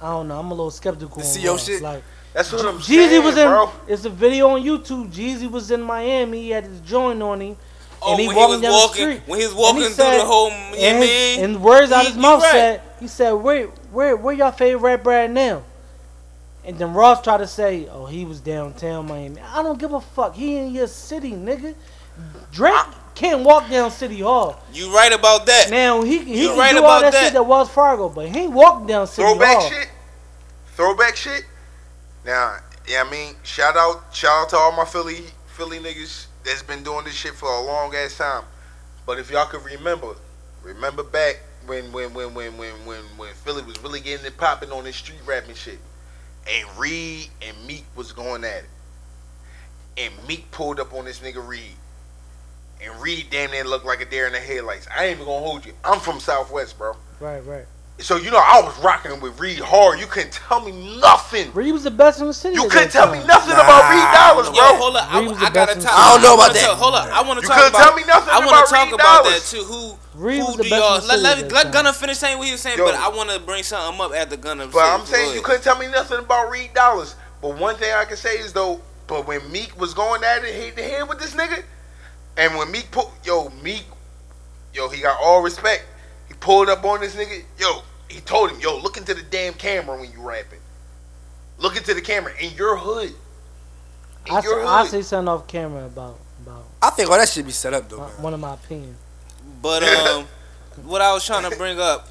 I 0.00 0.10
don't 0.10 0.28
know. 0.28 0.38
I'm 0.38 0.46
a 0.50 0.54
little 0.54 0.70
skeptical. 0.70 1.22
The 1.22 1.26
on 1.26 1.44
CO 1.44 1.56
shit? 1.56 1.82
Like 1.82 2.02
That's 2.32 2.52
what 2.52 2.64
I'm 2.66 2.78
Jeezy 2.78 2.84
saying, 3.08 3.24
was 3.24 3.36
in. 3.36 3.48
bro. 3.48 3.70
It's 3.86 4.04
a 4.04 4.10
video 4.10 4.48
on 4.50 4.62
YouTube. 4.62 5.12
Jeezy 5.12 5.50
was 5.50 5.70
in 5.70 5.82
Miami. 5.82 6.42
He 6.42 6.50
had 6.50 6.64
his 6.64 6.80
joint 6.80 7.22
on 7.22 7.40
him. 7.40 7.56
Oh, 8.02 8.12
and 8.12 8.20
he 8.20 8.26
when 8.28 8.36
walking 8.36 8.50
he 8.50 8.56
was 8.56 8.62
down 8.62 8.72
walking, 8.72 9.06
the 9.06 9.12
street. 9.14 9.22
when 9.28 9.40
he 9.40 9.46
was 9.46 9.54
walking 9.54 9.76
he 9.80 9.86
through 9.86 9.94
said- 9.94 10.20
the 10.20 10.24
whole, 10.26 10.50
you 10.50 10.54
know 10.56 10.70
what 10.70 10.78
I 10.78 10.82
and, 10.82 11.02
his- 11.04 11.38
and 11.38 11.62
words 11.62 11.92
out 11.92 12.00
He- 12.02 12.08
his 12.08 12.16
mouth 12.18 12.42
right. 12.42 12.50
said, 12.52 12.80
he 13.00 13.08
said, 13.08 13.32
"Where, 13.32 13.66
where, 13.92 14.16
where 14.16 14.34
y'all 14.34 14.50
favorite 14.52 14.80
rapper 14.80 15.12
at 15.12 15.30
now?" 15.30 15.62
And 16.66 16.78
then 16.78 16.92
Ross 16.92 17.22
tried 17.22 17.38
to 17.38 17.46
say, 17.46 17.88
"Oh, 17.90 18.04
he 18.06 18.24
was 18.26 18.40
downtown 18.40 19.06
Miami." 19.06 19.40
I 19.40 19.62
don't 19.62 19.78
give 19.78 19.92
a 19.94 20.00
fuck. 20.00 20.34
He 20.34 20.56
in 20.56 20.74
your 20.74 20.86
city, 20.86 21.32
nigga. 21.32 21.74
Drake 22.52 22.74
can't 23.14 23.42
walk 23.44 23.70
down 23.70 23.90
City 23.90 24.20
Hall. 24.20 24.60
You 24.72 24.94
right 24.94 25.12
about 25.12 25.46
that. 25.46 25.70
Now 25.70 26.02
he 26.02 26.18
he 26.18 26.42
You 26.42 26.48
can 26.50 26.58
right 26.58 26.72
do 26.72 26.78
all 26.78 26.84
about 26.84 27.00
that, 27.02 27.12
that. 27.12 27.24
shit 27.24 27.32
that 27.34 27.42
Wells 27.42 27.70
Fargo, 27.70 28.08
but 28.08 28.28
he 28.28 28.40
ain't 28.40 28.52
walking 28.52 28.86
down 28.86 29.06
City 29.06 29.22
Hall. 29.22 29.34
Throwback 29.36 29.56
Hall. 29.56 29.70
shit. 29.70 29.88
Throwback 30.76 31.16
shit. 31.16 31.44
Now, 32.24 32.56
yeah, 32.88 33.04
I 33.06 33.10
mean, 33.10 33.34
shout 33.42 33.76
out, 33.76 34.14
shout 34.14 34.42
out 34.44 34.48
to 34.50 34.56
all 34.56 34.72
my 34.72 34.84
Philly, 34.84 35.18
Philly 35.46 35.78
niggas 35.78 36.26
that's 36.44 36.62
been 36.62 36.82
doing 36.82 37.04
this 37.04 37.14
shit 37.14 37.34
for 37.34 37.48
a 37.48 37.62
long 37.62 37.94
ass 37.94 38.18
time. 38.18 38.44
But 39.06 39.18
if 39.18 39.30
y'all 39.30 39.46
could 39.46 39.64
remember, 39.64 40.14
remember 40.62 41.02
back 41.02 41.40
when 41.66 41.92
when 41.92 42.12
when 42.14 42.34
when 42.34 42.56
when 42.56 42.72
when 42.86 43.02
when 43.16 43.32
Philly 43.34 43.62
was 43.62 43.82
really 43.82 44.00
getting 44.00 44.26
it 44.26 44.36
popping 44.36 44.70
on 44.72 44.84
this 44.84 44.96
street 44.96 45.20
rapping 45.26 45.54
shit, 45.54 45.78
and 46.50 46.78
Reed 46.78 47.28
and 47.46 47.56
Meek 47.66 47.84
was 47.96 48.12
going 48.12 48.44
at 48.44 48.64
it, 48.64 48.70
and 49.96 50.12
Meek 50.26 50.50
pulled 50.50 50.80
up 50.80 50.92
on 50.94 51.04
this 51.04 51.20
nigga 51.20 51.46
Reed, 51.46 51.76
and 52.82 53.00
Reed 53.02 53.26
damn 53.30 53.50
near 53.50 53.64
looked 53.64 53.86
like 53.86 54.00
a 54.00 54.04
deer 54.04 54.26
in 54.26 54.32
the 54.32 54.40
headlights. 54.40 54.86
I 54.96 55.04
ain't 55.06 55.14
even 55.16 55.26
gonna 55.26 55.44
hold 55.44 55.64
you. 55.66 55.72
I'm 55.84 56.00
from 56.00 56.20
Southwest, 56.20 56.78
bro. 56.78 56.96
Right, 57.20 57.40
right. 57.46 57.66
So 58.00 58.16
you 58.16 58.30
know 58.32 58.38
I 58.42 58.60
was 58.60 58.76
rocking 58.82 59.20
with 59.20 59.38
Reed 59.38 59.60
hard. 59.60 60.00
You 60.00 60.06
couldn't 60.06 60.32
tell 60.32 60.58
me 60.60 60.72
nothing. 61.00 61.52
Reed 61.54 61.72
was 61.72 61.84
the 61.84 61.92
best 61.92 62.20
in 62.20 62.26
the 62.26 62.34
city. 62.34 62.56
You 62.56 62.62
couldn't 62.68 62.90
that 62.90 63.06
tell 63.06 63.12
me 63.12 63.22
nothing 63.24 63.54
Nah, 63.54 63.62
about 63.62 63.86
Reed 63.86 64.02
Dollaz, 64.10 64.46
Yo, 64.50 64.52
bro. 64.52 64.76
hold 64.82 64.96
up. 64.96 65.12
I, 65.14 65.20
Reed 65.20 65.28
was 65.28 65.38
I 65.38 65.44
the 65.48 65.50
gotta 65.54 65.74
talk. 65.80 65.92
I 65.94 66.12
don't 66.12 66.22
know 66.22 66.34
about 66.34 66.52
that. 66.54 66.64
talk- 66.66 66.76
hold 66.78 66.94
up. 66.96 67.06
I 67.06 67.22
want 67.22 67.38
to 67.38 67.42
You 67.46 67.48
talk 67.48 67.56
couldn't 67.58 67.74
about. 67.74 67.82
tell 67.86 67.94
me 67.96 68.02
nothing 68.04 68.34
I 68.34 68.38
wanna 68.40 68.48
about 68.50 68.66
talk 68.68 68.84
Reed 68.86 68.94
about 68.94 69.24
Dollars. 69.24 69.50
that 69.52 69.56
too. 69.56 69.62
Who? 69.64 69.98
Reed 70.16 70.40
who 70.40 70.46
was 70.46 70.56
the 70.56 70.62
do 70.64 70.70
best 70.70 70.82
y'all? 70.82 70.94
in 70.96 71.00
the 71.02 71.06
Let, 71.06 71.18
city 71.18 71.22
let, 71.22 71.38
at 71.46 71.52
let 71.52 71.62
time. 71.62 71.72
Gunna 71.72 71.92
finish 71.92 72.18
saying 72.18 72.38
what 72.38 72.46
he 72.46 72.52
was 72.52 72.60
saying, 72.60 72.78
Yo. 72.78 72.84
but 72.84 72.94
I 72.96 73.08
want 73.10 73.30
to 73.30 73.38
bring 73.38 73.62
something 73.62 74.00
up 74.00 74.12
after 74.12 74.36
Gunna. 74.36 74.66
But 74.66 74.90
I'm 74.90 75.06
saying 75.06 75.34
you 75.34 75.42
couldn't 75.42 75.62
tell 75.62 75.78
me 75.78 75.86
nothing 75.86 76.18
about 76.18 76.50
Reed 76.50 76.70
Dollaz. 76.74 77.14
But 77.40 77.58
one 77.58 77.76
thing 77.76 77.92
I 77.94 78.04
can 78.06 78.16
say 78.16 78.38
is 78.38 78.52
though, 78.52 78.80
but 79.06 79.26
when 79.26 79.40
Meek 79.52 79.78
was 79.78 79.94
going 79.94 80.24
at 80.24 80.42
it 80.44 80.52
head 80.52 80.76
to 80.76 80.82
head 80.82 81.08
with 81.08 81.20
this 81.20 81.34
nigga, 81.34 81.62
and 82.36 82.56
when 82.56 82.70
Meek 82.70 82.90
put 82.90 83.06
yo 83.24 83.50
Meek, 83.62 83.84
yo 84.72 84.88
he 84.88 85.02
got 85.02 85.18
all 85.20 85.42
respect. 85.42 85.84
He 86.28 86.34
pulled 86.34 86.68
up 86.68 86.84
on 86.84 87.00
this 87.00 87.14
nigga. 87.14 87.42
Yo, 87.58 87.82
he 88.08 88.20
told 88.20 88.50
him, 88.50 88.60
yo, 88.60 88.78
look 88.78 88.96
into 88.96 89.14
the 89.14 89.22
damn 89.22 89.54
camera 89.54 89.98
when 89.98 90.10
you 90.10 90.20
rapping. 90.20 90.60
Look 91.58 91.76
into 91.76 91.94
the 91.94 92.00
camera 92.00 92.32
in 92.40 92.52
your 92.54 92.76
hood. 92.76 93.12
In 94.26 94.34
I, 94.34 94.40
your 94.40 94.62
say, 94.62 94.66
I 94.66 94.80
hood. 94.82 94.90
say 94.90 95.02
something 95.02 95.28
off 95.28 95.46
camera 95.46 95.86
about 95.86 96.18
about 96.44 96.64
I 96.82 96.90
think 96.90 97.10
all 97.10 97.18
that 97.18 97.28
should 97.28 97.46
be 97.46 97.52
set 97.52 97.74
up 97.74 97.88
though. 97.88 97.98
my, 97.98 98.06
Man. 98.06 98.22
one 98.22 98.34
of 98.34 98.40
my 98.40 98.54
opinions. 98.54 98.96
But 99.62 99.82
um, 99.84 100.26
what 100.84 101.00
I 101.00 101.12
was 101.12 101.24
trying 101.24 101.48
to 101.50 101.56
bring 101.56 101.78
up, 101.78 102.08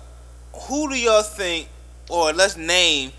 who 0.54 0.90
do 0.90 0.98
y'all 0.98 1.24
think, 1.24 1.68
or 2.10 2.32
let's 2.34 2.56
name, 2.58 3.12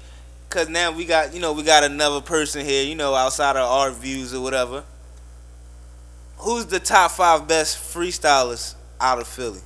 because 0.48 0.68
now 0.68 0.92
we 0.92 1.05
got 1.05 1.34
you 1.34 1.40
know 1.40 1.52
we 1.52 1.62
got 1.62 1.84
another 1.84 2.20
person 2.20 2.64
here, 2.64 2.84
you 2.84 2.94
know, 2.94 3.14
outside 3.14 3.57
of 3.57 3.68
our 3.68 3.90
views 3.90 4.32
or 4.34 4.40
whatever. 4.40 4.84
Who's 6.39 6.66
the 6.66 6.80
top 6.80 7.12
five 7.12 7.47
best 7.49 7.78
freestylers 7.78 8.74
out 9.01 9.18
of 9.20 9.26
Philly? 9.26 9.61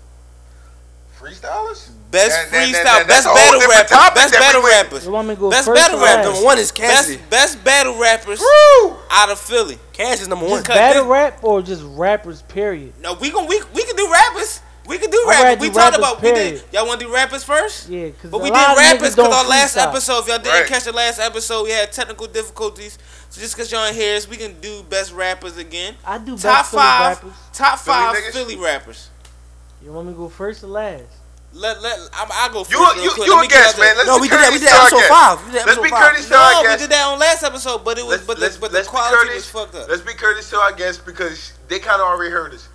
Freestylers? 1.21 1.89
Best 2.11 2.31
That- 2.31 2.51
that- 2.51 2.51
that- 2.51 2.69
freestyle, 2.69 2.85
that- 2.85 3.07
best 3.09 3.09
that's 3.09 3.27
a 3.27 3.29
whole 3.29 3.37
battle 3.37 3.61
different 3.61 3.91
rappers, 3.91 4.15
best 4.15 4.33
battle 4.39 4.63
went- 4.63 4.75
rappers, 4.75 5.05
You 5.05 5.11
want 5.11 5.29
me 5.29 5.35
to 5.35 5.41
go 5.41 5.51
Best 5.51 5.65
first 5.67 5.81
battle 5.83 5.99
or 5.99 6.05
rapper. 6.05 6.17
last? 6.23 6.25
Number 6.35 6.45
one 6.47 6.59
is 6.59 6.71
Cassidy. 6.73 7.17
best 7.17 7.31
best 7.31 7.65
battle 7.65 7.99
rappers 7.99 8.41
Woo! 8.41 8.97
out 9.11 9.29
of 9.29 9.39
Philly. 9.41 9.79
Cass 9.93 10.21
is 10.21 10.29
number 10.29 10.47
one. 10.47 10.61
Because 10.63 10.77
Battle 10.77 11.03
this- 11.05 11.11
rap 11.11 11.39
or 11.43 11.61
just 11.61 11.83
rappers? 11.85 12.43
Period. 12.43 12.93
No, 13.01 13.15
we 13.15 13.31
can 13.31 13.47
we 13.47 13.61
we 13.75 13.83
can 13.85 13.97
do 13.97 14.11
rappers. 14.11 14.61
We 14.89 14.97
can 14.99 15.11
do 15.11 15.23
I'd 15.29 15.43
rappers. 15.45 15.61
We 15.61 15.67
talked 15.69 15.77
rappers, 15.77 15.99
about 15.99 16.23
we 16.23 16.33
did. 16.33 16.63
Y'all 16.73 16.87
want 16.87 16.99
to 17.01 17.07
do 17.07 17.13
rappers 17.13 17.45
first? 17.45 17.89
Yeah, 17.91 18.07
because 18.07 18.31
But 18.31 18.41
we 18.41 18.51
did 18.51 18.57
rappers 18.57 19.15
because 19.15 19.19
our 19.35 19.47
last 19.47 19.77
freestyle. 19.77 19.89
episode, 19.89 20.19
if 20.21 20.29
y'all 20.29 20.39
didn't 20.39 20.55
Right. 20.55 20.67
catch 20.67 20.85
the 20.85 20.93
last 20.93 21.19
episode, 21.21 21.65
we 21.65 21.71
had 21.71 21.93
technical 21.93 22.27
difficulties. 22.27 22.97
So 23.29 23.41
just 23.41 23.55
because 23.55 23.71
y'all 23.71 23.85
ain't 23.85 23.95
here, 23.97 24.19
we 24.31 24.37
can 24.39 24.59
do 24.61 24.83
best 24.85 25.13
rappers 25.13 25.59
again. 25.59 25.95
I 26.05 26.17
do 26.19 26.39
Top 26.39 26.65
Philly 26.67 26.83
five, 26.83 27.17
rappers. 27.23 27.33
top 27.53 27.79
five 27.79 28.17
niggas? 28.17 28.33
Philly 28.33 28.57
rappers. 28.57 29.11
You 29.83 29.93
want 29.93 30.07
me 30.09 30.15
to 30.15 30.19
go 30.19 30.29
first 30.31 30.65
or 30.65 30.69
last? 30.69 31.03
Let 31.53 31.81
let 31.83 31.99
I'm, 32.15 32.29
I'll 32.31 32.51
go 32.53 32.65
first. 32.65 32.71
You 32.73 32.79
real 32.85 33.05
you 33.05 33.11
quick. 33.11 33.27
you 33.27 33.35
Let 33.35 33.39
a 33.39 33.43
me 33.43 33.49
get 33.49 33.63
guest, 33.65 33.79
man. 33.79 33.97
Let's 33.97 34.07
No, 34.07 34.17
be 34.17 34.23
we 34.23 34.29
did 34.29 34.39
that. 34.39 34.53
We 34.53 34.59
did 34.59 34.69
episode 34.69 34.97
guest. 34.99 35.09
five. 35.09 35.47
We 35.47 35.53
did 35.53 35.67
Let's 35.67 35.79
be 35.81 35.89
five. 35.89 36.03
courteous 36.05 36.29
to 36.29 36.35
our 36.37 36.53
No, 36.65 36.71
we 36.71 36.77
did 36.77 36.91
that 36.91 37.05
on 37.07 37.19
last 37.19 37.43
episode, 37.43 37.85
but 37.85 37.99
it 37.99 38.03
was 38.05 38.11
Let's, 38.17 38.27
but 38.27 38.37
the 38.37 38.43
let's, 38.43 38.57
but 38.59 38.71
the 38.71 38.77
let's 38.79 38.89
be 38.89 38.91
quality 38.91 39.17
courteous. 39.17 39.35
was 39.35 39.49
fucked 39.65 39.75
up. 39.75 39.89
Let's 39.89 40.03
be 40.03 40.13
courteous 40.15 40.51
to 40.51 40.57
our 40.61 40.73
guests 40.73 41.03
because 41.05 41.53
they 41.69 41.79
kind 41.79 42.01
of 42.03 42.07
already 42.09 42.31
heard 42.33 42.53
us. 42.55 42.69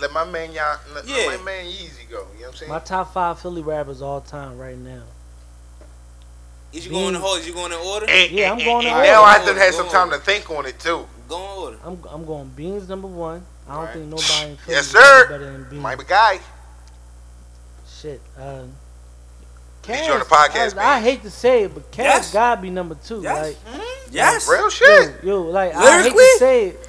Let 0.00 0.12
my 0.12 0.24
man 0.24 0.52
y'all, 0.52 0.78
let, 0.94 1.06
Yeah. 1.06 1.26
let 1.26 1.38
my 1.40 1.44
man 1.44 1.64
Yeezy 1.66 2.08
go. 2.10 2.26
You 2.34 2.40
know 2.40 2.46
what 2.46 2.48
I'm 2.48 2.54
saying? 2.56 2.70
My 2.72 2.78
top 2.78 3.12
five 3.12 3.38
Philly 3.40 3.62
rappers 3.62 4.00
all 4.02 4.20
time 4.20 4.56
right 4.58 4.78
now. 4.78 5.02
Is 6.72 6.84
you 6.86 6.92
going 6.92 7.14
to 7.14 7.20
hold? 7.20 7.38
Is 7.40 7.46
you 7.48 7.54
going 7.54 7.72
in 7.72 7.78
order? 7.78 8.06
And, 8.08 8.30
Yeah, 8.30 8.52
and- 8.52 8.60
I'm 8.60 8.60
eh, 8.60 8.64
going 8.64 8.86
eh, 8.86 8.90
and 8.90 8.98
to 9.04 9.10
now 9.10 9.20
order. 9.20 9.30
I 9.30 9.32
have 9.38 9.46
to 9.46 9.54
have 9.54 9.70
Go 9.72 9.76
some 9.78 9.86
on. 9.86 9.92
time 9.92 10.10
to 10.10 10.18
think 10.18 10.50
on 10.50 10.66
it 10.66 10.78
too. 10.78 11.06
Go 11.28 11.36
in 11.36 11.58
order. 11.58 11.78
I'm 11.84 12.04
I'm 12.10 12.24
going 12.26 12.48
Beans 12.48 12.88
number 12.88 13.08
one. 13.08 13.44
I 13.68 13.74
don't 13.74 13.84
Right. 13.84 13.92
think 13.94 14.06
nobody 14.06 14.50
in 14.50 14.56
Philly 14.58 14.74
Yes, 14.76 14.84
is 14.86 14.90
sir. 14.92 15.28
better 15.28 15.44
than 15.52 15.64
Beans. 15.70 15.82
My 15.82 15.96
guy. 15.96 16.40
Shit. 18.00 18.20
Uh, 18.38 18.62
Need 19.88 20.04
you 20.06 20.12
on 20.12 20.18
the 20.18 20.24
podcast, 20.26 20.76
I. 20.76 20.96
I 20.96 21.00
hate 21.00 21.22
to 21.22 21.30
say 21.30 21.62
it, 21.64 21.72
but 21.74 21.90
Cass 21.90 22.04
Yes. 22.04 22.32
gotta 22.32 22.60
be 22.60 22.68
number 22.68 22.94
two. 23.02 23.22
Yes. 23.22 23.46
Like, 23.46 23.74
mm-hmm. 23.74 23.82
Yes. 24.10 24.46
Real 24.48 24.68
shit. 24.68 25.14
yo, 25.22 25.28
yo, 25.28 25.42
like 25.50 25.74
I 25.74 26.02
hate 26.02 26.12
to 26.12 26.36
say 26.38 26.66
it. 26.68 26.87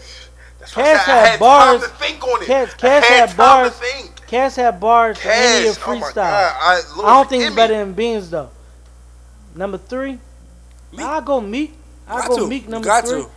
That's 0.76 0.78
why 0.78 0.84
I 0.84 0.94
Cass 0.94 1.06
said 1.06 1.12
I 1.14 1.18
had 1.20 1.30
had 1.32 1.40
bars. 1.40 1.82
time 1.82 1.90
to 1.90 1.96
think 1.98 2.24
on 2.28 2.42
it. 2.42 2.46
Cass- 2.46 2.74
Cass 2.76 3.04
had 3.08 3.28
had 3.30 3.38
bars. 3.38 3.72
to 3.72 3.78
think. 3.86 4.28
Cass 4.28 4.56
had 4.56 4.80
bars 4.80 5.18
for 5.20 5.30
any 5.30 5.66
Cass, 5.66 5.80
oh 5.88 5.96
my 5.96 6.02
freestyle. 6.02 6.14
God. 6.16 6.56
I, 6.62 6.82
Lord, 6.96 7.10
I 7.10 7.14
don't 7.16 7.30
think 7.30 7.42
forgive 7.42 7.50
he's 7.50 7.56
better 7.56 7.74
than 7.74 7.94
Beans 7.94 8.30
though. 8.30 8.50
Number 9.56 9.78
three, 9.80 10.20
Meek. 10.92 11.02
I 11.02 11.22
go 11.22 11.42
Meek. 11.42 11.74
I 12.08 12.28
go 12.28 12.38
to. 12.38 12.48
Meek 12.48 12.64
You 12.66 12.70
number 12.70 12.86
got 12.86 13.08
three. 13.08 13.24
to. 13.24 13.30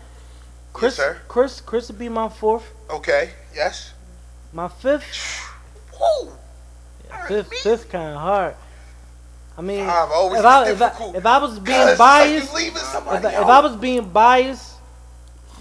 Chris, 0.73 0.97
sir. 0.97 1.19
Chris, 1.29 1.61
Chris 1.61 1.89
would 1.89 1.99
be 1.99 2.09
my 2.09 2.29
fourth. 2.29 2.65
Okay. 2.91 3.31
Yes. 3.55 3.93
My 4.53 4.69
fifth, 4.69 5.05
Woo. 5.99 6.33
fifth, 7.29 7.51
Meek. 7.51 7.61
fifth 7.61 7.91
kind 7.91 8.15
of 8.15 8.21
hard. 8.21 8.55
I 9.57 9.61
mean, 9.63 9.81
I've 9.87 10.11
always 10.11 10.41
if 10.41 10.47
I, 10.47 10.65
been 10.65 10.73
if 10.75 10.83
I 10.83 11.17
if 11.17 11.27
I 11.27 11.39
was 11.39 11.59
being 11.59 11.97
biased, 11.99 12.53
like 12.53 12.63
you 12.63 12.65
leaving 12.65 12.79
somebody 12.83 13.19
if 13.19 13.25
I, 13.35 13.41
if. 13.43 13.47
I 13.47 13.61
was 13.61 13.77
being 13.77 14.09
biased, 14.09 14.73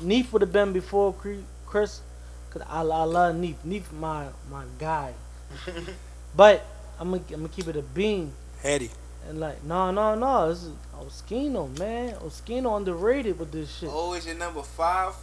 Neef 0.01 0.32
would 0.34 0.41
have 0.41 0.53
been 0.53 0.72
before 0.74 1.13
Cre- 1.13 1.36
Chris, 1.72 2.01
cause 2.49 2.61
I, 2.69 2.82
I 2.82 3.03
love 3.03 3.36
Neef. 3.36 3.55
Neef 3.63 3.91
my 3.93 4.28
my 4.51 4.63
guy. 4.78 5.13
but 6.36 6.65
I'm 6.99 7.11
gonna 7.11 7.24
I'm 7.30 7.36
gonna 7.38 7.47
keep 7.47 7.67
it 7.69 7.78
a 7.78 7.82
bean 7.82 8.34
Hattie. 8.61 8.91
and 9.28 9.39
like 9.39 9.63
no 9.63 9.89
no 9.89 10.15
no. 10.15 10.49
This 10.49 10.63
is 10.63 10.74
Oskino 10.99 11.76
man. 11.80 12.15
Oskino 12.15 12.76
underrated 12.76 13.39
with 13.39 13.53
this 13.53 13.74
shit. 13.74 13.89
Oh, 13.91 14.13
is 14.13 14.26
your 14.26 14.36
number 14.36 14.61
five 14.61 15.13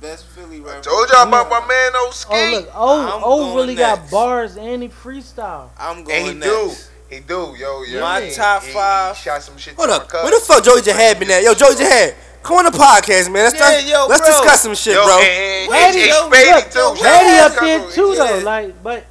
best 0.00 0.24
Philly 0.28 0.60
rapper? 0.60 0.80
Told 0.80 1.10
y'all 1.10 1.28
about 1.28 1.50
my 1.50 1.60
man 1.60 1.92
oh, 1.94 2.06
Oski. 2.08 2.32
Oh 2.32 2.50
look, 2.52 2.70
oh 2.74 3.16
I'm 3.16 3.22
oh 3.22 3.38
going 3.38 3.56
really 3.56 3.74
got 3.74 4.10
bars 4.10 4.56
and 4.56 4.82
he 4.82 4.88
freestyle. 4.88 5.68
I'm 5.78 6.04
going 6.04 6.16
and 6.16 6.42
he 6.42 6.48
do. 6.48 6.66
next. 6.68 6.90
He 7.10 7.20
do, 7.20 7.54
yo, 7.58 7.82
yo. 7.84 8.00
My 8.00 8.20
he- 8.22 8.34
top 8.34 8.62
he- 8.62 8.72
five- 8.72 9.16
He 9.16 9.22
shot 9.22 9.42
some 9.42 9.56
shit. 9.58 9.74
Hold 9.76 9.90
up. 9.90 10.12
Where 10.12 10.24
the 10.24 10.30
cousin. 10.30 10.54
fuck 10.56 10.64
Joey 10.64 10.82
Jihad 10.82 11.18
been 11.18 11.30
at? 11.30 11.42
Yo, 11.42 11.54
Joey 11.54 11.74
Jihad. 11.74 12.14
Come 12.42 12.58
on 12.58 12.64
the 12.64 12.70
podcast, 12.78 13.30
man. 13.30 13.44
Let's, 13.44 13.54
Yeah, 13.58 13.66
let's, 13.66 13.90
yo, 13.90 14.06
let's 14.08 14.20
bro. 14.22 14.30
discuss 14.30 14.62
some 14.62 14.74
shit, 14.74 14.94
Yo, 14.94 15.04
bro. 15.04 15.18
and, 15.18 15.26
and, 15.28 15.72
Hattie, 15.74 16.00
and, 16.02 16.10
and 16.10 16.32
Spady 16.32 16.72
too. 16.72 16.78
yo, 16.78 16.94
Shout 16.94 17.04
Hattie 17.04 17.38
out 17.38 17.50
up 17.50 17.60
there 17.62 17.90
too 17.90 18.12
yeah. 18.16 18.26
though. 18.38 18.44
Like, 18.44 18.82
but 18.82 19.06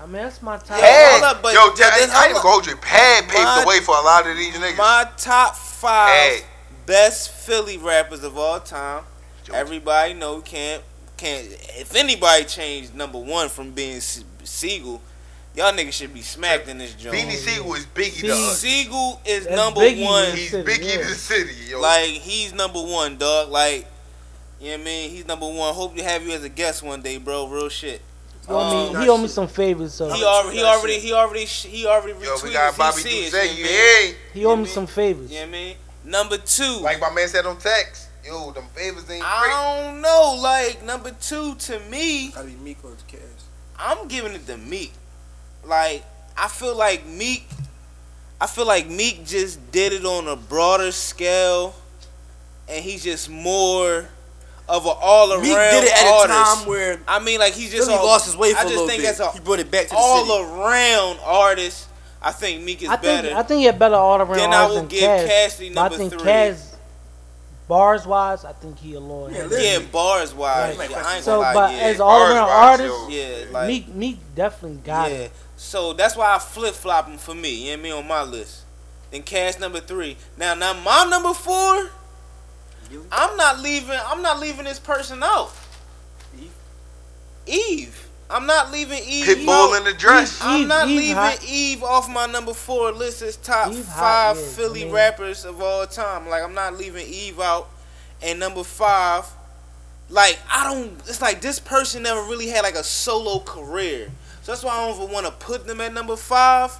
I 0.00 0.06
mean 0.06 0.22
that's 0.22 0.42
my 0.42 0.56
top. 0.56 0.78
Pad, 0.80 1.22
up, 1.22 1.42
but- 1.42 1.54
yo, 1.54 1.68
but 1.68 1.76
Jack, 1.78 1.98
then 1.98 2.10
I 2.10 2.12
hold 2.12 2.22
ain't 2.24 2.30
even 2.30 2.36
up. 2.36 2.42
gonna 2.42 2.52
hold 2.52 2.66
you. 2.66 2.76
Pad 2.76 3.24
paved 3.28 3.44
My- 3.44 3.60
the 3.62 3.68
way 3.68 3.80
for 3.80 3.96
a 3.96 4.00
lot 4.02 4.26
of 4.26 4.36
these 4.36 4.54
niggas. 4.54 4.76
My 4.78 5.08
top 5.16 5.54
five 5.56 6.08
Hey. 6.10 6.40
best 6.86 7.30
Philly 7.30 7.78
rappers 7.78 8.24
of 8.24 8.36
all 8.36 8.58
time. 8.60 9.04
Joe. 9.44 9.54
Everybody 9.54 10.14
know 10.14 10.40
can't 10.40 10.82
can't. 11.16 11.46
If 11.78 11.94
anybody 11.94 12.44
changed 12.44 12.94
number 12.94 13.18
one 13.18 13.48
from 13.48 13.70
being 13.72 14.00
Se- 14.00 14.24
Sigel, 14.44 15.00
y'all 15.56 15.72
niggas 15.72 15.92
should 15.92 16.12
be 16.14 16.22
smacked 16.22 16.68
in 16.68 16.78
this 16.78 16.94
joint. 16.94 17.16
Beanie 17.16 17.32
Sigel 17.32 17.74
is 17.74 17.86
Biggie 17.86 18.10
See, 18.12 18.26
to 18.28 18.32
us. 18.34 18.58
Sigel 18.60 19.20
is 19.24 19.44
That's 19.44 19.56
number 19.56 19.80
Biggie, 19.80 20.04
one. 20.04 20.30
He's 20.36 20.50
City, 20.50 20.70
Biggie 20.70 20.84
yeah. 20.96 21.02
to 21.02 21.08
the 21.08 21.14
city, 21.14 21.54
yo. 21.70 21.80
Like 21.80 22.04
he's 22.10 22.52
number 22.52 22.80
one, 22.82 23.16
dog. 23.16 23.50
Like, 23.50 23.86
you 24.60 24.68
know 24.68 24.72
what 24.74 24.80
I 24.80 24.84
mean? 24.84 25.10
He's 25.10 25.26
number 25.26 25.46
one. 25.46 25.74
Hope 25.74 25.96
to 25.96 26.04
have 26.04 26.26
you 26.26 26.32
as 26.32 26.44
a 26.44 26.48
guest 26.48 26.82
one 26.82 27.02
day, 27.02 27.18
bro. 27.18 27.46
Real 27.48 27.68
shit. 27.68 28.00
He 28.46 28.52
owe 28.52 28.90
me, 28.92 28.96
Um, 28.96 29.02
he 29.02 29.08
owe 29.08 29.18
me 29.18 29.26
some 29.28 29.48
favors, 29.48 29.92
so 29.94 30.08
He 30.08 30.22
already, 30.22 30.58
he 30.58 30.62
already, 30.64 30.98
he 31.00 31.12
already, 31.12 31.46
sh- 31.46 31.64
he 31.64 31.84
already 31.86 32.12
retweeted. 32.12 32.42
yo, 32.42 32.48
we 32.48 32.52
got 32.52 32.78
Bobby 32.78 33.00
if 33.00 33.06
he 33.06 33.18
it, 33.26 33.32
you 33.32 33.32
You 33.32 33.32
know 33.32 33.38
what 33.40 33.50
I 33.50 34.02
mean? 34.04 34.06
ain't. 34.06 34.16
he 34.34 34.44
owe 34.44 34.56
me 34.56 34.62
Yeah, 34.64 34.68
some 34.70 34.86
favors. 34.86 35.30
You 35.32 35.36
know 35.38 35.42
what 35.42 35.48
I 35.48 35.52
mean? 35.52 35.76
Number 36.04 36.36
two. 36.38 36.78
Like 36.80 37.00
my 37.00 37.10
man 37.12 37.26
said 37.26 37.44
on 37.44 37.56
text, 37.58 38.06
yo, 38.24 38.52
them 38.52 38.66
favors 38.72 39.00
ain't 39.10 39.20
great. 39.20 39.22
I 39.24 39.82
don't 39.90 40.00
know. 40.00 40.38
Like 40.40 40.84
number 40.84 41.10
two 41.20 41.56
to 41.56 41.80
me, 41.90 42.28
Gotta 42.30 42.46
be 42.46 42.54
Meek 42.54 42.78
or 42.84 42.92
Cass. 43.08 43.20
I'm 43.80 44.06
giving 44.06 44.32
it 44.32 44.46
to 44.46 44.56
Meek. 44.56 44.92
Like 45.66 46.04
I 46.36 46.48
feel 46.48 46.76
like 46.76 47.06
Meek, 47.06 47.46
I 48.40 48.46
feel 48.46 48.66
like 48.66 48.88
Meek 48.88 49.24
just 49.26 49.72
did 49.72 49.92
it 49.92 50.04
on 50.04 50.28
a 50.28 50.36
broader 50.36 50.92
scale, 50.92 51.74
and 52.68 52.84
he's 52.84 53.02
just 53.04 53.28
more 53.30 54.08
of 54.68 54.84
an 54.84 54.94
all 55.00 55.32
around 55.32 55.42
Meek 55.42 55.52
did 55.56 55.84
it 55.84 55.92
at 55.92 56.06
artist. 56.06 56.24
a 56.24 56.56
time 56.60 56.68
where 56.68 57.00
I 57.08 57.18
mean, 57.20 57.38
like 57.40 57.52
he's 57.54 57.70
just 57.72 57.86
Philly 57.88 57.98
all- 57.98 58.06
lost 58.06 58.26
his 58.26 58.36
way 58.36 58.52
for 58.52 58.58
I 58.58 58.62
a 58.62 58.64
just 58.64 58.74
little 58.74 58.88
think 58.88 59.02
bit. 59.02 59.10
as 59.10 59.20
a 59.20 59.30
he 59.32 59.40
brought 59.40 59.60
it 59.60 59.70
back 59.70 59.84
to 59.84 59.90
the 59.90 59.96
all 59.96 60.24
city. 60.26 60.52
around 60.52 61.18
artist, 61.24 61.88
I 62.22 62.32
think 62.32 62.62
Meek 62.64 62.82
is 62.82 62.88
I 62.88 62.96
think 62.96 63.22
better. 63.22 63.36
I 63.36 63.42
think 63.42 63.58
he 63.60 63.64
had 63.66 63.78
better 63.78 63.94
all 63.94 64.20
around 64.20 64.36
Then 64.38 64.52
I 64.52 64.66
will 64.66 64.74
than 64.76 64.86
give 64.88 65.00
Cass. 65.00 65.26
Cassidy 65.28 65.74
but 65.74 65.92
I 65.92 65.96
think 65.96 66.12
three. 66.12 66.22
Cass, 66.22 66.76
bars 67.68 68.06
wise, 68.06 68.44
I 68.44 68.52
think 68.52 68.78
he 68.78 68.94
a 68.94 69.00
little. 69.00 69.30
Yeah, 69.30 69.46
ahead. 69.46 69.82
yeah, 69.82 69.88
bars 69.90 70.34
wise, 70.34 70.76
Right. 70.76 70.90
yeah, 70.90 71.02
I 71.04 71.14
ain't 71.16 71.24
So, 71.24 71.40
gonna 71.40 71.54
but 71.54 71.72
yeah. 71.72 71.78
as 71.78 72.00
all 72.00 72.22
around 72.22 72.46
Bars-wise, 72.48 72.88
yo. 72.88 73.08
yeah, 73.08 73.44
like 73.52 73.66
Meek 73.68 73.88
Meek 73.94 74.18
definitely 74.34 74.78
got 74.84 75.10
yeah. 75.10 75.16
it. 75.16 75.32
So 75.56 75.92
that's 75.94 76.16
why 76.16 76.34
I 76.34 76.38
flip 76.38 76.74
flop 76.74 77.08
him 77.08 77.18
for 77.18 77.34
me. 77.34 77.50
You 77.50 77.64
know 77.64 77.70
what 77.72 77.78
I 77.78 77.82
mean 77.82 77.92
on 77.92 78.08
my 78.08 78.22
list. 78.22 78.64
Then 79.10 79.22
Cass 79.22 79.58
number 79.58 79.80
three. 79.80 80.16
Now, 80.36 80.54
now 80.54 80.72
my 80.74 81.06
number 81.08 81.32
four. 81.32 81.90
I'm 83.10 83.36
not 83.36 83.58
leaving. 83.60 83.98
I'm 84.06 84.22
not 84.22 84.38
leaving 84.38 84.64
this 84.64 84.78
person 84.78 85.22
out. 85.22 85.50
Eve? 86.38 86.50
Eve. 87.46 88.02
I'm 88.28 88.46
not 88.46 88.72
leaving 88.72 89.00
Eve. 89.04 89.24
Pitbull 89.26 89.72
out. 89.74 89.78
in 89.78 89.84
the 89.84 89.92
dress. 89.94 90.40
I'm 90.42 90.62
Eve- 90.62 90.68
not 90.68 90.88
Eve 90.88 90.96
leaving 90.98 91.14
hot. 91.14 91.44
Eve 91.48 91.82
off 91.84 92.08
my 92.08 92.26
number 92.26 92.52
four 92.52 92.92
list 92.92 93.22
as 93.22 93.36
top 93.36 93.72
Eve 93.72 93.86
hot, 93.86 94.36
five 94.36 94.40
Philly 94.44 94.82
I 94.82 94.84
mean- 94.86 94.94
rappers 94.94 95.44
of 95.44 95.60
all 95.62 95.86
time. 95.86 96.28
Like 96.28 96.42
I'm 96.42 96.54
not 96.54 96.76
leaving 96.76 97.06
Eve 97.06 97.40
out. 97.40 97.68
And 98.22 98.38
number 98.40 98.64
five, 98.64 99.26
like 100.08 100.38
I 100.50 100.64
don't. 100.72 100.92
It's 101.08 101.20
like 101.22 101.40
this 101.40 101.58
person 101.60 102.02
never 102.04 102.20
really 102.22 102.48
had 102.48 102.62
like 102.62 102.74
a 102.74 102.84
solo 102.84 103.40
career, 103.40 104.10
so 104.46 104.52
that's 104.52 104.62
why 104.62 104.76
I 104.78 104.86
don't 104.86 105.02
even 105.02 105.12
want 105.12 105.26
to 105.26 105.32
put 105.32 105.66
them 105.66 105.80
at 105.80 105.92
number 105.92 106.14
five. 106.14 106.70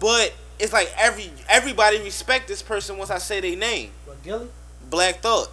But 0.00 0.32
it's 0.58 0.72
like 0.72 0.90
every 0.96 1.30
everybody 1.46 2.00
respect 2.00 2.48
this 2.48 2.62
person 2.62 2.96
once 2.96 3.10
I 3.10 3.18
say 3.18 3.40
their 3.40 3.54
name. 3.54 3.90
What, 4.06 4.22
Gilly? 4.22 4.48
Black 4.88 5.20
Thought, 5.20 5.48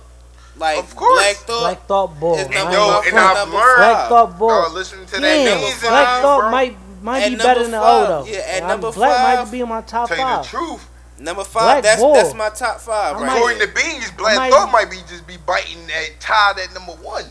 like 0.55 0.78
Of 0.80 0.95
course. 0.95 1.20
Black 1.22 1.36
Thought. 1.36 1.60
Black 1.60 1.86
Thought 1.86 2.20
Ball. 2.20 2.36
is 2.36 2.39
I 2.39 2.43
number 2.43 2.57
ain't 2.60 2.72
Yo, 2.72 2.80
gonna 2.80 3.07
and. 3.10 3.20
I've 3.20 3.49
learned- 3.49 3.78
Black. 3.78 4.07
Thought 4.10 4.39
Ball. 4.39 4.49
Dog, 4.64 4.74
listen 4.74 5.05
to 5.05 5.12
that 5.12 5.22
Yeah, 5.22 5.51
amazing 5.51 5.89
Black 5.89 6.07
album, 6.07 6.22
Thought 6.24 6.39
bro. 6.39 6.51
might 6.51 6.78
might 7.01 7.20
At 7.24 7.30
be 7.30 7.36
better 7.36 7.47
number 7.62 7.64
than 7.72 7.82
five, 7.82 8.10
O 8.10 8.24
though. 8.24 8.26
yeah, 8.32 8.38
at 8.39 8.55
I'm- 8.64 8.68
number 8.70 8.91
Black 8.93 9.18
five, 9.18 9.39
might 9.45 9.51
be 9.51 9.60
in 9.62 9.70
my 9.70 9.82
top 9.82 10.07
Tell 10.07 10.18
you 10.18 10.24
the 10.24 10.30
five. 10.30 10.47
truth. 10.49 10.88
Number 11.20 11.43
five. 11.43 11.64
Black 11.64 11.84
that's 11.84 12.01
Bull. 12.01 12.14
that's 12.14 12.34
my 12.34 12.49
top 12.49 12.80
five 12.80 13.16
right. 13.20 13.36
According 13.36 13.60
to 13.60 13.68
Beans, 13.68 14.12
Black 14.18 14.38
might- 14.38 14.51
Thought 14.53 14.72
might 14.72 14.89
be 14.89 14.97
just 15.10 15.28
be 15.28 15.36
biting 15.38 15.89
at 15.91 16.20
tied 16.22 16.57
at 16.60 16.74
number 16.74 16.93
one. 16.93 17.26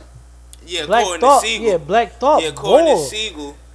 Yeah, 0.66 0.84
Black 0.84 1.02
according 1.02 1.20
Thought, 1.22 1.40
to 1.42 1.46
Sigel. 1.48 1.66
yeah, 1.66 1.76
Black 1.78 2.18
Thought. 2.20 2.42
yeah, 2.42 2.48
according 2.50 2.86
Ball. 2.96 3.06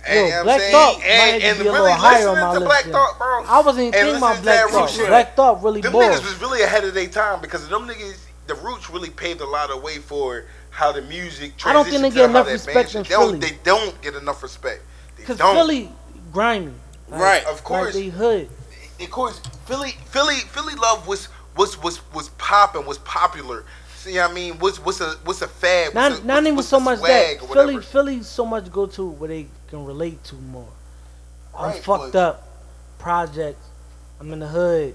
Sigel. 0.06 0.20
And, 0.20 0.28
you 0.28 0.32
know 0.32 0.38
what 0.38 0.44
Black? 0.44 0.72
Thought 0.72 1.02
and, 1.04 1.44
and 1.44 1.60
be 1.60 1.68
a 1.68 1.72
really 1.72 1.92
higher 1.92 2.28
on 2.30 2.36
my 2.40 2.52
list 2.54 2.66
Black. 2.66 2.84
Thought, 2.86 3.18
bro. 3.18 3.44
I 3.46 3.62
wasn't 3.62 3.88
even 3.88 3.94
thinking 3.94 4.16
about 4.18 4.42
Black 4.44 4.70
Thought. 4.70 4.90
Shit. 4.90 5.08
Black 5.08 5.36
Thought 5.36 5.64
really 5.64 5.82
Them 5.82 5.94
ball. 5.94 6.02
niggas 6.04 6.24
was 6.24 6.40
really 6.42 6.62
ahead 6.62 6.84
of 6.84 6.94
their 6.94 7.08
time 7.08 7.42
because 7.42 7.68
them 7.70 7.88
niggas, 7.88 8.20
the 8.48 8.56
Roots 8.56 8.90
really 8.90 9.10
paved 9.10 9.42
a 9.42 9.46
lot 9.46 9.72
of 9.72 9.82
way 9.82 9.98
for 10.00 10.46
how 10.72 10.92
the 10.92 11.02
music. 11.04 11.54
I 11.66 11.74
don't 11.74 11.88
think 11.88 12.02
they 12.02 12.10
get 12.10 12.30
enough 12.30 12.46
that 12.48 12.52
respect 12.54 12.96
in 12.96 13.04
shit- 13.04 13.10
they 13.10 13.16
don't, 13.16 13.40
Philly. 13.40 13.40
They 13.40 13.58
don't 13.64 14.02
get 14.02 14.16
enough 14.16 14.44
respect. 14.44 14.82
Cause. 15.26 15.38
Philly 15.38 15.90
grimy. 16.32 16.74
Like, 17.10 17.22
Right. 17.22 17.46
Of 17.46 17.64
course. 17.64 17.94
Like 17.96 18.04
they 18.04 18.10
hood. 18.10 18.50
of 19.00 19.10
course, 19.12 19.40
Philly, 19.66 19.92
Philly, 20.08 20.36
Philly 20.36 20.76
love 20.76 21.08
was 21.08 21.30
was 21.56 21.82
was 21.84 22.02
was 22.14 22.30
popping, 22.30 22.86
was 22.86 22.98
popular. 23.00 23.66
See, 24.04 24.18
what 24.18 24.32
I 24.32 24.34
mean, 24.34 24.54
what's 24.60 24.80
what's 24.84 25.00
a 25.00 25.12
what's 25.24 25.42
a 25.42 25.48
fad? 25.48 25.94
What's 25.94 25.96
Not 25.96 26.12
a, 26.12 26.26
not 26.26 26.34
what's, 26.36 26.46
even 26.46 26.56
what's 26.58 26.68
so 26.68 26.80
much 26.82 27.00
that 27.02 27.40
Philly 27.40 27.76
whatever. 27.76 27.82
Philly 27.82 28.22
so 28.24 28.46
much 28.46 28.70
go 28.72 28.86
to 28.88 29.06
where 29.08 29.30
they 29.30 29.48
can 29.70 29.86
relate 29.86 30.22
to 30.26 30.36
more. 30.36 30.68
I'm 31.58 31.70
Right, 31.72 31.84
fucked 31.84 32.12
but- 32.14 32.16
up. 32.20 32.48
Projects. 33.00 33.66
I'm 34.20 34.32
in 34.34 34.40
the 34.40 34.48
hood. 34.48 34.88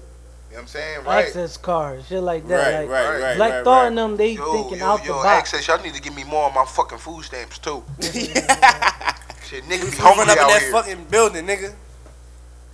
You 0.49 0.55
know 0.55 0.55
what 0.55 0.61
I'm 0.61 0.67
saying, 0.67 1.05
right? 1.05 1.25
Access 1.25 1.57
cars, 1.57 2.07
shit 2.07 2.21
like 2.23 2.47
that. 2.47 2.55
Right, 2.73 2.79
like, 2.81 2.89
right, 2.89 3.21
right, 3.21 3.35
Black 3.37 3.51
right, 3.53 3.63
Thought 3.63 3.79
right. 3.81 3.87
and 3.87 3.97
them, 3.99 4.17
they 4.17 4.31
Yo, 4.31 4.51
thinking 4.53 4.79
yo, 4.79 4.85
out 4.87 4.99
yo, 5.05 5.17
the 5.17 5.23
box. 5.23 5.53
access, 5.53 5.67
y'all 5.67 5.81
need 5.83 5.93
to 5.93 6.01
give 6.01 6.15
me 6.15 6.23
more 6.23 6.45
of 6.47 6.55
my 6.55 6.65
fucking 6.65 6.97
food 6.97 7.23
stamps 7.23 7.59
too. 7.59 7.83
Shit, 8.01 9.63
niggas 9.65 9.91
be 9.91 9.97
You 9.97 10.03
hungry 10.03 10.25
run 10.25 10.29
up 10.29 10.37
in 10.37 10.43
out 10.43 10.49
that 10.49 10.59
here. 10.61 10.71
fucking 10.71 11.03
building, 11.11 11.45
nigga. 11.47 11.73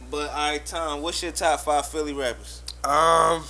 But 0.10 0.30
all 0.30 0.52
right, 0.52 0.66
Tom, 0.66 1.02
what's 1.02 1.22
your 1.22 1.32
top 1.34 1.60
five 1.62 1.86
Philly 1.88 2.14
rappers? 2.14 2.62
Um, 2.84 3.44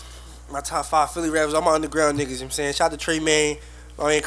my 0.52 0.62
top 0.62 0.86
five 0.86 1.12
Philly 1.12 1.30
rappers. 1.30 1.54
I'm 1.54 1.64
my 1.64 1.74
underground 1.74 2.18
niggas. 2.18 2.22
You 2.22 2.26
know 2.28 2.36
what 2.36 2.44
I'm 2.44 2.52
saying, 2.52 2.74
shout 2.74 2.92
out 2.92 2.92
to 2.92 2.98
Trey 2.98 3.20
Main. 3.20 3.58
I 3.98 4.12
ain't. 4.14 4.26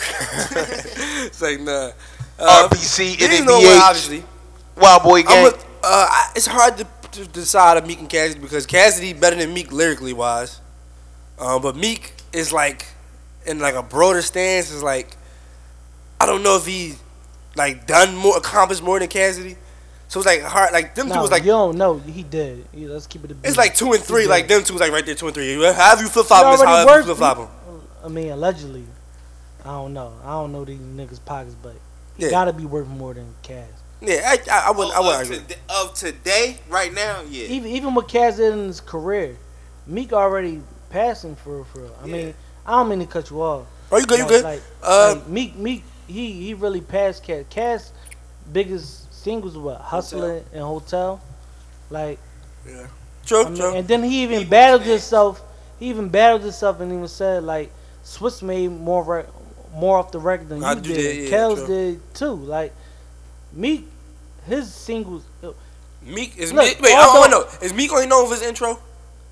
it's 1.27 1.43
like 1.43 1.61
nah. 1.61 1.91
Uh, 2.39 2.69
RBC, 2.69 3.21
you 3.21 3.45
know 3.45 3.59
what? 3.59 3.83
Obviously, 3.83 4.23
Wild 4.77 5.03
Boy 5.03 5.23
Gang. 5.23 5.47
a, 5.47 5.49
uh, 5.49 5.53
I, 5.83 6.33
it's 6.37 6.47
hard 6.47 6.77
to, 6.79 6.87
to 7.13 7.27
decide 7.27 7.77
on 7.77 7.87
Meek 7.87 7.99
and 7.99 8.09
Cassidy 8.09 8.41
because 8.41 8.65
Cassidy 8.65 9.13
better 9.13 9.37
than 9.37 9.53
Meek 9.53 9.73
lyrically 9.73 10.13
wise. 10.13 10.61
Um, 11.39 11.63
but 11.63 11.77
Meek 11.77 12.13
is 12.33 12.53
like 12.53 12.87
in 13.45 13.59
like 13.59 13.75
a 13.75 13.83
broader 13.83 14.23
stance. 14.23 14.71
Is 14.71 14.83
like 14.83 15.17
I 16.21 16.27
don't 16.27 16.43
know 16.43 16.57
if 16.57 16.67
he 16.67 16.95
like 17.57 17.87
done 17.87 18.15
more, 18.15 18.37
accomplished 18.37 18.83
more 18.83 18.99
than 18.99 19.09
Cassidy. 19.09 19.57
So 20.09 20.21
it's 20.21 20.27
like 20.27 20.43
hard. 20.43 20.73
Like 20.73 20.95
them 20.95 21.09
two 21.11 21.19
was 21.21 21.31
like 21.31 21.43
you 21.45 21.51
don't 21.51 21.77
know. 21.77 21.99
He 21.99 22.23
did. 22.23 22.67
Yeah, 22.73 22.89
let's 22.89 23.07
keep 23.07 23.25
it 23.25 23.31
a 23.31 23.35
beat. 23.35 23.47
it's 23.47 23.59
like 23.59 23.75
two 23.75 23.93
and 23.93 24.03
three. 24.03 24.27
Like 24.27 24.49
them 24.49 24.65
two 24.65 24.73
was 24.73 24.81
like 24.81 24.91
right 24.93 25.05
there, 25.05 25.15
two 25.15 25.27
and 25.27 25.35
three. 25.35 25.55
However 25.55 26.03
you 26.03 26.09
flip 26.09 26.25
He 26.25 26.29
flop 26.29 26.45
them, 26.45 26.55
is 26.55 26.61
already 26.63 26.99
you 27.01 27.15
flip 27.15 27.17
flop 27.19 27.37
them. 27.37 27.49
I 28.05 28.09
mean, 28.09 28.31
allegedly. 28.31 28.85
I 29.65 29.69
don't 29.73 29.93
know. 29.93 30.15
I 30.25 30.31
don't 30.31 30.53
know 30.53 30.65
these 30.65 30.79
niggas' 30.79 31.23
pockets, 31.25 31.55
but 31.63 31.75
he 32.17 32.25
Yeah. 32.25 32.31
gotta 32.31 32.53
be 32.55 32.65
worth 32.65 32.87
more 32.89 33.13
than 33.13 33.35
Cass. 33.43 33.69
Yeah, 34.01 34.23
I, 34.25 34.39
I, 34.51 34.69
I 34.69 34.71
wouldn't. 34.71 34.95
I 34.97 35.01
of, 35.01 35.05
wouldn't 35.05 35.31
argue. 35.31 35.37
today, 35.41 35.61
of 35.69 35.95
today, 35.95 36.59
right 36.71 36.95
now, 36.95 37.23
yeah. 37.29 37.49
Even 37.49 37.71
even 37.73 37.95
what 37.95 38.09
Cass 38.09 38.37
did 38.37 38.53
in 38.55 38.67
his 38.69 38.81
career, 38.81 39.37
Meek 39.87 40.13
already 40.15 40.63
passing 40.89 41.37
for 41.37 41.65
for. 41.67 41.91
I 42.03 42.07
mean, 42.07 42.33
I 42.65 42.71
don't 42.79 42.89
mean 42.89 43.01
to 43.01 43.07
cut 43.07 43.29
you 43.31 43.43
off. 43.43 43.67
Oh, 43.93 43.99
you 43.99 44.07
good? 44.07 44.19
You 44.19 44.25
Like- 44.25 44.31
good? 44.31 44.45
Like, 44.45 44.63
Uh, 44.83 45.15
like 45.17 45.29
Meek 45.29 45.57
Meek 45.57 45.85
he 46.07 46.33
he 46.33 46.55
really 46.55 46.81
passed 46.81 47.25
Cass. 47.25 47.45
Cass 47.51 47.93
biggest 48.53 49.08
singles 49.29 49.57
were 49.57 49.73
what 49.73 49.81
Hustler 49.81 50.43
and 50.53 50.63
Hotel. 50.63 51.21
Like 51.91 52.19
yeah, 52.67 52.87
True, 53.27 53.45
I 53.45 53.49
mean, 53.49 53.57
true. 53.59 53.75
and 53.75 53.87
then 53.89 54.03
he 54.03 54.23
even 54.23 54.39
He 54.41 54.45
battled 54.45 54.83
himself. 54.83 55.43
He 55.79 55.87
even 55.91 56.09
battled 56.09 56.43
himself 56.43 56.81
and 56.81 56.93
even 56.93 57.09
said 57.09 57.43
like 57.45 57.71
Swizz 58.05 58.43
made 58.43 58.69
more 58.69 59.03
rec- 59.05 59.27
more 59.75 59.99
off 59.99 60.11
the 60.13 60.19
record 60.19 60.49
than 60.49 60.65
I 60.65 60.73
you 60.75 60.81
did. 60.81 60.97
that, 60.97 61.15
yeah, 61.17 61.31
Kels 61.31 61.67
did 61.67 62.01
too. 62.15 62.33
Like 62.57 62.73
Meek, 63.53 63.87
his 64.47 64.73
singles. 64.73 65.23
Uh, 65.43 65.51
Meek 66.03 66.37
is 66.39 66.53
Look, 66.53 66.67
Meek. 66.67 66.81
Wait, 66.81 66.95
I 66.95 67.01
although- 67.03 67.09
oh, 67.11 67.17
oh, 67.17 67.21
want 67.21 67.51
to 67.51 67.59
know. 67.61 67.67
Is 67.67 67.75
Meek 67.75 67.93
only 67.93 68.07
known 68.07 68.27
for 68.29 68.35
his 68.35 68.43
intro? 68.43 68.79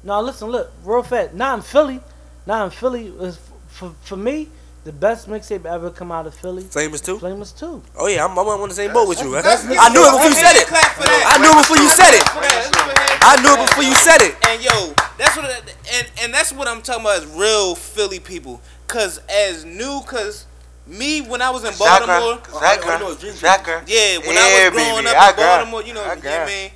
No, 0.03 0.21
listen, 0.21 0.49
look, 0.49 0.71
real 0.85 1.03
fast. 1.03 1.35
Not 1.35 1.59
in 1.59 1.63
Philly. 1.63 2.01
Not 2.47 2.65
in 2.67 2.71
Philly. 2.71 3.11
Was 3.11 3.39
for 3.69 3.93
for 4.03 4.17
me 4.17 4.49
the 4.87 4.93
best 4.93 5.29
mixtape 5.29 5.67
ever 5.67 5.91
come 5.91 6.13
out 6.13 6.29
of 6.29 6.35
Philly. 6.35 6.63
Famous 6.63 7.01
too. 7.01 7.19
Flamers 7.19 7.53
too. 7.59 7.83
Oh 7.99 8.07
yeah, 8.07 8.25
I'm, 8.25 8.39
I'm 8.39 8.47
on 8.47 8.69
the 8.69 8.75
same 8.75 8.93
boat 8.93 9.09
with 9.09 9.21
you. 9.21 9.33
man. 9.33 9.43
Let's 9.43 9.65
I 9.67 9.89
knew 9.91 9.99
it 9.99 10.13
before 10.13 10.31
you 10.31 10.39
said 10.39 10.55
it. 10.55 10.67
clap 10.69 10.93
for 10.95 11.03
that. 11.03 11.27
I 11.27 11.43
knew 11.43 11.51
it 11.51 11.59
before 11.59 11.77
you 11.83 11.91
said 11.91 12.15
it. 12.15 12.23
For 12.31 12.41
that, 12.41 12.55
let's 12.55 12.71
go 12.71 12.87
ahead. 12.87 13.19
I 13.21 13.35
knew 13.43 13.51
it 13.51 13.67
before 13.67 13.83
you 13.83 13.95
said 14.07 14.23
it. 14.23 14.35
And 14.47 14.63
yo, 14.63 14.95
that's 15.19 15.37
what, 15.37 15.51
and 15.93 16.07
and 16.23 16.33
that's 16.33 16.53
what 16.53 16.69
I'm 16.69 16.83
talking 16.83 17.03
about 17.03 17.19
is 17.19 17.27
real 17.35 17.75
Philly 17.75 18.21
people. 18.21 18.63
Cause 18.87 19.21
as 19.29 19.65
new, 19.65 20.03
cause 20.07 20.47
me 20.87 21.21
when 21.21 21.43
I 21.43 21.51
was 21.51 21.65
in 21.65 21.75
Baltimore, 21.77 22.39
Zaka, 22.47 23.19
Zaka. 23.35 23.83
Oh, 23.83 23.85
yeah, 23.91 24.19
when 24.19 24.37
Yeah, 24.37 24.47
I 24.47 24.71
was 24.71 24.71
growing 24.71 25.05
baby, 25.05 25.17
up 25.17 25.31
in 25.31 25.37
Baltimore, 25.37 25.83
you 25.83 25.95
know, 25.95 26.05
I 26.05 26.15
you 26.15 26.23
know 26.23 26.31
what 26.31 26.41
I 26.43 26.47
mean. 26.47 26.71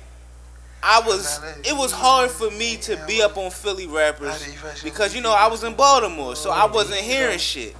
I 0.83 0.99
was, 1.05 1.39
it 1.63 1.77
was 1.77 1.91
hard 1.91 2.31
for 2.31 2.49
me 2.49 2.75
to 2.77 3.01
be 3.07 3.21
up 3.21 3.37
on 3.37 3.51
Philly 3.51 3.85
rappers 3.85 4.43
because 4.83 5.15
you 5.15 5.21
know 5.21 5.31
I 5.31 5.47
was 5.47 5.63
in 5.63 5.75
Baltimore, 5.75 6.35
so 6.35 6.49
oh, 6.49 6.53
I 6.53 6.65
wasn't 6.65 6.99
hearing 6.99 7.37
shit. 7.37 7.75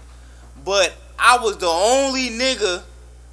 But 0.64 0.94
I 1.18 1.38
was 1.38 1.58
the 1.58 1.68
only 1.68 2.30
nigga 2.30 2.84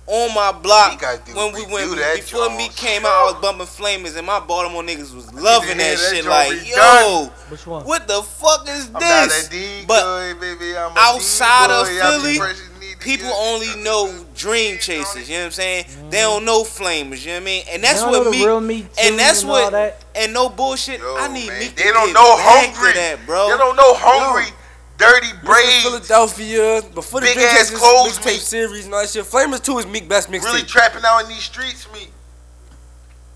on 0.09 0.35
my 0.35 0.53
block 0.53 0.99
do- 1.27 1.35
when 1.35 1.53
we 1.53 1.67
we 1.67 1.73
went 1.73 1.91
do 1.91 1.97
that, 1.97 2.17
before 2.17 2.49
me 2.57 2.69
came 2.69 3.05
out. 3.05 3.13
I 3.13 3.33
was 3.33 3.43
bumping 3.43 3.67
flamers, 3.67 4.17
and 4.17 4.27
my 4.27 4.41
Baltimore 4.41 4.83
niggas 4.83 5.15
was 5.15 5.33
loving 5.35 5.77
that 5.77 5.99
that 5.99 6.15
shit. 6.15 6.25
joint 6.25 6.27
Like, 6.27 6.69
yo, 6.69 7.31
Which 7.51 7.67
one? 7.67 7.85
what 7.85 8.09
the 8.09 8.23
fuck 8.23 8.67
is 8.69 8.87
I'm 8.87 8.93
not 8.95 9.27
a 9.27 9.29
this? 9.29 9.49
decoy, 9.49 9.87
But 9.87 10.41
baby. 10.41 10.77
I'm 10.77 10.97
a 10.97 10.99
outside 10.99 11.71
of 11.71 11.87
decoy. 11.87 12.01
I 12.01 12.11
Philly, 12.11 12.37
fresh 12.39 12.57
and 12.71 12.81
neat 12.81 12.93
to 12.93 13.05
people 13.05 13.29
only 13.29 13.77
know 13.83 14.25
dream 14.35 14.79
chasers. 14.79 15.29
You 15.29 15.37
know 15.37 15.41
what 15.43 15.47
I'm 15.47 15.53
saying? 15.53 15.85
They 15.87 15.93
mm-hmm. 15.93 16.11
don't 16.11 16.45
know 16.47 16.63
flamers. 16.63 17.25
You 17.25 17.33
know 17.33 17.37
what 17.37 17.43
I 17.43 17.45
mean? 17.45 17.65
And 17.71 17.85
that's 17.85 18.03
what 18.03 18.25
know 18.25 18.31
me. 18.31 18.45
real 18.47 18.61
Meek 18.63 18.87
and 19.03 19.19
that's 19.19 19.43
and 19.43 19.51
what. 19.51 19.73
that. 19.73 20.05
And 20.17 20.33
no 20.33 20.49
bullshit. 20.49 21.01
Yo, 21.01 21.17
I 21.19 21.29
need 21.29 21.49
man, 21.49 21.61
me. 21.61 21.69
To 21.69 21.77
They 21.77 21.93
don't 21.93 22.07
get 22.07 22.15
know 22.15 22.37
back 22.37 22.75
hungry. 22.75 22.93
To 22.93 22.99
that, 22.99 23.27
bro. 23.27 23.51
They 23.51 23.59
don't 23.59 23.77
know 23.77 23.95
hungry. 23.95 24.53
Dirty 24.99 25.29
Mr. 25.29 25.45
braids. 25.45 25.83
Philadelphia 25.85 26.83
before 26.95 27.21
the 27.21 27.27
Big 27.27 27.35
Drink 27.35 27.49
ass 27.51 27.57
has 27.59 27.71
this 27.71 27.81
clothes, 27.81 28.19
mixtape 28.19 28.27
Meek. 28.27 28.41
series 28.41 28.85
and 28.85 28.95
all 28.95 29.01
that 29.01 29.09
shit. 29.09 29.25
Flamers 29.25 29.63
two 29.63 29.79
is 29.79 29.87
Meek 29.87 30.09
best 30.09 30.29
mixtape. 30.31 30.45
Really 30.45 30.63
trapping 30.63 31.03
out 31.07 31.21
in 31.23 31.29
these 31.29 31.43
streets, 31.43 31.91
me. 31.93 32.09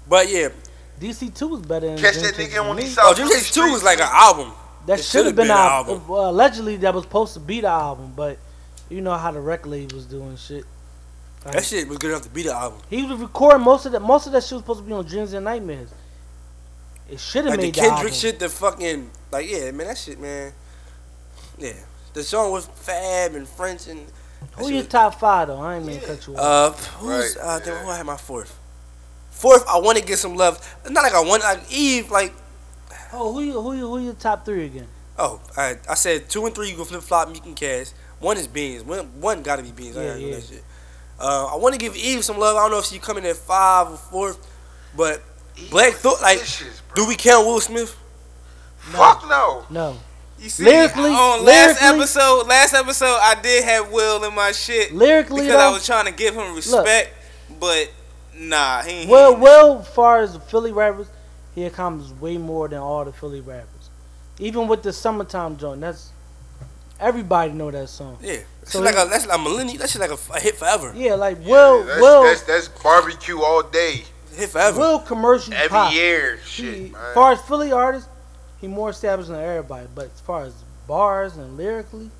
but 0.09 0.29
yeah, 0.29 0.49
DC 1.01 1.35
two 1.35 1.49
was 1.49 1.61
better 1.63 1.87
than 1.87 1.99
Catch 1.99 2.15
Dream 2.15 2.25
that 2.27 2.35
Chasers 2.37 2.53
nigga 2.55 2.65
on 2.69 2.77
to 2.77 2.83
these 2.83 2.91
me. 2.91 2.95
South 2.95 3.05
oh, 3.07 3.15
Dream 3.15 3.29
Philly 3.29 3.41
Chasers 3.41 3.55
two 3.55 3.73
was 3.73 3.83
like 3.85 3.99
an 4.01 4.09
album. 4.11 4.53
That 4.87 5.01
should 5.03 5.27
have 5.27 5.37
been 5.37 5.45
been 5.47 5.53
an 5.53 5.57
out. 5.57 5.71
album. 5.89 6.09
Well, 6.09 6.29
allegedly, 6.31 6.77
that 6.79 6.93
was 6.93 7.05
supposed 7.05 7.35
to 7.35 7.41
be 7.41 7.61
the 7.61 7.69
album, 7.69 8.13
but 8.17 8.39
you 8.91 9.01
know 9.01 9.17
how 9.17 9.31
the 9.31 9.41
record 9.41 9.69
label 9.71 9.95
was 9.95 10.07
doing 10.07 10.37
shit. 10.37 10.65
Like, 11.45 11.55
That 11.55 11.65
shit 11.65 11.89
was 11.89 11.99
good 11.99 12.11
enough 12.11 12.23
to 12.23 12.29
be 12.31 12.43
the 12.43 12.53
album. 12.53 12.81
He 12.91 13.05
was 13.05 13.19
recording 13.21 13.63
most 13.63 13.87
of 13.87 13.93
that. 13.93 14.01
Most 14.03 14.27
of 14.27 14.33
that 14.33 14.43
shit 14.43 14.53
was 14.53 14.63
supposed 14.63 14.81
to 14.81 14.87
be 14.87 14.93
on 14.93 15.05
Dreams 15.05 15.33
and 15.33 15.45
Nightmares. 15.45 15.91
It 17.11 17.21
should 17.21 17.45
have 17.45 17.53
Like 17.53 17.61
the 17.61 17.67
made 17.67 17.75
the, 17.75 17.81
Kendrick 17.81 17.99
album. 17.99 18.13
shit, 18.13 18.39
the 18.41 18.49
fucking 18.49 19.11
like 19.31 19.49
yeah, 19.51 19.71
man, 19.71 19.87
that 19.87 19.99
shit, 19.99 20.19
man. 20.21 20.53
Yeah, 21.63 21.73
the 22.15 22.23
song 22.23 22.51
was 22.53 22.67
Fab 22.67 23.35
and 23.35 23.49
French 23.49 23.87
and. 23.87 24.07
that 24.07 24.59
Who 24.59 24.69
your 24.69 24.79
was- 24.79 24.89
top 24.89 25.19
five 25.21 25.49
though? 25.49 25.59
I 25.61 25.77
ain't 25.77 25.87
mean 25.87 26.01
to 26.01 26.07
cut 26.07 26.27
you 26.27 26.37
off. 26.37 26.41
Uh, 26.41 26.99
who's 26.99 27.37
Right, 27.37 27.45
uh, 27.45 27.59
then 27.61 27.85
who 27.85 27.91
I 27.91 27.97
had 27.99 28.07
my 28.07 28.17
fourth? 28.17 28.59
Fourth, 29.31 29.65
I 29.69 29.79
want 29.79 29.99
to 29.99 30.05
get 30.05 30.19
some 30.19 30.35
love. 30.37 30.59
Not 30.89 31.03
like 31.03 31.15
I 31.15 31.21
want 31.21 31.43
like 31.43 31.61
Eve, 31.73 32.11
like 32.11 32.33
oh, 33.13 33.33
who 33.33 33.41
you, 33.43 33.61
who 33.61 33.73
you, 33.75 33.89
who 33.89 33.99
your 34.01 34.15
top 34.15 34.45
three 34.45 34.67
again? 34.67 34.89
oh, 35.19 35.41
I 35.57 35.77
I 35.89 35.95
said 35.95 36.29
two 36.29 36.45
and 36.47 36.55
three 36.55 36.71
you 36.71 36.77
can 36.77 36.85
flip 36.85 37.03
flop, 37.03 37.31
Meek 37.31 37.45
and 37.47 37.57
Cass. 37.57 37.95
One 38.19 38.37
is 38.37 38.47
Beans. 38.47 38.83
One 38.85 39.07
one 39.21 39.43
got 39.43 39.57
to 39.57 39.63
be 39.63 39.71
Beans. 39.73 39.97
I 39.97 40.03
Yeah, 40.03 40.09
gotta 40.09 40.21
do 40.21 40.27
yeah. 40.27 40.35
that 40.37 40.45
shit. 40.45 40.65
Uh, 41.21 41.47
I 41.53 41.57
want 41.57 41.75
to 41.75 41.79
give 41.79 41.95
Eve 41.97 42.25
some 42.25 42.39
love. 42.39 42.57
I 42.57 42.61
don't 42.63 42.71
know 42.73 42.79
if 42.79 42.87
she 42.87 42.99
coming 42.99 43.25
at 43.27 43.37
five 43.37 43.89
or 43.93 43.97
fourth, 43.97 44.39
but 44.97 45.23
Black 45.71 45.93
Thought 45.95 46.21
like. 46.23 46.39
Vicious. 46.41 46.83
Do 46.97 47.07
we 47.07 47.15
count 47.17 47.47
Will 47.47 47.61
Smith? 47.61 47.97
Fuck 48.79 49.29
no. 49.29 49.65
No, 49.71 49.97
You 50.43 50.49
see, 50.49 50.64
Lyrically- 50.64 51.11
on 51.11 51.45
last 51.45 51.80
lyrically- 51.80 51.99
episode, 52.01 52.47
last 52.49 52.74
episode, 52.74 53.18
I 53.22 53.36
did 53.40 53.62
have 53.64 53.90
Will 53.93 54.24
in 54.24 54.34
my 54.34 54.51
shit 54.53 54.93
lyrically 54.93 55.43
because 55.43 55.57
I 55.61 55.70
was 55.70 55.86
trying 55.86 56.07
to 56.07 56.11
give 56.11 56.34
him 56.34 56.55
respect, 56.55 57.11
but 57.61 57.90
nah, 58.34 58.82
he. 58.82 58.90
ain't- 59.03 59.09
well, 59.11 59.36
well, 59.36 59.82
far 59.82 60.20
as 60.20 60.32
the 60.32 60.40
Philly 60.40 60.72
rappers, 60.72 61.07
he 61.55 61.64
accomplished 61.64 62.12
way 62.20 62.38
more 62.38 62.66
than 62.68 62.80
all 62.80 63.05
the 63.05 63.12
Philly 63.12 63.40
rappers. 63.40 63.68
Even 64.40 64.66
with 64.66 64.82
the 64.82 64.93
summertime 64.93 65.57
joint, 65.57 65.80
that's 65.80 66.09
Everybody 67.01 67.51
know 67.53 67.68
that 67.70 67.88
song. 67.88 68.16
Yeah, 68.20 68.36
So 68.64 68.78
so 68.78 68.80
like 68.80 68.95
a 68.95 69.09
that's 69.11 69.26
like 69.26 69.36
a 69.36 69.43
millennium. 69.43 69.78
That 69.78 69.90
shit 69.90 70.01
like 70.01 70.11
a, 70.11 70.14
f- 70.14 70.30
a 70.36 70.38
hit 70.38 70.55
forever. 70.57 70.93
Yeah, 70.95 71.14
like 71.14 71.45
Will, 71.45 71.82
that's, 71.82 72.01
Will, 72.01 72.22
that's 72.22 72.43
that's 72.43 72.68
barbecue 72.68 73.40
all 73.43 73.64
day, 73.64 74.05
Hit 74.36 74.51
forever. 74.51 74.78
Will 74.78 74.99
commercial 75.01 75.53
every 75.53 75.68
pop. 75.68 75.93
year. 75.93 76.38
Shit, 76.47 76.74
as 76.86 76.90
man. 76.93 77.14
far 77.14 77.32
as 77.32 77.40
Philly 77.43 77.72
artists, 77.72 78.09
he 78.63 78.69
more 78.69 78.89
established 78.91 79.29
than 79.29 79.39
everybody. 79.43 79.89
But 79.95 80.07
as 80.07 80.21
far 80.21 80.45
as 80.45 80.55
bars 80.89 81.37
and 81.37 81.59
lyrically, 81.59 82.11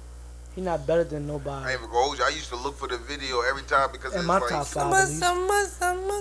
he 0.55 0.61
not 0.61 0.87
better 0.87 1.05
than 1.05 1.25
I 1.25 1.33
nobody. 1.33 1.71
ain't 1.73 1.81
even 1.81 1.91
gonna 1.91 2.17
you. 2.19 2.25
I 2.25 2.29
used 2.29 2.51
to 2.51 2.57
look 2.57 2.77
for 2.77 2.89
the 2.89 2.99
video 2.99 3.41
every 3.41 3.63
time 3.63 3.89
because 3.91 4.13
In 4.13 4.19
it's 4.19 4.29
my 4.29 4.39
like 4.39 4.51
top 4.51 4.67
five, 4.67 4.67
Summer, 4.67 4.97
at 4.97 5.09
summer, 5.09 5.65
summer. 5.67 6.13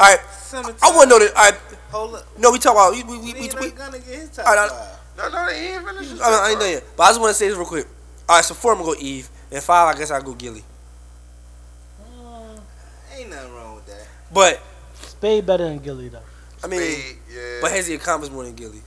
All 0.00 0.06
right, 0.06 0.20
Summertime. 0.32 0.76
I 0.82 0.96
want 0.96 1.10
to 1.10 1.18
know 1.18 1.18
that. 1.18 1.36
All 1.36 1.44
right, 1.44 1.60
Hold 1.90 2.14
up. 2.14 2.38
no, 2.38 2.50
we 2.52 2.58
talk 2.58 2.72
about 2.72 2.92
we 2.94 3.02
we 3.02 3.18
we, 3.18 3.32
we, 3.34 3.34
we 3.34 3.66
ain't 3.66 3.76
gonna 3.76 3.98
get 3.98 4.06
his 4.06 4.30
top 4.30 4.46
All 4.46 4.54
right, 4.54 4.70
five. 4.70 4.98
no, 5.18 5.28
no, 5.28 5.46
they 5.52 5.74
ain't 5.74 5.84
finished. 5.86 6.22
I, 6.22 6.46
I 6.46 6.50
ain't 6.52 6.60
done 6.60 6.70
yet. 6.70 6.84
But 6.96 7.02
I 7.02 7.08
just 7.08 7.20
want 7.20 7.30
to 7.32 7.34
say 7.34 7.48
this 7.48 7.56
real 7.58 7.66
quick. 7.66 7.86
All 8.28 8.36
right, 8.36 8.44
so 8.44 8.54
four 8.54 8.72
I'm 8.72 8.78
gonna 8.78 8.94
go 8.94 8.98
Eve, 9.00 9.28
and 9.52 9.62
five 9.62 9.94
I 9.94 9.98
guess 9.98 10.10
I 10.10 10.20
go 10.22 10.32
Gilly. 10.32 10.64
Uh, 12.00 12.56
ain't 13.14 13.28
nothing 13.28 13.52
wrong 13.52 13.74
with 13.74 13.86
that. 13.88 14.06
But 14.32 14.62
Spade 14.94 15.44
better 15.44 15.64
than 15.64 15.80
Gilly 15.80 16.08
though. 16.08 16.20
I 16.64 16.66
mean, 16.68 16.80
Spade, 16.80 17.16
yeah. 17.34 17.58
but 17.60 17.70
has 17.72 17.86
he 17.86 17.94
accomplished 17.94 18.32
more 18.32 18.44
than 18.44 18.54
Gilly? 18.54 18.80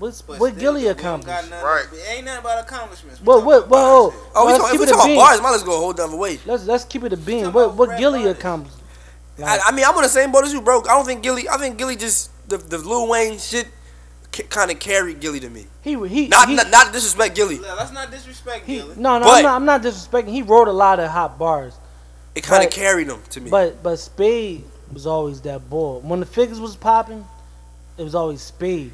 What's 0.00 0.22
But 0.22 0.40
what 0.40 0.52
still, 0.54 0.60
Gilly 0.60 0.82
we 0.82 0.88
got 0.88 0.98
accomplished? 0.98 1.50
Right. 1.52 1.84
it 1.92 2.08
Ain't 2.16 2.24
nothing 2.24 2.40
about 2.40 2.64
accomplishments. 2.64 3.20
We 3.20 3.26
What 3.26 3.34
talking 3.34 3.46
what 3.46 3.66
about 3.66 4.02
what? 4.04 4.12
shit. 4.14 4.22
Oh, 4.34 4.46
we 4.46 4.52
let's 4.52 4.58
talk, 4.58 4.66
if 4.66 4.72
keep 4.72 4.80
we 4.80 4.84
it 4.84 4.88
a 4.88 4.92
talk 4.92 4.98
about 5.00 5.06
bean. 5.06 5.16
bars, 5.18 5.40
might 5.42 5.50
let's 5.50 5.62
go 5.62 5.74
a 5.76 5.78
whole 5.78 5.92
different 5.92 6.18
way. 6.18 6.38
Let's 6.46 6.64
let's 6.64 6.84
keep 6.84 7.04
it 7.04 7.12
a 7.12 7.16
bean. 7.16 7.52
What 7.52 7.74
what 7.74 7.88
rap 7.90 7.98
Gilly 7.98 8.20
artists. 8.20 8.40
accomplished? 8.40 8.76
I, 9.38 9.42
Like, 9.42 9.60
I 9.66 9.70
mean, 9.72 9.84
I'm 9.86 9.94
on 9.96 10.02
the 10.02 10.08
same 10.08 10.32
boat 10.32 10.44
as 10.44 10.52
you, 10.52 10.60
bro. 10.62 10.80
I 10.80 10.94
don't 10.96 11.04
think 11.04 11.22
Gilly. 11.22 11.48
I 11.48 11.56
think 11.58 11.76
Gilly 11.78 11.96
just 11.96 12.30
the 12.48 12.56
the 12.56 12.78
Lil 12.78 13.08
Wayne 13.08 13.38
shit 13.38 13.68
kind 14.48 14.70
of 14.70 14.78
carried 14.78 15.20
Gilly 15.20 15.40
to 15.40 15.50
me. 15.50 15.66
he 15.82 15.90
he 16.08 16.28
Not 16.28 16.48
he, 16.48 16.54
not, 16.54 16.70
not 16.70 16.92
disrespect 16.92 17.34
Gilly. 17.34 17.58
Look, 17.58 17.76
Let's 17.76 17.92
not 17.92 18.10
disrespect 18.10 18.64
he 18.64 18.76
Gilly. 18.76 18.94
no 18.96 19.18
no 19.18 19.24
But- 19.26 19.36
I'm 19.38 19.42
not 19.42 19.54
I'm 19.56 19.64
not 19.66 19.82
disrespecting. 19.82 20.28
He 20.28 20.42
wrote 20.42 20.68
a 20.68 20.72
lot 20.72 20.98
of 21.00 21.10
hot 21.10 21.38
bars, 21.38 21.74
It 22.34 22.42
kind 22.44 22.64
of 22.64 22.70
carried 22.70 23.08
him 23.08 23.20
to 23.30 23.40
me. 23.40 23.50
but 23.50 23.82
but 23.82 23.98
Spade 23.98 24.64
was 24.92 25.06
always 25.06 25.40
that 25.42 25.68
bull. 25.68 26.00
When 26.00 26.20
the 26.20 26.26
figures 26.26 26.58
was 26.60 26.74
popping, 26.76 27.26
it 27.98 28.02
was 28.02 28.14
always 28.14 28.40
Spade, 28.40 28.92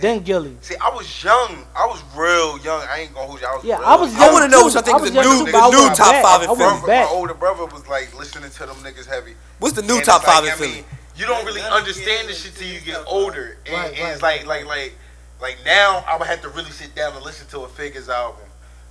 then 0.00 0.20
Gilly. 0.22 0.56
See, 0.60 0.74
I 0.80 0.88
was 0.94 1.06
young. 1.22 1.64
I 1.76 1.86
was 1.86 2.02
real 2.16 2.58
young. 2.64 2.82
I 2.88 3.00
ain't 3.00 3.14
gonna 3.14 3.26
hold 3.26 3.40
you. 3.40 3.46
I 3.46 3.54
was 3.56 3.64
Yeah, 3.64 3.78
real 3.78 3.86
I 3.86 3.94
was 3.96 4.12
young. 4.12 4.22
I 4.22 4.32
wanna 4.32 4.48
know 4.48 4.62
what 4.62 4.72
y'all 4.74 4.82
think 4.82 4.94
I 4.94 4.98
is 4.98 5.02
was 5.02 5.10
the 5.12 5.16
young 5.22 5.24
new- 5.24 5.38
too, 5.40 5.44
the 5.46 5.52
but 5.52 5.58
I 5.62 5.70
new 5.70 5.76
wasn't 5.78 5.96
top 5.96 6.12
back. 6.12 6.22
five 6.24 6.42
in 6.42 6.50
I 6.50 6.54
Philly. 6.54 6.64
wasn't 6.66 6.86
My 6.88 7.04
older 7.10 7.34
brother 7.34 7.64
was 7.66 7.86
like 7.88 8.14
listening 8.18 8.50
to 8.50 8.58
them 8.66 8.76
niggas 8.76 9.06
heavy. 9.06 9.34
What's 9.58 9.74
the 9.74 9.82
new 9.82 9.96
And 9.96 10.04
top 10.04 10.20
it's 10.22 10.26
like, 10.28 10.36
five 10.36 10.44
in 10.44 10.50
I 10.50 10.54
Philly? 10.54 10.72
mean, 10.72 10.84
you 11.16 11.26
don't 11.26 11.44
really 11.46 11.60
understand 11.62 12.24
the 12.28 12.32
this 12.32 12.42
shit 12.42 12.56
till 12.56 12.66
you 12.66 12.80
get 12.80 13.02
older, 13.06 13.56
and, 13.66 13.74
Right, 13.74 13.86
and 13.98 14.12
it's 14.12 14.22
right. 14.22 14.44
like, 14.46 14.66
like, 14.66 14.66
like, 14.66 14.92
like 15.40 15.56
now 15.64 16.04
I 16.08 16.16
would 16.16 16.26
have 16.26 16.42
to 16.42 16.48
really 16.48 16.70
sit 16.70 16.94
down 16.94 17.14
and 17.14 17.24
listen 17.24 17.46
to 17.48 17.60
a 17.60 17.68
Figures 17.68 18.08
album 18.08 18.40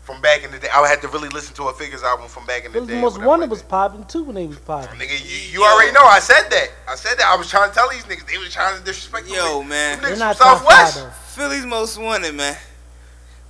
from 0.04 0.22
back 0.22 0.44
in 0.44 0.52
the 0.52 0.60
day. 0.60 0.68
I 0.74 0.82
would 0.82 0.90
have 0.90 1.02
to 1.02 1.08
really 1.08 1.30
listen 1.30 1.56
to 1.56 1.64
a 1.70 1.74
Figures 1.74 2.04
album 2.04 2.28
from 2.28 2.46
back 2.46 2.66
in 2.66 2.72
the 2.72 2.80
Philly 2.80 2.94
day. 2.96 3.02
Most 3.02 3.14
whatever 3.14 3.28
Wanted 3.30 3.42
like 3.44 3.50
was 3.52 3.64
popping 3.64 4.06
too 4.06 4.24
when 4.24 4.36
they 4.36 4.46
was 4.46 4.60
popping. 4.60 5.00
Nigga, 5.00 5.20
you, 5.24 5.60
you 5.60 5.64
already 5.64 5.92
know. 5.94 6.04
I 6.04 6.20
said 6.20 6.50
that. 6.50 6.70
I 6.88 6.96
said 6.96 7.18
that. 7.18 7.26
I 7.26 7.36
was 7.38 7.50
trying 7.50 7.70
to 7.70 7.76
tell 7.76 7.90
these 7.90 8.04
niggas. 8.04 8.28
They 8.30 8.38
was 8.38 8.54
trying 8.54 8.78
to 8.78 8.84
disrespect 8.84 9.26
them. 9.28 9.36
Yo, 9.36 9.62
niggas. 9.62 9.68
man. 9.68 10.02
Them 10.02 10.02
They're 10.04 10.16
niggas 10.16 10.20
not 10.20 10.38
from 10.38 10.48
top 10.48 10.58
five 10.66 10.90
Southwest. 10.90 10.96
though. 11.36 11.42
Philly's 11.42 11.66
most 11.66 11.98
wanted, 11.98 12.36
man. 12.36 12.58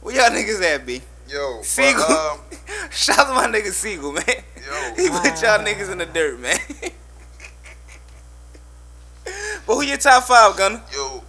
Where 0.01 0.15
y'all 0.15 0.29
niggas 0.29 0.61
at, 0.61 0.85
B? 0.85 1.01
Yo, 1.27 1.57
but, 1.57 1.65
Sigel. 1.65 2.03
um, 2.03 2.39
Shout 2.91 3.19
out 3.19 3.27
to 3.27 3.33
my 3.33 3.47
nigga 3.47 3.71
Sigel, 3.71 4.11
man. 4.11 4.23
Yo. 4.27 4.93
he 4.95 5.09
put 5.09 5.41
y'all 5.41 5.59
niggas 5.59 5.91
in 5.91 5.97
the 5.97 6.05
dirt, 6.05 6.39
man. 6.39 6.57
but 9.65 9.75
who 9.75 9.81
your 9.83 9.97
top 9.97 10.23
five, 10.23 10.55
Gunner? 10.57 10.81
yo, 10.93 11.23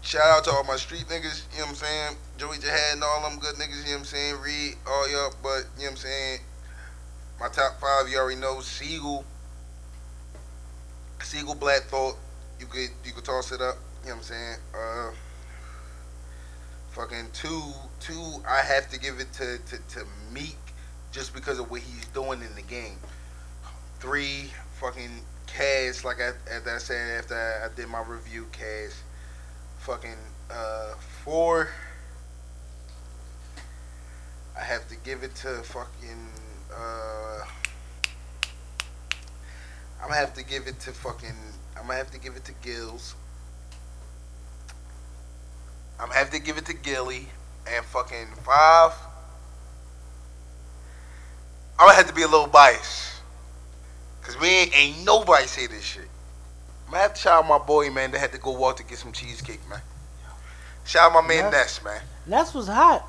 shout 0.00 0.22
out 0.22 0.44
to 0.44 0.50
all 0.50 0.64
my 0.64 0.76
street 0.76 1.04
niggas, 1.08 1.42
you 1.52 1.58
know 1.58 1.64
what 1.64 1.70
I'm 1.70 1.74
saying? 1.74 2.16
Joey 2.36 2.58
Jihad 2.58 2.94
and 2.94 3.04
all 3.04 3.28
them 3.28 3.38
good 3.38 3.54
niggas, 3.54 3.84
you 3.84 3.84
know 3.84 3.90
what 3.92 3.98
I'm 3.98 4.04
saying? 4.04 4.40
Reed, 4.40 4.74
all 4.86 5.10
y'all, 5.10 5.32
but, 5.42 5.64
you 5.76 5.84
know 5.84 5.84
what 5.84 5.90
I'm 5.90 5.96
saying? 5.96 6.38
My 7.38 7.48
top 7.48 7.80
five, 7.80 8.08
you 8.10 8.18
already 8.18 8.40
know, 8.40 8.60
Sigel, 8.60 9.24
Sigel 11.22 11.54
Black 11.54 11.82
Thought, 11.82 12.16
you 12.58 12.66
could, 12.66 12.90
you 13.04 13.12
could 13.12 13.24
toss 13.24 13.52
it 13.52 13.60
up, 13.60 13.76
you 14.02 14.08
know 14.08 14.16
what 14.16 14.18
I'm 14.18 14.22
saying? 14.22 14.56
Uh, 14.74 15.10
fucking 16.90 17.26
two, 17.32 17.62
two, 18.00 18.42
I 18.48 18.62
have 18.62 18.90
to 18.90 18.98
give 18.98 19.20
it 19.20 19.32
to, 19.34 19.58
to, 19.58 19.78
to 19.94 20.06
Meek, 20.32 20.58
just 21.12 21.34
because 21.34 21.60
of 21.60 21.70
what 21.70 21.82
he's 21.82 22.06
doing 22.06 22.42
in 22.42 22.54
the 22.56 22.62
game. 22.62 22.98
Three, 24.00 24.50
fucking 24.80 25.20
Cass, 25.46 26.04
like 26.04 26.20
I, 26.20 26.32
as 26.50 26.66
I 26.66 26.78
said 26.78 27.20
after 27.20 27.34
I, 27.36 27.66
I 27.66 27.68
did 27.76 27.88
my 27.88 28.02
review, 28.02 28.46
Cass. 28.50 29.02
Fucking 29.78 30.16
uh, 30.50 30.94
four. 31.22 31.68
I 34.56 34.62
have 34.62 34.88
to 34.88 34.96
give 34.96 35.22
it 35.22 35.34
to 35.36 35.62
fucking. 35.62 36.28
Uh, 36.72 37.44
I'm 40.00 40.08
gonna 40.08 40.14
have 40.14 40.34
to 40.34 40.44
give 40.44 40.66
it 40.66 40.78
to 40.80 40.92
fucking. 40.92 41.34
I'm 41.76 41.86
gonna 41.86 41.98
have 41.98 42.10
to 42.12 42.18
give 42.18 42.36
it 42.36 42.44
to 42.44 42.52
Gills. 42.62 43.14
I'm 45.98 46.08
gonna 46.08 46.18
have 46.18 46.30
to 46.30 46.40
give 46.40 46.56
it 46.56 46.66
to 46.66 46.74
Gilly 46.74 47.28
and 47.66 47.84
fucking 47.86 48.28
five. 48.44 48.92
I'm 51.78 51.86
gonna 51.86 51.96
have 51.96 52.08
to 52.08 52.14
be 52.14 52.22
a 52.22 52.28
little 52.28 52.46
biased. 52.46 53.12
Cause 54.22 54.40
we 54.40 54.48
ain't, 54.48 54.78
ain't 54.78 55.04
nobody 55.04 55.46
say 55.46 55.66
this 55.66 55.82
shit. 55.82 56.08
I'm 56.86 56.92
gonna 56.92 57.02
have 57.02 57.14
to 57.14 57.20
shout 57.20 57.44
out 57.44 57.48
my 57.48 57.58
boy, 57.58 57.90
man, 57.90 58.10
that 58.12 58.20
had 58.20 58.32
to 58.32 58.38
go 58.38 58.52
walk 58.52 58.76
to 58.76 58.84
get 58.84 58.98
some 58.98 59.12
cheesecake, 59.12 59.60
man. 59.68 59.80
Shout 60.84 61.10
out 61.10 61.22
my 61.22 61.26
man 61.26 61.50
Ness. 61.50 61.52
Ness, 61.52 61.84
man. 61.84 62.02
Ness 62.26 62.54
was 62.54 62.68
hot. 62.68 63.06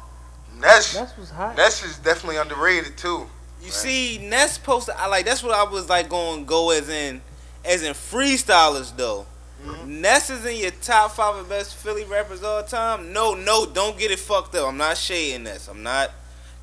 Ness, 0.59 0.95
Ness 0.95 1.17
was 1.17 1.29
hot. 1.29 1.55
Ness 1.57 1.83
is 1.83 1.97
definitely 1.97 2.37
underrated 2.37 2.97
too. 2.97 3.27
You 3.61 3.71
see, 3.71 4.19
Ness 4.19 4.57
posted. 4.57 4.95
I 4.97 5.07
like 5.07 5.25
that's 5.25 5.41
what 5.43 5.53
I 5.53 5.63
was 5.69 5.89
like 5.89 6.07
going 6.09 6.41
to 6.41 6.45
go 6.45 6.69
as 6.71 6.87
in, 6.89 7.21
as 7.63 7.83
in 7.83 7.93
freestylers 7.93 8.95
though. 8.95 9.25
Mm-hmm. 9.65 10.01
Ness 10.01 10.29
is 10.29 10.45
in 10.45 10.57
your 10.57 10.69
top 10.81 11.11
five 11.11 11.35
of 11.35 11.49
best 11.49 11.75
Philly 11.75 12.03
rappers 12.03 12.43
all 12.43 12.61
time. 12.63 13.11
No, 13.11 13.33
no, 13.33 13.65
don't 13.65 13.97
get 13.97 14.11
it 14.11 14.19
fucked 14.19 14.53
up. 14.55 14.67
I'm 14.67 14.77
not 14.77 14.97
shading 14.97 15.43
Ness. 15.45 15.67
I'm 15.67 15.81
not, 15.81 16.11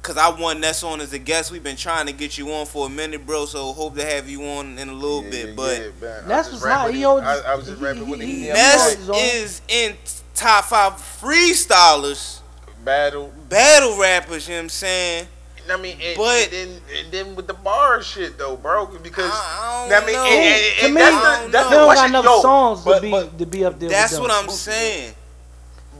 cause 0.02 0.16
I 0.16 0.28
want 0.30 0.60
Ness 0.60 0.84
on 0.84 1.00
as 1.00 1.12
a 1.12 1.18
guest. 1.18 1.50
We've 1.50 1.64
been 1.64 1.74
trying 1.76 2.06
to 2.06 2.12
get 2.12 2.38
you 2.38 2.52
on 2.52 2.66
for 2.66 2.86
a 2.86 2.88
minute, 2.90 3.26
bro. 3.26 3.46
So 3.46 3.72
hope 3.72 3.96
to 3.96 4.04
have 4.04 4.28
you 4.30 4.44
on 4.44 4.78
in 4.78 4.88
a 4.88 4.92
little 4.94 5.22
bit. 5.22 5.56
but 5.56 5.80
man. 6.00 6.28
Ness 6.28 6.52
was 6.52 6.62
hot. 6.62 6.94
He 6.94 7.04
always, 7.04 7.24
I, 7.24 7.52
I 7.52 7.54
was 7.56 7.66
just 7.66 7.78
he- 7.78 7.84
rapping 7.84 8.04
he- 8.04 8.10
with 8.12 8.20
him. 8.20 8.28
he- 8.28 8.46
Yeah, 8.46 8.52
Ness 8.52 8.94
his 8.94 9.08
is 9.10 9.62
in 9.66 9.96
top 10.36 10.66
five 10.66 10.92
freestylers, 10.92 12.40
battle. 12.84 13.32
battle 13.48 13.98
rappers. 13.98 14.48
You 14.48 14.54
know 14.54 14.58
what 14.58 14.62
I'm 14.64 14.68
saying? 14.70 15.26
I 15.70 15.76
mean, 15.76 15.96
and, 16.02 16.16
But- 16.16 16.42
and 16.44 16.52
then 16.52 16.80
and 16.98 17.12
then 17.12 17.36
with 17.36 17.46
the 17.46 17.54
bar 17.54 18.02
shit 18.02 18.36
though, 18.36 18.56
bro, 18.56 18.86
because 18.86 19.30
I 19.32 19.86
I, 19.86 19.88
don't 19.88 20.06
mean, 20.06 20.14
know. 20.16 20.24
and, 20.24 20.32
and, 20.34 20.84
and 20.86 20.94
me, 20.94 21.00
that's 21.00 21.14
I 21.14 21.44
the, 21.46 21.52
that's 21.52 21.68
he 21.68 21.74
the 21.74 21.78
don't 21.80 21.94
got 21.94 22.08
enough 22.08 22.24
Yo, 22.24 22.40
songs 22.40 22.84
but, 22.84 22.96
to 22.96 23.02
be 23.02 23.10
but, 23.12 23.38
to 23.38 23.46
be 23.46 23.64
up 23.64 23.78
there. 23.78 23.88
That's 23.88 24.12
with 24.12 24.22
what 24.22 24.28
them. 24.28 24.44
I'm 24.44 24.50
saying. 24.50 25.14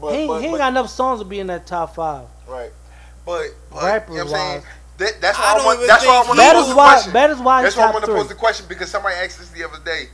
but, 0.01 0.11
he 0.13 0.17
ain't, 0.19 0.27
but, 0.27 0.39
he 0.39 0.45
ain't 0.47 0.53
but- 0.53 0.57
got 0.57 0.71
enough 0.73 0.89
songs 0.89 1.19
to 1.21 1.25
be 1.25 1.39
in 1.39 1.47
that 1.47 1.65
top 1.65 1.95
five. 1.95 2.25
right. 2.47 2.71
But, 3.25 3.47
but 3.71 3.83
Rapper 3.83 4.11
you 4.11 4.17
know 4.17 4.25
what 4.25 4.33
I'm 4.33 4.37
saying? 4.37 4.61
wise. 4.63 4.69
That, 4.97 5.21
that's 5.21 5.39
why 5.39 5.45
I, 5.45 5.55
don't 5.55 5.65
want. 5.65 5.77
even 5.79 5.87
That's 5.87 6.05
why 6.05 6.11
I 6.11 6.23
think 6.23 6.27
want 6.27 6.39
to 6.39 6.53
pose 6.53 6.67
the 6.69 6.75
why. 6.75 6.91
question. 6.91 7.13
That 7.13 7.29
is 7.29 7.39
why 7.39 7.61
That's 7.63 7.77
why 7.77 7.83
I 7.83 7.91
want 7.91 8.05
to 8.05 8.11
pose 8.11 8.27
the 8.27 8.35
question 8.35 8.65
because 8.67 8.91
somebody 8.91 9.15
asked 9.15 9.39
this 9.39 9.49
the 9.49 9.63
other 9.63 9.79
day, 9.83 10.07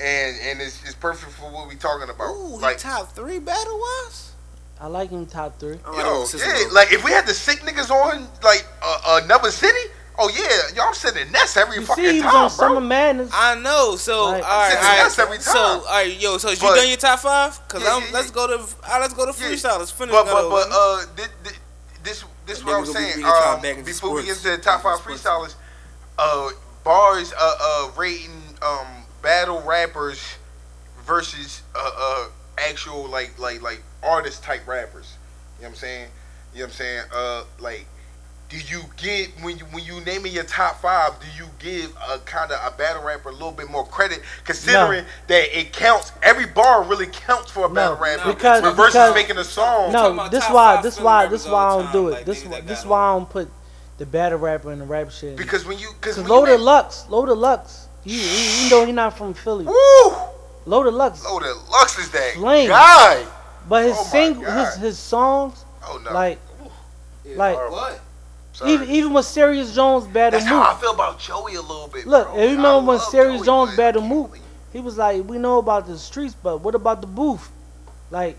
and 0.00 0.36
and 0.42 0.60
it's, 0.60 0.82
it's 0.82 0.94
perfect 0.94 1.32
for 1.32 1.50
what 1.52 1.68
we 1.68 1.76
talking 1.76 2.10
about. 2.10 2.34
Ooh, 2.34 2.56
he 2.56 2.62
like, 2.62 2.78
top 2.78 3.12
three 3.12 3.38
battle 3.38 3.78
wise. 3.78 4.32
I 4.80 4.86
like 4.86 5.10
him 5.10 5.26
top 5.26 5.58
three. 5.58 5.78
yo, 5.86 6.24
yeah, 6.36 6.64
like 6.72 6.92
if 6.92 7.04
we 7.04 7.10
had 7.10 7.26
the 7.26 7.34
sick 7.34 7.60
niggas 7.60 7.90
on 7.90 8.28
like 8.44 8.64
uh, 8.82 9.20
another 9.24 9.50
city, 9.50 9.76
oh 10.18 10.30
yeah, 10.36 10.76
y'all 10.76 10.92
sending 10.94 11.30
Ness 11.32 11.56
every 11.56 11.76
You 11.78 11.82
fucking 11.86 12.04
see, 12.04 12.12
he 12.14 12.20
was 12.22 12.32
time, 12.32 12.42
on 12.44 12.50
Summer 12.50 12.74
bro. 12.76 12.80
Madness. 12.88 13.30
I 13.34 13.54
know. 13.56 13.96
So 13.96 14.26
Like- 14.26 14.44
all 14.44 14.58
right, 14.60 14.70
Six 14.70 14.82
all 14.84 14.88
right. 14.90 15.02
nuts 15.02 15.18
every 15.18 15.38
So 15.40 15.58
all 15.58 15.84
right, 15.84 16.20
yo. 16.20 16.38
So 16.38 16.50
you 16.50 16.56
done 16.56 16.88
your 16.88 16.96
top 16.96 17.18
five? 17.18 17.58
Cause 17.68 17.82
Yeah, 17.82 17.96
I'm. 17.96 18.02
yeah, 18.02 18.08
let's 18.12 18.30
go 18.30 18.46
to. 18.46 18.54
Uh, 18.84 18.98
let's 19.00 19.14
go 19.14 19.30
to 19.30 19.36
Yeah. 19.42 19.48
freestyle. 19.48 19.78
Let's 19.80 19.90
finish. 19.90 20.12
But 20.12 20.26
but 20.26 20.48
but 20.50 20.68
uh, 20.70 21.04
this 21.16 21.28
this 22.04 22.24
this 22.46 22.64
what 22.64 22.74
I 22.74 22.76
we 22.76 22.80
was 22.82 22.90
gonna- 22.92 23.04
we 23.06 23.12
saying. 23.12 23.24
can 23.24 23.54
Um, 23.54 23.60
back 23.60 23.70
into 23.78 23.84
before 23.84 24.14
we 24.14 24.22
get 24.24 24.36
to 24.36 24.42
the 24.50 24.58
top 24.58 24.82
five 24.84 25.00
freestylers, 25.00 25.54
uh, 26.18 26.50
bars 26.84 27.32
uh 27.36 27.54
uh 27.60 27.90
rating 27.96 28.40
um 28.62 28.86
battle 29.22 29.60
rappers 29.62 30.20
versus 31.04 31.62
uh 31.74 31.90
uh 31.98 32.24
actual 32.70 33.08
like 33.08 33.36
like 33.38 33.60
like 33.60 33.82
artist 34.02 34.42
type 34.42 34.66
rappers. 34.66 35.14
You 35.58 35.62
know 35.64 35.68
what 35.68 35.74
I'm 35.74 35.74
saying? 35.76 36.08
You 36.54 36.58
know 36.60 36.64
what 36.66 36.70
I'm 36.70 36.76
saying? 36.76 37.02
Uh, 37.14 37.44
like. 37.60 37.86
Do 38.50 38.56
you 38.56 38.80
get 38.96 39.28
when 39.42 39.58
you 39.58 39.66
when 39.72 39.84
you 39.84 40.00
naming 40.06 40.32
your 40.32 40.44
top 40.44 40.80
five? 40.80 41.12
Do 41.20 41.26
you 41.36 41.50
give 41.58 41.94
a 42.10 42.16
kind 42.20 42.50
of 42.50 42.58
a 42.72 42.74
battle 42.78 43.04
rapper 43.04 43.28
a 43.28 43.32
little 43.32 43.52
bit 43.52 43.70
more 43.70 43.84
credit, 43.84 44.22
considering 44.46 45.04
that 45.26 45.58
it 45.58 45.74
counts? 45.74 46.12
Every 46.22 46.46
bar 46.46 46.82
really 46.84 47.08
counts 47.08 47.50
for 47.50 47.66
a 47.66 47.68
No, 47.68 47.74
battle 47.74 47.96
rapper. 47.98 48.32
because- 48.32 48.62
versus 48.74 48.94
because- 48.94 49.14
making 49.14 49.36
a 49.36 49.44
song. 49.44 49.92
No, 49.92 50.30
this 50.30 50.48
why 50.48 50.80
this 50.80 50.98
why 50.98 51.26
this 51.26 51.46
why 51.46 51.62
I 51.62 51.82
don't 51.82 51.92
do 51.92 52.08
it. 52.08 52.12
like 52.12 52.24
This 52.24 52.42
why 52.46 52.62
this 52.62 52.86
why 52.86 53.10
I 53.10 53.12
don't 53.18 53.28
put 53.28 53.50
the 53.98 54.06
battle 54.06 54.38
rapper 54.38 54.72
and 54.72 54.80
the 54.80 54.86
rap 54.86 55.10
shit. 55.10 55.36
Because 55.36 55.66
when 55.66 55.78
you, 55.78 55.88
because 56.00 56.14
Cause 56.14 56.24
when 56.24 56.32
you 56.32 56.38
Loaded 56.38 56.52
make- 56.52 56.60
Lux, 56.60 57.04
Loaded 57.10 57.34
Lux, 57.34 57.88
he, 58.02 58.12
he, 58.18 58.64
you 58.64 58.70
know 58.70 58.86
he 58.86 58.92
not 58.92 59.18
from 59.18 59.34
Philly. 59.34 59.66
Woo! 59.66 60.16
Loaded 60.64 60.94
Lux, 60.94 61.22
Loaded 61.22 61.54
Lux 61.70 61.98
is 61.98 62.08
that 62.12 62.32
Flame. 62.32 62.68
guy. 62.70 63.26
But 63.68 63.84
his 63.84 63.96
Oh 63.98 64.02
sing 64.04 64.34
his 64.40 64.74
his 64.76 64.98
songs 64.98 65.64
Oh 65.86 66.00
no. 66.04 66.12
like 66.12 66.38
Like 67.36 67.56
What? 67.56 68.00
Even 68.66 68.88
even 68.90 69.12
when 69.12 69.22
Serius 69.22 69.72
Jones 69.74 70.06
battled 70.06 70.42
That's 70.42 70.46
how 70.50 70.62
I 70.62 70.74
feel 70.80 70.92
about 70.92 71.20
Joey 71.20 71.54
a 71.54 71.60
little 71.62 71.88
bit. 71.88 72.06
Look, 72.06 72.28
bro. 72.28 72.36
if 72.38 72.40
you 72.42 72.46
I 72.48 72.56
remember 72.56 72.78
when 72.88 72.98
love 72.98 73.02
Serius 73.08 73.36
Joey, 73.38 73.46
Jones 73.46 73.70
but 73.70 73.76
battled 73.76 74.04
Mook, 74.06 74.38
he 74.72 74.80
was 74.80 74.98
like, 74.98 75.28
"We 75.28 75.38
know 75.38 75.58
about 75.58 75.86
the 75.86 75.96
streets, 75.96 76.34
but 76.34 76.58
what 76.60 76.74
about 76.74 77.00
the 77.00 77.06
booth?" 77.06 77.48
Like, 78.10 78.36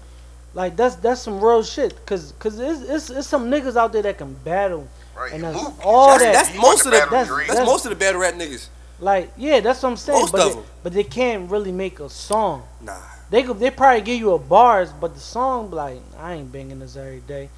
like 0.53 0.76
that's 0.76 0.95
that's 0.95 1.22
some 1.22 1.39
real 1.41 1.64
shit. 1.64 2.06
Cause 2.06 2.34
cause 2.38 2.60
it's 2.60 2.81
it's, 2.81 3.10
it's 3.10 3.27
some 3.27 3.49
niggas 3.49 3.77
out 3.77 3.93
there 3.93 4.01
that 4.01 4.18
can 4.18 4.34
battle. 4.34 4.88
Right, 5.18 5.31
and 5.34 5.43
that's 5.43 5.56
Mook, 5.61 5.73
all 5.85 6.10
That's, 6.18 6.23
that. 6.23 6.34
that's 6.34 6.49
He 6.49 6.57
most 6.60 6.85
of 6.85 6.91
the 6.91 6.97
battle 6.97 7.11
that's- 7.11 7.27
that's 7.30 7.47
that's- 7.49 7.68
most 7.68 7.85
of 7.85 7.89
the 7.91 7.95
battle 7.95 8.19
rap 8.22 8.34
niggas. 8.34 8.68
Like, 8.99 9.31
yeah, 9.38 9.61
that's 9.61 9.81
what 9.84 9.89
I'm 9.89 9.97
saying. 9.97 10.19
Most 10.19 10.31
but 10.34 10.41
of 10.41 10.47
they, 10.49 10.53
them. 10.56 10.64
but 10.84 10.93
they 10.93 11.03
can't 11.06 11.49
really 11.49 11.72
make 11.72 11.99
a 12.01 12.10
song. 12.10 12.64
Nah. 12.81 12.97
They 13.30 13.43
could 13.43 13.60
they 13.60 13.69
probably 13.69 14.01
give 14.01 14.19
you 14.19 14.34
a 14.34 14.39
bars, 14.39 14.91
but 14.91 15.14
the 15.14 15.19
song 15.19 15.72
like 15.72 15.99
I 16.18 16.34
ain't 16.34 16.51
banging 16.51 16.80
this 16.80 16.95
every 16.95 17.22
day. 17.22 17.49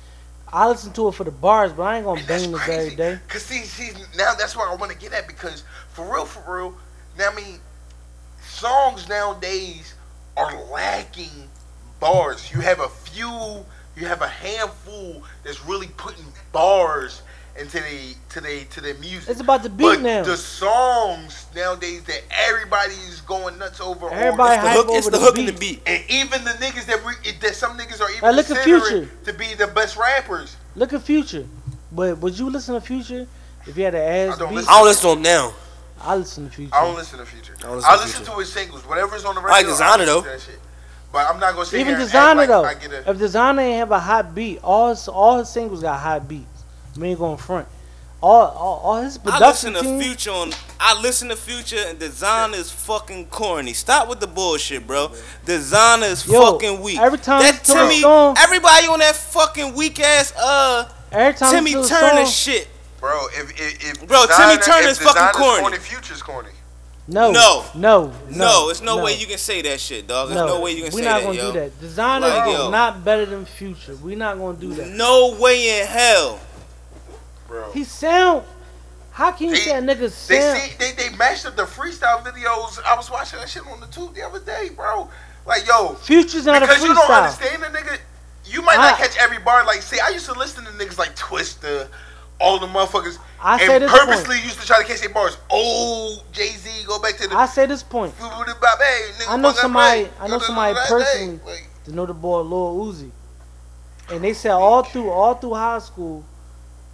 I 0.54 0.68
listen 0.68 0.92
to 0.94 1.08
it 1.08 1.14
for 1.14 1.24
the 1.24 1.32
bars, 1.32 1.72
but 1.72 1.84
I 1.84 1.98
ain't 1.98 2.06
gonna 2.06 2.20
And 2.20 2.28
bang 2.28 2.52
this 2.52 2.68
every 2.68 2.96
day. 2.96 3.20
Cause 3.30 3.44
see, 3.44 3.64
see, 3.64 3.92
now 4.18 4.34
that's 4.38 4.56
what 4.56 4.70
I 4.70 4.76
want 4.76 4.92
to 4.92 4.98
get 4.98 5.14
at 5.14 5.28
because 5.28 5.64
for 5.94 6.14
real, 6.14 6.26
for 6.26 6.58
real, 6.58 6.78
now 7.18 7.30
I 7.32 7.36
mean, 7.36 7.60
songs 8.42 9.08
nowadays 9.08 9.94
are 10.36 10.62
lacking 10.66 11.50
bars. 12.02 12.52
You 12.54 12.60
have 12.62 12.82
a 12.82 12.90
few, 12.90 13.66
you 13.96 14.08
have 14.08 14.22
a 14.22 14.28
handful 14.28 15.24
that's 15.44 15.66
really 15.66 15.88
putting 15.96 16.26
bars 16.52 17.22
into 17.62 17.78
the 17.80 18.16
to 18.30 18.42
the 18.42 18.66
to 18.72 18.82
their 18.82 18.96
music. 18.96 19.30
It's 19.30 19.40
about 19.42 19.64
the 19.64 19.70
beat 19.70 19.84
but 19.84 20.02
now. 20.02 20.24
the 20.24 20.36
songs 20.38 21.46
nowadays 21.56 22.04
that 22.04 22.22
everybody's 22.48 23.22
going 23.22 23.58
nuts 23.58 23.80
over. 23.80 24.08
are- 24.08 24.14
Everybody 24.14 24.56
It's 24.56 24.64
the 24.64 24.70
hype 24.70 24.78
hook, 24.78 24.88
it's 24.92 25.06
the 25.06 25.12
the 25.12 25.20
hook 25.20 25.38
and 25.38 25.48
the 25.48 25.52
beat. 25.54 25.84
beat. 25.86 25.94
and 25.94 26.04
even 26.10 26.44
the 26.44 26.52
niggas 26.52 26.86
that 26.88 27.04
we, 27.06 27.14
that 27.42 27.56
some 27.56 27.78
niggas 27.78 28.02
are 28.02 28.10
even 28.10 28.22
Like, 28.24 28.36
look 28.36 28.50
at 28.50 28.64
considering 28.64 29.08
Future. 29.08 29.12
to 29.26 29.34
be 29.34 29.54
the 29.54 29.68
best 29.68 29.98
rappers. 29.98 30.56
Look 30.76 30.94
at 30.94 31.02
Future, 31.02 31.46
but 31.92 32.18
would 32.20 32.38
you 32.38 32.50
listen 32.50 32.76
to 32.76 32.82
Future 32.82 33.28
if 33.68 33.78
you 33.78 33.84
had 33.84 33.96
an 33.96 34.02
ass 34.32 34.36
I 34.36 34.40
don't 34.40 34.50
beat? 34.50 34.56
listen. 34.56 34.70
I 34.74 34.78
don't 34.78 34.86
listen 34.88 35.10
to 35.10 35.16
him 35.18 35.22
now. 35.22 35.54
I 36.04 36.16
listen 36.16 36.50
to 36.50 36.56
Future. 36.56 36.76
I 36.76 36.84
don't 36.86 36.96
listen 36.96 37.20
to 37.20 37.26
Future. 37.26 37.56
I 37.60 37.62
don't 37.64 37.76
listen 37.76 37.92
I 37.92 37.96
to 37.98 38.02
listen 38.04 38.26
to 38.26 38.32
his 38.40 38.52
singles, 38.52 38.82
whatever's 38.88 39.24
on 39.26 39.36
the 39.36 39.42
record. 39.42 39.54
I 39.54 39.58
radio. 39.62 39.72
like 39.76 40.00
Desiigner, 40.00 40.06
though. 40.06 40.38
But 41.14 41.28
I'm 41.30 41.40
not 41.42 41.54
gonna 41.54 41.66
sit 41.66 41.82
Even 41.82 41.96
here 41.96 42.06
and 42.06 42.16
act 42.16 42.16
Desiigner 42.16 42.36
like 42.38 42.48
though, 42.48 42.64
I 42.64 42.74
get 42.76 42.92
a, 42.94 43.10
if 43.12 43.18
Desiigner 43.18 43.62
ain't 43.62 43.78
have 43.80 43.92
a 43.92 44.00
hot 44.00 44.34
beat, 44.34 44.60
all 44.64 44.90
his 44.90 45.08
all 45.10 45.38
his 45.40 45.50
singles 45.50 45.82
got 45.82 46.00
hot 46.00 46.28
beats. 46.28 46.48
We 46.98 47.10
ain't 47.10 47.20
going 47.20 47.38
front. 47.38 47.68
All 48.22 48.46
all, 48.50 48.80
all 48.84 49.02
his 49.02 49.18
production. 49.18 49.34
I 49.44 49.48
production 49.48 49.74
listen 49.74 49.74
to 49.74 49.90
team. 50.00 50.02
Future 50.02 50.32
on. 50.32 50.54
I 50.80 51.02
listen 51.02 51.30
to 51.30 51.36
Future 51.36 51.84
and 51.88 51.98
Design 51.98 52.54
is 52.54 52.72
fucking 52.72 53.28
corny. 53.28 53.74
Stop 53.74 54.08
with 54.10 54.20
the 54.20 54.28
bullshit, 54.28 54.86
bro. 54.86 55.12
Design 55.46 56.04
is 56.04 56.28
Yo, 56.28 56.40
fucking 56.52 56.82
weak. 56.82 57.00
every 57.00 57.18
time 57.18 57.42
that 57.42 57.56
I 57.56 57.58
listen 57.58 57.76
to 57.76 57.82
a 57.82 57.88
Timmy, 57.88 58.02
song- 58.02 58.36
everybody 58.38 58.88
on 58.88 59.00
that 59.00 59.16
fucking 59.16 59.74
weak 59.74 60.00
ass 60.00 60.34
uh 60.38 60.88
Every 61.12 61.34
time 61.34 61.52
Timmy 61.52 61.74
I 61.74 61.78
listen 61.80 61.98
to 61.98 62.06
a 62.06 62.10
Turner 62.10 62.26
song- 62.26 62.32
shit. 62.32 62.68
bro. 63.00 63.26
If 63.34 63.52
if, 63.60 63.90
if 64.02 64.08
Bro, 64.08 64.26
Desiigner, 64.28 64.52
Timmy 64.52 64.62
Turner 64.64 64.88
if 64.88 64.92
is 64.92 65.00
fucking 65.00 65.22
Desiigner's 65.42 65.60
corny. 65.60 65.78
Future's 65.80 66.22
corny. 66.22 66.50
No, 67.08 67.32
No. 67.32 67.66
no, 67.74 67.80
no. 68.06 68.14
No, 68.30 68.70
it's 68.70 68.82
no, 68.82 68.98
no. 68.98 69.04
way 69.04 69.16
you 69.18 69.26
can 69.26 69.40
say 69.40 69.64
that 69.64 69.80
shit, 69.80 70.06
dog. 70.08 70.30
There's 70.30 70.40
no, 70.40 70.62
way 70.62 70.72
you 70.74 70.84
can 70.84 70.94
We're 70.94 71.00
say 71.00 71.06
not 71.10 71.24
gonna 71.24 71.34
yo. 71.38 71.52
do 71.52 71.60
that. 71.60 71.82
Desiigner 71.82 72.22
Like, 72.22 72.48
is 72.50 72.54
yo. 72.60 72.70
not 72.70 73.04
better 73.04 73.26
than 73.26 73.46
Future. 73.46 73.96
We're 73.96 74.16
not 74.16 74.38
gonna 74.38 74.58
do 74.60 74.74
that. 74.76 74.88
No 74.90 75.36
way 75.40 75.82
in 75.82 75.88
hell. 75.88 76.40
Bro. 77.52 77.72
He 77.74 77.84
sound. 77.84 78.46
How 79.12 79.34
can 79.34 79.50
you 79.50 79.58
say 79.58 79.78
a 79.78 79.82
nigga 79.82 80.10
sound? 80.10 80.40
They 80.40 80.70
see 80.70 80.76
they, 80.80 81.10
they 81.10 81.16
mashed 81.18 81.46
up 81.46 81.58
the 81.58 81.64
freestyle 81.64 82.24
videos. 82.24 82.82
I 82.86 82.96
was 82.96 83.12
watching 83.12 83.40
that 83.40 83.50
shit 83.50 83.68
on 83.68 83.82
the 83.82 83.88
tube 83.88 84.16
the 84.16 84.22
other 84.26 84.40
day, 84.40 84.70
bro. 84.74 85.10
Like 85.46 85.68
yo, 85.68 85.96
Future's 85.96 86.46
not 86.46 86.64
a 86.64 86.66
because 86.66 86.82
you 86.82 86.94
don't 86.94 87.12
understand 87.12 87.62
the 87.62 87.68
nigga. 87.78 88.00
You 88.46 88.62
might 88.62 88.78
not 88.78 88.94
I- 88.94 88.98
catch 88.98 89.18
every 89.18 89.40
bar. 89.40 89.66
Like, 89.66 89.82
see, 89.82 90.00
I 90.00 90.10
used 90.10 90.28
to 90.28 90.34
listen 90.34 90.64
to 90.64 90.72
niggas 90.72 90.98
like 90.98 91.14
Twista, 91.18 91.90
all 92.40 92.58
the 92.58 92.68
motherfuckers, 92.68 93.18
I 93.42 93.58
say 93.60 93.76
and 93.76 93.84
this 93.84 93.92
purposely 93.92 94.38
used 94.38 94.62
to 94.62 94.66
try 94.66 94.82
to 94.82 94.88
catch 94.88 95.02
their 95.02 95.10
bars. 95.10 95.38
Oh, 95.50 96.24
Jay 96.32 96.52
Z, 96.52 96.86
go 96.88 97.00
back 97.02 97.18
to 97.18 97.28
the. 97.28 97.36
I 97.36 97.48
say 97.48 97.66
this 97.66 97.84
point 97.84 98.14
I 98.22 99.36
know 99.36 99.52
somebody- 99.52 100.10
I 100.22 100.28
know 100.30 100.40
somebody 100.40 100.74
personally. 100.88 101.40
Like, 101.46 101.68
to 101.84 101.92
know 101.92 102.06
the 102.06 102.14
boy 102.14 102.40
Lil 102.44 102.86
Uzi, 102.94 103.12
and 104.10 104.24
they 104.24 104.34
said 104.34 104.52
all 104.52 104.84
through 104.84 105.10
all 105.10 105.34
through 105.34 105.56
high 105.56 105.80
school, 105.80 106.24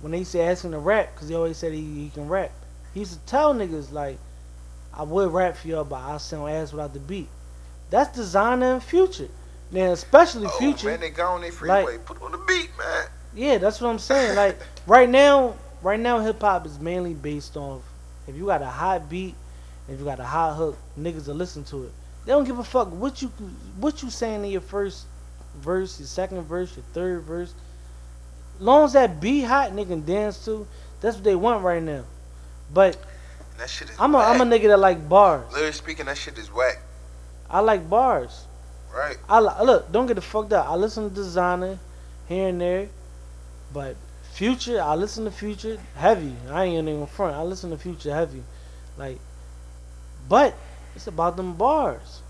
when 0.02 0.12
they 0.12 0.24
said 0.24 0.52
ask 0.52 0.64
him 0.64 0.72
to 0.72 0.80
rap, 0.80 1.14
because 1.14 1.30
he 1.30 1.36
always 1.36 1.58
said 1.58 1.74
he, 1.74 1.82
he 2.04 2.10
can 2.10 2.28
rap. 2.28 2.52
He 2.94 3.02
used 3.02 3.14
to 3.14 3.20
tell 3.26 3.54
niggas 3.54 3.92
like, 3.92 4.18
I 4.94 5.04
would 5.04 5.32
rap 5.32 5.58
for 5.58 5.68
y'all, 5.68 5.84
but 5.84 5.98
I 5.98 6.18
sound 6.18 6.52
ass 6.52 6.72
without 6.72 6.94
the 6.94 7.00
beat. 7.00 7.28
That's 7.90 8.18
Desiigner 8.18 8.74
and 8.74 8.84
future. 8.84 9.30
Now, 9.72 9.92
especially 9.92 10.48
oh 10.48 10.58
future. 10.58 10.88
man, 10.88 11.00
they 11.00 11.10
got 11.10 11.34
on 11.36 11.42
their 11.42 11.52
freeway. 11.52 11.84
Like- 11.84 12.06
Put 12.06 12.22
on 12.22 12.32
the 12.32 12.38
beat, 12.40 12.70
man. 12.78 13.08
Yeah, 13.36 13.58
that's 13.58 13.82
what 13.82 13.90
I'm 13.90 14.00
saying. 14.00 14.36
Like 14.36 14.58
right 14.88 15.10
now, 15.10 15.56
right 15.82 16.00
now, 16.00 16.20
hip 16.20 16.42
hop 16.42 16.66
is 16.66 16.80
mainly 16.80 17.14
based 17.14 17.56
off 17.58 17.84
if 18.28 18.36
you 18.36 18.46
got 18.46 18.62
a 18.62 18.66
hot 18.66 19.10
beat, 19.10 19.36
if 19.88 20.00
you 20.00 20.06
got 20.06 20.20
a 20.20 20.26
hot 20.26 20.56
hook, 20.56 20.78
niggas 21.00 21.28
will 21.28 21.36
listen 21.36 21.64
to 21.66 21.86
it. 21.86 21.92
They 22.26 22.32
don't 22.34 22.44
give 22.44 22.60
a 22.60 22.64
fuck 22.64 22.92
what 22.92 23.22
you 23.22 23.30
what 23.80 24.04
you 24.04 24.10
saying 24.10 24.44
in 24.44 24.52
your 24.52 24.62
first 24.62 25.06
verse, 25.56 26.00
your 26.00 26.08
second 26.08 26.42
verse, 26.44 26.76
your 26.76 26.84
third 26.94 27.24
verse. 27.24 27.54
Long 28.60 28.86
as 28.86 28.94
that 28.94 29.20
beat 29.22 29.42
hot, 29.42 29.72
nigga 29.72 29.88
can 29.90 30.06
dance 30.06 30.44
to. 30.46 30.68
That's 31.02 31.16
what 31.16 31.24
they 31.24 31.36
want 31.36 31.64
right 31.64 31.82
now. 31.82 32.04
But 32.74 32.98
that 33.58 33.70
shit 33.70 33.90
is. 33.90 33.96
I'm 34.00 34.16
a 34.16 34.20
I'm 34.20 34.42
a 34.42 34.46
nigga 34.46 34.68
that 34.68 34.80
like 34.80 35.08
bars. 35.08 35.52
Literally 35.52 35.72
speaking, 35.74 36.06
that 36.08 36.18
shit 36.18 36.38
is 36.38 36.52
whack, 36.52 36.80
I 37.50 37.60
like 37.60 37.90
bars. 37.90 38.46
right? 38.96 39.18
I 39.30 39.40
li- 39.40 39.66
look, 39.66 39.92
don't 39.92 40.08
get 40.08 40.16
the 40.16 40.22
fucked 40.22 40.54
up. 40.54 40.68
I 40.70 40.76
listen 40.76 41.10
to 41.10 41.22
Desiigner 41.22 41.78
here 42.28 42.50
and 42.50 42.60
there, 42.60 42.90
but 43.74 43.96
future, 44.34 44.82
I 44.82 44.96
listen 44.96 45.26
to 45.26 45.32
future 45.32 45.78
heavy. 45.96 46.34
I 46.50 46.66
ain't 46.66 46.88
even 46.88 47.06
front. 47.08 47.36
I 47.36 47.44
listen 47.44 47.70
to 47.70 47.78
future 47.78 48.14
heavy, 48.14 48.44
like, 48.98 49.20
but 50.28 50.56
it's 50.96 51.08
about 51.08 51.38
them 51.38 51.54
bars. 51.54 52.22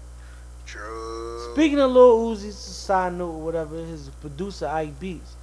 True. 0.66 1.54
Speaking 1.54 1.80
of 1.80 1.92
Lil 1.92 2.36
Uzi's 2.36 2.58
side 2.58 3.14
note 3.14 3.32
or 3.32 3.42
whatever, 3.42 3.78
his 3.78 4.10
producer 4.22 4.68
Ike 4.68 5.00
Beats. 5.00 5.37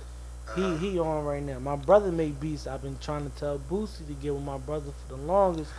He 0.55 0.77
he 0.77 0.99
on 0.99 1.25
right 1.25 1.43
now. 1.43 1.59
My 1.59 1.77
brother 1.77 2.13
made 2.13 2.39
beats. 2.41 2.67
I've 2.67 2.83
been 2.83 2.99
trying 3.01 3.29
to 3.31 3.37
tell 3.39 3.59
Boosie 3.59 4.07
to 4.07 4.13
get 4.15 4.35
with 4.35 4.43
my 4.45 4.59
brother 4.59 4.91
for 5.09 5.17
the 5.17 5.23
longest. 5.23 5.71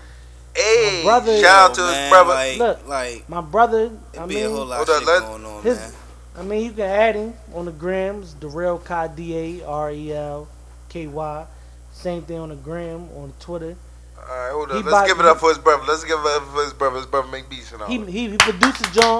Hey, 0.56 1.02
My 1.04 1.10
brother- 1.20 1.40
shout 1.42 1.72
out 1.72 1.78
Yo, 1.78 1.84
to 1.86 1.92
man, 1.92 2.02
his 2.04 2.10
brother. 2.12 2.34
Like, 2.34 2.58
Look. 2.58 2.88
like 2.88 3.30
My 3.30 3.42
brother, 3.42 3.92
it 4.14 4.20
I 4.20 4.26
be 4.26 4.42
a 4.42 4.50
whole 4.50 4.60
mean, 4.60 4.70
lot 4.70 4.78
Hold 4.78 4.90
of 4.90 4.96
up, 4.96 5.00
shit 5.02 5.08
let- 5.08 5.22
going 5.22 5.46
on, 5.46 5.64
his- 5.64 5.78
man. 5.78 5.92
I 6.38 6.42
mean, 6.44 6.66
you 6.66 6.72
can 6.72 6.82
add 6.90 7.16
him 7.16 7.34
on 7.54 7.66
the 7.66 7.72
grams, 7.72 8.34
Darrell 8.34 8.78
K 8.80 9.08
D 9.16 9.62
A 9.62 9.66
R 9.68 9.92
E 9.92 10.14
L 10.14 10.48
K 10.90 11.08
Y. 11.08 11.46
Same 11.94 12.24
thing 12.24 12.40
on 12.40 12.50
the 12.50 12.56
gram, 12.56 13.08
on 13.16 13.34
Twitter. 13.40 13.76
All 14.18 14.24
right, 14.38 14.52
hold 14.52 14.72
He 14.72 14.80
up. 14.80 14.86
Let's 14.86 14.92
bought- 14.94 15.08
give 15.08 15.20
it 15.20 15.26
up 15.26 15.40
for 15.40 15.50
his 15.50 15.58
brother. 15.58 15.84
Let's 15.88 16.04
give 16.04 16.20
it 16.20 16.26
up 16.26 16.44
for 16.54 16.64
his 16.64 16.74
brother. 16.74 16.98
His 16.98 17.06
brother 17.06 17.28
make 17.30 17.50
beats 17.50 17.72
and 17.72 17.82
all. 17.82 17.88
He 17.88 18.00
he, 18.06 18.30
he 18.32 18.38
produces 18.38 18.88
John. 18.94 19.20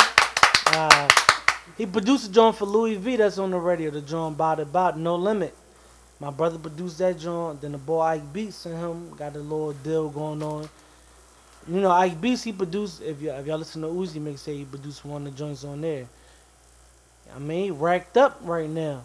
Uh, 0.68 1.08
he 1.78 1.86
produced 1.86 2.30
a 2.30 2.32
joint 2.32 2.56
for 2.56 2.66
Louis 2.66 2.96
V 2.96 3.18
that's 3.18 3.38
on 3.38 3.52
the 3.52 3.58
radio. 3.58 3.92
The 3.92 4.02
joint 4.02 4.36
about 4.36 4.60
about 4.60 4.98
no 4.98 5.16
limit. 5.16 5.54
My 6.20 6.30
brother 6.32 6.58
produced 6.58 6.98
that 7.00 7.20
joint. 7.20 7.62
Then 7.62 7.74
the 7.74 7.78
boy 7.78 8.02
Ike 8.02 8.34
Beats 8.34 8.66
and 8.66 8.78
him 8.78 9.16
got 9.16 9.36
a 9.36 9.40
little 9.40 9.74
deal 9.74 10.10
going 10.10 10.42
on. 10.42 10.70
You 11.68 11.82
know 11.82 11.92
Ike 11.92 12.22
Beats 12.22 12.44
he 12.44 12.54
produced. 12.54 13.02
If 13.02 13.22
you 13.22 13.32
if 13.32 13.46
y'all 13.46 13.58
listen 13.58 13.82
to 13.82 13.88
Uzi 13.88 14.22
mixtape, 14.22 14.58
he 14.58 14.66
produced 14.66 15.04
one 15.04 15.26
of 15.28 15.34
the 15.34 15.38
joints 15.38 15.64
on 15.64 15.82
there. 15.82 16.08
I 17.36 17.40
mean, 17.40 17.64
he 17.66 17.72
racked 17.72 18.18
up 18.18 18.40
right 18.44 18.70
now. 18.70 19.04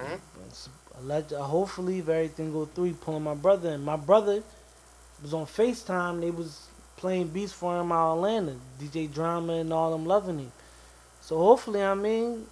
Mhm. 0.00 0.20
It's 0.46 0.68
alleged- 1.00 1.32
hopefully, 1.32 1.98
if 1.98 2.08
everything 2.08 2.52
go 2.52 2.66
through, 2.66 2.84
he 2.84 2.92
pulling 2.92 3.24
my 3.24 3.34
brother. 3.34 3.70
And 3.70 3.84
my 3.84 3.96
brother 3.96 4.42
was 5.22 5.34
on 5.34 5.44
Facetime. 5.46 6.20
They 6.20 6.30
was 6.30 6.68
playing 6.96 7.28
beats 7.28 7.52
for 7.52 7.78
him 7.80 7.92
out 7.92 8.14
Atlanta. 8.14 8.54
DJ 8.80 9.06
Drama 9.06 9.54
and 9.54 9.72
all 9.72 9.90
them 9.90 10.06
loving 10.06 10.38
him. 10.38 10.52
So 11.28 11.36
hopefully, 11.36 11.82
I 11.82 11.92
mean, 11.92 12.46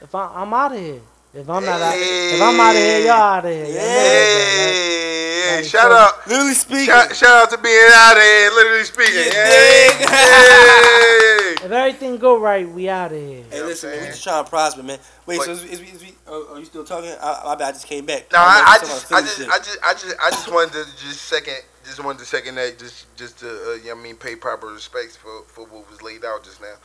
if 0.00 0.14
I, 0.14 0.30
I'm 0.36 0.54
out 0.54 0.70
of 0.70 0.78
here. 0.78 1.00
If 1.34 1.50
I'm 1.50 1.64
not 1.64 1.80
out, 1.82 1.94
if 1.96 2.40
I'm 2.40 2.60
out 2.60 2.70
of 2.70 2.76
here, 2.76 3.00
y'all 3.00 3.10
out 3.10 3.44
of 3.44 3.50
here. 3.50 3.64
Y'all 3.64 3.72
know 3.74 3.80
that, 3.80 5.46
Hey, 5.48 5.56
Like, 5.56 5.64
shout 5.64 5.90
so- 5.90 5.92
out. 5.92 6.28
Literally 6.28 6.54
speaking. 6.54 6.84
Shout, 6.86 7.16
shout 7.16 7.42
out 7.42 7.50
to 7.50 7.58
being 7.58 7.90
out 7.92 8.16
of 8.16 8.22
here, 8.22 8.50
literally 8.52 8.84
speaking. 8.84 9.26
Yeah, 9.26 9.44
Hey, 9.44 9.88
dig. 9.98 11.64
If 11.64 11.72
everything 11.72 12.18
go 12.18 12.38
right, 12.38 12.68
we 12.70 12.88
out 12.88 13.10
of 13.10 13.18
here. 13.18 13.42
Hey, 13.50 13.58
know 13.58 13.66
listen, 13.66 13.90
man, 13.90 14.00
we 14.02 14.06
just 14.06 14.22
trying 14.22 14.44
to 14.44 14.50
prosper, 14.50 14.84
man. 14.84 15.00
Wait, 15.26 15.38
But- 15.38 15.46
so 15.46 15.50
is, 15.50 15.64
is, 15.64 15.80
is, 15.80 16.00
we, 16.00 16.14
uh, 16.28 16.52
are 16.52 16.60
you 16.60 16.64
still 16.64 16.84
talking? 16.84 17.10
I, 17.10 17.42
I, 17.44 17.54
I 17.54 17.72
just 17.72 17.88
came 17.88 18.06
back. 18.06 18.30
No, 18.32 18.38
I'm 18.38 18.44
I, 18.46 18.52
I 18.54 18.70
like, 18.70 18.80
talking 18.82 18.86
just, 18.94 19.12
I 19.12 19.20
just. 19.20 19.40
I 19.40 19.58
just, 19.58 19.78
I 19.82 19.92
just, 19.94 20.16
I 20.22 20.30
just 20.30 20.52
wanted 20.52 20.72
to 20.74 20.84
just 20.96 21.22
second, 21.22 21.56
just 21.84 21.98
wanted 22.04 22.20
to 22.20 22.24
second 22.24 22.54
that, 22.54 22.78
just, 22.78 23.12
just 23.16 23.40
to, 23.40 23.48
uh, 23.48 23.74
you 23.74 23.86
know 23.86 23.98
I 23.98 24.00
mean, 24.00 24.14
pay 24.14 24.36
proper 24.36 24.68
respects 24.68 25.16
for, 25.16 25.42
for 25.48 25.66
what 25.66 25.90
was 25.90 26.02
laid 26.02 26.24
out 26.24 26.44
just 26.44 26.60
now. 26.60 26.76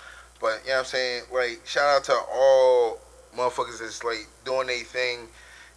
But 0.42 0.62
you 0.64 0.70
know 0.70 0.78
what 0.78 0.80
I'm 0.80 0.86
saying, 0.86 1.24
like, 1.34 1.62
shout 1.66 1.98
out 1.98 2.04
to 2.06 2.14
all 2.34 3.00
motherfuckers 3.38 3.80
that's 3.80 4.04
like 4.04 4.28
doing 4.44 4.68
their 4.68 4.84
thing. 4.84 5.20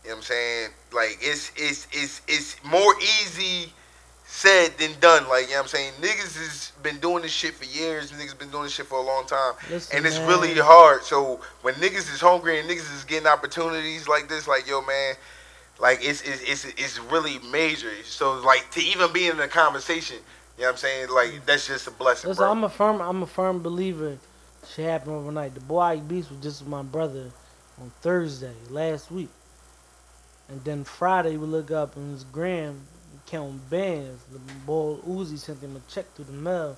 You 0.02 0.10
know 0.10 0.16
what 0.16 0.16
I'm 0.16 0.22
saying? 0.22 0.70
Like, 0.92 1.18
it's, 1.20 1.52
it's, 1.56 1.86
it's, 1.92 2.22
it's 2.26 2.56
more 2.64 2.94
easy 3.00 3.72
said 4.26 4.70
than 4.78 4.90
done. 5.00 5.28
Like, 5.28 5.44
you 5.44 5.50
know 5.50 5.56
what 5.56 5.62
I'm 5.62 5.68
saying? 5.68 5.92
Niggas 6.00 6.36
has 6.38 6.72
been 6.82 6.98
doing 6.98 7.22
this 7.22 7.32
shit 7.32 7.54
for 7.54 7.64
years. 7.64 8.10
Niggas 8.12 8.38
been 8.38 8.50
doing 8.50 8.64
this 8.64 8.72
shit 8.72 8.86
for 8.86 8.98
a 8.98 9.02
long 9.02 9.26
time. 9.26 9.52
Listen, 9.70 9.96
and 9.96 10.06
it's 10.06 10.18
man. 10.18 10.28
really 10.28 10.54
hard. 10.54 11.04
So 11.04 11.40
when 11.62 11.74
niggas 11.74 12.12
is 12.12 12.20
hungry 12.20 12.58
and 12.58 12.68
niggas 12.68 12.94
is 12.96 13.04
getting 13.04 13.28
opportunities 13.28 14.08
like 14.08 14.28
this, 14.28 14.48
like 14.48 14.66
yo 14.66 14.82
man, 14.82 15.14
Like 15.80 15.98
it's 16.02 16.22
it's 16.22 16.42
it's, 16.42 16.64
it's 16.64 16.98
really 17.00 17.38
major. 17.50 17.90
So 18.04 18.40
like 18.40 18.70
to 18.72 18.80
even 18.82 19.12
be 19.12 19.26
in 19.26 19.36
the 19.36 19.48
conversation, 19.48 20.16
you 20.56 20.62
know 20.62 20.68
what 20.68 20.72
I'm 20.72 20.78
saying? 20.78 21.08
Like 21.10 21.46
that's 21.46 21.66
just 21.66 21.86
a 21.86 21.90
blessing, 21.90 22.28
Listen. 22.30 22.44
I'm 22.44 22.64
a 22.64 22.68
firm, 22.68 23.00
I'm 23.00 23.22
a 23.22 23.26
firm 23.26 23.62
believer. 23.62 24.18
Shit 24.74 24.86
happened 24.86 25.14
overnight. 25.14 25.54
The 25.54 25.60
boy 25.60 26.00
Beast 26.00 26.30
was 26.30 26.40
just 26.40 26.60
with 26.60 26.68
my 26.68 26.82
brother 26.82 27.30
on 27.80 27.92
Thursday 28.00 28.54
last 28.70 29.10
week, 29.10 29.28
and 30.48 30.64
then 30.64 30.82
Friday 30.82 31.36
we 31.36 31.46
look 31.46 31.70
up 31.70 31.96
and 31.96 32.12
his 32.12 32.24
gram 32.24 32.80
counting 33.26 33.60
bands. 33.70 34.24
The 34.32 34.40
boy 34.66 34.96
Uzi 35.06 35.38
sent 35.38 35.60
him 35.60 35.76
a 35.76 35.92
check 35.92 36.12
through 36.14 36.24
the 36.24 36.32
mail, 36.32 36.76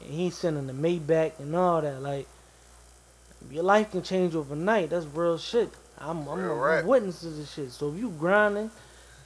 and 0.00 0.10
he 0.10 0.30
sending 0.30 0.68
the 0.68 0.72
Maybach 0.72 1.40
and 1.40 1.56
all 1.56 1.82
that. 1.82 2.00
Like 2.00 2.28
your 3.50 3.64
life 3.64 3.90
can 3.90 4.02
change 4.02 4.36
overnight. 4.36 4.90
That's 4.90 5.06
real 5.06 5.38
shit. 5.38 5.70
I'm 5.98 6.28
I'm, 6.28 6.38
Real 6.38 6.64
a. 6.64 6.80
I'm 6.80 6.86
witness 6.86 7.20
to 7.20 7.30
this 7.30 7.52
shit. 7.52 7.72
So 7.72 7.90
if 7.90 7.98
you 7.98 8.10
grinding, 8.10 8.70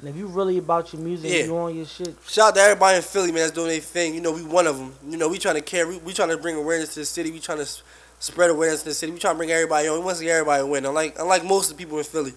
and 0.02 0.10
if 0.10 0.16
you 0.16 0.26
really 0.26 0.58
about 0.58 0.92
your 0.92 1.00
music, 1.00 1.30
Yeah. 1.30 1.44
you 1.44 1.56
on 1.56 1.74
your 1.76 1.86
shit, 1.86 2.14
Shout 2.28 2.48
out 2.48 2.54
to 2.56 2.60
everybody 2.60 2.96
in 2.96 3.02
Philly, 3.02 3.28
man, 3.32 3.42
that's 3.42 3.52
doing 3.52 3.68
their 3.68 3.80
thing. 3.80 4.14
You 4.14 4.20
know, 4.20 4.32
we 4.32 4.42
one 4.42 4.66
of 4.66 4.76
them. 4.76 4.94
You 5.08 5.16
know, 5.16 5.28
we 5.28 5.38
trying 5.38 5.54
to 5.54 5.60
carry, 5.62 5.96
we 5.98 6.12
trying 6.12 6.28
to 6.30 6.36
bring 6.36 6.56
awareness 6.56 6.92
to 6.94 7.00
the 7.00 7.06
city. 7.06 7.30
We 7.30 7.38
trying 7.40 7.58
to 7.58 7.62
s- 7.64 7.82
spread 8.18 8.50
awareness 8.50 8.80
to 8.82 8.88
the 8.90 8.94
city. 8.94 9.12
We 9.12 9.18
trying 9.20 9.34
to 9.34 9.38
bring 9.38 9.50
everybody 9.52 9.86
on. 9.88 9.98
We 10.00 10.04
want 10.04 10.16
to 10.18 10.20
see 10.24 10.28
everybody 10.30 10.62
win. 10.64 10.84
Unlike, 10.84 11.16
unlike 11.20 11.44
most 11.44 11.70
of 11.70 11.76
the 11.76 11.84
people 11.84 11.98
in 11.98 12.04
Philly, 12.04 12.34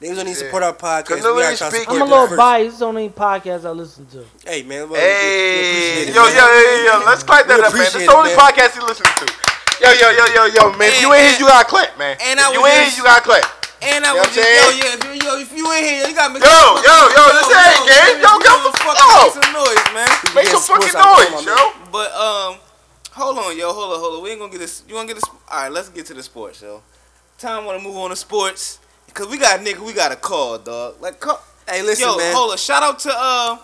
niggas 0.00 0.16
don't 0.16 0.26
need 0.26 0.34
to 0.34 0.44
support 0.46 0.62
our 0.62 0.72
podcast. 0.74 1.10
We 1.10 1.20
Canoe 1.22 1.40
gotta 1.42 1.56
try 1.56 1.70
to 1.70 1.76
support 1.76 1.96
I'm 1.96 2.02
a 2.02 2.04
little 2.04 2.26
first. 2.28 2.38
biased. 2.38 2.72
It's 2.74 2.82
on 2.82 2.96
any 2.96 3.08
podcast 3.10 3.64
I 3.64 3.70
listen 3.70 4.06
to. 4.06 4.24
Hey, 4.46 4.62
man. 4.62 4.88
well, 4.88 4.88
we- 4.88 4.94
we 4.94 5.00
Hey, 5.00 6.02
it, 6.08 6.14
yo, 6.14 6.22
yo, 6.26 6.34
man. 6.34 6.84
yo, 6.86 6.98
yo, 7.00 7.04
let's 7.06 7.22
clap 7.24 7.46
that 7.48 7.60
up, 7.60 7.72
man. 7.72 7.80
This 7.82 7.88
appreciate 7.94 8.06
the 8.06 8.16
only 8.16 8.30
man. 8.36 8.38
podcast 8.38 8.72
he 8.74 8.80
listens 8.80 9.08
to. 9.18 9.26
Yo, 9.80 9.90
yo, 9.90 10.10
yo, 10.10 10.24
yo, 10.26 10.44
yo, 10.46 10.72
man. 10.78 10.88
If 10.88 11.00
you 11.00 11.12
ain't 11.12 11.30
here, 11.30 11.38
you 11.40 11.46
gotta 11.48 11.68
clap, 11.68 11.98
man. 11.98 12.16
and 12.22 12.38
if 12.38 12.46
I 12.46 12.52
you 12.52 12.60
was 12.62 12.70
ain't 12.70 12.88
here, 12.88 12.96
you 12.98 13.02
gotta 13.02 13.22
clap. 13.22 13.61
And 13.82 14.04
I 14.06 14.14
You 14.14 14.20
was 14.22 14.30
just, 14.30 14.46
yo, 14.46 14.64
yeah, 14.78 14.94
if 14.94 15.02
you, 15.02 15.12
yo, 15.26 15.38
if 15.42 15.50
you 15.56 15.66
in 15.74 15.82
here, 15.82 16.06
you 16.06 16.14
got 16.14 16.30
me. 16.32 16.38
Yo, 16.38 16.46
yo, 16.46 16.96
yo, 17.10 17.22
this 17.34 17.50
ain't 17.50 17.82
game. 17.90 18.22
Yo, 18.22 18.30
come 18.38 18.62
the 18.62 18.72
fuck 18.78 18.94
Make 18.94 19.10
out. 19.10 19.32
some 19.34 19.50
noise, 19.52 19.86
man. 19.90 20.08
Make 20.34 20.46
Yeah, 20.46 20.54
some 20.54 20.78
fucking 20.78 20.94
noise, 20.94 21.46
yo. 21.46 21.72
But 21.90 22.12
um, 22.14 22.56
hold 23.10 23.38
on, 23.38 23.58
yo, 23.58 23.72
hold 23.72 23.94
on, 23.94 23.98
hold 24.00 24.14
on. 24.18 24.22
We 24.22 24.30
ain't 24.30 24.38
gonna 24.38 24.52
get 24.52 24.58
this. 24.60 24.84
You 24.86 24.94
wanna 24.94 25.08
get 25.08 25.14
this? 25.14 25.24
All 25.26 25.38
right, 25.50 25.72
let's 25.72 25.88
get 25.88 26.06
to 26.06 26.14
the 26.14 26.22
sports, 26.22 26.62
yo. 26.62 26.80
Time 27.38 27.64
wanna 27.64 27.82
move 27.82 27.96
on 27.96 28.10
to 28.10 28.16
sports 28.16 28.78
because 29.06 29.26
we 29.26 29.36
got 29.36 29.58
a 29.58 29.62
nigga. 29.64 29.80
We 29.80 29.92
got 29.92 30.12
a 30.12 30.16
call, 30.16 30.58
dog. 30.58 31.00
Like, 31.00 31.18
call, 31.18 31.42
Hey, 31.68 31.82
listen, 31.82 32.06
man. 32.06 32.12
yo, 32.14 32.18
man. 32.18 32.34
hold 32.36 32.50
on. 32.52 32.58
Shout 32.58 32.82
out 32.84 33.00
to 33.00 33.10
uh, 33.12 33.56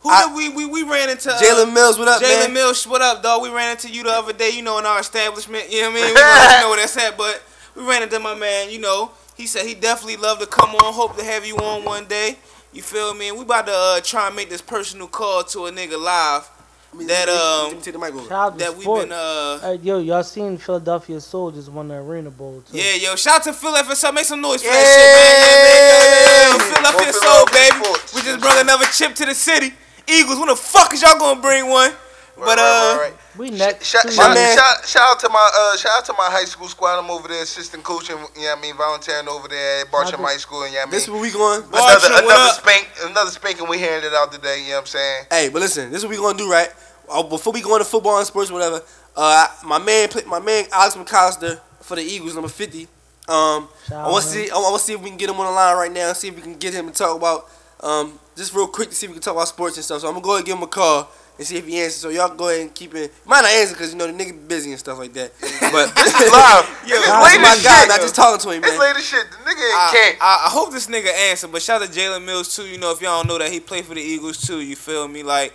who 0.00 0.10
I- 0.10 0.26
did 0.26 0.34
we 0.36 0.48
we 0.66 0.82
we 0.82 0.82
ran 0.90 1.08
into? 1.08 1.32
Uh, 1.32 1.40
Jalen 1.40 1.72
Mills, 1.72 1.98
what 1.98 2.08
up, 2.08 2.20
Jalen 2.20 2.40
man? 2.48 2.52
Mills, 2.52 2.86
what 2.86 3.00
up, 3.00 3.22
dog? 3.22 3.40
We 3.42 3.48
ran 3.48 3.70
into 3.70 3.88
you 3.90 4.02
the 4.02 4.10
other 4.10 4.34
day, 4.34 4.50
you 4.50 4.60
know, 4.62 4.78
in 4.78 4.84
our 4.84 5.00
establishment. 5.00 5.72
You 5.72 5.82
know 5.82 5.90
what 5.90 6.00
I 6.00 6.04
mean? 6.04 6.14
We 6.14 6.20
don't 6.20 6.60
know 6.60 6.68
where 6.68 6.76
that's 6.80 6.96
at, 6.98 7.16
but 7.16 7.42
we 7.76 7.84
ran 7.86 8.02
into 8.02 8.18
my 8.18 8.34
man. 8.34 8.70
You 8.70 8.78
know, 8.80 9.10
he 9.36 9.46
said 9.46 9.66
he 9.66 9.74
definitely 9.74 10.16
love 10.16 10.38
to 10.40 10.46
come 10.46 10.70
on. 10.70 10.92
Hope 10.94 11.16
to 11.16 11.24
have 11.24 11.44
you 11.46 11.56
on 11.56 11.84
one 11.84 12.06
day. 12.06 12.36
You 12.72 12.82
feel 12.82 13.14
me? 13.14 13.28
And 13.28 13.36
we 13.38 13.44
about 13.44 13.66
to 13.66 13.72
uh, 13.72 14.00
try 14.00 14.26
and 14.26 14.36
make 14.36 14.50
this 14.50 14.60
personal 14.60 15.06
call 15.06 15.44
to 15.44 15.66
a 15.66 15.70
nigga 15.72 15.98
live 16.02 16.48
Let 16.92 16.98
me- 16.98 17.06
that, 17.06 17.28
um, 17.28 17.76
let 17.76 17.86
me 17.86 17.92
the 17.92 17.98
mic. 17.98 18.28
Shout 18.28 18.58
that 18.58 18.72
we've 18.74 18.82
sports. 18.82 19.04
been 19.04 19.12
uh. 19.12 19.58
Hey, 19.60 19.74
yo, 19.82 19.98
y'all 19.98 20.22
seen 20.22 20.58
Philadelphia 20.58 21.20
Soul 21.20 21.52
just 21.52 21.70
won 21.70 21.88
the 21.88 21.94
Arena 21.94 22.30
Bowl 22.30 22.62
too. 22.70 22.76
Yeah, 22.76 22.94
yo, 22.94 23.16
shout 23.16 23.36
out 23.36 23.42
to 23.44 23.52
Phil 23.54 23.72
FSL. 23.72 24.12
Make 24.12 24.24
some 24.26 24.40
noise 24.42 24.60
for 24.62 24.68
Yeah. 24.68 24.74
that 24.74 24.86
shit, 24.92 25.16
man. 25.16 25.86
Yeah, 25.86 26.28
man. 26.28 26.52
Yo, 26.52 26.58
Phil 26.58 26.74
Philadelphia 26.74 27.12
Soul, 27.12 27.46
baby. 27.52 27.84
sports. 27.84 28.14
We 28.14 28.20
just 28.22 28.40
brought 28.40 28.60
another 28.60 28.84
chip 28.86 29.14
to 29.14 29.24
the 29.26 29.34
city. 29.34 29.72
Eagles, 30.08 30.38
when 30.38 30.48
the 30.48 30.56
fuck 30.56 30.92
is 30.92 31.00
y'all 31.02 31.18
gonna 31.18 31.40
bring 31.40 31.68
one? 31.68 31.92
But 32.36 32.58
uh, 32.58 32.62
Right, 32.62 32.96
right, 32.98 33.10
right. 33.10 33.38
We 33.38 33.50
next. 33.50 33.86
Shout, 33.86 34.02
too. 34.02 34.12
shout, 34.12 34.34
man. 34.34 34.56
shout, 34.56 34.86
shout 34.86 35.02
out 35.10 35.20
to 35.20 35.28
my 35.28 35.50
uh, 35.54 35.76
shout 35.76 35.92
out 35.98 36.04
to 36.06 36.12
my 36.12 36.28
high 36.30 36.44
school 36.44 36.68
squad. 36.68 36.98
I'm 36.98 37.10
over 37.10 37.28
there 37.28 37.42
assistant 37.42 37.82
coaching. 37.82 38.16
You 38.16 38.22
know 38.22 38.26
what 38.26 38.58
I 38.58 38.60
mean, 38.60 38.76
volunteering 38.76 39.28
over 39.28 39.48
there 39.48 39.82
at 39.82 39.90
Bartram 39.90 40.20
High 40.20 40.36
School. 40.36 40.62
And 40.62 40.72
you 40.72 40.78
know 40.78 40.84
what 40.84 40.88
I 40.88 40.90
This 40.92 41.04
is 41.04 41.10
where 41.10 41.20
we 41.20 41.30
going. 41.32 41.62
Boy, 41.62 41.68
another 41.80 41.96
Bartram, 41.96 42.12
what 42.12 42.24
another 42.24 42.50
up? 42.50 42.60
spank, 42.60 42.88
another 43.04 43.30
spanking 43.30 43.68
we 43.68 43.78
handed 43.78 44.12
out 44.12 44.32
today. 44.32 44.60
You 44.62 44.68
know 44.68 44.74
what 44.74 44.80
I'm 44.80 44.86
saying? 44.86 45.24
Hey, 45.30 45.48
but 45.48 45.62
listen, 45.62 45.90
this 45.90 45.98
is 45.98 46.04
what 46.04 46.10
we 46.10 46.16
gonna 46.16 46.36
do, 46.36 46.50
right? 46.50 46.68
Uh, 47.08 47.22
before 47.22 47.52
we 47.52 47.62
go 47.62 47.74
into 47.76 47.84
football 47.86 48.18
and 48.18 48.26
sports, 48.26 48.50
whatever. 48.50 48.82
Uh, 49.16 49.46
my 49.64 49.78
man, 49.78 50.08
my 50.26 50.40
man 50.40 50.64
Alex 50.72 50.94
McCalister 50.94 51.60
for 51.80 51.96
the 51.96 52.02
Eagles, 52.02 52.34
number 52.34 52.48
fifty. 52.48 52.88
Um, 53.28 53.68
I 53.90 54.08
want 54.08 54.22
to 54.24 54.30
see, 54.30 54.50
I 54.50 54.54
want 54.54 54.78
to 54.78 54.84
see 54.84 54.92
if 54.92 55.02
we 55.02 55.08
can 55.08 55.18
get 55.18 55.30
him 55.30 55.36
on 55.40 55.46
the 55.46 55.52
line 55.52 55.76
right 55.76 55.90
now 55.90 56.08
and 56.08 56.16
see 56.16 56.28
if 56.28 56.36
we 56.36 56.42
can 56.42 56.54
get 56.54 56.72
him 56.72 56.86
to 56.86 56.92
talk 56.92 57.16
about, 57.16 57.50
um, 57.80 58.20
just 58.36 58.54
real 58.54 58.68
quick 58.68 58.90
to 58.90 58.94
see 58.94 59.06
if 59.06 59.10
we 59.10 59.14
can 59.14 59.22
talk 59.22 59.34
about 59.34 59.48
sports 59.48 59.76
and 59.76 59.84
stuff. 59.84 60.02
So 60.02 60.06
I'm 60.06 60.14
gonna 60.14 60.22
go 60.22 60.30
ahead 60.30 60.40
and 60.40 60.46
give 60.46 60.56
him 60.58 60.62
a 60.62 60.68
call 60.68 61.10
and 61.38 61.46
see 61.46 61.56
if 61.56 61.66
he 61.66 61.78
answers. 61.80 61.96
So 62.00 62.08
y'all 62.08 62.34
go 62.34 62.48
ahead 62.48 62.62
and 62.62 62.74
keep 62.74 62.94
it. 62.94 63.12
He 63.22 63.28
might 63.28 63.42
not 63.42 63.50
answer 63.50 63.74
because 63.74 63.92
you 63.92 63.98
know 63.98 64.06
the 64.06 64.12
nigga 64.12 64.48
busy 64.48 64.70
and 64.70 64.78
stuff 64.78 64.98
like 64.98 65.12
that. 65.14 65.32
But 65.72 65.94
This 65.94 66.14
is 66.20 66.32
live. 66.32 66.64
Yo, 66.86 66.96
It's 66.96 67.06
shout 67.06 67.16
out 67.16 67.24
late 67.24 67.34
to 67.36 67.40
my 67.42 67.48
as 67.52 67.62
guy, 67.62 67.78
shit. 67.80 67.88
not 67.88 68.00
just 68.00 68.14
talking 68.14 68.40
to 68.40 68.50
him, 68.56 68.62
It's 68.64 68.70
man. 68.72 68.80
late 68.80 68.96
as 68.96 69.04
shit. 69.04 69.26
The 69.30 69.36
nigga 69.50 69.64
ain't 69.66 69.76
I, 69.76 69.90
can't. 69.92 70.16
I, 70.20 70.42
I 70.46 70.50
hope 70.50 70.72
this 70.72 70.86
nigga 70.86 71.12
answer, 71.30 71.48
but 71.48 71.60
shout 71.62 71.82
out 71.82 71.92
to 71.92 71.98
Jalen 71.98 72.24
Mills 72.24 72.54
too. 72.54 72.66
You 72.66 72.78
know, 72.78 72.92
if 72.92 73.00
y'all 73.02 73.18
don't 73.22 73.28
know 73.28 73.38
that 73.38 73.50
he 73.52 73.60
played 73.60 73.84
for 73.84 73.94
the 73.94 74.00
Eagles 74.00 74.40
too. 74.46 74.60
You 74.60 74.76
feel 74.76 75.06
me? 75.08 75.22
Like, 75.22 75.54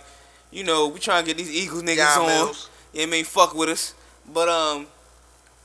you 0.50 0.64
know, 0.64 0.88
we 0.88 1.00
trying 1.00 1.24
to 1.24 1.26
get 1.28 1.36
these 1.38 1.50
Eagles 1.50 1.82
niggas 1.82 1.96
Yeah, 1.96 2.16
on. 2.20 2.26
Mills. 2.26 2.68
Yeah, 2.92 3.04
I 3.04 3.06
mean, 3.06 3.24
fuck 3.24 3.54
with 3.54 3.68
us. 3.70 3.94
But 4.32 4.48
um, 4.48 4.86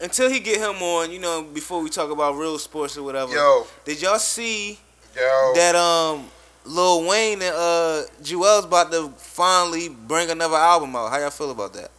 until 0.02 0.30
he 0.30 0.40
get 0.40 0.58
him 0.60 0.82
on, 0.82 1.12
you 1.12 1.20
know, 1.20 1.44
before 1.44 1.82
we 1.82 1.90
talk 1.90 2.10
about 2.10 2.36
real 2.36 2.58
sports 2.58 2.98
or 2.98 3.04
whatever. 3.04 3.34
Yo, 3.34 3.68
Did 3.86 4.02
y'all 4.02 4.18
see 4.20 4.80
yo. 5.16 5.52
that 5.56 5.76
um 5.76 6.26
Lil 6.68 7.08
Wayne 7.08 7.42
and 7.42 7.56
uh 7.56 8.04
Juelz 8.22 8.66
about 8.66 8.92
to 8.92 9.10
finally 9.18 9.90
bring 9.90 10.30
another 10.30 10.56
album 10.58 10.96
out? 10.96 11.10
How 11.12 11.20
y'all 11.20 11.30
feel 11.30 11.52
about 11.52 11.74
that? 11.74 11.90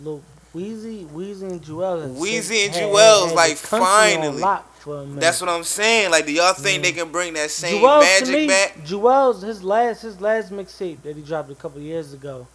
Lil 0.00 0.22
Weezy, 0.54 1.06
Weezy 1.08 1.50
and 1.50 1.62
Joel. 1.62 2.00
has 2.02 2.10
Weezy 2.10 2.66
and 2.66 2.74
had- 2.74 2.84
Juelz, 2.84 3.28
the 3.30 3.34
like, 3.34 3.50
on 3.52 3.56
finally. 3.56 4.42
for 4.80 5.00
a. 5.00 5.06
That's 5.06 5.40
what 5.40 5.48
I'm 5.48 5.64
saying. 5.64 6.10
Like, 6.10 6.26
do 6.26 6.32
y'all 6.32 6.52
think 6.52 6.82
they 6.82 6.92
can 6.92 7.10
bring 7.10 7.32
that 7.34 7.50
same 7.50 7.82
Juelz 7.82 8.00
magic 8.00 8.34
me, 8.34 8.46
back? 8.48 8.76
Juelz 8.84 9.42
his 9.42 9.62
last 9.64 10.02
his 10.02 10.20
last 10.20 10.52
mixtape 10.52 11.00
that 11.04 11.16
he 11.16 11.22
dropped 11.22 11.50
a 11.50 11.54
couple 11.54 11.80
years 11.80 12.12
ago. 12.12 12.46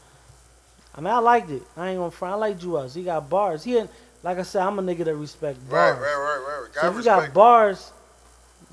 I 0.94 1.02
mean, 1.02 1.14
I 1.14 1.18
liked 1.19 1.49
it. 1.49 1.64
I 1.76 1.90
ain't 1.90 1.98
gonna 1.99 2.11
front. 2.11 2.34
I 2.36 2.38
like 2.38 2.60
Juelz. 2.60 2.94
He 2.95 3.03
got 3.03 3.30
bars. 3.30 3.64
He 3.64 3.72
had, 3.74 3.90
like 4.24 4.38
I 4.38 4.44
said, 4.44 4.61
I'm 4.61 4.78
a 4.78 4.82
nigga 4.84 5.06
that 5.06 5.15
respect 5.15 5.57
Right, 5.69 5.91
bars. 5.94 5.98
right, 5.99 6.15
right, 6.15 6.45
right. 6.48 6.61
right. 6.76 6.82
So 6.82 6.90
if 6.91 6.98
you 6.98 7.03
got 7.03 7.34
bars, 7.34 7.91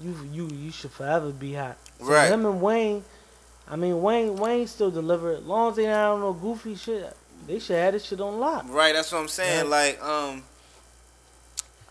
you 0.03 0.15
you 0.33 0.49
you 0.49 0.71
should 0.71 0.91
forever 0.91 1.31
be 1.31 1.55
hot. 1.55 1.79
So 2.01 2.07
Right. 2.07 2.31
Him 2.33 2.45
and 2.47 2.61
Wayne, 2.61 3.05
I 3.69 3.77
mean 3.77 4.03
Wayne 4.03 4.37
Wayne 4.37 4.67
still 4.67 4.91
delivered. 4.91 5.39
As 5.39 5.45
long 5.45 5.71
as 5.71 5.77
they 5.77 5.85
don't 5.85 5.93
on 6.17 6.21
no 6.21 6.33
goofy 6.33 6.75
shit, 6.75 7.17
they 7.47 7.59
should 7.59 7.77
have 7.77 7.93
this 7.95 8.05
shit 8.05 8.21
on 8.21 8.39
lock. 8.39 8.65
Right, 8.69 8.93
that's 8.95 9.11
what 9.13 9.19
I'm 9.21 9.29
saying. 9.29 9.65
Yeah. 9.65 9.71
Like, 9.71 10.03
um, 10.03 10.43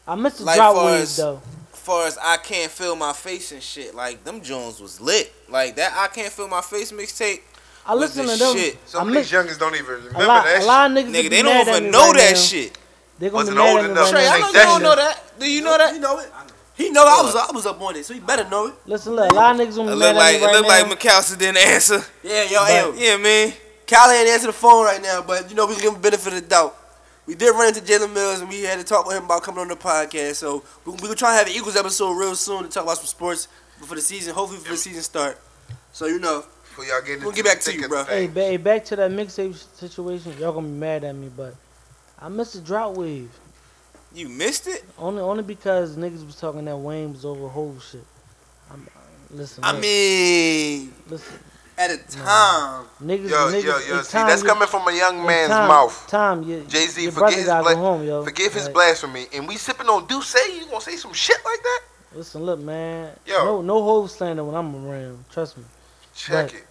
I 0.07 0.15
missed 0.15 0.39
the 0.39 0.45
Like, 0.45 0.57
drought 0.57 0.75
far 0.75 0.89
though. 1.05 1.41
as 1.73 1.79
far 1.79 2.07
as 2.07 2.17
I 2.21 2.37
can't 2.37 2.71
feel 2.71 2.95
my 2.95 3.13
face 3.13 3.51
and 3.51 3.61
shit, 3.63 3.95
like 3.95 4.23
them 4.23 4.41
Jones 4.41 4.79
was 4.81 4.99
lit. 5.01 5.33
Like 5.49 5.75
that 5.77 5.93
I 5.97 6.07
can't 6.13 6.31
feel 6.31 6.47
my 6.47 6.61
face 6.61 6.91
mixtape. 6.91 7.41
I 7.85 7.95
was 7.95 8.15
listen 8.15 8.25
the 8.27 8.33
to 8.33 8.39
them. 8.39 8.57
shit. 8.57 8.75
I 8.75 8.77
Some 8.87 9.07
of 9.09 9.13
these 9.13 9.31
miss, 9.31 9.55
youngins 9.55 9.59
don't 9.59 9.73
even 9.75 9.85
remember 9.87 10.23
a 10.23 10.25
lot, 10.27 10.45
that 10.45 10.55
a 10.55 10.59
shit. 10.59 10.67
lot 10.67 10.91
of 10.91 10.97
niggas 10.97 11.09
Nigga, 11.09 11.21
be 11.23 11.27
they 11.29 11.43
mad 11.43 11.65
don't 11.65 11.75
even 11.77 11.91
know 11.91 12.07
right 12.11 12.17
that 12.17 12.31
now. 12.33 12.39
shit. 12.39 12.77
They're 13.19 13.29
gonna 13.29 13.39
Wasn't 13.39 13.57
be 13.57 13.63
mad 13.63 13.69
old 13.69 13.79
at 13.79 13.85
me 13.85 13.91
enough. 13.91 14.03
right 14.05 14.11
Trey, 14.11 14.27
I 14.27 14.31
now. 14.31 14.39
know 14.39 14.47
you 14.47 14.53
that 14.53 14.63
don't 14.65 14.73
shit. 14.75 14.83
know 14.83 14.95
that. 14.95 15.39
Do 15.39 15.51
you 15.51 15.61
know 15.61 15.77
that? 15.77 15.93
He 15.93 15.99
know 15.99 16.19
it. 16.19 16.31
He 16.75 16.89
know. 16.89 17.03
I 17.05 17.21
was 17.21 17.35
I 17.35 17.51
was 17.51 17.65
up 17.65 17.79
on 17.81 17.95
it, 17.95 18.05
so 18.05 18.13
he 18.13 18.19
better 18.19 18.49
know 18.49 18.67
it. 18.67 18.73
Listen, 18.85 19.13
look, 19.15 19.31
a 19.31 19.33
lot 19.35 19.59
of 19.59 19.61
niggas 19.67 19.75
gonna 19.75 19.91
be 19.91 19.95
look 19.97 20.15
mad 20.15 20.15
like 20.15 20.35
at 20.35 20.35
it 20.35 20.39
me 20.39 20.45
right 20.47 20.55
look 20.55 20.67
like 20.67 20.87
now. 20.87 20.93
McCalister 20.95 21.37
didn't 21.37 21.57
answer. 21.57 22.03
Yeah, 22.23 22.43
yo, 22.45 22.91
But- 22.91 22.99
Yeah, 22.99 23.17
man. 23.17 23.53
Callie 23.87 24.15
ain't 24.15 24.29
answer 24.29 24.47
the 24.47 24.53
phone 24.53 24.85
right 24.85 25.01
now, 25.01 25.21
but 25.21 25.49
you 25.49 25.55
know 25.55 25.65
we 25.67 25.73
can 25.73 25.83
give 25.83 25.93
him 25.95 26.01
benefit 26.01 26.33
of 26.33 26.41
the 26.41 26.47
doubt. 26.47 26.75
We 27.25 27.35
did 27.35 27.51
run 27.51 27.67
into 27.67 27.81
Jalen 27.81 28.13
Mills 28.13 28.39
and 28.41 28.49
we 28.49 28.63
had 28.63 28.79
to 28.79 28.83
talk 28.83 29.05
with 29.05 29.15
him 29.17 29.25
about 29.25 29.43
coming 29.43 29.59
on 29.61 29.67
the 29.67 29.75
podcast. 29.75 30.35
So 30.35 30.63
we 30.85 30.93
we 30.93 30.97
gonna 30.99 31.15
try 31.15 31.31
to 31.33 31.37
have 31.37 31.47
an 31.47 31.53
Eagles 31.53 31.75
episode 31.75 32.13
real 32.13 32.35
soon 32.35 32.63
to 32.63 32.69
talk 32.69 32.83
about 32.83 32.97
some 32.97 33.05
sports 33.05 33.47
before 33.79 33.95
the 33.95 34.01
season, 34.01 34.33
hopefully 34.33 34.59
for 34.59 34.69
the 34.71 34.77
season 34.77 35.03
start. 35.03 35.37
So 35.91 36.07
you 36.07 36.17
know, 36.19 36.43
Before 36.69 36.85
y'all 36.85 37.01
get 37.05 37.21
We'll 37.21 37.33
get 37.33 37.45
back 37.45 37.59
to 37.61 37.73
you, 37.73 37.87
bro. 37.87 38.03
Hey, 38.05 38.27
ba- 38.27 38.41
hey, 38.41 38.57
back 38.57 38.83
to 38.85 38.95
that 38.95 39.11
mixtape 39.11 39.55
situation. 39.77 40.33
Y'all 40.39 40.53
gonna 40.53 40.67
be 40.67 40.73
mad 40.73 41.03
at 41.03 41.13
me, 41.15 41.29
but 41.35 41.55
I 42.19 42.29
missed 42.29 42.53
the 42.53 42.61
drought 42.61 42.95
wave. 42.97 43.29
You 44.13 44.29
missed 44.29 44.67
it? 44.67 44.83
Only 44.97 45.21
only 45.21 45.43
because 45.43 45.95
niggas 45.97 46.25
was 46.25 46.35
talking 46.39 46.65
that 46.65 46.77
Wayne 46.77 47.13
was 47.13 47.25
over 47.25 47.47
whole 47.47 47.77
shit. 47.79 48.03
I'm, 48.71 48.87
listen, 49.31 49.63
I 49.63 49.71
look, 49.71 49.81
mean, 49.81 50.93
listen, 51.07 51.39
at 51.77 51.89
a 51.91 51.97
time, 51.97 52.85
niggas, 53.01 53.29
Yo, 53.29 53.37
niggas, 53.51 53.63
yo, 53.63 53.77
yo. 53.79 53.99
it's 53.99 54.09
See, 54.09 54.17
time 54.17 54.27
that's 54.27 54.43
you- 54.43 54.47
coming 54.49 54.67
from 54.67 54.87
a 54.87 54.91
young 54.95 55.25
man's 55.25 55.49
time, 55.49 55.67
mouth. 55.67 56.07
Time, 56.07 56.43
you, 56.43 56.63
Jay-Z, 56.67 57.01
your 57.01 57.11
forget 57.11 57.33
his 57.33 57.45
bla- 57.45 57.75
home, 57.75 58.03
yo. 58.03 58.23
Forgive 58.23 58.53
his 58.53 58.65
Like, 58.65 58.73
blasphemy. 58.75 59.25
And 59.33 59.47
we 59.47 59.57
sipping 59.57 59.87
on 59.87 60.05
Douce. 60.05 60.35
You 60.55 60.65
gonna 60.67 60.79
say 60.81 60.95
some 60.95 61.13
shit 61.13 61.37
like 61.43 61.61
that? 61.63 61.81
Listen, 62.15 62.43
look, 62.43 62.59
man. 62.59 63.11
Yo. 63.25 63.43
No, 63.43 63.61
no 63.63 63.81
whole 63.81 64.07
slander 64.07 64.43
when 64.43 64.53
I'm 64.55 64.75
around. 64.87 65.25
Trust 65.31 65.57
me. 65.57 65.63
Check 66.15 66.33
Right. 66.35 66.53
it. 66.53 66.67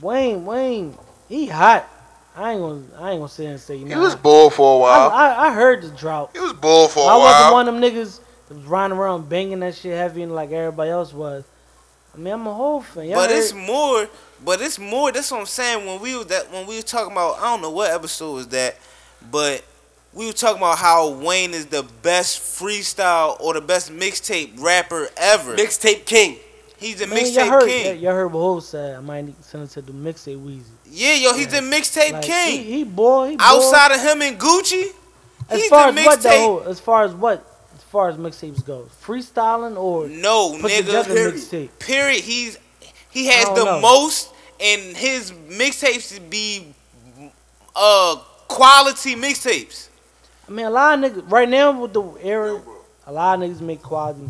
Wayne, 0.00 0.44
Wayne, 0.46 0.96
he 1.28 1.46
hot. 1.48 1.88
I 2.40 2.52
ain't 2.52 2.60
gonna, 2.60 2.82
I 2.98 3.10
ain't 3.12 3.20
gonna 3.20 3.28
sit 3.28 3.42
here 3.42 3.52
and 3.52 3.60
say 3.60 3.76
you 3.76 3.86
He 3.86 3.94
know. 3.94 4.00
was 4.00 4.14
bull 4.16 4.48
for 4.50 4.76
a 4.76 4.78
while. 4.78 5.10
I, 5.10 5.48
I 5.48 5.52
heard 5.54 5.82
the 5.82 5.90
drought. 5.90 6.30
He 6.32 6.40
was 6.40 6.54
bull 6.54 6.88
for 6.88 7.00
a 7.00 7.02
I 7.12 7.16
while. 7.16 7.26
I 7.26 7.52
wasn't 7.52 7.52
one 7.52 7.68
of 7.68 7.74
them 7.74 7.82
niggas 8.04 8.20
that 8.48 8.54
was 8.56 8.64
riding 8.64 8.96
around 8.96 9.28
banging 9.28 9.60
that 9.60 9.74
shit 9.74 9.96
heavy 9.96 10.22
and 10.22 10.34
like 10.34 10.50
everybody 10.50 10.90
else 10.90 11.12
was. 11.12 11.44
I 12.14 12.18
mean, 12.18 12.32
I'm 12.32 12.46
a 12.46 12.54
whole 12.54 12.80
fan. 12.82 13.04
Y'all 13.06 13.14
but 13.16 13.30
heard- 13.30 13.38
it's 13.38 13.52
more. 13.52 14.08
But 14.42 14.60
it's 14.62 14.78
more. 14.78 15.12
That's 15.12 15.30
what 15.30 15.40
I'm 15.40 15.46
saying. 15.46 15.86
When 15.86 16.00
we 16.00 16.16
was 16.16 16.26
that 16.28 16.50
when 16.50 16.66
we 16.66 16.76
was 16.76 16.84
talking 16.84 17.12
about, 17.12 17.38
I 17.38 17.42
don't 17.42 17.60
know 17.60 17.70
what 17.70 17.90
episode 17.90 18.32
was 18.32 18.48
that, 18.48 18.76
but 19.30 19.62
we 20.14 20.24
were 20.26 20.32
talking 20.32 20.56
about 20.56 20.78
how 20.78 21.10
Wayne 21.10 21.52
is 21.52 21.66
the 21.66 21.82
best 22.02 22.40
freestyle 22.40 23.38
or 23.38 23.52
the 23.54 23.60
best 23.60 23.92
mixtape 23.92 24.60
rapper 24.60 25.10
ever. 25.18 25.56
Mixtape 25.56 26.06
king. 26.06 26.38
He's 26.78 26.98
the 27.00 27.06
Man, 27.06 27.18
you 27.18 27.24
mixtape 27.24 27.48
heard, 27.50 27.68
king. 27.68 28.00
Y'all 28.00 28.14
heard 28.14 28.32
what 28.32 28.40
Hov 28.40 28.64
said. 28.64 28.96
I 28.96 29.00
might 29.00 29.26
need 29.26 29.36
to 29.36 29.42
send 29.42 29.64
it 29.64 29.70
to 29.72 29.82
the 29.82 29.92
mixtape 29.92 30.42
Weezy. 30.42 30.62
Yeah, 30.90 31.14
yo, 31.14 31.34
he's 31.34 31.48
the 31.48 31.58
mixtape 31.58 32.12
Like, 32.12 32.22
king. 32.22 32.64
He, 32.64 32.72
he 32.78 32.84
boy. 32.84 33.30
He 33.30 33.36
boy. 33.36 33.42
Outside 33.44 33.92
of 33.92 34.00
him 34.00 34.22
and 34.22 34.38
Gucci, 34.38 34.88
as 35.48 35.60
he's 35.60 35.68
far 35.70 35.92
the 35.92 36.00
as 36.00 36.06
what 36.06 36.20
though, 36.22 36.58
as 36.60 36.80
far 36.80 37.04
as 37.04 37.14
what, 37.14 37.46
as 37.74 37.82
far 37.84 38.08
as 38.08 38.16
mixtapes 38.16 38.64
go, 38.64 38.88
freestyling 39.02 39.76
or 39.76 40.08
No, 40.08 40.54
nigga. 40.58 41.04
period. 41.06 41.34
mixtape. 41.34 41.78
Period. 41.78 42.22
He's 42.22 42.58
he 43.10 43.26
has 43.26 43.48
the 43.50 43.64
know. 43.64 43.80
most, 43.80 44.32
and 44.60 44.96
his 44.96 45.32
mixtapes 45.32 46.18
be 46.28 46.74
uh 47.76 48.16
quality 48.48 49.14
mixtapes. 49.14 49.88
I 50.48 50.52
mean, 50.52 50.66
a 50.66 50.70
lot 50.70 51.02
of 51.02 51.12
niggas 51.12 51.30
right 51.30 51.48
now 51.48 51.80
with 51.80 51.92
the 51.92 52.02
era, 52.20 52.60
a 53.06 53.12
lot 53.12 53.40
of 53.40 53.48
niggas 53.48 53.60
make 53.60 53.80
quality 53.82 54.28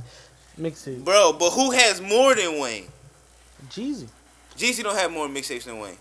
mixtapes. 0.61 1.03
Bro, 1.05 1.37
but 1.39 1.51
who 1.53 1.71
has 1.71 2.03
more 2.03 2.35
than 2.35 2.59
Wayne? 2.61 2.89
Jeezy, 3.71 4.09
Jeezy 4.59 4.83
don't 4.83 4.97
have 4.97 5.11
more 5.11 5.27
mixtapes 5.29 5.65
than 5.65 5.79
Wayne. 5.79 5.97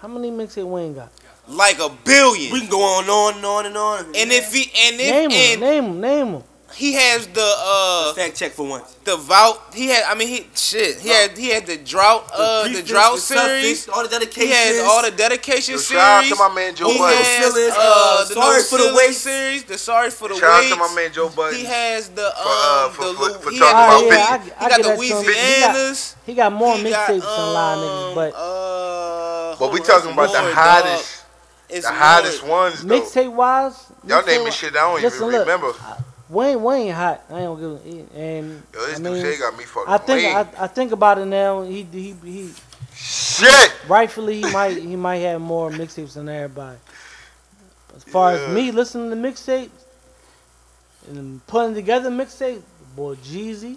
How 0.00 0.08
many 0.08 0.30
mixtape 0.30 0.66
Wayne 0.68 0.94
got? 0.94 1.10
Like 1.48 1.78
a 1.78 1.88
billion. 2.04 2.52
We 2.52 2.60
can 2.60 2.68
go 2.70 2.82
on 2.82 3.04
and 3.04 3.10
on 3.10 3.36
and 3.36 3.44
on 3.46 3.66
and 3.66 3.76
on. 3.76 4.04
and 4.16 4.32
if 4.32 4.52
he 4.52 4.62
and 4.64 5.00
if 5.00 5.10
Name 5.10 5.30
and 5.30 5.32
him, 5.32 5.60
name 5.60 5.84
him, 5.84 6.00
name 6.00 6.26
him. 6.34 6.42
he 6.74 6.92
has 6.94 7.28
the 7.28 7.54
uh 7.56 8.12
fact 8.14 8.34
check 8.36 8.50
for 8.50 8.66
once. 8.68 8.94
the 9.04 9.16
vout 9.16 9.72
he 9.72 9.86
had 9.86 10.02
I 10.10 10.14
mean 10.18 10.26
he 10.26 10.46
shit 10.56 10.98
he 11.00 11.08
had 11.10 11.38
he 11.38 11.48
had 11.50 11.64
the 11.64 11.76
drought 11.76 12.28
uh 12.34 12.64
the, 12.64 12.70
prefix, 12.70 12.90
drought 12.90 13.14
the 13.14 13.20
suffix, 13.20 13.46
series 13.62 13.88
all 13.88 14.02
the 14.08 14.28
he 14.34 14.48
has 14.50 14.80
all 14.84 15.02
the 15.08 15.12
dedication 15.16 15.74
Yo, 15.74 15.78
series 15.78 16.02
shout 16.02 16.24
out 16.24 16.28
to 16.28 16.34
my 16.36 16.52
man 16.52 16.74
Joe 16.74 16.90
he 16.90 16.98
Budden. 16.98 17.22
has 17.22 17.54
uh, 17.54 17.70
uh, 17.78 18.24
the 18.26 18.34
Sorry 18.34 18.58
no 18.58 18.62
for 18.64 18.78
the 18.78 18.94
Wait. 18.98 19.14
series 19.14 19.62
the 19.64 19.78
sorry 19.78 20.10
for 20.10 20.28
the 20.28 20.34
Shout 20.34 20.64
out 20.64 20.68
to 20.68 20.76
my 20.76 20.92
man 20.96 21.12
Joe 21.12 21.28
Budden. 21.28 21.56
he 21.60 21.64
has 21.64 22.08
the 22.08 22.26
um 22.26 22.34
uh, 22.36 22.88
for- 22.90 23.04
the 23.04 23.14
for- 23.14 23.22
Lu- 23.22 23.38
for 23.38 23.50
he 23.52 23.58
talking 23.60 23.76
had 23.76 23.86
about 23.86 24.50
the- 24.50 24.60
I, 24.60 24.64
I 24.64 24.64
he 24.64 24.68
got 24.68 24.82
the 24.82 24.88
that 24.88 24.98
to. 24.98 25.30
He 25.30 25.60
got, 25.62 26.14
he 26.26 26.34
got 26.34 26.52
more 26.52 26.74
mixtapes 26.74 26.90
got, 26.90 27.06
than 27.08 27.22
a 27.22 27.52
lot 27.54 27.78
of 27.78 27.84
niggas, 27.86 28.08
um, 28.10 28.14
but 28.16 28.34
uh, 28.34 29.25
But 29.58 29.72
we 29.72 29.80
talking 29.80 30.12
about 30.12 30.32
the 30.32 30.40
hottest, 30.54 31.22
dog. 31.22 31.26
It's 31.76 31.86
the 31.86 31.92
more. 31.92 32.00
hottest 32.00 32.42
ones 32.46 32.84
though. 32.84 33.00
mixtape 33.00 33.32
wise, 33.32 33.92
Y'all 34.06 34.22
mixtape 34.22 34.26
naming 34.26 34.52
shit 34.52 34.70
I 34.76 34.78
don't 34.80 35.02
Listen, 35.02 35.18
even 35.28 35.32
look, 35.32 35.40
remember. 35.46 35.72
Uh, 35.80 35.96
Wayne 36.28 36.62
Wayne 36.62 36.92
hot. 36.92 37.22
I 37.30 37.40
ain't 37.40 37.60
gonna 37.60 37.78
give 37.78 37.94
him. 37.94 38.08
And 38.14 38.62
Yo, 38.74 38.80
this 38.86 38.94
I 38.94 39.02
dude 39.02 39.12
mean, 39.12 39.22
Shay 39.22 39.38
got 39.38 39.56
me 39.56 39.64
fucking 39.64 39.92
I 39.92 39.98
think 39.98 40.22
lame. 40.24 40.36
I, 40.36 40.64
I 40.64 40.66
think 40.66 40.92
about 40.92 41.18
it 41.18 41.26
now. 41.26 41.62
He 41.62 41.82
he 41.84 42.12
he 42.24 42.50
Shit. 42.94 43.72
rightfully 43.88 44.42
he 44.42 44.50
might 44.52 44.76
he 44.76 44.96
might 44.96 45.18
have 45.18 45.40
more 45.40 45.70
mixtapes 45.70 46.14
than 46.14 46.28
everybody. 46.28 46.78
As 47.94 48.02
far 48.04 48.34
Yeah. 48.34 48.40
as 48.46 48.54
me 48.54 48.70
listening 48.72 49.10
to 49.10 49.16
mixtapes 49.16 49.70
and 51.08 51.44
putting 51.46 51.74
together 51.74 52.10
mixtapes, 52.10 52.62
boy 52.96 53.14
Jeezy. 53.16 53.76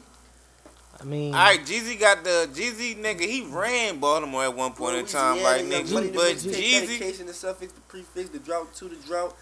I 1.01 1.05
mean, 1.05 1.33
All 1.33 1.39
right, 1.41 1.59
Jeezy 1.61 1.97
got 1.99 2.23
the 2.23 2.49
Jeezy 2.53 2.97
nigga. 2.97 3.21
He 3.21 3.41
ran 3.49 3.99
Baltimore 3.99 4.43
at 4.43 4.55
one 4.55 4.73
point 4.73 4.97
in 4.97 5.05
time, 5.05 5.41
like 5.41 5.61
nigga. 5.63 6.13
But 6.13 6.35
Jeezy, 6.35 6.51
dedication, 6.87 7.25
the 7.27 7.33
suffix, 7.33 7.71
the 7.71 7.81
prefix, 7.81 8.29
the 8.29 8.39
drought 8.39 8.73
to 8.75 8.85
the 8.89 8.95
drought. 9.07 9.35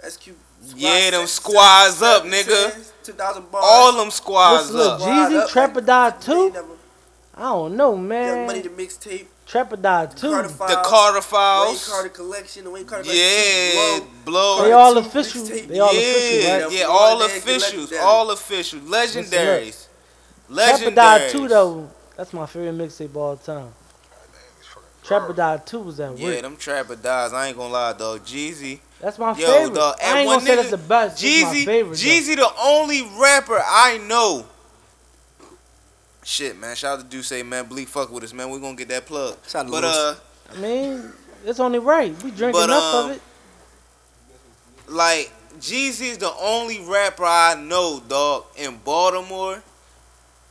That's 0.00 0.16
cute. 0.16 0.36
Yeah, 0.74 1.10
them 1.10 1.26
squads 1.26 2.00
up, 2.02 2.24
nigga. 2.24 2.92
Two 3.02 3.12
thousand 3.12 3.50
bars. 3.50 3.64
all 3.66 3.92
them 3.98 4.10
squads 4.10 4.70
listen, 4.70 4.76
look, 4.78 4.92
up. 4.94 5.00
Squad 5.00 5.30
Jeezy 5.32 5.36
up, 5.36 5.50
Trapodie 5.50 6.20
They 6.20 6.26
too. 6.26 6.66
I 7.34 7.40
don't 7.42 7.76
know, 7.76 7.92
Young 7.92 8.46
Money, 8.46 8.62
man. 8.62 8.62
the 8.62 8.68
mixtape. 8.70 9.26
Trapodie 9.46 9.82
Carter 9.82 10.48
too. 10.48 10.54
Files, 10.54 10.70
The 10.70 10.76
Carter 10.82 11.14
Wayne 11.14 11.22
Files. 11.22 11.88
Carter 11.88 12.08
collection. 12.08 12.64
The 12.64 12.70
Wayne 12.70 12.84
Carter 12.86 13.04
Yeah, 13.12 13.72
collection. 13.98 14.08
blow. 14.24 14.62
They 14.64 14.72
all 14.72 14.96
official. 14.96 15.42
mixtape. 15.42 15.68
They 15.68 15.78
all 15.78 15.94
yeah, 15.94 16.00
official, 16.00 16.50
right? 16.50 16.72
yeah, 16.72 16.78
Yeah, 16.80 16.84
all 16.86 17.16
Florida 17.18 17.36
officials, 17.36 17.74
legendary. 17.90 18.02
all 18.02 18.30
official, 18.30 18.80
legendaries, 18.80 19.85
Trapodie 20.50 20.94
legendaries. 20.94 21.30
two 21.30 21.48
though. 21.48 21.90
That's 22.16 22.32
my 22.32 22.46
favorite 22.46 22.76
mixtape 22.78 23.06
of 23.06 23.16
all 23.16 23.36
time. 23.36 23.72
Trapodie 25.04 25.64
two 25.66 25.80
was 25.80 25.96
that 25.98 26.16
Yeah, 26.18 26.28
rip. 26.30 26.42
them 26.42 26.56
trapper 26.56 26.96
dies. 26.96 27.32
I 27.32 27.48
ain't 27.48 27.56
gonna 27.56 27.72
lie, 27.72 27.92
dog. 27.92 28.24
Jeezy, 28.24 28.80
That's 29.00 29.18
my 29.18 29.36
Yo, 29.36 29.46
favorite. 29.46 29.74
dog, 29.74 29.96
and 30.02 30.16
I 30.16 30.20
ain't 30.20 30.26
one 30.26 30.38
gonna 30.38 30.46
say 30.48 30.56
that's 30.56 30.70
the 30.70 30.76
best. 30.78 31.22
Jeezy, 31.22 31.42
my 31.42 31.48
Jeezy, 31.54 31.64
favorite. 31.64 31.96
though. 31.96 32.02
Jeezy, 32.04 32.36
the 32.36 32.52
only 32.60 33.02
rapper 33.20 33.62
I 33.64 33.98
know. 33.98 34.46
Shit, 36.24 36.58
man. 36.58 36.74
Shout 36.74 36.98
out 36.98 37.04
to 37.10 37.16
Duce, 37.16 37.30
man. 37.44 37.66
Bleak 37.66 37.86
fuck 37.88 38.10
with 38.10 38.24
us, 38.24 38.32
man. 38.32 38.50
We 38.50 38.58
gonna 38.58 38.74
get 38.74 38.88
that 38.88 39.06
plug. 39.06 39.36
Shout 39.46 39.66
out 39.66 39.70
But 39.70 39.82
Lewis. 39.84 39.96
uh, 39.96 40.16
I 40.52 40.56
mean, 40.56 41.12
it's 41.44 41.60
only 41.60 41.78
right. 41.78 42.20
We 42.24 42.32
drink 42.32 42.52
But, 42.52 42.64
enough 42.64 42.94
um, 42.94 43.10
of 43.10 43.16
it. 43.16 43.22
like 44.88 45.30
Jeezy 45.60 46.10
is 46.10 46.18
the 46.18 46.32
only 46.40 46.80
rapper 46.84 47.24
I 47.24 47.54
know, 47.54 48.00
dog, 48.08 48.46
in 48.56 48.78
Baltimore. 48.78 49.62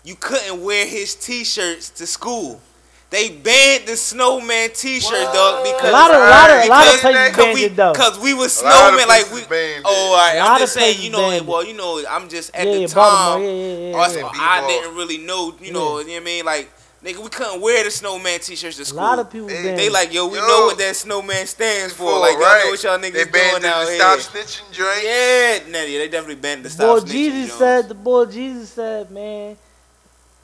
You 0.06 0.16
couldn't 0.16 0.64
wear 0.64 0.86
his 0.86 1.16
t-shirts 1.16 1.90
to 1.92 2.06
school. 2.08 2.62
They 3.10 3.30
banned 3.30 3.88
the 3.88 3.96
snowman 3.98 4.70
t-shirt, 4.74 5.12
dog, 5.34 5.64
because 5.64 5.90
A 5.90 5.92
lot 5.92 6.12
of, 6.12 6.18
lot 6.20 6.50
of, 6.50 6.66
a 6.66 6.68
lot 6.70 6.94
of 6.94 7.00
places 7.02 7.36
banned 7.38 7.54
we, 7.54 7.64
it 7.66 7.76
though. 7.76 7.94
Cause 7.94 8.20
we 8.20 8.34
was 8.34 8.62
A 8.62 8.66
snowmen, 8.66 9.08
like 9.08 9.32
we. 9.32 9.42
banned 9.46 9.84
Oh, 9.86 9.90
it. 9.90 10.10
all 10.10 10.16
right. 10.18 10.36
A 10.36 10.40
lot 10.40 10.52
I'm 10.52 10.60
just 10.60 10.74
saying, 10.74 11.02
you 11.02 11.10
know, 11.12 11.32
it. 11.32 11.46
well, 11.46 11.66
you 11.66 11.74
know, 11.76 12.04
I'm 12.10 12.28
just 12.30 12.54
at 12.56 12.68
yeah, 12.68 12.74
the 12.74 12.80
yeah, 12.82 12.88
time. 12.88 12.96
Baltimore. 12.96 13.48
Yeah, 13.50 13.56
yeah, 13.56 13.78
yeah. 13.90 13.96
or 13.96 14.20
yeah. 14.20 14.30
I 14.34 14.60
B-ball. 14.62 14.68
didn't 14.70 14.96
really 14.96 15.18
know, 15.20 15.56
you 15.62 15.72
know, 15.72 16.00
you 16.00 16.08
know 16.08 16.14
what 16.14 16.22
I 16.22 16.26
mean? 16.26 16.46
Like, 16.46 16.72
nigga, 17.04 17.20
we 17.24 17.30
couldn't 17.30 17.62
wear 17.62 17.84
the 17.84 17.92
snowman 17.92 18.40
t-shirts 18.42 18.78
to 18.78 18.86
school. 18.86 19.00
A 19.00 19.02
lot 19.02 19.20
of 19.20 19.32
people 19.32 19.48
They- 19.48 19.64
banned 19.64 19.80
they 19.80 19.90
like, 19.90 20.14
yo, 20.14 20.28
we 20.28 20.38
Yo. 20.38 20.46
know 20.48 20.66
what 20.66 20.78
that 20.80 20.96
snowman 20.96 21.46
stands 21.48 21.94
for. 21.94 22.12
For, 22.12 22.20
like, 22.20 22.34
y'all 22.34 22.42
right. 22.42 22.64
know 22.66 22.72
what 22.72 22.84
y'all 22.84 22.98
niggas 23.00 23.32
banned 23.32 23.62
doing 23.62 23.66
out 23.72 23.86
the 23.86 23.92
here. 23.92 24.00
stop 24.00 24.20
snitching 24.20 24.74
drink. 24.74 25.04
Yeah, 25.04 25.60
nah, 25.72 25.80
yeah, 25.88 26.00
they 26.00 26.10
definitely 26.10 26.36
banned 26.42 26.66
the 26.66 26.70
boy 26.70 26.74
stop 26.74 27.00
snitching. 27.04 27.12
Jesus 27.12 27.48
Jones. 27.50 27.60
said, 27.60 27.88
the 27.88 27.94
boy 27.96 28.26
Jesus 28.26 28.70
said, 28.72 29.10
man, 29.12 29.56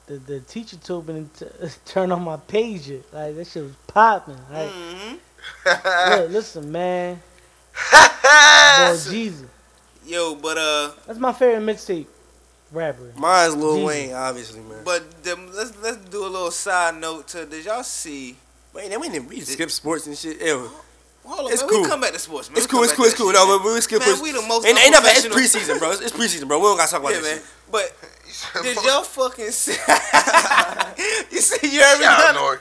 the 0.06 0.14
the 0.14 0.40
teacher 0.40 0.76
told 0.76 1.08
me 1.08 1.26
to 1.38 1.70
turn 1.84 2.12
on 2.12 2.22
my 2.22 2.36
pager. 2.36 3.02
Like 3.12 3.36
that 3.36 3.46
shit 3.46 3.62
was 3.62 3.72
popping. 3.86 4.36
Like, 4.50 4.68
Mhm. 4.70 5.18
look, 6.10 6.30
listen, 6.30 6.70
man, 6.72 7.20
boy 7.92 8.96
Jesus. 9.10 9.46
Yo, 10.04 10.34
but 10.34 10.58
uh, 10.58 10.90
That's 11.06 11.18
my 11.18 11.32
favorite 11.32 11.62
mixtape 11.64 12.06
rapper. 12.72 13.12
Mine's 13.16 13.54
Lil 13.54 13.76
Jeezy. 13.78 13.86
Wayne, 13.86 14.12
obviously, 14.14 14.60
man. 14.60 14.82
but 14.84 15.22
them, 15.22 15.50
let's 15.54 15.72
let's 15.80 15.98
do 16.08 16.24
a 16.24 16.28
little 16.28 16.50
side 16.50 16.96
note 16.96 17.28
to. 17.28 17.46
Did 17.46 17.64
y'all 17.64 17.82
see? 17.84 18.36
Wait, 18.72 18.88
then 18.90 19.00
we 19.00 19.08
didn't 19.08 19.28
we 19.28 19.40
skip 19.40 19.70
sports 19.70 20.06
and 20.06 20.16
shit. 20.18 20.40
Ew. 20.40 20.70
Hold 21.24 21.46
on, 21.46 21.52
It's 21.52 21.62
man, 21.62 21.70
cool. 21.70 21.82
We 21.82 21.88
come 21.88 22.00
back 22.00 22.12
to 22.12 22.18
sports, 22.18 22.50
man. 22.50 22.58
It's 22.58 22.66
cool. 22.66 22.82
It's 22.82 22.92
cool. 22.92 23.04
It's 23.06 23.14
cool. 23.14 23.28
that 23.28 23.34
No, 23.34 23.58
but 23.58 23.72
we 23.72 23.80
skip. 23.80 24.00
Man, 24.00 24.08
sports. 24.08 24.22
we 24.22 24.32
the 24.32 24.42
most 24.42 24.66
Ain't, 24.66 24.78
ain't 24.78 24.90
nothing. 24.92 25.10
It's 25.14 25.26
preseason, 25.26 25.78
bro. 25.78 25.92
It's, 25.92 26.00
it's 26.00 26.12
preseason, 26.12 26.48
bro. 26.48 26.58
We 26.58 26.64
don't 26.64 26.76
gotta 26.76 26.90
talk 26.90 27.00
about 27.00 27.14
Yeah, 27.14 27.20
that 27.20 27.24
man. 27.24 27.36
shit. 27.38 27.46
But 27.70 27.96
did 28.62 28.76
y'all 28.84 29.02
fucking 29.02 29.50
see? 29.50 29.72
you 31.30 31.38
see, 31.40 31.68
you 31.74 31.80
heard 31.82 31.98
me, 31.98 32.04
Shout 32.04 32.36
out. 32.36 32.58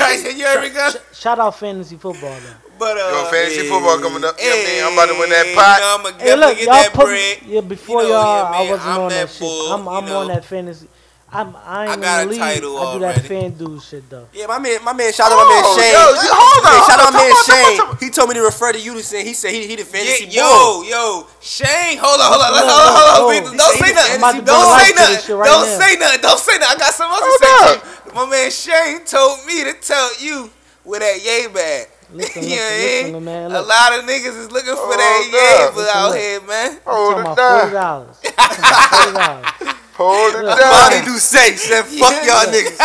Right, 0.00 0.36
you 0.36 0.44
heard 0.46 0.62
me, 0.62 0.70
gun? 0.70 0.92
Shout 1.12 1.38
out 1.38 1.58
fantasy 1.58 1.96
football 1.96 2.30
though. 2.38 2.54
But 2.78 2.96
uh, 2.96 3.10
Yo, 3.10 3.30
fantasy 3.30 3.62
hey, 3.62 3.68
football 3.68 3.98
coming 3.98 4.24
up. 4.24 4.36
Yeah, 4.38 4.52
hey, 4.54 4.80
man, 4.80 4.86
I'm 4.86 4.92
about 4.92 5.06
to 5.12 5.18
win 5.18 5.30
that 5.30 5.46
You 5.48 5.54
pot. 5.56 5.78
know, 5.80 6.10
I'ma 6.10 6.18
Hey, 6.24 6.36
look, 6.36 6.56
get 6.56 6.64
y'all 6.66 6.74
that 6.74 6.92
put 6.94 7.06
bread. 7.06 7.38
yeah 7.46 7.60
before 7.60 8.02
You 8.02 8.08
know, 8.10 8.14
y'all. 8.14 8.52
yeah, 8.52 8.58
I 8.58 8.70
wasn't 8.70 8.88
I'm 8.88 9.00
on 9.00 9.08
that 9.10 9.28
that, 9.28 9.38
bull, 9.40 9.62
shit. 9.64 9.72
I'm, 9.72 9.88
I'm 9.88 10.04
know. 10.06 10.20
on 10.20 10.28
that 10.28 10.44
fantasy. 10.44 10.88
I'm, 11.30 11.54
I 11.60 11.82
ain't 11.84 11.90
I 11.90 11.94
in 11.94 12.00
got 12.00 12.16
the 12.16 12.24
a 12.24 12.30
league. 12.32 12.40
title 12.40 12.78
I 12.78 12.92
do 12.94 13.00
that 13.00 13.12
already. 13.20 13.28
fan 13.28 13.50
dude 13.52 13.82
shit 13.82 14.08
though. 14.08 14.26
Yeah, 14.32 14.46
my 14.48 14.58
man, 14.58 14.80
my 14.82 14.94
man. 14.96 15.12
Shout 15.12 15.28
out 15.30 15.36
my 15.36 15.44
oh, 15.44 15.52
man 15.52 15.60
Oh, 15.60 15.76
Shane. 15.76 15.92
yo, 15.92 16.00
you- 16.24 16.32
hold 16.32 16.64
on, 16.64 16.72
Yeah, 16.72 16.80
shout 16.88 16.96
out 16.96 17.04
hold 17.04 17.04
on, 17.04 17.12
my 17.12 17.20
man 17.20 17.28
talk 17.28 17.44
about- 17.44 17.52
Shane. 17.68 17.76
talk 17.76 17.88
about- 17.92 18.00
He 18.02 18.08
told 18.08 18.28
me 18.30 18.34
to 18.40 18.42
refer 18.48 18.72
to 18.72 18.80
you 18.80 18.94
to 18.96 19.02
say 19.04 19.24
he 19.28 19.34
said 19.36 19.52
he 19.52 19.66
he 19.68 19.76
the 19.76 19.84
fantasy 19.84 20.24
Yeah, 20.32 20.48
bull. 20.48 20.84
yo, 20.88 20.88
yo, 20.88 21.26
Shane, 21.44 21.98
hold 22.00 22.16
on, 22.16 22.32
hold 22.32 22.40
on, 22.40 22.50
Look, 22.56 22.64
hold 22.64 22.72
on, 22.72 22.96
hold 22.96 23.08
on. 23.12 23.20
look, 23.28 23.34
people. 23.44 23.52
Don't 23.60 23.76
say 23.76 23.92
nothing. 23.92 24.12
I'm 24.16 24.18
about 24.24 24.32
to 24.32 24.40
bring 24.40 24.46
Don't 24.56 24.68
light 24.72 24.80
say 24.80 24.92
nothing. 24.96 25.36
right 25.36 25.48
Don't 25.52 25.66
now. 25.68 25.78
say 25.84 25.90
nothing. 26.00 26.20
Don't 26.24 26.40
say 26.40 26.56
nothing. 26.56 26.72
I 26.72 26.78
got 26.80 26.92
something 26.96 27.12
else 27.12 27.28
to 27.28 27.36
say 27.44 27.52
up. 27.52 27.76
to. 27.76 28.14
My 28.16 28.24
man 28.24 28.48
Shane 28.50 29.04
told 29.04 29.44
me 29.44 29.56
to 29.68 29.72
tell 29.84 30.08
you 30.24 30.48
where 30.88 31.00
that 31.04 31.16
yay 31.20 31.44
bag. 31.52 31.92
Listen, 32.08 32.40
You 32.48 32.56
listen, 32.56 32.64
what 32.64 32.72
I 32.72 32.80
listen, 32.80 33.12
mean? 33.12 33.24
man. 33.28 33.52
A 33.52 33.60
lot 33.60 33.92
of 34.00 34.08
niggas 34.08 34.32
is 34.32 34.48
looking 34.48 34.72
for 34.80 34.88
Oh, 34.88 34.96
that 34.96 35.28
God. 35.28 35.36
yay 35.36 35.60
for 35.76 35.84
Listen, 35.84 35.92
out 35.92 36.08
look. 36.08 36.16
here, 36.16 36.40
man. 36.48 36.70
Hold 36.88 37.20
talking 37.20 37.32
it 37.32 37.36
down. 37.36 37.60
Forty 37.60 39.12
dollars. 39.12 39.74
Hold 39.98 40.34
it 40.36 40.44
Look, 40.44 40.58
Bobby 40.70 40.94
down. 40.96 41.04
do 41.04 41.18
say 41.18 41.56
said 41.56 41.84
fuck 41.84 42.14
Yeah. 42.22 42.44
y'all 42.46 42.46
niggas. 42.54 42.78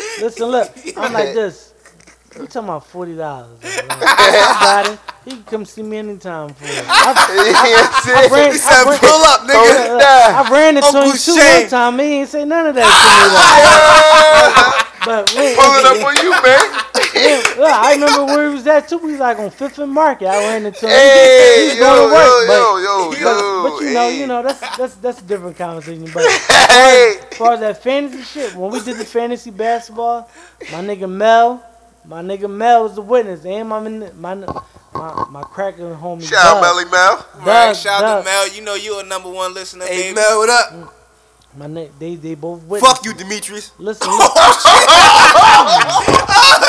Listen, 0.20 0.46
look, 0.46 0.70
I'm 0.96 1.12
like 1.12 1.34
this. 1.34 1.74
You 2.38 2.46
talking 2.46 2.68
about 2.68 2.86
forty 2.86 3.14
dollars? 3.16 3.58
I 3.62 4.56
got 4.60 4.86
it. 4.88 4.98
He 5.24 5.30
can 5.32 5.42
come 5.44 5.64
see 5.66 5.82
me 5.82 5.98
anytime 5.98 6.54
for 6.54 6.64
it. 6.64 6.70
I, 6.88 7.12
Yes, 7.66 8.06
I 8.06 8.24
it. 8.24 8.30
ran, 8.30 8.52
He 8.52 8.58
said 8.58 8.86
I 8.86 8.88
ran, 8.88 8.98
pull 9.00 9.22
up, 9.24 9.40
nigga. 9.42 9.74
it 9.84 9.98
down. 9.98 10.34
I 10.46 10.50
ran 10.50 10.76
into 10.76 10.86
Uncle 10.88 11.02
him 11.02 11.18
too 11.18 11.36
Shane. 11.36 11.60
one 11.62 11.68
time. 11.68 11.98
He 11.98 12.04
ain't 12.04 12.28
say 12.28 12.44
none 12.44 12.66
of 12.68 12.74
that 12.76 12.96
to 12.96 13.08
me 13.10 13.28
though. 13.28 14.89
But 15.04 15.32
wait, 15.36 15.56
Pulling 15.56 15.86
up 15.86 16.04
on 16.04 16.14
you, 16.22 16.30
man. 16.30 16.82
yeah, 17.14 17.42
look, 17.58 17.72
I 17.72 17.92
remember 17.94 18.26
where 18.26 18.48
he 18.48 18.54
was 18.54 18.66
at 18.66 18.88
too. 18.88 18.98
He 18.98 19.12
was 19.12 19.20
like 19.20 19.38
on 19.38 19.50
Fifth 19.50 19.78
and 19.78 19.90
Market. 19.92 20.26
I 20.28 20.38
ran 20.48 20.66
into 20.66 20.86
him. 20.86 20.90
He- 20.90 20.96
Hey, 20.96 21.62
he 21.62 21.68
was 21.68 21.78
yo, 21.78 21.84
going 21.84 22.08
to 22.08 22.14
work, 22.14 22.22
yo, 22.22 22.46
but, 22.46 22.54
yo, 22.54 22.78
yo, 22.80 23.10
but, 23.10 23.20
yo. 23.20 23.62
but 23.78 23.84
you 23.84 23.94
know, 23.94 24.08
hey. 24.10 24.20
you 24.20 24.26
know, 24.26 24.42
that's 24.42 24.60
that's 24.76 24.94
that's 24.96 25.20
a 25.20 25.24
different 25.24 25.56
conversation. 25.56 26.04
But 26.12 26.24
Hey. 26.70 27.14
as 27.30 27.36
far 27.38 27.54
as 27.54 27.60
that 27.60 27.82
fantasy 27.82 28.22
shit, 28.22 28.54
when 28.54 28.70
we 28.70 28.80
did 28.82 28.96
the 28.98 29.04
fantasy 29.04 29.50
basketball, 29.50 30.28
my 30.72 30.78
nigga 30.82 31.08
Mel, 31.10 31.62
my 32.04 32.22
nigga 32.22 32.48
Mel 32.50 32.82
was 32.84 32.94
the 32.94 33.02
witness, 33.02 33.44
and 33.44 33.68
my 33.68 33.80
min- 33.80 34.12
my 34.20 34.34
my 34.34 35.24
my 35.30 35.42
cracker 35.42 35.94
homie. 35.94 36.22
Shout 36.28 36.44
out 36.44 36.60
Doug. 36.60 36.76
Melly 36.76 36.90
Mel. 36.90 37.26
Right, 37.46 37.74
shout 37.76 38.00
Doug. 38.02 38.10
out 38.10 38.18
to 38.20 38.24
Mel. 38.24 38.48
You 38.54 38.62
know 38.62 38.74
you 38.74 38.98
a 39.00 39.04
number 39.04 39.30
one 39.30 39.54
listener, 39.54 39.86
Hey 39.86 40.02
baby. 40.02 40.14
Mel, 40.16 40.38
what 40.38 40.50
up? 40.50 40.72
Mm. 40.72 40.90
My 41.56 41.66
ni- 41.66 41.90
they 41.98 42.14
they 42.14 42.34
both 42.36 42.62
witness. 42.62 42.88
Fuck 42.90 43.04
you, 43.04 43.12
Demetrius. 43.12 43.72
Listen, 43.78 44.08
listen 44.10 44.20
oh, 44.20 44.32
oh, 45.34 46.60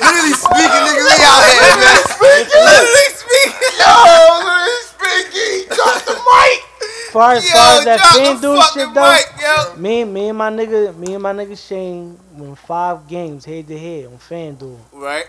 Literally 0.00 0.32
speaking, 0.32 0.84
nigga, 0.88 1.02
we 1.04 1.14
out 1.28 1.44
here, 1.44 1.76
man. 1.76 2.00
Literally 2.18 3.08
speaking. 3.12 3.74
Yo, 3.78 3.92
Lil 4.48 4.80
Speaky, 4.88 5.68
drop 5.74 6.04
the 6.04 6.14
mic. 6.14 6.58
far 7.12 7.32
as 7.34 7.44
Yo, 7.44 7.52
far 7.52 7.78
as 7.78 7.84
that 7.84 7.98
drop 8.00 8.40
dude 8.40 8.58
fucking 8.58 8.82
shit 8.82 8.94
though. 8.94 9.12
mic, 9.12 9.26
yo. 9.42 9.76
Me, 9.76 10.04
me 10.04 10.28
and 10.30 10.38
my 10.38 10.50
nigga, 10.50 10.96
me 10.96 11.14
and 11.14 11.22
my 11.22 11.32
nigga 11.32 11.56
Shane 11.68 12.18
won 12.32 12.54
five 12.54 13.06
games 13.08 13.44
head 13.44 13.66
to 13.68 13.78
head 13.78 14.06
on 14.06 14.18
FanDuel. 14.18 14.78
Right. 14.92 15.26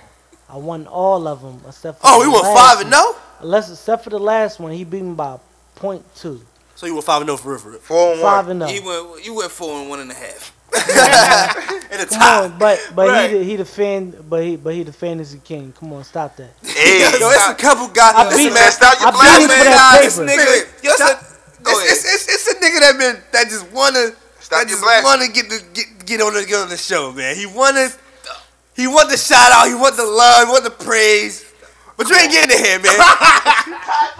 I 0.49 0.57
won 0.57 0.87
all 0.87 1.27
of 1.27 1.41
them 1.41 1.59
except 1.67 1.99
for 2.01 2.07
Oh, 2.07 2.21
the 2.23 2.27
we 2.29 2.33
went 2.33 2.43
last 2.45 2.57
five 2.57 2.81
and 2.81 2.89
no. 2.91 2.97
Oh? 3.03 3.21
Unless 3.41 3.71
except 3.71 4.03
for 4.03 4.09
the 4.09 4.19
last 4.19 4.59
one, 4.59 4.71
he 4.71 4.83
beat 4.83 5.03
me 5.03 5.13
by 5.13 5.37
point 5.75 6.03
two. 6.15 6.41
So 6.79 6.85
you 6.85 6.93
went 6.93 7.05
five 7.05 7.19
and 7.19 7.27
no 7.27 7.35
for 7.35 7.49
real, 7.49 7.59
for 7.59 7.71
real. 7.71 7.79
Four 7.79 8.13
and 8.13 8.21
Five 8.21 8.47
one. 8.47 8.61
and 8.61 8.63
oh. 8.63 8.67
He 8.67 8.79
no. 8.79 9.11
went. 9.11 9.25
You 9.25 9.33
went 9.35 9.51
four 9.51 9.81
and 9.81 9.89
one 9.89 9.99
and 9.99 10.09
a 10.11 10.13
half. 10.13 10.55
In 11.91 11.99
the 11.99 12.05
Come 12.05 12.19
top. 12.19 12.43
on, 12.53 12.57
but 12.57 12.79
but 12.95 13.09
Right. 13.09 13.29
he 13.31 13.37
the, 13.37 13.43
he 13.43 13.55
the 13.57 13.65
fan, 13.65 14.15
but 14.29 14.43
he 14.45 14.55
but 14.55 14.73
he 14.73 14.83
the 14.83 14.93
fantasy 14.93 15.41
king. 15.43 15.73
Come 15.77 15.91
on, 15.91 16.05
stop 16.05 16.37
that. 16.37 16.51
Hey, 16.63 17.01
Yo, 17.01 17.09
it's 17.11 17.49
a 17.49 17.55
couple 17.55 17.89
guys. 17.89 18.13
I 18.15 18.33
beat- 18.33 18.53
man, 18.53 18.71
stop 18.71 18.97
your 19.01 19.09
I 19.09 19.11
beat 19.11 19.17
blast, 19.19 19.41
him 19.41 19.47
man. 19.49 19.57
for 19.57 19.63
that 19.65 19.75
Nah, 19.75 19.91
paper. 19.99 20.05
this 20.05 20.63
nigga, 20.71 20.83
Yo, 20.85 20.91
stop- 20.93 21.19
go 21.63 21.71
it's, 21.83 22.05
it's, 22.05 22.27
it's, 22.29 22.47
it's 22.47 22.47
a 22.47 22.55
nigga 22.63 22.79
that 22.79 22.95
been 22.97 23.21
that 23.33 23.49
just 23.49 23.69
wanna 23.73 24.15
Stop 24.39 24.61
that 24.63 24.69
your 24.69 24.79
just 24.79 24.81
blast. 24.83 25.03
wanna 25.03 25.27
get 25.27 25.49
the 25.49 25.59
get, 25.73 26.05
get 26.05 26.21
on 26.21 26.33
the 26.33 26.45
get 26.45 26.61
on 26.63 26.69
the 26.69 26.77
show, 26.77 27.11
man. 27.11 27.35
He 27.35 27.45
wanna 27.45 27.89
he 28.77 28.87
want 28.87 29.09
the 29.09 29.17
shout 29.17 29.51
out, 29.51 29.67
he 29.67 29.75
want 29.75 29.97
the 29.97 30.05
love, 30.05 30.47
he 30.47 30.51
want 30.53 30.63
the 30.63 30.71
praise. 30.71 31.43
But 31.99 32.07
you 32.07 32.15
ain't 32.15 32.31
getting 32.31 32.57
it 32.57 32.65
here, 32.65 32.79
man. 32.79 33.75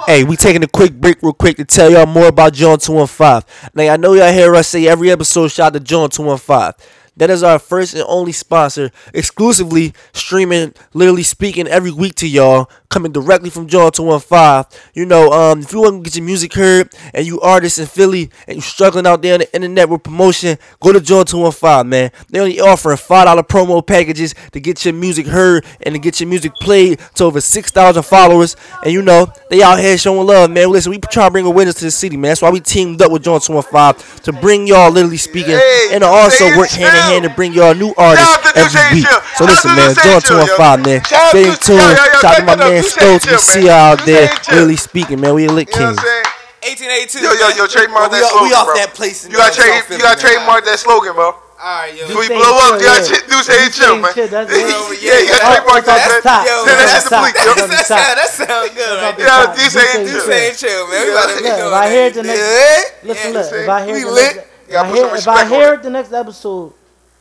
Hey, 0.06 0.24
we 0.24 0.36
taking 0.36 0.64
a 0.64 0.68
quick 0.68 0.94
break 0.94 1.22
real 1.22 1.34
quick 1.34 1.58
to 1.58 1.66
tell 1.66 1.92
y'all 1.92 2.08
more 2.08 2.28
about 2.28 2.54
John 2.54 2.80
215. 2.80 3.44
Now, 3.76 3.94
I 3.94 3.96
know 3.96 4.14
y'all 4.14 4.34
hear 4.34 4.56
us 4.56 4.68
say 4.68 4.88
every 4.88 5.12
episode 5.12 5.50
shout 5.50 5.68
out 5.68 5.74
to 5.74 5.80
John 5.80 6.10
215. 6.10 6.74
That 7.18 7.30
is 7.30 7.44
our 7.44 7.60
first 7.60 7.94
and 7.94 8.04
only 8.08 8.32
sponsor, 8.32 8.92
exclusively 9.14 9.94
streaming, 10.14 10.74
literally 10.94 11.24
speaking 11.24 11.68
every 11.68 11.92
week 11.92 12.16
to 12.16 12.28
y'all, 12.28 12.70
coming 12.90 13.12
directly 13.12 13.52
from 13.52 13.68
John 13.68 13.92
215. 13.92 14.80
You 14.96 15.06
know, 15.06 15.32
um, 15.32 15.60
if 15.60 15.72
you 15.72 15.82
want 15.82 16.04
to 16.04 16.10
get 16.10 16.18
your 16.18 16.26
music 16.26 16.54
heard 16.54 16.92
and 17.14 17.26
you 17.26 17.40
artists 17.40 17.78
in 17.78 17.86
Philly 17.86 18.32
and 18.48 18.56
you 18.56 18.62
struggling 18.62 19.06
out 19.06 19.22
there 19.22 19.34
on 19.36 19.40
the 19.42 19.56
internet 19.56 19.88
with 19.90 20.02
promotion, 20.04 20.58
go 20.82 20.92
to 20.92 21.00
John 21.00 21.26
215, 21.26 21.88
man. 21.88 22.12
They 22.30 22.40
only 22.40 22.60
offering 22.60 22.98
$5 22.98 23.48
promo 23.48 23.86
packages 23.86 24.34
to 24.54 24.60
get 24.60 24.84
your 24.84 24.96
music 24.96 25.28
heard 25.28 25.66
and 25.82 25.94
to 25.94 26.00
get 26.00 26.20
your 26.20 26.30
music 26.30 26.54
played 26.62 27.00
to 27.16 27.26
over 27.26 27.40
6,000 27.40 28.02
followers. 28.04 28.56
And 28.84 28.92
you 28.92 29.04
know, 29.04 29.32
they 29.52 29.62
out 29.62 29.80
here 29.80 29.98
showing 29.98 30.26
love, 30.26 30.50
man. 30.50 30.72
Listen, 30.72 30.90
we 30.92 30.98
try 30.98 31.26
to 31.26 31.32
bring 31.32 31.46
awareness 31.46 31.76
to 31.76 31.86
the 31.86 31.92
city, 31.92 32.18
man. 32.18 32.30
That's 32.30 32.42
why 32.42 32.50
we 32.50 32.60
teamed 32.60 33.02
up 33.04 33.12
with 33.12 33.24
John 33.24 33.40
215 33.40 34.24
to 34.24 34.34
bring 34.42 34.66
y'all, 34.66 34.92
literally 34.92 35.18
speaking, 35.18 35.58
Hey, 35.58 35.90
and 35.92 36.02
to 36.02 36.08
also 36.08 36.46
work 36.58 36.70
hand 36.70 36.96
in 36.96 37.04
hand 37.04 37.24
to 37.26 37.30
bring 37.30 37.54
y'all 37.54 37.76
new 37.76 37.94
artists 37.98 38.26
Shout 38.34 38.46
out 38.46 38.54
to 38.56 38.60
Deuce 38.62 38.76
every 38.76 38.98
week. 38.98 39.08
So 39.36 39.46
listen, 39.46 39.76
man, 39.76 39.94
Deuce 39.94 40.04
John 40.04 40.22
Chill, 40.22 40.38
yo. 40.40 40.58
215, 40.58 40.82
man. 40.86 41.06
Stay 41.06 41.44
tuned. 41.68 41.98
Shout 42.20 42.26
out 42.26 42.36
to 42.38 42.44
my 42.46 42.54
up. 42.54 42.79
Man 42.80 42.84
Deuce 42.84 42.94
Stokes. 42.94 43.26
We 43.26 43.30
Chill, 43.32 43.40
see 43.40 43.58
man. 43.60 43.66
y'all 43.68 43.92
out 43.94 43.98
Deuce 44.00 44.06
there, 44.08 44.28
Chill. 44.28 44.54
literally 44.56 44.76
speaking, 44.78 45.20
man. 45.22 45.34
We 45.36 45.46
a 45.46 45.52
lit 45.52 45.70
You 45.70 45.80
know 45.80 45.92
what 45.92 45.98
kings. 45.98 46.00
I'm 46.00 46.06
saying? 46.06 46.26
1882. 46.60 47.20
Yo, 47.24 47.32
yo, 47.34 47.48
yo, 47.56 47.68
trademark 47.68 48.12
we, 48.12 48.18
that 48.20 48.24
off- 48.24 48.32
slogan, 48.32 48.50
we 48.50 48.54
off 48.56 48.66
bro. 48.68 48.76
that 48.76 48.92
place. 48.94 49.26
in 49.26 49.32
You 49.32 49.38
got 49.38 49.54
South 49.54 49.64
trade, 49.66 49.84
Philly, 49.86 49.98
you 49.98 50.04
got 50.04 50.18
man. 50.18 50.26
trademark 50.26 50.62
that 50.66 50.80
slogan, 50.80 51.14
bro. 51.16 51.36
Alright, 51.60 51.92
yo. 51.92 52.08
If 52.08 52.16
we 52.16 52.24
say 52.28 52.40
blow 52.40 52.56
chill, 52.56 52.72
up, 52.72 52.80
you 52.80 52.88
got 52.88 53.04
yeah. 53.04 53.20
ch- 53.20 53.28
do 53.28 53.38
say 53.44 53.58
You 53.64 53.70
chill, 53.72 53.96
say 53.96 54.00
man. 54.00 54.14
chill, 54.16 54.28
that's 54.32 54.48
Yeah, 54.56 54.64
good. 54.64 55.02
yeah, 55.04 55.20
you 55.20 55.28
got 55.28 55.44
trademark 55.60 55.84
it's 55.84 55.92
off 55.92 56.00
that. 56.00 56.08
the 56.16 56.24
top. 56.24 56.44
Yo, 56.48 56.56
Send 56.64 56.80
It's 56.80 56.80
that 56.80 56.88
off 56.88 56.88
shit 56.88 57.04
the 57.04 57.04
to 57.04 57.10
top. 57.10 57.20
Fleek, 57.20 57.36
It's 57.36 57.44
yo. 57.44 57.52
off 57.52 57.60
the 57.60 57.68
that 57.68 57.84
top. 57.84 58.00
sound, 58.00 58.16
that 58.16 58.32
sound 58.32 58.68
good 58.80 58.96
right 58.96 59.12
the 59.12 59.20
there. 59.20 59.28
Yeah, 59.28 59.44
top. 59.44 59.58
you 59.60 59.64
You 59.64 59.70
say 59.70 59.80
say 59.80 59.92
it 59.92 60.00
You 60.00 60.08
too. 60.08 60.12
chill. 60.16 60.28
saying 60.32 60.56
chill, 60.56 60.84
man. 60.88 61.00
We 61.00 61.08
Yeah. 61.12 61.16
about 61.20 61.28
to 61.28 61.36
be 61.36 61.44
Look, 61.44 61.60
going 61.60 61.68
if 61.68 61.74
I 61.76 61.86
hear 61.92 62.06
it 62.08 62.14
the 62.16 62.24
there. 62.24 62.32
next, 62.32 62.48
Yeah. 62.48 63.08
listen, 63.12 63.28
Yeah, 63.34 63.40
look, 63.40 63.48
see? 63.50 63.56
if 63.60 63.70
I 63.70 63.80
hear 63.84 63.94
We 63.96 64.00
it 64.00 64.06
the 64.06 64.12
lit. 64.12 64.36
next, 64.36 64.40
if 64.40 64.72
Gotta 64.72 64.80
I 64.80 64.90
put 64.90 64.96
hear, 64.96 65.04
some 65.04 65.16
if 65.20 65.28
I 65.28 65.32
respect 65.36 65.40
on 65.40 65.48
hear 65.52 65.68
it. 65.68 65.76
it 65.76 65.84
the 65.84 65.90
next 66.00 66.12
episode, 66.14 66.74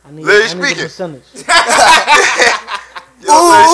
I 0.07 0.11
need, 0.11 0.23
Lady 0.23 0.39
I 0.39 0.39
need 0.39 0.63
a 0.63 0.63
speaking. 0.63 0.83
percentage. 0.87 1.27
Yo, 3.29 3.37
man. 3.49 3.69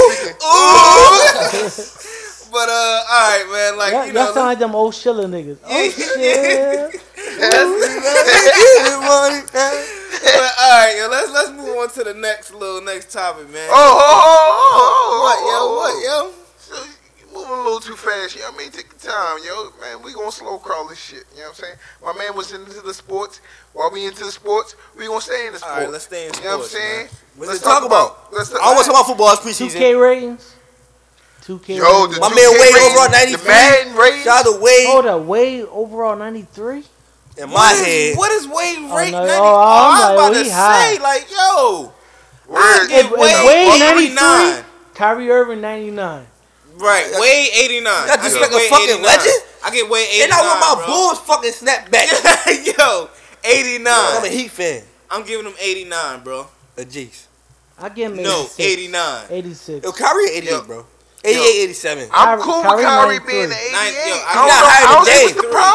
But 2.52 2.70
uh, 2.70 3.04
all 3.12 3.20
right, 3.20 3.46
man. 3.52 3.78
Like 3.78 3.92
Y'all, 3.92 4.06
you 4.06 4.14
y'all 4.14 4.26
know, 4.28 4.34
sound 4.34 4.48
like 4.48 4.60
them 4.60 4.76
old 4.76 4.96
Schiller 4.96 5.28
niggas. 5.28 5.58
Oh 5.66 5.90
shit! 5.92 7.02
but, 9.52 10.52
all 10.60 10.72
right, 10.72 10.96
yo. 10.98 11.08
Let's 11.10 11.32
let's 11.32 11.52
move 11.52 11.78
on 11.78 11.90
to 11.90 12.04
the 12.04 12.14
next 12.14 12.54
little 12.54 12.82
next 12.82 13.12
topic, 13.12 13.50
man. 13.50 13.70
Oh, 13.72 13.76
oh, 13.76 14.08
oh, 14.08 14.72
oh, 14.72 15.22
what, 15.24 15.38
oh, 15.40 15.46
yo? 15.52 15.58
oh, 15.60 15.76
What, 15.76 15.96
yo? 16.40 16.45
moving 17.36 17.52
a 17.52 17.64
little 17.64 17.80
too 17.80 17.96
fast. 17.96 18.36
You 18.36 18.42
know 18.42 18.52
what 18.52 18.56
I 18.56 18.64
mean? 18.64 18.72
Take 18.72 18.98
time, 18.98 19.38
yo. 19.46 19.70
Man, 19.82 20.02
we 20.02 20.14
gonna 20.14 20.32
slow 20.32 20.58
crawl 20.58 20.88
this 20.88 21.00
shit. 21.00 21.26
You 21.34 21.42
know 21.42 21.50
what 21.50 21.60
I'm 21.60 21.64
saying? 21.64 21.76
My 22.04 22.14
man 22.14 22.36
was 22.36 22.54
into 22.54 22.82
the 22.82 22.94
sports. 22.94 23.42
While 23.74 23.92
we 23.92 24.06
into 24.06 24.24
the 24.24 24.32
sports, 24.32 24.76
we 24.98 25.08
gonna 25.08 25.22
stay 25.22 25.48
in 25.48 25.54
the 25.54 25.60
sports. 25.60 25.76
All 25.76 25.82
right, 25.84 25.92
let's 25.92 26.06
stay 26.06 26.28
in 26.28 26.34
sports. 26.34 26.44
You 26.44 26.50
know 26.50 26.58
what 26.58 26.64
I'm 26.64 26.70
saying? 26.70 27.08
Let's, 27.38 27.52
let's 27.52 27.64
talk, 27.64 27.86
about. 27.86 28.34
let's 28.34 28.50
talk, 28.50 28.62
I 28.62 28.66
always 28.72 28.88
talk 28.88 28.96
about 28.96 29.06
football. 29.06 29.34
It's 29.34 29.42
preseason. 29.42 29.80
2K 29.80 30.02
ratings. 30.02 30.56
2K. 31.44 31.78
Yo, 31.78 32.08
the 32.08 32.20
my 32.20 32.30
2K 32.30 32.36
man 32.36 32.52
Wade 32.58 32.76
overall 32.82 33.12
93. 33.12 33.38
The 33.38 33.48
Madden 33.48 33.96
ratings. 33.96 34.24
Shout 34.24 34.48
out 34.48 34.52
to 34.52 34.60
Wade. 34.62 35.28
Wade 35.28 35.66
overall 35.70 36.16
93. 36.16 36.84
In 37.38 37.50
my 37.50 37.54
what 37.54 37.86
head, 37.86 37.88
is, 37.88 38.18
what 38.18 38.32
is 38.32 38.48
Wade 38.48 38.78
oh, 38.80 38.96
rate? 38.98 39.12
No. 39.12 39.20
90? 39.20 39.34
Oh, 39.36 39.60
I'm 39.60 40.16
like, 40.16 40.32
about 40.32 40.44
to 40.44 40.52
high. 40.54 40.96
say, 40.96 41.02
like, 41.04 41.28
yo, 41.30 41.92
Where, 42.48 42.86
if, 42.90 43.12
Wade, 43.12 43.36
Wade 43.46 44.16
93, 44.16 44.66
Kyrie 44.94 45.30
Irving 45.30 45.60
99. 45.60 46.28
Right, 46.78 47.10
like, 47.12 47.22
way 47.22 47.48
eighty 47.56 47.80
nine. 47.80 48.10
I 48.10 48.18
just 48.18 48.40
like 48.40 48.52
a 48.52 48.60
fucking 48.70 49.00
89. 49.00 49.04
legend. 49.04 49.42
I 49.64 49.72
get 49.72 49.90
way 49.90 50.06
eighty 50.10 50.20
nine. 50.20 50.32
And 50.32 50.34
I 50.34 50.42
want 50.42 50.60
my 50.60 50.86
bro. 50.86 50.94
Bulls 50.94 51.20
fucking 51.20 51.52
snap 51.52 51.90
back. 51.90 52.10
Yo, 52.78 53.10
eighty 53.44 53.82
nine. 53.82 54.18
I'm 54.18 54.26
a 54.26 54.30
Heat 54.30 54.52
fan. 54.52 54.84
I'm 55.10 55.26
giving 55.26 55.46
him 55.46 55.56
eighty 55.62 55.86
nine, 55.86 56.24
bro. 56.24 56.48
A 56.78 56.86
G's. 56.86 57.28
I 57.78 57.90
give 57.90 58.12
him 58.14 58.24
no 58.24 58.48
89. 58.58 59.26
86. 59.30 59.86
Yo, 59.86 59.92
Kyrie 59.92 60.30
88, 60.32 60.50
yo. 60.50 60.64
bro. 60.64 60.86
88, 61.26 61.84
yo, 61.84 62.08
I'm 62.14 62.40
cool 62.40 62.58
with 62.58 62.66
Kyrie 62.68 63.18
93. 63.18 63.32
being 63.32 63.46
88. 63.46 63.52
Yo, 63.52 64.14
He's 64.16 64.46
not 64.46 64.64
higher 64.64 64.88
than 64.94 65.06
Dame. 65.06 65.34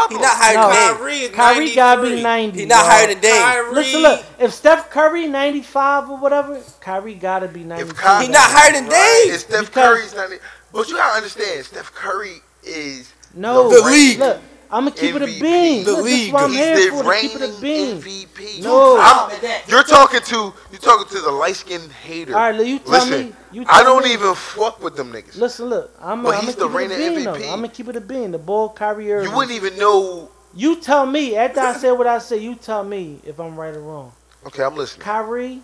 He's 0.09 0.21
not 0.21 0.37
higher 0.37 0.55
no. 0.55 0.69
than 0.71 1.27
Dame. 1.27 1.33
Kyrie 1.33 1.75
got 1.75 1.97
to 1.97 2.03
be 2.03 2.23
90. 2.23 2.59
He's 2.59 2.69
not 2.69 2.87
higher 2.87 3.07
than 3.13 3.21
Dame. 3.21 3.75
Listen, 3.75 4.03
look. 4.03 4.25
If 4.39 4.55
Steph 4.55 4.91
Curry 4.91 5.27
95 5.27 6.11
or 6.11 6.19
whatever, 6.19 6.63
Kyrie 6.81 7.15
got 7.15 7.41
to 7.41 7.49
be 7.49 7.65
90. 7.65 7.85
He's 7.85 8.29
not 8.29 8.49
higher 8.51 8.73
than 8.73 8.85
Dave. 8.89 9.35
If 9.35 9.41
Steph 9.41 9.73
Curry's 9.73 10.15
90. 10.15 10.37
But 10.73 10.89
you 10.89 10.97
gotta 10.97 11.17
understand, 11.17 11.65
Steph 11.67 11.93
Curry 11.95 12.43
is 12.63 13.13
No, 13.35 13.71
The 13.71 13.83
league. 13.89 14.19
Look, 14.19 14.41
I'm 14.73 14.85
gonna 14.85 14.95
keep 14.97 15.15
it 15.17 15.23
a 15.23 15.27
bean. 15.27 15.85
The 15.85 15.93
look, 15.93 16.05
this 16.05 16.13
league. 16.15 16.27
is 16.29 16.33
what 16.33 16.43
I'm 16.45 16.51
he's 16.51 16.59
here 16.59 16.77
the 16.77 17.03
for. 17.03 17.13
To 17.13 17.21
keep 17.21 17.35
it 17.35 17.43
a 17.43 17.61
bean. 17.61 17.97
MVP. 18.01 18.63
No. 18.63 18.99
I'm- 19.01 19.63
you're 19.67 19.83
talking 19.83 20.21
to 20.21 20.55
you're 20.71 20.81
talking 20.81 21.09
to 21.17 21.21
the 21.23 21.31
light 21.33 21.57
skinned 21.57 21.91
hater. 21.91 22.35
All 22.35 22.41
right, 22.41 22.55
look, 22.55 22.67
you 22.67 22.79
tell 22.79 22.91
Listen, 22.93 23.11
me. 23.31 23.33
You 23.53 23.65
tell 23.65 23.75
I 23.75 23.83
don't 23.83 24.05
me. 24.05 24.13
even 24.13 24.35
fuck 24.37 24.81
with 24.83 24.95
them 24.97 25.13
niggas. 25.13 25.37
Listen, 25.37 25.67
look. 25.67 25.93
I'm, 26.01 26.23
But 26.23 26.37
I'm 26.37 26.45
he's 26.45 26.55
gonna 26.55 26.73
the 26.73 26.79
keep 26.79 26.91
it 26.91 26.95
a 26.95 26.99
reigning 27.01 27.15
bean. 27.17 27.25
Though. 27.25 27.35
I'm 27.53 27.57
gonna 27.61 27.69
keep 27.69 27.89
it 27.89 27.97
a 27.97 28.01
bean. 28.01 28.31
The 28.31 28.39
ball, 28.39 28.69
Kyrie 28.69 29.13
Irving. 29.13 29.29
You 29.31 29.37
wouldn't 29.37 29.57
even 29.57 29.77
know. 29.77 30.31
You 30.55 30.77
tell 30.81 31.05
me. 31.07 31.37
After 31.37 31.61
I 31.61 31.73
say 31.75 31.91
what 31.93 32.07
I 32.07 32.19
say, 32.19 32.37
you 32.39 32.55
tell 32.55 32.85
me 32.85 33.19
if 33.25 33.41
I'm 33.41 33.57
right 33.57 33.75
or 33.75 33.81
wrong. 33.81 34.13
Okay, 34.47 34.63
I'm 34.63 34.77
listening. 34.77 35.03
Kyrie 35.05 35.63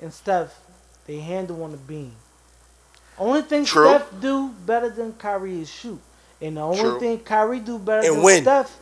and 0.00 0.12
Steph, 0.12 0.58
they 1.06 1.18
handle 1.20 1.62
on 1.62 1.70
the 1.70 1.76
beam. 1.78 2.12
Only 3.20 3.42
thing 3.42 3.64
True. 3.66 3.86
Steph 3.88 4.20
do 4.20 4.48
better 4.66 4.88
than 4.88 5.12
Kyrie 5.12 5.60
is 5.60 5.70
shoot, 5.70 6.00
and 6.40 6.56
the 6.56 6.62
only 6.62 6.80
True. 6.80 6.98
thing 6.98 7.18
Kyrie 7.20 7.60
do 7.60 7.78
better 7.78 8.06
And 8.06 8.16
than 8.16 8.22
win. 8.24 8.42
Steph 8.42 8.76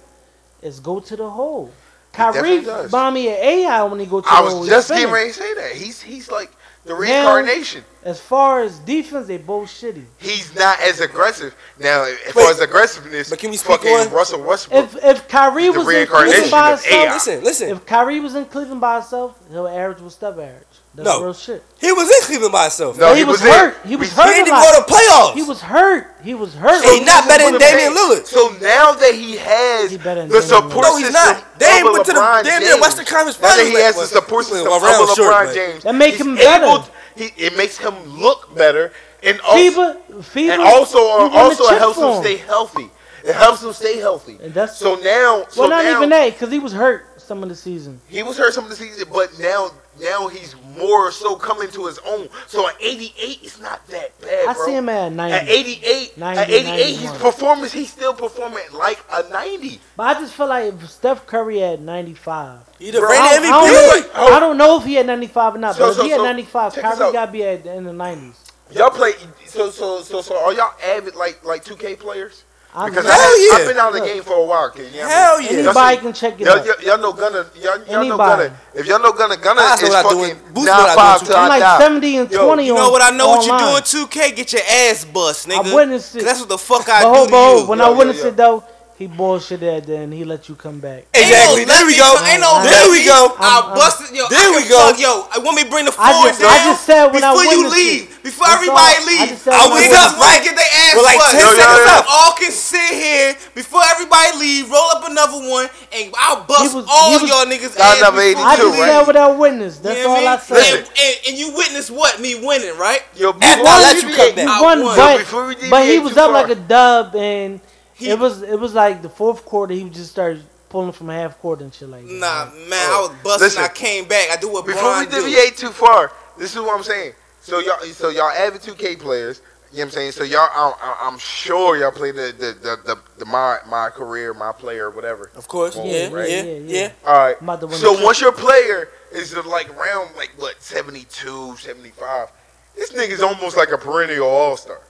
is 0.63 0.79
go 0.81 1.01
to 1.01 1.17
the 1.17 1.29
hole. 1.29 1.73
definitely 2.13 2.63
Kyrie 2.63 2.65
does. 2.65 2.91
buy 2.91 3.11
me 3.11 3.29
an 3.29 3.35
AI 3.35 3.83
when 3.85 3.99
he 4.01 4.07
go 4.07 4.21
to 4.21 4.29
I 4.29 4.31
the 4.31 4.37
hole. 4.37 4.57
I 4.57 4.59
was 4.61 4.69
He's 4.69 4.77
just 4.77 4.89
getting 4.91 5.11
ready 5.13 5.31
to 5.31 5.35
say 5.35 5.55
that. 5.55 5.73
He's 5.73 6.01
he's 6.01 6.31
like 6.31 6.51
the 6.85 6.95
reincarnation. 6.95 7.85
As 8.05 8.19
far 8.21 8.63
as 8.63 8.79
defense, 8.79 9.27
they 9.27 9.37
both 9.39 9.69
shitty. 9.69 10.05
He's 10.19 10.55
not 10.55 10.81
as 10.81 11.01
aggressive 11.01 11.55
now. 11.79 12.05
As 12.05 12.33
far 12.33 12.51
as 12.51 12.61
aggressiveness, 12.61 13.29
but 13.31 13.39
can 13.41 13.51
we 13.51 13.57
speak 13.57 13.73
fucking 13.73 13.93
on- 13.93 14.11
Russell 14.13 14.43
Westbrook. 14.43 14.85
If 14.85 15.05
if 15.05 15.29
Kyrie 15.29 15.69
was 15.71 15.79
in 15.79 15.85
Cleveland 15.85 15.89
reincarnation 15.89 16.51
by 16.51 16.73
of 16.73 16.83
himself, 16.85 17.07
AI. 17.07 17.13
Listen, 17.13 17.45
listen. 17.45 17.69
if 17.71 17.85
Kyrie 17.87 18.21
was 18.21 18.35
in 18.37 18.45
Cleveland 18.47 18.81
by 18.81 18.95
himself, 19.01 19.37
he'll 19.51 19.67
average 19.69 20.01
what 20.01 20.13
Steph 20.13 20.35
average. 20.35 20.68
That's 20.99 21.09
No. 21.09 21.23
real 21.23 21.33
shit. 21.35 21.63
He 21.81 21.93
was 21.93 22.11
in 22.11 22.21
Cleveland 22.23 22.51
by 22.53 22.63
himself. 22.65 22.99
no, 22.99 23.15
he, 23.15 23.23
was, 23.23 23.41
there. 23.41 23.71
hurt. 23.71 23.87
He 23.87 23.95
was 23.95 24.11
We- 24.11 24.23
He 24.23 24.29
didn't 24.31 24.49
even 24.49 24.61
go 24.61 24.73
to 24.83 24.93
playoffs. 24.93 25.35
He 25.35 25.43
was 25.43 25.61
hurt. 25.63 26.11
He 26.25 26.35
was 26.35 26.55
hurt. 26.55 26.83
He 26.85 27.01
not 27.05 27.29
better 27.29 27.51
than 27.53 27.61
Damian 27.61 27.95
Lillard. 27.95 28.27
So 28.27 28.49
now 28.61 28.93
that 28.95 29.15
he 29.15 29.37
has 29.37 29.93
He 29.93 29.97
the 29.97 30.03
Damian 30.03 30.43
support 30.43 30.83
No, 30.85 30.97
he's 30.99 31.13
not. 31.13 31.59
Dame 31.59 31.87
of 31.87 31.93
went 31.93 32.07
to 32.07 32.13
the 32.13 32.19
LeBron 32.19 32.43
damn 32.43 32.61
near 32.61 32.71
James, 32.71 32.81
Western 32.83 33.05
Conference 33.07 33.37
Finals. 33.37 33.57
Now 33.59 33.63
that 33.65 33.71
he 33.71 33.75
has 33.83 33.95
Well, 33.95 34.03
the 34.03 34.09
support 34.09 34.47
he 34.47 34.53
went 34.53 34.65
system 34.65 34.73
of 34.75 34.83
around 34.83 35.07
LeBron 35.07 35.17
short, 35.17 35.55
James, 35.55 35.83
That 35.85 35.95
make 35.95 36.15
he's 36.15 36.21
him 36.21 36.37
able- 36.37 36.79
better. 36.79 36.91
He, 37.15 37.25
it 37.37 37.57
makes 37.57 37.79
him 37.79 37.95
look 38.19 38.55
better, 38.57 38.93
and 39.25 39.41
also, 39.41 39.59
FIBA, 39.59 39.97
FIBA, 40.23 40.51
and 40.53 40.63
also, 40.63 40.99
uh, 40.99 41.31
he 41.31 41.37
also 41.37 41.65
it 41.65 41.79
helps 41.79 41.99
him 41.99 42.23
stay 42.23 42.37
healthy. 42.37 42.91
It 43.25 43.35
helps 43.35 43.63
him 43.63 43.73
stay 43.73 43.99
healthy. 43.99 44.39
And 44.41 44.55
that's 44.55 44.77
So 44.77 44.95
now, 44.97 45.45
so 45.49 45.63
well, 45.63 45.71
not 45.71 45.85
now 45.85 45.97
even 45.97 46.09
that, 46.11 46.33
because 46.33 46.53
he 46.53 46.61
was 46.61 46.73
hurt 46.73 47.21
some 47.21 47.43
of 47.43 47.49
the 47.49 47.57
season. 47.57 48.01
he 48.09 48.23
was 48.23 48.39
hurt 48.39 48.55
some 48.55 48.65
of 48.65 48.71
the 48.71 48.77
season, 48.77 49.09
but 49.13 49.37
now 49.41 49.71
now 50.01 50.29
he's 50.29 50.55
more 50.77 51.11
so 51.11 51.37
coming 51.37 51.69
to 51.71 51.87
his 51.87 51.99
own. 52.07 52.29
So 52.47 52.69
at 52.69 52.77
88, 52.81 53.39
it's 53.43 53.61
not 53.61 53.87
that 53.89 54.21
bad. 54.21 54.45
Bro. 54.45 54.63
I 54.63 54.67
see 54.67 54.75
him 54.75 54.89
at 54.89 55.13
90. 55.13 55.35
At 55.35 55.49
88, 55.49 56.19
90, 56.19 56.41
at 56.41 56.51
88, 56.51 56.65
91. 56.65 56.99
he's 56.99 57.23
performance. 57.23 57.73
He's 57.73 57.93
still 57.93 58.15
performing 58.15 58.65
like 58.73 59.05
a 59.13 59.29
90. 59.29 59.81
But 59.97 60.17
I 60.17 60.21
just 60.21 60.35
feel 60.35 60.49
like 60.49 60.81
Steph 60.83 61.27
Curry 61.27 61.63
at 61.63 61.81
95. 61.81 62.61
He 62.79 62.91
the 62.91 63.01
bro, 63.01 63.09
I, 63.11 63.13
MVP. 63.13 63.45
I 63.45 63.51
don't, 63.51 64.15
know, 64.15 64.37
I 64.37 64.41
don't 64.41 64.59
know 64.59 64.79
if 64.79 64.85
he 64.85 64.99
at 64.99 65.07
95 65.07 65.55
or 65.55 65.59
not. 65.59 65.75
So, 65.77 65.87
but 65.87 65.95
so, 65.95 66.01
if 66.01 66.07
he 66.07 66.11
so, 66.11 66.25
at 66.25 66.29
95, 66.29 66.75
Curry 66.75 67.13
got 67.13 67.27
to 67.27 67.33
be 67.33 67.45
at, 67.45 67.67
in 67.67 67.85
the 67.85 67.93
90s. 67.93 68.49
Y'all 68.71 68.91
play 68.91 69.13
so 69.47 69.71
so 69.71 70.03
so 70.03 70.21
so. 70.21 70.37
Are 70.45 70.53
y'all 70.53 70.75
avid 70.85 71.15
like 71.17 71.43
like 71.43 71.65
2K 71.65 71.99
players? 71.99 72.45
Because 72.69 73.07
Hell 73.07 73.15
I, 73.15 73.49
have 73.53 73.61
yeah. 73.61 73.67
been 73.67 73.79
out 73.79 73.97
of 73.97 74.01
the 74.01 74.07
game 74.07 74.23
for 74.23 74.35
a 74.35 74.45
while, 74.45 74.71
Can 74.71 74.85
You 74.93 75.01
Hell 75.01 75.41
yeah. 75.41 75.51
Anybody 75.51 75.97
can 75.97 76.13
check 76.13 76.39
it 76.39 76.45
y'all, 76.45 76.59
out. 76.59 76.67
Y'all, 76.67 76.83
y'all 76.83 76.99
know 76.99 77.13
Gunna. 77.15 77.47
Y'all, 77.57 77.85
y'all 77.87 78.05
know 78.07 78.17
Gunna. 78.19 78.57
If 78.75 78.87
y'all 78.87 79.01
know 79.01 79.13
Gunna, 79.13 79.37
Gunna 79.39 79.63
is 79.63 79.83
what 79.89 80.05
fucking 80.05 80.53
Boost 80.53 80.67
nine 80.67 80.77
what 80.79 80.95
five 80.95 81.27
till 81.27 81.37
I'm 81.37 81.49
like 81.49 81.61
die. 81.61 81.79
seventy 81.79 82.17
and 82.19 82.31
Yo, 82.31 82.45
twenty. 82.45 82.67
You 82.67 82.75
know 82.75 82.91
what 82.91 83.03
I 83.03 83.17
know? 83.17 83.31
Online. 83.31 83.49
What 83.49 83.61
you're 83.61 83.71
doing. 83.71 83.83
two 83.85 84.07
K? 84.09 84.33
Get 84.33 84.53
your 84.53 84.63
ass 84.63 85.05
bust, 85.07 85.49
nigga. 85.49 85.65
I 85.65 85.75
witnessed 85.75 86.17
it. 86.17 86.25
That's 86.25 86.41
what 86.41 86.51
the 86.51 86.59
fuck 86.59 86.89
I 86.91 87.03
but 87.05 87.25
do. 87.25 87.31
But, 87.31 87.57
but, 87.61 87.69
when 87.69 87.79
yo, 87.79 87.85
I 87.87 87.97
witnessed 87.97 88.19
yo, 88.21 88.25
yo. 88.27 88.31
it 88.31 88.37
though. 88.37 88.65
He 88.99 89.07
bullshitted 89.07 89.87
then 89.87 90.11
he 90.11 90.27
let 90.27 90.51
you 90.51 90.59
come 90.59 90.83
back. 90.83 91.07
Exactly. 91.15 91.63
No 91.63 91.71
there 91.71 91.87
we 91.87 91.95
go. 91.95 92.19
Ain't 92.27 92.43
no 92.43 92.67
there 92.67 92.91
we 92.91 93.07
go. 93.07 93.31
I 93.39 93.71
busted 93.71 94.11
yo. 94.11 94.27
There 94.27 94.51
we 94.59 94.67
go. 94.67 94.91
Yo, 94.99 95.23
I 95.31 95.39
want 95.39 95.55
me 95.55 95.63
to 95.63 95.71
bring 95.71 95.87
the 95.87 95.95
floor 95.95 96.27
I 96.27 96.35
just, 96.35 96.43
down. 96.43 96.51
I 96.51 96.59
just 96.67 96.83
said 96.83 97.07
when 97.15 97.23
before 97.23 97.47
I 97.47 97.55
you 97.55 97.71
leave, 97.71 98.11
it. 98.11 98.27
before 98.27 98.51
That's 98.51 98.59
everybody 98.59 98.99
all, 98.99 99.55
I, 99.55 99.55
I 99.55 99.65
was 99.71 99.87
up 99.95 100.19
right. 100.19 100.43
Get 100.43 100.59
their 100.59 100.67
ass 100.67 100.99
We're 100.99 101.07
like 101.07 101.23
ten 101.31 101.47
no, 101.47 101.55
seconds 101.55 101.79
no, 101.79 101.95
no, 101.95 101.95
up. 101.95 102.11
All 102.11 102.35
can 102.43 102.51
sit 102.51 102.91
here 102.91 103.39
before 103.55 103.87
everybody 103.87 104.31
leave. 104.43 104.67
Roll 104.67 104.91
up 104.91 105.07
another 105.07 105.47
one, 105.47 105.71
and 105.95 106.11
I'll 106.19 106.43
bust 106.43 106.75
was, 106.75 106.91
all 106.91 107.23
y'all 107.23 107.47
niggas. 107.47 107.79
Ass 107.79 108.03
eighty-two. 108.03 108.43
I 108.43 108.59
just 108.59 108.83
right? 108.83 108.99
said 108.99 109.07
without 109.07 109.39
witness. 109.39 109.79
That's 109.79 110.03
all 110.11 110.27
I 110.27 110.43
said. 110.43 110.91
And 111.23 111.39
you 111.39 111.55
witnessed 111.55 111.95
what? 111.95 112.19
Me 112.19 112.35
winning, 112.35 112.75
right? 112.75 113.07
Yo, 113.15 113.31
after 113.31 113.63
I 113.63 113.79
let 113.79 114.03
you 114.03 114.11
come 114.11 114.35
back. 114.35 115.71
But 115.71 115.87
he 115.87 116.03
was 116.03 116.19
up 116.19 116.35
like 116.35 116.51
a 116.51 116.59
dub 116.59 117.15
and. 117.15 117.63
He, 117.99 118.11
it 118.11 118.19
was 118.19 118.43
it 118.43 118.59
was 118.59 118.75
like 118.75 119.03
the 119.03 119.09
fourth 119.09 119.45
quarter. 119.45 119.75
He 119.75 119.91
just 119.91 120.11
started 120.11 120.45
pulling 120.69 120.93
from 120.93 121.09
half 121.09 121.39
court 121.41 121.61
and 121.61 121.75
shit 121.75 121.89
like 121.89 122.07
that. 122.07 122.13
Nah, 122.13 122.51
oh. 122.53 122.69
man, 122.69 122.89
oh. 122.91 123.07
I 123.07 123.09
was 123.09 123.23
busting. 123.23 123.45
Listen, 123.47 123.65
I 123.65 123.69
came 123.69 124.07
back. 124.07 124.31
I 124.31 124.37
do 124.37 124.53
what 124.53 124.67
before 124.67 124.83
Bron 124.83 125.05
we 125.05 125.11
deviate 125.11 125.57
do. 125.57 125.67
too 125.67 125.73
far. 125.73 126.13
This 126.39 126.55
is 126.55 126.61
what 126.61 126.77
I'm 126.77 126.85
saying. 126.85 127.13
So 127.41 127.59
y'all, 127.61 127.81
so 127.81 128.11
y'all 128.11 128.31
avid 128.31 128.61
2K 128.61 129.01
players. 129.01 129.43
You 129.71 129.79
know 129.79 129.83
what 129.83 129.85
I'm 129.85 129.91
saying? 129.91 130.13
So 130.13 130.25
y'all, 130.25 130.49
I'm, 130.55 131.13
I'm 131.13 131.19
sure 131.19 131.77
y'all 131.77 131.91
play 131.91 132.11
the 132.11 132.33
the, 132.39 132.53
the, 132.63 132.95
the, 132.95 132.99
the 133.19 133.25
my 133.27 133.59
my 133.69 133.91
career, 133.91 134.33
my 134.33 134.53
player, 134.53 134.91
whatever. 134.91 135.31
Of 135.35 135.49
course, 135.49 135.77
yeah, 135.77 136.09
right? 136.09 136.31
yeah, 136.31 136.43
yeah, 136.43 136.59
yeah, 136.67 136.93
All 137.05 137.19
right. 137.19 137.73
So 137.73 138.03
once 138.03 138.21
your 138.21 138.33
player 138.33 138.89
is 139.13 139.37
like 139.37 139.75
round 139.77 140.15
like 140.17 140.33
what 140.39 140.63
72, 140.63 141.57
75, 141.57 142.29
this 142.77 142.93
nigga's 142.93 143.21
almost 143.21 143.57
like 143.57 143.71
a 143.71 143.79
perennial 143.79 144.29
all 144.29 144.57
star. 144.57 144.81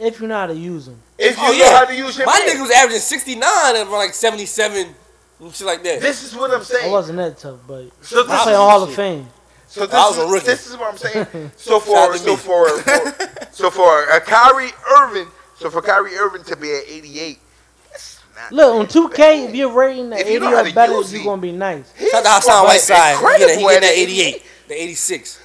If 0.00 0.20
you 0.20 0.26
know 0.26 0.34
how 0.34 0.46
to 0.46 0.54
use 0.54 0.86
them. 0.86 0.98
If 1.18 1.36
you 1.36 1.42
oh, 1.44 1.46
know 1.48 1.52
yeah. 1.52 1.78
how 1.78 1.84
to 1.84 1.94
use 1.94 2.16
your 2.16 2.26
My 2.26 2.38
man. 2.38 2.56
nigga 2.56 2.62
was 2.62 2.70
averaging 2.70 3.00
69 3.00 3.42
and 3.76 3.90
like 3.90 4.14
77 4.14 4.94
and 5.40 5.54
shit 5.54 5.66
like 5.66 5.82
that. 5.82 6.00
This 6.00 6.22
is 6.24 6.34
what 6.34 6.50
I'm 6.50 6.64
saying. 6.64 6.88
It 6.88 6.90
wasn't 6.90 7.18
that 7.18 7.38
tough, 7.38 7.58
but 7.66 7.90
so 8.02 8.24
I 8.28 8.44
say 8.44 8.54
Hall 8.54 8.82
of 8.82 8.94
Fame. 8.94 9.28
So 9.66 9.86
this, 9.86 9.94
I 9.94 10.08
was 10.08 10.18
a 10.18 10.26
rookie. 10.26 10.36
Is, 10.38 10.44
this 10.44 10.66
is 10.68 10.76
what 10.76 10.92
I'm 10.92 10.98
saying. 10.98 11.50
So 11.56 11.78
far, 11.78 12.16
so 12.18 12.36
for, 12.36 12.68
so 13.52 13.70
far. 13.70 14.10
a 14.10 14.20
Kyrie 14.20 14.70
Irving, 14.98 15.28
so 15.56 15.70
for 15.70 15.82
Kyrie 15.82 16.16
Irving 16.16 16.42
to 16.44 16.56
be 16.56 16.72
at 16.72 16.82
88, 16.88 17.38
Look, 18.50 18.74
on 18.74 18.86
2K, 18.86 19.16
bad. 19.16 19.50
if 19.50 19.54
you're 19.54 19.72
rating 19.72 20.10
the 20.10 20.16
88 20.16 20.36
80 20.36 20.46
or 20.46 20.72
better, 20.72 20.92
you're 20.92 21.24
going 21.24 21.40
to 21.40 21.42
be 21.42 21.52
nice. 21.52 21.92
Shout 21.98 22.24
out 22.24 22.42
to 22.42 22.48
Hassan 22.48 22.64
Whiteside. 22.64 23.16
He 23.38 23.62
hit 23.62 23.80
that 23.80 23.92
88, 23.94 24.42
the 24.68 24.82
86. 24.82 25.39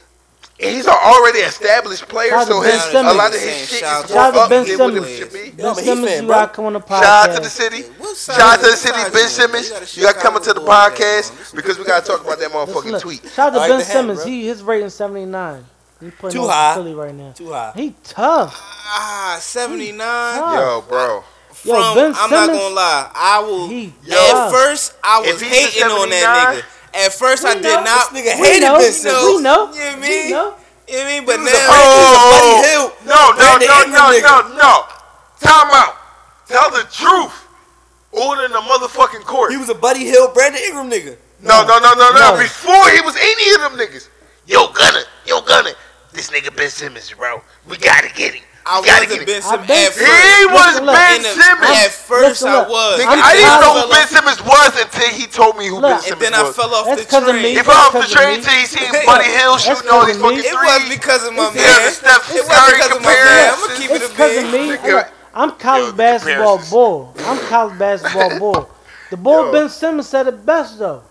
He's 0.57 0.85
an 0.85 0.93
already 0.93 1.39
established 1.39 2.07
player, 2.07 2.31
so 2.45 2.61
his, 2.61 2.81
a 2.93 3.03
lot 3.03 3.35
of 3.35 3.41
his 3.41 3.69
shit 3.69 3.83
is 3.83 4.09
more 4.09 4.19
up 4.19 4.49
ben 4.49 4.65
than 4.65 4.79
what 4.79 5.03
it 5.03 5.17
should 5.17 5.33
be. 5.33 5.51
Ben 5.51 5.65
no, 5.65 5.73
Simmons, 5.73 6.21
you 6.21 6.27
gotta 6.27 6.53
come 6.53 6.65
on 6.65 6.73
the 6.73 6.79
podcast. 6.79 7.01
Shout 7.01 7.29
out 7.29 7.35
to 7.35 7.41
the 7.41 7.49
city. 7.49 7.81
Shout 8.15 8.39
out 8.39 8.59
to 8.61 8.65
the 8.71 8.77
city, 8.77 8.97
Ben 9.11 9.27
Simmons. 9.27 9.97
You 9.97 10.03
gotta 10.03 10.19
come 10.19 10.37
into 10.37 10.53
the 10.53 10.61
podcast 10.61 11.53
because 11.53 11.77
we 11.77 11.83
gotta 11.83 12.05
talk 12.05 12.23
about 12.23 12.39
that 12.39 12.51
motherfucking 12.51 13.01
tweet. 13.01 13.29
Shout 13.31 13.53
out 13.53 13.67
to 13.67 13.73
Ben 13.73 13.83
Simmons. 13.83 14.23
He 14.23 14.47
his 14.47 14.63
rating 14.63 14.89
seventy 14.89 15.25
nine. 15.25 15.65
He 15.99 16.11
playing 16.11 16.33
Too 16.33 16.47
high. 16.47 16.75
Philly 16.75 16.93
right 16.93 17.13
now. 17.13 17.33
Too 17.33 17.51
high. 17.51 17.73
He 17.75 17.93
tough. 18.03 18.57
Ah, 18.57 19.37
seventy 19.41 19.91
nine. 19.91 20.57
Yo, 20.57 20.85
bro. 20.87 21.23
From, 21.51 21.71
Yo, 21.71 21.95
ben 21.95 22.13
Simmons, 22.13 22.17
I'm 22.19 22.29
not 22.29 22.47
gonna 22.47 22.75
lie. 22.75 23.11
I 23.13 23.39
will. 23.41 23.67
He 23.67 23.93
at 24.09 24.51
first, 24.51 24.95
I 25.03 25.19
was 25.19 25.41
hating 25.41 25.83
on 25.83 26.09
that 26.11 26.55
nigga. 26.55 26.74
At 26.95 27.13
first, 27.13 27.43
we 27.43 27.49
I 27.49 27.53
know. 27.55 27.61
did 27.61 27.83
not. 27.83 28.13
This 28.13 28.21
nigga 28.21 28.33
hated 28.37 28.67
know. 28.67 28.79
this. 28.79 29.03
You 29.03 29.11
know, 29.11 29.35
we 29.35 29.41
know. 29.41 29.73
You 29.73 29.79
know 29.79 29.85
what 29.85 29.95
I 29.95 29.99
mean? 29.99 30.29
Know. 30.31 30.55
You 30.87 30.95
know 30.95 31.03
what 31.03 31.05
I 31.05 31.07
mean? 31.07 31.25
But 31.25 31.37
now, 31.37 31.51
oh, 31.51 32.63
oh, 32.63 32.95
no, 33.03 33.21
no, 33.35 33.57
no, 33.59 33.77
no, 33.91 34.03
no, 34.21 34.55
no. 34.55 34.73
Time 35.41 35.69
out. 35.73 35.95
Tell 36.47 36.71
the 36.71 36.87
truth. 36.91 37.33
Order 38.11 38.45
in 38.45 38.51
the 38.51 38.59
motherfucking 38.59 39.25
court. 39.25 39.51
He 39.51 39.57
was 39.57 39.69
a 39.69 39.75
Buddy 39.75 40.05
Hield, 40.05 40.33
Brandon 40.33 40.61
Ingram 40.63 40.89
nigga. 40.89 41.17
No, 41.41 41.65
no, 41.67 41.79
no, 41.79 41.93
no, 41.93 42.11
no. 42.13 42.35
no. 42.35 42.37
Before 42.37 42.89
he 42.91 43.01
was 43.01 43.15
any 43.19 43.55
of 43.55 43.61
them 43.61 43.79
niggas. 43.79 44.07
Yo, 44.47 44.71
Gunner, 44.71 45.03
yo, 45.25 45.41
Gunner. 45.41 45.71
This 46.13 46.29
nigga 46.29 46.55
Ben 46.55 46.69
Simmons, 46.69 47.11
bro. 47.11 47.41
We 47.67 47.77
gotta 47.77 48.07
get 48.13 48.35
him. 48.35 48.43
I 48.65 48.81
wasn't 48.81 49.29
Ben 49.29 49.41
Simmons. 49.45 49.69
He 49.69 50.41
was 50.49 50.81
Ben 50.81 51.21
Simmons. 51.21 51.77
At 51.85 51.93
first, 51.93 52.41
I 52.41 52.65
was. 52.65 52.97
I 52.97 53.37
didn't 53.37 53.61
know 53.61 53.77
who 53.77 53.93
Ben 53.93 54.07
Simmons 54.09 54.41
was 54.41 54.73
until 54.81 55.09
he 55.13 55.29
told 55.29 55.57
me 55.57 55.69
who 55.69 55.77
Ben 55.81 56.01
Simmons 56.01 56.01
was. 56.01 56.11
And 56.11 56.21
then 56.21 56.33
I 56.33 56.49
fell 56.49 56.73
off 56.73 56.89
the 56.89 57.05
train. 57.05 57.53
He 57.53 57.61
fell 57.61 57.77
off 57.77 57.93
the 57.93 58.09
train 58.09 58.41
until 58.41 58.57
he 58.57 58.65
seen 58.65 58.89
Buddy 59.05 59.29
Hield 59.29 59.61
shooting 59.61 59.89
all 59.93 60.05
these 60.09 60.17
fucking 60.17 60.41
threes. 60.41 60.49
It 60.49 60.57
wasn't 60.57 60.89
because 60.97 61.21
of 61.29 61.33
my 61.37 61.53
man. 61.53 61.61
It 61.61 62.43
wasn't 62.49 62.73
because 62.73 62.91
of 62.97 63.01
my 63.05 63.13
man. 63.13 63.53
I'm 63.53 63.61
gonna 63.61 63.77
keep 63.77 63.91
it 63.93 64.01
a 64.01 64.11
big. 64.17 65.05
I'm 65.35 65.51
college 65.61 65.95
basketball 65.95 66.57
bull. 66.69 67.13
I'm 67.21 67.37
college 67.45 67.77
basketball 67.77 68.39
bull. 68.39 68.69
The 69.11 69.17
bull 69.17 69.51
Ben 69.51 69.69
Simmons 69.69 70.09
said 70.09 70.25
it 70.25 70.45
best 70.45 70.79
though 70.79 71.03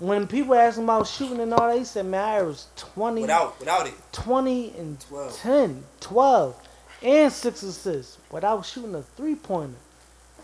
when 0.00 0.26
people 0.26 0.54
ask 0.54 0.78
him 0.78 0.84
about 0.84 1.06
shooting 1.06 1.40
and 1.40 1.52
all 1.52 1.68
that, 1.68 1.76
he 1.76 1.84
said, 1.84 2.06
man, 2.06 2.26
I 2.26 2.40
was 2.40 2.68
20. 2.76 3.20
Without, 3.20 3.58
without 3.60 3.86
it. 3.86 3.92
20 4.12 4.74
and 4.78 4.98
12. 4.98 5.36
10, 5.36 5.84
12 6.00 6.69
and 7.02 7.32
six 7.32 7.62
assists 7.62 8.18
without 8.30 8.64
shooting 8.64 8.94
a 8.94 9.02
three 9.02 9.34
pointer. 9.34 9.76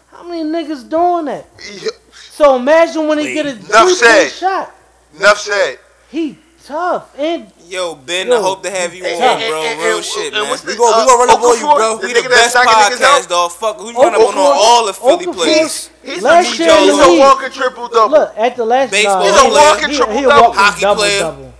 How 0.08 0.26
many 0.26 0.44
niggas 0.44 0.88
doing 0.88 1.26
that? 1.26 1.46
Yeah. 1.72 1.88
So 2.12 2.56
imagine 2.56 3.06
when 3.06 3.18
he 3.18 3.26
Wait, 3.26 3.34
get 3.34 3.46
a 3.46 3.54
three 3.54 4.08
point 4.08 4.30
shot. 4.30 4.74
Enough 5.16 5.38
said. 5.38 5.78
He 6.10 6.38
tough 6.66 7.16
and 7.18 7.52
yo 7.66 7.94
Ben. 7.94 8.26
Yo, 8.26 8.38
I 8.38 8.42
hope 8.42 8.62
to 8.64 8.70
have 8.70 8.94
you 8.94 9.04
on, 9.04 9.18
bro. 9.18 9.30
And, 9.30 9.42
and, 9.42 9.80
Real 9.80 9.96
and, 9.96 10.04
shit, 10.04 10.32
man. 10.32 10.42
We 10.42 10.74
gonna 10.74 10.98
we 10.98 11.06
gonna 11.06 11.18
run 11.18 11.30
up 11.30 11.40
on 11.40 11.56
you, 11.58 11.68
bro. 11.74 11.98
We 12.02 12.12
the, 12.12 12.28
best 12.28 12.56
podcast, 12.56 13.28
dog. 13.28 13.52
Fuck, 13.52 13.78
we 13.78 13.92
run 13.92 14.14
up 14.14 14.20
on 14.20 14.34
all 14.36 14.86
the 14.86 14.92
Philly 14.92 15.26
plays. 15.26 15.90
Last 16.22 16.48
he's, 16.48 16.58
he's 16.58 16.68
a 16.68 17.18
walking 17.18 17.52
triple 17.52 17.88
double. 17.88 18.18
Look 18.18 18.34
at 18.36 18.56
the 18.56 18.64
last 18.64 18.90
baseball. 18.90 19.22
He's 19.22 19.36
a 19.36 19.48
walking 19.48 19.94
triple 19.94 20.22
double. 20.22 20.52
Hockey 20.52 20.84
player 20.94 21.52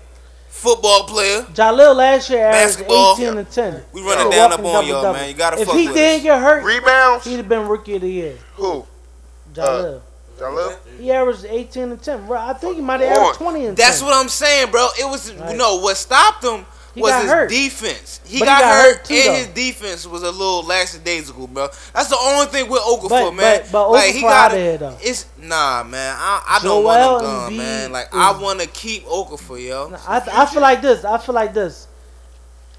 football 0.67 1.05
player. 1.05 1.43
Jahlil 1.55 1.95
last 1.95 2.29
year 2.31 2.47
averaged 2.47 2.79
Basketball. 2.79 3.15
18 3.15 3.39
and 3.39 3.51
10. 3.51 3.83
We 3.93 4.03
running 4.03 4.31
down 4.31 4.53
up 4.53 4.61
on 4.65 4.87
y'all, 4.87 5.13
man. 5.13 5.29
You 5.29 5.35
gotta 5.35 5.61
If 5.61 5.67
fuck 5.69 5.77
he 5.77 5.87
with 5.87 5.97
didn't 5.97 6.17
us. 6.19 6.23
get 6.25 6.41
hurt, 6.41 6.65
Rebounds? 6.65 7.25
he'd 7.25 7.37
have 7.37 7.49
been 7.49 7.69
rookie 7.69 7.95
of 7.97 8.03
the 8.03 8.11
year. 8.11 8.37
Who? 8.57 8.85
Jahlil. 9.55 9.99
Uh, 9.99 10.01
Jahlil? 10.41 10.79
he 11.01 11.13
averaged 11.13 11.45
18 11.49 11.83
and 11.85 12.03
10. 12.03 12.27
Bro, 12.27 12.41
I 12.41 12.53
think 12.55 12.77
he 12.77 12.83
might 12.83 13.01
have 13.01 13.17
averaged 13.17 13.39
20 13.39 13.67
and 13.67 13.77
That's 13.77 14.03
what 14.03 14.15
I'm 14.15 14.29
saying, 14.29 14.71
bro. 14.71 14.89
It 14.99 15.09
was 15.09 15.33
Right. 15.33 15.57
no 15.57 15.77
what 15.77 15.97
stopped 15.97 16.45
him 16.45 16.67
was 17.01 17.15
his 17.15 17.31
hurt. 17.31 17.51
defense. 17.51 18.21
He 18.27 18.39
got, 18.39 18.45
he, 18.45 18.63
got, 18.63 18.75
hurt, 18.75 18.97
hurt 18.97 19.05
too, 19.05 19.15
and 19.15 19.37
his 19.37 19.47
defense 19.49 20.07
was 20.07 20.23
a 20.23 20.31
little 20.31 20.63
lackadaisical, 20.65 21.47
bro. 21.49 21.69
That's 21.95 22.09
the 22.09 22.19
only 22.21 22.47
thing 22.47 22.71
with 22.71 22.83
Okafor, 22.83 23.09
but, 23.09 23.31
man. 23.33 23.61
But, 23.61 23.73
but 23.73 23.89
Okafor 23.89 23.93
like 23.93 24.15
he 24.15 24.21
got. 24.23 24.53
It's 25.05 25.27
nah, 25.39 25.85
man. 25.85 26.17
I, 26.19 26.59
I 26.59 26.65
don't 26.65 26.85
want 26.85 27.21
to 27.21 27.27
go, 27.27 27.51
man. 27.51 27.93
Like 27.93 28.15
I 28.15 28.41
want 28.41 28.61
to 28.61 28.69
keep 28.69 29.05
Okafor, 29.05 29.65
yo. 29.65 29.95
I, 30.07 30.43
I 30.43 30.47
feel 30.47 30.63
like 30.63 30.83
this. 30.83 31.05
I 31.05 31.19
feel 31.19 31.35
like 31.35 31.55
this. 31.55 31.89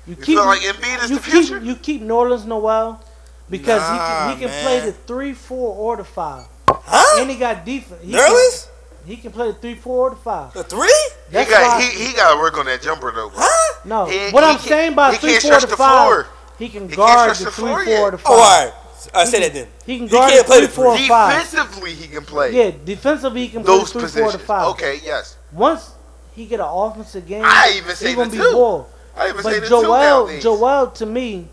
You, 0.06 0.16
you 0.16 0.24
keep 0.24 0.38
like 0.38 0.62
Embiid 0.62 1.04
is 1.04 1.10
you 1.10 1.18
the 1.18 1.22
keep, 1.24 1.32
future. 1.32 1.60
You 1.60 1.76
keep 1.76 2.02
Nerlens 2.02 2.46
Noel 2.46 3.04
because 3.50 3.82
nah, 3.82 4.30
he 4.30 4.34
can, 4.34 4.38
he 4.38 4.46
can 4.46 4.64
play 4.64 4.80
the 4.80 4.92
three, 4.94 5.34
four, 5.34 5.76
or 5.76 5.98
the 5.98 6.06
five. 6.06 6.46
Huh? 6.68 7.22
And 7.22 7.30
he 7.30 7.38
got 7.38 7.66
defense. 7.66 8.04
Nerlens? 8.04 8.70
He 9.08 9.16
can 9.16 9.32
play 9.32 9.48
the 9.48 9.54
three, 9.54 9.76
four, 9.76 10.10
to 10.10 10.16
five. 10.18 10.54
The 10.54 10.64
three? 10.66 10.94
He 11.30 11.34
got 11.46 11.82
he, 11.82 12.08
he 12.08 12.14
got 12.14 12.34
to 12.34 12.40
work 12.40 12.58
on 12.58 12.66
that 12.66 12.82
jumper 12.82 13.12
though. 13.12 13.32
Huh? 13.34 13.80
No, 13.86 14.06
He- 14.06 14.32
what 14.32 14.44
he 14.44 14.50
I'm 14.50 14.58
can, 14.58 14.68
saying 14.68 14.96
by 14.96 15.16
three, 15.16 15.40
four 15.40 15.60
to 15.60 15.66
the 15.68 15.78
five, 15.78 16.08
floor. 16.08 16.28
he 16.60 16.68
can 16.70 16.90
He 16.90 16.96
guard 16.96 17.36
stretch 17.36 17.40
the 17.40 17.46
the 17.46 17.52
three, 17.52 17.64
floor 17.66 17.84
four 17.86 17.94
yet. 17.94 18.10
to 18.12 18.16
oh, 18.16 18.18
five. 18.18 18.24
Oh, 18.28 18.34
all 18.34 18.66
right. 18.66 18.74
I 19.14 19.24
said 19.24 19.44
that 19.44 19.54
then. 19.54 19.68
He 19.86 19.98
can 20.00 20.08
guard 20.08 20.30
the 20.30 20.36
can't 20.36 20.46
play 20.48 20.58
three, 20.58 20.66
the 20.68 20.72
four, 20.74 20.96
and 20.96 21.06
five. 21.08 21.42
Defensively, 21.42 21.94
he 21.94 22.08
can 22.08 22.26
play 22.26 22.52
Yeah, 22.54 22.72
defensively 22.84 23.42
he 23.44 23.48
can 23.50 23.64
play 23.64 23.74
the 23.74 23.80
those 23.80 23.92
three, 23.94 24.02
four 24.02 24.10
positions. 24.10 24.44
five. 24.44 24.68
Okay, 24.72 25.00
yes. 25.04 25.38
Once 25.54 25.92
he 26.36 26.46
get 26.46 26.60
an 26.60 26.66
offensive 26.70 27.26
game, 27.26 27.44
I 27.46 27.76
even 27.78 27.96
say 27.96 28.10
he 28.10 28.16
gonna 28.16 28.30
be 28.30 28.38
ball. 28.40 28.90
I 29.16 29.30
even 29.30 29.38
say 29.38 29.44
But 29.44 29.54
the 29.54 29.62
two 29.62 29.70
Joel, 29.70 29.88
nowadays. 30.00 30.44
Joel 30.44 30.88
to 30.92 31.06
me, 31.06 31.48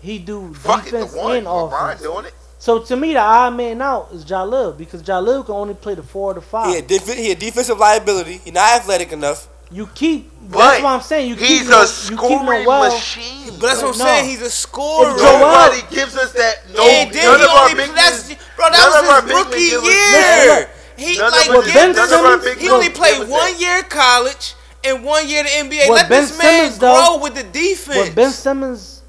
he 0.00 0.18
do 0.18 0.48
defense 0.48 0.92
and 0.92 1.46
offense. 1.46 2.02
doing 2.02 2.24
it. 2.26 2.34
So 2.60 2.78
to 2.78 2.94
me, 2.96 3.14
the 3.14 3.20
odd 3.20 3.54
man 3.56 3.80
out 3.80 4.10
is 4.12 4.22
Jahlil 4.24 4.76
because 4.76 5.02
Jahlil 5.02 5.44
can 5.46 5.54
only 5.54 5.72
play 5.74 5.94
the 5.94 6.02
four 6.02 6.30
or 6.32 6.34
the 6.34 6.40
five. 6.42 6.68
He 6.72 6.78
a, 6.78 6.82
def- 6.82 7.14
he 7.16 7.30
a 7.32 7.34
defensive 7.34 7.78
liability. 7.78 8.36
He 8.36 8.50
not 8.50 8.70
athletic 8.78 9.12
enough. 9.12 9.48
you 9.72 9.86
keep. 9.94 10.30
But 10.50 10.58
that's 10.58 10.82
what 10.82 10.90
I'm 10.90 11.00
saying. 11.00 11.28
You 11.30 11.36
He's 11.36 11.60
keep 11.60 11.68
a 11.68 11.70
No- 11.70 11.80
you 11.80 11.86
scoring 11.86 12.28
keep 12.60 12.66
Noel. 12.68 12.92
machine. 12.92 13.46
But 13.58 13.60
that's 13.66 13.82
what 13.82 13.92
I'm 13.94 13.98
No. 13.98 14.04
saying. 14.04 14.28
He's 14.28 14.42
a 14.42 14.50
scorer. 14.50 15.10
If 15.10 15.16
Joel- 15.18 15.38
Nobody 15.40 15.82
gives 15.94 16.16
us 16.16 16.32
that. 16.32 16.54
No, 16.76 16.82
and 16.86 17.10
then 17.12 17.24
none 17.24 17.38
he 17.38 17.44
of 17.44 17.50
our 17.50 17.62
only 17.70 17.74
big 17.74 17.94
that's, 17.94 18.28
men- 18.28 18.38
bro. 18.56 18.66
That 18.70 18.76
none 18.92 19.04
of 19.04 19.10
our 19.10 19.22
was 19.22 19.24
big 19.24 19.36
his 19.36 19.44
men 19.44 19.46
rookie 19.46 19.70
give 19.70 19.80
us 19.80 19.86
year. 19.86 20.12
that. 20.12 20.68
He 20.96 21.16
None 21.16 21.26
of 21.26 21.32
like 21.32 21.48
our- 21.50 21.62
Ben 21.62 21.72
Ben 21.72 21.92
none 21.96 22.04
of 22.04 22.12
our 22.12 22.18
Simmons- 22.40 22.44
big 22.44 22.58
He 22.58 22.64
men 22.66 22.74
only 22.74 22.86
give 22.88 22.94
played 22.94 23.20
us 23.22 23.28
one 23.28 23.52
that. 23.52 23.60
year 23.60 23.82
college 23.84 24.54
and 24.84 25.02
one 25.04 25.26
year 25.28 25.42
the 25.44 25.48
NBA. 25.48 25.88
What 25.88 25.94
Let 26.02 26.08
Ben 26.10 26.22
this 26.24 26.36
man 26.36 26.58
Simmons, 26.60 26.78
though- 26.78 26.92
grow 27.16 27.18
with 27.22 27.34
the 27.36 27.42
defense. 27.44 27.96
With 27.96 28.14
Ben 28.14 28.30
Simmons, 28.32 29.00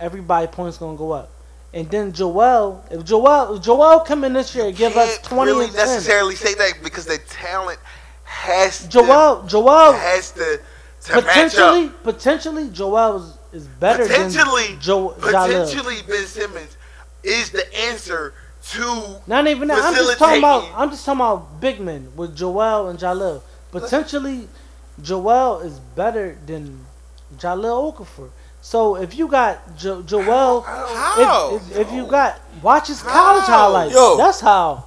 everybody 0.00 0.46
points 0.46 0.78
gonna 0.78 0.96
go 0.96 1.12
up. 1.12 1.28
And 1.74 1.90
then 1.90 2.12
Joel, 2.12 2.84
if 2.88 3.04
Joel, 3.04 3.56
if 3.56 3.62
Joel 3.64 3.98
come 4.00 4.22
in 4.22 4.32
this 4.32 4.54
year 4.54 4.66
and 4.66 4.76
give 4.76 4.96
us 4.96 5.18
twenty 5.18 5.50
really 5.50 5.66
necessarily 5.72 6.36
say 6.36 6.54
that 6.54 6.74
because 6.84 7.04
the 7.04 7.18
talent 7.28 7.80
has 8.22 8.86
Joel, 8.86 9.42
to, 9.42 9.48
Joel, 9.48 9.92
has 9.92 10.30
to, 10.30 10.60
to 11.02 11.12
potentially, 11.12 11.90
potentially, 12.04 12.70
Joel 12.70 13.16
is, 13.16 13.62
is 13.62 13.66
better 13.66 14.06
Potentially, 14.06 14.68
than 14.68 14.78
Jahlil. 14.78 15.20
potentially 15.20 15.96
Ben 16.06 16.26
Simmons 16.26 16.76
is 17.24 17.50
the 17.50 17.66
answer 17.76 18.34
to 18.70 19.20
Not 19.26 19.48
even 19.48 19.66
that. 19.66 19.82
I'm 19.82 19.94
just 19.94 20.16
talking 20.16 20.38
about. 20.38 20.70
I'm 20.76 20.90
just 20.90 21.04
talking 21.04 21.20
about 21.20 21.60
big 21.60 21.80
men 21.80 22.12
with 22.14 22.36
Joel 22.36 22.88
and 22.88 23.00
Jahlil. 23.00 23.42
Potentially, 23.72 24.48
Joel 25.02 25.58
is 25.58 25.80
better 25.80 26.38
than 26.46 26.86
Jahlil 27.36 27.92
Okafor. 27.92 28.30
So 28.64 28.96
if 28.96 29.14
you 29.14 29.28
got 29.28 29.76
jo- 29.76 30.00
Joel, 30.02 30.62
How? 30.62 31.56
if, 31.56 31.70
if, 31.72 31.76
if 31.88 31.92
you 31.92 32.06
got 32.06 32.40
watch 32.62 32.88
his 32.88 33.02
college 33.02 33.44
highlights, 33.44 33.92
Yo. 33.94 34.16
that's 34.16 34.40
how 34.40 34.86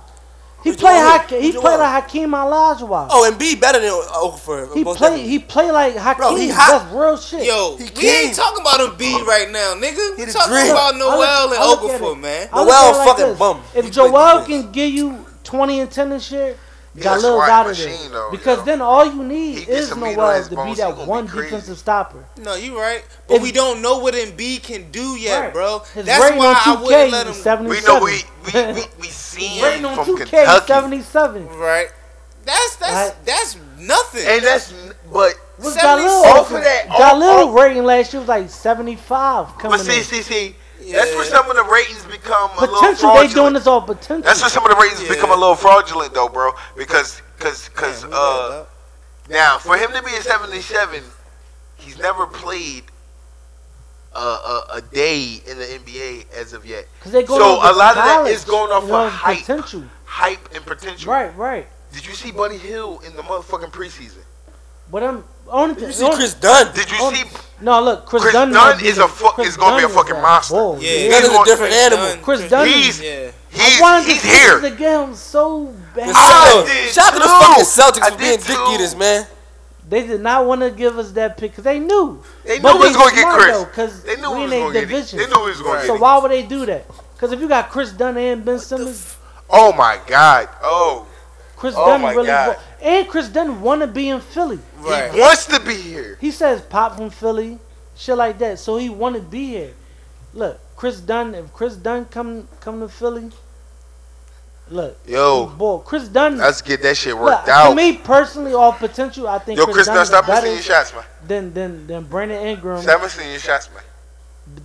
he 0.64 0.72
Who's 0.72 0.78
played. 0.80 0.98
Joel? 1.30 1.40
He 1.40 1.52
Who's 1.52 1.62
played 1.62 1.78
like 1.78 2.04
Hakeem 2.06 2.32
Olajuwon. 2.32 3.08
Oh, 3.12 3.30
and 3.30 3.38
be 3.38 3.54
better 3.56 3.80
than 3.80 3.92
Okafor. 3.92 4.74
he 4.74 4.84
most 4.84 4.98
played. 4.98 5.24
He 5.24 5.38
played 5.38 5.72
like 5.74 5.94
Hakeem. 5.96 6.18
Bro, 6.18 6.36
he 6.38 6.50
hot. 6.50 6.82
That's 6.82 6.92
real 6.92 7.18
shit. 7.18 7.46
Yo, 7.46 7.78
He 7.78 7.84
we 7.84 7.90
king. 7.92 8.28
ain't 8.30 8.36
talking 8.36 8.62
about 8.62 8.80
Embiid 8.80 9.24
right 9.28 9.52
now, 9.52 9.76
nigga. 9.76 10.18
He 10.18 10.26
We 10.26 10.32
talking 10.32 10.54
dream. 10.54 10.72
about 10.72 10.96
I 10.96 10.98
Noel 10.98 11.50
look- 11.50 11.60
and 11.60 11.70
look 11.70 12.02
Okafor, 12.02 12.20
man. 12.20 12.50
I 12.52 12.64
Noel 12.64 12.72
at 12.74 12.98
like 12.98 13.08
fucking 13.10 13.26
this. 13.28 13.38
bum. 13.40 13.62
If 13.76 13.86
He 13.86 13.92
Joel 13.92 14.44
can 14.44 14.72
give 14.72 14.92
you 14.92 15.24
twenty 15.44 15.82
and 15.82 15.92
ten 15.92 16.10
this 16.10 16.32
year, 16.32 16.58
He 16.98 17.04
a 17.04 17.06
Jahlil's 17.06 17.50
out 17.50 17.70
of 17.70 17.78
there. 17.78 18.10
though, 18.10 18.30
because 18.32 18.58
yo. 18.60 18.66
then 18.66 18.82
all 18.82 19.06
you 19.06 19.24
need 19.24 19.68
gets 19.68 19.70
is 19.70 19.90
some 19.90 20.00
Noel 20.00 20.44
to 20.44 20.50
be 20.50 20.56
bones, 20.56 20.70
he 20.70 20.76
that 20.82 20.90
gonna 20.96 21.04
be 21.06 21.10
one 21.10 21.26
defensive 21.28 21.78
stopper. 21.78 22.26
No, 22.38 22.56
you 22.56 22.80
right. 22.80 23.04
But 23.28 23.36
If- 23.36 23.44
we 23.44 23.52
don't 23.52 23.82
know 23.84 24.00
what 24.00 24.16
Embiid 24.16 24.64
can 24.64 24.90
do 24.92 25.16
yet, 25.16 25.40
Right. 25.40 25.54
bro. 25.54 25.80
His 25.94 26.06
That's 26.08 26.32
why 26.36 26.48
on 26.48 26.56
I 26.56 26.60
2K 26.60 26.82
wouldn't 26.84 27.12
let 27.12 27.28
him. 27.28 27.34
77. 27.34 27.68
we 27.70 27.82
know 27.82 28.04
we 28.04 28.24
we 28.54 28.74
we, 28.74 28.86
we 29.02 29.08
seen 29.10 29.64
him 29.64 29.86
on 29.86 29.96
from 30.06 30.16
2K 30.18 30.30
Kentucky, 30.30 30.68
77. 30.68 31.48
Right. 31.58 31.88
That's 32.46 32.76
that's 32.78 32.92
Right. 32.94 33.26
that's 33.26 33.58
nothing. 33.78 34.26
and 34.26 34.44
that's 34.44 34.74
but 35.14 35.36
What's 35.58 35.80
70 35.80 36.08
Jahlil? 36.08 36.24
off 36.24 36.52
of 36.52 36.64
that, 36.64 36.88
off- 36.90 36.98
Jahlil 37.00 37.48
off- 37.50 37.56
rating 37.62 37.84
last 37.84 38.14
year 38.14 38.20
was 38.22 38.30
like 38.30 38.50
75 38.50 39.58
coming 39.58 39.78
But 39.78 39.86
see, 39.86 39.98
in. 39.98 40.04
see, 40.24 40.56
see, 40.88 40.94
that's 40.94 41.14
where 41.16 41.26
some 41.26 41.50
of 41.50 41.56
the 41.58 41.64
ratings 41.64 42.04
become 42.06 42.50
a 42.58 42.62
little 42.62 42.76
Potential, 42.76 43.10
they 43.10 43.16
fraudulent. 43.28 43.34
doing 43.36 43.54
this 43.54 43.68
all 43.68 43.82
potential. 43.82 44.24
That's 44.24 44.42
where 44.42 44.50
some 44.50 44.64
of 44.66 44.72
the 44.72 44.78
ratings 44.82 45.04
Yeah. 45.04 45.10
become 45.10 45.32
a 45.32 45.36
little 45.36 45.56
fraudulent, 45.56 46.14
though, 46.14 46.30
bro. 46.30 46.52
Because, 46.76 47.22
cause, 47.40 47.70
cause, 47.70 48.02
Damn, 48.02 48.10
we 48.12 48.16
uh, 48.16 48.20
got 48.20 48.50
that. 48.50 48.68
now 49.34 49.58
for 49.58 49.78
him 49.78 49.92
to 49.92 50.02
be 50.04 50.12
a 50.16 50.22
77, 50.22 51.04
he's 51.78 51.98
never 51.98 52.26
played 52.28 52.84
a, 54.16 54.20
a, 54.20 54.66
a 54.76 54.82
day 54.82 55.42
in 55.48 55.58
the 55.60 55.66
NBA 55.66 56.32
as 56.34 56.54
of 56.54 56.66
yet. 56.66 56.88
Because 57.00 57.12
they 57.12 57.24
going 57.24 57.40
So 57.42 57.60
off 57.60 57.76
a 57.76 57.78
lot 57.78 57.90
of 57.92 58.04
that 58.04 58.16
college, 58.18 58.34
is 58.34 58.44
going 58.46 58.72
off 58.72 58.84
you 58.84 58.90
know, 58.90 59.06
of 59.08 59.12
hype. 59.12 59.40
potential. 59.40 59.84
Hype 60.06 60.50
and 60.56 60.66
potential. 60.66 61.12
Right, 61.12 61.36
right. 61.38 61.68
Did 61.94 62.06
you 62.06 62.14
see 62.14 62.32
Buddy 62.32 62.58
Hield 62.58 63.04
in 63.06 63.16
the 63.16 63.22
motherfucking 63.24 63.72
preseason? 63.72 64.24
But 64.92 65.04
I'm 65.04 65.24
only 65.50 65.76
You 65.76 65.92
thing. 65.92 65.92
see 65.92 66.16
Kris 66.16 66.34
Dunn. 66.34 66.74
Did 66.74 66.90
you 66.92 66.98
see? 67.16 67.24
No, 67.60 67.82
look, 67.82 68.06
Kris, 68.06 68.22
Kris 68.22 68.34
Dunn, 68.34 68.52
Dunn 68.52 68.84
is 68.86 68.98
a 69.00 69.08
fu- 69.08 69.30
Kris 69.30 69.50
is 69.50 69.58
gonna 69.58 69.78
be 69.78 69.84
a 69.84 69.90
fucking 69.90 70.16
is 70.16 70.22
monster. 70.22 70.54
bull. 70.54 70.78
Yeah, 70.80 70.90
He's 70.92 71.12
Dunn 71.12 71.24
is 71.24 71.30
a 71.30 71.32
going- 71.32 71.46
different 71.46 71.74
Kris 71.74 71.84
animal. 71.86 72.06
Dunn- 72.08 72.22
Kris 72.24 72.50
Dunn- 72.50 72.68
He's 72.68 73.02
Yeah. 73.02 73.10
I 73.10 73.60
he's 73.64 73.82
wanted 73.82 74.04
he's 74.06 74.22
the 74.22 74.28
here. 74.28 74.52
Sixers 74.62 74.70
to 74.72 74.76
get 74.78 75.16
so 75.16 75.74
bad. 75.96 76.10
I 76.16 76.64
did 76.68 76.94
shout 76.94 77.08
out 77.08 77.14
to 77.16 77.20
the 77.20 77.28
fucking 77.28 77.64
Celtics 77.66 78.04
I 78.04 78.10
for 78.12 78.18
being 78.18 78.38
did 78.38 78.46
dick 78.48 78.58
eaters, 78.72 78.96
man. 78.96 79.26
They 79.90 80.06
did 80.06 80.22
not 80.22 80.46
want 80.46 80.62
to 80.62 80.70
give 80.70 81.00
us 81.00 81.12
that 81.12 81.38
pick 81.38 81.52
because 81.52 81.64
they 81.64 81.80
knew. 81.80 82.22
They 82.46 82.58
knew 82.58 82.62
But 82.62 82.74
we 82.80 82.88
was 82.88 82.98
gonna 82.98 83.16
get 83.16 83.26
Kris. 83.28 83.56
though, 83.58 83.66
'cause 83.66 84.02
They 84.04 84.18
knew 84.18 84.32
we 84.32 84.38
we 84.38 84.44
in 84.44 84.50
was 84.50 84.54
a 84.54 84.60
gonna 84.60 84.74
get 84.74 84.84
it. 84.84 84.86
division. 84.88 85.20
They 85.20 85.26
knew 85.28 85.40
we 85.44 85.50
was 85.52 85.62
gonna 85.62 85.82
So 85.82 85.88
get 85.88 85.96
it. 85.96 86.00
why 86.02 86.18
would 86.20 86.32
they 86.32 86.42
do 86.44 86.66
that? 86.68 86.86
Because 87.16 87.32
if 87.32 87.40
you 87.40 87.48
got 87.48 87.72
Kris 87.72 87.92
Dunn 87.92 88.18
and 88.18 88.46
Ben 88.46 88.60
Simmons, 88.60 89.16
Oh 89.50 89.72
my 89.72 89.98
God. 90.06 90.50
Oh, 90.62 91.06
Kris 91.58 91.74
Oh 91.76 91.86
Dunn 91.88 92.04
really 92.16 92.28
God. 92.28 92.50
wa- 92.56 92.62
and 92.88 93.08
Kris 93.10 93.28
Dunn 93.30 93.62
want 93.62 93.82
to 93.82 93.88
be 93.88 94.10
in 94.10 94.22
Philly. 94.22 94.60
Right. 94.78 95.12
he 95.12 95.20
wants 95.20 95.46
to 95.48 95.60
be 95.60 95.74
here. 95.76 96.18
He 96.22 96.32
says 96.32 96.62
pop 96.62 96.96
from 96.96 97.10
Philly, 97.10 97.58
shit 97.98 98.16
like 98.16 98.38
that. 98.40 98.60
So 98.60 98.78
he 98.78 98.90
want 98.90 99.16
to 99.16 99.22
be 99.22 99.48
here. 99.48 99.74
Look, 100.34 100.60
Kris 100.76 101.00
Dunn. 101.02 101.34
If 101.36 101.52
Kris 101.54 101.76
Dunn 101.76 102.06
come 102.06 102.48
come 102.60 102.80
to 102.82 102.88
Philly, 102.88 103.32
look, 104.70 104.98
Yo, 105.08 105.48
boy, 105.48 105.80
Kris 105.80 106.08
Dunn. 106.08 106.38
let's 106.38 106.62
get 106.62 106.82
that 106.84 106.96
shit 106.98 107.16
look, 107.16 107.24
worked 107.24 107.46
to 107.46 107.52
out. 107.52 107.76
me 107.76 107.98
personally, 107.98 108.54
off 108.54 108.78
potential, 108.80 109.28
I 109.28 109.40
think 109.40 109.58
Yo, 109.58 109.66
Kris, 109.66 109.76
Kris, 109.78 109.86
Dunn 109.88 109.96
now 109.96 110.04
stop 110.04 110.28
better 110.28 110.42
missing 110.48 110.54
your 110.54 110.62
shots, 110.64 110.94
man. 110.94 111.04
than 111.26 111.54
than 111.54 111.88
than 111.88 112.04
Brandon 112.04 112.46
Ingram. 112.46 112.82
Stop 112.82 113.02
missing 113.02 113.30
your 113.30 113.40
shots, 113.40 113.70
man. 113.74 113.84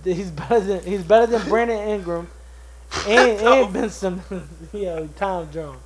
He's 0.03 0.29
better 0.31 0.59
than 0.59 0.79
he's 0.83 1.03
better 1.03 1.25
than 1.25 1.47
Brandon 1.49 1.77
Ingram 1.89 2.29
and 3.07 3.39
and 3.47 3.73
Ben 3.73 3.89
Simmons. 3.89 4.49
Yo, 4.73 5.07
Tom 5.15 5.51
Jones. 5.51 5.79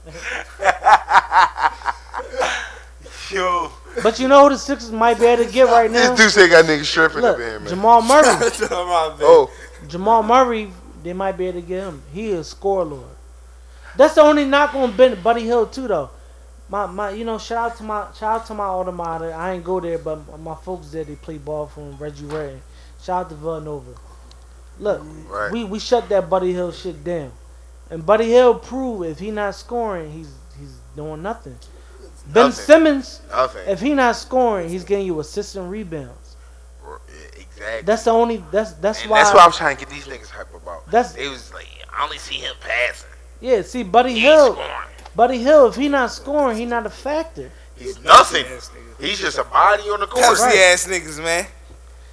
Yo, 3.29 3.69
But 4.03 4.19
you 4.19 4.27
know 4.29 4.43
who 4.43 4.49
the 4.49 4.57
Sixers 4.57 4.91
might 4.91 5.19
be 5.19 5.25
able 5.25 5.43
to 5.43 5.51
get 5.51 5.65
right 5.65 5.91
now? 5.91 6.15
this 6.15 6.19
dude 6.19 6.31
say 6.31 6.49
got 6.49 6.63
niggas 6.65 6.85
stripping 6.85 7.21
Look, 7.21 7.35
up 7.35 7.41
in 7.41 7.47
here, 7.47 7.59
man. 7.59 7.69
Jamal 7.69 8.01
Murray. 8.01 8.23
Oh, 8.71 9.51
Jamal 9.88 10.23
Murray, 10.23 10.71
they 11.03 11.11
might 11.13 11.34
be 11.34 11.47
able 11.47 11.59
to 11.61 11.67
get 11.67 11.84
him. 11.84 12.01
He 12.13 12.29
is 12.29 12.47
score 12.47 12.85
lord. 12.85 13.03
That's 13.97 14.15
the 14.15 14.21
only 14.21 14.45
knock 14.45 14.73
on 14.75 14.95
Ben 14.95 15.21
Buddy 15.21 15.41
Hield 15.43 15.73
too, 15.73 15.88
though. 15.89 16.09
My 16.69 16.85
my, 16.85 17.09
you 17.09 17.25
know, 17.25 17.38
shout 17.38 17.71
out 17.71 17.77
to 17.77 17.84
my 17.84 18.07
shout 18.17 18.41
out 18.41 18.45
to 18.47 18.53
my 18.53 18.65
automata. 18.65 19.31
I 19.34 19.53
ain't 19.53 19.63
go 19.63 19.79
there, 19.79 19.97
but 19.97 20.39
my 20.39 20.55
folks 20.55 20.91
there 20.91 21.03
they 21.03 21.15
play 21.15 21.38
ball 21.38 21.67
from 21.67 21.97
Reggie 21.97 22.25
Ray. 22.25 22.59
Shout 23.01 23.25
out 23.25 23.29
to 23.29 23.35
Villanova. 23.35 23.91
Look, 24.79 25.01
right. 25.29 25.51
we 25.51 25.63
we 25.63 25.79
shut 25.79 26.07
that 26.09 26.29
Buddy 26.29 26.53
Hield 26.53 26.75
shit 26.75 27.03
down, 27.03 27.31
and 27.89 28.05
Buddy 28.05 28.25
Hield 28.25 28.61
proved 28.63 29.05
if 29.09 29.19
he 29.19 29.31
not 29.31 29.55
scoring, 29.55 30.11
he's 30.11 30.31
he's 30.59 30.75
doing 30.95 31.21
nothing. 31.21 31.57
Ben 32.27 32.51
Simmons, 32.51 33.21
Nothing. 33.31 33.63
if 33.69 33.79
he 33.79 33.93
not 33.93 34.15
scoring, 34.17 34.67
he's 34.69 34.83
getting 34.83 35.05
you 35.05 35.17
assists 35.19 35.55
and 35.55 35.69
rebounds. 35.71 36.35
Exactly. 37.37 37.81
That's 37.85 38.03
the 38.03 38.11
only. 38.11 38.43
That's 38.51 38.73
that's 38.73 39.01
and 39.01 39.09
why. 39.11 39.19
that's 39.23 39.33
what 39.33 39.43
I 39.43 39.47
was 39.47 39.57
trying 39.57 39.77
to 39.77 39.85
get 39.85 39.89
these 39.93 40.05
niggas 40.07 40.29
hype 40.29 40.53
about. 40.53 40.89
That's 40.91 41.15
it 41.15 41.29
was 41.29 41.53
like, 41.53 41.67
I 41.91 42.03
only 42.03 42.17
see 42.17 42.35
him 42.35 42.53
passing. 42.59 43.09
yeah. 43.41 43.61
See, 43.61 43.83
Buddy 43.83 44.13
He 44.13 44.19
Hill. 44.21 44.53
scoring. 44.53 44.71
Buddy 45.15 45.37
Hield, 45.39 45.71
if 45.71 45.75
he 45.79 45.87
not 45.89 46.11
scoring, 46.11 46.57
he 46.57 46.65
not 46.65 46.85
a 46.85 46.89
factor. 46.91 47.49
He's 47.75 47.99
nothing. 48.03 48.45
He's 48.99 49.19
just 49.19 49.37
a 49.37 49.43
body 49.45 49.83
on 49.83 49.99
the 49.99 50.07
court 50.07 50.25
Pussy 50.25 50.43
Right. 50.43 50.57
ass 50.73 50.85
niggas, 50.87 51.23
man. 51.23 51.47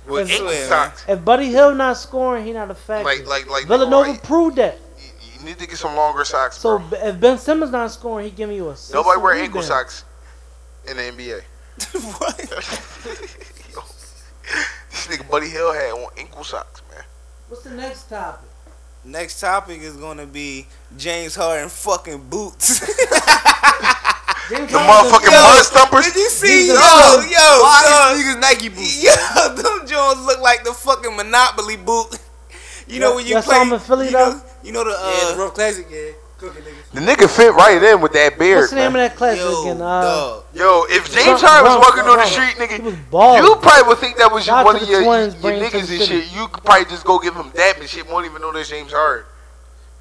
With 0.07 0.29
That's 0.29 0.39
ankle 0.41 0.49
it, 0.53 0.67
socks. 0.69 1.05
If 1.09 1.25
Buddy 1.25 1.47
Hield 1.49 1.77
not 1.79 1.97
scoring, 1.97 2.45
he 2.45 2.53
not 2.53 2.71
a 2.71 2.75
factor. 2.75 3.05
Like, 3.05 3.27
like, 3.27 3.49
like. 3.49 3.67
Villanova 3.67 4.11
like, 4.11 4.23
proved 4.23 4.57
that. 4.57 4.79
you, 4.99 5.39
you 5.39 5.45
need 5.47 5.59
to 5.59 5.67
get 5.67 5.77
some 5.79 5.97
longer 5.97 6.25
socks, 6.25 6.59
So 6.59 6.79
bro. 6.79 6.89
b- 6.91 6.97
if 7.09 7.19
Ben 7.21 7.39
Simmons 7.39 7.73
not 7.73 7.91
scoring, 7.91 8.27
he 8.27 8.31
giving 8.31 8.57
you 8.57 8.69
a 8.69 8.77
Nobody 8.93 9.21
wear 9.21 9.33
ankle 9.35 9.61
rebound. 9.63 9.65
socks 9.65 10.05
in 10.87 10.97
the 10.99 11.03
NBA. 11.05 11.41
what? 12.19 12.39
Yo, 13.73 13.81
this 14.91 15.07
nigga 15.09 15.31
Buddy 15.31 15.49
Hield 15.49 15.75
had 15.75 15.93
on 15.93 16.11
ankle 16.19 16.45
socks, 16.45 16.83
man. 16.93 17.03
What's 17.49 17.65
the 17.65 17.71
next 17.71 18.09
topic? 18.11 18.49
Next 19.05 19.39
topic 19.41 19.81
is 19.83 19.97
gonna 19.97 20.27
be 20.27 20.67
James 20.97 21.35
Harden 21.35 21.69
fucking 21.69 22.29
boots. 22.31 22.81
James 24.51 24.71
The 24.71 24.79
motherfucking 24.79 25.31
Yo, 25.31 25.43
mud 25.43 25.65
stumpers. 25.65 26.05
Did 26.07 26.17
you 26.17 26.29
see? 26.31 26.47
These 26.47 26.69
Yo, 26.69 26.75
are- 26.75 27.27
yo, 27.27 27.63
Why 27.63 27.83
dog. 27.85 28.17
his 28.17 28.25
niggas 28.37 28.41
Nike 28.41 28.69
boots? 28.69 29.03
Yo, 29.37 29.55
them 29.57 29.87
Jones 29.87 30.25
look 30.27 30.41
like 30.41 30.65
the 30.65 30.73
fucking 30.73 31.17
Monopoly 31.17 31.77
boot. 31.77 32.19
You 32.87 33.01
know 33.01 33.11
Yeah, 33.13 33.17
when 33.17 33.27
you 33.27 33.33
play. 33.41 33.43
saw 33.43 33.61
'em 33.63 33.73
in 33.73 33.81
Philly, 33.81 34.07
you 34.09 34.13
though? 34.13 34.31
know, 34.33 34.43
you 34.63 34.73
know 34.73 34.85
the 34.85 34.91
uh, 34.91 35.11
Yeah, 35.19 35.29
the 35.29 35.41
uh, 35.41 35.45
rough 35.47 35.55
classic, 35.55 35.87
yeah. 35.91 36.11
Cooking 36.39 36.63
niggas. 36.63 36.91
The 36.93 37.01
nigga 37.01 37.29
fit 37.31 37.53
right 37.55 37.81
in 37.83 38.01
with 38.01 38.13
that 38.13 38.39
beard, 38.39 38.59
What's 38.59 38.71
the 38.71 38.77
name 38.77 38.93
man. 38.93 39.05
of 39.07 39.11
that 39.13 39.17
class 39.17 39.39
yo, 39.39 39.63
again? 39.63 39.81
Uh. 39.81 40.41
Yo, 40.53 40.85
if 40.89 41.11
James 41.13 41.41
Bro- 41.41 41.49
Harden 41.49 41.73
was 41.73 41.81
walking 41.81 42.05
on 42.11 42.19
the 42.19 42.27
street, 42.27 42.57
nigga, 42.57 42.85
you 42.85 43.57
probably 43.57 43.89
would 43.89 43.99
think 43.99 44.17
that 44.19 44.31
was 44.33 44.45
Shout 44.45 44.65
one 44.65 44.77
of 44.77 44.89
your, 44.89 45.03
your 45.03 45.31
niggas 45.31 45.75
and 45.75 45.87
city. 45.89 46.05
shit. 46.05 46.33
You 46.35 46.49
could 46.49 46.65
probably 46.65 46.85
just 46.87 47.05
go 47.05 47.19
give 47.19 47.35
him 47.35 47.51
dap 47.55 47.79
and 47.79 47.89
shit. 47.89 48.07
Won't 48.09 48.27
even 48.27 48.43
know 48.43 48.53
that's 48.53 48.69
James 48.69 48.93
Harden. 48.93 49.25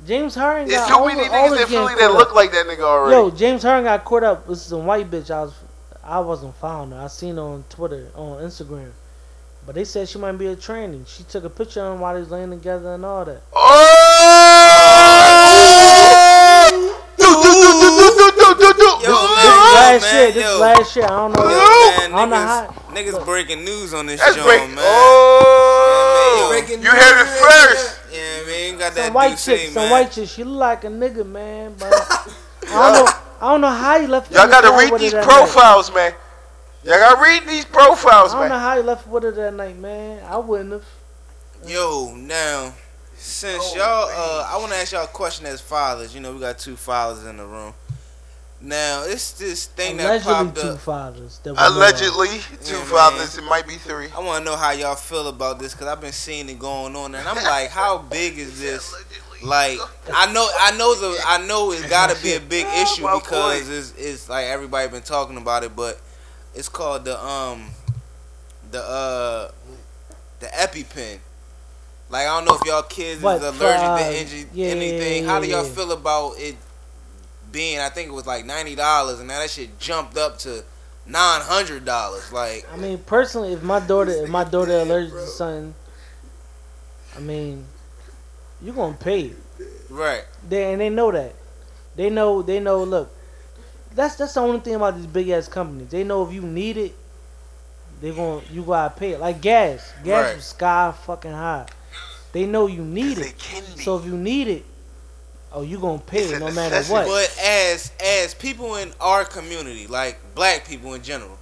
James 0.06 0.36
Harden 0.36 0.68
There's 0.68 0.86
too 0.88 1.06
many 1.06 1.22
all 1.22 1.28
niggas 1.50 1.56
the 1.56 1.62
in 1.62 1.68
Philly 1.68 1.96
that 1.96 2.12
look 2.12 2.34
like 2.36 2.52
that 2.52 2.66
nigga 2.66 2.82
already. 2.82 3.16
Yo, 3.16 3.30
James 3.32 3.64
Harden 3.64 3.86
got 3.86 4.04
caught 4.04 4.24
up 4.24 4.48
with 4.48 4.60
some 4.60 4.86
white 4.86 5.10
bitch. 5.10 5.32
I 5.32 5.44
was, 5.44 5.54
I 6.04 6.20
wasn't 6.20 6.56
found 6.56 6.92
her. 6.94 7.00
I 7.00 7.08
seen 7.08 7.36
her 7.38 7.42
on 7.44 7.64
Twitter, 7.70 8.10
on 8.16 8.42
Instagram. 8.44 8.92
But 9.66 9.76
they 9.76 9.86
said 9.86 10.10
she 10.10 10.18
might 10.18 10.34
be 10.34 10.48
a 10.48 10.58
tranny. 10.58 11.08
She 11.08 11.24
took 11.24 11.46
a 11.46 11.50
picture 11.50 11.82
of 11.86 11.94
him 11.94 12.02
while 12.02 12.14
they 12.16 12.20
was 12.20 12.30
laying 12.32 12.50
together 12.50 12.96
and 12.96 13.06
all 13.06 13.24
that. 13.24 13.42
Oh! 13.54 13.70
Yo, 19.04 19.10
This 19.12 19.22
man. 19.22 19.36
flag 19.36 19.74
last 19.74 20.02
man, 20.04 20.16
year. 20.24 20.32
This 20.32 20.44
yo. 20.44 20.60
last 20.60 20.96
year. 20.96 21.06
I 21.06 21.08
don't 21.10 21.32
know. 21.34 21.44
Yo, 21.44 21.50
man, 21.50 22.14
I 22.14 22.18
don't 22.18 22.30
know 22.30 22.36
niggas, 22.36 22.48
how. 22.48 22.94
niggas 23.20 23.26
breaking 23.26 23.64
news 23.66 23.94
on 23.94 24.06
this 24.06 24.20
That's 24.20 24.36
joint, 24.36 24.48
break. 24.48 24.62
man. 24.70 24.78
Oh, 24.80 26.50
Yeah, 26.52 26.60
man, 26.62 26.82
you 26.82 26.90
heard 26.90 27.22
it 27.22 27.28
first. 27.28 28.00
Yeah, 28.12 28.46
man, 28.46 28.78
got 28.80 28.94
that 28.96 29.06
Some 29.06 29.14
white 29.14 29.30
dude 29.30 29.38
chick, 29.40 29.60
say, 29.60 29.66
some 29.68 29.84
man. 29.84 29.92
white 29.92 30.12
chick. 30.12 30.30
She 30.30 30.44
look 30.44 30.60
like 30.60 30.84
a 30.84 30.88
nigga, 30.88 31.26
man. 31.26 31.76
But 31.78 31.94
I 31.94 32.28
don't 32.94 33.06
know. 33.06 33.12
I 33.42 33.52
don't 33.52 33.62
know 33.62 33.70
how 33.72 33.98
you 33.98 34.08
left. 34.08 34.32
Y'all 34.32 34.48
gotta 34.48 34.70
read 34.72 35.00
these 35.00 35.12
that 35.12 35.26
night. 35.26 35.28
profiles, 35.28 35.94
man. 35.94 36.14
Y'all 36.86 36.98
gotta 37.00 37.22
read 37.22 37.46
these 37.48 37.66
profiles, 37.66 38.34
man. 38.34 38.44
I 38.44 38.48
don't 38.48 38.58
know 38.58 38.60
how 38.60 38.76
you 38.76 38.84
left 38.84 39.08
with 39.08 39.24
her 39.24 39.32
that 39.32 39.54
night, 39.54 39.78
man. 39.78 40.24
I 40.26 40.38
wouldn't 40.38 40.72
have. 40.72 40.86
Yo, 41.66 42.14
now, 42.16 42.74
since 43.18 43.74
y'all, 43.76 44.10
uh, 44.10 44.50
I 44.52 44.58
want 44.58 44.72
to 44.72 44.78
ask 44.78 44.92
y'all 44.94 45.04
a 45.06 45.08
question 45.08 45.46
as 45.46 45.60
fathers. 45.62 46.14
You 46.16 46.22
know, 46.22 46.34
we 46.34 46.40
got 46.40 46.58
two 46.60 46.76
fathers 46.76 47.26
in 47.26 47.38
the 47.38 47.46
room. 47.46 47.74
Now, 48.66 49.04
it's 49.06 49.34
this 49.34 49.66
thing 49.66 49.98
that 49.98 50.06
Allegedly 50.06 50.34
popped 50.34 50.56
two 50.56 50.62
up. 50.70 50.80
fathers. 50.80 51.40
That 51.44 51.52
we 51.52 51.58
know 51.58 51.68
of. 51.68 51.76
Allegedly, 51.76 52.28
two 52.64 52.76
Yeah, 52.78 52.84
fathers. 52.86 53.38
It 53.38 53.44
might 53.44 53.68
be 53.68 53.76
three. 53.76 54.08
I 54.16 54.20
want 54.22 54.40
to 54.40 54.50
know 54.50 54.56
how 54.56 54.72
y'all 54.72 54.96
feel 54.96 55.28
about 55.28 55.60
this 55.60 55.74
because 55.74 55.88
I've 55.88 56.00
been 56.00 56.14
seeing 56.14 56.48
it 56.48 56.60
going 56.60 56.96
on, 56.96 57.14
and 57.14 57.28
I'm 57.28 57.44
like, 57.44 57.70
how 57.72 57.98
big 58.10 58.38
is 58.40 58.62
this? 58.62 58.96
Like, 59.44 59.78
I 60.14 60.32
know, 60.32 60.48
I 60.62 60.72
know 60.78 60.96
the, 60.96 61.20
I 61.26 61.46
know 61.46 61.74
it's 61.74 61.90
got 61.90 62.10
to 62.16 62.24
be 62.24 62.36
a 62.36 62.40
big 62.56 62.66
issue 62.82 63.02
because 63.14 63.70
it's, 63.70 63.94
it's 63.98 64.30
like 64.30 64.46
everybody 64.46 64.88
been 64.90 65.02
talking 65.02 65.36
about 65.36 65.64
it, 65.66 65.76
but 65.76 66.00
it's 66.56 66.70
called 66.70 67.04
the 67.04 67.22
um, 67.22 67.70
the 68.72 68.82
uh, 68.82 69.52
the 70.40 70.48
EpiPen. 70.48 71.20
Like, 72.10 72.28
I 72.28 72.38
don't 72.40 72.46
know 72.46 72.56
if 72.56 72.62
y'all 72.66 72.84
kids 72.84 73.22
What, 73.22 73.38
is 73.38 73.44
allergic 73.44 73.84
uh, 73.84 73.98
to 73.98 74.04
inju- 74.04 74.48
yeah, 74.54 74.68
anything. 74.68 75.24
yeah, 75.24 75.30
how 75.30 75.42
do 75.42 75.48
y'all 75.48 75.66
yeah. 75.66 75.70
feel 75.74 75.92
about 75.92 76.34
it 76.38 76.56
being? 77.54 77.80
I 77.80 77.88
think 77.88 78.10
it 78.10 78.14
was 78.14 78.28
like 78.28 78.46
ninety 78.46 78.76
dollars, 78.76 79.20
and 79.20 79.30
now 79.30 79.40
that 79.40 79.50
shit 79.50 79.80
jumped 79.80 80.18
up 80.18 80.38
to 80.40 80.66
nine 81.08 81.42
hundred 81.42 81.86
dollars. 81.86 82.30
Like, 82.34 82.68
I 82.74 82.76
mean, 82.76 82.98
personally, 82.98 83.54
if 83.54 83.64
my 83.64 83.80
daughter, 83.80 84.12
if 84.12 84.30
my 84.30 84.44
daughter 84.44 84.74
allergic 84.80 85.14
to 85.14 85.26
something, 85.28 85.74
I 87.16 87.20
mean, 87.22 87.66
you 88.62 88.74
gonna 88.74 88.96
pay 88.96 89.22
it. 89.28 89.38
right? 89.90 90.26
They 90.50 90.74
and 90.74 90.82
they 90.82 90.90
know 90.90 91.12
that. 91.12 91.34
They 91.96 92.10
know. 92.10 92.42
They 92.42 92.60
know. 92.60 92.84
Look, 92.84 93.16
that's 93.96 94.16
that's 94.16 94.34
the 94.34 94.42
only 94.42 94.60
thing 94.60 94.76
about 94.76 94.98
these 94.98 95.08
big 95.08 95.30
ass 95.30 95.48
companies. 95.48 95.90
They 95.90 96.04
know 96.04 96.28
if 96.28 96.34
you 96.34 96.42
need 96.42 96.76
it, 96.78 96.96
they 98.02 98.12
gon' 98.12 98.42
you 98.52 98.64
gotta 98.64 98.94
pay 99.00 99.12
it. 99.12 99.20
Like 99.20 99.40
gas, 99.42 99.94
gas 100.04 100.26
Right. 100.26 100.36
was 100.36 100.46
sky 100.46 100.94
fucking 101.06 101.32
high. 101.32 101.68
They 102.32 102.48
know 102.48 102.66
you 102.66 102.84
need 102.84 103.20
it. 103.20 103.40
So 103.84 103.98
if 104.00 104.06
you 104.06 104.18
need 104.18 104.48
it, 104.48 104.66
oh, 105.54 105.62
you 105.62 105.78
gonna 105.80 106.00
pay 106.00 106.24
It's 106.24 106.32
it 106.34 106.40
no 106.40 106.52
matter 106.52 106.82
what. 106.92 107.08
But 107.08 107.38
as 107.44 107.92
as 108.04 108.34
people 108.34 108.76
in 108.76 108.92
our 109.00 109.26
community, 109.26 109.88
like 109.88 110.20
black 110.36 110.68
people 110.68 110.94
in 110.94 111.02
general, 111.04 111.38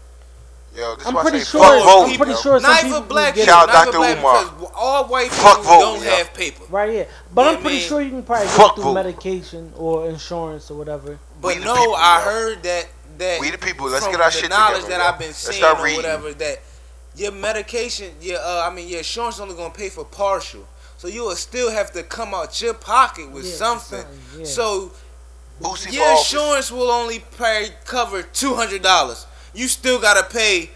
Yo, 0.76 0.96
this 0.96 1.06
I'm 1.08 1.14
why 1.14 1.22
I 1.22 1.24
pretty 1.24 1.40
say 1.40 1.52
sure. 1.52 1.62
fuck 1.62 1.84
vote, 1.84 2.04
I'm 2.10 2.18
pretty 2.18 2.36
sure 2.42 2.60
some 2.60 2.72
not 2.72 2.82
people 2.82 3.02
for 3.02 3.08
black 3.08 3.36
get 3.36 3.46
people, 3.46 3.54
Shout 3.54 3.70
it. 3.70 3.74
not 3.74 3.86
Dr. 3.86 3.92
for 3.92 3.98
black 3.98 4.18
Umar. 4.20 4.46
because 4.46 4.72
all 4.76 5.06
white 5.08 5.32
Fuck 5.32 5.58
people 5.58 5.64
vote, 5.64 5.80
don't 5.82 6.04
yo. 6.04 6.10
have 6.12 6.34
paper. 6.34 6.64
Right, 6.70 6.94
yeah. 6.94 7.04
But 7.34 7.46
Yeah, 7.46 7.52
I'm 7.52 7.62
pretty 7.62 7.78
man. 7.78 7.88
sure 7.88 8.02
you 8.02 8.10
can 8.12 8.24
probably 8.24 8.48
Fuck 8.48 8.76
get 8.76 8.76
through 8.76 8.84
vote. 8.86 8.94
medication 8.94 9.74
or 9.76 10.08
insurance 10.10 10.72
or 10.72 10.78
whatever. 10.78 11.20
But 11.42 11.56
We 11.58 11.64
no, 11.64 11.76
people, 11.76 11.96
I 11.96 12.20
yo. 12.20 12.24
heard 12.24 12.64
that 12.64 12.88
that 13.18 13.40
We 13.42 13.52
the 13.52 13.58
people. 13.58 13.88
Let's 13.90 14.06
from 14.06 14.14
get 14.14 14.22
our 14.22 14.32
the 14.32 14.38
shit 14.38 14.50
knowledge 14.50 14.84
together, 14.84 14.98
that 14.98 15.00
yo. 15.04 15.10
I've 15.14 15.20
been 15.20 15.28
Let's 15.28 15.38
seeing 15.38 15.64
or 15.66 15.96
whatever 15.98 16.34
that 16.34 16.60
your 17.16 17.32
medication, 17.34 18.12
your 18.22 18.40
uh, 18.40 18.68
I 18.70 18.74
mean 18.74 18.88
your 18.88 19.00
insurance 19.00 19.40
only 19.42 19.56
gonna 19.56 19.74
pay 19.74 19.90
for 19.90 20.06
partial, 20.06 20.66
so 21.02 21.08
you 21.08 21.24
will 21.24 21.36
still 21.36 21.72
have 21.72 21.92
to 21.94 22.04
come 22.04 22.36
out 22.36 22.62
your 22.62 22.76
pocket 22.76 23.32
with 23.32 23.46
Yeah, 23.46 23.56
something. 23.56 24.06
yeah. 24.38 24.46
So 24.46 24.92
Boosie 25.60 25.92
your 25.94 26.12
insurance 26.12 26.72
will 26.72 26.92
only 26.92 27.24
pay 27.40 27.70
cover 27.86 28.22
two 28.22 28.54
hundred 28.54 28.84
dollars. 28.84 29.26
You 29.56 29.68
still 29.68 30.00
gotta 30.00 30.24
pay 30.30 30.70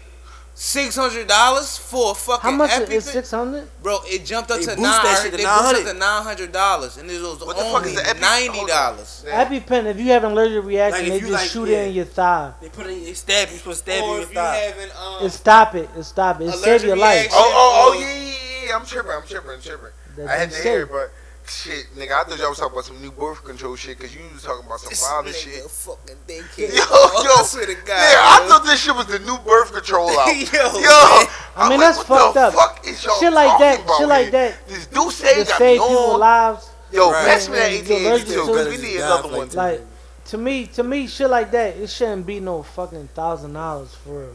six 0.54 0.96
hundred 0.96 1.28
dollars 1.28 1.76
for 1.78 2.10
a 2.10 2.14
fucking 2.14 2.50
How 2.50 2.56
much 2.56 2.70
EpiPen? 2.70 2.90
is 2.90 3.04
six 3.04 3.30
hundred? 3.30 3.68
Bro, 3.84 3.98
it 4.06 4.24
jumped 4.24 4.50
up 4.50 4.58
They 4.58 4.64
to 4.64 4.70
boosted 4.70 4.82
nine. 4.82 5.02
that 5.04 5.22
to 5.24 5.30
They 5.30 5.36
boosted 5.44 5.44
900. 5.46 5.92
to 5.92 5.98
nine 5.98 6.22
hundred 6.24 6.52
dollars, 6.52 6.96
and 6.96 7.08
it 7.10 7.20
was 7.20 7.38
What 7.40 7.56
the 7.56 7.62
fuck 7.62 7.74
only 7.76 7.90
is 7.90 7.94
the 7.96 8.08
Epi- 8.10 8.20
ninety 8.20 8.58
hold 8.58 8.70
on. 8.70 8.76
dollars. 8.94 9.24
EpiPen, 9.28 9.86
if 9.86 9.96
you 10.00 10.06
have 10.10 10.24
an 10.24 10.32
allergic 10.32 10.64
reaction, 10.64 11.02
Like, 11.02 11.08
they 11.12 11.14
you 11.20 11.20
just 11.28 11.32
like- 11.42 11.50
shoot 11.50 11.68
yeah. 11.68 11.76
it 11.84 11.88
in 11.88 11.94
your 11.94 12.04
thigh. 12.04 12.52
They 12.60 12.68
put 12.68 12.86
it, 12.86 13.04
they 13.04 13.14
stab 13.14 13.50
you, 13.50 13.58
supposed 13.58 13.84
to 13.84 13.92
stab 13.92 14.04
you 14.04 14.14
in 14.16 14.22
if 14.22 14.32
your 14.32 14.42
you 14.42 14.48
thigh. 14.48 14.56
having 14.56 14.90
um, 14.92 15.26
It 15.26 15.30
stop 15.30 15.74
it. 15.74 15.88
It 15.96 16.04
stop 16.04 16.40
it. 16.40 16.44
It 16.44 16.54
Allergic 16.54 16.64
save 16.80 16.84
your 16.88 16.96
life. 16.96 17.14
reaction. 17.22 17.38
Oh, 17.38 17.52
oh, 17.54 17.72
oh, 17.74 17.94
Oh. 17.96 18.00
yeah, 18.00 18.06
yeah, 18.06 18.22
yeah, 18.24 18.68
yeah. 18.68 18.76
I'm 18.76 18.86
tripping. 18.86 19.10
I'm 19.12 19.22
tripping. 19.26 19.50
I'm 19.50 19.60
tripping. 19.60 19.90
That 20.16 20.28
I 20.28 20.36
had 20.36 20.50
to 20.50 20.62
hear 20.62 20.82
it, 20.82 20.90
but 20.90 21.12
shit, 21.48 21.86
nigga, 21.96 22.12
I 22.12 22.24
thought 22.24 22.38
y'all 22.38 22.48
was 22.50 22.58
talking 22.58 22.72
about 22.72 22.84
some 22.84 23.00
new 23.00 23.10
birth 23.12 23.44
control 23.44 23.76
shit 23.76 23.98
because 23.98 24.14
you 24.14 24.22
was 24.32 24.42
talking 24.42 24.66
about 24.66 24.80
some 24.80 24.90
this 24.90 25.06
violent 25.06 25.28
nigga 25.28 25.62
shit. 25.62 25.70
fucking 25.70 26.16
Yo, 26.28 26.34
dickhead. 26.42 27.24
yo, 27.24 27.30
I 27.38 27.42
swear 27.46 27.66
to 27.66 27.74
God. 27.74 27.88
yeah, 27.88 28.18
I 28.20 28.46
thought 28.48 28.64
this 28.64 28.82
shit 28.82 28.94
was 28.96 29.06
the 29.06 29.18
new 29.20 29.38
birth 29.38 29.72
control 29.72 30.10
out. 30.18 30.26
Yo, 30.34 30.80
Yo. 30.80 31.24
I 31.56 31.68
mean, 31.68 31.78
like, 31.78 31.94
that's 31.94 31.98
what 32.08 32.32
fucked 32.32 32.34
the 32.34 32.40
up. 32.40 32.54
Fuck 32.54 32.86
is 32.86 33.04
y'all 33.04 33.14
Shit 33.20 33.32
like 33.32 33.58
that. 33.58 33.84
about 33.84 33.98
Shit 33.98 34.08
like 34.08 34.22
here? 34.24 34.30
that. 34.32 34.68
This 34.68 34.86
dude 34.86 35.10
To 35.12 35.24
got 35.24 35.36
me 35.38 35.44
save 35.44 35.80
people's 35.80 35.90
on. 36.14 36.20
lives. 36.20 36.70
Yo, 36.92 37.10
Right. 37.10 37.26
pass 37.26 37.48
me 37.48 37.54
that 37.56 37.70
Man, 37.70 37.72
you're 37.86 38.10
1882 38.12 38.32
to 38.40 38.46
because 38.46 38.68
we 38.68 38.76
need 38.88 38.96
another 38.98 39.28
one. 39.36 39.48
Like 39.50 39.80
to 40.26 40.38
me, 40.38 40.66
to 40.66 40.82
me, 40.82 41.06
shit 41.06 41.30
like 41.30 41.50
that. 41.52 41.76
It 41.76 41.88
shouldn't 41.90 42.26
be 42.26 42.40
no 42.40 42.62
fucking 42.62 43.08
thousand 43.14 43.52
dollars 43.52 43.94
for 44.04 44.20
real. 44.20 44.34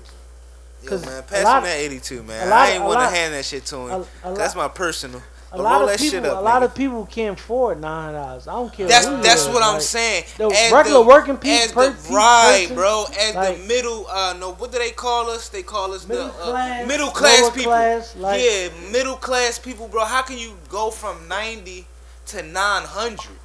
Yo, 0.83 0.89
'Cause 0.89 1.05
man, 1.05 1.21
pass 1.23 1.63
me 1.63 1.69
that 1.69 1.77
82, 1.79 2.23
man. 2.23 2.49
lot- 2.49 2.59
I 2.59 2.71
ain't 2.71 2.83
a 2.83 2.87
want 2.87 2.99
to 3.01 3.07
hand 3.15 3.33
that 3.35 3.45
shit 3.45 3.65
to 3.67 3.75
him. 3.77 3.91
A, 3.91 3.99
a 4.01 4.05
'cause 4.23 4.37
that's 4.37 4.55
lot, 4.55 4.63
my 4.63 4.67
personal. 4.73 5.21
A 5.53 5.57
But 5.57 5.63
lot 5.63 5.89
of 5.89 5.97
people, 5.99 6.29
up, 6.29 6.37
a 6.37 6.41
lot 6.41 6.63
of 6.63 6.73
people 6.73 7.05
can't 7.05 7.37
afford 7.37 7.81
nine 7.81 8.13
dollars. 8.13 8.47
I 8.47 8.53
don't 8.53 8.71
care. 8.71 8.87
That's 8.87 9.05
that's 9.05 9.47
what 9.47 9.61
I'm 9.61 9.81
saying. 9.81 10.23
the 10.37 10.47
As 10.47 10.71
regular 10.71 11.05
working 11.05 11.35
people, 11.37 11.57
as 11.57 11.71
per- 11.73 11.89
the 11.91 12.13
right, 12.13 12.61
person, 12.69 12.75
bro. 12.75 13.05
As 13.19 13.35
like- 13.35 13.57
the 13.57 13.63
middle, 13.67 14.07
uh, 14.07 14.33
no, 14.39 14.53
what 14.53 14.71
do 14.71 14.77
they 14.79 14.91
call 14.91 15.29
us? 15.29 15.49
They 15.49 15.61
call 15.63 15.91
us 15.93 16.07
Middle 16.07 16.27
the 16.27 16.33
uh, 16.33 16.51
class, 16.51 16.87
middle 16.87 17.09
class 17.09 17.49
people. 17.49 17.63
class, 17.71 18.15
like- 18.15 18.41
yeah, 18.41 18.69
middle 18.91 19.17
class 19.17 19.59
people, 19.59 19.87
bro. 19.89 20.05
How 20.05 20.21
can 20.21 20.37
you 20.37 20.57
go 20.69 20.89
from 20.89 21.27
ninety 21.27 21.85
to 22.27 22.43
nine 22.43 22.83
hundred? 22.83 23.37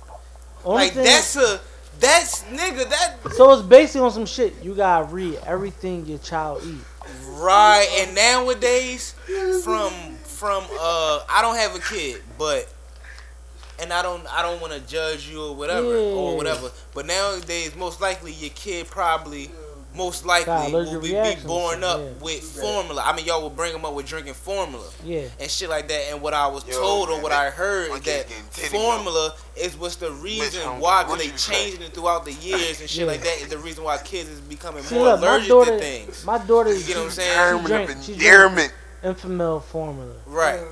Like 0.64 0.92
thing- 0.92 1.04
that's 1.04 1.34
a 1.36 1.60
that's 1.98 2.42
nigga 2.44 2.88
that 2.88 3.16
so 3.34 3.52
it's 3.52 3.62
basically 3.62 4.02
on 4.02 4.12
some 4.12 4.26
shit. 4.26 4.54
You 4.62 4.74
gotta 4.74 5.06
read 5.06 5.40
everything 5.44 6.06
your 6.06 6.18
child 6.18 6.62
eat. 6.64 6.78
right. 7.30 7.88
And 7.98 8.14
nowadays, 8.14 9.14
from 9.64 9.92
from 10.36 10.64
uh, 10.78 11.20
I 11.28 11.40
don't 11.42 11.56
have 11.56 11.74
a 11.74 11.80
kid, 11.80 12.22
but 12.38 12.68
and 13.80 13.92
I 13.92 14.02
don't 14.02 14.26
I 14.32 14.42
don't 14.42 14.60
want 14.60 14.72
to 14.74 14.80
judge 14.80 15.28
you 15.28 15.42
or 15.42 15.54
whatever 15.54 15.88
Yeah. 15.94 16.14
or 16.16 16.36
whatever. 16.36 16.70
But 16.94 17.06
nowadays, 17.06 17.74
most 17.76 18.00
likely 18.00 18.32
your 18.32 18.50
kid 18.50 18.86
probably 18.88 19.50
most 19.94 20.26
likely 20.26 20.52
allergic 20.52 20.92
will 20.92 21.00
be, 21.00 21.12
be 21.12 21.46
born 21.46 21.82
up 21.82 21.98
yeah. 22.00 22.22
with 22.22 22.42
formula. 22.42 23.02
I 23.02 23.16
mean, 23.16 23.24
y'all 23.24 23.40
will 23.40 23.48
bring 23.48 23.72
them 23.72 23.86
up 23.86 23.94
with 23.94 24.04
drinking 24.04 24.34
formula 24.34 24.84
Yeah. 25.02 25.22
and 25.40 25.50
shit 25.50 25.70
like 25.70 25.88
that. 25.88 26.08
And 26.12 26.20
what 26.20 26.34
I 26.34 26.48
was 26.48 26.66
Yo, 26.68 26.78
told 26.78 27.08
or 27.08 27.22
what 27.22 27.30
that- 27.30 27.46
I 27.46 27.48
heard 27.48 27.86
is 27.92 28.00
that 28.00 28.28
getting 28.28 28.36
titty 28.52 28.76
formula 28.76 29.34
is 29.56 29.74
what's 29.74 29.96
the 29.96 30.12
reason 30.12 30.60
hungry. 30.64 30.82
why 30.82 31.02
What 31.04 31.18
because 31.18 31.46
they 31.46 31.54
you 31.54 31.60
changing 31.62 31.80
it 31.86 31.94
throughout 31.94 32.26
the 32.26 32.34
years 32.34 32.80
and 32.82 32.90
shit 32.90 33.00
Yeah. 33.00 33.06
like 33.06 33.22
that 33.22 33.40
is 33.40 33.48
the 33.48 33.56
reason 33.56 33.84
why 33.84 33.96
kids 33.96 34.28
is 34.28 34.40
becoming 34.42 34.82
See, 34.82 34.96
more 34.96 35.04
look, 35.12 35.20
my 35.22 35.26
allergic 35.28 35.48
daughter, 35.48 35.70
to 35.70 35.78
things. 35.78 36.24
my 36.26 36.38
daughter, 36.44 36.74
You 36.74 36.84
get 36.84 36.96
what 36.98 37.04
I'm 37.06 37.10
saying? 37.12 37.30
Endearment 37.56 37.64
of 37.64 37.86
drink- 37.86 38.02
she 38.02 38.06
drink- 38.12 38.22
endearment. 38.22 38.72
Enfamil 39.02 39.62
formula. 39.62 40.14
Right. 40.26 40.60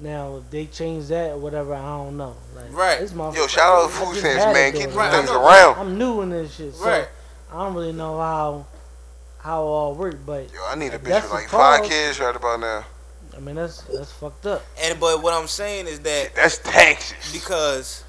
Now 0.00 0.38
if 0.38 0.50
they 0.50 0.66
change 0.66 1.06
that 1.08 1.30
or 1.30 1.38
whatever, 1.38 1.72
I 1.72 1.82
don't 1.98 2.16
know. 2.16 2.34
Like, 2.56 2.72
Right. 2.76 2.98
This 2.98 3.12
motherfucker- 3.12 3.36
Yo, 3.36 3.46
shout 3.46 3.78
out 3.84 3.88
to 3.88 3.94
food 3.94 4.16
Sense, 4.16 4.44
man. 4.44 4.56
it 4.56 4.72
Keep 4.74 4.90
though, 4.90 4.96
Right, 4.96 5.10
them 5.10 5.14
I 5.14 5.16
things 5.26 5.30
know. 5.30 5.46
around. 5.46 5.78
I'm 5.78 5.96
new 5.98 6.20
in 6.22 6.30
this 6.30 6.52
shit, 6.54 6.74
so 6.74 6.84
Right. 6.84 7.08
I 7.52 7.58
don't 7.58 7.74
really 7.74 7.92
know 7.92 8.18
how 8.18 8.66
how 9.38 9.62
it 9.62 9.66
all 9.66 9.94
work. 9.94 10.16
But 10.26 10.52
Yo, 10.52 10.60
I 10.68 10.74
need 10.74 10.92
a 10.94 10.98
bitch 10.98 11.22
with 11.22 11.30
like 11.30 11.48
five 11.48 11.80
cause- 11.80 11.88
kids 11.88 12.20
right 12.20 12.34
about 12.34 12.60
now. 12.60 12.84
I 13.36 13.40
mean 13.40 13.54
that's 13.56 13.82
that's 13.82 14.10
fucked 14.12 14.46
up. 14.46 14.62
And 14.80 14.98
but 15.00 15.22
what 15.22 15.32
I'm 15.32 15.48
saying 15.48 15.86
is 15.86 16.00
that 16.00 16.34
That's 16.34 16.58
taxes. 16.58 17.32
because 17.32 18.03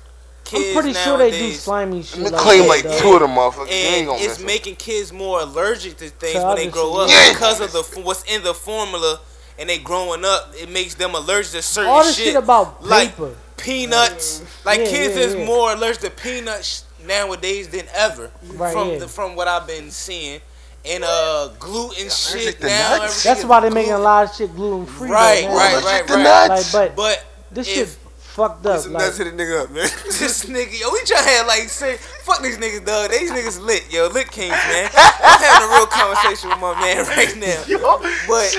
kids 0.46 0.76
I'm 0.76 0.82
pretty 0.82 0.94
sure 0.98 1.18
they 1.18 1.32
do 1.32 1.52
slimy 1.52 2.04
shit. 2.04 2.20
Let 2.22 2.32
me 2.32 2.38
like 2.38 2.42
claim 2.42 2.62
that, 2.62 2.68
like 2.70 2.84
though. 2.84 3.00
two 3.00 3.14
of 3.16 3.20
them 3.22 3.32
motherfuckers. 3.32 3.68
You 3.70 3.74
and 3.74 4.10
it's 4.22 4.28
miss 4.28 4.40
'em. 4.40 4.46
making 4.46 4.76
kids 4.78 5.12
more 5.12 5.42
allergic 5.42 5.98
to 5.98 6.10
things 6.10 6.40
To 6.40 6.46
when 6.48 6.56
they 6.56 6.68
grow 6.68 6.96
up 7.02 7.10
yeah. 7.10 7.34
because 7.34 7.60
of 7.62 7.72
the 7.74 7.84
what's 8.02 8.24
in 8.24 8.44
the 8.44 8.54
formula 8.54 9.20
and 9.60 9.70
they 9.70 9.78
growing 9.80 10.24
up 10.26 10.52
it 10.56 10.70
makes 10.70 10.96
them 10.96 11.16
allergic 11.16 11.52
to 11.52 11.62
certain 11.62 11.90
All 11.90 12.04
this 12.04 12.16
shit, 12.16 12.28
shit 12.28 12.36
about 12.36 12.84
like 12.86 13.10
paper. 13.16 13.36
peanuts 13.58 14.44
like 14.66 14.80
Yeah, 14.80 14.86
kids 14.86 15.16
yeah, 15.18 15.24
is 15.24 15.36
more 15.48 15.74
allergic 15.74 16.02
to 16.02 16.10
peanuts 16.12 16.86
nowadays 17.06 17.68
than 17.70 17.86
ever 17.96 18.32
Right, 18.54 18.72
from 18.74 18.90
yeah. 18.92 18.98
the, 19.00 19.08
from 19.08 19.36
what 19.36 19.48
I've 19.48 19.68
been 19.68 19.92
seeing 19.92 20.42
and 20.86 21.04
uh 21.04 21.50
gluten 21.60 22.10
shit 22.10 22.62
now 22.62 23.00
That's 23.00 23.44
why 23.44 23.60
they 23.62 23.70
making 23.70 23.94
a 23.94 23.98
lot 24.00 24.30
of 24.30 24.36
shit 24.36 24.54
gluten 24.56 24.86
free. 24.86 25.10
Right, 25.10 25.48
right, 25.48 25.74
Allergic 25.82 26.10
right, 26.10 26.26
right. 26.26 26.50
Like, 26.50 26.72
but 26.72 26.96
but 26.96 27.26
this 27.52 27.68
if- 27.68 27.76
shit 27.76 27.98
fucked 28.36 28.66
up. 28.66 28.80
Some 28.82 28.94
Like, 28.94 29.04
nuts 29.08 29.18
hit 29.18 29.28
a 29.28 29.32
nigga 29.32 29.64
up, 29.64 29.72
man. 29.72 29.88
this 30.06 30.46
nigga, 30.46 30.76
yo, 30.80 30.92
we 30.92 31.00
trying 31.08 31.24
to 31.24 31.30
have 31.40 31.48
like 31.48 31.70
say, 31.72 31.96
fuck 32.28 32.42
these 32.44 32.58
niggas, 32.58 32.86
dog. 32.86 33.10
These 33.12 33.32
niggas 33.32 33.60
lit, 33.64 33.88
yo, 33.92 34.08
lit 34.12 34.30
kings, 34.32 34.52
man. 34.52 34.92
I'm 34.94 35.40
having 35.40 35.70
a 35.70 35.72
real 35.72 35.88
conversation 35.88 36.50
with 36.52 36.60
my 36.60 36.76
man 36.80 37.06
right 37.16 37.32
now. 37.40 37.64
Yo, 37.68 37.80
But 38.28 38.52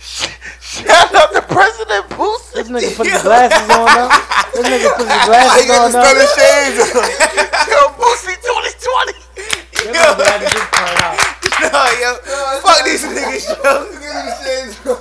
shout 0.00 1.14
out 1.14 1.32
to 1.36 1.42
President 1.42 2.08
Boosie. 2.16 2.54
this 2.56 2.68
nigga 2.72 2.96
put 2.96 3.06
his 3.06 3.20
glasses 3.22 3.68
on 3.68 3.84
now. 3.92 4.08
This 4.56 4.64
nigga 4.66 4.88
put 4.96 5.06
his 5.06 5.24
glasses 5.28 5.66
got 5.68 5.84
on 5.84 5.92
the 5.92 6.00
now. 6.00 6.24
shades 6.32 6.80
on. 6.96 7.04
Yo, 7.68 7.80
Boosie 8.00 8.40
2020. 8.40 9.12
That 9.80 9.92
nigga 9.92 10.24
had 10.24 10.40
to 10.40 10.48
get 10.48 10.64
part 10.72 10.96
out. 11.04 11.20
yo. 12.00 12.10
Fuck 12.64 12.80
these 12.88 13.04
niggas, 13.04 13.44
yo. 13.52 14.96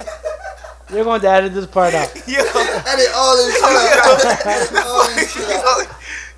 You're 0.91 1.03
going 1.03 1.21
to 1.21 1.29
edit 1.29 1.53
this 1.53 1.67
part 1.67 1.93
out. 1.93 2.13
Yo, 2.27 2.39
Edit 2.39 3.07
all 3.15 3.37
this 3.37 3.55
shit 3.59 3.63
out. 3.63 4.85
All 4.85 5.07
this 5.15 5.33
shit 5.33 5.49
out. 5.49 5.87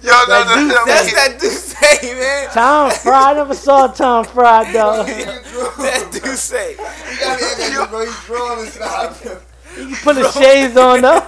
Yo, 0.03 0.09
no, 0.09 0.25
That 0.27 0.47
no, 0.47 0.55
dude 0.55 0.67
no. 0.69 0.85
that's 0.85 1.13
that 1.13 1.39
dude 1.39 1.51
say, 1.51 2.13
man. 2.15 2.49
Tom 2.49 2.89
Fry, 2.91 3.31
I 3.31 3.33
never 3.35 3.53
saw 3.53 3.85
Tom 3.87 4.25
Fry 4.25 4.71
though. 4.73 5.03
That 5.03 6.09
dude 6.11 6.37
say. 6.37 6.71
You 6.71 6.77
gotta 6.77 7.37
be 7.37 7.75
that 7.75 7.87
bro. 7.89 8.05
He's 8.05 8.25
drawing 8.25 8.59
and 8.61 8.69
stuff. 8.69 9.47
You 9.77 9.87
can 9.87 9.95
put 9.97 10.15
the 10.15 10.31
shades 10.31 10.75
on 10.75 11.01
though. 11.01 11.21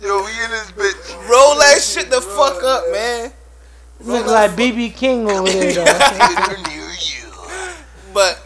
Yo, 0.00 0.24
we 0.24 0.30
in 0.44 0.50
this 0.50 0.70
bitch. 0.70 1.28
Roll 1.28 1.56
that 1.58 1.80
shit 1.82 2.10
the 2.10 2.20
fuck 2.20 2.62
up, 2.62 2.84
man. 2.92 3.32
Look 4.02 4.26
like 4.26 4.52
BB 4.52 4.94
King 4.94 5.28
over 5.28 5.48
there 5.48 5.72
though. 5.74 5.84
Nigga 5.84 7.22
you. 7.22 7.30
But 8.14 8.40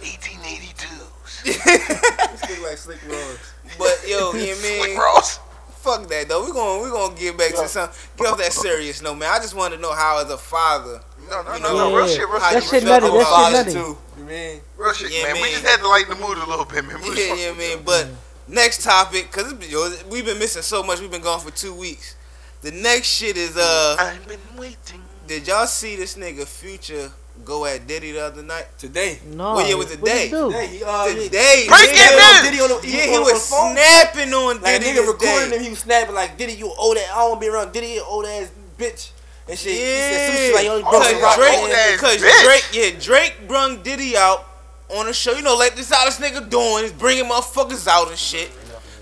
1882. 1.45 2.61
Look 2.61 2.69
like 2.71 2.79
Slick 2.79 2.99
Rose. 3.09 3.39
but 3.79 3.99
yo, 4.09 4.11
you 4.11 4.17
know 4.17 4.27
what 4.27 4.37
I 4.37 4.53
Slick 4.55 4.89
mean? 4.91 4.99
Ross. 4.99 5.41
Fuck 5.85 6.09
that 6.09 6.29
though. 6.29 6.45
We 6.47 6.53
going 6.53 6.83
we 6.83 6.91
gonna 6.91 7.15
get 7.15 7.37
back 7.37 7.51
to 7.55 7.69
some 7.69 7.91
get 8.17 8.27
off 8.29 8.39
that 8.39 8.53
serious 8.53 9.03
note, 9.03 9.17
man. 9.17 9.31
I 9.31 9.39
just 9.39 9.55
want 9.55 9.75
to 9.75 9.81
know 9.81 9.93
how 9.95 10.23
as 10.25 10.31
a 10.31 10.39
father. 10.39 11.01
No, 11.29 11.43
no, 11.43 11.55
You 11.55 11.61
no, 11.63 11.69
know, 11.69 11.89
no. 11.91 11.97
Real 11.97 12.09
shit, 12.09 12.21
real 12.29 12.41
How 12.41 12.51
shit. 12.51 12.63
That 12.63 12.65
you 12.65 12.71
shit 12.71 12.83
feel 12.83 12.91
nutty. 12.91 13.07
about 13.07 13.53
That 13.53 13.67
shit 13.67 13.75
nutty. 13.75 13.87
too. 13.87 13.99
You 14.19 14.25
mean? 14.25 14.61
Real 14.79 14.93
shit, 14.95 15.13
Yeah, 15.13 15.23
man. 15.33 15.43
We 15.43 15.51
just 15.51 15.65
had 15.67 15.81
to 15.81 15.89
lighten 15.89 16.11
the 16.19 16.27
mood 16.27 16.39
a 16.39 16.47
little 16.49 16.65
bit, 16.65 16.85
man. 16.87 17.01
We 17.03 17.11
was 17.11 17.19
Yeah, 17.19 17.29
fucking- 17.29 17.45
yeah, 17.45 17.53
man. 17.77 17.83
But 17.85 18.09
next 18.49 18.83
topic, 18.83 19.31
cause 19.31 19.53
yo, 19.69 19.95
we've 20.09 20.25
been 20.25 20.39
missing 20.39 20.63
so 20.63 20.83
much. 20.83 21.01
We've 21.01 21.11
been 21.11 21.21
gone 21.23 21.41
for 21.41 21.51
two 21.51 21.75
weeks. 21.75 22.15
The 22.63 22.71
next 22.73 23.09
shit 23.09 23.37
is 23.37 23.57
uh, 23.59 23.97
I've 23.99 24.27
been 24.27 24.41
waiting. 24.57 25.03
did 25.27 25.47
y'all 25.47 25.67
see 25.67 25.97
this 25.97 26.17
nigga 26.17 26.47
Future 26.47 27.11
go 27.45 27.67
at 27.67 27.87
Diddy 27.87 28.13
the 28.13 28.25
other 28.25 28.43
night? 28.43 28.67
Today. 28.79 29.19
No. 29.27 29.55
Well, 29.55 29.67
yeah, 29.67 29.73
it 29.73 29.79
was 29.79 29.87
what 29.89 29.99
today. 29.99 30.29
Today, 30.31 30.67
he, 30.67 30.83
uh, 30.85 31.07
he- 31.09 31.25
Today, 31.25 31.65
Break 31.69 31.91
nigga, 31.91 31.95
it. 31.95 32.43
Diddy 32.45 32.61
on 32.61 32.69
the, 32.83 32.89
yeah, 32.89 33.03
on- 33.03 33.09
he 33.09 33.17
on 33.17 33.23
was 33.25 33.33
the 33.33 33.39
phone. 33.57 33.73
snapping 33.75 34.35
on 34.35 34.61
Like 34.61 34.77
a 34.77 34.85
Diddy 34.85 34.99
nigga 34.99 35.07
recording 35.07 35.53
him, 35.53 35.63
he 35.63 35.71
was 35.71 35.79
snapping 35.81 36.15
like 36.15 36.37
Diddy, 36.39 36.55
you 36.55 36.73
old 36.77 36.97
ass. 36.97 37.09
I 37.13 37.19
don't 37.19 37.41
be 37.41 37.49
around 37.49 37.73
Diddy, 37.73 38.01
old 38.01 38.27
ass 38.27 38.51
bitch. 38.79 39.11
And 39.49 39.59
shit. 39.59 39.73
He 39.73 39.79
said 39.79 40.55
like 40.55 40.65
you 40.65 40.71
only 40.71 40.83
Cause 40.85 41.11
some 41.11 41.21
rock. 41.23 41.37
Drake- 41.37 41.53
man. 41.53 41.61
old 41.63 41.71
ass 41.71 42.01
Cause 42.01 42.17
bitch. 42.17 42.45
Drake, 42.45 42.69
yeah, 42.73 42.91
Drake 43.01 43.35
brung 43.47 43.83
Diddy 43.83 44.17
out 44.17 44.47
on 44.89 45.07
a 45.09 45.13
show. 45.13 45.33
You 45.33 45.43
know, 45.43 45.57
like 45.57 45.77
this 45.77 45.91
how 45.93 46.05
this 46.07 46.19
nigga 46.19 46.49
doing. 46.49 46.85
is 46.85 46.93
bringing 46.93 47.25
motherfuckers 47.27 47.87
out 47.87 48.09
and 48.09 48.19
shit. 48.19 48.51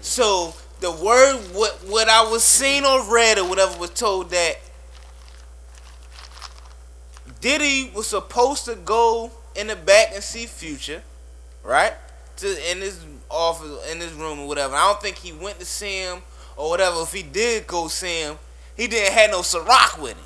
So 0.01 0.53
the 0.81 0.91
word, 0.91 1.37
what 1.55 1.79
what 1.87 2.09
I 2.09 2.23
was 2.29 2.43
seen 2.43 2.85
or 2.85 3.05
read 3.13 3.39
or 3.39 3.45
whatever 3.49 3.79
was 3.79 3.91
told 3.91 4.31
that 4.31 4.57
Diddy 7.43 7.91
was 7.95 8.07
supposed 8.07 8.65
to 8.65 8.75
go 8.77 9.31
in 9.55 9.67
the 9.67 9.77
back 9.77 10.13
and 10.15 10.23
see 10.23 10.47
Future, 10.47 11.03
right? 11.63 11.93
To 12.39 12.71
in 12.71 12.79
his 12.81 13.05
office, 13.31 13.93
in 13.93 14.01
his 14.01 14.13
room 14.15 14.41
or 14.41 14.49
whatever. 14.49 14.75
I 14.75 14.87
don't 14.91 15.03
think 15.03 15.17
he 15.17 15.33
went 15.33 15.59
to 15.59 15.67
see 15.67 15.99
him 16.01 16.23
or 16.57 16.71
whatever. 16.71 17.03
If 17.03 17.13
he 17.13 17.23
did 17.23 17.67
go 17.67 17.89
see 17.89 18.23
him, 18.23 18.39
he 18.77 18.87
didn't 18.87 19.13
have 19.13 19.31
no 19.31 19.41
Ciroc 19.41 20.01
with 20.01 20.13
him. 20.15 20.25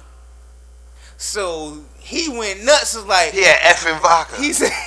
So 1.19 1.79
he 1.99 2.29
went 2.29 2.63
nuts. 2.65 2.95
Was 2.95 3.07
like 3.07 3.33
He 3.33 3.43
had 3.43 3.57
effing 3.61 3.99
vodka. 4.03 4.37
he 4.37 4.53
said, 4.53 4.71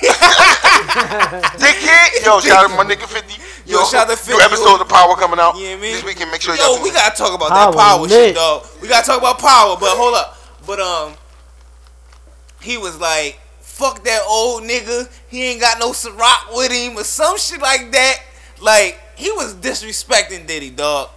Dickhead. 1.58 2.24
Yo, 2.24 2.40
shout 2.40 2.70
out 2.70 2.76
my 2.76 2.84
nigga 2.84 3.06
50. 3.06 3.70
Yo, 3.70 3.84
shout 3.84 4.08
out 4.08 4.10
to 4.10 4.16
50. 4.16 4.32
New 4.32 4.40
episode 4.40 4.80
of 4.80 4.88
Power 4.88 5.14
coming 5.16 5.38
out 5.40 5.56
You 5.56 5.64
know 5.64 5.70
what 5.70 5.78
I 5.78 5.82
mean? 5.82 5.92
this 5.94 6.04
weekend. 6.04 6.30
Make 6.30 6.40
sure 6.42 6.54
Yo, 6.56 6.74
y'all 6.76 6.82
we 6.82 6.90
gotta 6.92 7.16
talk 7.16 7.34
about 7.34 7.50
Power 7.50 7.72
that 7.72 7.78
power 7.78 8.00
lit. 8.02 8.10
shit, 8.10 8.34
dog. 8.36 8.66
We 8.80 8.88
gotta 8.88 9.06
talk 9.06 9.18
about 9.18 9.38
power, 9.38 9.76
but 9.78 9.96
hold 9.96 10.14
up. 10.14 10.36
But 10.66 10.80
um, 10.80 11.14
he 12.60 12.76
was 12.76 12.98
like, 12.98 13.40
"Fuck 13.60 14.04
that 14.04 14.22
old 14.28 14.62
nigga. 14.62 15.08
He 15.28 15.44
ain't 15.44 15.60
got 15.60 15.78
no 15.78 15.90
Ciroc 15.92 16.56
with 16.56 16.72
him 16.72 16.96
or 16.96 17.04
some 17.04 17.36
shit 17.38 17.60
like 17.60 17.90
that." 17.92 18.16
Like 18.60 19.00
he 19.16 19.30
was 19.32 19.54
disrespecting 19.54 20.46
Diddy, 20.46 20.70
dog. 20.70 21.10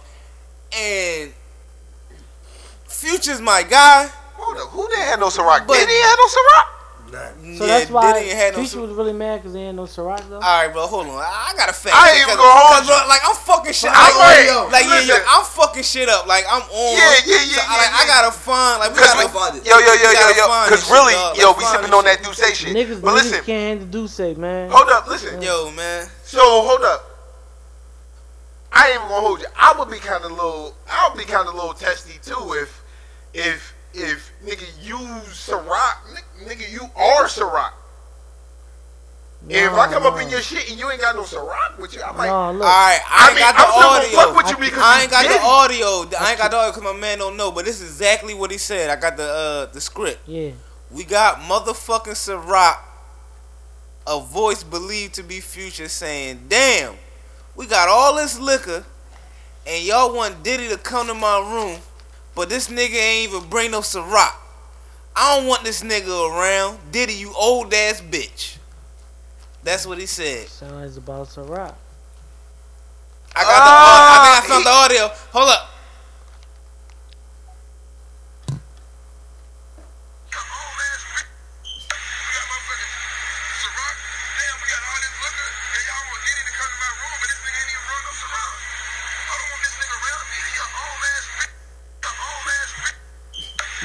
And 0.76 1.32
Future's 2.88 3.40
my 3.40 3.62
guy. 3.62 4.04
Up. 4.06 4.10
Who 4.70 4.88
didn't 4.88 5.04
have 5.04 5.20
no 5.20 5.28
Ciroc? 5.28 5.66
But- 5.66 5.74
Did 5.78 5.88
he 5.88 6.00
have 6.02 6.18
no 6.18 6.26
Ciroc? 6.26 6.66
So 7.58 7.66
that's 7.66 7.90
why 7.90 8.12
Diddy 8.12 8.30
ain't 8.30 8.38
had 8.38 8.52
no 8.54 8.60
Future 8.64 8.80
was 8.80 8.90
really 8.90 9.12
mad 9.12 9.40
because 9.42 9.54
he 9.54 9.60
ain't 9.62 9.76
no 9.76 9.84
Ciroc 9.84 10.28
though. 10.28 10.36
All 10.36 10.40
right, 10.40 10.72
bro. 10.72 10.86
Hold 10.86 11.06
on. 11.08 11.18
I 11.22 11.52
I 11.52 11.56
got 11.56 11.68
a 11.68 11.72
fact. 11.72 11.94
I 11.94 12.08
ain't 12.10 12.18
check, 12.18 12.26
even 12.28 12.36
'cause- 12.36 12.44
gonna 12.44 12.60
hold 12.60 12.78
'cause, 12.78 12.86
bro, 12.86 13.08
Like 13.08 13.22
I'm 13.24 13.36
fucking 13.36 13.72
shit. 13.72 13.90
I 13.92 14.02
Like, 14.02 14.14
might. 14.18 14.46
yo, 14.46 14.68
like 14.72 14.84
yeah, 14.86 15.00
yo, 15.14 15.16
I'm 15.28 15.44
fucking 15.44 15.82
shit 15.82 16.08
up. 16.08 16.26
Like 16.26 16.44
I'm 16.50 16.62
on. 16.62 16.92
Yeah, 16.96 16.98
yeah, 16.98 17.20
yeah, 17.24 17.38
So, 17.38 17.62
yeah, 17.70 17.76
like 17.78 17.92
I 17.92 18.00
yeah. 18.02 18.06
gotta 18.08 18.32
find. 18.32 18.80
Like 18.80 18.90
we 18.92 18.98
Cause 18.98 19.14
gotta 19.14 19.26
we- 19.26 19.32
find 19.32 19.52
it. 19.58 19.66
Yo, 19.66 19.78
yo, 19.78 19.92
yo, 19.94 20.10
yo, 20.10 20.28
yo. 20.34 20.46
Because 20.46 20.70
this 20.70 20.82
shit, 20.84 20.92
really, 20.92 21.12
yo, 21.14 21.30
Let's 21.34 21.58
we 21.58 21.64
find 21.64 21.76
sipping 21.78 21.94
on 21.94 22.04
that 22.04 22.18
shit. 22.18 22.26
Duce 22.26 22.56
shit. 22.58 22.74
Niggas, 22.74 23.00
But 23.00 23.10
niggas 23.10 23.14
listen, 23.14 23.44
can't 23.44 23.64
handle 23.80 23.88
Duce, 23.88 24.18
man. 24.36 24.70
hold 24.70 24.88
up, 24.90 25.06
listen. 25.06 25.42
Yo, 25.42 25.70
man. 25.70 26.08
So 26.24 26.40
hold 26.66 26.82
up. 26.82 27.10
I 28.72 28.86
ain't 28.88 28.96
even 28.96 29.08
gonna 29.08 29.20
hold 29.20 29.40
you. 29.40 29.46
I 29.56 29.72
would 29.78 29.90
be 29.90 29.98
kind 29.98 30.24
of 30.24 30.32
little. 30.32 30.74
I 30.90 31.08
would 31.08 31.18
be 31.18 31.24
kind 31.24 31.46
of 31.46 31.54
little 31.54 31.74
testy 31.74 32.18
too 32.24 32.54
if, 32.58 32.82
if, 33.32 33.72
if 33.94 34.32
nigga 34.44 34.66
you 34.82 34.96
Ciroc, 35.30 35.94
ni- 36.12 36.20
nigga 36.42 36.70
you 36.70 36.82
are 36.96 37.24
Ciroc. 37.26 37.72
if 39.48 39.72
I 39.72 39.92
come 39.92 40.06
up 40.06 40.20
in 40.20 40.28
your 40.30 40.40
shit 40.40 40.70
and 40.70 40.78
you 40.78 40.90
ain't 40.90 41.00
got 41.00 41.14
no 41.14 41.22
Ciroc 41.22 41.78
with 41.78 41.94
you, 41.94 42.02
I'm 42.02 42.16
like, 42.16 42.28
no, 42.28 42.52
look, 42.52 42.62
All 42.62 42.68
right, 42.68 43.00
I 43.08 43.26
I 43.26 43.26
ain't 43.28 43.34
mean, 43.34 43.44
got 43.44 43.54
I'm 43.54 43.66
the 43.66 43.72
still 43.72 43.82
gonna 43.82 43.98
audio. 44.06 44.16
fuck 44.18 44.36
with 44.36 44.50
you 44.50 44.56
because 44.64 44.82
I 44.82 44.96
you 44.96 45.02
ain't 45.02 45.10
got 45.10 45.22
did 45.22 45.30
the 45.32 45.44
audio. 45.44 46.18
I 46.18 46.30
ain't 46.30 46.38
got 46.38 46.50
the 46.50 46.56
audio 46.56 46.70
because 46.72 46.82
my 46.94 46.98
man 46.98 47.18
don't 47.18 47.36
know. 47.36 47.50
But 47.52 47.64
this 47.66 47.80
is 47.80 47.90
exactly 47.90 48.34
what 48.34 48.50
he 48.50 48.58
said. 48.58 48.90
I 48.90 48.96
got 49.00 49.16
the 49.16 49.24
uh 49.24 49.66
the 49.72 49.80
script. 49.80 50.20
yeah. 50.26 50.50
We 50.90 51.04
got 51.04 51.40
motherfucking 51.40 52.14
Ciroc, 52.14 52.76
a 54.06 54.20
voice 54.20 54.62
believed 54.62 55.14
to 55.14 55.22
be 55.22 55.40
Future, 55.40 55.88
saying, 55.88 56.46
"Damn, 56.48 56.94
we 57.56 57.66
got 57.66 57.88
all 57.88 58.14
this 58.16 58.38
liquor, 58.38 58.84
and 59.66 59.84
y'all 59.84 60.14
want 60.14 60.42
Diddy 60.42 60.68
to 60.68 60.76
come 60.78 61.06
to 61.08 61.14
my 61.14 61.38
room, 61.40 61.80
but 62.34 62.48
this 62.48 62.68
nigga 62.68 62.94
ain't 62.94 63.32
even 63.32 63.48
bring 63.50 63.72
no 63.72 63.80
Ciroc. 63.80 64.32
I 65.16 65.36
don't 65.38 65.46
want 65.46 65.62
this 65.64 65.82
nigga 65.82 66.30
around. 66.30 66.78
Diddy, 66.90 67.14
you 67.14 67.32
old 67.36 67.72
ass 67.72 68.00
bitch." 68.00 68.56
That's 69.62 69.86
what 69.86 69.98
he 69.98 70.06
said. 70.06 70.48
Sound 70.48 70.76
like 70.76 70.86
it's 70.86 70.96
about 70.98 71.28
Ciroc. 71.28 71.74
I 73.36 73.42
got 73.42 73.64
the. 73.64 73.70
I 73.70 74.20
think 74.22 74.34
I 74.34 74.38
Ah, 74.38 74.44
found 74.46 74.66
the 74.66 74.70
audio. 74.70 75.08
Hold 75.32 75.48
up. 75.50 75.70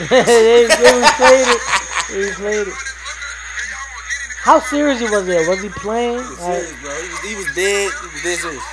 They, 0.08 0.66
they 0.68 0.68
replayed 0.68 1.48
it. 1.56 1.62
They 2.10 2.32
replayed 2.32 2.68
it. 2.68 2.74
How 4.42 4.60
serious 4.60 5.02
was 5.02 5.28
it? 5.28 5.48
Was 5.50 5.62
he 5.62 5.70
playing? 5.70 6.18
Like, 6.18 6.38
Serious, 6.38 6.82
bro. 6.82 6.92
He 6.92 7.10
was, 7.10 7.20
he 7.22 7.36
was 7.36 7.56
dead. 7.56 7.92
He 7.92 8.08
was 8.08 8.24
dead 8.24 8.40
serious. 8.40 8.64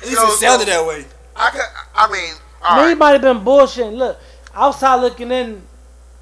At 0.00 0.08
least 0.08 0.20
Yo, 0.20 0.26
it 0.28 0.30
sounded 0.38 0.64
so- 0.68 0.70
that 0.70 0.86
way. 0.86 1.04
I 1.34 1.50
can. 1.50 1.60
I 1.94 2.12
mean, 2.12 2.34
all 2.62 2.76
man, 2.76 2.86
right. 2.88 2.98
might 2.98 3.10
have 3.12 3.22
been 3.22 3.40
bullshitting. 3.44 3.96
Look, 3.96 4.18
outside 4.54 4.96
looking 4.96 5.30
in, 5.30 5.62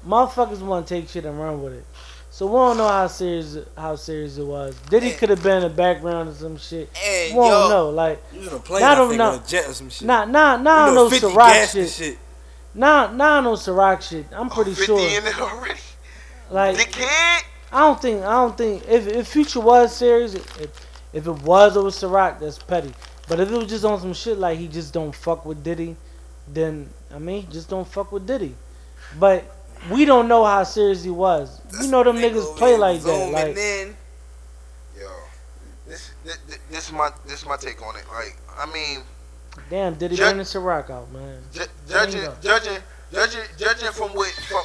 motherfuckers 0.07 0.59
want 0.61 0.87
to 0.87 0.93
take 0.95 1.09
shit 1.09 1.25
and 1.25 1.39
run 1.39 1.61
with 1.61 1.73
it. 1.73 1.85
So 2.31 2.47
we 2.47 2.53
don't 2.53 2.77
know 2.77 2.87
how 2.87 3.07
serious 3.07 3.57
how 3.77 3.95
serious 3.97 4.37
it 4.37 4.45
was. 4.45 4.73
Diddy 4.89 5.09
And- 5.11 5.17
could 5.19 5.29
have 5.29 5.43
been 5.43 5.57
in 5.57 5.63
the 5.63 5.69
background 5.69 6.29
or 6.29 6.33
some 6.33 6.57
shit. 6.57 6.89
And 7.05 7.35
We 7.37 7.41
don't 7.41 7.49
yo, 7.49 7.69
know. 7.69 7.89
Like, 7.89 8.31
He 8.31 8.39
was 8.39 8.47
on 8.47 8.53
a 8.55 8.59
plane, 8.59 8.81
Not 8.81 8.97
I 8.97 9.01
on- 9.01 9.07
think, 9.09 9.17
not- 9.17 9.33
on 9.33 9.39
a 9.43 9.47
jet 9.47 9.67
or 9.69 9.73
some 9.73 9.89
shit. 9.89 10.07
nah, 10.07 10.25
nah, 10.25 10.57
You 10.57 10.63
nah, 10.63 10.85
know, 10.87 10.93
no 10.93 11.09
50 11.09 11.27
Ciroc 11.27 11.35
gassed 11.35 11.75
and 11.75 11.89
shit. 11.89 12.05
shit. 12.13 12.17
Nah, 12.73 13.11
nah, 13.11 13.41
no 13.41 13.53
Ciroc 13.53 14.01
shit. 14.01 14.25
I'm 14.31 14.47
oh, 14.47 14.53
pretty 14.53 14.73
50 14.73 14.85
sure. 14.85 14.99
in 14.99 15.25
it 15.25 15.39
already. 15.39 15.79
Like. 16.49 16.97
I 17.73 17.79
don't 17.79 18.01
think 18.01 18.23
I 18.23 18.33
don't 18.33 18.57
think 18.57 18.83
if 18.87 19.07
if 19.07 19.27
Future 19.29 19.61
was 19.61 19.95
serious, 19.95 20.33
if 20.33 20.87
if 21.13 21.27
it 21.27 21.31
was 21.43 21.77
over 21.77 21.89
Ciroc, 21.89 22.39
that's 22.39 22.59
petty. 22.59 22.93
But 23.29 23.39
if 23.39 23.49
it 23.49 23.55
was 23.55 23.67
just 23.67 23.85
on 23.85 23.99
some 23.99 24.13
shit 24.13 24.37
like 24.37 24.59
he 24.59 24.67
just 24.67 24.93
don't 24.93 25.15
fuck 25.15 25.45
with 25.45 25.63
Diddy, 25.63 25.95
then 26.47 26.89
I 27.13 27.19
mean 27.19 27.49
just 27.49 27.69
don't 27.69 27.87
fuck 27.87 28.11
with 28.11 28.27
Diddy. 28.27 28.55
But 29.19 29.43
we 29.89 30.03
don't 30.03 30.27
know 30.27 30.43
how 30.43 30.63
serious 30.63 31.03
he 31.03 31.09
was. 31.09 31.61
You 31.79 31.87
know 31.87 32.03
them 32.03 32.17
niggas 32.17 32.57
play 32.57 32.77
like 32.77 33.01
that. 33.01 33.31
Like 33.31 33.55
in. 33.55 33.95
Yo, 34.99 35.07
this, 35.87 36.11
this 36.25 36.37
this 36.69 36.87
is 36.87 36.91
my 36.91 37.09
this 37.25 37.41
is 37.41 37.45
my 37.45 37.55
take 37.55 37.81
on 37.81 37.95
it. 37.95 38.03
Like, 38.11 38.37
I 38.57 38.65
mean, 38.71 38.99
damn, 39.69 39.93
Diddy 39.95 40.15
Ju- 40.15 40.23
burning 40.23 40.45
Ciroc 40.45 40.89
out, 40.89 41.11
man. 41.11 41.41
ju- 41.53 41.61
judging 41.89 42.21
Bingo. 42.21 42.35
judging 42.41 42.77
judging 43.13 43.41
judging 43.57 43.91
from 43.91 44.09
what 44.11 44.29
from 44.47 44.63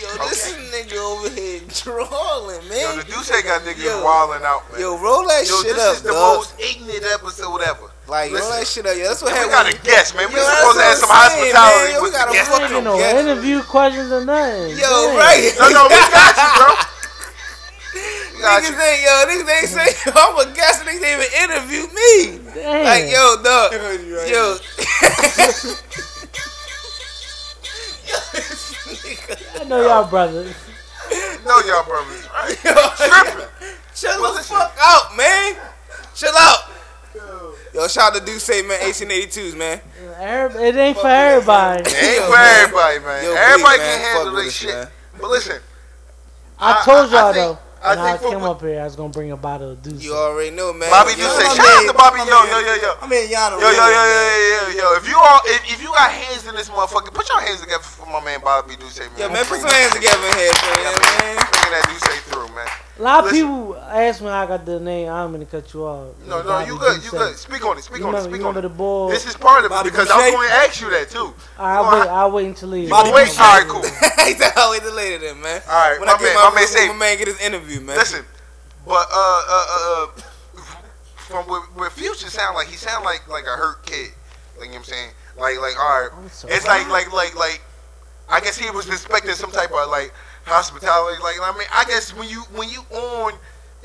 Yo, 0.00 0.28
this 0.28 0.52
nigga 0.74 0.98
over 0.98 1.30
here 1.30 1.60
drawing, 1.70 2.60
yo 2.60 2.68
man. 2.68 2.98
the 2.98 3.04
Duce 3.04 3.30
got 3.42 3.62
niggas 3.62 3.84
Yo. 3.84 4.04
wilding 4.04 4.44
out, 4.44 4.70
man. 4.72 4.80
Yo, 4.80 4.98
roll 4.98 5.26
that 5.28 5.46
Yo, 5.48 5.62
shit 5.62 5.76
this 5.76 5.84
up, 5.84 5.94
is 5.96 6.02
the 6.02 6.10
dog. 6.10 6.36
most 6.38 6.54
ignorant 6.60 7.04
episode 7.14 7.62
ever. 7.62 7.90
Like, 8.06 8.32
roll 8.32 8.50
that 8.50 8.66
shit 8.66 8.84
up. 8.84 8.96
Yeah, 8.98 9.08
that's 9.08 9.22
what 9.22 9.32
We 9.32 9.38
happened. 9.38 9.52
got 9.52 9.72
a 9.72 9.76
guest, 9.82 10.14
man. 10.16 10.28
We 10.28 10.34
Yo, 10.34 10.42
supposed 10.44 10.60
to 10.60 10.66
what 10.76 10.84
have 10.84 10.98
some 10.98 11.08
saying, 11.08 11.54
hospitality 11.54 11.92
man. 11.94 12.02
We 12.02 12.10
got 12.10 12.26
the 12.26 12.30
a 12.30 12.34
guest. 12.34 12.50
I 12.50 12.58
fucking 12.68 12.84
no 12.84 12.98
guest. 12.98 13.16
interview 13.16 13.62
questions 13.62 14.12
or 14.12 14.24
nothing. 14.26 14.70
Yo, 14.76 14.76
Damn. 14.76 15.16
right. 15.16 15.52
No, 15.58 15.68
no, 15.70 15.82
we 15.88 15.96
got 16.10 16.36
you, 16.36 16.48
bro. 16.58 16.74
We 18.34 18.40
got 18.40 18.62
Niggas 18.62 18.70
you. 18.70 18.80
ain't, 18.82 19.02
yo, 19.02 19.12
niggas 19.30 19.50
ain't 19.60 19.68
say, 19.68 19.88
yo, 20.06 20.12
I'm 20.16 20.36
a 20.38 20.54
guest 20.54 20.80
and 20.80 20.88
niggas 20.88 21.04
ain't 21.04 21.22
even 21.22 21.30
interview 21.44 21.82
me. 21.94 22.40
Damn. 22.54 22.84
Like, 22.84 23.06
yo, 23.10 23.36
dog. 23.42 23.72
Yo. 24.28 24.56
I 29.60 29.64
know 29.66 29.82
y'all 29.82 30.08
brothers. 30.08 30.54
No, 31.44 31.60
y'all 31.60 31.84
brothers, 31.84 32.28
right? 32.32 32.56
Yo, 32.64 32.72
Tripping. 32.96 33.46
Chill 33.94 34.34
the 34.34 34.42
fuck 34.42 34.76
out, 34.80 35.16
man. 35.16 35.56
Chill 36.14 36.32
out. 36.36 36.70
Yo, 37.72 37.88
shout 37.88 38.14
out 38.14 38.18
to 38.20 38.24
Duce, 38.24 38.48
man, 38.48 38.78
1882s, 38.80 39.56
man. 39.56 39.80
It 39.96 40.76
ain't 40.76 40.96
for 40.96 41.08
everybody. 41.08 41.82
It 41.82 41.94
ain't 41.94 42.24
for 42.24 42.36
everybody, 42.36 42.98
man. 43.00 43.24
Yo, 43.24 43.34
everybody 43.34 43.78
Bleak, 43.78 43.88
can 43.88 44.00
handle 44.00 44.24
Fuck 44.24 44.24
their 44.24 44.32
with 44.34 44.46
us, 44.46 44.52
shit. 44.54 44.74
man. 44.74 44.88
But 45.20 45.30
listen, 45.30 45.60
I 46.58 46.72
I- 46.80 46.84
told 46.84 46.96
I- 46.98 47.00
I 47.16 47.20
y'all 47.20 47.32
think- 47.32 47.58
though. 47.58 47.63
I 47.84 47.90
When 47.90 47.98
I 47.98 48.16
think 48.16 48.22
for- 48.22 48.30
came 48.30 48.42
up 48.48 48.60
here, 48.62 48.80
I 48.80 48.84
was 48.84 48.96
gonna 48.96 49.12
bring 49.12 49.30
a 49.30 49.36
bottle 49.36 49.72
of 49.72 49.82
Deuce. 49.82 50.02
You 50.02 50.16
already 50.16 50.50
know, 50.56 50.72
man. 50.72 50.88
Bobby 50.88 51.12
Yo, 51.12 51.16
do 51.16 51.24
shout 51.28 51.60
out 51.60 51.86
to 51.86 51.92
Bobby, 51.92 52.18
my 52.18 52.24
yo, 52.24 52.44
yo, 52.48 52.58
yo, 52.64 52.74
yo. 52.80 52.90
I 52.96 53.06
mean, 53.06 53.28
Yana. 53.28 53.60
Yo, 53.60 53.68
yo, 53.68 53.76
yo, 53.76 53.92
yo, 53.92 54.16
yo, 54.16 54.48
yo, 54.48 54.68
yo. 54.72 54.96
If 54.96 55.04
you 55.06 55.18
all, 55.20 55.40
if, 55.44 55.60
if 55.68 55.82
you 55.82 55.88
got 55.92 56.10
hands 56.10 56.48
in 56.48 56.54
this 56.56 56.70
motherfucker, 56.70 57.12
put 57.12 57.28
your 57.28 57.40
hands 57.40 57.60
together 57.60 57.84
for 57.84 58.06
my 58.08 58.24
man 58.24 58.40
Bobby 58.40 58.76
Duce, 58.76 59.00
man. 59.00 59.10
Yo, 59.18 59.28
man, 59.28 59.44
put 59.44 59.60
some 59.60 59.68
hands 59.68 59.92
together 59.92 60.16
here, 60.32 60.48
man. 60.48 60.96
man. 60.96 61.36
Bringing 61.36 61.72
that 61.76 61.84
Duce 61.92 62.20
through, 62.32 62.48
man. 62.56 62.68
A 62.96 63.02
lot 63.02 63.24
of 63.24 63.32
Listen. 63.32 63.48
people 63.48 63.76
ask 63.76 64.20
me 64.20 64.28
how 64.28 64.42
I 64.42 64.46
got 64.46 64.64
the 64.64 64.78
name. 64.78 65.08
I'm 65.08 65.32
gonna 65.32 65.46
cut 65.46 65.74
you 65.74 65.84
off. 65.84 66.14
No, 66.28 66.38
no, 66.42 66.44
Bobby 66.44 66.66
you 66.70 66.78
good, 66.78 66.94
you 67.02 67.10
Duce. 67.10 67.10
good. 67.10 67.36
Speak 67.36 67.64
on 67.66 67.76
it, 67.76 67.82
speak 67.82 67.98
You 67.98 68.06
on 68.06 68.14
it, 68.14 68.18
remember, 68.18 68.30
speak 68.30 68.40
you 68.40 68.46
on 68.46 68.54
remember 68.54 68.58
it. 68.60 68.70
the 68.70 68.78
ball? 68.78 69.08
This 69.08 69.26
is 69.26 69.34
part 69.36 69.58
of 69.60 69.64
it 69.64 69.70
Bobby 69.70 69.90
because 69.90 70.08
I 70.10 70.16
was 70.16 70.24
Boucher? 70.26 70.36
going 70.36 70.48
to 70.48 70.54
ask 70.54 70.80
you 70.80 70.90
that 70.90 71.10
too. 71.10 71.34
I'll 71.58 71.90
wait. 71.92 72.08
I'll 72.08 72.30
wait 72.30 72.46
until 72.46 72.70
he. 72.72 72.86
Bobby 72.88 73.10
Wait, 73.10 73.26
Boucher. 73.26 73.42
all 73.42 73.58
right, 73.58 73.66
cool. 73.68 73.82
He 74.26 74.34
said, 74.34 74.52
I'll 74.56 74.70
wait 74.70 74.82
till 74.82 74.94
later 74.94 75.18
then, 75.26 75.40
man. 75.42 75.60
All 75.68 75.90
right, 75.90 75.98
When 75.98 76.06
my 76.06 76.14
I 76.14 76.18
get 76.18 76.24
man, 76.24 76.34
my, 76.36 76.48
my 76.50 76.54
man 76.54 76.66
say, 76.68 76.86
my 76.88 76.94
man 76.94 77.18
get 77.18 77.26
his 77.26 77.40
interview, 77.40 77.80
man. 77.80 77.96
listen, 77.96 78.24
but 78.86 79.06
uh, 79.12 79.42
uh, 79.48 79.66
uh, 80.06 80.06
from 81.16 81.48
where, 81.48 81.62
where 81.74 81.90
Future 81.90 82.30
sound 82.30 82.54
like 82.54 82.68
he 82.68 82.76
sound 82.76 83.04
like 83.04 83.26
like 83.28 83.44
a 83.44 83.56
hurt 83.56 83.84
kid. 83.86 84.10
Like 84.56 84.66
you 84.66 84.74
know 84.74 84.78
what 84.78 84.78
I'm 84.78 84.84
saying, 84.84 85.10
like 85.36 85.58
like 85.60 85.74
all 85.80 86.00
right, 86.00 86.10
I'm 86.14 86.28
so 86.28 86.46
it's 86.48 86.66
like 86.66 86.88
like 86.88 87.12
like 87.12 87.34
like 87.34 87.60
I 88.28 88.38
guess 88.40 88.56
he 88.56 88.70
was 88.70 88.86
expecting 88.86 89.34
some 89.34 89.50
type 89.50 89.70
of 89.72 89.88
like 89.90 90.12
hospitality. 90.44 91.22
Like 91.22 91.36
I 91.42 91.52
mean, 91.56 91.68
I 91.72 91.84
guess 91.84 92.14
when 92.14 92.28
you 92.28 92.42
when 92.54 92.68
you 92.68 92.80
on. 92.90 93.32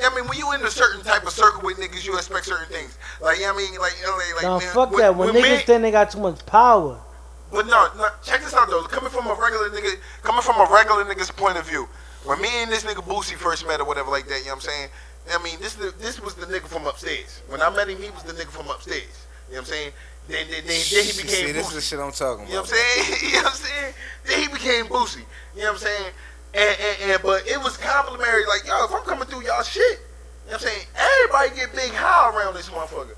I 0.02 0.15
mean, 0.15 0.30
when 0.30 0.38
you 0.38 0.49
in 0.53 0.61
a 0.61 0.72
certain 0.72 1.03
type 1.03 1.23
of 1.23 1.31
circle 1.31 1.61
with 1.61 1.77
niggas, 1.77 2.06
you 2.06 2.15
expect 2.15 2.45
certain 2.45 2.72
things. 2.72 2.98
Like, 3.22 3.40
I 3.44 3.52
mean, 3.52 3.77
like, 3.81 3.91
like, 4.02 4.36
like 4.36 4.44
No, 4.44 4.60
man, 4.60 4.73
fuck 4.73 4.95
that. 4.95 5.14
When 5.14 5.27
niggas 5.36 5.41
men- 5.41 5.65
think 5.65 5.81
they 5.81 5.91
got 5.91 6.10
too 6.11 6.22
much 6.22 6.45
power, 6.45 6.98
But 7.52 7.68
no, 7.68 7.90
no, 7.98 8.07
check 8.23 8.40
this 8.40 8.53
out 8.53 8.69
though. 8.69 8.84
Coming 8.84 9.10
from 9.10 9.27
a 9.27 9.34
regular 9.34 9.69
nigga, 9.69 9.99
coming 10.23 10.41
from 10.41 10.56
a 10.56 10.72
regular 10.73 11.03
nigga's 11.03 11.31
point 11.31 11.57
of 11.57 11.68
view, 11.68 11.90
when 12.23 12.40
me 12.40 12.48
and 12.61 12.72
this 12.72 12.84
nigga 12.86 13.03
Boosie 13.03 13.36
first 13.36 13.68
met 13.68 13.81
or 13.81 13.86
whatever 13.86 14.10
like 14.10 14.26
that, 14.30 14.40
you 14.40 14.45
know 14.45 14.56
what 14.56 14.64
I'm 14.64 14.69
saying? 14.72 14.90
I 15.34 15.44
mean, 15.44 15.60
this 15.60 15.73
the- 15.73 15.94
this 15.99 16.22
was 16.22 16.34
the 16.36 16.45
nigga 16.45 16.68
from 16.68 16.88
upstairs. 16.88 17.41
When 17.49 17.61
I 17.61 17.69
met 17.69 17.90
him, 17.90 18.02
he 18.02 18.10
was 18.10 18.23
the 18.23 18.31
nigga 18.31 18.52
from 18.52 18.69
upstairs. 18.69 19.03
You 19.49 19.56
know 19.56 19.61
what 19.61 19.68
I'm 19.68 19.73
saying? 19.73 19.91
Then 20.30 20.48
then, 20.49 20.64
then, 20.65 20.80
then 20.91 21.03
he 21.03 21.11
became 21.11 21.48
See, 21.48 21.52
this 21.52 21.68
is 21.68 21.73
the 21.73 21.81
shit 21.81 21.99
I'm 21.99 22.14
talking 22.14 22.45
about. 22.45 22.48
You 22.48 22.56
know 22.56 22.61
what 22.61 22.72
I'm 22.72 23.03
saying? 23.03 23.19
you 23.34 23.36
know 23.36 23.44
what 23.44 23.52
I'm 23.52 23.57
saying? 23.57 23.94
Then 24.26 24.40
he 24.40 24.48
became 24.48 24.86
Boosie. 24.86 25.26
You 25.56 25.64
know 25.64 25.73
what 25.73 25.73
I'm 25.73 25.77
saying? 25.80 26.11
And, 26.54 26.78
and, 26.80 27.12
and 27.12 27.22
but 27.24 27.46
it 27.48 27.60
was 27.62 27.78
complimentary. 27.78 28.46
Like 28.48 28.66
yo, 28.68 28.86
if 28.86 28.92
I'm 28.94 29.04
coming 29.04 29.28
through 29.28 29.44
y'all 29.46 29.64
shit, 29.64 29.82
you 29.82 30.52
know 30.52 30.54
what 30.54 30.54
I'm 30.54 30.60
saying? 30.68 30.86
Everybody 30.98 31.56
get 31.56 31.76
big 31.76 31.92
high 31.94 32.36
around 32.36 32.56
this 32.56 32.70
motherfucker. 32.70 33.16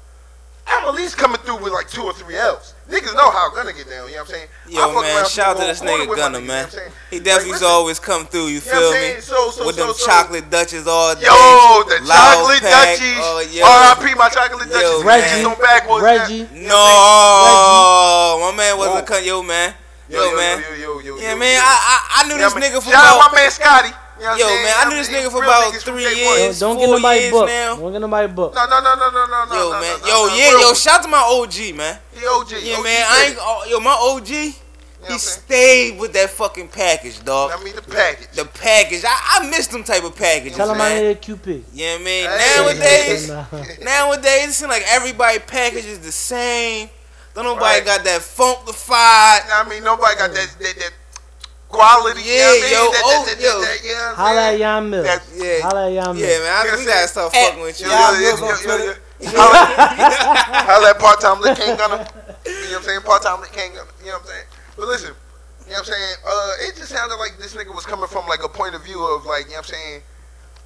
I'm 0.68 0.88
at 0.88 0.94
least 0.94 1.18
coming 1.18 1.38
through 1.38 1.58
with 1.64 1.74
like 1.74 1.90
two 1.90 2.04
or 2.04 2.14
three 2.14 2.36
L's. 2.38 2.76
Niggas 2.90 3.16
know 3.16 3.32
how 3.32 3.50
Gunna 3.54 3.74
get 3.74 3.90
down, 3.90 4.08
you 4.08 4.16
know 4.16 4.22
what 4.22 4.30
I'm 4.30 4.36
saying? 4.36 4.48
I 4.68 4.70
Yo, 4.70 4.94
fuck 4.94 5.02
man, 5.04 5.18
around 5.18 5.28
shout 5.28 5.56
out 5.58 5.62
to 5.62 5.68
this 5.68 5.82
nigga 5.82 6.06
quarter 6.06 6.22
Gunna, 6.22 6.38
niggas, 6.38 6.42
you 6.42 6.48
know 6.48 6.54
man. 6.54 6.64
what 6.64 6.66
I'm 6.66 6.80
saying? 6.80 6.92
He 7.10 7.18
definitely 7.20 7.34
Like, 7.34 7.48
used 7.48 7.48
to 7.48 7.66
listen, 7.66 7.68
always 7.68 8.00
come 8.00 8.26
through, 8.28 8.48
you 8.48 8.54
you 8.56 8.60
feel 8.62 8.92
me? 8.92 9.20
So, 9.22 9.50
so, 9.52 9.66
With 9.66 9.76
so, 9.76 9.86
them 9.88 9.94
so, 9.96 10.06
chocolate 10.06 10.50
Dutches 10.52 10.88
all 10.88 11.16
day. 11.16 11.22
Yo, 11.22 11.84
the 11.90 12.00
Loud 12.06 12.36
chocolate 12.36 12.62
pack, 12.62 12.88
Dutchies. 13.00 13.18
oh, 13.20 13.40
yo. 13.52 13.64
R.I.P. 13.66 14.16
my 14.16 14.30
chocolate 14.30 14.70
Yo, 14.70 15.02
Dutchies. 15.02 15.06
man. 15.06 15.20
Just 15.42 15.46
on 15.50 15.60
backwards. 15.60 16.04
Reggie. 16.04 16.44
No, 16.68 18.38
my 18.40 18.54
man 18.56 18.78
wasn't 18.78 18.96
Whoa. 19.10 19.16
cut. 19.18 19.26
Yo, 19.26 19.42
man. 19.44 19.74
Yo, 20.12 20.20
Yo, 20.20 20.30
yo, 20.32 20.36
man. 20.36 20.60
Yo, 20.60 20.76
yo, 20.76 21.00
yo, 21.00 21.18
Yeah, 21.18 21.32
yo, 21.32 21.38
man. 21.40 21.54
yo. 21.56 21.62
I 21.64 21.76
I, 21.88 21.98
I 22.24 22.28
knew 22.28 22.36
Yeah, 22.36 22.44
this 22.50 22.54
man. 22.56 22.64
nigga 22.64 22.84
for 22.84 22.92
Shout 22.92 23.06
out 23.06 23.16
about. 23.18 23.32
my 23.32 23.38
man 23.42 23.52
Scotty. 23.52 23.88
You 23.88 24.28
know 24.28 24.32
what 24.34 24.40
Yo, 24.40 24.48
I'm 24.48 24.64
man, 24.64 24.74
I 24.78 24.90
knew 24.90 24.96
this 25.02 25.10
nigga 25.10 25.32
for 25.32 25.44
about 25.44 25.74
three 25.82 26.04
day 26.04 26.26
one. 26.26 26.38
years. 26.40 26.60
don't 26.60 26.78
get 26.78 26.86
four 26.86 26.96
nobody 27.00 27.20
years 27.22 27.32
book. 27.32 27.48
now. 27.48 27.76
Don't 27.76 27.92
get 27.94 28.02
nobody 28.02 28.28
book. 28.34 28.54
No, 28.54 28.66
no, 28.68 28.80
no, 28.82 28.96
no, 28.96 29.10
no, 29.10 29.26
no, 29.26 29.46
no. 29.46 29.56
Yo, 29.56 29.72
no, 29.72 29.80
man. 29.82 30.00
no, 30.02 30.08
Yo, 30.08 30.28
no, 30.28 30.36
yeah, 30.36 30.60
yo. 30.62 30.74
Shout 30.76 31.00
out 31.00 31.04
to 31.04 31.10
my 31.10 31.24
OG, 31.26 31.76
man. 31.76 31.98
He 32.14 32.28
OG. 32.28 32.52
Yeah, 32.62 32.76
OG 32.78 32.84
man. 32.84 33.06
I 33.10 33.26
ain't. 33.30 33.38
oh, 33.40 33.66
Yo, 33.70 33.80
my 33.80 33.98
OG. 33.98 34.30
You 34.30 35.08
He 35.08 35.14
what 35.14 35.22
stayed 35.22 36.00
with 36.00 36.14
that 36.14 36.30
fucking 36.30 36.68
package, 36.68 37.24
dog. 37.26 37.50
I 37.58 37.64
mean, 37.64 37.74
the 37.76 37.82
package. 37.82 38.28
The 38.36 38.46
package. 38.46 39.04
I, 39.04 39.40
I 39.42 39.50
miss 39.50 39.66
them 39.66 39.84
type 39.84 40.04
of 40.04 40.16
packages, 40.16 40.56
Tell 40.56 40.70
him 40.70 40.76
I 40.80 40.90
man. 40.90 41.02
need 41.04 41.10
a 41.10 41.16
QP. 41.16 41.64
Yeah, 41.74 41.98
man. 41.98 42.30
Hey. 42.40 42.58
Nowadays, 42.62 43.28
Nah. 43.30 43.46
nowadays, 43.82 44.50
it 44.50 44.54
seems 44.54 44.70
like 44.70 44.84
everybody 44.88 45.40
package 45.40 45.86
is 45.86 46.00
the 46.00 46.12
same. 46.12 46.90
Don't 47.34 47.46
nobody 47.46 47.64
Right. 47.80 47.86
got 47.86 48.04
that 48.04 48.22
funkified. 48.22 49.48
I 49.52 49.66
mean, 49.70 49.84
nobody 49.84 50.16
got 50.18 50.34
that 50.34 50.50
that, 50.60 50.76
that 50.80 50.92
quality. 51.70 52.22
Yeah, 52.26 52.54
you 52.54 52.62
know 52.62 52.68
yo, 52.68 52.78
I 52.78 52.92
mean? 52.92 53.02
oh, 53.04 53.26
that, 53.26 53.36
that, 53.38 53.42
yo. 53.44 53.62
that, 53.62 53.68
that, 53.68 53.84
you 53.84 53.96
know 53.96 54.02
what 54.02 54.10
I'm 54.10 54.16
Holla 54.16 54.42
at 54.42 54.50
saying? 54.50 54.60
Yon 54.62 54.90
Mills. 54.90 55.06
That- 55.06 55.24
Yeah, 55.36 55.62
Holla 55.62 55.88
at 55.88 55.94
Yon 55.94 56.18
yeah, 56.18 56.26
man. 56.28 56.52
I, 56.52 56.64
You 56.66 56.72
we 56.78 56.86
know 56.86 56.92
gotta 56.92 57.02
what 57.02 57.10
start 57.10 57.36
I'm 57.36 57.46
fucking 57.46 57.62
with 57.64 57.80
you. 57.82 57.88
Yo, 57.88 57.96
yo, 57.96 58.20
yo, 58.20 58.56
yo, 58.60 58.78
yo. 58.86 58.94
Holla 59.38 59.62
holla 60.66 60.90
at 60.90 61.00
part 61.00 61.22
time 61.22 61.40
Lick 61.42 61.58
King 61.58 61.78
Gunner. 61.78 62.04
You 62.46 62.52
know 62.52 62.68
what 62.68 62.78
I'm 62.78 62.84
saying? 62.84 63.02
Part 63.02 63.22
time 63.24 63.40
Lick 63.42 63.52
King 63.54 63.72
Gunner. 63.74 63.88
You 64.02 64.08
know 64.08 64.14
what 64.14 64.22
I'm 64.22 64.28
saying? 64.28 64.46
But 64.76 64.88
listen, 64.88 65.14
you 65.68 65.72
know 65.72 65.80
what 65.80 65.80
I'm 65.80 65.86
saying? 65.94 66.16
Uh, 66.26 66.52
it 66.68 66.76
just 66.76 66.90
sounded 66.90 67.16
like 67.18 67.38
this 67.38 67.54
nigga 67.56 67.74
was 67.74 67.86
coming 67.86 68.08
from 68.08 68.28
like 68.28 68.44
a 68.44 68.50
point 68.50 68.74
of 68.76 68.84
view 68.84 69.00
of 69.04 69.26
like, 69.26 69.46
you 69.46 69.52
know 69.52 69.58
what 69.64 69.70
I'm 69.70 69.74
saying? 69.76 70.02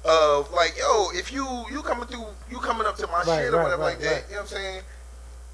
Of 0.04 0.50
like, 0.52 0.74
yo, 0.78 1.10
if 1.12 1.30
you 1.32 1.44
you 1.70 1.82
coming 1.82 2.06
through, 2.08 2.26
you 2.50 2.58
coming 2.58 2.86
up 2.86 2.96
to 2.96 3.06
my 3.08 3.22
Right, 3.22 3.44
shit 3.44 3.52
or 3.54 3.58
right, 3.58 3.62
whatever 3.64 3.82
right, 3.82 3.94
like 3.94 4.00
that. 4.00 4.24
You 4.28 4.36
know 4.36 4.42
what 4.42 4.50
I'm 4.52 4.56
saying? 4.56 4.80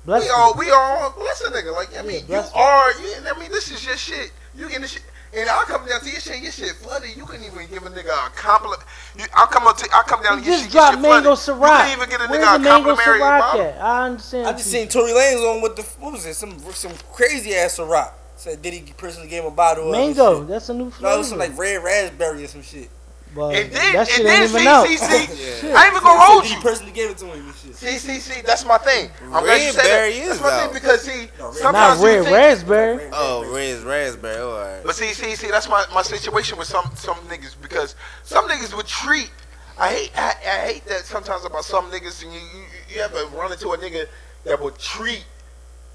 Bless 0.05 0.23
we 0.23 0.27
you. 0.29 0.35
all 0.37 0.55
we 0.59 0.70
all 0.70 1.11
bless 1.16 1.41
a 1.43 1.51
nigga. 1.51 1.74
Like 1.74 1.97
I 1.99 2.03
mean, 2.03 2.20
you 2.20 2.27
bless 2.27 2.53
you. 2.55 2.61
are. 2.61 2.91
You, 3.01 3.15
I 3.35 3.39
mean, 3.39 3.51
this 3.51 3.70
is 3.70 3.85
your 3.85 3.97
shit. 3.97 4.33
You 4.55 4.66
getting 4.66 4.83
the 4.83 4.89
shit. 4.89 5.03
And 5.35 5.49
I'll 5.49 5.65
come 5.65 5.87
down 5.89 6.01
to 6.01 6.11
your 6.11 6.20
shit, 6.20 6.43
your 6.43 6.53
shit 6.53 6.73
flooded. 6.73 7.16
You 7.16 7.24
couldn't 7.24 7.47
even 7.47 7.66
give 7.70 7.87
a 7.87 7.89
nigga 7.91 8.11
a 8.11 8.31
compliment. 8.37 8.83
You, 9.16 9.24
I'll 9.33 9.47
come 9.47 9.66
up 9.66 9.79
to, 9.79 9.89
I'll 9.95 10.03
come 10.03 10.23
down 10.23 10.39
He 10.39 10.45
to 10.45 10.51
your 10.51 10.59
just 10.59 10.65
shit, 10.66 10.74
your 10.74 10.91
shit 10.93 11.01
Mango 11.01 11.35
flooded. 11.37 11.62
Ciroc. 11.62 11.91
You 11.91 11.97
couldn't 11.97 11.97
even 11.97 12.11
get 12.11 12.20
a 12.20 12.31
Where's 12.31 12.45
nigga 12.45 12.57
a 12.57 12.59
Mango 12.59 12.70
complimentary 12.95 13.20
Ciroc 13.20 13.39
bottle. 13.41 13.61
at? 13.62 13.81
I 13.81 14.05
understand. 14.07 14.47
I 14.49 14.53
just 14.53 14.70
seen 14.70 14.89
Tory 14.89 15.12
Lanez 15.12 15.55
on 15.57 15.62
with 15.62 15.77
the 15.77 15.83
what 16.01 16.12
was 16.12 16.27
it? 16.27 16.35
Some 16.35 16.59
some 16.73 16.93
crazy 17.12 17.55
ass 17.55 17.79
Ciroc. 17.79 18.12
Said 18.37 18.61
Diddy 18.61 18.93
personally 18.99 19.29
gave 19.29 19.43
him 19.45 19.53
a 19.53 19.55
bottle 19.55 19.87
of 19.87 19.93
Mango. 19.93 20.45
That's 20.45 20.69
a 20.69 20.74
new 20.74 20.91
flavor. 20.91 21.03
No, 21.03 21.09
flavor. 21.09 21.15
it 21.15 21.19
was 21.19 21.29
some 21.29 21.39
like 21.39 21.57
red 21.57 21.83
raspberry 21.83 22.45
or 22.45 22.49
some 22.49 22.62
shit. 22.62 22.91
But 23.35 23.55
And 23.55 23.73
then, 23.73 23.93
that 23.95 24.09
shit 24.09 24.21
and 24.21 24.29
ain't 24.29 24.53
then, 24.53 24.61
even 24.61 24.61
see, 24.61 24.69
out. 24.69 24.87
see, 24.87 24.97
see, 24.97 25.37
Shit. 25.63 25.75
I 25.75 25.87
ain't 25.87 25.93
even 25.93 26.03
gonna 26.03 26.21
Said 26.21 26.27
hold 26.27 26.49
you. 26.51 26.57
personally 26.61 26.93
gave 26.93 27.11
it 27.11 27.19
to 27.19 27.27
him 27.27 27.47
and. 27.47 27.55
See, 27.55 27.97
see, 27.99 28.19
see, 28.21 28.43
that's 28.43 28.65
my 28.65 28.79
thing. 28.79 29.11
I'm 29.33 29.43
glad 29.45 29.61
you 29.65 29.73
said 29.73 29.85
that. 29.85 30.03
Raspberry 30.03 30.13
is 30.19 30.29
That's 30.29 30.41
my 30.43 30.51
out. 30.51 30.65
thing 30.73 30.75
because 30.75 31.03
see, 31.03 31.29
Not 31.39 31.55
sometimes 31.55 32.01
you 32.01 32.07
red 32.07 32.23
think, 32.25 32.35
raspberry. 32.37 33.11
Oh, 33.13 33.53
Riz 33.53 33.83
Raspberry. 33.83 34.37
Oh, 34.39 34.51
all 34.51 34.61
right. 34.61 34.83
But 34.85 34.95
see, 34.95 35.09
see, 35.15 35.35
see, 35.35 35.51
that's 35.51 35.69
my, 35.69 35.85
my 35.95 36.03
situation 36.03 36.59
with 36.59 36.69
some 36.69 36.85
some 36.95 37.17
niggas 37.29 37.57
because 37.61 37.95
some 38.23 38.49
niggas 38.49 38.77
would 38.77 38.87
treat. 38.87 39.31
I 39.79 39.89
hate 39.89 40.11
I, 40.17 40.35
I 40.45 40.67
hate 40.73 40.85
that 40.87 41.01
sometimes 41.07 41.45
about 41.45 41.65
some 41.65 41.91
niggas 41.91 42.23
and 42.23 42.33
you 42.33 42.39
you, 42.41 42.65
you 42.97 43.01
ever 43.01 43.25
run 43.37 43.51
into 43.53 43.71
a 43.71 43.79
nigga 43.79 44.07
that 44.45 44.61
would 44.61 44.79
treat 44.79 45.25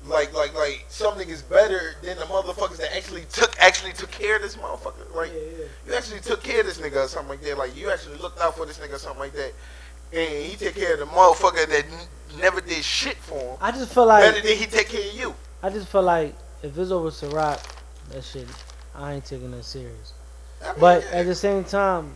like 0.09 0.33
like 0.33 0.53
like 0.55 0.85
some 0.89 1.15
niggas 1.15 1.47
better 1.49 1.95
than 2.01 2.17
the 2.17 2.23
motherfuckers 2.25 2.77
that 2.77 2.95
actually 2.95 3.25
took 3.31 3.55
actually 3.59 3.93
took 3.93 4.11
care 4.11 4.37
of 4.37 4.41
this 4.41 4.55
motherfucker. 4.55 5.13
Like 5.15 5.31
you 5.85 5.93
actually 5.93 6.19
took 6.19 6.43
care 6.43 6.61
of 6.61 6.65
this 6.65 6.79
nigga 6.79 7.05
or 7.05 7.07
something 7.07 7.29
like 7.29 7.41
that. 7.41 7.57
Like 7.57 7.75
you 7.75 7.89
actually 7.91 8.17
looked 8.17 8.39
out 8.39 8.57
for 8.57 8.65
this 8.65 8.77
nigga 8.79 8.93
or 8.95 8.99
something 8.99 9.19
like 9.19 9.33
that. 9.33 9.53
And 10.13 10.45
he 10.45 10.55
took 10.55 10.75
care 10.75 10.93
of 10.93 10.99
the 10.99 11.05
motherfucker 11.05 11.67
that 11.67 11.85
n- 11.85 12.39
never 12.39 12.61
did 12.61 12.83
shit 12.83 13.17
for 13.17 13.37
him. 13.39 13.57
I 13.61 13.71
just 13.71 13.93
feel 13.93 14.05
like 14.05 14.23
better 14.23 14.47
than 14.47 14.57
he 14.57 14.65
take 14.65 14.89
care 14.89 15.09
of 15.09 15.15
you. 15.15 15.35
I 15.61 15.69
just 15.69 15.87
feel 15.89 16.03
like 16.03 16.35
if 16.63 16.77
it's 16.77 16.91
over 16.91 17.09
Ciroc, 17.09 17.59
that 18.11 18.23
shit, 18.23 18.47
I 18.95 19.13
ain't 19.13 19.25
taking 19.25 19.51
that 19.51 19.63
serious. 19.65 20.13
I 20.63 20.67
mean, 20.71 20.75
But 20.79 21.03
at 21.11 21.25
the 21.25 21.35
same 21.35 21.63
time, 21.63 22.15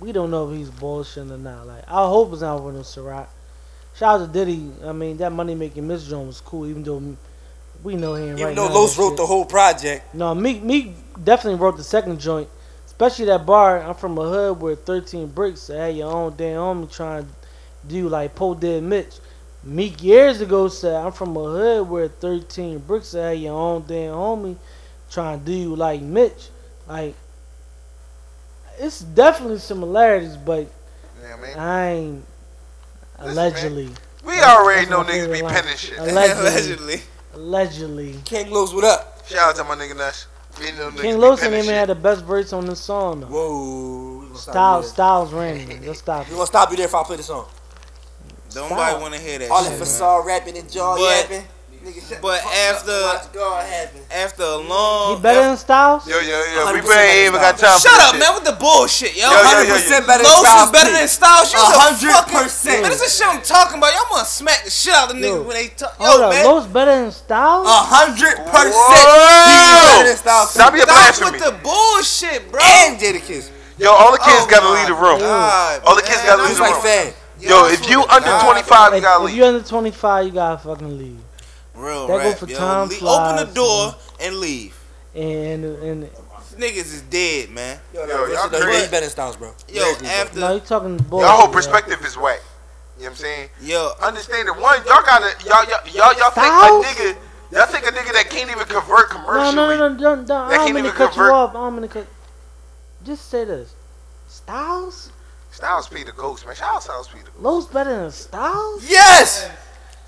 we 0.00 0.12
don't 0.12 0.30
know 0.30 0.50
if 0.50 0.56
he's 0.56 0.70
bullshitting 0.70 1.30
or 1.30 1.38
not. 1.38 1.66
Like 1.66 1.84
I 1.88 2.06
hope 2.06 2.32
it's 2.32 2.42
not 2.42 2.58
over 2.58 2.72
no 2.72 2.80
Ciroc. 2.80 3.26
Shout 3.96 4.20
out 4.20 4.26
to 4.26 4.32
Diddy. 4.32 4.70
I 4.84 4.92
mean 4.92 5.16
that 5.18 5.32
money 5.32 5.54
making 5.54 5.86
Miss 5.86 6.06
Jones 6.06 6.26
was 6.26 6.40
cool, 6.40 6.66
even 6.66 6.82
though 6.82 7.16
we 7.82 7.96
know 7.96 8.14
him. 8.14 8.32
Even 8.34 8.44
right 8.46 8.56
though 8.56 8.68
now 8.68 8.74
Los 8.74 8.98
wrote 8.98 9.10
shit. 9.10 9.16
the 9.18 9.26
whole 9.26 9.44
project. 9.44 10.14
No, 10.14 10.34
Meek 10.34 10.62
Meek 10.62 10.94
definitely 11.22 11.60
wrote 11.60 11.76
the 11.76 11.84
second 11.84 12.20
joint, 12.20 12.48
especially 12.86 13.26
that 13.26 13.46
bar. 13.46 13.82
I'm 13.82 13.94
from 13.94 14.18
a 14.18 14.22
hood 14.22 14.60
where 14.60 14.74
13 14.74 15.28
bricks 15.28 15.68
had 15.68 15.96
your 15.96 16.12
own 16.12 16.34
damn 16.36 16.56
homie 16.56 16.92
trying 16.92 17.24
to 17.24 17.30
do 17.86 18.08
like 18.08 18.34
Poe 18.34 18.54
did 18.54 18.82
Mitch. 18.82 19.18
Meek 19.62 20.02
years 20.02 20.40
ago 20.42 20.68
said, 20.68 20.94
I'm 20.94 21.12
from 21.12 21.36
a 21.36 21.42
hood 21.42 21.88
where 21.88 22.08
13 22.08 22.80
bricks 22.80 23.12
had 23.12 23.38
your 23.38 23.58
own 23.58 23.84
damn 23.86 24.14
homie 24.14 24.56
trying 25.10 25.40
to 25.40 25.46
do 25.46 25.52
you 25.52 25.76
like 25.76 26.02
Mitch. 26.02 26.48
Like, 26.86 27.14
it's 28.78 29.00
definitely 29.00 29.58
similarities, 29.58 30.36
but 30.36 30.66
yeah, 31.22 31.36
man. 31.36 31.58
I 31.58 31.90
ain't 31.92 32.24
Listen, 33.18 33.32
allegedly. 33.32 33.90
We 34.24 34.40
already 34.40 34.80
that's 34.86 34.90
know 34.90 34.98
my 35.04 35.10
niggas 35.10 35.12
favorite 35.12 35.32
be 35.36 35.42
line. 35.42 35.54
penning 35.54 35.76
shit. 35.76 35.98
Allegedly. 35.98 36.46
Allegedly. 36.48 37.02
Allegedly. 37.34 38.16
King 38.24 38.50
Los, 38.50 38.72
what 38.72 38.84
up? 38.84 39.26
Shout 39.28 39.50
out 39.50 39.56
to 39.56 39.64
my 39.64 39.74
nigga 39.76 39.94
Nush. 39.94 40.26
We 40.58 40.70
know 40.72 40.90
niggas 40.90 41.00
King 41.00 41.14
be 41.14 41.20
Los 41.20 41.42
and 41.42 41.54
him 41.54 41.66
had 41.66 41.88
the 41.88 41.94
best 41.94 42.24
verse 42.24 42.52
on 42.52 42.66
this 42.66 42.80
song 42.80 43.20
though. 43.20 43.26
Whoa. 43.26 44.18
we 44.20 44.26
gonna 44.26 44.38
Styles, 44.38 44.84
you 44.86 44.90
Styles 44.92 45.32
ran. 45.32 45.86
Let's 45.86 45.98
stop 46.00 46.26
there. 46.26 46.30
We 46.30 46.34
it. 46.34 46.36
gonna 46.36 46.46
stop 46.46 46.70
you 46.70 46.76
there 46.76 46.86
if 46.86 46.94
I 46.94 47.02
play 47.02 47.16
the 47.16 47.22
song. 47.22 47.46
Don't 48.50 48.70
nobody 48.70 49.00
want 49.02 49.14
to 49.14 49.20
hear 49.20 49.38
that 49.40 49.50
All 49.50 49.58
shit. 49.62 49.70
that 49.72 49.78
man. 49.78 49.78
facade 49.80 50.26
rapping 50.26 50.58
and 50.58 50.70
jaw 50.70 50.94
But- 50.96 51.30
yapping. 51.30 51.48
Nigga, 51.84 52.20
but 52.22 52.40
after- 52.44 52.90
up. 52.90 53.14
Watch 53.24 53.32
God 53.34 53.64
happen. 53.66 54.00
After 54.10 54.42
a 54.42 54.56
long. 54.56 55.16
He 55.16 55.22
better 55.22 55.40
than 55.40 55.56
Styles? 55.58 56.06
Yo, 56.08 56.18
yo, 56.18 56.24
yo. 56.24 56.72
We 56.72 56.80
100% 56.80 56.96
ain't 56.96 57.28
even 57.28 57.40
got 57.40 57.58
time 57.58 57.78
Shut 57.78 58.00
up, 58.00 58.10
shit. 58.12 58.20
man, 58.20 58.34
with 58.34 58.44
the 58.44 58.52
bullshit, 58.52 59.14
yo. 59.16 59.28
Yo, 59.28 59.36
yo, 59.36 59.60
yo, 59.68 59.74
100% 59.76 60.06
better 60.06 60.24
Los 60.24 60.64
is 60.64 60.70
better 60.72 60.92
than 60.92 61.08
Styles. 61.08 61.52
You 61.52 61.58
A 61.58 61.62
a 61.62 61.66
hundred 61.76 62.32
percent. 62.32 62.82
Man, 62.82 62.90
this 62.90 63.02
is 63.02 63.12
shit 63.16 63.26
I'm 63.28 63.42
talking 63.42 63.78
about. 63.78 63.92
Y'all 63.92 64.08
want 64.10 64.26
to 64.26 64.32
smack 64.32 64.64
the 64.64 64.70
shit 64.70 64.94
out 64.94 65.10
of 65.12 65.20
the 65.20 65.28
Yo. 65.28 65.42
when 65.42 65.56
they 65.56 65.68
talk. 65.68 65.92
Hold 65.98 66.20
Yo, 66.20 66.24
up, 66.26 66.32
man. 66.32 66.44
Los 66.46 66.66
better 66.66 66.94
than 67.02 67.12
Styles? 67.12 67.66
A 67.68 67.80
hundred 67.84 68.36
percent. 68.48 68.72
Whoa! 68.72 69.44
He's 69.52 69.68
better 69.92 70.08
than 70.08 70.16
Styles. 70.16 70.50
Stop 70.50 70.72
your 70.74 70.82
Stop 70.88 70.96
blasphemy. 70.96 71.30
with 71.32 71.44
the 71.44 71.52
bullshit, 71.62 72.50
bro. 72.50 72.60
And 72.64 72.98
Jadakiss. 72.98 73.50
Yo, 73.76 73.90
all 73.92 74.12
the 74.12 74.18
kids 74.18 74.40
Oh 74.40 74.46
gotta 74.48 74.70
leave 74.72 74.86
the 74.86 74.94
room. 74.94 75.18
God, 75.20 75.82
All 75.84 75.96
the 75.96 76.02
kids 76.02 76.16
man, 76.18 76.26
gotta 76.26 76.42
leave 76.44 76.56
the 76.56 76.62
room. 76.62 76.80
Fad. 76.80 77.14
Yo, 77.40 77.66
if 77.66 77.90
you 77.90 78.00
under 78.04 78.30
25, 78.40 78.94
you 78.94 79.00
gotta 79.02 79.24
leave. 79.24 79.32
if 79.32 79.36
you're 79.36 79.46
under 79.48 79.62
25, 79.62 80.26
you 80.26 80.32
gotta 80.32 80.58
fucking 80.58 80.96
leave. 80.96 81.18
Real 81.74 82.06
That 82.06 82.22
go 82.22 82.32
for 82.34 82.46
yo. 82.46 82.56
time 82.56 82.88
Le- 82.88 82.94
Open 82.94 83.36
the 83.36 83.52
flies, 83.52 83.54
door 83.54 83.94
and 84.20 84.36
leave. 84.36 84.76
And 85.14 85.64
and 85.64 86.10
Niggas 86.56 86.76
is 86.76 87.02
dead, 87.02 87.50
man. 87.50 87.80
Yo, 87.92 88.06
Yo, 88.06 88.26
y'all 88.26 88.30
y'all 88.32 88.48
crazy. 88.48 88.86
Better 88.88 89.00
than 89.00 89.10
Styles, 89.10 89.36
bro. 89.36 89.52
Yo, 89.68 89.82
Lyrically, 89.82 90.06
after 90.08 90.38
no, 90.40 90.54
you 90.54 90.60
talking 90.60 90.96
bull. 90.98 91.18
Your 91.20 91.28
whole 91.30 91.48
perspective 91.48 92.00
is 92.04 92.16
whack. 92.16 92.40
You 92.96 93.04
know 93.04 93.06
what 93.06 93.10
I'm 93.10 93.16
saying? 93.16 93.48
yo, 93.60 93.90
Understand 94.00 94.46
that 94.46 94.52
one, 94.60 94.78
y'all 94.86 95.02
gotta, 95.02 95.34
y'all, 95.44 95.64
y'all, 95.64 95.84
y'all, 95.92 96.14
y'all 96.16 96.30
think 96.30 96.46
a 96.46 97.02
nigga, 97.02 97.16
y'all 97.50 97.66
think 97.66 97.84
a 97.86 97.90
nigga 97.90 98.12
that 98.12 98.26
can't 98.30 98.48
even 98.52 98.64
convert 98.66 99.10
No, 99.10 99.16
commercially. 99.16 99.56
no, 99.56 99.76
no, 99.76 99.88
no, 99.88 99.98
don't, 99.98 99.98
don't. 99.98 100.26
That 100.26 100.42
I 100.46 100.48
don't 100.56 100.64
can't 100.66 100.74
mean 100.76 100.84
to 100.84 100.88
even 100.90 100.98
cut 100.98 101.10
convert- 101.10 101.26
you 101.28 101.34
off. 101.34 101.50
I 101.50 101.52
don't 101.54 101.72
mean 101.74 101.82
to 101.82 101.88
cut. 101.88 102.06
Just 103.04 103.28
say 103.30 103.44
this. 103.44 103.74
Styles? 104.28 105.10
Styles 105.50 105.88
P 105.88 106.04
the 106.04 106.12
ghost, 106.12 106.46
man. 106.46 106.54
Shout 106.54 106.76
out 106.76 106.82
Styles 106.84 107.08
P 107.08 107.18
the 107.18 107.24
ghost. 107.24 107.40
Los 107.40 107.66
better 107.66 107.98
than 107.98 108.10
Styles? 108.12 108.88
Yes. 108.88 109.50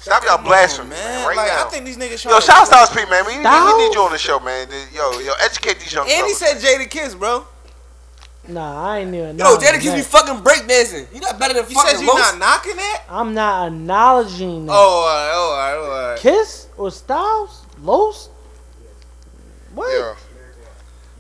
Stop 0.07 0.23
y'all 0.23 0.39
blasphemy, 0.39 0.91
man, 0.91 1.03
man, 1.03 1.27
right 1.27 1.37
like 1.37 1.49
now. 1.49 1.67
I 1.67 1.69
think 1.69 1.85
these 1.85 1.97
niggas 1.97 2.25
Yo, 2.25 2.39
shout 2.39 2.59
out 2.59 2.61
to. 2.61 2.87
Styles 2.87 2.91
P, 2.91 3.11
man. 3.11 3.27
We, 3.27 3.33
we, 3.33 3.43
we 3.43 3.89
need 3.89 3.93
you 3.93 4.03
on 4.03 4.13
the 4.13 4.19
show, 4.19 4.39
man. 4.39 4.69
Yo, 4.95 5.19
yo, 5.19 5.33
educate 5.41 5.81
these 5.81 5.93
young 5.93 6.07
And 6.09 6.27
he 6.29 6.33
said 6.33 6.59
Jadakiss, 6.59 7.19
bro. 7.19 7.45
Nah, 8.47 8.87
I 8.87 8.99
ain't 9.01 9.13
even. 9.13 9.37
Yo, 9.37 9.57
Jadakiss 9.57 9.97
be 9.97 10.03
fucking 10.03 10.45
breakdancing. 10.45 11.13
You 11.13 11.19
not 11.19 11.41
better 11.41 11.55
than 11.55 11.69
You 11.69 11.75
fucking 11.75 11.97
said 11.97 12.01
you 12.03 12.07
Los. 12.07 12.19
not 12.19 12.39
knocking 12.39 12.77
that? 12.77 13.03
I'm 13.11 13.35
not 13.35 13.67
acknowledging 13.67 14.67
that. 14.67 14.73
Oh, 14.73 14.77
all 14.77 15.03
right, 15.03 15.33
oh, 15.35 15.41
all 15.41 15.59
right, 15.59 15.75
oh, 15.75 15.91
all 15.91 16.11
right. 16.13 16.21
Kiss 16.21 16.69
or 16.77 16.93
Styles? 16.93 17.67
Los? 17.83 18.29
What? 19.75 19.91
Yeah. 19.91 20.15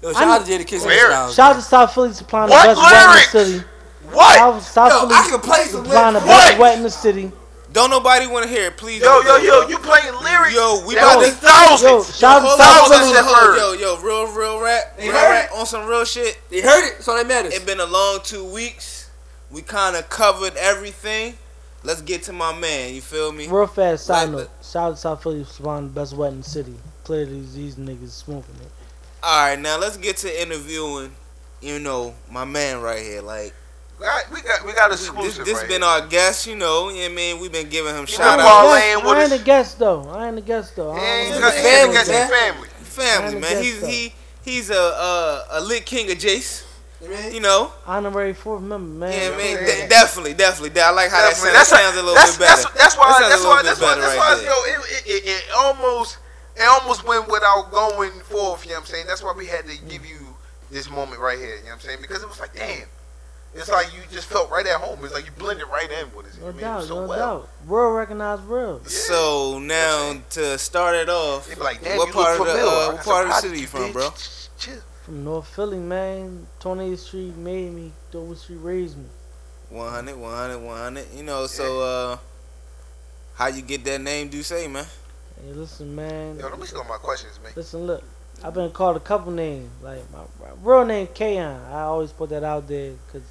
Yo, 0.00 0.12
shout 0.12 0.22
out 0.22 0.46
to 0.46 0.52
Jadakiss 0.52 0.86
and 0.86 0.92
Styles. 0.92 1.34
Shout 1.34 1.50
out 1.50 1.56
to 1.56 1.62
South 1.62 1.92
Philly 1.92 2.12
supplying 2.12 2.50
What 2.50 2.68
the 2.68 2.80
best 2.80 3.34
wet 3.34 3.34
in 3.34 3.42
the 3.42 3.50
city. 3.50 3.66
What? 4.12 4.38
South, 4.38 4.62
South 4.62 4.92
Yo, 4.92 5.00
Philly 5.00 5.14
I 5.14 5.28
can 5.28 5.40
play 5.40 5.64
some 5.64 5.84
supplying 5.84 6.14
the 6.14 6.20
best 6.20 6.52
What? 6.52 6.60
wet 6.60 6.76
in 6.76 6.84
the 6.84 6.90
city. 6.90 7.32
Don't 7.76 7.90
nobody 7.90 8.26
want 8.26 8.42
to 8.44 8.48
hear 8.50 8.68
it, 8.68 8.78
please. 8.78 9.02
Yo, 9.02 9.22
don't 9.22 9.44
yo, 9.44 9.60
yo, 9.62 9.68
you 9.68 9.76
playing 9.76 10.14
lyrics? 10.24 10.54
Yo, 10.54 10.82
we 10.86 10.94
that 10.94 11.02
about 11.04 11.16
only 11.16 11.28
to- 11.28 11.34
Yo, 11.34 11.40
thousands. 11.40 12.16
shout 12.18 12.36
out 12.38 12.40
to 12.40 12.46
Hold 12.46 12.58
South 12.58 12.70
on, 12.70 12.78
hold 12.80 12.92
on, 12.92 13.00
Philly. 13.00 13.22
hold 13.22 13.36
on, 13.36 13.42
heard. 13.44 13.58
yo, 13.58 13.72
yo, 13.74 14.00
real, 14.02 14.32
real 14.32 14.60
rap, 14.64 14.96
They 14.96 15.02
real 15.10 15.12
heard 15.12 15.30
rap 15.30 15.50
on 15.54 15.66
some 15.66 15.86
real 15.86 16.06
shit. 16.06 16.38
They 16.48 16.62
heard 16.62 16.86
it, 16.86 17.02
so 17.02 17.14
that 17.14 17.26
matters. 17.26 17.52
It 17.52 17.56
It's 17.56 17.64
been 17.66 17.80
a 17.80 17.84
long 17.84 18.20
two 18.24 18.44
weeks. 18.44 19.10
We 19.50 19.60
kind 19.60 19.94
of 19.94 20.08
covered 20.08 20.56
everything. 20.56 21.36
Let's 21.84 22.00
get 22.00 22.22
to 22.24 22.32
my 22.32 22.56
man. 22.58 22.94
You 22.94 23.02
feel 23.02 23.30
me? 23.30 23.46
Real 23.46 23.66
fast 23.66 24.06
side 24.06 24.30
Like 24.30 24.38
note. 24.38 24.50
Shout 24.64 24.76
out 24.88 24.90
to 24.92 24.96
South 24.96 25.22
Philly 25.22 25.44
supplying 25.44 25.84
the 25.84 25.90
best 26.00 26.16
wet 26.16 26.32
in 26.32 26.38
the 26.38 26.48
city. 26.48 26.74
Clearly, 27.04 27.42
these 27.52 27.76
niggas 27.76 28.08
smoking 28.10 28.54
it. 28.62 28.70
All 29.22 29.48
right, 29.50 29.60
now 29.60 29.78
let's 29.78 29.98
get 29.98 30.16
to 30.18 30.42
interviewing. 30.42 31.14
You 31.60 31.78
know, 31.78 32.14
my 32.30 32.46
man 32.46 32.80
right 32.80 33.02
here. 33.02 33.20
Like 33.20 33.52
We 33.52 33.65
got, 34.04 34.30
we 34.32 34.42
got, 34.42 34.66
we 34.66 34.72
got 34.72 34.92
exclusive. 34.92 35.44
this 35.46 35.58
right 35.58 35.68
been 35.68 35.82
here. 35.82 35.90
our 35.90 36.06
guest. 36.06 36.46
You 36.46 36.56
know, 36.56 36.88
you 36.90 37.00
know 37.00 37.04
I 37.06 37.08
mean, 37.08 37.40
we've 37.40 37.52
been 37.52 37.68
giving 37.68 37.92
him 37.94 38.04
been 38.04 38.06
shout 38.06 38.38
Paul 38.40 38.68
outs. 38.68 38.82
Lane 38.82 38.96
with 39.04 39.16
I 39.16 39.22
ain't 39.24 39.32
a 39.40 39.44
guest 39.44 39.78
though. 39.78 40.08
I 40.10 40.28
ain't 40.28 40.38
a 40.38 40.42
guest 40.42 40.76
though. 40.76 40.92
I 40.92 40.98
And 40.98 41.32
don't 41.32 41.40
because 41.40 41.56
know. 41.56 41.62
he 41.62 41.68
had 41.68 41.86
to 41.86 41.92
family, 41.92 41.94
get 41.94 42.30
man. 42.30 42.54
family. 42.54 42.68
Family, 42.68 43.32
man. 43.40 43.40
guest, 43.42 43.64
He's 43.64 43.80
though. 43.80 43.86
he 43.86 44.14
he's 44.44 44.70
a 44.70 44.74
a, 44.74 45.46
a 45.52 45.60
lit 45.60 45.86
king 45.86 46.10
of 46.10 46.18
Jace. 46.18 46.64
You 47.02 47.10
mean? 47.10 47.34
You 47.34 47.40
know, 47.40 47.72
Honorary 47.86 48.32
fourth 48.32 48.62
member, 48.62 49.06
man. 49.06 49.12
yeah, 49.12 49.28
I 49.34 49.36
mean, 49.36 49.56
Yeah. 49.60 49.82
de- 49.84 49.88
definitely, 49.88 50.32
definitely. 50.32 50.80
I 50.80 50.90
like 50.90 51.10
how 51.10 51.20
that 51.20 51.36
Definitely. 51.36 51.56
sounds, 51.56 51.68
sounds 51.68 51.96
a 51.96 52.00
little 52.00 52.14
that's, 52.14 52.36
bit 52.38 52.46
better. 52.48 52.62
That's, 52.62 52.74
that's 52.80 52.96
why. 52.96 53.06
That 53.08 53.18
sounds 53.18 53.30
That's 53.30 53.44
why. 53.44 53.62
That's 53.62 53.78
bit 53.78 53.84
why. 53.84 53.94
better 53.94 54.00
That's 54.00 54.16
why. 54.16 54.34
there. 54.36 54.44
Yo, 54.46 54.80
it, 54.80 54.80
it, 54.88 55.04
it, 55.06 55.28
it 55.28 55.44
almost, 55.54 56.18
it 56.56 56.62
almost 56.64 57.04
went 57.06 57.28
without 57.28 57.70
going 57.70 58.12
forth. 58.20 58.64
You 58.64 58.70
know 58.70 58.76
what 58.76 58.80
I'm 58.80 58.86
saying? 58.86 59.04
That's 59.06 59.22
why 59.22 59.34
we 59.36 59.44
had 59.46 59.66
to 59.68 59.76
give 59.88 60.06
you 60.06 60.24
this 60.70 60.88
moment 60.90 61.20
right 61.20 61.36
here. 61.38 61.56
You 61.56 61.64
know 61.64 61.66
what 61.66 61.72
I'm 61.74 61.80
saying? 61.80 61.98
Because 62.00 62.22
it 62.22 62.28
was 62.30 62.40
like, 62.40 62.54
damn. 62.54 62.88
It's 63.56 63.68
like 63.70 63.92
you 63.94 64.00
just 64.10 64.28
felt 64.28 64.50
right 64.50 64.66
at 64.66 64.80
home. 64.80 64.98
It's 65.04 65.14
like 65.14 65.24
you 65.24 65.32
blended 65.32 65.66
right 65.68 65.90
in 65.90 66.14
with 66.14 66.26
it. 66.26 66.40
No 66.40 66.48
I 66.48 66.50
mean, 66.52 66.60
doubt, 66.60 66.84
so 66.84 67.00
no 67.00 67.08
well. 67.08 67.18
doubt. 67.18 67.48
Real 67.66 67.90
recognize 67.90 68.40
real. 68.42 68.84
So 68.84 69.58
now 69.58 70.20
to 70.30 70.58
start 70.58 70.94
it 70.96 71.08
off, 71.08 71.48
like, 71.58 71.82
damn, 71.82 71.96
what 71.96 72.08
you 72.08 72.12
part 72.14 72.40
of 72.40 72.46
the 72.46 72.52
uh, 72.52 72.92
what 72.92 73.04
part 73.04 73.26
of 73.26 73.28
the 73.30 73.40
city 73.40 73.54
did 73.54 73.60
you 73.62 73.66
from, 73.66 73.92
bro? 73.92 74.10
Chill. 74.58 74.78
From 75.04 75.24
North 75.24 75.46
Philly, 75.54 75.78
man. 75.78 76.46
20th 76.60 76.98
Street 76.98 77.36
made 77.36 77.72
me. 77.72 77.92
Dover 78.10 78.34
Street 78.34 78.58
raised 78.60 78.98
me. 78.98 79.04
100, 79.70 80.16
100, 80.16 80.58
100. 80.58 81.06
You 81.14 81.22
know, 81.22 81.46
so 81.46 81.80
uh, 81.80 82.18
how 83.36 83.46
you 83.46 83.62
get 83.62 83.84
that 83.84 84.00
name? 84.00 84.28
Do 84.28 84.42
say, 84.42 84.66
man. 84.66 84.84
Hey, 85.44 85.52
listen, 85.52 85.94
man. 85.94 86.38
Yo, 86.38 86.48
let 86.48 86.58
me 86.58 86.66
see 86.66 86.76
all 86.76 86.84
my 86.84 86.96
questions, 86.96 87.38
man. 87.42 87.52
Listen, 87.54 87.86
look. 87.86 88.02
I've 88.44 88.54
been 88.54 88.70
called 88.70 88.96
a 88.96 89.00
couple 89.00 89.32
names. 89.32 89.70
Like, 89.82 90.00
my, 90.12 90.18
my 90.40 90.52
real 90.62 90.84
name, 90.84 91.06
Kayon. 91.06 91.64
I 91.70 91.82
always 91.82 92.12
put 92.12 92.30
that 92.30 92.44
out 92.44 92.68
there 92.68 92.92
because 93.06 93.22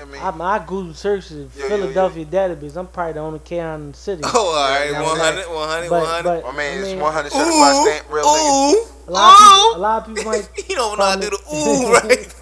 I 0.00 0.04
mean, 0.06 0.20
I, 0.20 0.28
I 0.56 0.58
Google 0.60 0.94
search 0.94 1.28
the 1.28 1.36
Yeah, 1.36 1.48
yeah, 1.56 1.68
Philadelphia 1.68 2.24
database. 2.24 2.76
I'm 2.76 2.86
probably 2.86 3.12
the 3.14 3.20
only 3.20 3.38
Kayon 3.40 3.74
in 3.76 3.90
the 3.92 3.96
city. 3.98 4.22
Oh, 4.26 4.48
all 4.48 4.70
right, 4.70 4.90
Yeah, 4.90 5.02
100, 5.02 5.48
100, 5.48 5.90
but, 5.90 6.02
100. 6.02 6.22
but, 6.24 6.44
my 6.44 6.52
man 6.56 6.78
I 6.78 6.80
is 6.82 6.88
mean, 6.88 7.00
100 7.00 7.32
certified 7.32 7.76
Ooh, 7.76 7.82
stamp, 7.86 8.12
real 8.12 8.24
nigga. 8.24 8.74
ooh, 8.74 8.86
A 9.08 9.10
lot, 9.10 9.34
of 9.34 9.40
ooh. 9.40 9.44
people, 9.44 9.76
a 9.76 9.78
lot 9.78 10.00
of 10.02 10.08
people 10.08 10.24
might 10.24 10.48
you 10.68 10.76
don't 10.76 10.98
know 10.98 11.04
how 11.04 11.14
to 11.16 11.20
do 11.20 11.30
the 11.30 11.38
Call 11.38 11.76
ooh 11.76 11.88
me- 11.88 11.92
right. 11.94 12.34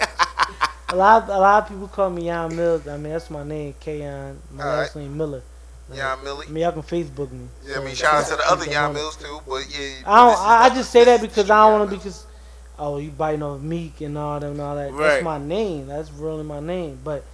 A 0.92 0.96
lot, 0.96 1.28
a 1.28 1.38
lot 1.38 1.62
of 1.62 1.68
people 1.68 1.88
call 1.88 2.10
me 2.10 2.26
Yon 2.26 2.54
Mills. 2.56 2.86
I 2.88 2.96
mean, 2.96 3.12
that's 3.12 3.30
my 3.30 3.44
name, 3.44 3.74
Kayon. 3.80 4.36
My 4.52 4.64
All 4.64 4.76
last 4.78 4.96
name 4.96 5.16
Miller. 5.16 5.42
Yeah, 5.92 6.16
Millie. 6.22 6.46
I 6.48 6.50
mean, 6.50 6.62
y'all 6.62 6.72
can 6.72 6.82
Facebook 6.82 7.30
me. 7.32 7.48
Yeah, 7.66 7.78
I 7.80 7.84
mean, 7.84 7.94
shout 7.94 8.14
out 8.14 8.26
to 8.28 8.36
the 8.36 8.50
other 8.50 8.64
keep 8.64 8.72
Yon. 8.74 8.92
Mills 8.94 9.16
too, 9.16 9.40
but 9.48 9.66
yeah. 9.70 10.02
I 10.06 10.16
don't. 10.26 10.38
I, 10.38 10.64
I 10.64 10.68
just 10.70 10.90
say 10.90 11.04
that 11.04 11.20
because 11.20 11.50
I 11.50 11.68
don't 11.68 11.78
want 11.80 11.90
to 11.90 11.94
Mills. 11.96 12.04
because 12.04 12.26
oh 12.78 12.98
you 12.98 13.10
biting 13.10 13.42
off 13.42 13.60
Meek 13.60 14.00
and 14.00 14.16
all 14.18 14.38
that 14.40 14.46
and 14.50 14.60
all 14.60 14.76
that. 14.76 14.92
Right. 14.92 15.08
That's 15.08 15.24
my 15.24 15.38
name. 15.38 15.86
That's 15.88 16.10
really 16.12 16.44
my 16.44 16.60
name. 16.60 16.98
But 17.04 17.24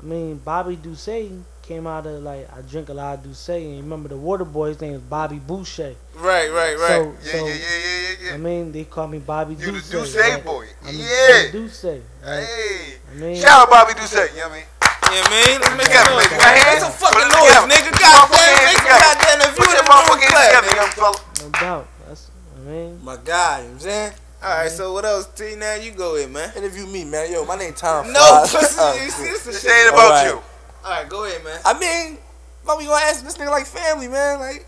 I 0.00 0.04
mean, 0.04 0.36
Bobby 0.38 0.76
Ducey 0.76 1.42
came 1.62 1.86
out 1.86 2.06
of 2.06 2.22
like 2.22 2.48
I 2.56 2.62
drink 2.62 2.88
a 2.88 2.94
lot 2.94 3.18
of 3.18 3.24
Ducey 3.24 3.64
and 3.74 3.82
remember 3.82 4.08
the 4.08 4.16
Water 4.16 4.44
Boy's 4.44 4.80
name 4.80 4.94
is 4.94 5.00
Bobby 5.02 5.36
Boucher. 5.38 5.94
Right, 6.16 6.50
right, 6.50 6.76
right. 6.78 6.88
So, 6.88 7.14
Yeah, 7.22 7.32
so 7.32 7.46
yeah, 7.46 7.54
yeah, 7.54 7.54
yeah, 7.54 8.16
yeah, 8.28 8.34
I 8.34 8.36
mean, 8.38 8.72
they 8.72 8.84
call 8.84 9.06
me 9.08 9.18
Bobby 9.18 9.54
You 9.54 9.72
the 9.72 9.78
Ducey. 9.78 9.90
Duce 9.92 10.16
right? 10.16 10.44
boy. 10.44 10.66
I'm 10.84 10.96
the- 10.96 11.02
Yeah. 11.04 11.42
I'm 11.46 11.52
the 11.52 11.58
Ducey. 11.58 12.00
Right? 12.24 12.44
Hey. 12.44 12.94
I 13.12 13.14
mean, 13.16 13.36
Shout 13.36 13.62
out 13.62 13.70
Bobby 13.70 13.94
Duce. 13.94 14.12
You 14.14 14.18
know 14.18 14.48
what 14.48 14.52
I 14.52 14.54
mean? 14.56 14.64
Yeah, 15.10 15.30
man. 15.30 15.60
Let's 15.60 15.76
make 15.76 15.86
Together, 15.86 16.10
noise. 16.10 16.30
My 16.30 16.44
hands. 16.44 16.64
Make 16.70 16.78
some 16.80 16.92
fucking 16.92 17.18
Put 17.18 17.26
it 17.26 17.34
noise, 17.34 17.48
together. 17.50 17.68
nigga. 17.68 17.90
Put 17.90 18.00
your 18.00 18.10
God 18.10 18.30
damn, 18.30 18.40
hands 18.40 18.60
make 18.60 18.76
some 18.76 18.86
together. 18.86 19.04
goddamn 19.04 19.40
if 19.40 19.56
Put 19.56 19.66
you 19.66 19.70
your 19.70 19.80
in 19.80 19.84
the 19.84 19.90
room 19.90 20.00
motherfucking 20.00 20.20
hands 20.20 20.30
clap, 20.30 20.48
together, 20.50 20.68
nigga. 20.70 20.80
young 20.80 20.92
fella. 20.96 21.18
no 21.40 21.48
doubt. 21.60 21.86
That's 22.08 22.30
I 22.30 22.60
mean, 22.70 23.00
My 23.04 23.16
guy, 23.24 23.58
you 23.58 23.64
know 23.64 23.68
what 23.68 23.72
I'm 23.74 23.78
saying? 23.80 24.12
All 24.42 24.48
right, 24.48 24.70
mhm. 24.70 24.76
so 24.76 24.92
what 24.94 25.04
else? 25.04 25.26
T, 25.34 25.54
now 25.56 25.74
you 25.74 25.90
go 25.92 26.16
in, 26.16 26.32
man. 26.32 26.50
Interview 26.56 26.86
me, 26.86 27.04
man. 27.04 27.30
Yo, 27.30 27.44
my 27.44 27.56
name 27.56 27.74
Tom 27.74 28.10
No, 28.12 28.44
Flies. 28.46 28.52
pussy. 28.52 29.04
You 29.04 29.10
see, 29.10 29.22
this 29.24 29.38
is 29.40 29.44
This 29.44 29.62
shit. 29.62 29.70
ain't 29.70 29.88
about 29.92 30.04
Alright. 30.12 30.26
you. 30.28 30.42
All 30.84 30.90
right, 30.90 31.08
go 31.08 31.24
ahead, 31.24 31.44
man. 31.44 31.60
I 31.64 31.78
mean, 31.78 32.18
why 32.64 32.76
we 32.76 32.84
gonna 32.86 33.04
ask 33.04 33.22
this 33.24 33.36
nigga 33.36 33.50
like 33.50 33.66
family, 33.66 34.08
man? 34.08 34.38
Like, 34.40 34.66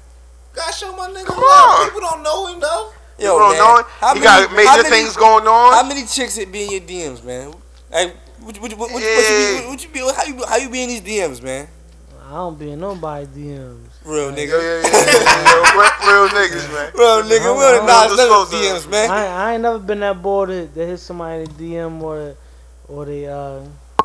Gotta 0.54 0.72
show 0.74 0.94
my 0.94 1.08
nigga 1.08 1.24
Come 1.24 1.36
love. 1.38 1.80
on. 1.80 1.84
People 1.86 2.00
don't 2.02 2.22
know 2.22 2.46
him 2.48 2.60
though. 2.60 2.92
yo, 3.18 3.32
you 3.32 3.38
don't 3.38 3.50
man. 3.52 3.58
know 3.58 3.76
it? 3.78 3.86
How 3.98 4.08
You 4.14 4.20
many- 4.20 4.24
got 4.24 4.48
how 4.50 4.56
major 4.56 4.82
many- 4.82 4.90
things 4.90 5.16
going 5.16 5.46
on. 5.48 5.72
How 5.72 5.82
many 5.82 6.04
chicks 6.04 6.36
it 6.36 6.52
be 6.52 6.64
in 6.64 6.70
your 6.72 6.80
DMs, 6.82 7.24
man? 7.24 7.54
Like, 7.90 8.14
what, 8.40 8.58
what, 8.60 8.72
what, 8.74 8.78
what, 8.78 8.92
what, 8.92 9.02
you 9.02 9.60
be, 9.62 9.66
what 9.68 9.82
you 9.82 9.88
be, 9.88 9.98
how 10.00 10.24
you, 10.24 10.44
how 10.46 10.56
you 10.56 10.68
be 10.68 10.82
in 10.82 10.88
these 10.90 11.00
DMs, 11.00 11.42
man? 11.42 11.68
I 12.28 12.34
don't 12.34 12.58
be 12.58 12.72
in 12.72 12.80
nobody 12.80 13.24
DMs. 13.26 13.88
Real 14.04 14.32
nigga. 14.32 14.48
yeah, 14.48 14.82
yeah. 14.82 15.02
yeah. 15.06 15.72
real, 15.78 16.26
real 16.26 16.28
niggas, 16.30 16.72
man. 16.72 16.92
Real 16.96 17.22
nigga, 17.22 17.56
we 17.56 17.64
I 17.64 17.70
don't 17.70 17.72
don't- 17.72 17.80
acknowledge 17.82 18.12
I 18.12 18.16
none 18.28 18.42
of 18.42 18.50
the 18.50 18.56
DMs, 18.56 18.90
man. 18.90 19.10
I, 19.10 19.26
I 19.26 19.52
ain't 19.54 19.62
never 19.62 19.78
been 19.78 20.00
that 20.00 20.20
bored 20.22 20.48
to, 20.48 20.66
to 20.66 20.86
hit 20.86 20.98
somebody 20.98 21.42
in 21.42 21.44
the 21.44 21.52
DM 21.76 22.00
or 22.02 22.34
or 22.88 23.04
they 23.06 23.26
uh 23.26 23.60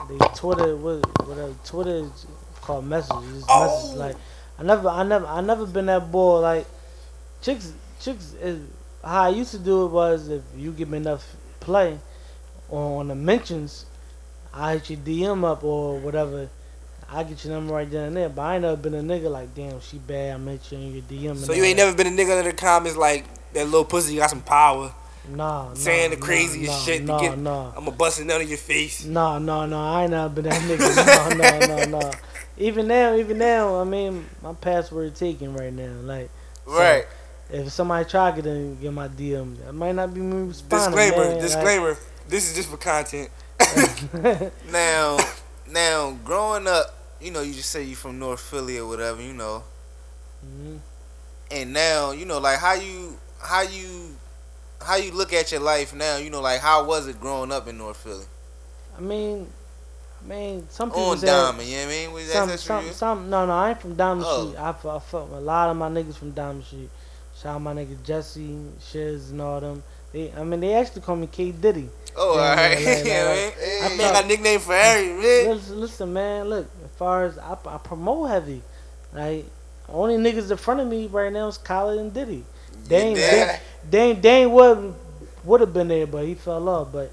they 0.07 0.17
Twitter 0.35 0.75
what 0.77 1.05
whatever 1.27 1.53
Twitter 1.65 1.95
is 2.05 2.25
called 2.61 2.85
messages. 2.85 3.39
Just 3.41 3.45
Oh. 3.49 3.65
messages 3.65 3.95
like 3.99 4.15
I 4.59 4.63
never 4.63 4.87
I 4.89 5.03
never 5.03 5.25
I 5.25 5.41
never 5.41 5.65
been 5.65 5.87
that 5.87 6.11
bored 6.11 6.41
like 6.43 6.65
chicks 7.41 7.73
chicks 7.99 8.33
is 8.41 8.59
how 9.03 9.23
I 9.23 9.29
used 9.29 9.51
to 9.51 9.59
do 9.59 9.85
it 9.85 9.89
was 9.91 10.29
if 10.29 10.43
you 10.55 10.71
give 10.71 10.89
me 10.89 10.97
enough 10.97 11.35
play 11.59 11.97
on 12.69 13.07
the 13.07 13.15
mentions 13.15 13.85
I 14.53 14.73
hit 14.73 14.89
your 14.91 14.99
DM 14.99 15.43
up 15.43 15.63
or 15.63 15.97
whatever. 15.99 16.49
I 17.09 17.23
get 17.23 17.43
your 17.45 17.53
number 17.53 17.73
right 17.73 17.89
then 17.89 18.05
and 18.05 18.17
there. 18.17 18.29
But 18.29 18.41
I 18.41 18.53
ain't 18.55 18.61
never 18.63 18.75
been 18.77 18.93
a 18.93 19.01
nigga 19.01 19.31
like, 19.31 19.53
damn, 19.55 19.79
she 19.81 19.97
bad. 19.97 20.34
I 20.35 20.38
met 20.38 20.71
you 20.71 20.77
in 20.77 20.93
your 20.93 21.03
DM. 21.03 21.29
and 21.31 21.39
So 21.39 21.53
you 21.53 21.63
ain't 21.63 21.77
that. 21.77 21.85
never 21.85 21.97
been 21.97 22.07
a 22.07 22.09
nigga 22.11 22.39
in 22.39 22.45
the 22.45 22.53
comments 22.53 22.97
like 22.97 23.25
that 23.53 23.65
little 23.65 23.85
pussy 23.85 24.17
got 24.17 24.29
some 24.29 24.41
power, 24.41 24.93
nah, 25.29 25.73
saying 25.73 26.09
nah, 26.11 26.15
the 26.15 26.21
craziest 26.21 26.71
nah, 26.71 26.79
shit 26.79 27.03
nah, 27.03 27.17
to 27.19 27.29
get. 27.29 27.38
Nah, 27.39 27.71
I'ma 27.77 27.91
bust 27.91 28.19
it 28.19 28.29
out 28.29 28.41
of 28.41 28.49
your 28.49 28.57
face. 28.57 29.05
No, 29.05 29.38
no, 29.39 29.65
no. 29.65 29.79
I 29.79 30.03
ain't 30.03 30.11
never 30.11 30.29
been 30.29 30.45
that 30.45 30.61
nigga. 30.63 31.67
No, 31.67 31.75
no, 31.75 31.85
no, 31.85 31.99
no. 31.99 32.11
Even 32.57 32.88
now, 32.88 33.15
even 33.15 33.38
now, 33.38 33.79
I 33.79 33.84
mean, 33.84 34.25
my 34.41 34.53
password 34.53 35.15
taken 35.15 35.53
right 35.53 35.71
now. 35.71 35.93
Like, 36.01 36.29
so 36.65 36.73
Right. 36.73 37.05
if 37.51 37.71
somebody 37.71 38.03
try 38.09 38.31
to 38.31 38.35
get 38.41 38.45
in, 38.47 38.79
get 38.81 38.91
my 38.91 39.07
DM, 39.07 39.57
that 39.63 39.73
might 39.73 39.93
not 39.95 40.13
be 40.13 40.19
me 40.21 40.47
responding. 40.47 40.97
Disclaimer. 40.97 41.29
man. 41.31 41.41
disclaimer. 41.41 41.97
this 42.27 42.49
is 42.49 42.55
just 42.55 42.69
for 42.69 42.77
content. 42.77 43.29
Now, 44.71 45.17
now, 45.69 46.17
growing 46.25 46.67
up, 46.67 46.96
you 47.22 47.31
know, 47.31 47.41
you 47.41 47.53
just 47.53 47.69
say 47.69 47.84
you 47.84 47.95
from 47.95 48.19
North 48.19 48.39
Philly 48.41 48.77
or 48.77 48.88
whatever, 48.88 49.22
you 49.22 49.34
know, 49.34 49.64
Mhm. 50.45 50.80
and 51.52 51.73
now, 51.73 52.11
you 52.11 52.26
know, 52.26 52.39
like 52.39 52.60
how 52.60 52.73
you, 52.73 53.18
how 53.41 53.61
you, 53.61 54.15
how 54.85 54.95
you 54.95 55.11
look 55.11 55.34
at 55.34 55.52
your 55.52 55.61
life 55.61 55.94
now, 55.95 56.18
you 56.18 56.30
know, 56.30 56.41
like 56.41 56.60
how 56.61 56.84
was 56.85 57.07
it 57.07 57.19
growing 57.19 57.52
up 57.52 57.68
in 57.68 57.77
North 57.77 57.98
Philly? 57.98 58.26
I 58.98 59.02
mean, 59.02 59.48
I 60.23 60.27
mean, 60.27 60.68
some 60.69 60.89
people 60.89 61.06
On 61.11 61.18
say 61.18 61.27
Diamond, 61.27 61.68
you 61.68 61.76
know 61.77 61.84
what 61.84 61.88
I 61.88 61.91
mean? 61.95 62.11
Was 62.14 62.27
that 62.27 62.34
some, 62.34 62.49
that's 62.49 62.64
for 62.64 62.68
some, 62.68 62.85
you? 62.88 62.94
some. 62.94 63.30
No, 63.30 63.45
no, 63.45 63.53
I 63.53 63.69
ain't 63.69 63.81
from 63.81 63.95
Diamond 63.95 64.26
Oh. 64.27 64.48
Street. 64.49 64.60
I, 64.60 64.69
I 64.69 64.99
fuck 64.99 65.30
a 65.31 65.35
lot 65.39 65.69
of 65.69 65.77
my 65.77 65.89
niggas 65.89 66.15
from 66.18 66.31
Diamond 66.31 66.65
Street. 66.65 66.89
Shout 67.41 67.56
out 67.56 67.61
my 67.61 67.73
nigga 67.73 68.03
Jesse, 68.03 68.57
Shiz, 68.84 69.30
and 69.31 69.41
all 69.41 69.60
them. 69.60 69.84
They, 70.11 70.31
I 70.34 70.44
mean, 70.44 70.60
they 70.60 70.73
actually 70.73 71.02
call 71.02 71.15
me 71.15 71.27
K 71.27 71.52
Diddy. 71.52 71.88
Oh, 72.15 72.31
all 72.31 72.38
right. 72.38 72.69
like- 72.77 72.85
like- 72.85 73.06
yeah, 73.06 73.23
like- 73.23 73.57
man. 73.57 73.84
I 73.84 73.89
man 73.95 74.14
got 74.14 74.23
a 74.23 74.27
nickname 74.27 74.60
for 74.60 74.73
Harry, 74.73 75.07
man. 75.10 75.22
Listen, 75.56 75.80
listen, 75.80 76.14
man. 76.14 76.49
Look, 76.49 76.68
far 76.97 77.25
as 77.25 77.37
I, 77.37 77.57
I 77.65 77.77
promote 77.77 78.29
heavy, 78.29 78.61
like 79.13 79.45
only 79.89 80.15
niggas 80.17 80.51
in 80.51 80.57
front 80.57 80.79
of 80.81 80.87
me 80.87 81.07
right 81.07 81.31
now 81.31 81.47
is 81.47 81.57
Khaled 81.57 81.99
and 81.99 82.13
Diddy. 82.13 82.43
They 82.87 83.01
ain't, 83.01 83.19
Yeah. 83.19 83.59
they, 83.89 84.13
they, 84.13 84.29
ain't- 84.43 84.51
would 84.51 84.93
would 85.43 85.61
have 85.61 85.73
been 85.73 85.87
there, 85.87 86.05
but 86.07 86.25
he 86.25 86.35
fell 86.35 86.67
off. 86.67 86.91
But 86.91 87.11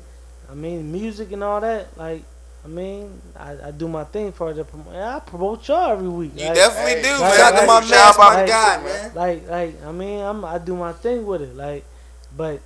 I 0.51 0.55
mean, 0.55 0.91
music 0.93 1.33
and 1.33 1.43
all 1.45 1.61
that, 1.61 1.97
like. 1.99 2.23
I 2.65 2.67
mean, 2.67 3.21
I, 3.37 3.57
I 3.67 3.71
do 3.73 3.87
my 3.89 4.05
thing 4.05 4.33
for 4.33 4.51
the 4.55 4.65
promote. 4.65 4.95
I 4.95 5.21
promote 5.21 5.69
y'all 5.69 5.93
every 5.93 6.09
week. 6.09 6.33
You 6.35 6.47
like, 6.47 6.55
definitely 6.55 7.03
do, 7.03 7.11
Like- 7.11 7.21
man. 7.21 7.37
Shout 7.37 7.53
out 7.55 7.61
to 7.61 7.67
my 7.67 7.75
like- 7.75 7.83
man, 7.83 7.91
that's 7.91 8.17
my 8.19 8.35
like- 8.35 8.47
guy, 8.49 8.83
man. 8.83 9.15
like 9.15 9.49
like 9.51 9.85
I 9.85 9.93
mean 9.93 10.21
I'm 10.25 10.45
I 10.47 10.57
do 10.57 10.75
my 10.75 10.93
thing 10.95 11.27
with 11.27 11.43
it 11.43 11.55
like 11.55 11.85
but 12.35 12.63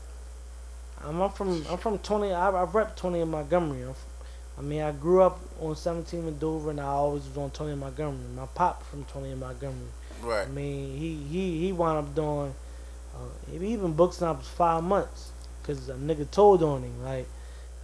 I'm, 1.04 1.20
I'm 1.20 1.30
from 1.32 1.64
I'm 1.68 1.78
from 1.78 1.98
20 1.98 2.32
I, 2.32 2.48
I 2.50 2.62
rep 2.62 2.94
20 2.96 3.18
in 3.22 3.28
Montgomery 3.28 3.82
I'm, 3.82 3.90
f- 3.90 4.06
I 4.59 4.62
mean 4.62 4.82
I 4.82 4.93
grew 4.93 5.22
up 5.22 5.39
on 5.60 5.76
17 5.76 6.26
in 6.26 6.39
Dover 6.39 6.70
and 6.70 6.80
I 6.80 6.85
always 6.85 7.26
was 7.28 7.36
on 7.39 7.51
20 7.51 7.72
in 7.72 7.78
Montgomery 7.78 8.18
my 8.36 8.47
pop 8.47 8.82
from 8.85 9.05
20 9.05 9.30
in 9.32 9.39
Montgomery 9.40 9.76
Right. 10.22 10.47
I 10.47 10.51
mean 10.51 10.97
he 10.98 11.14
he 11.30 11.59
he 11.66 11.72
wound 11.72 11.98
up 11.98 12.14
doing 12.14 12.52
uh, 13.14 13.18
he 13.59 13.66
even 13.72 13.93
booked 13.93 14.14
snaps 14.14 14.48
five 14.48 14.82
months 14.82 15.30
because 15.62 15.89
a 15.89 15.94
nigga 15.94 16.28
told 16.30 16.62
on 16.62 16.82
him 16.82 17.05
like 17.05 17.26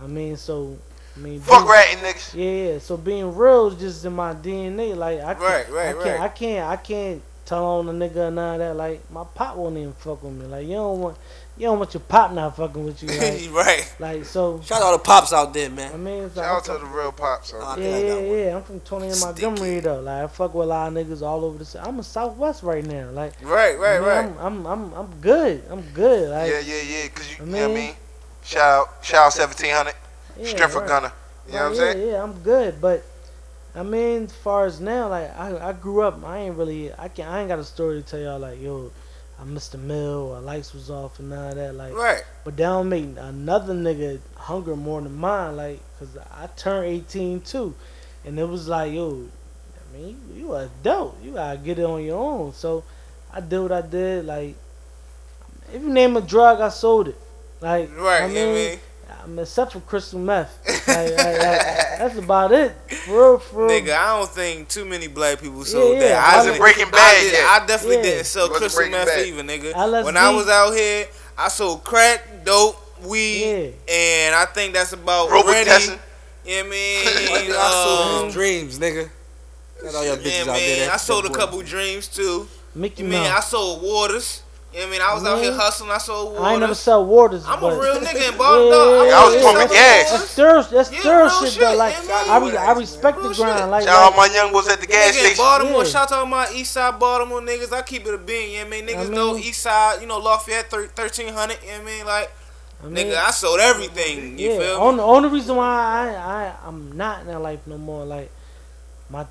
I 0.03 0.07
mean 0.07 0.37
so 0.37 0.77
I 1.17 1.21
mean 1.21 1.41
Fuck 1.41 1.61
being- 1.61 1.71
ratting 1.71 1.99
niggas. 1.99 2.35
yeah, 2.35 2.73
yeah. 2.73 2.79
So 2.81 2.97
being 2.97 3.35
real 3.37 3.69
is 3.69 3.79
just 3.79 4.05
in 4.05 4.15
my 4.15 4.35
DNA. 4.35 4.97
Like 4.97 5.21
I 5.21 5.35
can't, 5.35 5.39
Right, 5.39 5.71
right, 5.71 5.89
I 5.89 5.93
can't, 5.93 6.05
right. 6.05 6.21
I 6.21 6.29
can't, 6.29 6.69
I 6.71 6.77
can't 6.77 7.23
tell 7.45 7.65
on 7.65 7.89
a 7.89 7.93
nigga 7.93 8.17
or 8.17 8.31
none 8.33 8.55
of 8.55 8.59
that. 8.59 8.75
Like 8.75 9.09
my 9.13 9.23
pop 9.23 9.55
won't 9.57 9.77
even 9.77 9.93
fuck 9.93 10.25
with 10.25 10.33
me. 10.33 10.47
Like 10.47 10.67
you 10.67 10.75
don't 10.75 10.99
want, 11.01 11.17
you 11.57 11.67
don't 11.67 11.79
want 11.79 11.95
your 11.95 12.01
pop 12.01 12.33
not 12.33 12.57
fucking 12.57 12.85
with 12.85 13.03
you. 13.03 13.09
Like, 13.53 13.67
right. 13.67 13.95
like 14.01 14.25
so. 14.25 14.61
Shout 14.63 14.79
out 14.79 14.81
to 14.81 14.85
all 14.87 14.93
the 14.99 15.05
pops 15.05 15.33
out 15.33 15.55
there, 15.55 15.71
man. 15.71 15.93
I 15.93 15.97
man. 15.97 16.05
mean, 16.05 16.25
it's 16.25 16.37
like, 16.37 16.47
Shout 16.47 16.57
out 16.57 16.65
to 16.81 16.85
the 16.85 16.91
real 16.91 17.13
pops. 17.13 17.51
son. 17.51 17.61
I 17.63 17.71
yeah, 17.71 17.75
think 17.77 17.95
I 17.95 18.01
got 18.01 18.07
yeah, 18.09 18.15
one. 18.29 18.39
yeah. 18.39 18.57
I'm 18.57 18.63
from 18.65 18.81
Tony 18.81 19.09
in 19.09 19.21
Montgomery 19.21 19.81
though. 19.81 20.01
Like 20.01 20.25
I 20.25 20.27
fuck 20.27 20.55
with 20.55 20.65
a 20.65 20.69
lot 20.69 20.89
of 20.89 20.95
niggas 21.07 21.23
all 21.23 21.45
over 21.45 21.59
the 21.59 21.65
city. 21.65 21.85
I'm 21.87 21.97
in 21.97 22.03
Southwest 22.03 22.63
right 22.65 22.85
now. 22.85 23.11
Like 23.11 23.35
Right, 23.43 23.79
right, 23.79 23.97
I 23.97 23.99
mean, 24.01 24.09
right. 24.09 24.25
I'm, 24.45 24.67
I'm, 24.67 24.67
I'm, 24.67 24.93
I'm 24.95 25.21
good. 25.21 25.63
I'm 25.71 25.83
good. 25.93 26.31
Like 26.31 26.51
Yeah, 26.51 26.61
yeah, 26.61 26.83
yeah. 26.83 27.09
Cause 27.09 27.31
you, 27.31 27.45
I 27.45 27.47
you 27.47 27.53
know 27.53 27.59
what 27.61 27.65
I 27.65 27.67
mean- 27.75 27.87
mean? 27.87 27.97
Shout 28.43 28.61
out, 28.89 29.05
shout 29.05 29.27
out 29.27 29.39
1700. 29.39 29.95
yeah, 30.39 30.47
Strength 30.49 30.73
for 30.73 30.81
right. 30.81 30.89
Gunner. 30.89 31.13
You 31.47 31.53
know 31.55 31.59
what 31.59 31.65
I'm 31.65 31.71
Right, 31.71 31.77
saying? 31.95 32.07
Yeah, 32.07 32.13
yeah, 32.15 32.23
I'm 32.23 32.33
good, 32.41 32.81
but 32.81 33.05
I 33.77 33.83
mean, 33.83 34.25
as 34.25 34.33
far 34.35 34.67
as 34.67 34.81
now, 34.81 35.09
like 35.09 35.35
I, 35.39 35.69
I 35.69 35.73
grew 35.73 36.03
up, 36.03 36.23
I 36.25 36.39
ain't 36.41 36.57
really, 36.57 36.93
I 36.93 37.09
can, 37.09 37.27
I 37.27 37.41
ain't 37.41 37.49
got 37.49 37.59
a 37.59 37.65
story 37.65 38.03
to 38.03 38.07
tell 38.09 38.21
y'all 38.21 38.39
like, 38.39 38.61
yo, 38.61 38.91
I 39.41 39.45
missed 39.45 39.73
the 39.73 39.79
mill 39.79 40.33
or 40.33 40.41
lights 40.41 40.73
was 40.73 40.91
off 40.91 41.19
and 41.19 41.31
none 41.31 41.51
of 41.51 41.57
that, 41.57 41.75
like. 41.75 41.95
Right. 41.95 42.23
But 42.45 42.57
that 42.57 42.63
don't 42.63 42.89
make 42.89 43.05
another 43.19 43.75
nigga 43.75 44.21
hunger 44.37 44.77
more 44.77 45.01
than 45.01 45.15
mine, 45.15 45.57
like, 45.57 45.81
cause 45.99 46.17
I 46.33 46.47
turned 46.57 46.87
18 46.87 47.41
too, 47.41 47.75
and 48.25 48.39
it 48.39 48.49
was 48.49 48.69
like, 48.69 48.93
yo, 48.93 49.27
I 49.77 49.97
mean, 49.97 50.21
you, 50.35 50.41
you 50.43 50.53
a 50.55 50.67
adult, 50.67 51.17
you 51.23 51.33
gotta 51.33 51.59
get 51.59 51.79
it 51.79 51.85
on 51.85 52.03
your 52.05 52.19
own. 52.19 52.53
So 52.53 52.85
I 53.33 53.41
did 53.41 53.61
what 53.61 53.73
I 53.73 53.83
did, 53.83 54.27
like, 54.27 54.55
if 55.73 55.83
you 55.83 55.89
name 55.89 56.17
a 56.17 56.21
drug, 56.21 56.61
I 56.61 56.69
sold 56.69 57.09
it, 57.09 57.19
like, 57.61 57.91
Right. 57.97 58.23
I 58.23 58.27
you 58.27 58.35
know 58.35 58.41
what 58.41 58.51
I 58.51 58.55
mean, 58.55 58.71
mean? 58.71 58.79
I 59.25 59.27
mean, 59.27 59.39
except 59.39 59.73
for 59.73 59.81
crystal 59.81 60.19
meth. 60.19 60.55
Like, 60.87 60.87
like, 60.87 61.17
like, 61.17 61.39
that's 61.99 62.17
about 62.19 62.53
it. 62.53 62.73
For 63.07 63.13
real, 63.13 63.39
for 63.39 63.67
real. 63.67 63.71
Nigga, 63.71 63.97
I 63.97 64.19
don't 64.19 64.29
think 64.31 64.69
too 64.69 64.85
many 64.85 65.07
black 65.07 65.41
people 65.41 65.65
sold 65.65 65.95
Yeah, 65.95 66.01
that. 66.01 66.35
I 66.35 66.37
Wasn't 66.37 66.53
didn't- 66.55 66.61
Breaking 66.63 66.87
I, 66.89 66.91
Bad 66.91 67.21
did- 67.23 67.33
yet. 67.33 67.45
I 67.45 67.67
definitely 67.67 67.97
Yeah. 67.97 68.03
didn't 68.03 68.25
sell 68.27 68.49
crystal 68.51 68.89
meth 68.91 69.07
Bad. 69.09 69.27
either, 69.27 69.43
nigga. 69.43 69.73
LSD. 69.73 70.05
When 70.05 70.17
I 70.19 70.31
was 70.31 70.49
out 70.49 70.73
here, 70.73 71.07
I 71.39 71.49
sold 71.49 71.85
crack, 71.85 72.45
dope, 72.45 72.77
weed, 73.03 73.75
Yeah. 73.89 73.95
and 73.95 74.35
I 74.37 74.45
think 74.45 74.75
that's 74.75 74.93
about 74.93 75.31
ready. 75.31 75.49
Robitussin. 75.71 75.99
You 76.45 76.57
know 76.57 76.59
what 76.59 76.67
I 76.67 76.71
mean? 76.71 77.53
I 77.57 77.71
sold 77.85 78.25
Um, 78.27 78.31
dreams, 78.31 78.79
nigga. 78.79 79.09
Got 79.83 79.95
all 79.95 80.05
your 80.05 80.17
bitches 80.19 80.33
yeah, 80.33 80.41
out 80.43 80.47
man. 80.49 80.79
there. 80.79 80.93
I 80.93 80.97
sold 80.99 81.25
a 81.25 81.29
boy. 81.29 81.35
couple 81.35 81.63
dreams 81.63 82.09
too. 82.09 82.47
Mickey 82.75 83.03
You 83.03 83.09
mean 83.09 83.23
I 83.23 83.41
sold 83.41 83.83
waters? 83.83 84.43
You 84.75 84.81
know 84.81 84.87
what 84.87 84.89
I 84.89 84.91
mean? 84.91 85.01
I 85.03 85.15
was 85.15 85.25
out 85.25 85.39
here 85.41 85.53
hustling. 85.55 85.91
I 85.93 85.99
sold 85.99 86.33
waters. 86.35 86.45
I 86.45 86.51
ain't 86.53 86.61
never 86.61 86.75
sell 86.75 87.07
waters. 87.07 87.45
I'm 87.47 87.61
but 87.61 87.75
a 87.75 87.81
real 87.81 87.95
nigga 87.95 88.17
in 88.17 88.23
Yeah, 88.33 88.37
Bob 88.37 88.59
yeah, 88.65 88.71
Dog. 88.75 89.07
yeah, 89.07 89.15
I 89.15 89.25
was 89.25 89.35
pumping 89.45 89.69
that's- 89.69 89.71
gas. 89.71 90.11
That's 90.11 90.35
thorough, 90.35 90.63
that's 90.63 90.93
Yeah, 90.93 91.01
thorough 91.01 91.21
real 91.21 91.31
shit, 91.31 91.53
shit, 91.53 91.61
though. 91.61 91.77
Like. 91.77 91.95
I, 92.11 92.39
re- 92.51 92.57
I 92.57 92.73
respect 92.73 93.19
Real 93.19 93.29
the 93.29 93.35
grind. 93.37 93.59
shit. 93.61 93.69
Like, 93.69 93.85
Shout 93.85 94.13
out 94.13 94.17
my 94.17 94.27
young 94.35 94.51
boys 94.53 94.67
at 94.67 94.81
the 94.81 94.87
gas 94.89 95.15
station. 95.15 95.37
Baltimore, 95.37 95.85
Yeah. 95.85 95.89
shout 95.91 96.11
out 96.11 96.25
to 96.25 96.27
my 96.27 96.49
East 96.53 96.73
Side 96.73 96.99
Baltimore 96.99 97.41
niggas. 97.41 97.73
I 97.73 97.83
keep 97.83 98.05
it 98.05 98.15
a 98.15 98.19
bean, 98.19 98.51
you 98.51 98.59
know 98.59 98.65
what 98.65 98.67
I 98.67 98.71
mean? 98.81 98.87
Niggas 98.89 99.07
I 99.07 99.15
know 99.15 99.35
mean- 99.35 99.45
East 99.45 99.63
Side, 99.63 100.01
you 100.01 100.09
know, 100.09 100.19
Lafayette, 100.19 100.73
1300, 100.73 101.29
you 101.63 101.69
know 101.69 101.73
what 101.75 101.81
I 101.81 101.85
mean? 101.85 102.05
Like, 102.07 102.33
I 102.83 102.87
mean, 102.89 103.07
nigga, 103.07 103.17
I 103.17 103.31
sold 103.31 103.61
everything, 103.61 104.39
you 104.41 104.51
yeah. 104.51 104.59
feel 104.59 104.81
On 104.81 104.97
the 104.97 105.05
only 105.05 105.29
reason 105.29 105.55
why 105.55 105.67
I, 105.67 106.47
I 106.49 106.55
I'm 106.67 106.97
not 106.97 107.21
in 107.21 107.29
that 107.29 107.39
life 107.41 107.61
no 107.67 107.79
more. 107.79 108.05
Like 108.05 108.31
my 109.09 109.25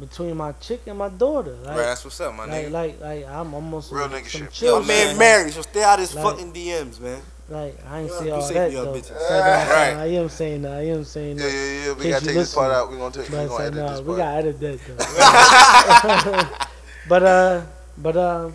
between 0.00 0.36
my 0.36 0.52
chick 0.52 0.82
and 0.86 0.98
my 0.98 1.08
daughter. 1.08 1.52
Like, 1.62 1.68
Right, 1.76 1.76
that's 1.86 2.04
what's 2.04 2.20
up, 2.20 2.34
my 2.34 2.44
like, 2.46 2.66
nigga. 2.66 2.70
like, 2.70 3.00
like, 3.00 3.26
I'm 3.28 3.52
almost 3.54 3.90
Real 3.92 4.08
nigga 4.08 4.26
shit. 4.26 4.50
chill 4.52 4.80
My 4.80 4.86
man 4.86 5.18
married, 5.18 5.52
so 5.52 5.62
stay 5.62 5.82
out 5.82 5.98
his 5.98 6.14
Like- 6.14 6.24
fucking 6.24 6.52
DMs, 6.52 7.00
man. 7.00 7.20
Like 7.50 7.78
I 7.90 8.00
ain't 8.00 8.08
You 8.10 8.18
say 8.18 8.30
all 8.30 8.46
that 8.46 8.72
though. 8.72 8.92
bitches. 8.92 9.30
Right. 9.30 9.94
I 9.96 10.06
am 10.08 10.28
saying 10.28 10.60
that. 10.62 10.72
I 10.72 10.82
am 10.88 11.02
saying 11.02 11.36
that. 11.38 11.44
Yeah, 11.50 11.64
yeah, 11.64 11.86
yeah. 11.86 11.92
We 11.94 12.10
gotta 12.10 12.26
take 12.26 12.34
this 12.34 12.54
part 12.54 12.70
out. 12.74 12.90
We 12.90 12.98
gonna 12.98 13.10
take. 13.10 13.30
We 13.30 13.36
gonna 13.36 13.64
edit 13.64 13.74
no, 13.74 13.88
this 13.88 14.00
we 14.02 14.16
gotta 14.16 14.36
edit 14.36 14.60
that 14.60 14.80
though. 14.86 16.58
but 17.08 17.22
uh, 17.22 17.62
but 17.96 18.16
uh, 18.18 18.50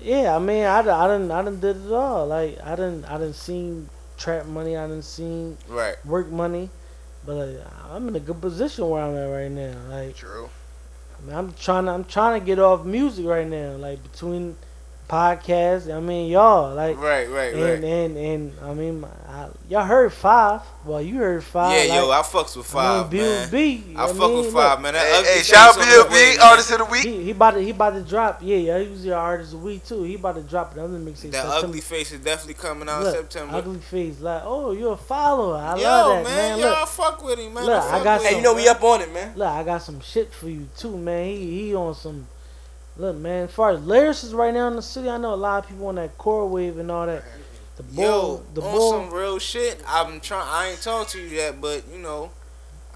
yeah. 0.00 0.34
I 0.34 0.38
mean, 0.38 0.64
I, 0.64 0.78
I 0.78 1.06
didn't 1.08 1.30
I 1.30 1.42
done 1.42 1.60
did 1.60 1.76
it 1.84 1.92
all. 1.92 2.26
Like 2.26 2.58
I 2.64 2.70
didn't 2.76 3.04
I 3.04 3.18
didn't 3.18 3.34
seen 3.34 3.90
trap 4.16 4.46
money. 4.46 4.74
I 4.76 4.86
didn't 4.86 5.04
seen 5.04 5.58
Right. 5.68 5.96
work 6.06 6.30
money. 6.30 6.70
But 7.26 7.36
uh, 7.36 7.92
I'm 7.92 8.08
in 8.08 8.16
a 8.16 8.20
good 8.20 8.40
position 8.40 8.88
where 8.88 9.02
I'm 9.02 9.14
at 9.16 9.26
right 9.26 9.50
now. 9.50 9.74
Like 9.90 10.16
True. 10.16 10.48
I 11.30 11.36
I'm 11.38 11.52
trying 11.54 11.86
to 11.86 11.92
I'm 11.92 12.04
trying 12.04 12.40
to 12.40 12.44
get 12.44 12.58
off 12.58 12.84
music 12.84 13.26
right 13.26 13.46
now. 13.46 13.72
Like 13.72 14.02
between 14.02 14.56
podcasts, 15.08 15.94
I 15.94 16.00
mean 16.00 16.30
y'all 16.30 16.74
like. 16.74 16.96
Right, 16.98 17.28
right, 17.28 17.54
And, 17.54 17.62
right. 17.62 17.84
and 17.84 18.16
and 18.16 18.52
I 18.62 18.74
mean, 18.74 19.04
I, 19.28 19.48
y'all 19.68 19.84
heard 19.84 20.12
five. 20.12 20.62
Well, 20.84 21.00
you 21.02 21.16
heard 21.16 21.42
five. 21.44 21.86
Yeah, 21.86 21.96
yo, 22.02 22.10
I 22.10 22.22
fucks 22.22 22.56
with 22.56 22.66
I 22.74 23.02
five, 23.04 23.12
mean, 23.12 23.22
man. 23.22 23.50
B.O.B., 23.50 23.96
I 23.96 24.04
I 24.04 24.06
fuck 24.08 24.16
mean, 24.18 24.36
with 24.36 24.44
look, 24.46 24.54
five, 24.54 24.80
man. 24.80 24.94
That 24.94 25.24
Hey, 25.24 25.36
hey, 25.36 25.42
shout 25.42 25.76
out 25.76 25.82
on 25.82 25.88
the 25.88 26.04
way, 26.04 26.08
B.O.B. 26.10 26.36
man. 26.38 26.46
Artist 26.48 26.70
of 26.72 26.78
the 26.78 26.84
week. 26.86 27.04
He, 27.04 27.22
he 27.24 27.30
about 27.32 27.50
to 27.52 27.60
he 27.60 27.70
about 27.70 27.90
to 27.94 28.02
drop. 28.02 28.40
Yeah, 28.42 28.56
yeah. 28.56 28.78
He 28.80 28.88
was 28.88 29.04
your 29.04 29.16
artist 29.16 29.52
of 29.54 29.60
the 29.60 29.66
week 29.66 29.84
too. 29.84 30.02
He 30.02 30.14
about 30.16 30.34
to 30.36 30.42
drop 30.42 30.74
another 30.74 30.98
mixtape. 30.98 31.30
That 31.32 31.44
September. 31.44 31.66
ugly 31.68 31.80
face 31.80 32.12
is 32.12 32.20
definitely 32.20 32.54
coming 32.54 32.88
out 32.88 33.02
Look, 33.02 33.14
in 33.14 33.20
September. 33.22 33.56
Ugly 33.56 33.78
face. 33.80 34.20
Like, 34.20 34.42
oh, 34.44 34.72
you're 34.72 34.92
a 34.94 34.96
follower. 34.96 35.56
I 35.56 35.76
Yo, 35.76 35.82
love 35.84 36.08
that, 36.08 36.24
man, 36.24 36.36
man. 36.50 36.58
y'all 36.60 36.80
Look, 36.80 36.88
fuck 36.88 37.24
with 37.24 37.38
him, 37.38 37.54
man. 37.54 37.64
Look, 37.66 37.82
I, 37.84 38.00
I 38.00 38.04
got 38.04 38.20
with 38.20 38.28
Hey, 38.30 38.36
you 38.36 38.42
know 38.42 38.54
we 38.54 38.68
up 38.68 38.82
on 38.82 39.00
it, 39.02 39.12
man. 39.12 39.32
look. 39.36 39.48
I 39.48 39.62
got 39.64 39.78
some 39.82 40.00
shit 40.00 40.32
for 40.32 40.48
you 40.48 40.68
too, 40.76 40.96
man. 40.96 41.26
He 41.26 41.68
he 41.68 41.74
on 41.74 41.94
some. 41.94 42.26
Look, 42.96 43.16
man. 43.16 43.44
As 43.44 43.52
far 43.52 43.70
as 43.70 43.80
lyricists 43.80 44.34
right 44.34 44.54
now 44.54 44.68
in 44.68 44.76
the 44.76 44.82
city, 44.82 45.08
I 45.08 45.16
know 45.16 45.34
a 45.34 45.36
lot 45.36 45.64
of 45.64 45.68
people 45.68 45.88
on 45.88 45.96
that 45.96 46.16
core 46.16 46.46
wave 46.48 46.78
and 46.78 46.90
all 46.90 47.06
that. 47.06 47.24
The 47.76 47.82
bull, 47.82 48.04
Yo, 48.04 48.42
the 48.54 48.62
on 48.62 48.72
bull. 48.72 48.90
some 48.92 49.12
real 49.12 49.38
shit. 49.40 49.82
I'm 49.88 50.20
trying. 50.20 50.46
I 50.48 50.68
ain't 50.70 50.82
talked 50.82 51.10
to 51.10 51.20
you 51.20 51.26
yet, 51.26 51.60
but 51.60 51.82
you 51.92 51.98
know, 51.98 52.30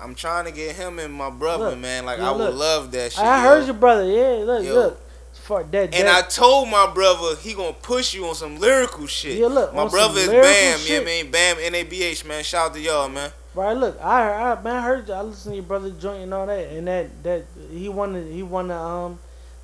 I'm 0.00 0.14
trying 0.14 0.44
to 0.44 0.52
get 0.52 0.76
him 0.76 1.00
and 1.00 1.12
my 1.12 1.30
brother, 1.30 1.70
Look, 1.70 1.80
man. 1.80 2.04
Like 2.04 2.18
yeah, 2.18 2.28
I 2.28 2.30
would 2.30 2.38
look. 2.38 2.54
love 2.54 2.92
that 2.92 3.12
shit. 3.12 3.24
I 3.24 3.42
yo. 3.42 3.48
heard 3.48 3.64
your 3.64 3.74
brother. 3.74 4.04
Yeah, 4.04 4.44
look, 4.44 4.64
Yo. 4.64 4.74
look. 4.74 5.00
Far 5.32 5.62
that, 5.64 5.94
And 5.94 6.08
that, 6.08 6.24
I 6.24 6.28
told 6.28 6.68
my 6.68 6.92
brother 6.92 7.34
he 7.36 7.54
gonna 7.54 7.72
push 7.72 8.12
you 8.12 8.26
on 8.26 8.34
some 8.34 8.58
lyrical 8.58 9.06
shit. 9.06 9.38
Yeah, 9.38 9.46
look, 9.46 9.74
my 9.74 9.88
brother 9.88 10.20
is 10.20 10.28
Bam. 10.28 10.78
You 10.80 10.84
shit. 10.84 11.02
I 11.02 11.04
mean? 11.06 11.30
Bam, 11.30 11.56
N 11.60 11.74
A 11.74 11.82
B 11.84 12.02
H, 12.02 12.24
man. 12.24 12.44
Shout 12.44 12.70
out 12.70 12.74
to 12.74 12.80
y'all, 12.80 13.08
man. 13.08 13.30
Right, 13.54 13.74
look, 13.76 13.98
I, 14.00 14.52
I 14.52 14.62
man, 14.62 14.76
I 14.76 14.82
heard 14.82 15.08
you. 15.08 15.14
I 15.14 15.22
listened 15.22 15.52
to 15.52 15.56
your 15.56 15.64
brother 15.64 15.90
joint 15.90 16.22
and 16.22 16.34
all 16.34 16.46
that, 16.46 16.68
and 16.70 16.86
that 16.86 17.22
that 17.22 17.44
he 17.70 17.88
wanted 17.88 18.30
he 18.32 18.42
wanted 18.42 18.74
um 18.74 19.18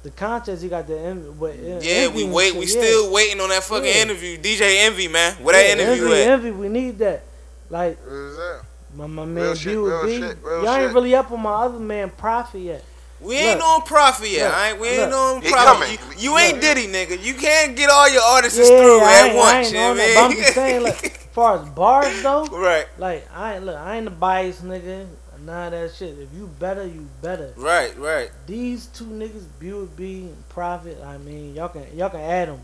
the 0.04 0.10
contest. 0.10 0.62
He 0.62 0.68
got 0.68 0.86
the 0.86 0.98
en- 0.98 1.36
uh, 1.42 1.80
Yeah, 1.80 2.08
we 2.08 2.24
wait. 2.24 2.52
shit, 2.52 2.60
We 2.60 2.66
yeah. 2.66 2.70
still 2.70 3.12
waiting 3.12 3.40
on 3.40 3.48
that 3.48 3.64
fucking 3.64 3.86
Yeah. 3.86 4.02
interview. 4.02 4.38
DJ 4.38 4.78
Envy, 4.86 5.08
man. 5.08 5.34
Where 5.42 5.54
that 5.54 5.66
interview 5.80 6.04
envy, 6.04 6.22
at? 6.22 6.28
envy, 6.28 6.50
we 6.52 6.68
need 6.68 6.98
that. 6.98 7.24
Like 7.70 7.98
What 8.04 8.12
is 8.14 8.36
that? 8.36 8.60
my, 8.94 9.06
my 9.08 9.24
Real 9.24 9.26
man 9.26 9.54
shit, 9.56 9.72
B 9.72 9.76
real 9.76 10.06
B. 10.06 10.20
shit, 10.20 10.38
real 10.42 10.62
Y'all 10.64 10.76
ain't 10.76 10.92
really 10.94 11.14
up 11.16 11.32
on 11.32 11.40
my 11.42 11.54
other 11.54 11.78
man 11.80 12.10
Profit 12.10 12.60
yet. 12.60 12.84
We 13.20 13.36
ain't 13.36 13.58
Look. 13.58 13.68
on 13.68 13.82
profit 13.82 14.28
yet. 14.30 14.44
Look. 14.44 14.52
all 14.54 14.60
right? 14.60 14.80
We 14.80 14.88
ain't 14.88 15.10
Look. 15.10 15.18
on 15.36 15.42
He 15.42 15.48
profit. 15.50 15.98
coming. 15.98 15.98
You, 16.18 16.30
you 16.32 16.38
ain't 16.38 16.60
Diddy, 16.60 16.86
nigga. 16.88 17.22
You 17.22 17.34
can't 17.34 17.74
get 17.76 17.88
all 17.90 18.08
your 18.10 18.22
artists 18.22 18.58
Yeah, 18.58 18.66
through 18.68 19.00
I 19.00 19.12
at 19.14 19.24
ain't, 19.28 19.34
I 19.34 19.36
once. 19.36 19.66
ain't 19.66 19.72
you 19.72 19.78
know 19.78 19.88
what 19.88 19.96
that. 19.96 20.10
I 20.10 20.14
But 20.14 20.24
I'm 20.24 20.30
mean? 20.30 20.38
just 20.38 20.54
saying, 20.54 20.82
like, 20.82 21.04
as 21.04 21.12
far 21.32 21.58
as 21.58 21.64
bars 21.70 22.22
though, 22.22 22.46
right, 22.52 22.86
like 22.98 23.26
I 23.34 23.54
ain't 23.56 23.64
look, 23.64 23.76
I 23.76 23.96
ain't 23.96 24.06
a 24.06 24.10
biased 24.10 24.62
nigga. 24.64 25.06
None 25.44 25.72
of 25.72 25.80
that 25.80 25.94
shit. 25.94 26.18
If 26.18 26.28
you 26.34 26.46
better, 26.58 26.86
you 26.86 27.06
better. 27.22 27.52
right, 27.56 27.96
right. 27.98 28.30
These 28.46 28.86
two 28.86 29.04
niggas, 29.04 29.44
Buick 29.58 29.94
B 29.96 30.22
and 30.22 30.48
Profit. 30.48 30.98
I 31.04 31.18
mean, 31.18 31.54
y'all 31.54 31.68
can 31.68 31.84
y'all 31.96 32.10
can 32.10 32.20
add 32.20 32.48
them. 32.48 32.60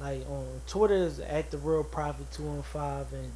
Like 0.00 0.28
on 0.30 0.46
Twitter 0.66 0.94
is 0.94 1.18
at 1.20 1.50
the 1.50 1.58
real 1.58 1.82
Profit 1.84 2.30
two 2.32 2.44
one 2.44 2.62
five 2.62 3.06
and 3.12 3.32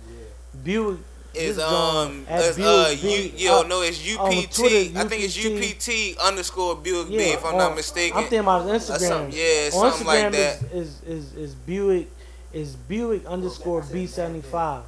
Buick 0.62 0.98
Is 1.34 1.58
um, 1.58 2.24
joint 2.26 2.28
at 2.28 2.52
uh, 2.52 2.54
Buick 2.56 3.02
you, 3.02 3.08
B, 3.32 3.44
yo, 3.44 3.60
uh, 3.60 3.62
no, 3.66 3.82
it's 3.82 3.98
UPT. 4.00 4.54
Twitter, 4.54 4.98
I 4.98 5.04
think 5.08 5.24
it's 5.24 5.36
UPT. 5.38 6.14
UPT 6.18 6.24
underscore 6.24 6.76
Buick 6.76 7.08
B, 7.08 7.16
if 7.16 7.44
I'm 7.44 7.54
on- 7.54 7.58
not 7.58 7.74
mistaken. 7.76 8.16
I'm 8.18 8.22
thinking 8.24 8.38
about 8.40 8.66
Instagram. 8.66 8.98
something- 9.08 9.32
yeah, 9.38 9.70
on 9.72 9.92
something 9.92 10.06
Instagram 10.06 10.22
like 10.24 10.32
that. 10.32 10.62
Is, 10.72 11.02
is 11.02 11.02
is 11.04 11.34
is 11.34 11.54
Buick 11.54 12.08
is 12.52 12.76
Buick 12.76 13.24
underscore 13.26 13.82
B 13.82 14.06
seventy 14.06 14.42
five. 14.42 14.84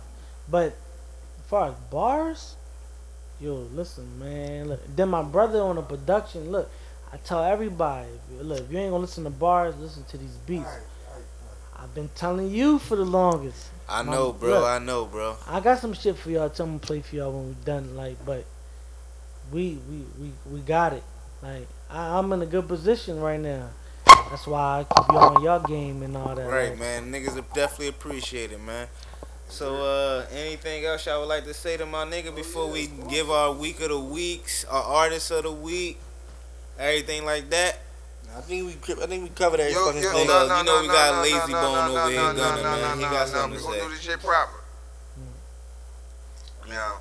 But 0.51 0.67
as 0.67 1.47
far 1.49 1.69
as 1.71 1.75
bars, 1.91 2.55
yo, 3.41 3.67
listen, 3.75 4.07
man. 4.19 4.69
Look, 4.69 4.97
then 4.97 5.09
my 5.09 5.23
brother 5.23 5.61
on 5.61 5.77
the 5.77 5.83
production. 5.83 6.51
Look, 6.51 6.71
I 7.13 7.17
tell 7.19 7.43
everybody, 7.45 8.09
look, 8.41 8.61
if 8.61 8.73
you 8.73 8.79
ain't 8.79 8.91
gonna 8.91 9.03
listen 9.03 9.25
to 9.25 9.31
bars, 9.31 9.77
listen 9.79 10.05
to 10.05 10.19
these 10.19 10.37
beats. 10.47 10.69
I've 11.77 11.95
been 11.95 12.11
telling 12.15 12.51
you 12.51 12.79
for 12.79 12.97
the 12.97 13.05
longest. 13.05 13.69
I 13.89 14.03
My- 14.03 14.13
know, 14.15 14.33
bro. 14.33 14.49
look. 14.51 14.65
I 14.65 14.79
know, 14.79 15.05
bro. 15.05 15.37
I 15.47 15.61
got 15.61 15.79
some 15.79 15.93
shit 15.93 16.17
for 16.17 16.31
y'all. 16.31 16.49
Tell 16.49 16.67
me 16.67 16.79
to 16.79 16.87
play 16.87 17.01
for 17.03 17.17
y'all 17.17 17.33
when 17.33 17.49
we 17.49 17.55
done. 17.65 17.95
Like, 17.97 18.17
but 18.25 18.45
we 19.53 19.79
we 19.91 20.05
we 20.19 20.33
we 20.51 20.61
got 20.61 20.95
it. 20.95 21.03
Like, 21.43 21.69
I, 21.91 22.19
I'm 22.19 22.33
in 22.33 22.41
a 22.41 22.47
good 22.47 22.67
position 22.67 23.21
right 23.21 23.39
now. 23.39 23.69
That's 24.31 24.47
why 24.47 24.81
I 24.81 24.85
keep 24.85 25.09
y'all 25.09 25.37
on 25.37 25.43
y'all 25.43 25.61
game 25.61 26.03
and 26.03 26.17
all 26.17 26.35
that. 26.35 26.49
Right, 26.49 26.71
like, 26.71 26.79
man. 26.79 27.13
Niggas 27.13 27.37
definitely 27.53 27.89
appreciate 27.89 28.51
it, 28.53 28.61
man. 28.61 28.89
So, 29.49 29.77
uh, 29.85 30.27
anything 30.33 30.85
else 30.85 31.07
y'all 31.07 31.21
would 31.21 31.29
like 31.29 31.45
to 31.45 31.55
say 31.55 31.77
to 31.77 31.87
my 31.87 32.05
nigga 32.05 32.35
before 32.35 32.69
we 32.69 32.89
give 33.09 33.31
our 33.31 33.53
week 33.53 33.81
of 33.83 33.91
the 33.91 33.99
weeks, 33.99 34.65
our 34.65 34.83
artist 34.83 35.31
of 35.31 35.45
the 35.45 35.53
week, 35.53 35.99
everything 36.79 37.25
like 37.25 37.51
that? 37.51 37.79
I 38.37 38.41
think 38.41 38.67
we 38.67 38.95
I 38.95 39.07
think 39.07 39.23
we 39.23 39.29
covered 39.31 39.61
every 39.61 39.73
Yo, 39.75 39.87
fucking 39.87 40.03
yo, 40.03 40.13
thing. 40.13 40.27
no, 40.27 40.49
no, 40.49 40.59
you 40.59 40.65
no, 40.65 40.75
know 40.75 40.81
we 40.83 40.87
got 40.89 41.15
no, 41.15 41.23
Lazy 41.23 41.53
no, 41.53 41.61
Bone 41.61 41.75
no, 41.75 41.91
over 41.91 41.95
no, 41.95 42.09
here 42.09 42.21
no, 42.21 42.35
gunning, 42.35 42.65
no, 42.65 42.71
man. 42.73 42.81
no, 42.81 42.95
He 42.97 43.03
got 43.15 43.29
no, 43.29 43.33
something 43.35 43.51
we 43.53 43.57
to 43.59 43.63
gonna 43.65 43.81
do 43.81 43.89
this 43.91 44.01
shit 44.01 44.21
proper. 44.21 44.61
Now, 46.69 46.97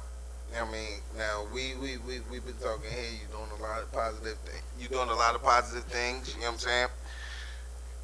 I 0.61 0.71
mean, 0.71 0.99
now 1.17 1.45
we 1.51 1.73
we 1.81 1.97
we 1.97 2.19
we 2.29 2.39
been 2.39 2.53
talking 2.61 2.91
here. 2.91 3.01
You 3.13 3.27
doing 3.31 3.49
a 3.59 3.63
lot 3.63 3.81
of 3.81 3.91
positive 3.91 4.37
things. 4.45 4.61
You 4.79 4.87
doing 4.89 5.09
a 5.09 5.15
lot 5.15 5.33
of 5.33 5.41
positive 5.41 5.85
things. 5.85 6.35
You 6.35 6.41
know 6.41 6.47
what 6.47 6.53
I'm 6.53 6.59
saying? 6.59 6.87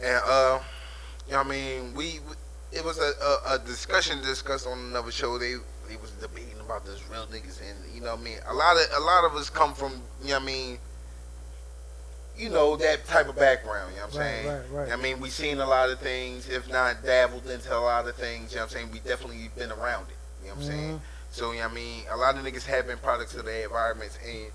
And 0.02 0.22
uh, 0.26 0.60
you 1.28 1.34
know 1.34 1.38
what 1.40 1.48
I 1.48 1.50
mean, 1.50 1.94
we 1.94 2.20
we- 2.28 2.36
it 2.72 2.84
was 2.84 3.00
a, 3.00 3.12
a, 3.50 3.56
a 3.56 3.60
discussion 3.60 4.22
discussed 4.22 4.68
on 4.68 4.78
another 4.80 5.12
show. 5.12 5.38
They 5.38 5.56
they 5.88 5.96
was 5.96 6.12
debating 6.12 6.60
about 6.60 6.86
this 6.86 7.02
real 7.10 7.26
niggas, 7.28 7.60
and 7.62 7.94
you 7.96 8.02
know 8.02 8.12
what 8.12 8.20
I 8.20 8.24
mean. 8.24 8.38
A 8.48 8.54
lot 8.54 8.78
of 8.78 8.84
a 8.96 9.00
lot 9.02 9.26
of 9.26 9.36
us 9.36 9.50
come 9.50 9.74
from 9.74 9.94
you 10.22 10.30
know 10.30 10.36
what 10.36 10.44
I 10.44 10.46
mean. 10.46 10.78
You 12.38 12.50
know 12.50 12.78
that 12.78 13.06
type 13.06 13.28
of 13.28 13.36
background. 13.36 13.92
You 13.94 14.00
know 14.00 14.06
what 14.06 14.16
I'm 14.16 14.20
Right, 14.22 14.28
saying? 14.28 14.48
right, 14.48 14.88
right. 14.88 14.92
I 14.94 14.96
mean, 14.96 15.20
we've 15.20 15.32
seen 15.32 15.60
a 15.60 15.66
lot 15.66 15.90
of 15.90 16.00
things, 16.00 16.48
if 16.48 16.70
not 16.70 17.04
dabbled 17.04 17.48
into 17.48 17.76
a 17.76 17.80
lot 17.80 18.08
of 18.08 18.16
things. 18.16 18.52
You 18.52 18.58
know 18.58 18.64
what 18.64 18.72
I'm 18.72 18.78
saying? 18.78 18.92
We 18.94 19.00
definitely 19.00 19.50
been 19.58 19.72
around 19.72 20.08
it. 20.10 20.16
You 20.44 20.50
know 20.50 20.56
what 20.56 20.64
I'm 20.64 20.70
saying? 20.70 20.96
Mhm. 20.96 21.02
So, 21.32 21.52
you 21.52 21.58
know 21.58 21.64
what 21.66 21.72
I 21.72 21.76
mean? 21.76 22.04
A 22.10 22.16
lot 22.16 22.38
of 22.38 22.46
niggas 22.46 22.64
have 22.64 22.88
been 22.88 22.98
products 23.00 23.36
of 23.36 23.44
their 23.46 23.64
environments, 23.66 24.18
and 24.26 24.52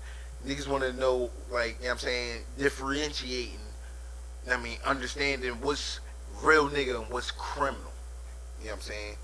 niggas 0.47 0.67
want 0.67 0.83
to 0.83 0.93
know, 0.93 1.29
like, 1.51 1.77
you 1.79 1.83
know 1.85 1.89
what 1.89 1.91
I'm 1.91 1.97
saying, 1.99 2.41
differentiating, 2.57 3.51
you 3.53 4.49
know 4.49 4.57
what 4.57 4.59
I 4.59 4.63
mean, 4.63 4.77
understanding 4.83 5.51
what's 5.61 5.99
real 6.41 6.67
nigga 6.69 6.99
and 7.01 7.09
what's 7.11 7.29
criminal. 7.31 7.91
You 8.65 8.71
know 8.71 8.77
what 8.77 8.77
I'm 8.77 8.91
saying? 8.93 9.15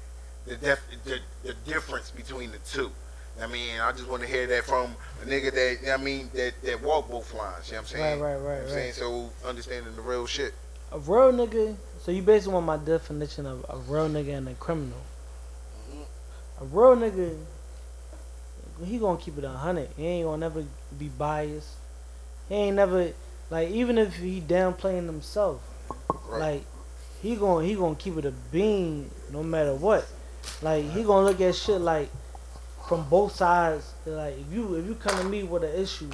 The, 0.46 0.56
def- 0.56 1.04
the, 1.04 1.20
the 1.44 1.54
difference 1.66 2.12
between 2.12 2.52
the 2.52 2.60
two. 2.60 2.92
I 3.42 3.48
mean, 3.48 3.80
I 3.82 3.92
just 3.92 4.08
want 4.08 4.22
to 4.22 4.28
hear 4.28 4.46
that 4.46 4.66
from 4.66 4.96
a 5.24 5.26
nigga 5.26 5.52
that, 5.52 5.78
you 5.82 5.88
know 5.88 5.94
what 5.94 6.00
I 6.00 6.04
mean, 6.04 6.30
that, 6.36 6.54
that 6.62 6.84
walk 6.84 7.10
both 7.10 7.34
lines. 7.34 7.68
You 7.70 7.74
know 7.74 7.80
what 7.80 7.92
I'm 7.92 7.98
saying? 7.98 8.20
Right, 8.20 8.36
right, 8.36 8.38
You 8.38 8.44
know 8.44 8.60
right, 8.60 8.70
saying? 8.70 8.94
So, 8.94 9.32
understanding 9.44 9.96
the 9.96 10.02
real 10.04 10.28
shit. 10.28 10.54
A 10.92 11.00
real 11.00 11.32
nigga. 11.34 11.76
So 12.06 12.12
you 12.12 12.22
basically 12.22 12.54
want 12.54 12.68
my 12.68 12.78
definition 12.78 13.48
of 13.48 13.66
a 13.68 13.78
real 13.78 14.10
nigga 14.10 14.38
and 14.38 14.48
a 14.48 14.54
criminal. 14.54 15.02
Mm-hmm. 15.90 16.64
A 16.64 16.66
real 16.68 16.96
nigga, 16.98 17.36
he 18.86 19.00
gonna 19.00 19.18
keep 19.18 19.40
it 19.40 19.44
a 19.44 19.50
hundred. 19.50 19.90
He 19.98 20.06
ain't 20.06 20.26
gonna 20.26 20.38
never 20.38 20.64
be 21.00 21.08
biased. 21.08 21.70
He 22.48 22.56
ain't 22.56 22.76
never 22.76 23.12
like 23.50 23.70
even 23.70 23.98
if 23.98 24.18
he 24.18 24.40
downplaying 24.42 25.06
himself, 25.08 25.62
Right. 26.28 26.40
like 26.40 26.64
he 27.22 27.36
gonna 27.36 27.66
he 27.66 27.76
gonna 27.76 27.96
keep 27.96 28.18
it 28.18 28.26
a 28.26 28.32
bean 28.32 29.10
no 29.32 29.44
matter 29.44 29.74
what. 29.74 30.08
Like 30.62 30.86
he 30.92 31.04
gonna 31.04 31.26
look 31.26 31.42
at 31.42 31.56
shit 31.56 31.82
like 31.82 32.10
from 32.88 33.08
both 33.10 33.36
sides. 33.36 33.94
Like 34.06 34.36
if 34.40 34.54
you 34.54 34.76
if 34.76 34.86
you 34.86 34.96
come 34.96 35.18
to 35.18 35.24
me 35.24 35.44
with 35.44 35.64
an 35.64 35.74
issue, 35.80 36.10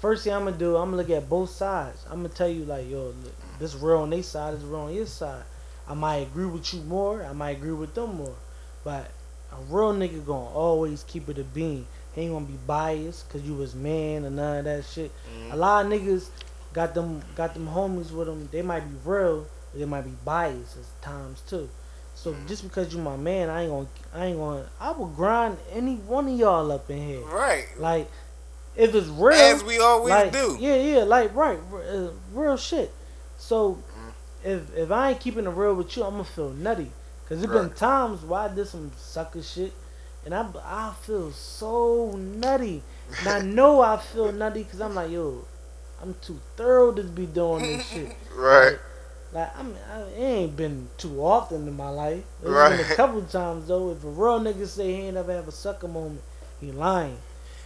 first 0.00 0.24
thing 0.24 0.32
I'm 0.32 0.44
gonna 0.44 0.56
do, 0.56 0.76
I'm 0.76 0.90
gonna 0.90 0.98
look 0.98 1.10
at 1.10 1.28
both 1.28 1.50
sides. 1.50 2.04
I'm 2.08 2.22
gonna 2.22 2.28
tell 2.28 2.48
you 2.48 2.64
like, 2.64 2.88
yo, 2.88 3.06
look, 3.06 3.58
this 3.58 3.74
real 3.74 3.98
on 3.98 4.10
their 4.10 4.22
side, 4.22 4.54
this 4.54 4.62
real 4.62 4.80
on 4.80 4.94
your 4.94 5.06
side. 5.06 5.42
I 5.88 5.94
might 5.94 6.18
agree 6.18 6.46
with 6.46 6.72
you 6.72 6.82
more, 6.82 7.24
I 7.24 7.32
might 7.32 7.56
agree 7.56 7.72
with 7.72 7.94
them 7.94 8.16
more, 8.16 8.36
but 8.84 9.10
a 9.52 9.56
real 9.68 9.92
nigga 9.92 10.24
gonna 10.24 10.50
always 10.50 11.02
keep 11.04 11.28
it 11.28 11.38
a 11.38 11.44
bean. 11.44 11.86
He 12.14 12.22
ain't 12.22 12.32
gonna 12.32 12.46
be 12.46 12.58
biased 12.66 13.28
cause 13.28 13.42
you 13.42 13.54
was 13.54 13.74
man 13.74 14.24
or 14.24 14.30
none 14.30 14.58
of 14.58 14.64
that 14.66 14.84
shit. 14.84 15.10
A 15.10 15.48
mm-hmm. 15.50 15.58
lot 15.58 15.86
of 15.86 15.92
niggas 15.92 16.28
got 16.72 16.94
them 16.94 17.22
got 17.34 17.54
them 17.54 17.66
homies 17.66 18.12
with 18.12 18.28
them. 18.28 18.48
They 18.52 18.62
might 18.62 18.88
be 18.88 18.96
real, 19.04 19.46
they 19.74 19.84
might 19.84 20.02
be 20.02 20.14
biased 20.24 20.76
at 20.76 21.02
times 21.02 21.42
too. 21.48 21.68
So 22.20 22.36
just 22.46 22.62
because 22.64 22.92
you 22.92 23.00
my 23.00 23.16
man, 23.16 23.48
I 23.48 23.62
ain't 23.62 23.70
gonna, 23.70 23.86
I 24.14 24.26
ain't 24.26 24.38
gonna, 24.38 24.68
I 24.78 24.90
will 24.90 25.06
grind 25.06 25.56
any 25.72 25.94
one 25.96 26.28
of 26.28 26.38
y'all 26.38 26.70
up 26.70 26.90
in 26.90 26.98
here. 26.98 27.20
Right. 27.22 27.66
Like, 27.78 28.10
if 28.76 28.94
it's 28.94 29.06
real, 29.08 29.32
As 29.32 29.64
we 29.64 29.78
always 29.78 30.10
like, 30.10 30.30
do. 30.30 30.54
Yeah, 30.60 30.76
yeah, 30.76 31.02
like 31.04 31.34
right, 31.34 31.58
uh, 31.72 32.08
real 32.34 32.58
shit. 32.58 32.92
So 33.38 33.78
Mm-hmm. 34.00 34.50
if 34.50 34.76
if 34.76 34.90
I 34.90 35.10
ain't 35.10 35.20
keeping 35.20 35.46
it 35.46 35.48
real 35.48 35.74
with 35.74 35.96
you, 35.96 36.04
I'm 36.04 36.12
gonna 36.12 36.24
feel 36.24 36.50
nutty. 36.50 36.90
Cause 37.26 37.40
there 37.40 37.48
been 37.48 37.70
times 37.70 38.22
where 38.22 38.40
I 38.40 38.48
did 38.54 38.66
some 38.68 38.92
sucker 38.98 39.42
shit, 39.42 39.72
and 40.26 40.34
I 40.34 40.46
I 40.62 40.92
feel 41.02 41.30
so 41.32 42.10
nutty, 42.18 42.82
and 43.18 43.28
I 43.28 43.40
know 43.56 43.80
I 43.80 43.96
feel 43.96 44.30
nutty 44.30 44.64
because 44.64 44.82
I'm 44.82 44.94
like 44.94 45.10
yo, 45.10 45.46
I'm 46.02 46.14
too 46.20 46.38
thorough 46.56 46.92
to 46.92 47.02
be 47.02 47.24
doing 47.24 47.62
this 47.62 47.86
shit. 47.86 48.14
Right. 48.34 48.72
Like 48.72 48.80
I 49.34 49.62
mean, 49.62 49.76
I, 49.92 50.00
it 50.00 50.22
ain't 50.22 50.56
been 50.56 50.88
too 50.98 51.22
often 51.24 51.68
in 51.68 51.76
my 51.76 51.88
life. 51.88 52.24
It's 52.42 52.50
been 52.50 52.80
a 52.92 52.94
couple 52.96 53.22
times 53.22 53.68
though. 53.68 53.92
If 53.92 54.02
a 54.04 54.08
real 54.08 54.40
nigga 54.40 54.66
say 54.66 54.92
he 54.92 55.02
ain't 55.02 55.16
ever 55.16 55.32
have 55.32 55.46
a 55.46 55.52
sucker 55.52 55.86
moment, 55.88 56.20
he 56.60 56.72
lying, 56.72 57.16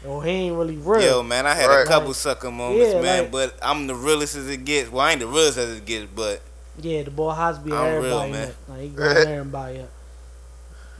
or 0.06 0.22
he 0.22 0.30
ain't 0.30 0.56
really 0.56 0.76
real. 0.76 1.00
Yo, 1.02 1.22
man, 1.22 1.46
I 1.46 1.54
had 1.54 1.66
Right. 1.68 1.80
a 1.80 1.86
couple 1.86 2.08
Like, 2.08 2.16
sucker 2.16 2.50
moments, 2.50 2.92
yeah, 2.92 3.00
man, 3.00 3.22
like- 3.24 3.32
but 3.32 3.54
I'm 3.62 3.86
the 3.86 3.94
realest 3.94 4.36
as 4.36 4.48
it 4.48 4.64
gets. 4.66 4.90
Well, 4.92 5.00
I 5.06 5.12
ain't 5.12 5.20
the 5.20 5.26
realest 5.26 5.56
as 5.56 5.70
it 5.78 5.86
gets, 5.86 6.06
but 6.14 6.42
Yeah, 6.80 7.02
the 7.04 7.10
boy 7.10 7.32
Hosby 7.32 7.72
I'm 7.72 8.02
real, 8.02 8.18
everybody 8.20 8.32
man. 8.32 8.48
up. 8.48 8.54
Like 8.68 8.80
he 8.80 8.88
going 8.88 9.16
everybody 9.28 9.80
up. 9.80 9.88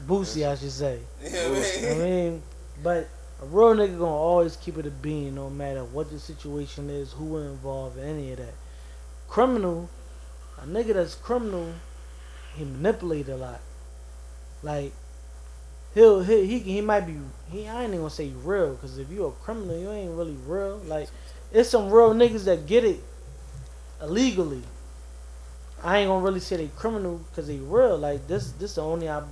Boosie, 0.07 0.49
I 0.51 0.55
should 0.57 0.71
say. 0.73 0.99
I 1.25 1.95
mean, 1.99 2.43
but 2.83 3.09
a 3.43 3.47
real 3.47 3.75
nigga 3.75 3.99
gonna 3.99 4.11
always 4.11 4.57
keep 4.57 4.79
it 4.79 4.87
a 4.87 4.91
bean, 4.91 5.35
no 5.35 5.51
matter 5.51 5.85
what 5.85 6.11
the 6.11 6.19
situation 6.19 6.89
is, 6.91 7.13
who 7.13 7.37
involved, 7.39 7.99
any 7.99 8.33
of 8.33 8.39
that. 8.39 8.55
Criminal, 9.29 9.89
a 10.63 10.67
nigga 10.67 10.95
that's 10.95 11.15
criminal, 11.15 11.73
he 12.55 12.65
manipulate 12.65 13.29
a 13.29 13.37
lot. 13.37 13.61
Like 14.63 14.93
he'll 15.95 16.23
he 16.23 16.47
he, 16.47 16.59
he 16.59 16.81
might 16.81 17.07
be 17.07 17.17
he 17.51 17.69
I 17.69 17.83
ain't 17.83 17.91
even 17.91 18.01
gonna 18.01 18.11
say 18.11 18.33
real, 18.43 18.77
cause 18.77 18.99
if 18.99 19.11
you 19.11 19.27
a 19.27 19.33
criminal, 19.33 19.79
you 19.79 19.91
ain't 19.91 20.17
really 20.17 20.37
real. 20.47 20.79
Like 20.79 21.09
it's 21.53 21.69
some 21.69 21.91
real 21.91 22.15
niggas 22.15 22.45
that 22.45 22.67
get 22.67 22.85
it 22.85 23.01
illegally. 24.01 24.63
I 25.83 25.99
ain't 25.99 26.09
gonna 26.09 26.25
really 26.25 26.41
say 26.41 26.57
they 26.57 26.69
criminal 26.77 27.21
because 27.31 27.47
they 27.47 27.59
real. 27.59 27.99
Like 27.99 28.27
this, 28.27 28.53
this 28.53 28.77
the 28.77 28.83
only 28.83 29.09
op- 29.09 29.29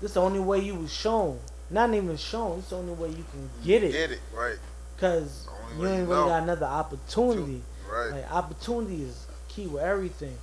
this 0.00 0.14
the 0.14 0.20
only 0.20 0.40
way 0.40 0.58
you 0.58 0.74
was 0.74 0.92
shown. 0.92 1.38
Not 1.70 1.94
even 1.94 2.16
shown. 2.16 2.58
It's 2.58 2.70
the 2.70 2.76
only 2.76 2.92
way 2.92 3.08
you 3.08 3.24
can 3.30 3.48
get 3.64 3.82
it. 3.82 3.92
Get 3.92 4.10
it. 4.10 4.20
Right. 4.34 4.58
Cause 4.98 5.46
you 5.78 5.86
ain't 5.86 6.08
really 6.08 6.22
know. 6.22 6.28
got 6.28 6.42
another 6.42 6.66
opportunity. 6.66 7.62
Right. 7.90 8.10
Like 8.10 8.32
opportunity 8.32 9.02
is 9.02 9.26
key 9.48 9.66
with 9.66 9.82
everything. 9.82 10.36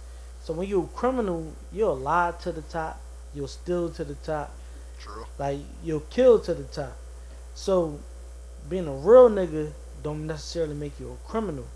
So 0.50 0.56
when 0.56 0.68
you're 0.68 0.86
a 0.86 0.88
criminal, 0.88 1.54
you'll 1.72 1.96
lie 1.96 2.34
to 2.42 2.52
the 2.52 2.64
top. 2.64 3.00
You'll 3.36 3.48
steal 3.48 3.92
to 3.92 4.04
the 4.04 4.16
top. 4.16 4.52
True. 5.00 5.28
Like 5.38 5.60
you'll 5.84 6.00
kill 6.10 6.40
to 6.40 6.56
the 6.56 6.64
top. 6.64 6.98
So, 7.54 8.00
being 8.68 8.88
a 8.88 8.92
real 8.92 9.30
nigga 9.30 9.72
don't 10.02 10.26
necessarily 10.26 10.74
make 10.74 11.00
you 11.00 11.12
a 11.12 11.30
criminal. 11.30 11.68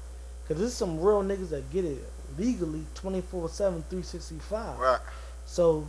Cause 0.47 0.57
there's 0.57 0.73
some 0.73 0.99
real 0.99 1.21
niggas 1.21 1.51
that 1.51 1.71
get 1.71 1.85
it 1.85 2.03
legally 2.35 2.83
24/7, 2.95 3.51
365. 3.51 4.79
Right. 4.79 4.99
So, 5.45 5.87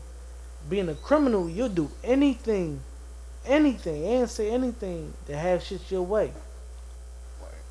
being 0.68 0.90
a 0.90 0.94
criminal, 0.94 1.48
you'll 1.48 1.70
do 1.70 1.90
anything, 2.02 2.82
anything, 3.46 4.04
and 4.04 4.28
say 4.28 4.50
anything 4.50 5.14
to 5.26 5.34
have 5.34 5.62
shit 5.62 5.90
your 5.90 6.02
way. 6.02 6.34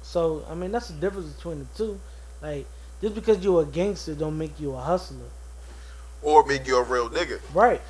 So, 0.01 0.43
I 0.49 0.55
mean, 0.55 0.71
that's 0.71 0.87
the 0.87 0.95
difference 0.95 1.33
between 1.33 1.59
the 1.59 1.65
two. 1.77 1.99
Like, 2.41 2.65
just 3.03 3.15
because 3.15 3.43
you're 3.43 3.61
a 3.63 3.65
gangster, 3.65 4.15
don't 4.15 4.37
make 4.37 4.57
you 4.61 4.73
a 4.73 4.79
hustler. 4.79 5.17
Or 6.21 6.45
make 6.45 6.65
you 6.65 6.77
a 6.77 6.83
real 6.83 7.09
nigga. 7.09 7.39
Right. 7.53 7.81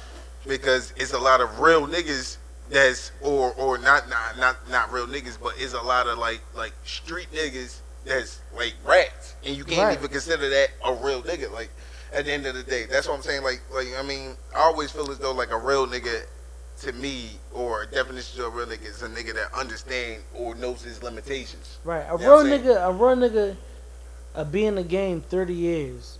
because 0.47 0.91
it's 0.97 1.13
a 1.13 1.19
lot 1.19 1.39
of 1.39 1.59
real 1.59 1.87
niggas 1.87 2.37
that's 2.69 3.11
or 3.21 3.53
or 3.53 3.77
not 3.77 4.09
not 4.09 4.37
not 4.39 4.57
not 4.71 4.91
real 4.91 5.05
niggas, 5.05 5.37
but 5.41 5.53
it's 5.57 5.73
a 5.73 5.81
lot 5.81 6.07
of 6.07 6.17
like 6.17 6.41
like 6.55 6.73
street 6.83 7.27
niggas 7.31 7.79
that's 8.05 8.41
like 8.57 8.73
rats, 8.83 9.35
and 9.45 9.55
you 9.55 9.63
can't 9.63 9.87
Right. 9.89 9.97
even 9.97 10.09
consider 10.09 10.49
that 10.49 10.69
a 10.83 10.93
real 10.95 11.21
nigga. 11.21 11.51
Like 11.51 11.69
at 12.11 12.25
the 12.25 12.31
end 12.31 12.45
of 12.47 12.55
the 12.55 12.63
day, 12.63 12.85
that's 12.89 13.07
what 13.07 13.15
I'm 13.15 13.21
saying. 13.21 13.43
Like 13.43 13.61
like 13.71 13.87
I 13.99 14.01
mean, 14.01 14.35
I 14.55 14.61
always 14.61 14.89
feel 14.91 15.09
as 15.11 15.19
though 15.19 15.31
like 15.33 15.51
a 15.51 15.57
real 15.59 15.85
nigga 15.85 16.23
to 16.81 16.91
me 16.93 17.29
or 17.53 17.83
a 17.83 17.87
definition 17.87 18.41
of 18.41 18.47
a 18.47 18.57
real 18.57 18.65
nigga 18.65 18.85
is 18.87 19.03
a 19.03 19.07
nigga 19.07 19.35
that 19.35 19.53
understand 19.53 20.23
or 20.33 20.55
knows 20.55 20.81
his 20.81 21.03
limitations. 21.03 21.77
Right. 21.83 22.05
A 22.09 22.13
You 22.19 22.27
real 22.27 22.43
nigga, 22.43 22.87
a 22.89 22.91
real 22.91 23.15
nigga, 23.15 23.55
uh, 24.35 24.43
be 24.43 24.65
in 24.65 24.75
the 24.75 24.83
game 24.83 25.21
30 25.21 25.53
years 25.53 26.17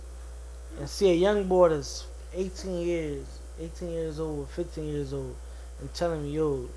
and 0.78 0.88
see 0.88 1.10
a 1.10 1.14
young 1.14 1.46
boy 1.48 1.68
that's 1.70 2.06
18 2.34 2.80
years, 2.80 3.26
18 3.60 3.90
years 3.90 4.20
old, 4.20 4.48
15 4.50 4.84
years 4.86 5.12
old, 5.12 5.34
and 5.80 5.92
telling 5.94 6.22
me, 6.24 6.30
yo, 6.30 6.68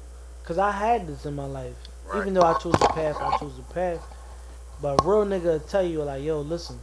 because 0.41 0.57
I 0.57 0.71
had 0.71 1.07
this 1.07 1.25
in 1.25 1.35
my 1.35 1.45
life. 1.45 1.75
Right. 2.07 2.21
Even 2.21 2.33
though 2.35 2.43
I 2.43 2.53
chose 2.59 2.73
the 2.73 2.87
path, 2.87 3.17
I 3.19 3.37
chose 3.37 3.55
the 3.57 3.73
path. 3.73 4.01
But 4.81 5.01
a 5.01 5.07
real 5.07 5.25
nigga 5.25 5.67
tell 5.69 5.85
you, 5.85 6.03
like, 6.03 6.23
yo, 6.23 6.41
listen, 6.41 6.79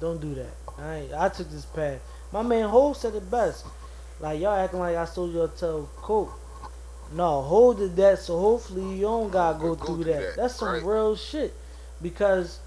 don't 0.00 0.20
do 0.20 0.34
that. 0.34 0.54
I, 0.78 1.08
I 1.16 1.28
took 1.28 1.50
this 1.50 1.64
path. 1.66 2.00
My 2.32 2.42
man 2.42 2.68
Ho 2.68 2.94
said 2.94 3.14
it 3.14 3.30
best. 3.30 3.66
Like, 4.18 4.40
y'all 4.40 4.56
acting 4.58 4.80
like 4.80 4.96
I 4.96 5.04
stole 5.04 5.30
your 5.30 5.48
tell 5.48 5.88
Coke. 5.96 6.32
No, 7.12 7.42
Ho 7.42 7.74
did 7.74 7.94
that, 7.96 8.18
so 8.18 8.38
hopefully 8.40 8.96
you 8.96 9.02
don't 9.02 9.30
gotta 9.30 9.58
go, 9.58 9.74
Go 9.74 9.84
through 9.84 10.02
through 10.02 10.12
that. 10.14 10.20
that, 10.20 10.36
That's 10.36 10.56
some 10.56 10.68
right. 10.68 10.82
real 10.82 11.14
shit. 11.14 11.52
Because 12.00 12.58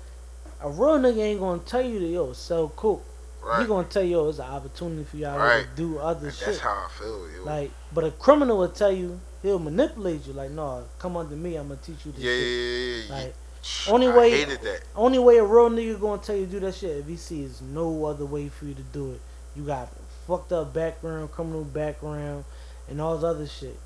a 0.65 0.69
real 0.69 0.97
nigga 0.99 1.19
ain't 1.19 1.39
gonna 1.39 1.59
tell 1.59 1.81
you 1.81 1.99
to, 1.99 2.07
yo, 2.07 2.33
sell 2.33 2.69
Coke. 2.69 3.03
Right. 3.43 3.61
He 3.61 3.67
gonna 3.67 3.87
tell 3.87 4.01
you, 4.03 4.11
yo, 4.17 4.29
it's 4.29 4.39
an 4.39 4.45
opportunity 4.45 5.03
for 5.03 5.17
y'all 5.17 5.37
Right. 5.37 5.61
to 5.69 5.75
do 5.75 5.99
other 5.99 6.27
And 6.27 6.35
shit. 6.35 6.47
that's 6.47 6.59
how 6.59 6.71
I 6.71 6.87
feel. 6.99 7.29
Yo. 7.37 7.43
Like, 7.43 7.71
but 7.93 8.03
a 8.03 8.11
criminal 8.11 8.57
will 8.57 8.69
tell 8.69 8.91
you, 8.91 9.19
he'll 9.43 9.59
manipulate 9.59 10.25
you. 10.25 10.33
Like, 10.33 10.49
no, 10.51 10.83
come 10.97 11.15
under 11.15 11.35
me, 11.35 11.55
I'm 11.55 11.67
gonna 11.67 11.79
teach 11.85 12.05
you 12.05 12.11
this 12.13 12.21
yeah, 12.21 12.31
yeah, 12.31 12.39
shit. 12.39 13.09
yeah, 13.09 13.15
yeah. 13.17 13.23
Like, 13.25 13.35
Shh, 13.61 13.89
only 13.89 14.07
I 14.07 14.17
way- 14.17 14.31
hated 14.31 14.61
that. 14.61 14.81
only 14.95 15.19
way 15.19 15.37
a 15.37 15.43
real 15.43 15.69
nigga 15.69 15.99
gonna 16.01 16.21
tell 16.21 16.35
you 16.35 16.45
to 16.47 16.51
do 16.53 16.59
that 16.61 16.73
shit 16.75 16.97
if 16.97 17.05
he 17.07 17.15
sees 17.17 17.61
no 17.61 18.05
other 18.05 18.25
way 18.25 18.49
for 18.49 18.65
you 18.65 18.73
to 18.73 18.81
do 18.81 19.11
it. 19.11 19.21
You 19.55 19.63
got 19.63 19.89
fucked 20.27 20.51
up 20.51 20.73
background, 20.73 21.31
criminal 21.31 21.63
background, 21.63 22.45
and 22.89 22.99
all 22.99 23.15
this 23.15 23.23
other 23.23 23.47
shit. 23.47 23.77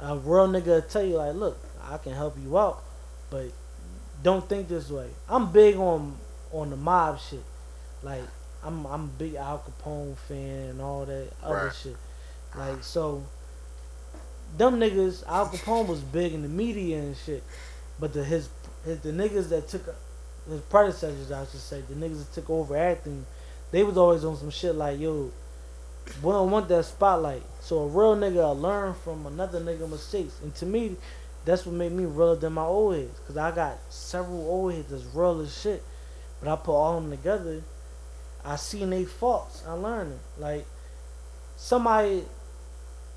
A 0.00 0.16
real 0.16 0.48
nigga 0.48 0.66
will 0.66 0.82
tell 0.82 1.04
you 1.04 1.16
like, 1.16 1.34
look, 1.34 1.58
I 1.82 1.98
can 1.98 2.12
help 2.14 2.36
you 2.42 2.56
out, 2.58 2.82
but 3.30 3.46
don't 4.22 4.48
think 4.48 4.68
this 4.68 4.88
way. 4.88 5.08
I'm 5.28 5.52
big 5.52 5.76
on 5.76 6.16
on 6.52 6.70
the 6.70 6.76
mob 6.76 7.18
shit. 7.20 7.42
Like 8.02 8.22
I'm 8.64 8.86
I'm 8.86 9.04
a 9.04 9.08
big 9.18 9.34
Al 9.34 9.58
Capone 9.58 10.16
fan 10.16 10.70
and 10.70 10.80
all 10.80 11.04
that 11.06 11.28
other 11.42 11.66
Right. 11.66 11.74
shit. 11.74 11.96
Like 12.56 12.82
so 12.82 13.22
them 14.56 14.78
niggas, 14.78 15.26
Al 15.26 15.48
Capone 15.48 15.86
was 15.88 16.00
big 16.00 16.34
in 16.34 16.42
the 16.42 16.48
media 16.48 16.98
and 16.98 17.16
shit. 17.16 17.42
But 17.98 18.12
the 18.12 18.24
his, 18.24 18.48
his 18.84 19.00
the 19.00 19.10
niggas 19.10 19.48
that 19.48 19.68
took 19.68 19.94
his 20.48 20.60
predecessors, 20.62 21.30
I 21.32 21.44
should 21.46 21.60
say, 21.60 21.82
the 21.88 21.94
niggas 21.94 22.18
that 22.18 22.32
took 22.34 22.50
over 22.50 22.76
acting, 22.76 23.24
they 23.70 23.82
was 23.82 23.96
always 23.96 24.24
on 24.24 24.36
some 24.36 24.50
shit 24.50 24.74
like, 24.74 24.98
yo, 25.00 25.30
we 26.22 26.32
don't 26.32 26.50
want 26.50 26.68
that 26.68 26.84
spotlight. 26.84 27.42
So 27.60 27.78
a 27.80 27.86
real 27.86 28.16
nigga 28.16 28.58
learn 28.60 28.94
from 28.94 29.24
another 29.26 29.60
nigga 29.60 29.88
mistakes. 29.88 30.34
And 30.42 30.54
to 30.56 30.66
me, 30.66 30.96
that's 31.44 31.64
what 31.64 31.74
made 31.74 31.92
me 31.92 32.04
realer 32.04 32.36
than 32.36 32.52
my 32.54 32.64
old 32.64 32.96
heads. 32.96 33.18
Cause 33.26 33.36
I 33.36 33.50
got 33.52 33.78
several 33.88 34.40
old 34.48 34.74
heads 34.74 34.90
that's 34.90 35.04
real 35.14 35.40
as 35.40 35.56
shit. 35.58 35.82
But 36.42 36.52
I 36.52 36.56
put 36.56 36.72
all 36.72 37.00
them 37.00 37.10
together, 37.10 37.62
I 38.44 38.56
seen 38.56 38.90
they 38.90 39.04
faults. 39.04 39.62
I 39.66 39.72
learned 39.72 40.12
them. 40.12 40.20
Like 40.38 40.66
somebody 41.56 42.24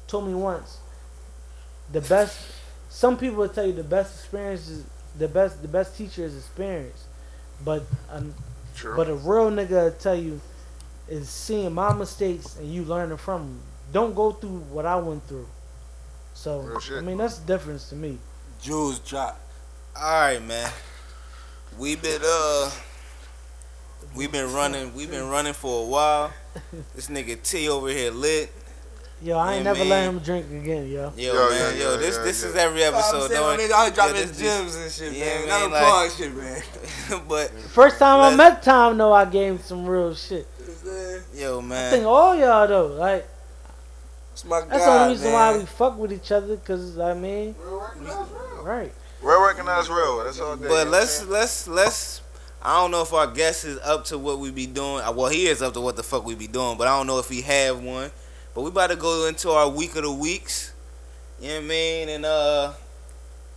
told 0.07 0.27
me 0.27 0.33
once, 0.33 0.77
the 1.91 2.01
best. 2.01 2.39
Some 2.89 3.17
people 3.17 3.37
will 3.37 3.49
tell 3.49 3.65
you 3.65 3.73
the 3.73 3.83
best 3.83 4.19
experience 4.19 4.69
is 4.69 4.85
the 5.17 5.27
best. 5.27 5.61
The 5.61 5.67
best 5.67 5.97
teacher 5.97 6.23
is 6.23 6.37
experience, 6.37 7.05
but 7.63 7.83
um, 8.11 8.33
True. 8.75 8.95
but 8.95 9.09
a 9.09 9.15
real 9.15 9.49
nigga 9.49 9.85
will 9.85 9.91
tell 9.91 10.15
you 10.15 10.39
is 11.07 11.29
seeing 11.29 11.73
my 11.73 11.93
mistakes 11.93 12.57
and 12.57 12.71
you 12.71 12.83
learning 12.83 13.17
from 13.17 13.41
them. 13.41 13.59
Don't 13.91 14.15
go 14.15 14.31
through 14.31 14.59
what 14.71 14.85
I 14.85 14.95
went 14.97 15.27
through. 15.27 15.47
So 16.33 16.77
I 16.91 17.01
mean 17.01 17.17
that's 17.17 17.39
the 17.39 17.47
difference 17.47 17.89
to 17.89 17.95
me. 17.95 18.19
Jules 18.61 18.99
drop. 18.99 19.39
All 19.95 20.21
right, 20.21 20.43
man. 20.43 20.71
We 21.77 21.95
been 21.95 22.21
uh, 22.23 22.71
we 24.15 24.27
been 24.27 24.53
running. 24.53 24.93
We've 24.93 25.09
been 25.11 25.27
running 25.29 25.53
for 25.53 25.83
a 25.83 25.87
while. 25.87 26.31
This 26.95 27.07
nigga 27.09 27.41
T 27.41 27.67
over 27.69 27.89
here 27.89 28.11
lit. 28.11 28.51
Yo, 29.21 29.37
I 29.37 29.55
ain't 29.55 29.65
Yeah, 29.65 29.73
never 29.73 29.85
let 29.85 30.03
him 30.09 30.19
drink 30.19 30.45
again, 30.51 30.87
yo. 30.91 31.11
Yo, 31.15 31.33
Yo, 31.33 31.49
man, 31.49 31.75
yeah, 31.77 31.83
yo, 31.83 31.91
yeah, 31.91 31.97
this 31.97 32.17
yeah, 32.17 32.23
this 32.23 32.43
yeah. 32.43 32.49
is 32.49 32.55
every 32.55 32.85
I'm 32.85 32.93
episode. 32.93 33.27
saying, 33.29 33.41
don't- 33.41 33.57
man, 33.57 33.71
I 33.73 33.83
yeah, 33.85 33.89
dropping 33.91 34.33
gems 34.33 34.75
and 34.75 34.91
shit, 34.91 35.13
yeah, 35.13 35.25
man. 35.25 35.47
man, 35.47 35.71
Not 35.71 35.81
a 35.81 35.95
like- 35.95 36.11
shit, 36.11 36.35
man. 36.35 36.61
but 37.27 37.49
First 37.73 37.97
time 37.97 38.19
I 38.19 38.35
met 38.35 38.61
Tom, 38.61 38.97
though, 38.97 39.13
I 39.13 39.25
gave 39.25 39.53
him 39.53 39.59
some 39.59 39.85
real 39.85 40.13
shit. 40.15 40.47
yo, 41.33 41.61
man. 41.61 41.87
I 41.87 41.95
think 41.95 42.05
all 42.05 42.35
y'all 42.35 42.67
though, 42.67 42.87
like 42.87 43.25
It's 44.33 44.43
my 44.45 44.61
that's 44.61 44.83
the 44.85 44.91
only 44.91 45.13
reason 45.13 45.31
man. 45.31 45.33
why 45.53 45.57
we 45.59 45.65
fuck 45.65 45.97
with 45.97 46.11
each 46.11 46.31
other, 46.31 46.57
cause 46.57 46.99
I 46.99 47.13
mean, 47.13 47.55
real, 47.63 48.27
right? 48.63 48.93
Real 49.21 49.45
recognize 49.45 49.89
real. 49.89 50.23
That's 50.25 50.39
all. 50.41 50.57
Day, 50.57 50.67
but 50.67 50.87
let's 50.89 51.25
let's 51.25 51.67
let's. 51.69 52.21
I 52.61 52.81
don't 52.81 52.91
know 52.91 53.01
if 53.01 53.13
our 53.13 53.27
guest 53.27 53.63
is 53.65 53.77
up 53.79 54.05
to 54.05 54.17
what 54.17 54.39
we 54.39 54.49
be 54.51 54.65
doing. 54.65 55.01
Uh, 55.03 55.11
Well, 55.11 55.29
he 55.29 55.47
is 55.47 55.61
up 55.61 55.73
to 55.73 55.81
what 55.81 55.95
the 55.95 56.03
fuck 56.03 56.25
we 56.25 56.35
be 56.35 56.47
doing, 56.47 56.77
but 56.77 56.87
I 56.87 56.97
don't 56.97 57.07
know 57.07 57.19
if 57.19 57.29
he 57.29 57.41
have 57.41 57.81
one. 57.83 58.11
But 58.53 58.61
we 58.61 58.69
about 58.69 58.89
to 58.89 58.95
go 58.95 59.27
into 59.27 59.51
our 59.51 59.69
week 59.69 59.95
of 59.95 60.03
the 60.03 60.11
weeks. 60.11 60.73
You 61.39 61.49
know 61.49 61.55
what 61.55 61.63
I 61.63 61.67
mean? 61.67 62.09
And 62.09 62.25
uh, 62.25 62.73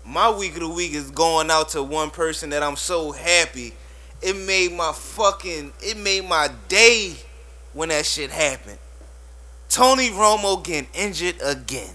my 0.05 0.31
week 0.31 0.55
of 0.55 0.61
the 0.61 0.69
week 0.69 0.93
is 0.93 1.11
going 1.11 1.51
out 1.51 1.71
to 1.71 1.83
one 1.83 2.11
person 2.11 2.51
that 2.51 2.63
I'm 2.63 2.77
so 2.77 3.13
happy. 3.13 3.75
It 4.21 4.37
made 4.37 4.73
my 4.73 4.93
fucking, 4.93 5.73
it 5.81 5.97
made 5.97 6.29
my 6.29 6.51
day 6.69 7.15
when 7.73 7.91
that 7.91 8.05
shit 8.05 8.31
happened. 8.31 8.79
Tony 9.69 10.09
Romo 10.11 10.63
getting 10.65 10.89
injured 10.95 11.37
again. 11.43 11.95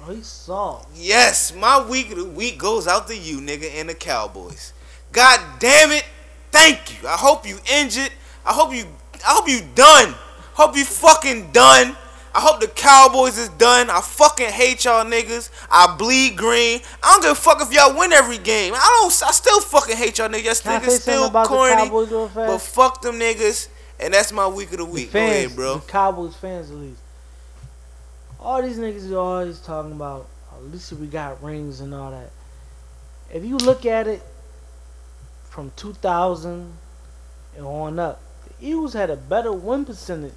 Oh, 0.00 0.12
he's 0.12 0.26
soft. 0.26 0.88
Yes, 0.94 1.54
my 1.54 1.84
week 1.84 2.10
of 2.12 2.18
the 2.18 2.24
week 2.24 2.58
goes 2.58 2.86
out 2.86 3.08
to 3.08 3.16
you, 3.16 3.40
nigga, 3.40 3.70
and 3.74 3.88
the 3.88 3.94
Cowboys. 3.94 4.72
God 5.12 5.40
damn 5.60 5.90
it. 5.90 6.04
Thank 6.50 7.02
you. 7.02 7.08
I 7.08 7.16
hope 7.16 7.46
you 7.46 7.58
injured. 7.70 8.10
I 8.44 8.52
hope 8.52 8.74
you 8.74 8.84
I 9.26 9.34
hope 9.34 9.48
you 9.48 9.60
done. 9.74 10.14
Hope 10.54 10.76
you 10.76 10.84
fucking 10.84 11.52
done. 11.52 11.96
I 12.34 12.40
hope 12.40 12.60
the 12.60 12.66
Cowboys 12.66 13.36
is 13.36 13.50
done. 13.50 13.90
I 13.90 14.00
fucking 14.00 14.48
hate 14.48 14.84
y'all 14.84 15.04
niggas. 15.04 15.50
I 15.70 15.96
bleed 15.96 16.36
green. 16.36 16.80
I 17.02 17.12
don't 17.12 17.22
give 17.22 17.32
a 17.32 17.34
fuck 17.34 17.60
if 17.60 17.72
y'all 17.72 17.96
win 17.96 18.12
every 18.12 18.38
game. 18.38 18.72
I 18.74 19.00
don't 19.02 19.28
I 19.28 19.32
still 19.32 19.60
fucking 19.60 19.96
hate 19.96 20.18
y'all 20.18 20.28
niggas. 20.28 20.64
Y'all 20.64 20.80
niggas 20.80 21.00
still 21.00 21.26
about 21.26 21.46
corny. 21.46 21.74
the 21.74 21.82
Cowboys 21.82 22.10
real 22.10 22.28
But 22.34 22.58
fuck 22.58 23.02
them 23.02 23.16
niggas. 23.16 23.68
And 24.00 24.14
that's 24.14 24.32
my 24.32 24.46
week 24.48 24.72
of 24.72 24.78
the 24.78 24.84
The 24.84 24.90
week. 24.90 25.06
Go 25.12 25.12
fans, 25.12 25.44
ahead, 25.44 25.56
bro. 25.56 25.74
the 25.78 25.92
Cowboys 25.92 26.34
fans 26.36 26.70
at 26.70 26.76
least. 26.76 27.00
All 28.40 28.62
these 28.62 28.78
niggas 28.78 29.12
are 29.12 29.18
always 29.18 29.60
talking 29.60 29.92
about. 29.92 30.26
Oh, 30.52 30.56
at 30.56 30.72
least 30.72 30.92
we 30.94 31.06
got 31.06 31.42
rings 31.42 31.80
and 31.80 31.94
all 31.94 32.10
that. 32.10 32.30
If 33.32 33.44
you 33.44 33.56
look 33.58 33.86
at 33.86 34.08
it 34.08 34.22
from 35.52 35.70
2000 35.76 36.72
and 37.56 37.66
on 37.66 37.98
up, 37.98 38.20
the 38.58 38.66
Eagles 38.66 38.94
had 38.94 39.10
a 39.10 39.16
better 39.16 39.52
win 39.52 39.84
percentage. 39.84 40.32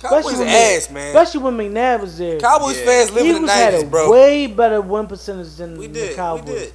Cowboys 0.00 0.38
when 0.38 0.46
ass, 0.48 0.86
Mc- 0.88 0.92
man. 0.94 1.06
Especially 1.08 1.40
when 1.42 1.56
McNabb 1.58 2.00
was 2.02 2.16
there. 2.16 2.38
Cowboys 2.38 2.78
Yeah. 2.78 2.84
fans 2.86 3.10
live 3.10 3.26
in 3.26 3.32
the 3.32 3.36
Eagles 3.38 3.50
had 3.50 3.74
a 3.74 3.84
bro. 3.84 4.10
way 4.12 4.46
better 4.46 4.80
win 4.80 5.08
percentage 5.08 5.56
than 5.56 5.76
We 5.76 5.88
the 5.88 5.92
did. 5.92 6.08
We 6.10 6.14
Cowboys. 6.14 6.44
did. 6.44 6.72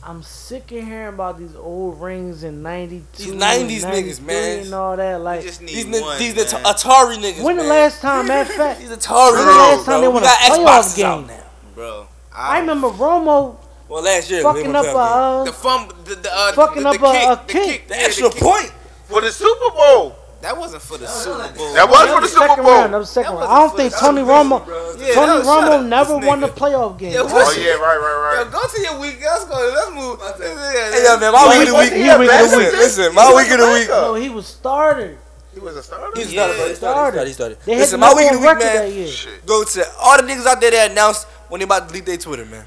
I'm 0.00 0.22
sick 0.22 0.70
of 0.70 0.78
hearing 0.84 1.08
about 1.08 1.38
these 1.38 1.54
old 1.56 2.00
rings 2.00 2.44
in 2.44 2.62
'92, 2.62 3.04
These 3.24 3.34
90s 3.34 3.84
niggas, 3.84 4.20
man. 4.22 4.60
and 4.60 4.72
all 4.74 4.96
that. 4.96 5.20
Like, 5.20 5.42
just 5.42 5.60
need 5.60 5.70
These 5.74 5.86
ni- 5.86 6.00
one, 6.00 6.18
these 6.20 6.36
man. 6.36 6.62
Atari 6.62 7.16
niggas. 7.18 7.42
when 7.42 7.56
the 7.56 7.62
man. 7.64 7.68
last 7.70 8.00
time, 8.00 8.28
matter 8.28 8.48
of 8.48 8.56
fact, 8.56 8.80
These 8.80 8.90
Atari 8.90 9.32
When 9.32 9.44
the 9.44 9.52
last 9.52 9.76
time 9.78 9.84
bro. 9.84 10.00
they 10.00 10.08
We 10.08 10.14
won 10.14 10.22
a 10.22 10.26
got 10.26 10.38
playoff 10.38 10.64
Xboxes 10.64 11.02
out 11.02 11.18
game? 11.18 11.26
now. 11.26 11.42
Bro. 11.74 12.06
I 12.32 12.60
remember 12.60 12.88
Romo 12.90 13.56
Well, 13.88 14.02
last 14.02 14.30
year 14.30 14.42
fucking 14.42 14.74
up 14.76 14.84
a 14.84 14.88
uh, 14.98 15.44
the 15.44 15.52
fumble, 15.52 15.94
the, 16.04 16.14
the, 16.16 16.30
uh, 16.30 16.52
fucking 16.52 16.82
the, 16.82 16.92
the 16.92 16.98
a- 16.98 17.12
kick, 17.12 17.24
a 17.24 17.36
the 17.46 17.52
kick. 17.52 17.64
kick, 17.64 17.88
The 17.88 17.94
yeah, 17.94 18.00
extra 18.02 18.30
kick. 18.30 18.40
point. 18.42 18.72
for 19.04 19.20
the 19.22 19.30
Super 19.32 19.74
Bowl. 19.74 20.14
That 20.40 20.56
wasn't 20.56 20.82
for 20.82 20.98
the 20.98 21.06
Super 21.08 21.48
Bowl. 21.56 21.72
That 21.74 21.88
was 21.90 22.08
for 22.10 22.20
the 22.20 22.28
Super 22.28 22.46
second 22.46 22.62
Bowl. 22.64 22.72
round. 22.74 22.94
That 22.94 22.98
was 22.98 23.10
second 23.10 23.34
That 23.34 23.40
round. 23.40 23.50
I 23.52 23.58
don't 23.66 23.76
think 23.76 23.92
Tony 23.98 24.22
Romo. 24.22 24.60
Yeah, 25.00 25.14
Tony 25.14 25.42
Romo 25.42 25.88
never 25.88 26.14
this 26.20 26.26
won 26.28 26.40
the 26.40 26.46
playoff 26.48 26.98
game. 26.98 27.12
Yeah, 27.14 27.22
Oh 27.24 27.54
yeah, 27.58 27.72
right, 27.74 27.96
right, 27.98 28.36
Yo, 28.38 28.44
right. 28.44 28.52
go 28.52 28.68
to 28.68 28.80
your 28.80 29.00
week. 29.00 29.18
Let's 29.20 29.44
go. 29.46 29.56
Let's 29.56 29.90
move. 29.96 30.20
Hey, 30.38 31.02
yo, 31.02 31.18
man, 31.18 31.32
my 31.32 31.52
He 31.54 31.58
week 31.58 31.68
of 31.68 31.74
the 31.74 31.80
week. 31.80 31.92
he 31.92 32.02
week 32.02 32.12
of 32.12 32.18
the 32.20 32.26
Listen, 32.28 32.58
week. 32.60 32.72
listen, 32.72 33.14
my 33.14 33.34
week 33.34 33.50
of 33.50 33.58
the 33.58 33.66
week. 33.72 33.88
No, 33.88 34.14
he 34.14 34.28
was 34.28 34.46
started. 34.46 35.18
He 35.54 35.60
was 35.60 35.74
a 35.76 35.82
starter. 35.82 36.12
He 36.14 36.36
Yeah, 36.36 36.46
started, 36.46 36.68
he 36.68 36.74
started, 36.76 37.26
he 37.26 37.32
started. 37.32 37.58
They 37.64 37.72
had 37.72 37.80
Listen, 37.80 37.98
the 37.98 38.06
my 38.06 38.14
week 38.14 38.26
of 38.30 38.34
the 38.34 38.38
week, 38.38 38.48
record 38.48 38.62
that 38.62 38.88
man. 38.88 38.92
year. 38.92 39.08
Go 39.44 39.64
to 39.64 39.84
all 39.98 40.16
the 40.18 40.22
niggas 40.22 40.46
out 40.46 40.60
there 40.60 40.70
that 40.70 40.90
announced 40.92 41.26
when 41.48 41.58
they 41.58 41.64
about 41.64 41.88
to 41.88 41.88
delete 41.88 42.06
their 42.06 42.16
Twitter, 42.18 42.44
man. 42.44 42.64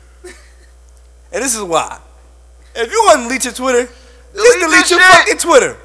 And 1.31 1.43
this 1.43 1.55
is 1.55 1.63
why. 1.63 1.99
If 2.75 2.91
you 2.91 2.99
want 3.07 3.19
to 3.19 3.23
delete 3.27 3.43
your 3.45 3.53
Twitter, 3.53 3.83
just 3.85 4.33
Delete 4.33 4.59
delete 4.59 4.89
your 4.91 4.99
shit. 4.99 5.11
fucking 5.15 5.37
Twitter. 5.37 5.77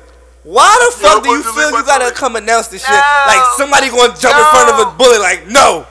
Why 0.45 0.71
the 0.79 1.03
Yo, 1.03 1.09
fuck 1.15 1.25
do 1.25 1.31
you 1.31 1.43
feel 1.43 1.71
you 1.71 1.83
gotta 1.85 2.05
Twitter. 2.05 2.15
come 2.17 2.37
announce 2.37 2.69
this 2.69 2.83
shit? 2.85 2.95
Like 3.27 3.43
somebody 3.57 3.91
gonna 3.91 4.15
jump 4.15 4.39
in 4.39 4.45
front 4.55 4.71
of 4.71 4.79
a 4.87 4.97
bullet 4.97 5.19
like, 5.21 5.47
no, 5.49 5.87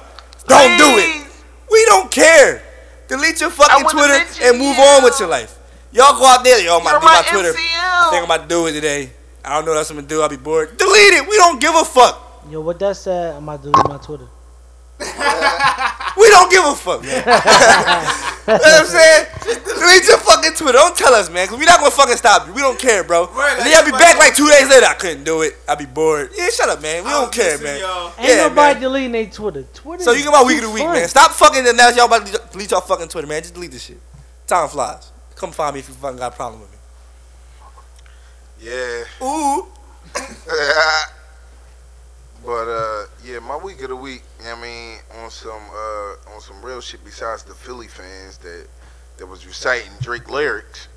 don't 0.47 0.77
do 0.77 0.87
it. 0.95 1.27
We 1.69 1.83
don't 1.87 2.09
care. 2.09 2.63
Delete 3.07 3.41
your 3.41 3.49
fucking 3.49 3.85
Twitter 3.89 4.23
and 4.43 4.57
move 4.57 4.77
you. 4.77 4.83
on 4.83 5.03
with 5.03 5.19
your 5.19 5.27
life. 5.29 5.57
Y'all 5.91 6.17
go 6.17 6.25
out 6.25 6.43
there, 6.43 6.59
y'all 6.63 6.79
might 6.81 6.93
to 6.93 6.99
do 6.99 7.05
my 7.05 7.21
my 7.21 7.27
Twitter. 7.29 7.51
MCL. 7.51 7.59
I 7.59 8.07
think 8.11 8.19
I'm 8.23 8.31
about 8.31 8.41
to 8.43 8.47
do 8.47 8.67
it 8.67 8.71
today. 8.73 9.11
I 9.43 9.55
don't 9.55 9.65
know 9.65 9.71
what 9.71 9.77
else 9.79 9.89
I'm 9.91 9.97
gonna 9.97 10.07
do. 10.07 10.21
I'll 10.21 10.29
be 10.29 10.37
bored. 10.37 10.77
Delete 10.77 11.13
it. 11.13 11.27
We 11.27 11.35
don't 11.37 11.59
give 11.59 11.75
a 11.75 11.83
fuck. 11.83 12.43
Yo, 12.49 12.61
what 12.61 12.79
that 12.79 12.95
said, 12.95 13.35
I'm 13.35 13.43
about 13.43 13.63
to 13.63 13.71
delete 13.71 13.87
my 13.89 13.97
Twitter. 13.97 14.27
We 16.17 16.29
don't 16.29 16.49
give 16.49 16.63
a 16.63 16.75
fuck. 16.75 17.01
Man. 17.03 17.23
you 18.47 18.53
know 18.53 18.59
what 18.59 18.79
I'm 18.81 18.85
saying? 18.85 19.25
Delete 19.65 20.07
your 20.07 20.17
fucking 20.19 20.53
Twitter. 20.53 20.77
Don't 20.77 20.95
tell 20.95 21.13
us, 21.13 21.29
man, 21.29 21.45
because 21.47 21.59
we 21.59 21.65
not 21.65 21.79
gonna 21.79 21.91
fucking 21.91 22.15
stop 22.17 22.47
you. 22.47 22.53
We 22.53 22.61
don't 22.61 22.77
care, 22.79 23.03
bro. 23.03 23.27
Right, 23.27 23.57
and 23.57 23.65
then 23.65 23.71
y'all 23.73 23.85
be 23.85 23.91
back 23.97 24.17
like 24.17 24.35
two 24.35 24.47
days 24.47 24.69
later. 24.69 24.85
I 24.85 24.93
couldn't 24.93 25.23
do 25.23 25.41
it. 25.41 25.55
I'd 25.67 25.77
be 25.79 25.85
bored. 25.85 26.29
Yeah, 26.35 26.49
shut 26.49 26.69
up, 26.69 26.81
man. 26.81 27.03
We 27.03 27.09
don't 27.09 27.31
care, 27.31 27.57
man. 27.57 27.75
Ain't 28.17 28.29
Yeah, 28.29 28.47
nobody 28.47 28.73
man. 28.75 28.81
deleting 28.81 29.11
their 29.13 29.25
Twitter. 29.27 29.63
Twitter. 29.73 30.03
So 30.03 30.11
you 30.11 30.19
is 30.19 30.23
get 30.25 30.31
my 30.31 30.43
week 30.43 30.57
of 30.57 30.63
the 30.65 30.71
week, 30.71 30.83
fun. 30.83 30.93
man. 30.93 31.07
Stop 31.07 31.31
fucking 31.31 31.67
announcing 31.67 31.97
y'all 31.97 32.05
about 32.07 32.25
to 32.27 32.41
delete 32.51 32.71
y'all 32.71 32.81
fucking 32.81 33.07
Twitter, 33.07 33.27
man. 33.27 33.41
Just 33.41 33.53
delete 33.55 33.71
this 33.71 33.83
shit. 33.83 33.99
Time 34.47 34.69
flies. 34.69 35.11
Come 35.35 35.51
find 35.51 35.73
me 35.73 35.79
if 35.79 35.89
you 35.89 35.95
fucking 35.95 36.17
got 36.17 36.33
a 36.33 36.35
problem 36.35 36.61
with 36.61 36.71
me. 36.71 36.77
Yeah. 38.61 39.25
Ooh. 39.25 39.67
but 42.45 42.67
uh, 42.67 43.05
yeah, 43.23 43.39
my 43.39 43.57
week 43.57 43.81
of 43.81 43.89
the 43.89 43.95
week. 43.95 44.21
I 44.45 44.61
mean, 44.61 44.99
on 45.19 45.31
some 45.31 45.63
uh, 45.73 46.33
on 46.33 46.39
some 46.39 46.61
real 46.61 46.79
shit. 46.79 47.03
Besides 47.03 47.43
the 47.43 47.55
Philly 47.55 47.87
fans 47.87 48.37
that 48.39 48.67
that 49.17 49.25
was 49.25 49.47
reciting 49.47 49.91
Drake 50.01 50.29
lyrics, 50.29 50.87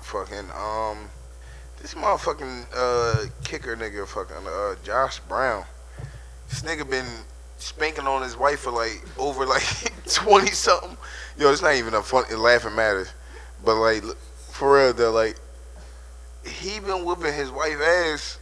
fucking 0.00 0.50
um, 0.50 1.08
this 1.80 1.94
motherfucking 1.94 2.66
uh 2.74 3.26
kicker 3.44 3.76
nigga, 3.76 4.06
fucking 4.06 4.46
uh 4.46 4.74
Josh 4.84 5.20
Brown. 5.20 5.64
This 6.48 6.62
nigga 6.62 6.88
been 6.88 7.06
spanking 7.58 8.06
on 8.06 8.22
his 8.22 8.36
wife 8.36 8.60
for 8.60 8.72
like 8.72 9.00
over 9.16 9.46
like 9.46 9.62
twenty 10.12 10.50
something. 10.50 10.96
Yo, 11.38 11.52
it's 11.52 11.62
not 11.62 11.74
even 11.76 11.94
a 11.94 12.02
fun 12.02 12.24
laughing 12.36 12.74
matter, 12.74 13.06
but 13.64 13.76
like 13.76 14.02
for 14.50 14.76
real 14.76 14.92
though, 14.92 15.12
like 15.12 15.36
he 16.44 16.80
been 16.80 17.04
whooping 17.04 17.32
his 17.32 17.50
wife 17.50 17.80
ass 17.80 18.38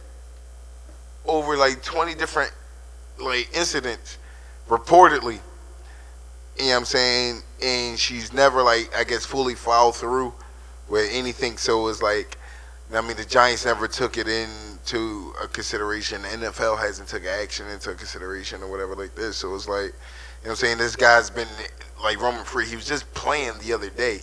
over 1.25 1.55
like 1.57 1.83
20 1.83 2.15
different 2.15 2.51
like 3.19 3.49
incidents 3.55 4.17
reportedly 4.67 5.39
you 6.57 6.65
know 6.65 6.71
what 6.71 6.77
i'm 6.77 6.85
saying? 6.85 7.41
And 7.63 7.99
she's 7.99 8.31
never 8.33 8.61
like 8.61 8.95
i 8.95 9.03
guess 9.03 9.25
fully 9.25 9.55
followed 9.55 9.95
through 9.95 10.33
with 10.89 11.09
anything. 11.11 11.57
So 11.57 11.87
it's 11.87 12.01
like 12.01 12.37
i 12.93 13.01
mean 13.01 13.17
the 13.17 13.25
giants 13.25 13.65
never 13.65 13.87
took 13.87 14.17
it 14.17 14.27
into 14.27 15.33
a 15.41 15.47
consideration. 15.47 16.21
The 16.21 16.27
nfl 16.27 16.77
hasn't 16.77 17.09
took 17.09 17.25
action 17.25 17.67
into 17.69 17.93
consideration 17.95 18.61
or 18.61 18.69
whatever 18.69 18.95
like 18.95 19.15
this. 19.15 19.37
So 19.37 19.55
it's 19.55 19.67
like 19.67 19.85
you 19.85 19.87
know 19.87 19.91
what 20.43 20.49
i'm 20.51 20.55
saying? 20.57 20.77
This 20.77 20.95
guy's 20.95 21.29
been 21.29 21.47
like 22.03 22.21
roman 22.21 22.43
free. 22.43 22.67
He 22.67 22.75
was 22.75 22.85
just 22.85 23.11
playing 23.13 23.53
the 23.63 23.73
other 23.73 23.89
day. 23.89 24.19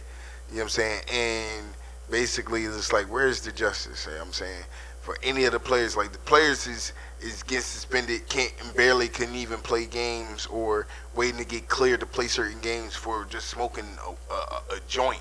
You 0.50 0.56
know 0.56 0.56
what 0.56 0.62
i'm 0.62 0.68
saying? 0.68 1.00
And 1.12 1.66
basically 2.10 2.64
it's 2.64 2.92
like 2.92 3.06
where's 3.06 3.40
the 3.40 3.50
justice? 3.50 4.06
You 4.06 4.12
know 4.12 4.18
what 4.18 4.26
i'm 4.28 4.32
saying 4.32 4.64
for 5.00 5.16
any 5.22 5.44
of 5.44 5.52
the 5.52 5.60
players. 5.60 5.96
Like 5.96 6.12
the 6.12 6.18
players 6.18 6.66
is 6.66 6.92
is 7.20 7.42
getting 7.42 7.62
suspended, 7.62 8.28
can't 8.28 8.52
barely 8.76 9.08
can 9.08 9.34
even 9.34 9.58
play 9.58 9.84
games 9.86 10.46
or 10.46 10.86
waiting 11.14 11.38
to 11.38 11.44
get 11.44 11.68
cleared 11.68 12.00
to 12.00 12.06
play 12.06 12.26
certain 12.26 12.60
games 12.60 12.94
for 12.94 13.26
just 13.26 13.48
smoking 13.48 13.84
a, 14.06 14.32
a, 14.32 14.76
a 14.76 14.80
joint. 14.88 15.20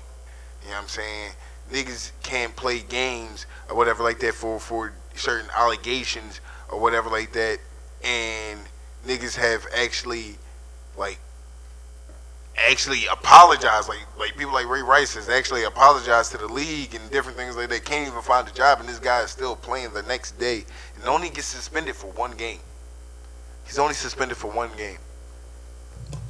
You 0.62 0.68
know 0.68 0.76
what 0.76 0.82
I'm 0.82 0.88
saying? 0.88 1.32
Niggas 1.70 2.12
can't 2.22 2.54
play 2.56 2.80
games 2.80 3.46
or 3.68 3.76
whatever 3.76 4.02
like 4.02 4.18
that 4.20 4.34
for 4.34 4.58
for 4.58 4.92
certain 5.14 5.50
allegations 5.56 6.40
or 6.70 6.80
whatever 6.80 7.10
like 7.10 7.32
that, 7.32 7.58
and 8.02 8.60
niggas 9.06 9.36
have 9.36 9.66
actually 9.74 10.36
like 10.96 11.18
actually 12.68 13.06
apologize. 13.06 13.88
Like 13.88 14.06
like 14.18 14.36
people 14.36 14.52
like 14.52 14.68
Ray 14.68 14.82
Rice 14.82 15.14
has 15.14 15.28
actually 15.28 15.64
apologized 15.64 16.32
to 16.32 16.38
the 16.38 16.46
league 16.48 16.94
and 16.94 17.10
different 17.10 17.36
things 17.36 17.56
like 17.56 17.68
that. 17.68 17.84
Can't 17.84 18.08
even 18.08 18.22
find 18.22 18.46
a 18.48 18.52
job, 18.52 18.80
and 18.80 18.88
this 18.88 18.98
guy 18.98 19.22
is 19.22 19.30
still 19.30 19.56
playing 19.56 19.92
the 19.92 20.02
next 20.02 20.38
day 20.38 20.64
and 20.96 21.08
only 21.08 21.30
gets 21.30 21.46
suspended 21.46 21.96
for 21.96 22.08
one 22.08 22.32
game. 22.32 22.58
He's 23.66 23.78
only 23.78 23.94
suspended 23.94 24.36
for 24.36 24.50
one 24.50 24.70
game. 24.76 24.98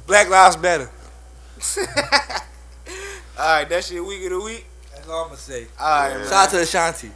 Black 0.05 0.29
Lives 0.29 0.57
Matter. 0.57 0.89
All 3.39 3.45
right, 3.57 3.67
that's 3.67 3.91
your 3.91 4.05
week 4.05 4.23
of 4.25 4.31
the 4.31 4.41
week. 4.41 4.65
That's 4.93 5.07
all 5.07 5.23
I'm 5.23 5.27
gonna 5.29 5.37
say. 5.37 5.67
All 5.79 6.09
right, 6.09 6.25
Shout 6.27 6.33
out 6.33 6.49
to 6.49 6.61
Ashanti. 6.61 7.11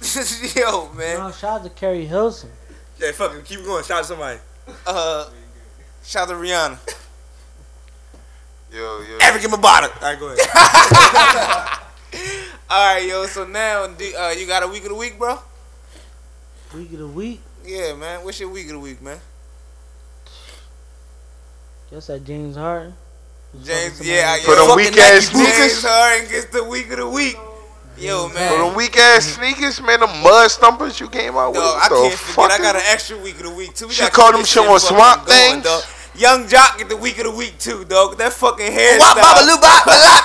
Yo, 0.58 0.92
man. 0.92 1.18
No, 1.18 1.30
shout 1.30 1.60
out 1.60 1.64
to 1.64 1.70
Keri 1.70 2.04
Hilson. 2.04 2.50
Yeah, 2.98 3.12
fucking 3.12 3.42
keep 3.42 3.64
going. 3.64 3.84
Shout 3.84 3.98
out 3.98 4.02
to 4.02 4.08
somebody. 4.08 4.40
Uh, 4.86 5.30
shout 6.04 6.28
out 6.28 6.34
to 6.34 6.34
Rihanna. 6.34 6.78
Yo, 8.76 9.00
yo. 9.00 9.16
Afrika 9.24 9.48
Bambaataa. 9.48 9.88
All 9.88 10.08
right, 10.10 10.18
go 10.20 10.26
ahead. 10.28 10.38
All 12.70 12.94
right, 12.94 13.08
yo. 13.08 13.24
So 13.24 13.46
now, 13.46 13.84
uh, 13.84 14.34
you 14.36 14.46
got 14.46 14.62
a 14.64 14.68
week 14.68 14.82
of 14.82 14.90
the 14.90 14.94
week, 14.94 15.18
bro? 15.18 15.38
Week 16.74 16.92
of 16.92 16.98
the 16.98 17.06
week. 17.06 17.40
Yeah, 17.64 17.94
man. 17.94 18.22
What's 18.22 18.38
your 18.38 18.50
week 18.50 18.66
of 18.66 18.72
the 18.72 18.78
week, 18.78 19.00
man? 19.00 19.18
Guess 21.90 22.08
that 22.08 22.24
James 22.26 22.56
Harden. 22.56 22.92
James, 23.64 23.96
fucking 23.96 24.12
yeah, 24.12 24.36
somebody. 24.36 24.44
For 24.44 24.50
yo, 24.50 24.56
them 24.56 24.68
fucking 24.68 24.92
weak 24.92 24.98
ass 25.00 25.32
Nike 25.32 25.38
boots. 25.38 25.56
James 25.56 25.72
sneakers. 25.72 25.84
Harden 25.88 26.28
gets 26.30 26.46
the 26.46 26.64
week 26.64 26.90
of 26.90 26.96
the 26.98 27.08
week. 27.08 27.36
Yo, 27.96 28.28
man. 28.28 28.52
For 28.52 28.58
man. 28.58 28.66
them 28.66 28.76
weak 28.76 28.96
ass 28.98 29.24
sneakers, 29.24 29.80
man, 29.80 30.00
the 30.00 30.06
mud 30.06 30.50
stumpers 30.50 31.00
you 31.00 31.08
came 31.08 31.34
out 31.34 31.52
with. 31.52 31.62
Dog, 31.62 31.80
I 31.82 31.88
can't 31.88 32.12
forget. 32.12 32.50
I 32.50 32.58
got 32.58 32.76
an 32.76 32.82
extra 32.88 33.16
week 33.16 33.36
of 33.36 33.44
the 33.44 33.54
week 33.54 33.72
too. 33.74 33.86
We 33.86 33.94
She 33.94 34.06
called 34.10 34.12
keep 34.12 34.32
them 34.32 34.40
this 34.42 34.50
showing 34.50 34.78
shit 34.78 34.90
fucking 34.90 34.96
swamp 34.98 35.26
things? 35.26 35.64
dog. 35.64 35.82
Yung 36.16 36.48
Joc 36.48 36.78
get 36.78 36.88
the 36.88 36.96
week 36.96 37.18
of 37.18 37.24
the 37.24 37.30
week 37.30 37.58
too, 37.58 37.84
dog. 37.84 38.16
That 38.16 38.32
fucking 38.32 38.72
Wop, 38.72 39.16
bop, 39.16 39.36
hairstyle. 39.36 39.46
loo, 39.46 39.60
bop, 39.60 39.84
bop, 39.84 40.24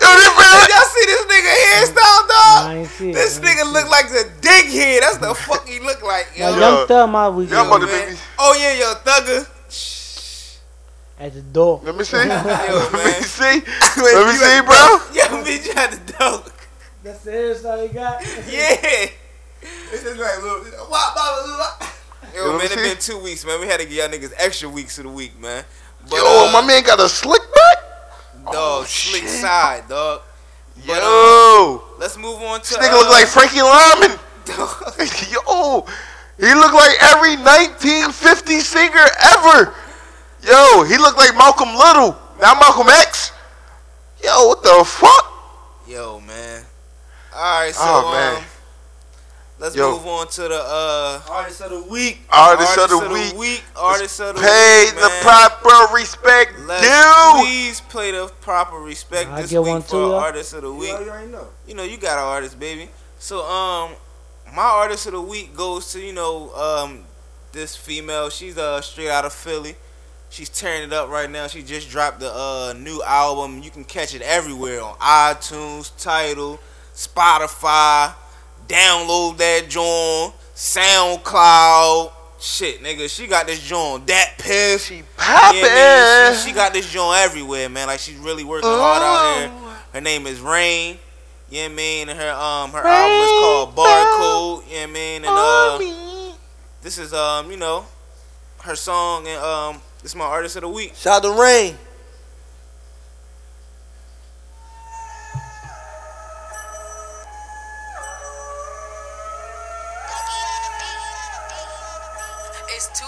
Yo, 0.00 0.08
this 0.18 0.32
Did 0.32 0.68
y'all 0.72 0.88
see 0.88 1.04
this 1.06 1.22
nigga 1.28 1.52
hairstyle, 1.52 2.22
dog? 2.26 2.58
I 2.64 2.74
ain't 2.80 3.00
it, 3.00 3.12
This 3.14 3.38
nigga 3.40 3.70
look 3.72 3.88
like 3.90 4.08
the 4.08 4.24
dickhead. 4.40 5.00
That's 5.00 5.18
the 5.18 5.34
fuck 5.34 5.68
he 5.68 5.80
look 5.80 6.02
like, 6.02 6.32
yo. 6.34 6.48
Now, 6.50 6.56
Yo. 6.56 6.60
Young 6.78 6.86
Thug, 6.88 7.10
my 7.10 7.28
week. 7.28 7.50
Y'all 7.50 7.60
of 7.60 7.66
about 7.66 7.80
the 7.80 7.86
to 7.86 7.92
week. 7.92 8.06
make 8.06 8.14
me. 8.14 8.20
Oh 8.38 8.56
yeah, 8.58 8.72
yo, 8.80 8.94
Thugger. 9.04 9.46
Shh. 9.70 10.56
At 11.20 11.34
the 11.34 11.42
door. 11.42 11.80
Let 11.84 11.94
me 11.96 12.04
see. 12.04 12.16
Yo, 12.16 12.24
Let 12.24 12.92
me 12.92 13.22
see. 13.22 13.44
Let 14.00 14.26
me 14.26 14.32
see, 14.32 14.60
bro. 14.64 14.80
Yo, 15.12 15.44
bitch, 15.44 15.66
you 15.66 15.72
had 15.74 15.92
the 15.92 16.12
dog. 16.18 16.50
That's 17.04 17.20
the 17.22 17.30
hairstyle 17.32 17.86
you 17.86 17.92
got? 17.92 18.22
Yeah. 18.50 19.06
It's 19.92 20.02
just 20.02 20.18
like, 20.18 20.42
look, 20.42 20.90
wop, 20.90 21.14
bop, 21.14 21.46
loo, 21.46 21.58
bop. 21.58 21.82
Yo, 22.34 22.44
Let 22.46 22.52
me 22.52 22.58
man, 22.58 22.66
it 22.66 22.70
see. 22.70 22.76
been 22.76 22.98
two 22.98 23.18
weeks, 23.22 23.44
man. 23.44 23.60
We 23.60 23.66
had 23.66 23.80
to 23.80 23.86
give 23.86 23.92
y'all 23.94 24.08
niggas 24.08 24.32
extra 24.38 24.68
weeks 24.68 24.98
of 24.98 25.04
the 25.04 25.10
week, 25.10 25.38
man. 25.40 25.64
But, 26.08 26.16
Yo, 26.16 26.48
uh, 26.48 26.52
my 26.52 26.66
man 26.66 26.82
got 26.82 26.98
a 27.00 27.08
slick 27.08 27.42
back. 27.42 27.76
dog, 28.46 28.54
Oh, 28.56 28.84
slick 28.86 29.22
shit. 29.22 29.30
side, 29.30 29.88
dog. 29.88 30.22
But, 30.86 31.02
Yo, 31.02 31.82
let's 31.98 32.16
move 32.16 32.40
on 32.42 32.60
to. 32.62 32.68
this 32.68 32.78
nigga 32.78 32.92
uh, 32.92 32.96
look 32.98 33.10
like 33.10 33.26
Frankie 33.28 33.60
Lymon. 33.62 34.18
Yo, 35.30 35.86
he 36.38 36.54
look 36.54 36.72
like 36.72 36.96
every 37.02 37.36
1950 37.36 38.60
singer 38.60 39.06
ever. 39.24 39.74
Yo, 40.42 40.82
he 40.84 40.96
look 40.98 41.16
like 41.16 41.36
Malcolm 41.36 41.68
Little, 41.76 42.18
not 42.40 42.58
Malcolm 42.58 42.88
X. 42.88 43.30
Yo, 44.24 44.48
what 44.48 44.62
the 44.62 44.84
fuck? 44.84 45.32
Yo, 45.86 46.20
man. 46.20 46.64
All 47.34 47.60
right, 47.60 47.74
so 47.74 47.80
Oh, 47.84 48.12
man. 48.12 48.36
um, 48.38 48.44
let's 49.62 49.76
Yo. 49.76 49.92
move 49.92 50.06
on 50.06 50.26
to 50.28 50.42
the 50.42 50.60
uh, 50.60 51.22
Artist 51.30 51.60
of 51.60 51.70
the 51.70 51.82
week. 51.90 52.18
Artist, 52.30 52.76
of 52.76 52.90
the 52.90 53.34
week. 53.38 53.62
Artist 53.76 54.20
of 54.20 54.34
the 54.34 54.42
Pay 54.42 54.84
week, 54.84 54.94
Pay 54.94 55.00
the 55.00 55.18
proper 55.22 55.94
respect 55.94 56.58
Let's 56.66 56.82
due. 56.82 57.44
please 57.44 57.80
play 57.82 58.10
the 58.10 58.26
proper 58.40 58.76
respect 58.78 59.30
I 59.30 59.40
this 59.42 59.52
get 59.52 59.62
week 59.62 59.70
one 59.70 59.82
for 59.82 59.90
too, 59.90 60.12
artist 60.14 60.52
of 60.54 60.62
the 60.62 60.72
week. 60.72 60.88
You 60.88 60.96
already 60.96 61.30
know. 61.30 61.46
You 61.66 61.74
know, 61.74 61.84
you 61.84 61.96
got 61.96 62.18
an 62.18 62.24
artist, 62.24 62.58
baby. 62.58 62.88
So, 63.20 63.46
um, 63.46 63.92
my 64.52 64.62
artist 64.62 65.06
of 65.06 65.12
the 65.12 65.22
week 65.22 65.56
goes 65.56 65.92
to 65.92 66.00
you 66.00 66.12
know, 66.12 66.52
um, 66.54 67.04
this 67.52 67.76
female. 67.76 68.30
She's 68.30 68.58
uh 68.58 68.80
straight 68.80 69.10
out 69.10 69.24
of 69.24 69.32
Philly. 69.32 69.76
She's 70.28 70.48
tearing 70.48 70.82
it 70.82 70.92
up 70.92 71.08
right 71.08 71.30
now. 71.30 71.46
She 71.46 71.62
just 71.62 71.88
dropped 71.88 72.18
the 72.18 72.32
uh 72.32 72.74
new 72.76 73.00
album. 73.06 73.62
You 73.62 73.70
can 73.70 73.84
catch 73.84 74.12
it 74.12 74.22
everywhere 74.22 74.82
on 74.82 74.94
iTunes, 74.96 75.92
Tidal, 76.02 76.58
Spotify, 76.94 78.14
download 78.68 79.36
that 79.38 79.68
joint, 79.68 80.34
SoundCloud. 80.54 82.12
Shit, 82.40 82.82
nigga, 82.82 83.08
she 83.08 83.28
got 83.28 83.46
this 83.46 83.60
joint. 83.62 84.06
That 84.08 84.34
piff. 84.36 84.82
She 84.82 85.02
poppin'. 85.16 86.34
she, 86.34 86.48
she 86.48 86.52
got 86.52 86.72
this 86.72 86.90
joint 86.90 87.18
everywhere, 87.18 87.68
man. 87.68 87.86
Like 87.86 88.00
she's 88.00 88.16
really 88.16 88.42
working 88.42 88.68
hard 88.68 89.02
out 89.02 89.38
here. 89.38 89.76
Her 89.92 90.00
name 90.00 90.26
is 90.26 90.40
Rain. 90.40 90.98
You 91.50 91.58
know 91.58 91.64
what 91.64 91.72
I 91.72 91.74
mean? 91.74 92.08
And 92.08 92.18
her 92.18 92.30
um 92.32 92.70
her 92.72 92.78
album 92.78 93.20
is 93.20 93.30
called 93.30 93.76
Barcode. 93.76 94.68
You 94.68 94.74
know 94.74 94.80
what 94.80 94.88
I 94.88 94.92
mean? 94.92 95.24
And 95.24 95.26
uh 95.26 96.36
this 96.80 96.98
is 96.98 97.14
um, 97.14 97.50
you 97.50 97.56
know, 97.56 97.86
her 98.62 98.74
song 98.74 99.26
and 99.28 99.40
um 99.40 99.80
this 100.02 100.12
is 100.12 100.16
my 100.16 100.24
artist 100.24 100.56
of 100.56 100.62
the 100.62 100.68
week. 100.68 100.94
Shout 100.96 101.24
out 101.24 101.32
to 101.34 101.40
Rain. 101.40 101.76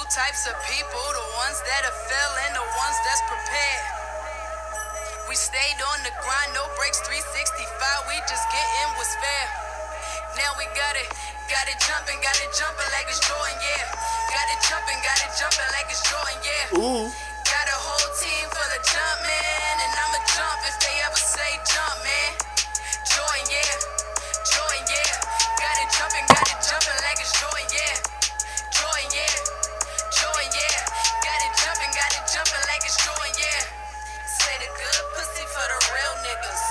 Two 0.05 0.21
types 0.21 0.45
of 0.47 0.53
people, 0.69 1.01
the 1.17 1.27
ones 1.41 1.59
that 1.65 1.81
have 1.85 1.99
fell 2.09 2.33
and 2.45 2.53
the 2.57 2.67
ones 2.77 2.97
that's 3.09 3.25
prepared. 3.25 3.85
We 5.29 5.37
stayed 5.37 5.81
on 5.81 5.99
the 6.05 6.13
grind, 6.21 6.53
no 6.53 6.69
breaks, 6.77 7.01
365, 7.09 8.13
we 8.13 8.17
just 8.29 8.45
getting 8.53 8.91
what's 9.01 9.17
fair. 9.17 9.47
Now 10.37 10.53
we 10.61 10.69
got 10.77 10.95
it, 11.01 11.09
got 11.49 11.65
it 11.73 11.79
jumping, 11.81 12.21
got 12.21 12.37
it 12.37 12.53
jumping 12.53 12.89
like 12.93 13.09
it's 13.09 13.23
Jordan, 13.23 13.57
yeah. 13.65 13.87
Got 14.29 14.47
it 14.53 14.61
jumping, 14.69 14.99
got 15.01 15.19
it 15.25 15.33
jumping 15.41 15.69
like 15.73 15.89
it's 15.89 16.05
Jordan, 16.05 16.39
yeah. 16.45 16.81
Ooh. 16.81 17.09
Got 17.49 17.67
a 17.71 17.79
whole 17.79 18.09
team 18.19 18.45
full 18.51 18.71
of 18.77 18.83
jump, 18.85 19.19
man, 19.25 19.75
and 19.89 19.93
I'ma 19.95 20.21
jump 20.37 20.59
if 20.69 20.77
they 20.85 20.97
ever 21.07 21.21
say 21.21 21.51
jump, 21.65 21.97
man. 22.05 22.31
Jordan, 23.09 23.47
yeah. 23.49 23.73
Jordan, 24.53 24.85
yeah. 24.85 25.13
Got 25.57 25.77
it 25.81 25.89
jumping, 25.97 26.27
got 26.29 26.45
it 26.45 26.61
jumping 26.61 26.99
like 26.99 27.21
it's 27.23 27.33
Jordan, 27.41 27.69
yeah. 27.73 27.97
Jordan, 28.75 29.09
yeah. 29.17 29.54
Got 32.05 32.21
it 32.21 32.25
jumping 32.29 32.65
like 32.69 32.85
it's 32.85 33.01
yeah. 33.01 33.65
Say 34.29 34.55
the 34.61 34.69
good 34.77 35.03
pussy 35.17 35.45
for 35.49 35.65
the 35.65 35.79
real 35.89 36.15
niggas. 36.21 36.63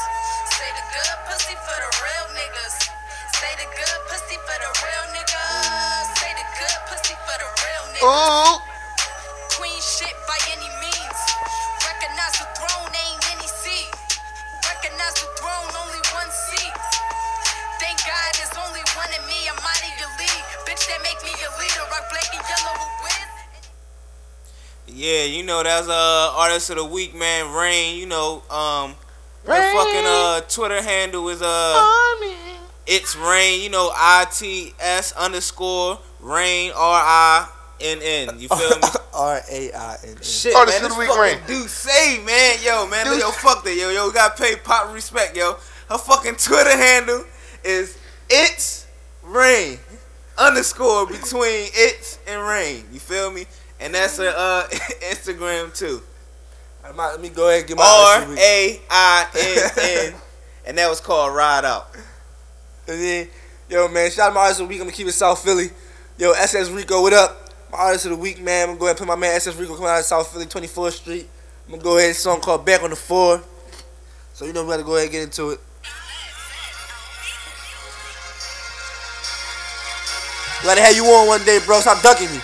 Say 0.53 0.69
the 0.77 0.85
good 0.93 1.17
pussy 1.25 1.57
for 1.57 1.73
the 1.73 1.89
real 2.05 2.27
niggas. 2.37 2.75
Say 3.41 3.51
the 3.57 3.65
good 3.73 3.99
pussy 4.13 4.37
for 4.45 4.57
the 4.61 4.69
real 4.85 5.05
niggas. 5.09 6.05
Say 6.21 6.31
the 6.37 6.45
good 6.53 6.77
pussy 6.85 7.15
for 7.25 7.37
the 7.41 7.49
real 7.49 7.85
niggas. 7.97 8.13
Ooh. 8.13 8.61
Queen 9.57 9.79
shit 9.81 10.13
by 10.29 10.37
any 10.53 10.69
means. 10.77 11.19
Recognize 11.81 12.37
the 12.37 12.47
throne, 12.53 12.93
ain't 12.93 13.23
any 13.33 13.49
seat. 13.49 13.89
Recognize 14.69 15.17
the 15.17 15.29
throne, 15.41 15.69
only 15.81 16.01
one 16.13 16.29
seat. 16.29 16.75
Thank 17.81 17.97
God 18.05 18.29
there's 18.37 18.53
only 18.69 18.85
one 18.93 19.09
in 19.17 19.23
me. 19.25 19.49
I'm 19.49 19.57
out 19.57 19.81
of 19.81 19.93
your 19.97 20.13
league. 20.21 20.45
Bitch, 20.69 20.85
that 20.93 21.01
make 21.01 21.17
me 21.25 21.33
a 21.33 21.49
leader. 21.57 21.85
Rock 21.89 22.05
black 22.13 22.29
and 22.37 22.43
yellow 22.45 22.77
with. 23.01 23.32
Yeah, 24.87 25.23
you 25.23 25.43
know 25.43 25.63
that's 25.63 25.87
uh 25.87 26.33
artist 26.35 26.69
of 26.69 26.77
the 26.77 26.85
week, 26.85 27.15
man. 27.15 27.53
Rain, 27.53 27.97
you 27.97 28.05
know, 28.05 28.43
um 28.49 28.95
her 29.45 29.73
fucking 29.73 30.05
uh 30.05 30.41
Twitter 30.41 30.81
handle 30.81 31.27
is 31.29 31.41
uh 31.41 31.73
it's 32.85 33.15
Rain, 33.15 33.61
you 33.61 33.69
know, 33.69 33.91
I 33.93 34.25
T 34.31 34.73
S 34.79 35.13
underscore 35.13 35.99
Rain 36.19 36.71
R 36.75 37.01
I 37.03 37.47
N 37.79 37.99
N. 38.01 38.39
You 38.39 38.49
feel 38.49 38.77
me? 38.77 38.87
R 39.13 39.41
A 39.49 39.71
I 39.71 39.95
N 40.03 40.09
N. 40.09 40.21
Shit, 40.21 40.55
Artist 40.55 40.81
man, 40.81 40.91
of 40.91 40.97
the 40.97 40.99
week, 40.99 41.17
Rain. 41.17 41.37
dude 41.47 41.69
say, 41.69 42.21
man, 42.23 42.57
yo, 42.63 42.87
man, 42.87 43.05
yo, 43.19 43.31
fuck 43.31 43.63
that, 43.63 43.75
yo, 43.75 43.89
yo, 43.89 44.11
gotta 44.11 44.41
pay 44.41 44.55
pop 44.55 44.93
respect, 44.93 45.35
yo. 45.37 45.53
Her 45.89 45.97
fucking 45.97 46.35
Twitter 46.35 46.75
handle 46.75 47.23
is 47.63 47.97
it's 48.29 48.87
Rain 49.23 49.79
underscore 50.37 51.07
between 51.07 51.69
it's 51.73 52.19
and 52.27 52.41
Rain. 52.41 52.85
You 52.91 52.99
feel 52.99 53.31
me? 53.31 53.45
And 53.83 53.93
that's 53.93 54.17
her 54.17 54.33
uh 54.35 54.63
Instagram 55.11 55.77
too. 55.77 56.01
I 56.85 56.91
might- 56.93 57.11
Let 57.11 57.21
me 57.21 57.29
go 57.29 57.47
ahead 57.49 57.59
and 57.59 57.67
get 57.67 57.77
my 57.77 57.83
R 57.83 57.89
artist 57.89 58.21
of 58.23 58.29
the 58.29 58.35
week. 58.35 58.43
A 58.43 58.81
I 58.89 59.25
N 59.35 60.13
N, 60.13 60.21
and 60.65 60.77
that 60.77 60.89
was 60.89 60.99
called 61.01 61.35
Ride 61.35 61.65
Out. 61.65 61.87
And 62.87 63.01
then, 63.01 63.27
yo, 63.69 63.87
man, 63.87 64.09
shout 64.11 64.29
out 64.29 64.33
my 64.35 64.41
artist 64.41 64.61
of 64.61 64.67
the 64.67 64.69
week. 64.69 64.79
I'm 64.81 64.87
gonna 64.87 64.95
keep 64.95 65.07
it 65.07 65.11
South 65.13 65.43
Philly. 65.43 65.69
Yo, 66.17 66.31
SS 66.31 66.69
Rico, 66.69 67.01
what 67.01 67.13
up? 67.13 67.49
My 67.71 67.77
artist 67.79 68.05
of 68.05 68.11
the 68.11 68.17
week, 68.17 68.41
man. 68.41 68.63
I'm 68.63 68.67
gonna 68.75 68.79
go 68.79 68.85
ahead 68.85 68.99
and 68.99 69.07
put 69.07 69.07
my 69.07 69.19
man 69.19 69.35
SS 69.35 69.55
Rico 69.55 69.75
coming 69.75 69.89
out 69.89 69.99
of 69.99 70.05
South 70.05 70.31
Philly, 70.31 70.45
24th 70.45 70.91
Street. 70.93 71.27
I'm 71.65 71.71
gonna 71.71 71.83
go 71.83 71.97
ahead 71.97 72.09
and 72.09 72.17
song 72.17 72.39
called 72.41 72.65
Back 72.65 72.83
on 72.83 72.89
the 72.89 72.95
Floor. 72.95 73.41
So 74.33 74.45
you 74.45 74.53
know 74.53 74.63
we 74.63 74.69
gotta 74.71 74.83
go 74.83 74.93
ahead 74.95 75.05
and 75.07 75.11
get 75.11 75.23
into 75.23 75.49
it. 75.51 75.59
Glad 80.61 80.75
to 80.75 80.81
have 80.81 80.95
you 80.95 81.03
on 81.05 81.27
one 81.27 81.43
day, 81.43 81.59
bro. 81.65 81.79
Stop 81.81 82.01
ducking 82.01 82.31
me. 82.31 82.39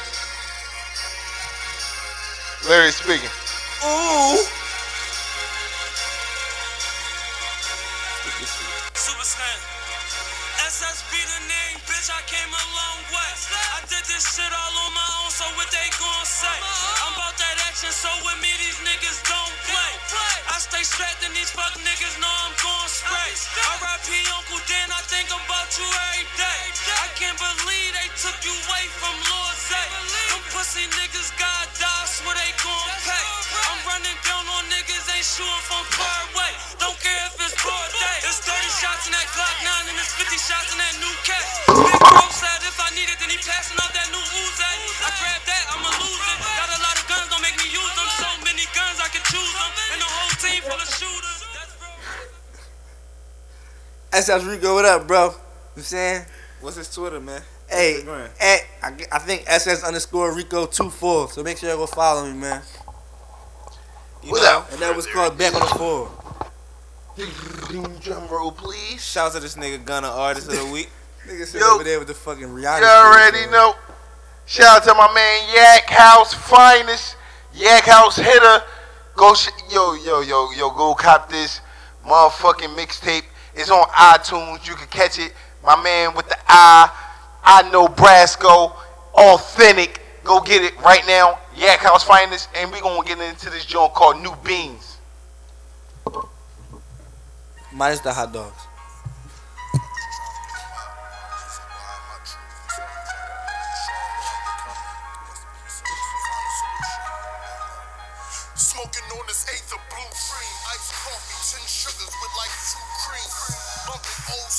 Larry 2.68 2.92
speaking. 2.92 3.32
Ooh. 3.88 4.44
Super 8.92 9.24
Saiyan. 9.24 9.60
SSB 10.68 11.16
the 11.24 11.40
name, 11.48 11.80
bitch, 11.88 12.12
I 12.12 12.20
came 12.28 12.52
a 12.52 12.66
long 12.76 13.00
way. 13.16 13.32
I 13.74 13.80
did 13.88 14.04
this 14.12 14.28
shit 14.36 14.52
all 14.52 14.76
on 14.76 14.92
my 14.92 15.08
own, 15.24 15.32
so 15.32 15.48
what 15.56 15.72
they 15.72 15.88
gon' 15.96 16.28
say? 16.28 16.60
I'm 17.08 17.16
about 17.16 17.40
that 17.40 17.64
action, 17.72 17.96
so 17.96 18.12
with 18.28 18.38
me, 18.44 18.52
these 18.60 18.76
niggas 18.84 19.24
don't 19.24 19.56
play. 19.64 19.94
I 20.52 20.60
stay 20.60 20.84
strapped 20.84 21.24
and 21.24 21.32
these 21.32 21.50
fuck 21.56 21.74
niggas 21.80 22.20
know 22.20 22.28
I'm 22.44 22.54
gon' 22.60 22.90
spray. 22.92 23.32
RIP 23.80 24.10
Uncle 24.36 24.60
Dan, 24.68 24.92
I 24.92 25.00
think 25.08 25.32
about 25.32 25.70
you 25.80 25.88
every 25.88 26.28
day. 26.36 26.62
I 27.00 27.08
can't 27.16 27.40
believe 27.40 27.90
they 27.96 28.10
took 28.20 28.36
you 28.44 28.52
away 28.68 28.86
from 29.00 29.16
Lord 29.16 29.56
Zay. 29.64 29.88
Them 30.28 30.44
pussy 30.52 30.86
niggas 30.92 31.32
got 31.40 31.72
die, 31.80 32.09
swear 32.20 32.36
they 32.36 32.52
gon' 32.60 32.92
pay. 33.08 33.26
I'm 33.72 33.80
running 33.88 34.18
down 34.28 34.44
on 34.44 34.64
niggas, 34.68 35.08
ain't 35.16 35.24
shooting 35.24 35.64
from 35.64 35.84
far 35.96 36.20
away. 36.36 36.52
Don't 36.84 37.00
care 37.00 37.24
if 37.32 37.40
it's 37.40 37.56
broad 37.64 37.90
day. 37.96 38.18
There's 38.28 38.44
30 38.44 38.60
shots 38.76 39.08
in 39.08 39.16
that 39.16 39.28
Glock 39.32 39.56
9 39.64 39.88
and 39.88 39.96
there's 39.96 40.14
50 40.20 40.36
shots 40.36 40.70
in 40.76 40.78
that 40.84 40.96
new 41.00 41.16
cat. 41.24 41.46
Big 41.80 41.96
bro 41.96 42.24
said 42.36 42.60
if 42.68 42.76
I 42.76 42.92
need 42.92 43.08
it, 43.08 43.18
then 43.24 43.32
he 43.32 43.40
passing 43.40 43.80
off 43.80 43.92
that 43.96 44.08
new 44.12 44.20
Uzi. 44.20 44.76
I 45.00 45.10
grab 45.16 45.42
that, 45.48 45.64
I'ma 45.72 45.92
lose 45.96 46.24
it. 46.28 46.38
Got 46.60 46.70
a 46.76 46.80
lot 46.84 46.96
of 47.00 47.06
guns, 47.08 47.28
don't 47.32 47.44
make 47.44 47.56
me 47.56 47.68
use 47.72 47.94
them. 47.96 48.10
So 48.20 48.28
many 48.44 48.66
guns, 48.76 49.00
I 49.00 49.08
can 49.16 49.24
choose 49.32 49.54
them. 49.56 49.72
And 49.96 50.00
the 50.04 50.10
whole 50.12 50.34
team 50.44 50.60
full 50.68 50.76
of 50.76 50.90
shooters. 50.92 51.40
That's 54.12 54.28
real. 54.28 54.44
Rico, 54.44 54.76
what 54.76 54.86
up, 54.86 55.08
bro? 55.08 55.32
You 55.80 55.84
saying? 55.88 56.28
What's 56.60 56.76
his 56.76 56.92
Twitter, 56.92 57.24
man? 57.24 57.40
Hey, 57.72 58.04
Instagram. 58.04 58.28
at, 58.44 58.62
I, 59.12 59.16
I 59.16 59.20
think 59.20 59.44
SS 59.48 59.84
underscore 59.84 60.34
Rico 60.36 60.66
24. 60.66 61.32
So 61.32 61.44
make 61.44 61.58
sure 61.58 61.70
you 61.70 61.76
go 61.76 61.86
follow 61.86 62.26
me, 62.26 62.34
man. 62.38 62.62
You 64.24 64.32
What 64.32 64.44
know? 64.44 64.66
And 64.72 64.82
that 64.82 64.96
was 64.96 65.08
called 65.08 65.38
Back 65.38 65.54
on 65.54 65.62
the 65.62 65.66
Floor. 65.68 66.12
Drum 68.02 68.28
roll, 68.30 68.52
please. 68.52 69.04
Shout 69.04 69.28
out 69.28 69.34
to 69.34 69.40
this 69.42 69.56
nigga 69.56 69.84
Gunner, 69.84 70.08
artist 70.08 70.48
of 70.48 70.56
the 70.58 70.66
week. 70.72 70.90
Nigga 71.28 71.46
sit 71.46 71.60
Yo. 71.62 71.68
over 71.76 71.84
there 71.84 72.00
with 72.00 72.08
the 72.08 72.14
fucking 72.14 72.48
Rihanna. 72.48 72.80
You 72.80 72.86
already 72.88 73.44
bro. 73.44 73.52
know. 73.52 73.76
Shout 74.46 74.78
out 74.78 74.84
to 74.88 74.94
my 74.96 75.14
man 75.14 75.54
Yak 75.54 75.90
House 75.90 76.34
Finest, 76.34 77.18
Yak 77.54 77.84
House 77.84 78.16
Hitter. 78.16 78.64
Go, 79.16 79.34
sh- 79.36 79.50
yo, 79.70 79.94
yo, 79.96 80.22
yo, 80.22 80.50
yo, 80.56 80.70
go 80.72 80.96
cop 80.96 81.30
this 81.30 81.62
motherfucking 82.06 82.76
mixtape. 82.76 83.24
It's 83.54 83.70
on 83.70 83.86
iTunes. 83.90 84.66
You 84.68 84.76
can 84.76 84.88
catch 84.88 85.20
it. 85.20 85.34
My 85.64 85.82
man 85.84 86.16
with 86.16 86.28
the 86.30 86.38
I, 86.48 86.90
I 87.44 87.70
know 87.72 87.88
Brasco, 87.88 88.74
authentic. 89.14 90.02
Go 90.24 90.42
get 90.42 90.64
it 90.64 90.80
right 90.82 91.02
now. 91.08 91.40
Yak 91.56 91.80
House 91.80 92.04
Finest, 92.04 92.50
and 92.56 92.72
we 92.72 92.80
gonna 92.80 93.08
get 93.08 93.20
into 93.20 93.50
this 93.50 93.66
joint 93.66 93.94
called 93.94 94.22
New 94.22 94.36
Beans. 94.44 94.98
Minus 97.74 98.00
the 98.02 98.14
hot 98.14 98.34
dogs. 98.34 98.68
Smoking 108.56 109.04
on 109.20 109.28
this 109.28 109.46
eighth 109.54 109.74
of 109.74 109.80
blue 109.90 110.12
cream. 110.30 110.56
Iced 110.74 110.94
coffee, 110.94 111.58
ten 111.58 111.66
sugars 111.68 112.14
with 112.22 112.34
like 112.38 112.54
two 112.70 112.84
cream. 113.06 113.30
Bumping 113.88 114.20
old 114.34 114.50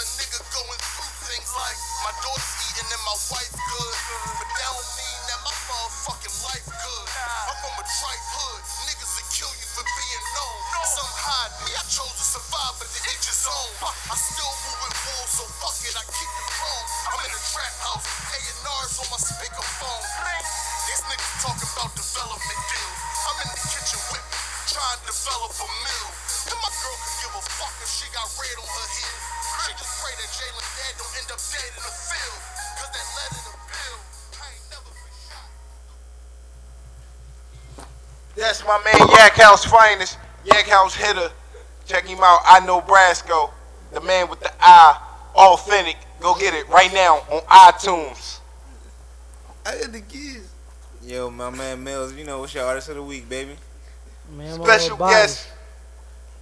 a 0.00 0.06
nigga 0.16 0.40
going 0.48 0.80
through 0.80 1.12
things 1.28 1.50
like 1.52 1.76
my 2.00 2.12
daughter's 2.24 2.56
eating 2.72 2.88
and 2.88 3.02
my 3.04 3.16
wife 3.28 3.52
good. 3.52 3.96
But 4.40 4.48
that 4.48 4.72
don't 4.72 4.90
mean 4.96 5.20
that 5.28 5.40
my 5.44 5.52
motherfucking 5.68 6.36
life 6.40 6.64
good. 6.72 7.06
I'm 7.20 7.56
from 7.60 7.76
a 7.76 7.84
tripe 7.84 8.26
hood. 8.32 8.62
Niggas 8.88 9.12
will 9.12 9.28
kill 9.28 9.52
you 9.60 9.66
for 9.76 9.84
being 9.84 10.24
known. 10.32 10.56
Some 10.88 11.12
hide 11.20 11.52
me, 11.68 11.76
I 11.76 11.84
chose 11.84 12.16
to 12.16 12.24
survive, 12.24 12.80
but 12.80 12.88
to 12.88 13.00
each 13.12 13.28
his 13.28 13.44
own. 13.44 13.72
I 13.84 14.16
still 14.16 14.48
move 14.64 14.80
with 14.88 14.96
wolves, 15.04 15.32
so 15.36 15.44
fuck 15.60 15.76
it, 15.84 15.92
I 15.92 16.04
keep 16.08 16.32
it 16.32 16.48
chrome. 16.48 16.86
I'm 17.12 17.20
in 17.20 17.32
a 17.36 17.42
trap 17.52 17.74
house, 17.84 18.08
A&R's 18.08 18.96
on 19.04 19.08
my 19.12 19.20
speakerphone. 19.20 20.04
These 20.88 21.04
niggas 21.12 21.34
talking 21.44 21.70
about 21.76 21.92
development 21.92 22.60
deals. 22.72 22.98
I'm 23.28 23.36
in 23.44 23.48
the 23.52 23.60
kitchen 23.68 24.00
whipping, 24.08 24.44
trying 24.64 24.96
to 24.96 25.12
develop 25.12 25.52
a 25.60 25.68
meal. 25.68 26.08
And 26.48 26.56
my 26.56 26.72
girl 26.72 26.96
could 27.04 27.16
give 27.20 27.34
a 27.36 27.42
fuck 27.44 27.74
if 27.84 27.90
she 27.92 28.08
got 28.16 28.24
red 28.40 28.56
on 28.56 28.64
her 28.64 28.88
heel. 28.96 29.39
She 29.66 29.72
just 29.76 29.94
pray 30.00 30.14
that 30.16 30.30
Jalen 30.32 30.66
dad 30.76 30.92
don't 30.98 31.14
end 31.20 31.30
up 31.32 31.40
dead 31.52 31.70
in 31.76 31.82
the 31.84 31.94
field. 32.08 32.40
Cause 32.80 32.90
that 32.96 33.06
lead 33.16 33.32
in 33.36 33.44
the 33.44 33.56
bill. 33.68 33.98
I 34.40 34.46
ain't 34.50 34.66
never 34.70 34.90
been 34.90 35.16
shot. 35.28 35.46
That's 38.36 38.60
my 38.64 38.78
man 38.84 39.08
Yak 39.10 39.32
House 39.34 39.64
finest. 39.64 40.18
Yak 40.44 40.66
House 40.66 40.94
hitter. 40.94 41.30
Check 41.86 42.06
him 42.06 42.18
out. 42.22 42.40
I 42.46 42.60
know 42.64 42.80
Brasco. 42.80 43.50
The 43.92 44.00
man 44.00 44.28
with 44.28 44.40
the 44.40 44.52
eye. 44.60 44.96
Authentic. 45.34 45.96
Go 46.20 46.34
get 46.38 46.54
it 46.54 46.68
right 46.68 46.92
now 46.92 47.16
on 47.30 47.42
iTunes. 47.42 48.38
I 49.66 49.78
got 49.78 49.92
the 49.92 50.00
kids. 50.00 50.48
Yo, 51.04 51.30
my 51.30 51.50
man 51.50 51.82
Mills, 51.82 52.12
you 52.14 52.24
know 52.24 52.40
what's 52.40 52.54
your 52.54 52.64
artist 52.64 52.88
of 52.90 52.96
the 52.96 53.02
week, 53.02 53.28
baby? 53.28 53.56
Man, 54.36 54.54
Special 54.54 54.82
little 54.82 54.96
biased. 54.98 55.46
guest. 55.46 55.48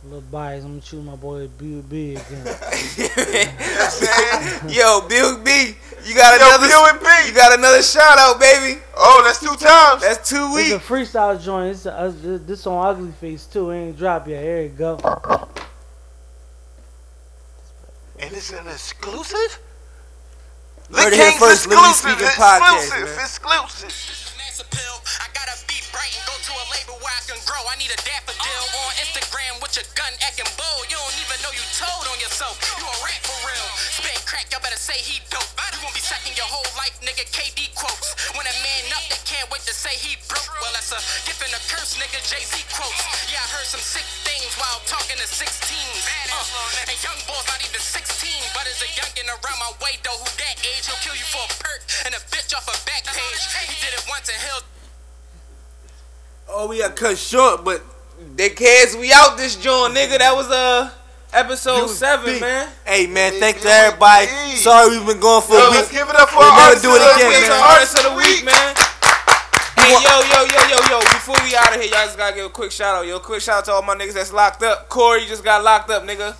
A 0.04 0.06
little 0.06 0.20
biased. 0.30 0.64
I'm 0.64 0.72
gonna 0.72 0.80
choose 0.80 1.04
my 1.04 1.16
boy 1.16 1.48
B 1.58 1.82
B 1.88 2.14
again. 2.14 2.46
Yo, 4.68 5.00
Bill 5.08 5.38
B, 5.42 5.74
you 6.04 6.14
got 6.14 6.38
Yo, 6.38 6.46
another 6.46 6.68
Bill 6.68 6.86
and 6.86 7.00
B. 7.00 7.06
You 7.26 7.32
got 7.34 7.58
another 7.58 7.82
shout 7.82 8.16
out, 8.18 8.38
baby. 8.38 8.80
Oh, 8.96 9.22
that's 9.24 9.40
two 9.40 9.56
times. 9.56 10.02
That's 10.02 10.28
two 10.28 10.54
weeks. 10.54 10.70
It's 10.70 10.84
a 10.84 10.92
freestyle 10.92 11.42
joint. 11.42 11.70
It's 11.72 11.86
a, 11.86 11.92
uh, 11.94 12.12
this 12.14 12.64
on 12.66 12.86
Ugly 12.86 13.10
Face 13.12 13.44
too. 13.46 13.70
It 13.70 13.78
ain't 13.88 13.96
dropped 13.98 14.28
yet. 14.28 14.42
Here 14.42 14.62
you 14.62 14.68
go. 14.68 14.98
And 18.20 18.32
it's 18.34 18.52
an 18.52 18.66
exclusive? 18.68 19.58
Heard 20.90 20.90
The 20.90 21.06
it 21.08 21.12
here 21.14 21.30
King's 21.30 21.38
first, 21.40 21.66
Lily 21.68 21.90
exclusive, 21.90 22.18
Speaking 22.18 22.42
Podcast, 22.42 22.78
exclusive, 22.78 23.16
man. 23.16 23.24
exclusive. 23.24 24.27
Massive 24.58 24.74
pill. 24.74 24.98
I 25.22 25.30
gotta 25.38 25.54
be 25.70 25.78
bright 25.94 26.10
and 26.18 26.26
go 26.26 26.34
to 26.34 26.50
a 26.50 26.64
label 26.74 26.98
where 26.98 27.14
I 27.14 27.22
can 27.30 27.38
grow. 27.46 27.62
I 27.70 27.78
need 27.78 27.94
a 27.94 28.00
daffodil 28.02 28.64
on 28.82 28.90
Instagram 28.98 29.62
with 29.62 29.78
your 29.78 29.86
gun 29.94 30.10
acting 30.26 30.50
bold. 30.58 30.82
You 30.90 30.98
don't 30.98 31.14
even 31.22 31.38
know 31.46 31.54
you 31.54 31.62
told 31.78 32.10
on 32.10 32.18
yourself. 32.18 32.58
You 32.74 32.82
a 32.82 32.94
rat 33.06 33.22
for 33.22 33.38
real. 33.46 33.68
Spit 33.78 34.18
crack, 34.26 34.50
y'all 34.50 34.58
better 34.58 34.74
say 34.74 34.98
he 34.98 35.22
dope. 35.30 35.46
You 35.78 35.86
won't 35.86 35.94
be 35.94 36.02
second 36.02 36.34
your 36.34 36.50
whole 36.50 36.66
life, 36.74 36.98
nigga. 37.06 37.22
KD 37.30 37.70
quotes. 37.78 38.18
When 38.34 38.42
a 38.50 38.56
man 38.66 38.90
up, 38.98 39.06
they 39.06 39.22
can't 39.22 39.46
wait 39.54 39.62
to 39.62 39.70
say 39.70 39.94
he 39.94 40.18
broke. 40.26 40.50
Well, 40.58 40.74
that's 40.74 40.90
a 40.90 40.98
gift 41.22 41.38
and 41.38 41.54
a 41.54 41.62
curse, 41.70 41.94
nigga. 41.94 42.18
Jay 42.26 42.42
Z 42.42 42.58
quotes. 42.74 42.98
Yeah, 43.30 43.38
I 43.38 43.46
heard 43.54 43.68
some 43.70 43.78
sick 43.78 44.02
things 44.26 44.58
while 44.58 44.82
talking 44.90 45.22
to 45.22 45.28
16s. 45.30 46.02
Uh, 46.34 46.90
and 46.90 46.98
young 46.98 47.14
boy's 47.30 47.46
not 47.46 47.62
even 47.62 47.78
16, 47.78 48.02
but 48.58 48.66
is 48.66 48.82
a 48.82 48.90
youngin' 48.98 49.30
around 49.30 49.58
my 49.62 49.70
way 49.78 49.94
though. 50.02 50.18
Who 50.18 50.26
that 50.42 50.58
age? 50.66 50.90
He'll 50.90 50.98
kill 50.98 51.14
you 51.14 51.28
for 51.30 51.46
a 51.46 51.50
perk 51.62 51.86
and 52.10 52.18
a 52.18 52.22
bitch 52.34 52.50
off 52.58 52.66
a 52.66 52.74
back 52.90 53.06
page. 53.06 53.42
He 53.70 53.76
did 53.78 53.94
it 53.94 54.02
once 54.10 54.26
and 54.26 54.38
he'll 54.48 54.62
Oh, 56.50 56.66
we 56.68 56.78
got 56.78 56.96
cut 56.96 57.18
short, 57.18 57.64
but 57.64 57.82
they 58.36 58.50
kids, 58.50 58.96
we 58.96 59.12
out 59.12 59.36
this 59.36 59.54
joint, 59.56 59.94
nigga. 59.94 60.18
That 60.18 60.34
was 60.34 60.48
uh 60.50 60.90
episode 61.32 61.82
You 61.82 61.88
seven, 61.88 62.24
beat. 62.34 62.40
man. 62.40 62.68
Hey 62.86 63.06
man, 63.06 63.32
Big 63.32 63.40
thanks 63.40 63.62
to 63.62 63.68
everybody. 63.68 64.26
Big. 64.26 64.56
Sorry 64.56 64.96
we've 64.96 65.06
been 65.06 65.20
going 65.20 65.42
for 65.42 65.54
Yo, 65.54 65.68
a 65.68 65.70
let's 65.70 65.92
week. 65.92 66.00
give 66.00 66.08
it 66.08 66.16
up 66.16 66.28
for 66.30 66.38
We'll 66.40 66.48
our 66.48 66.72
never 66.72 66.80
do 66.80 66.96
it 66.96 67.02
artist 67.02 67.14
of 67.14 67.20
the 67.20 67.28
again, 67.28 67.28
week, 67.28 67.48
man. 67.48 67.62
Artist 67.68 67.94
of 67.98 68.04
the 68.08 68.14
week, 68.16 68.40
man. 68.48 68.74
Hey, 69.78 69.92
yo, 69.92 70.14
yo, 70.24 70.40
yo, 70.48 70.60
yo, 70.72 70.78
yo. 70.90 70.98
Before 71.00 71.36
we 71.44 71.54
out 71.54 71.74
of 71.76 71.80
here, 71.80 71.90
y'all 71.92 72.04
just 72.08 72.16
gotta 72.18 72.34
give 72.34 72.46
a 72.46 72.50
quick 72.50 72.72
shout 72.72 72.96
out. 72.96 73.06
Yo, 73.06 73.18
quick 73.20 73.40
shout 73.40 73.58
out 73.58 73.64
to 73.66 73.72
all 73.72 73.82
my 73.82 73.94
niggas 73.94 74.14
that's 74.14 74.32
locked 74.32 74.62
up. 74.62 74.88
Corey 74.88 75.24
just 75.26 75.44
got 75.44 75.62
locked 75.62 75.90
up, 75.90 76.02
nigga. 76.04 76.34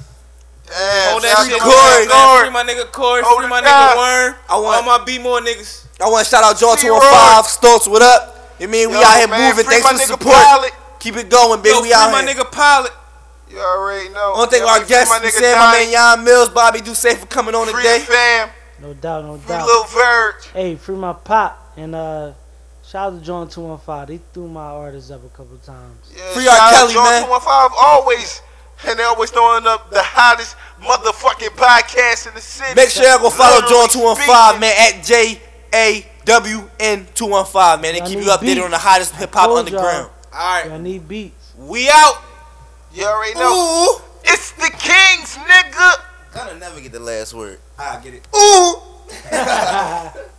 Yeah, 0.70 1.10
Hold 1.12 1.22
that 1.24 1.46
shit 1.48 1.60
Corey. 1.60 2.06
Corey. 2.06 2.40
Free 2.44 2.50
my 2.52 2.62
nigga 2.64 2.92
Corey. 2.92 3.22
Hold 3.24 3.40
Free 3.40 3.48
my 3.48 3.60
down. 3.60 3.96
nigga 3.96 3.96
Worm. 3.96 4.34
I 4.48 4.56
want- 4.58 4.76
all 4.76 4.98
my 4.98 5.04
B 5.04 5.18
more 5.18 5.40
niggas. 5.40 5.84
I 6.00 6.08
want 6.08 6.24
to 6.24 6.30
shout 6.30 6.44
out 6.44 6.58
Jawn 6.58 6.76
See 6.78 6.86
Two 6.86 6.92
One 6.92 7.02
Roy. 7.02 7.10
Five. 7.10 7.46
Stokes, 7.46 7.88
what 7.88 8.02
up? 8.02 8.36
You 8.60 8.68
mean 8.68 8.90
we 8.90 8.96
Yo, 8.96 9.02
out 9.02 9.16
here 9.18 9.28
man, 9.28 9.50
moving? 9.50 9.64
Thanks 9.66 9.86
for 9.86 9.94
the 9.94 10.00
support. 10.00 10.34
Pilot. 10.36 10.72
Keep 11.00 11.16
it 11.16 11.28
going, 11.30 11.62
baby. 11.62 11.74
Yo, 11.74 11.80
we 11.82 11.88
free 11.88 11.94
out 11.94 12.12
my 12.12 12.22
here. 12.22 12.34
nigga 12.34 12.50
Pilot. 12.52 12.92
You 13.50 13.58
already 13.60 14.08
know. 14.10 14.34
I 14.34 14.38
want 14.38 14.50
to 14.50 14.58
thank 14.58 14.68
our 14.70 14.84
guests, 14.84 15.08
my 15.08 15.18
my, 15.18 15.24
nigga 15.24 15.30
saying 15.32 15.58
my 15.58 15.72
man 15.72 15.90
Jan 15.90 16.24
Mills, 16.24 16.50
Bobby 16.50 16.80
Do 16.82 16.92
Safe 16.94 17.18
for 17.18 17.26
coming 17.26 17.54
on 17.54 17.66
Free 17.68 17.82
today. 17.82 17.98
the 18.00 18.04
fam. 18.04 18.50
No 18.80 18.94
doubt, 18.94 19.24
no 19.24 19.38
Free 19.38 19.48
doubt. 19.48 19.66
Lil 19.66 19.84
Verge. 19.84 20.46
Hey, 20.52 20.76
free 20.76 20.96
my 20.96 21.14
pop 21.14 21.72
and 21.76 21.94
uh, 21.94 22.32
shout 22.86 23.12
out 23.14 23.18
to 23.18 23.24
Jawn 23.24 23.48
Two 23.48 23.62
One 23.62 23.78
Five. 23.78 24.08
They 24.08 24.20
threw 24.34 24.48
my 24.48 24.66
artist 24.66 25.10
up 25.10 25.24
a 25.24 25.28
couple 25.28 25.56
times. 25.64 26.12
Yeah, 26.14 26.30
Free 26.34 26.44
shout 26.44 26.58
R. 26.60 26.66
out 26.68 26.74
Kelly, 26.74 26.92
Jawn 26.94 27.04
man. 27.04 27.22
215 27.24 27.70
always. 27.80 28.42
And 28.86 28.98
they 28.98 29.02
always 29.04 29.30
throwing 29.30 29.66
up 29.66 29.90
the 29.90 30.02
hottest 30.02 30.56
motherfucking 30.80 31.56
podcast 31.56 32.28
in 32.28 32.34
the 32.34 32.40
city. 32.40 32.74
Make 32.74 32.90
sure 32.90 33.04
y'all 33.04 33.18
go 33.18 33.30
follow 33.30 33.56
Literally 33.56 33.74
Jawn 33.74 33.88
Two 33.88 34.04
One. 34.04 34.16
Five, 34.16 34.60
man, 34.60 34.74
at 34.78 35.04
J 35.04 35.40
A 35.74 36.06
W 36.24 36.70
N 36.78 37.06
Two 37.14 37.26
One 37.26 37.44
Five, 37.44 37.80
man. 37.82 37.94
They 37.94 38.00
I 38.00 38.06
keep 38.06 38.18
you 38.18 38.26
updated 38.26 38.40
beats. 38.40 38.60
on 38.64 38.70
the 38.70 38.78
hottest 38.78 39.14
hip 39.16 39.34
hop 39.34 39.46
Told 39.46 39.68
y'all. 39.70 39.78
underground. 39.80 40.10
All 40.32 40.62
right, 40.62 40.70
I 40.70 40.78
need 40.78 41.08
beats. 41.08 41.54
we 41.58 41.88
out. 41.92 42.22
You 42.94 43.04
already 43.04 43.34
know. 43.34 43.98
Ooh, 43.98 44.02
It's 44.24 44.52
the 44.52 44.70
Kings, 44.78 45.36
nigga. 45.36 45.94
gonna 46.34 46.58
never 46.58 46.80
get 46.80 46.92
the 46.92 47.00
last 47.00 47.34
word. 47.34 47.58
I 47.78 47.98
get 48.00 48.14
it. 48.14 48.28
Ooh. 48.34 48.76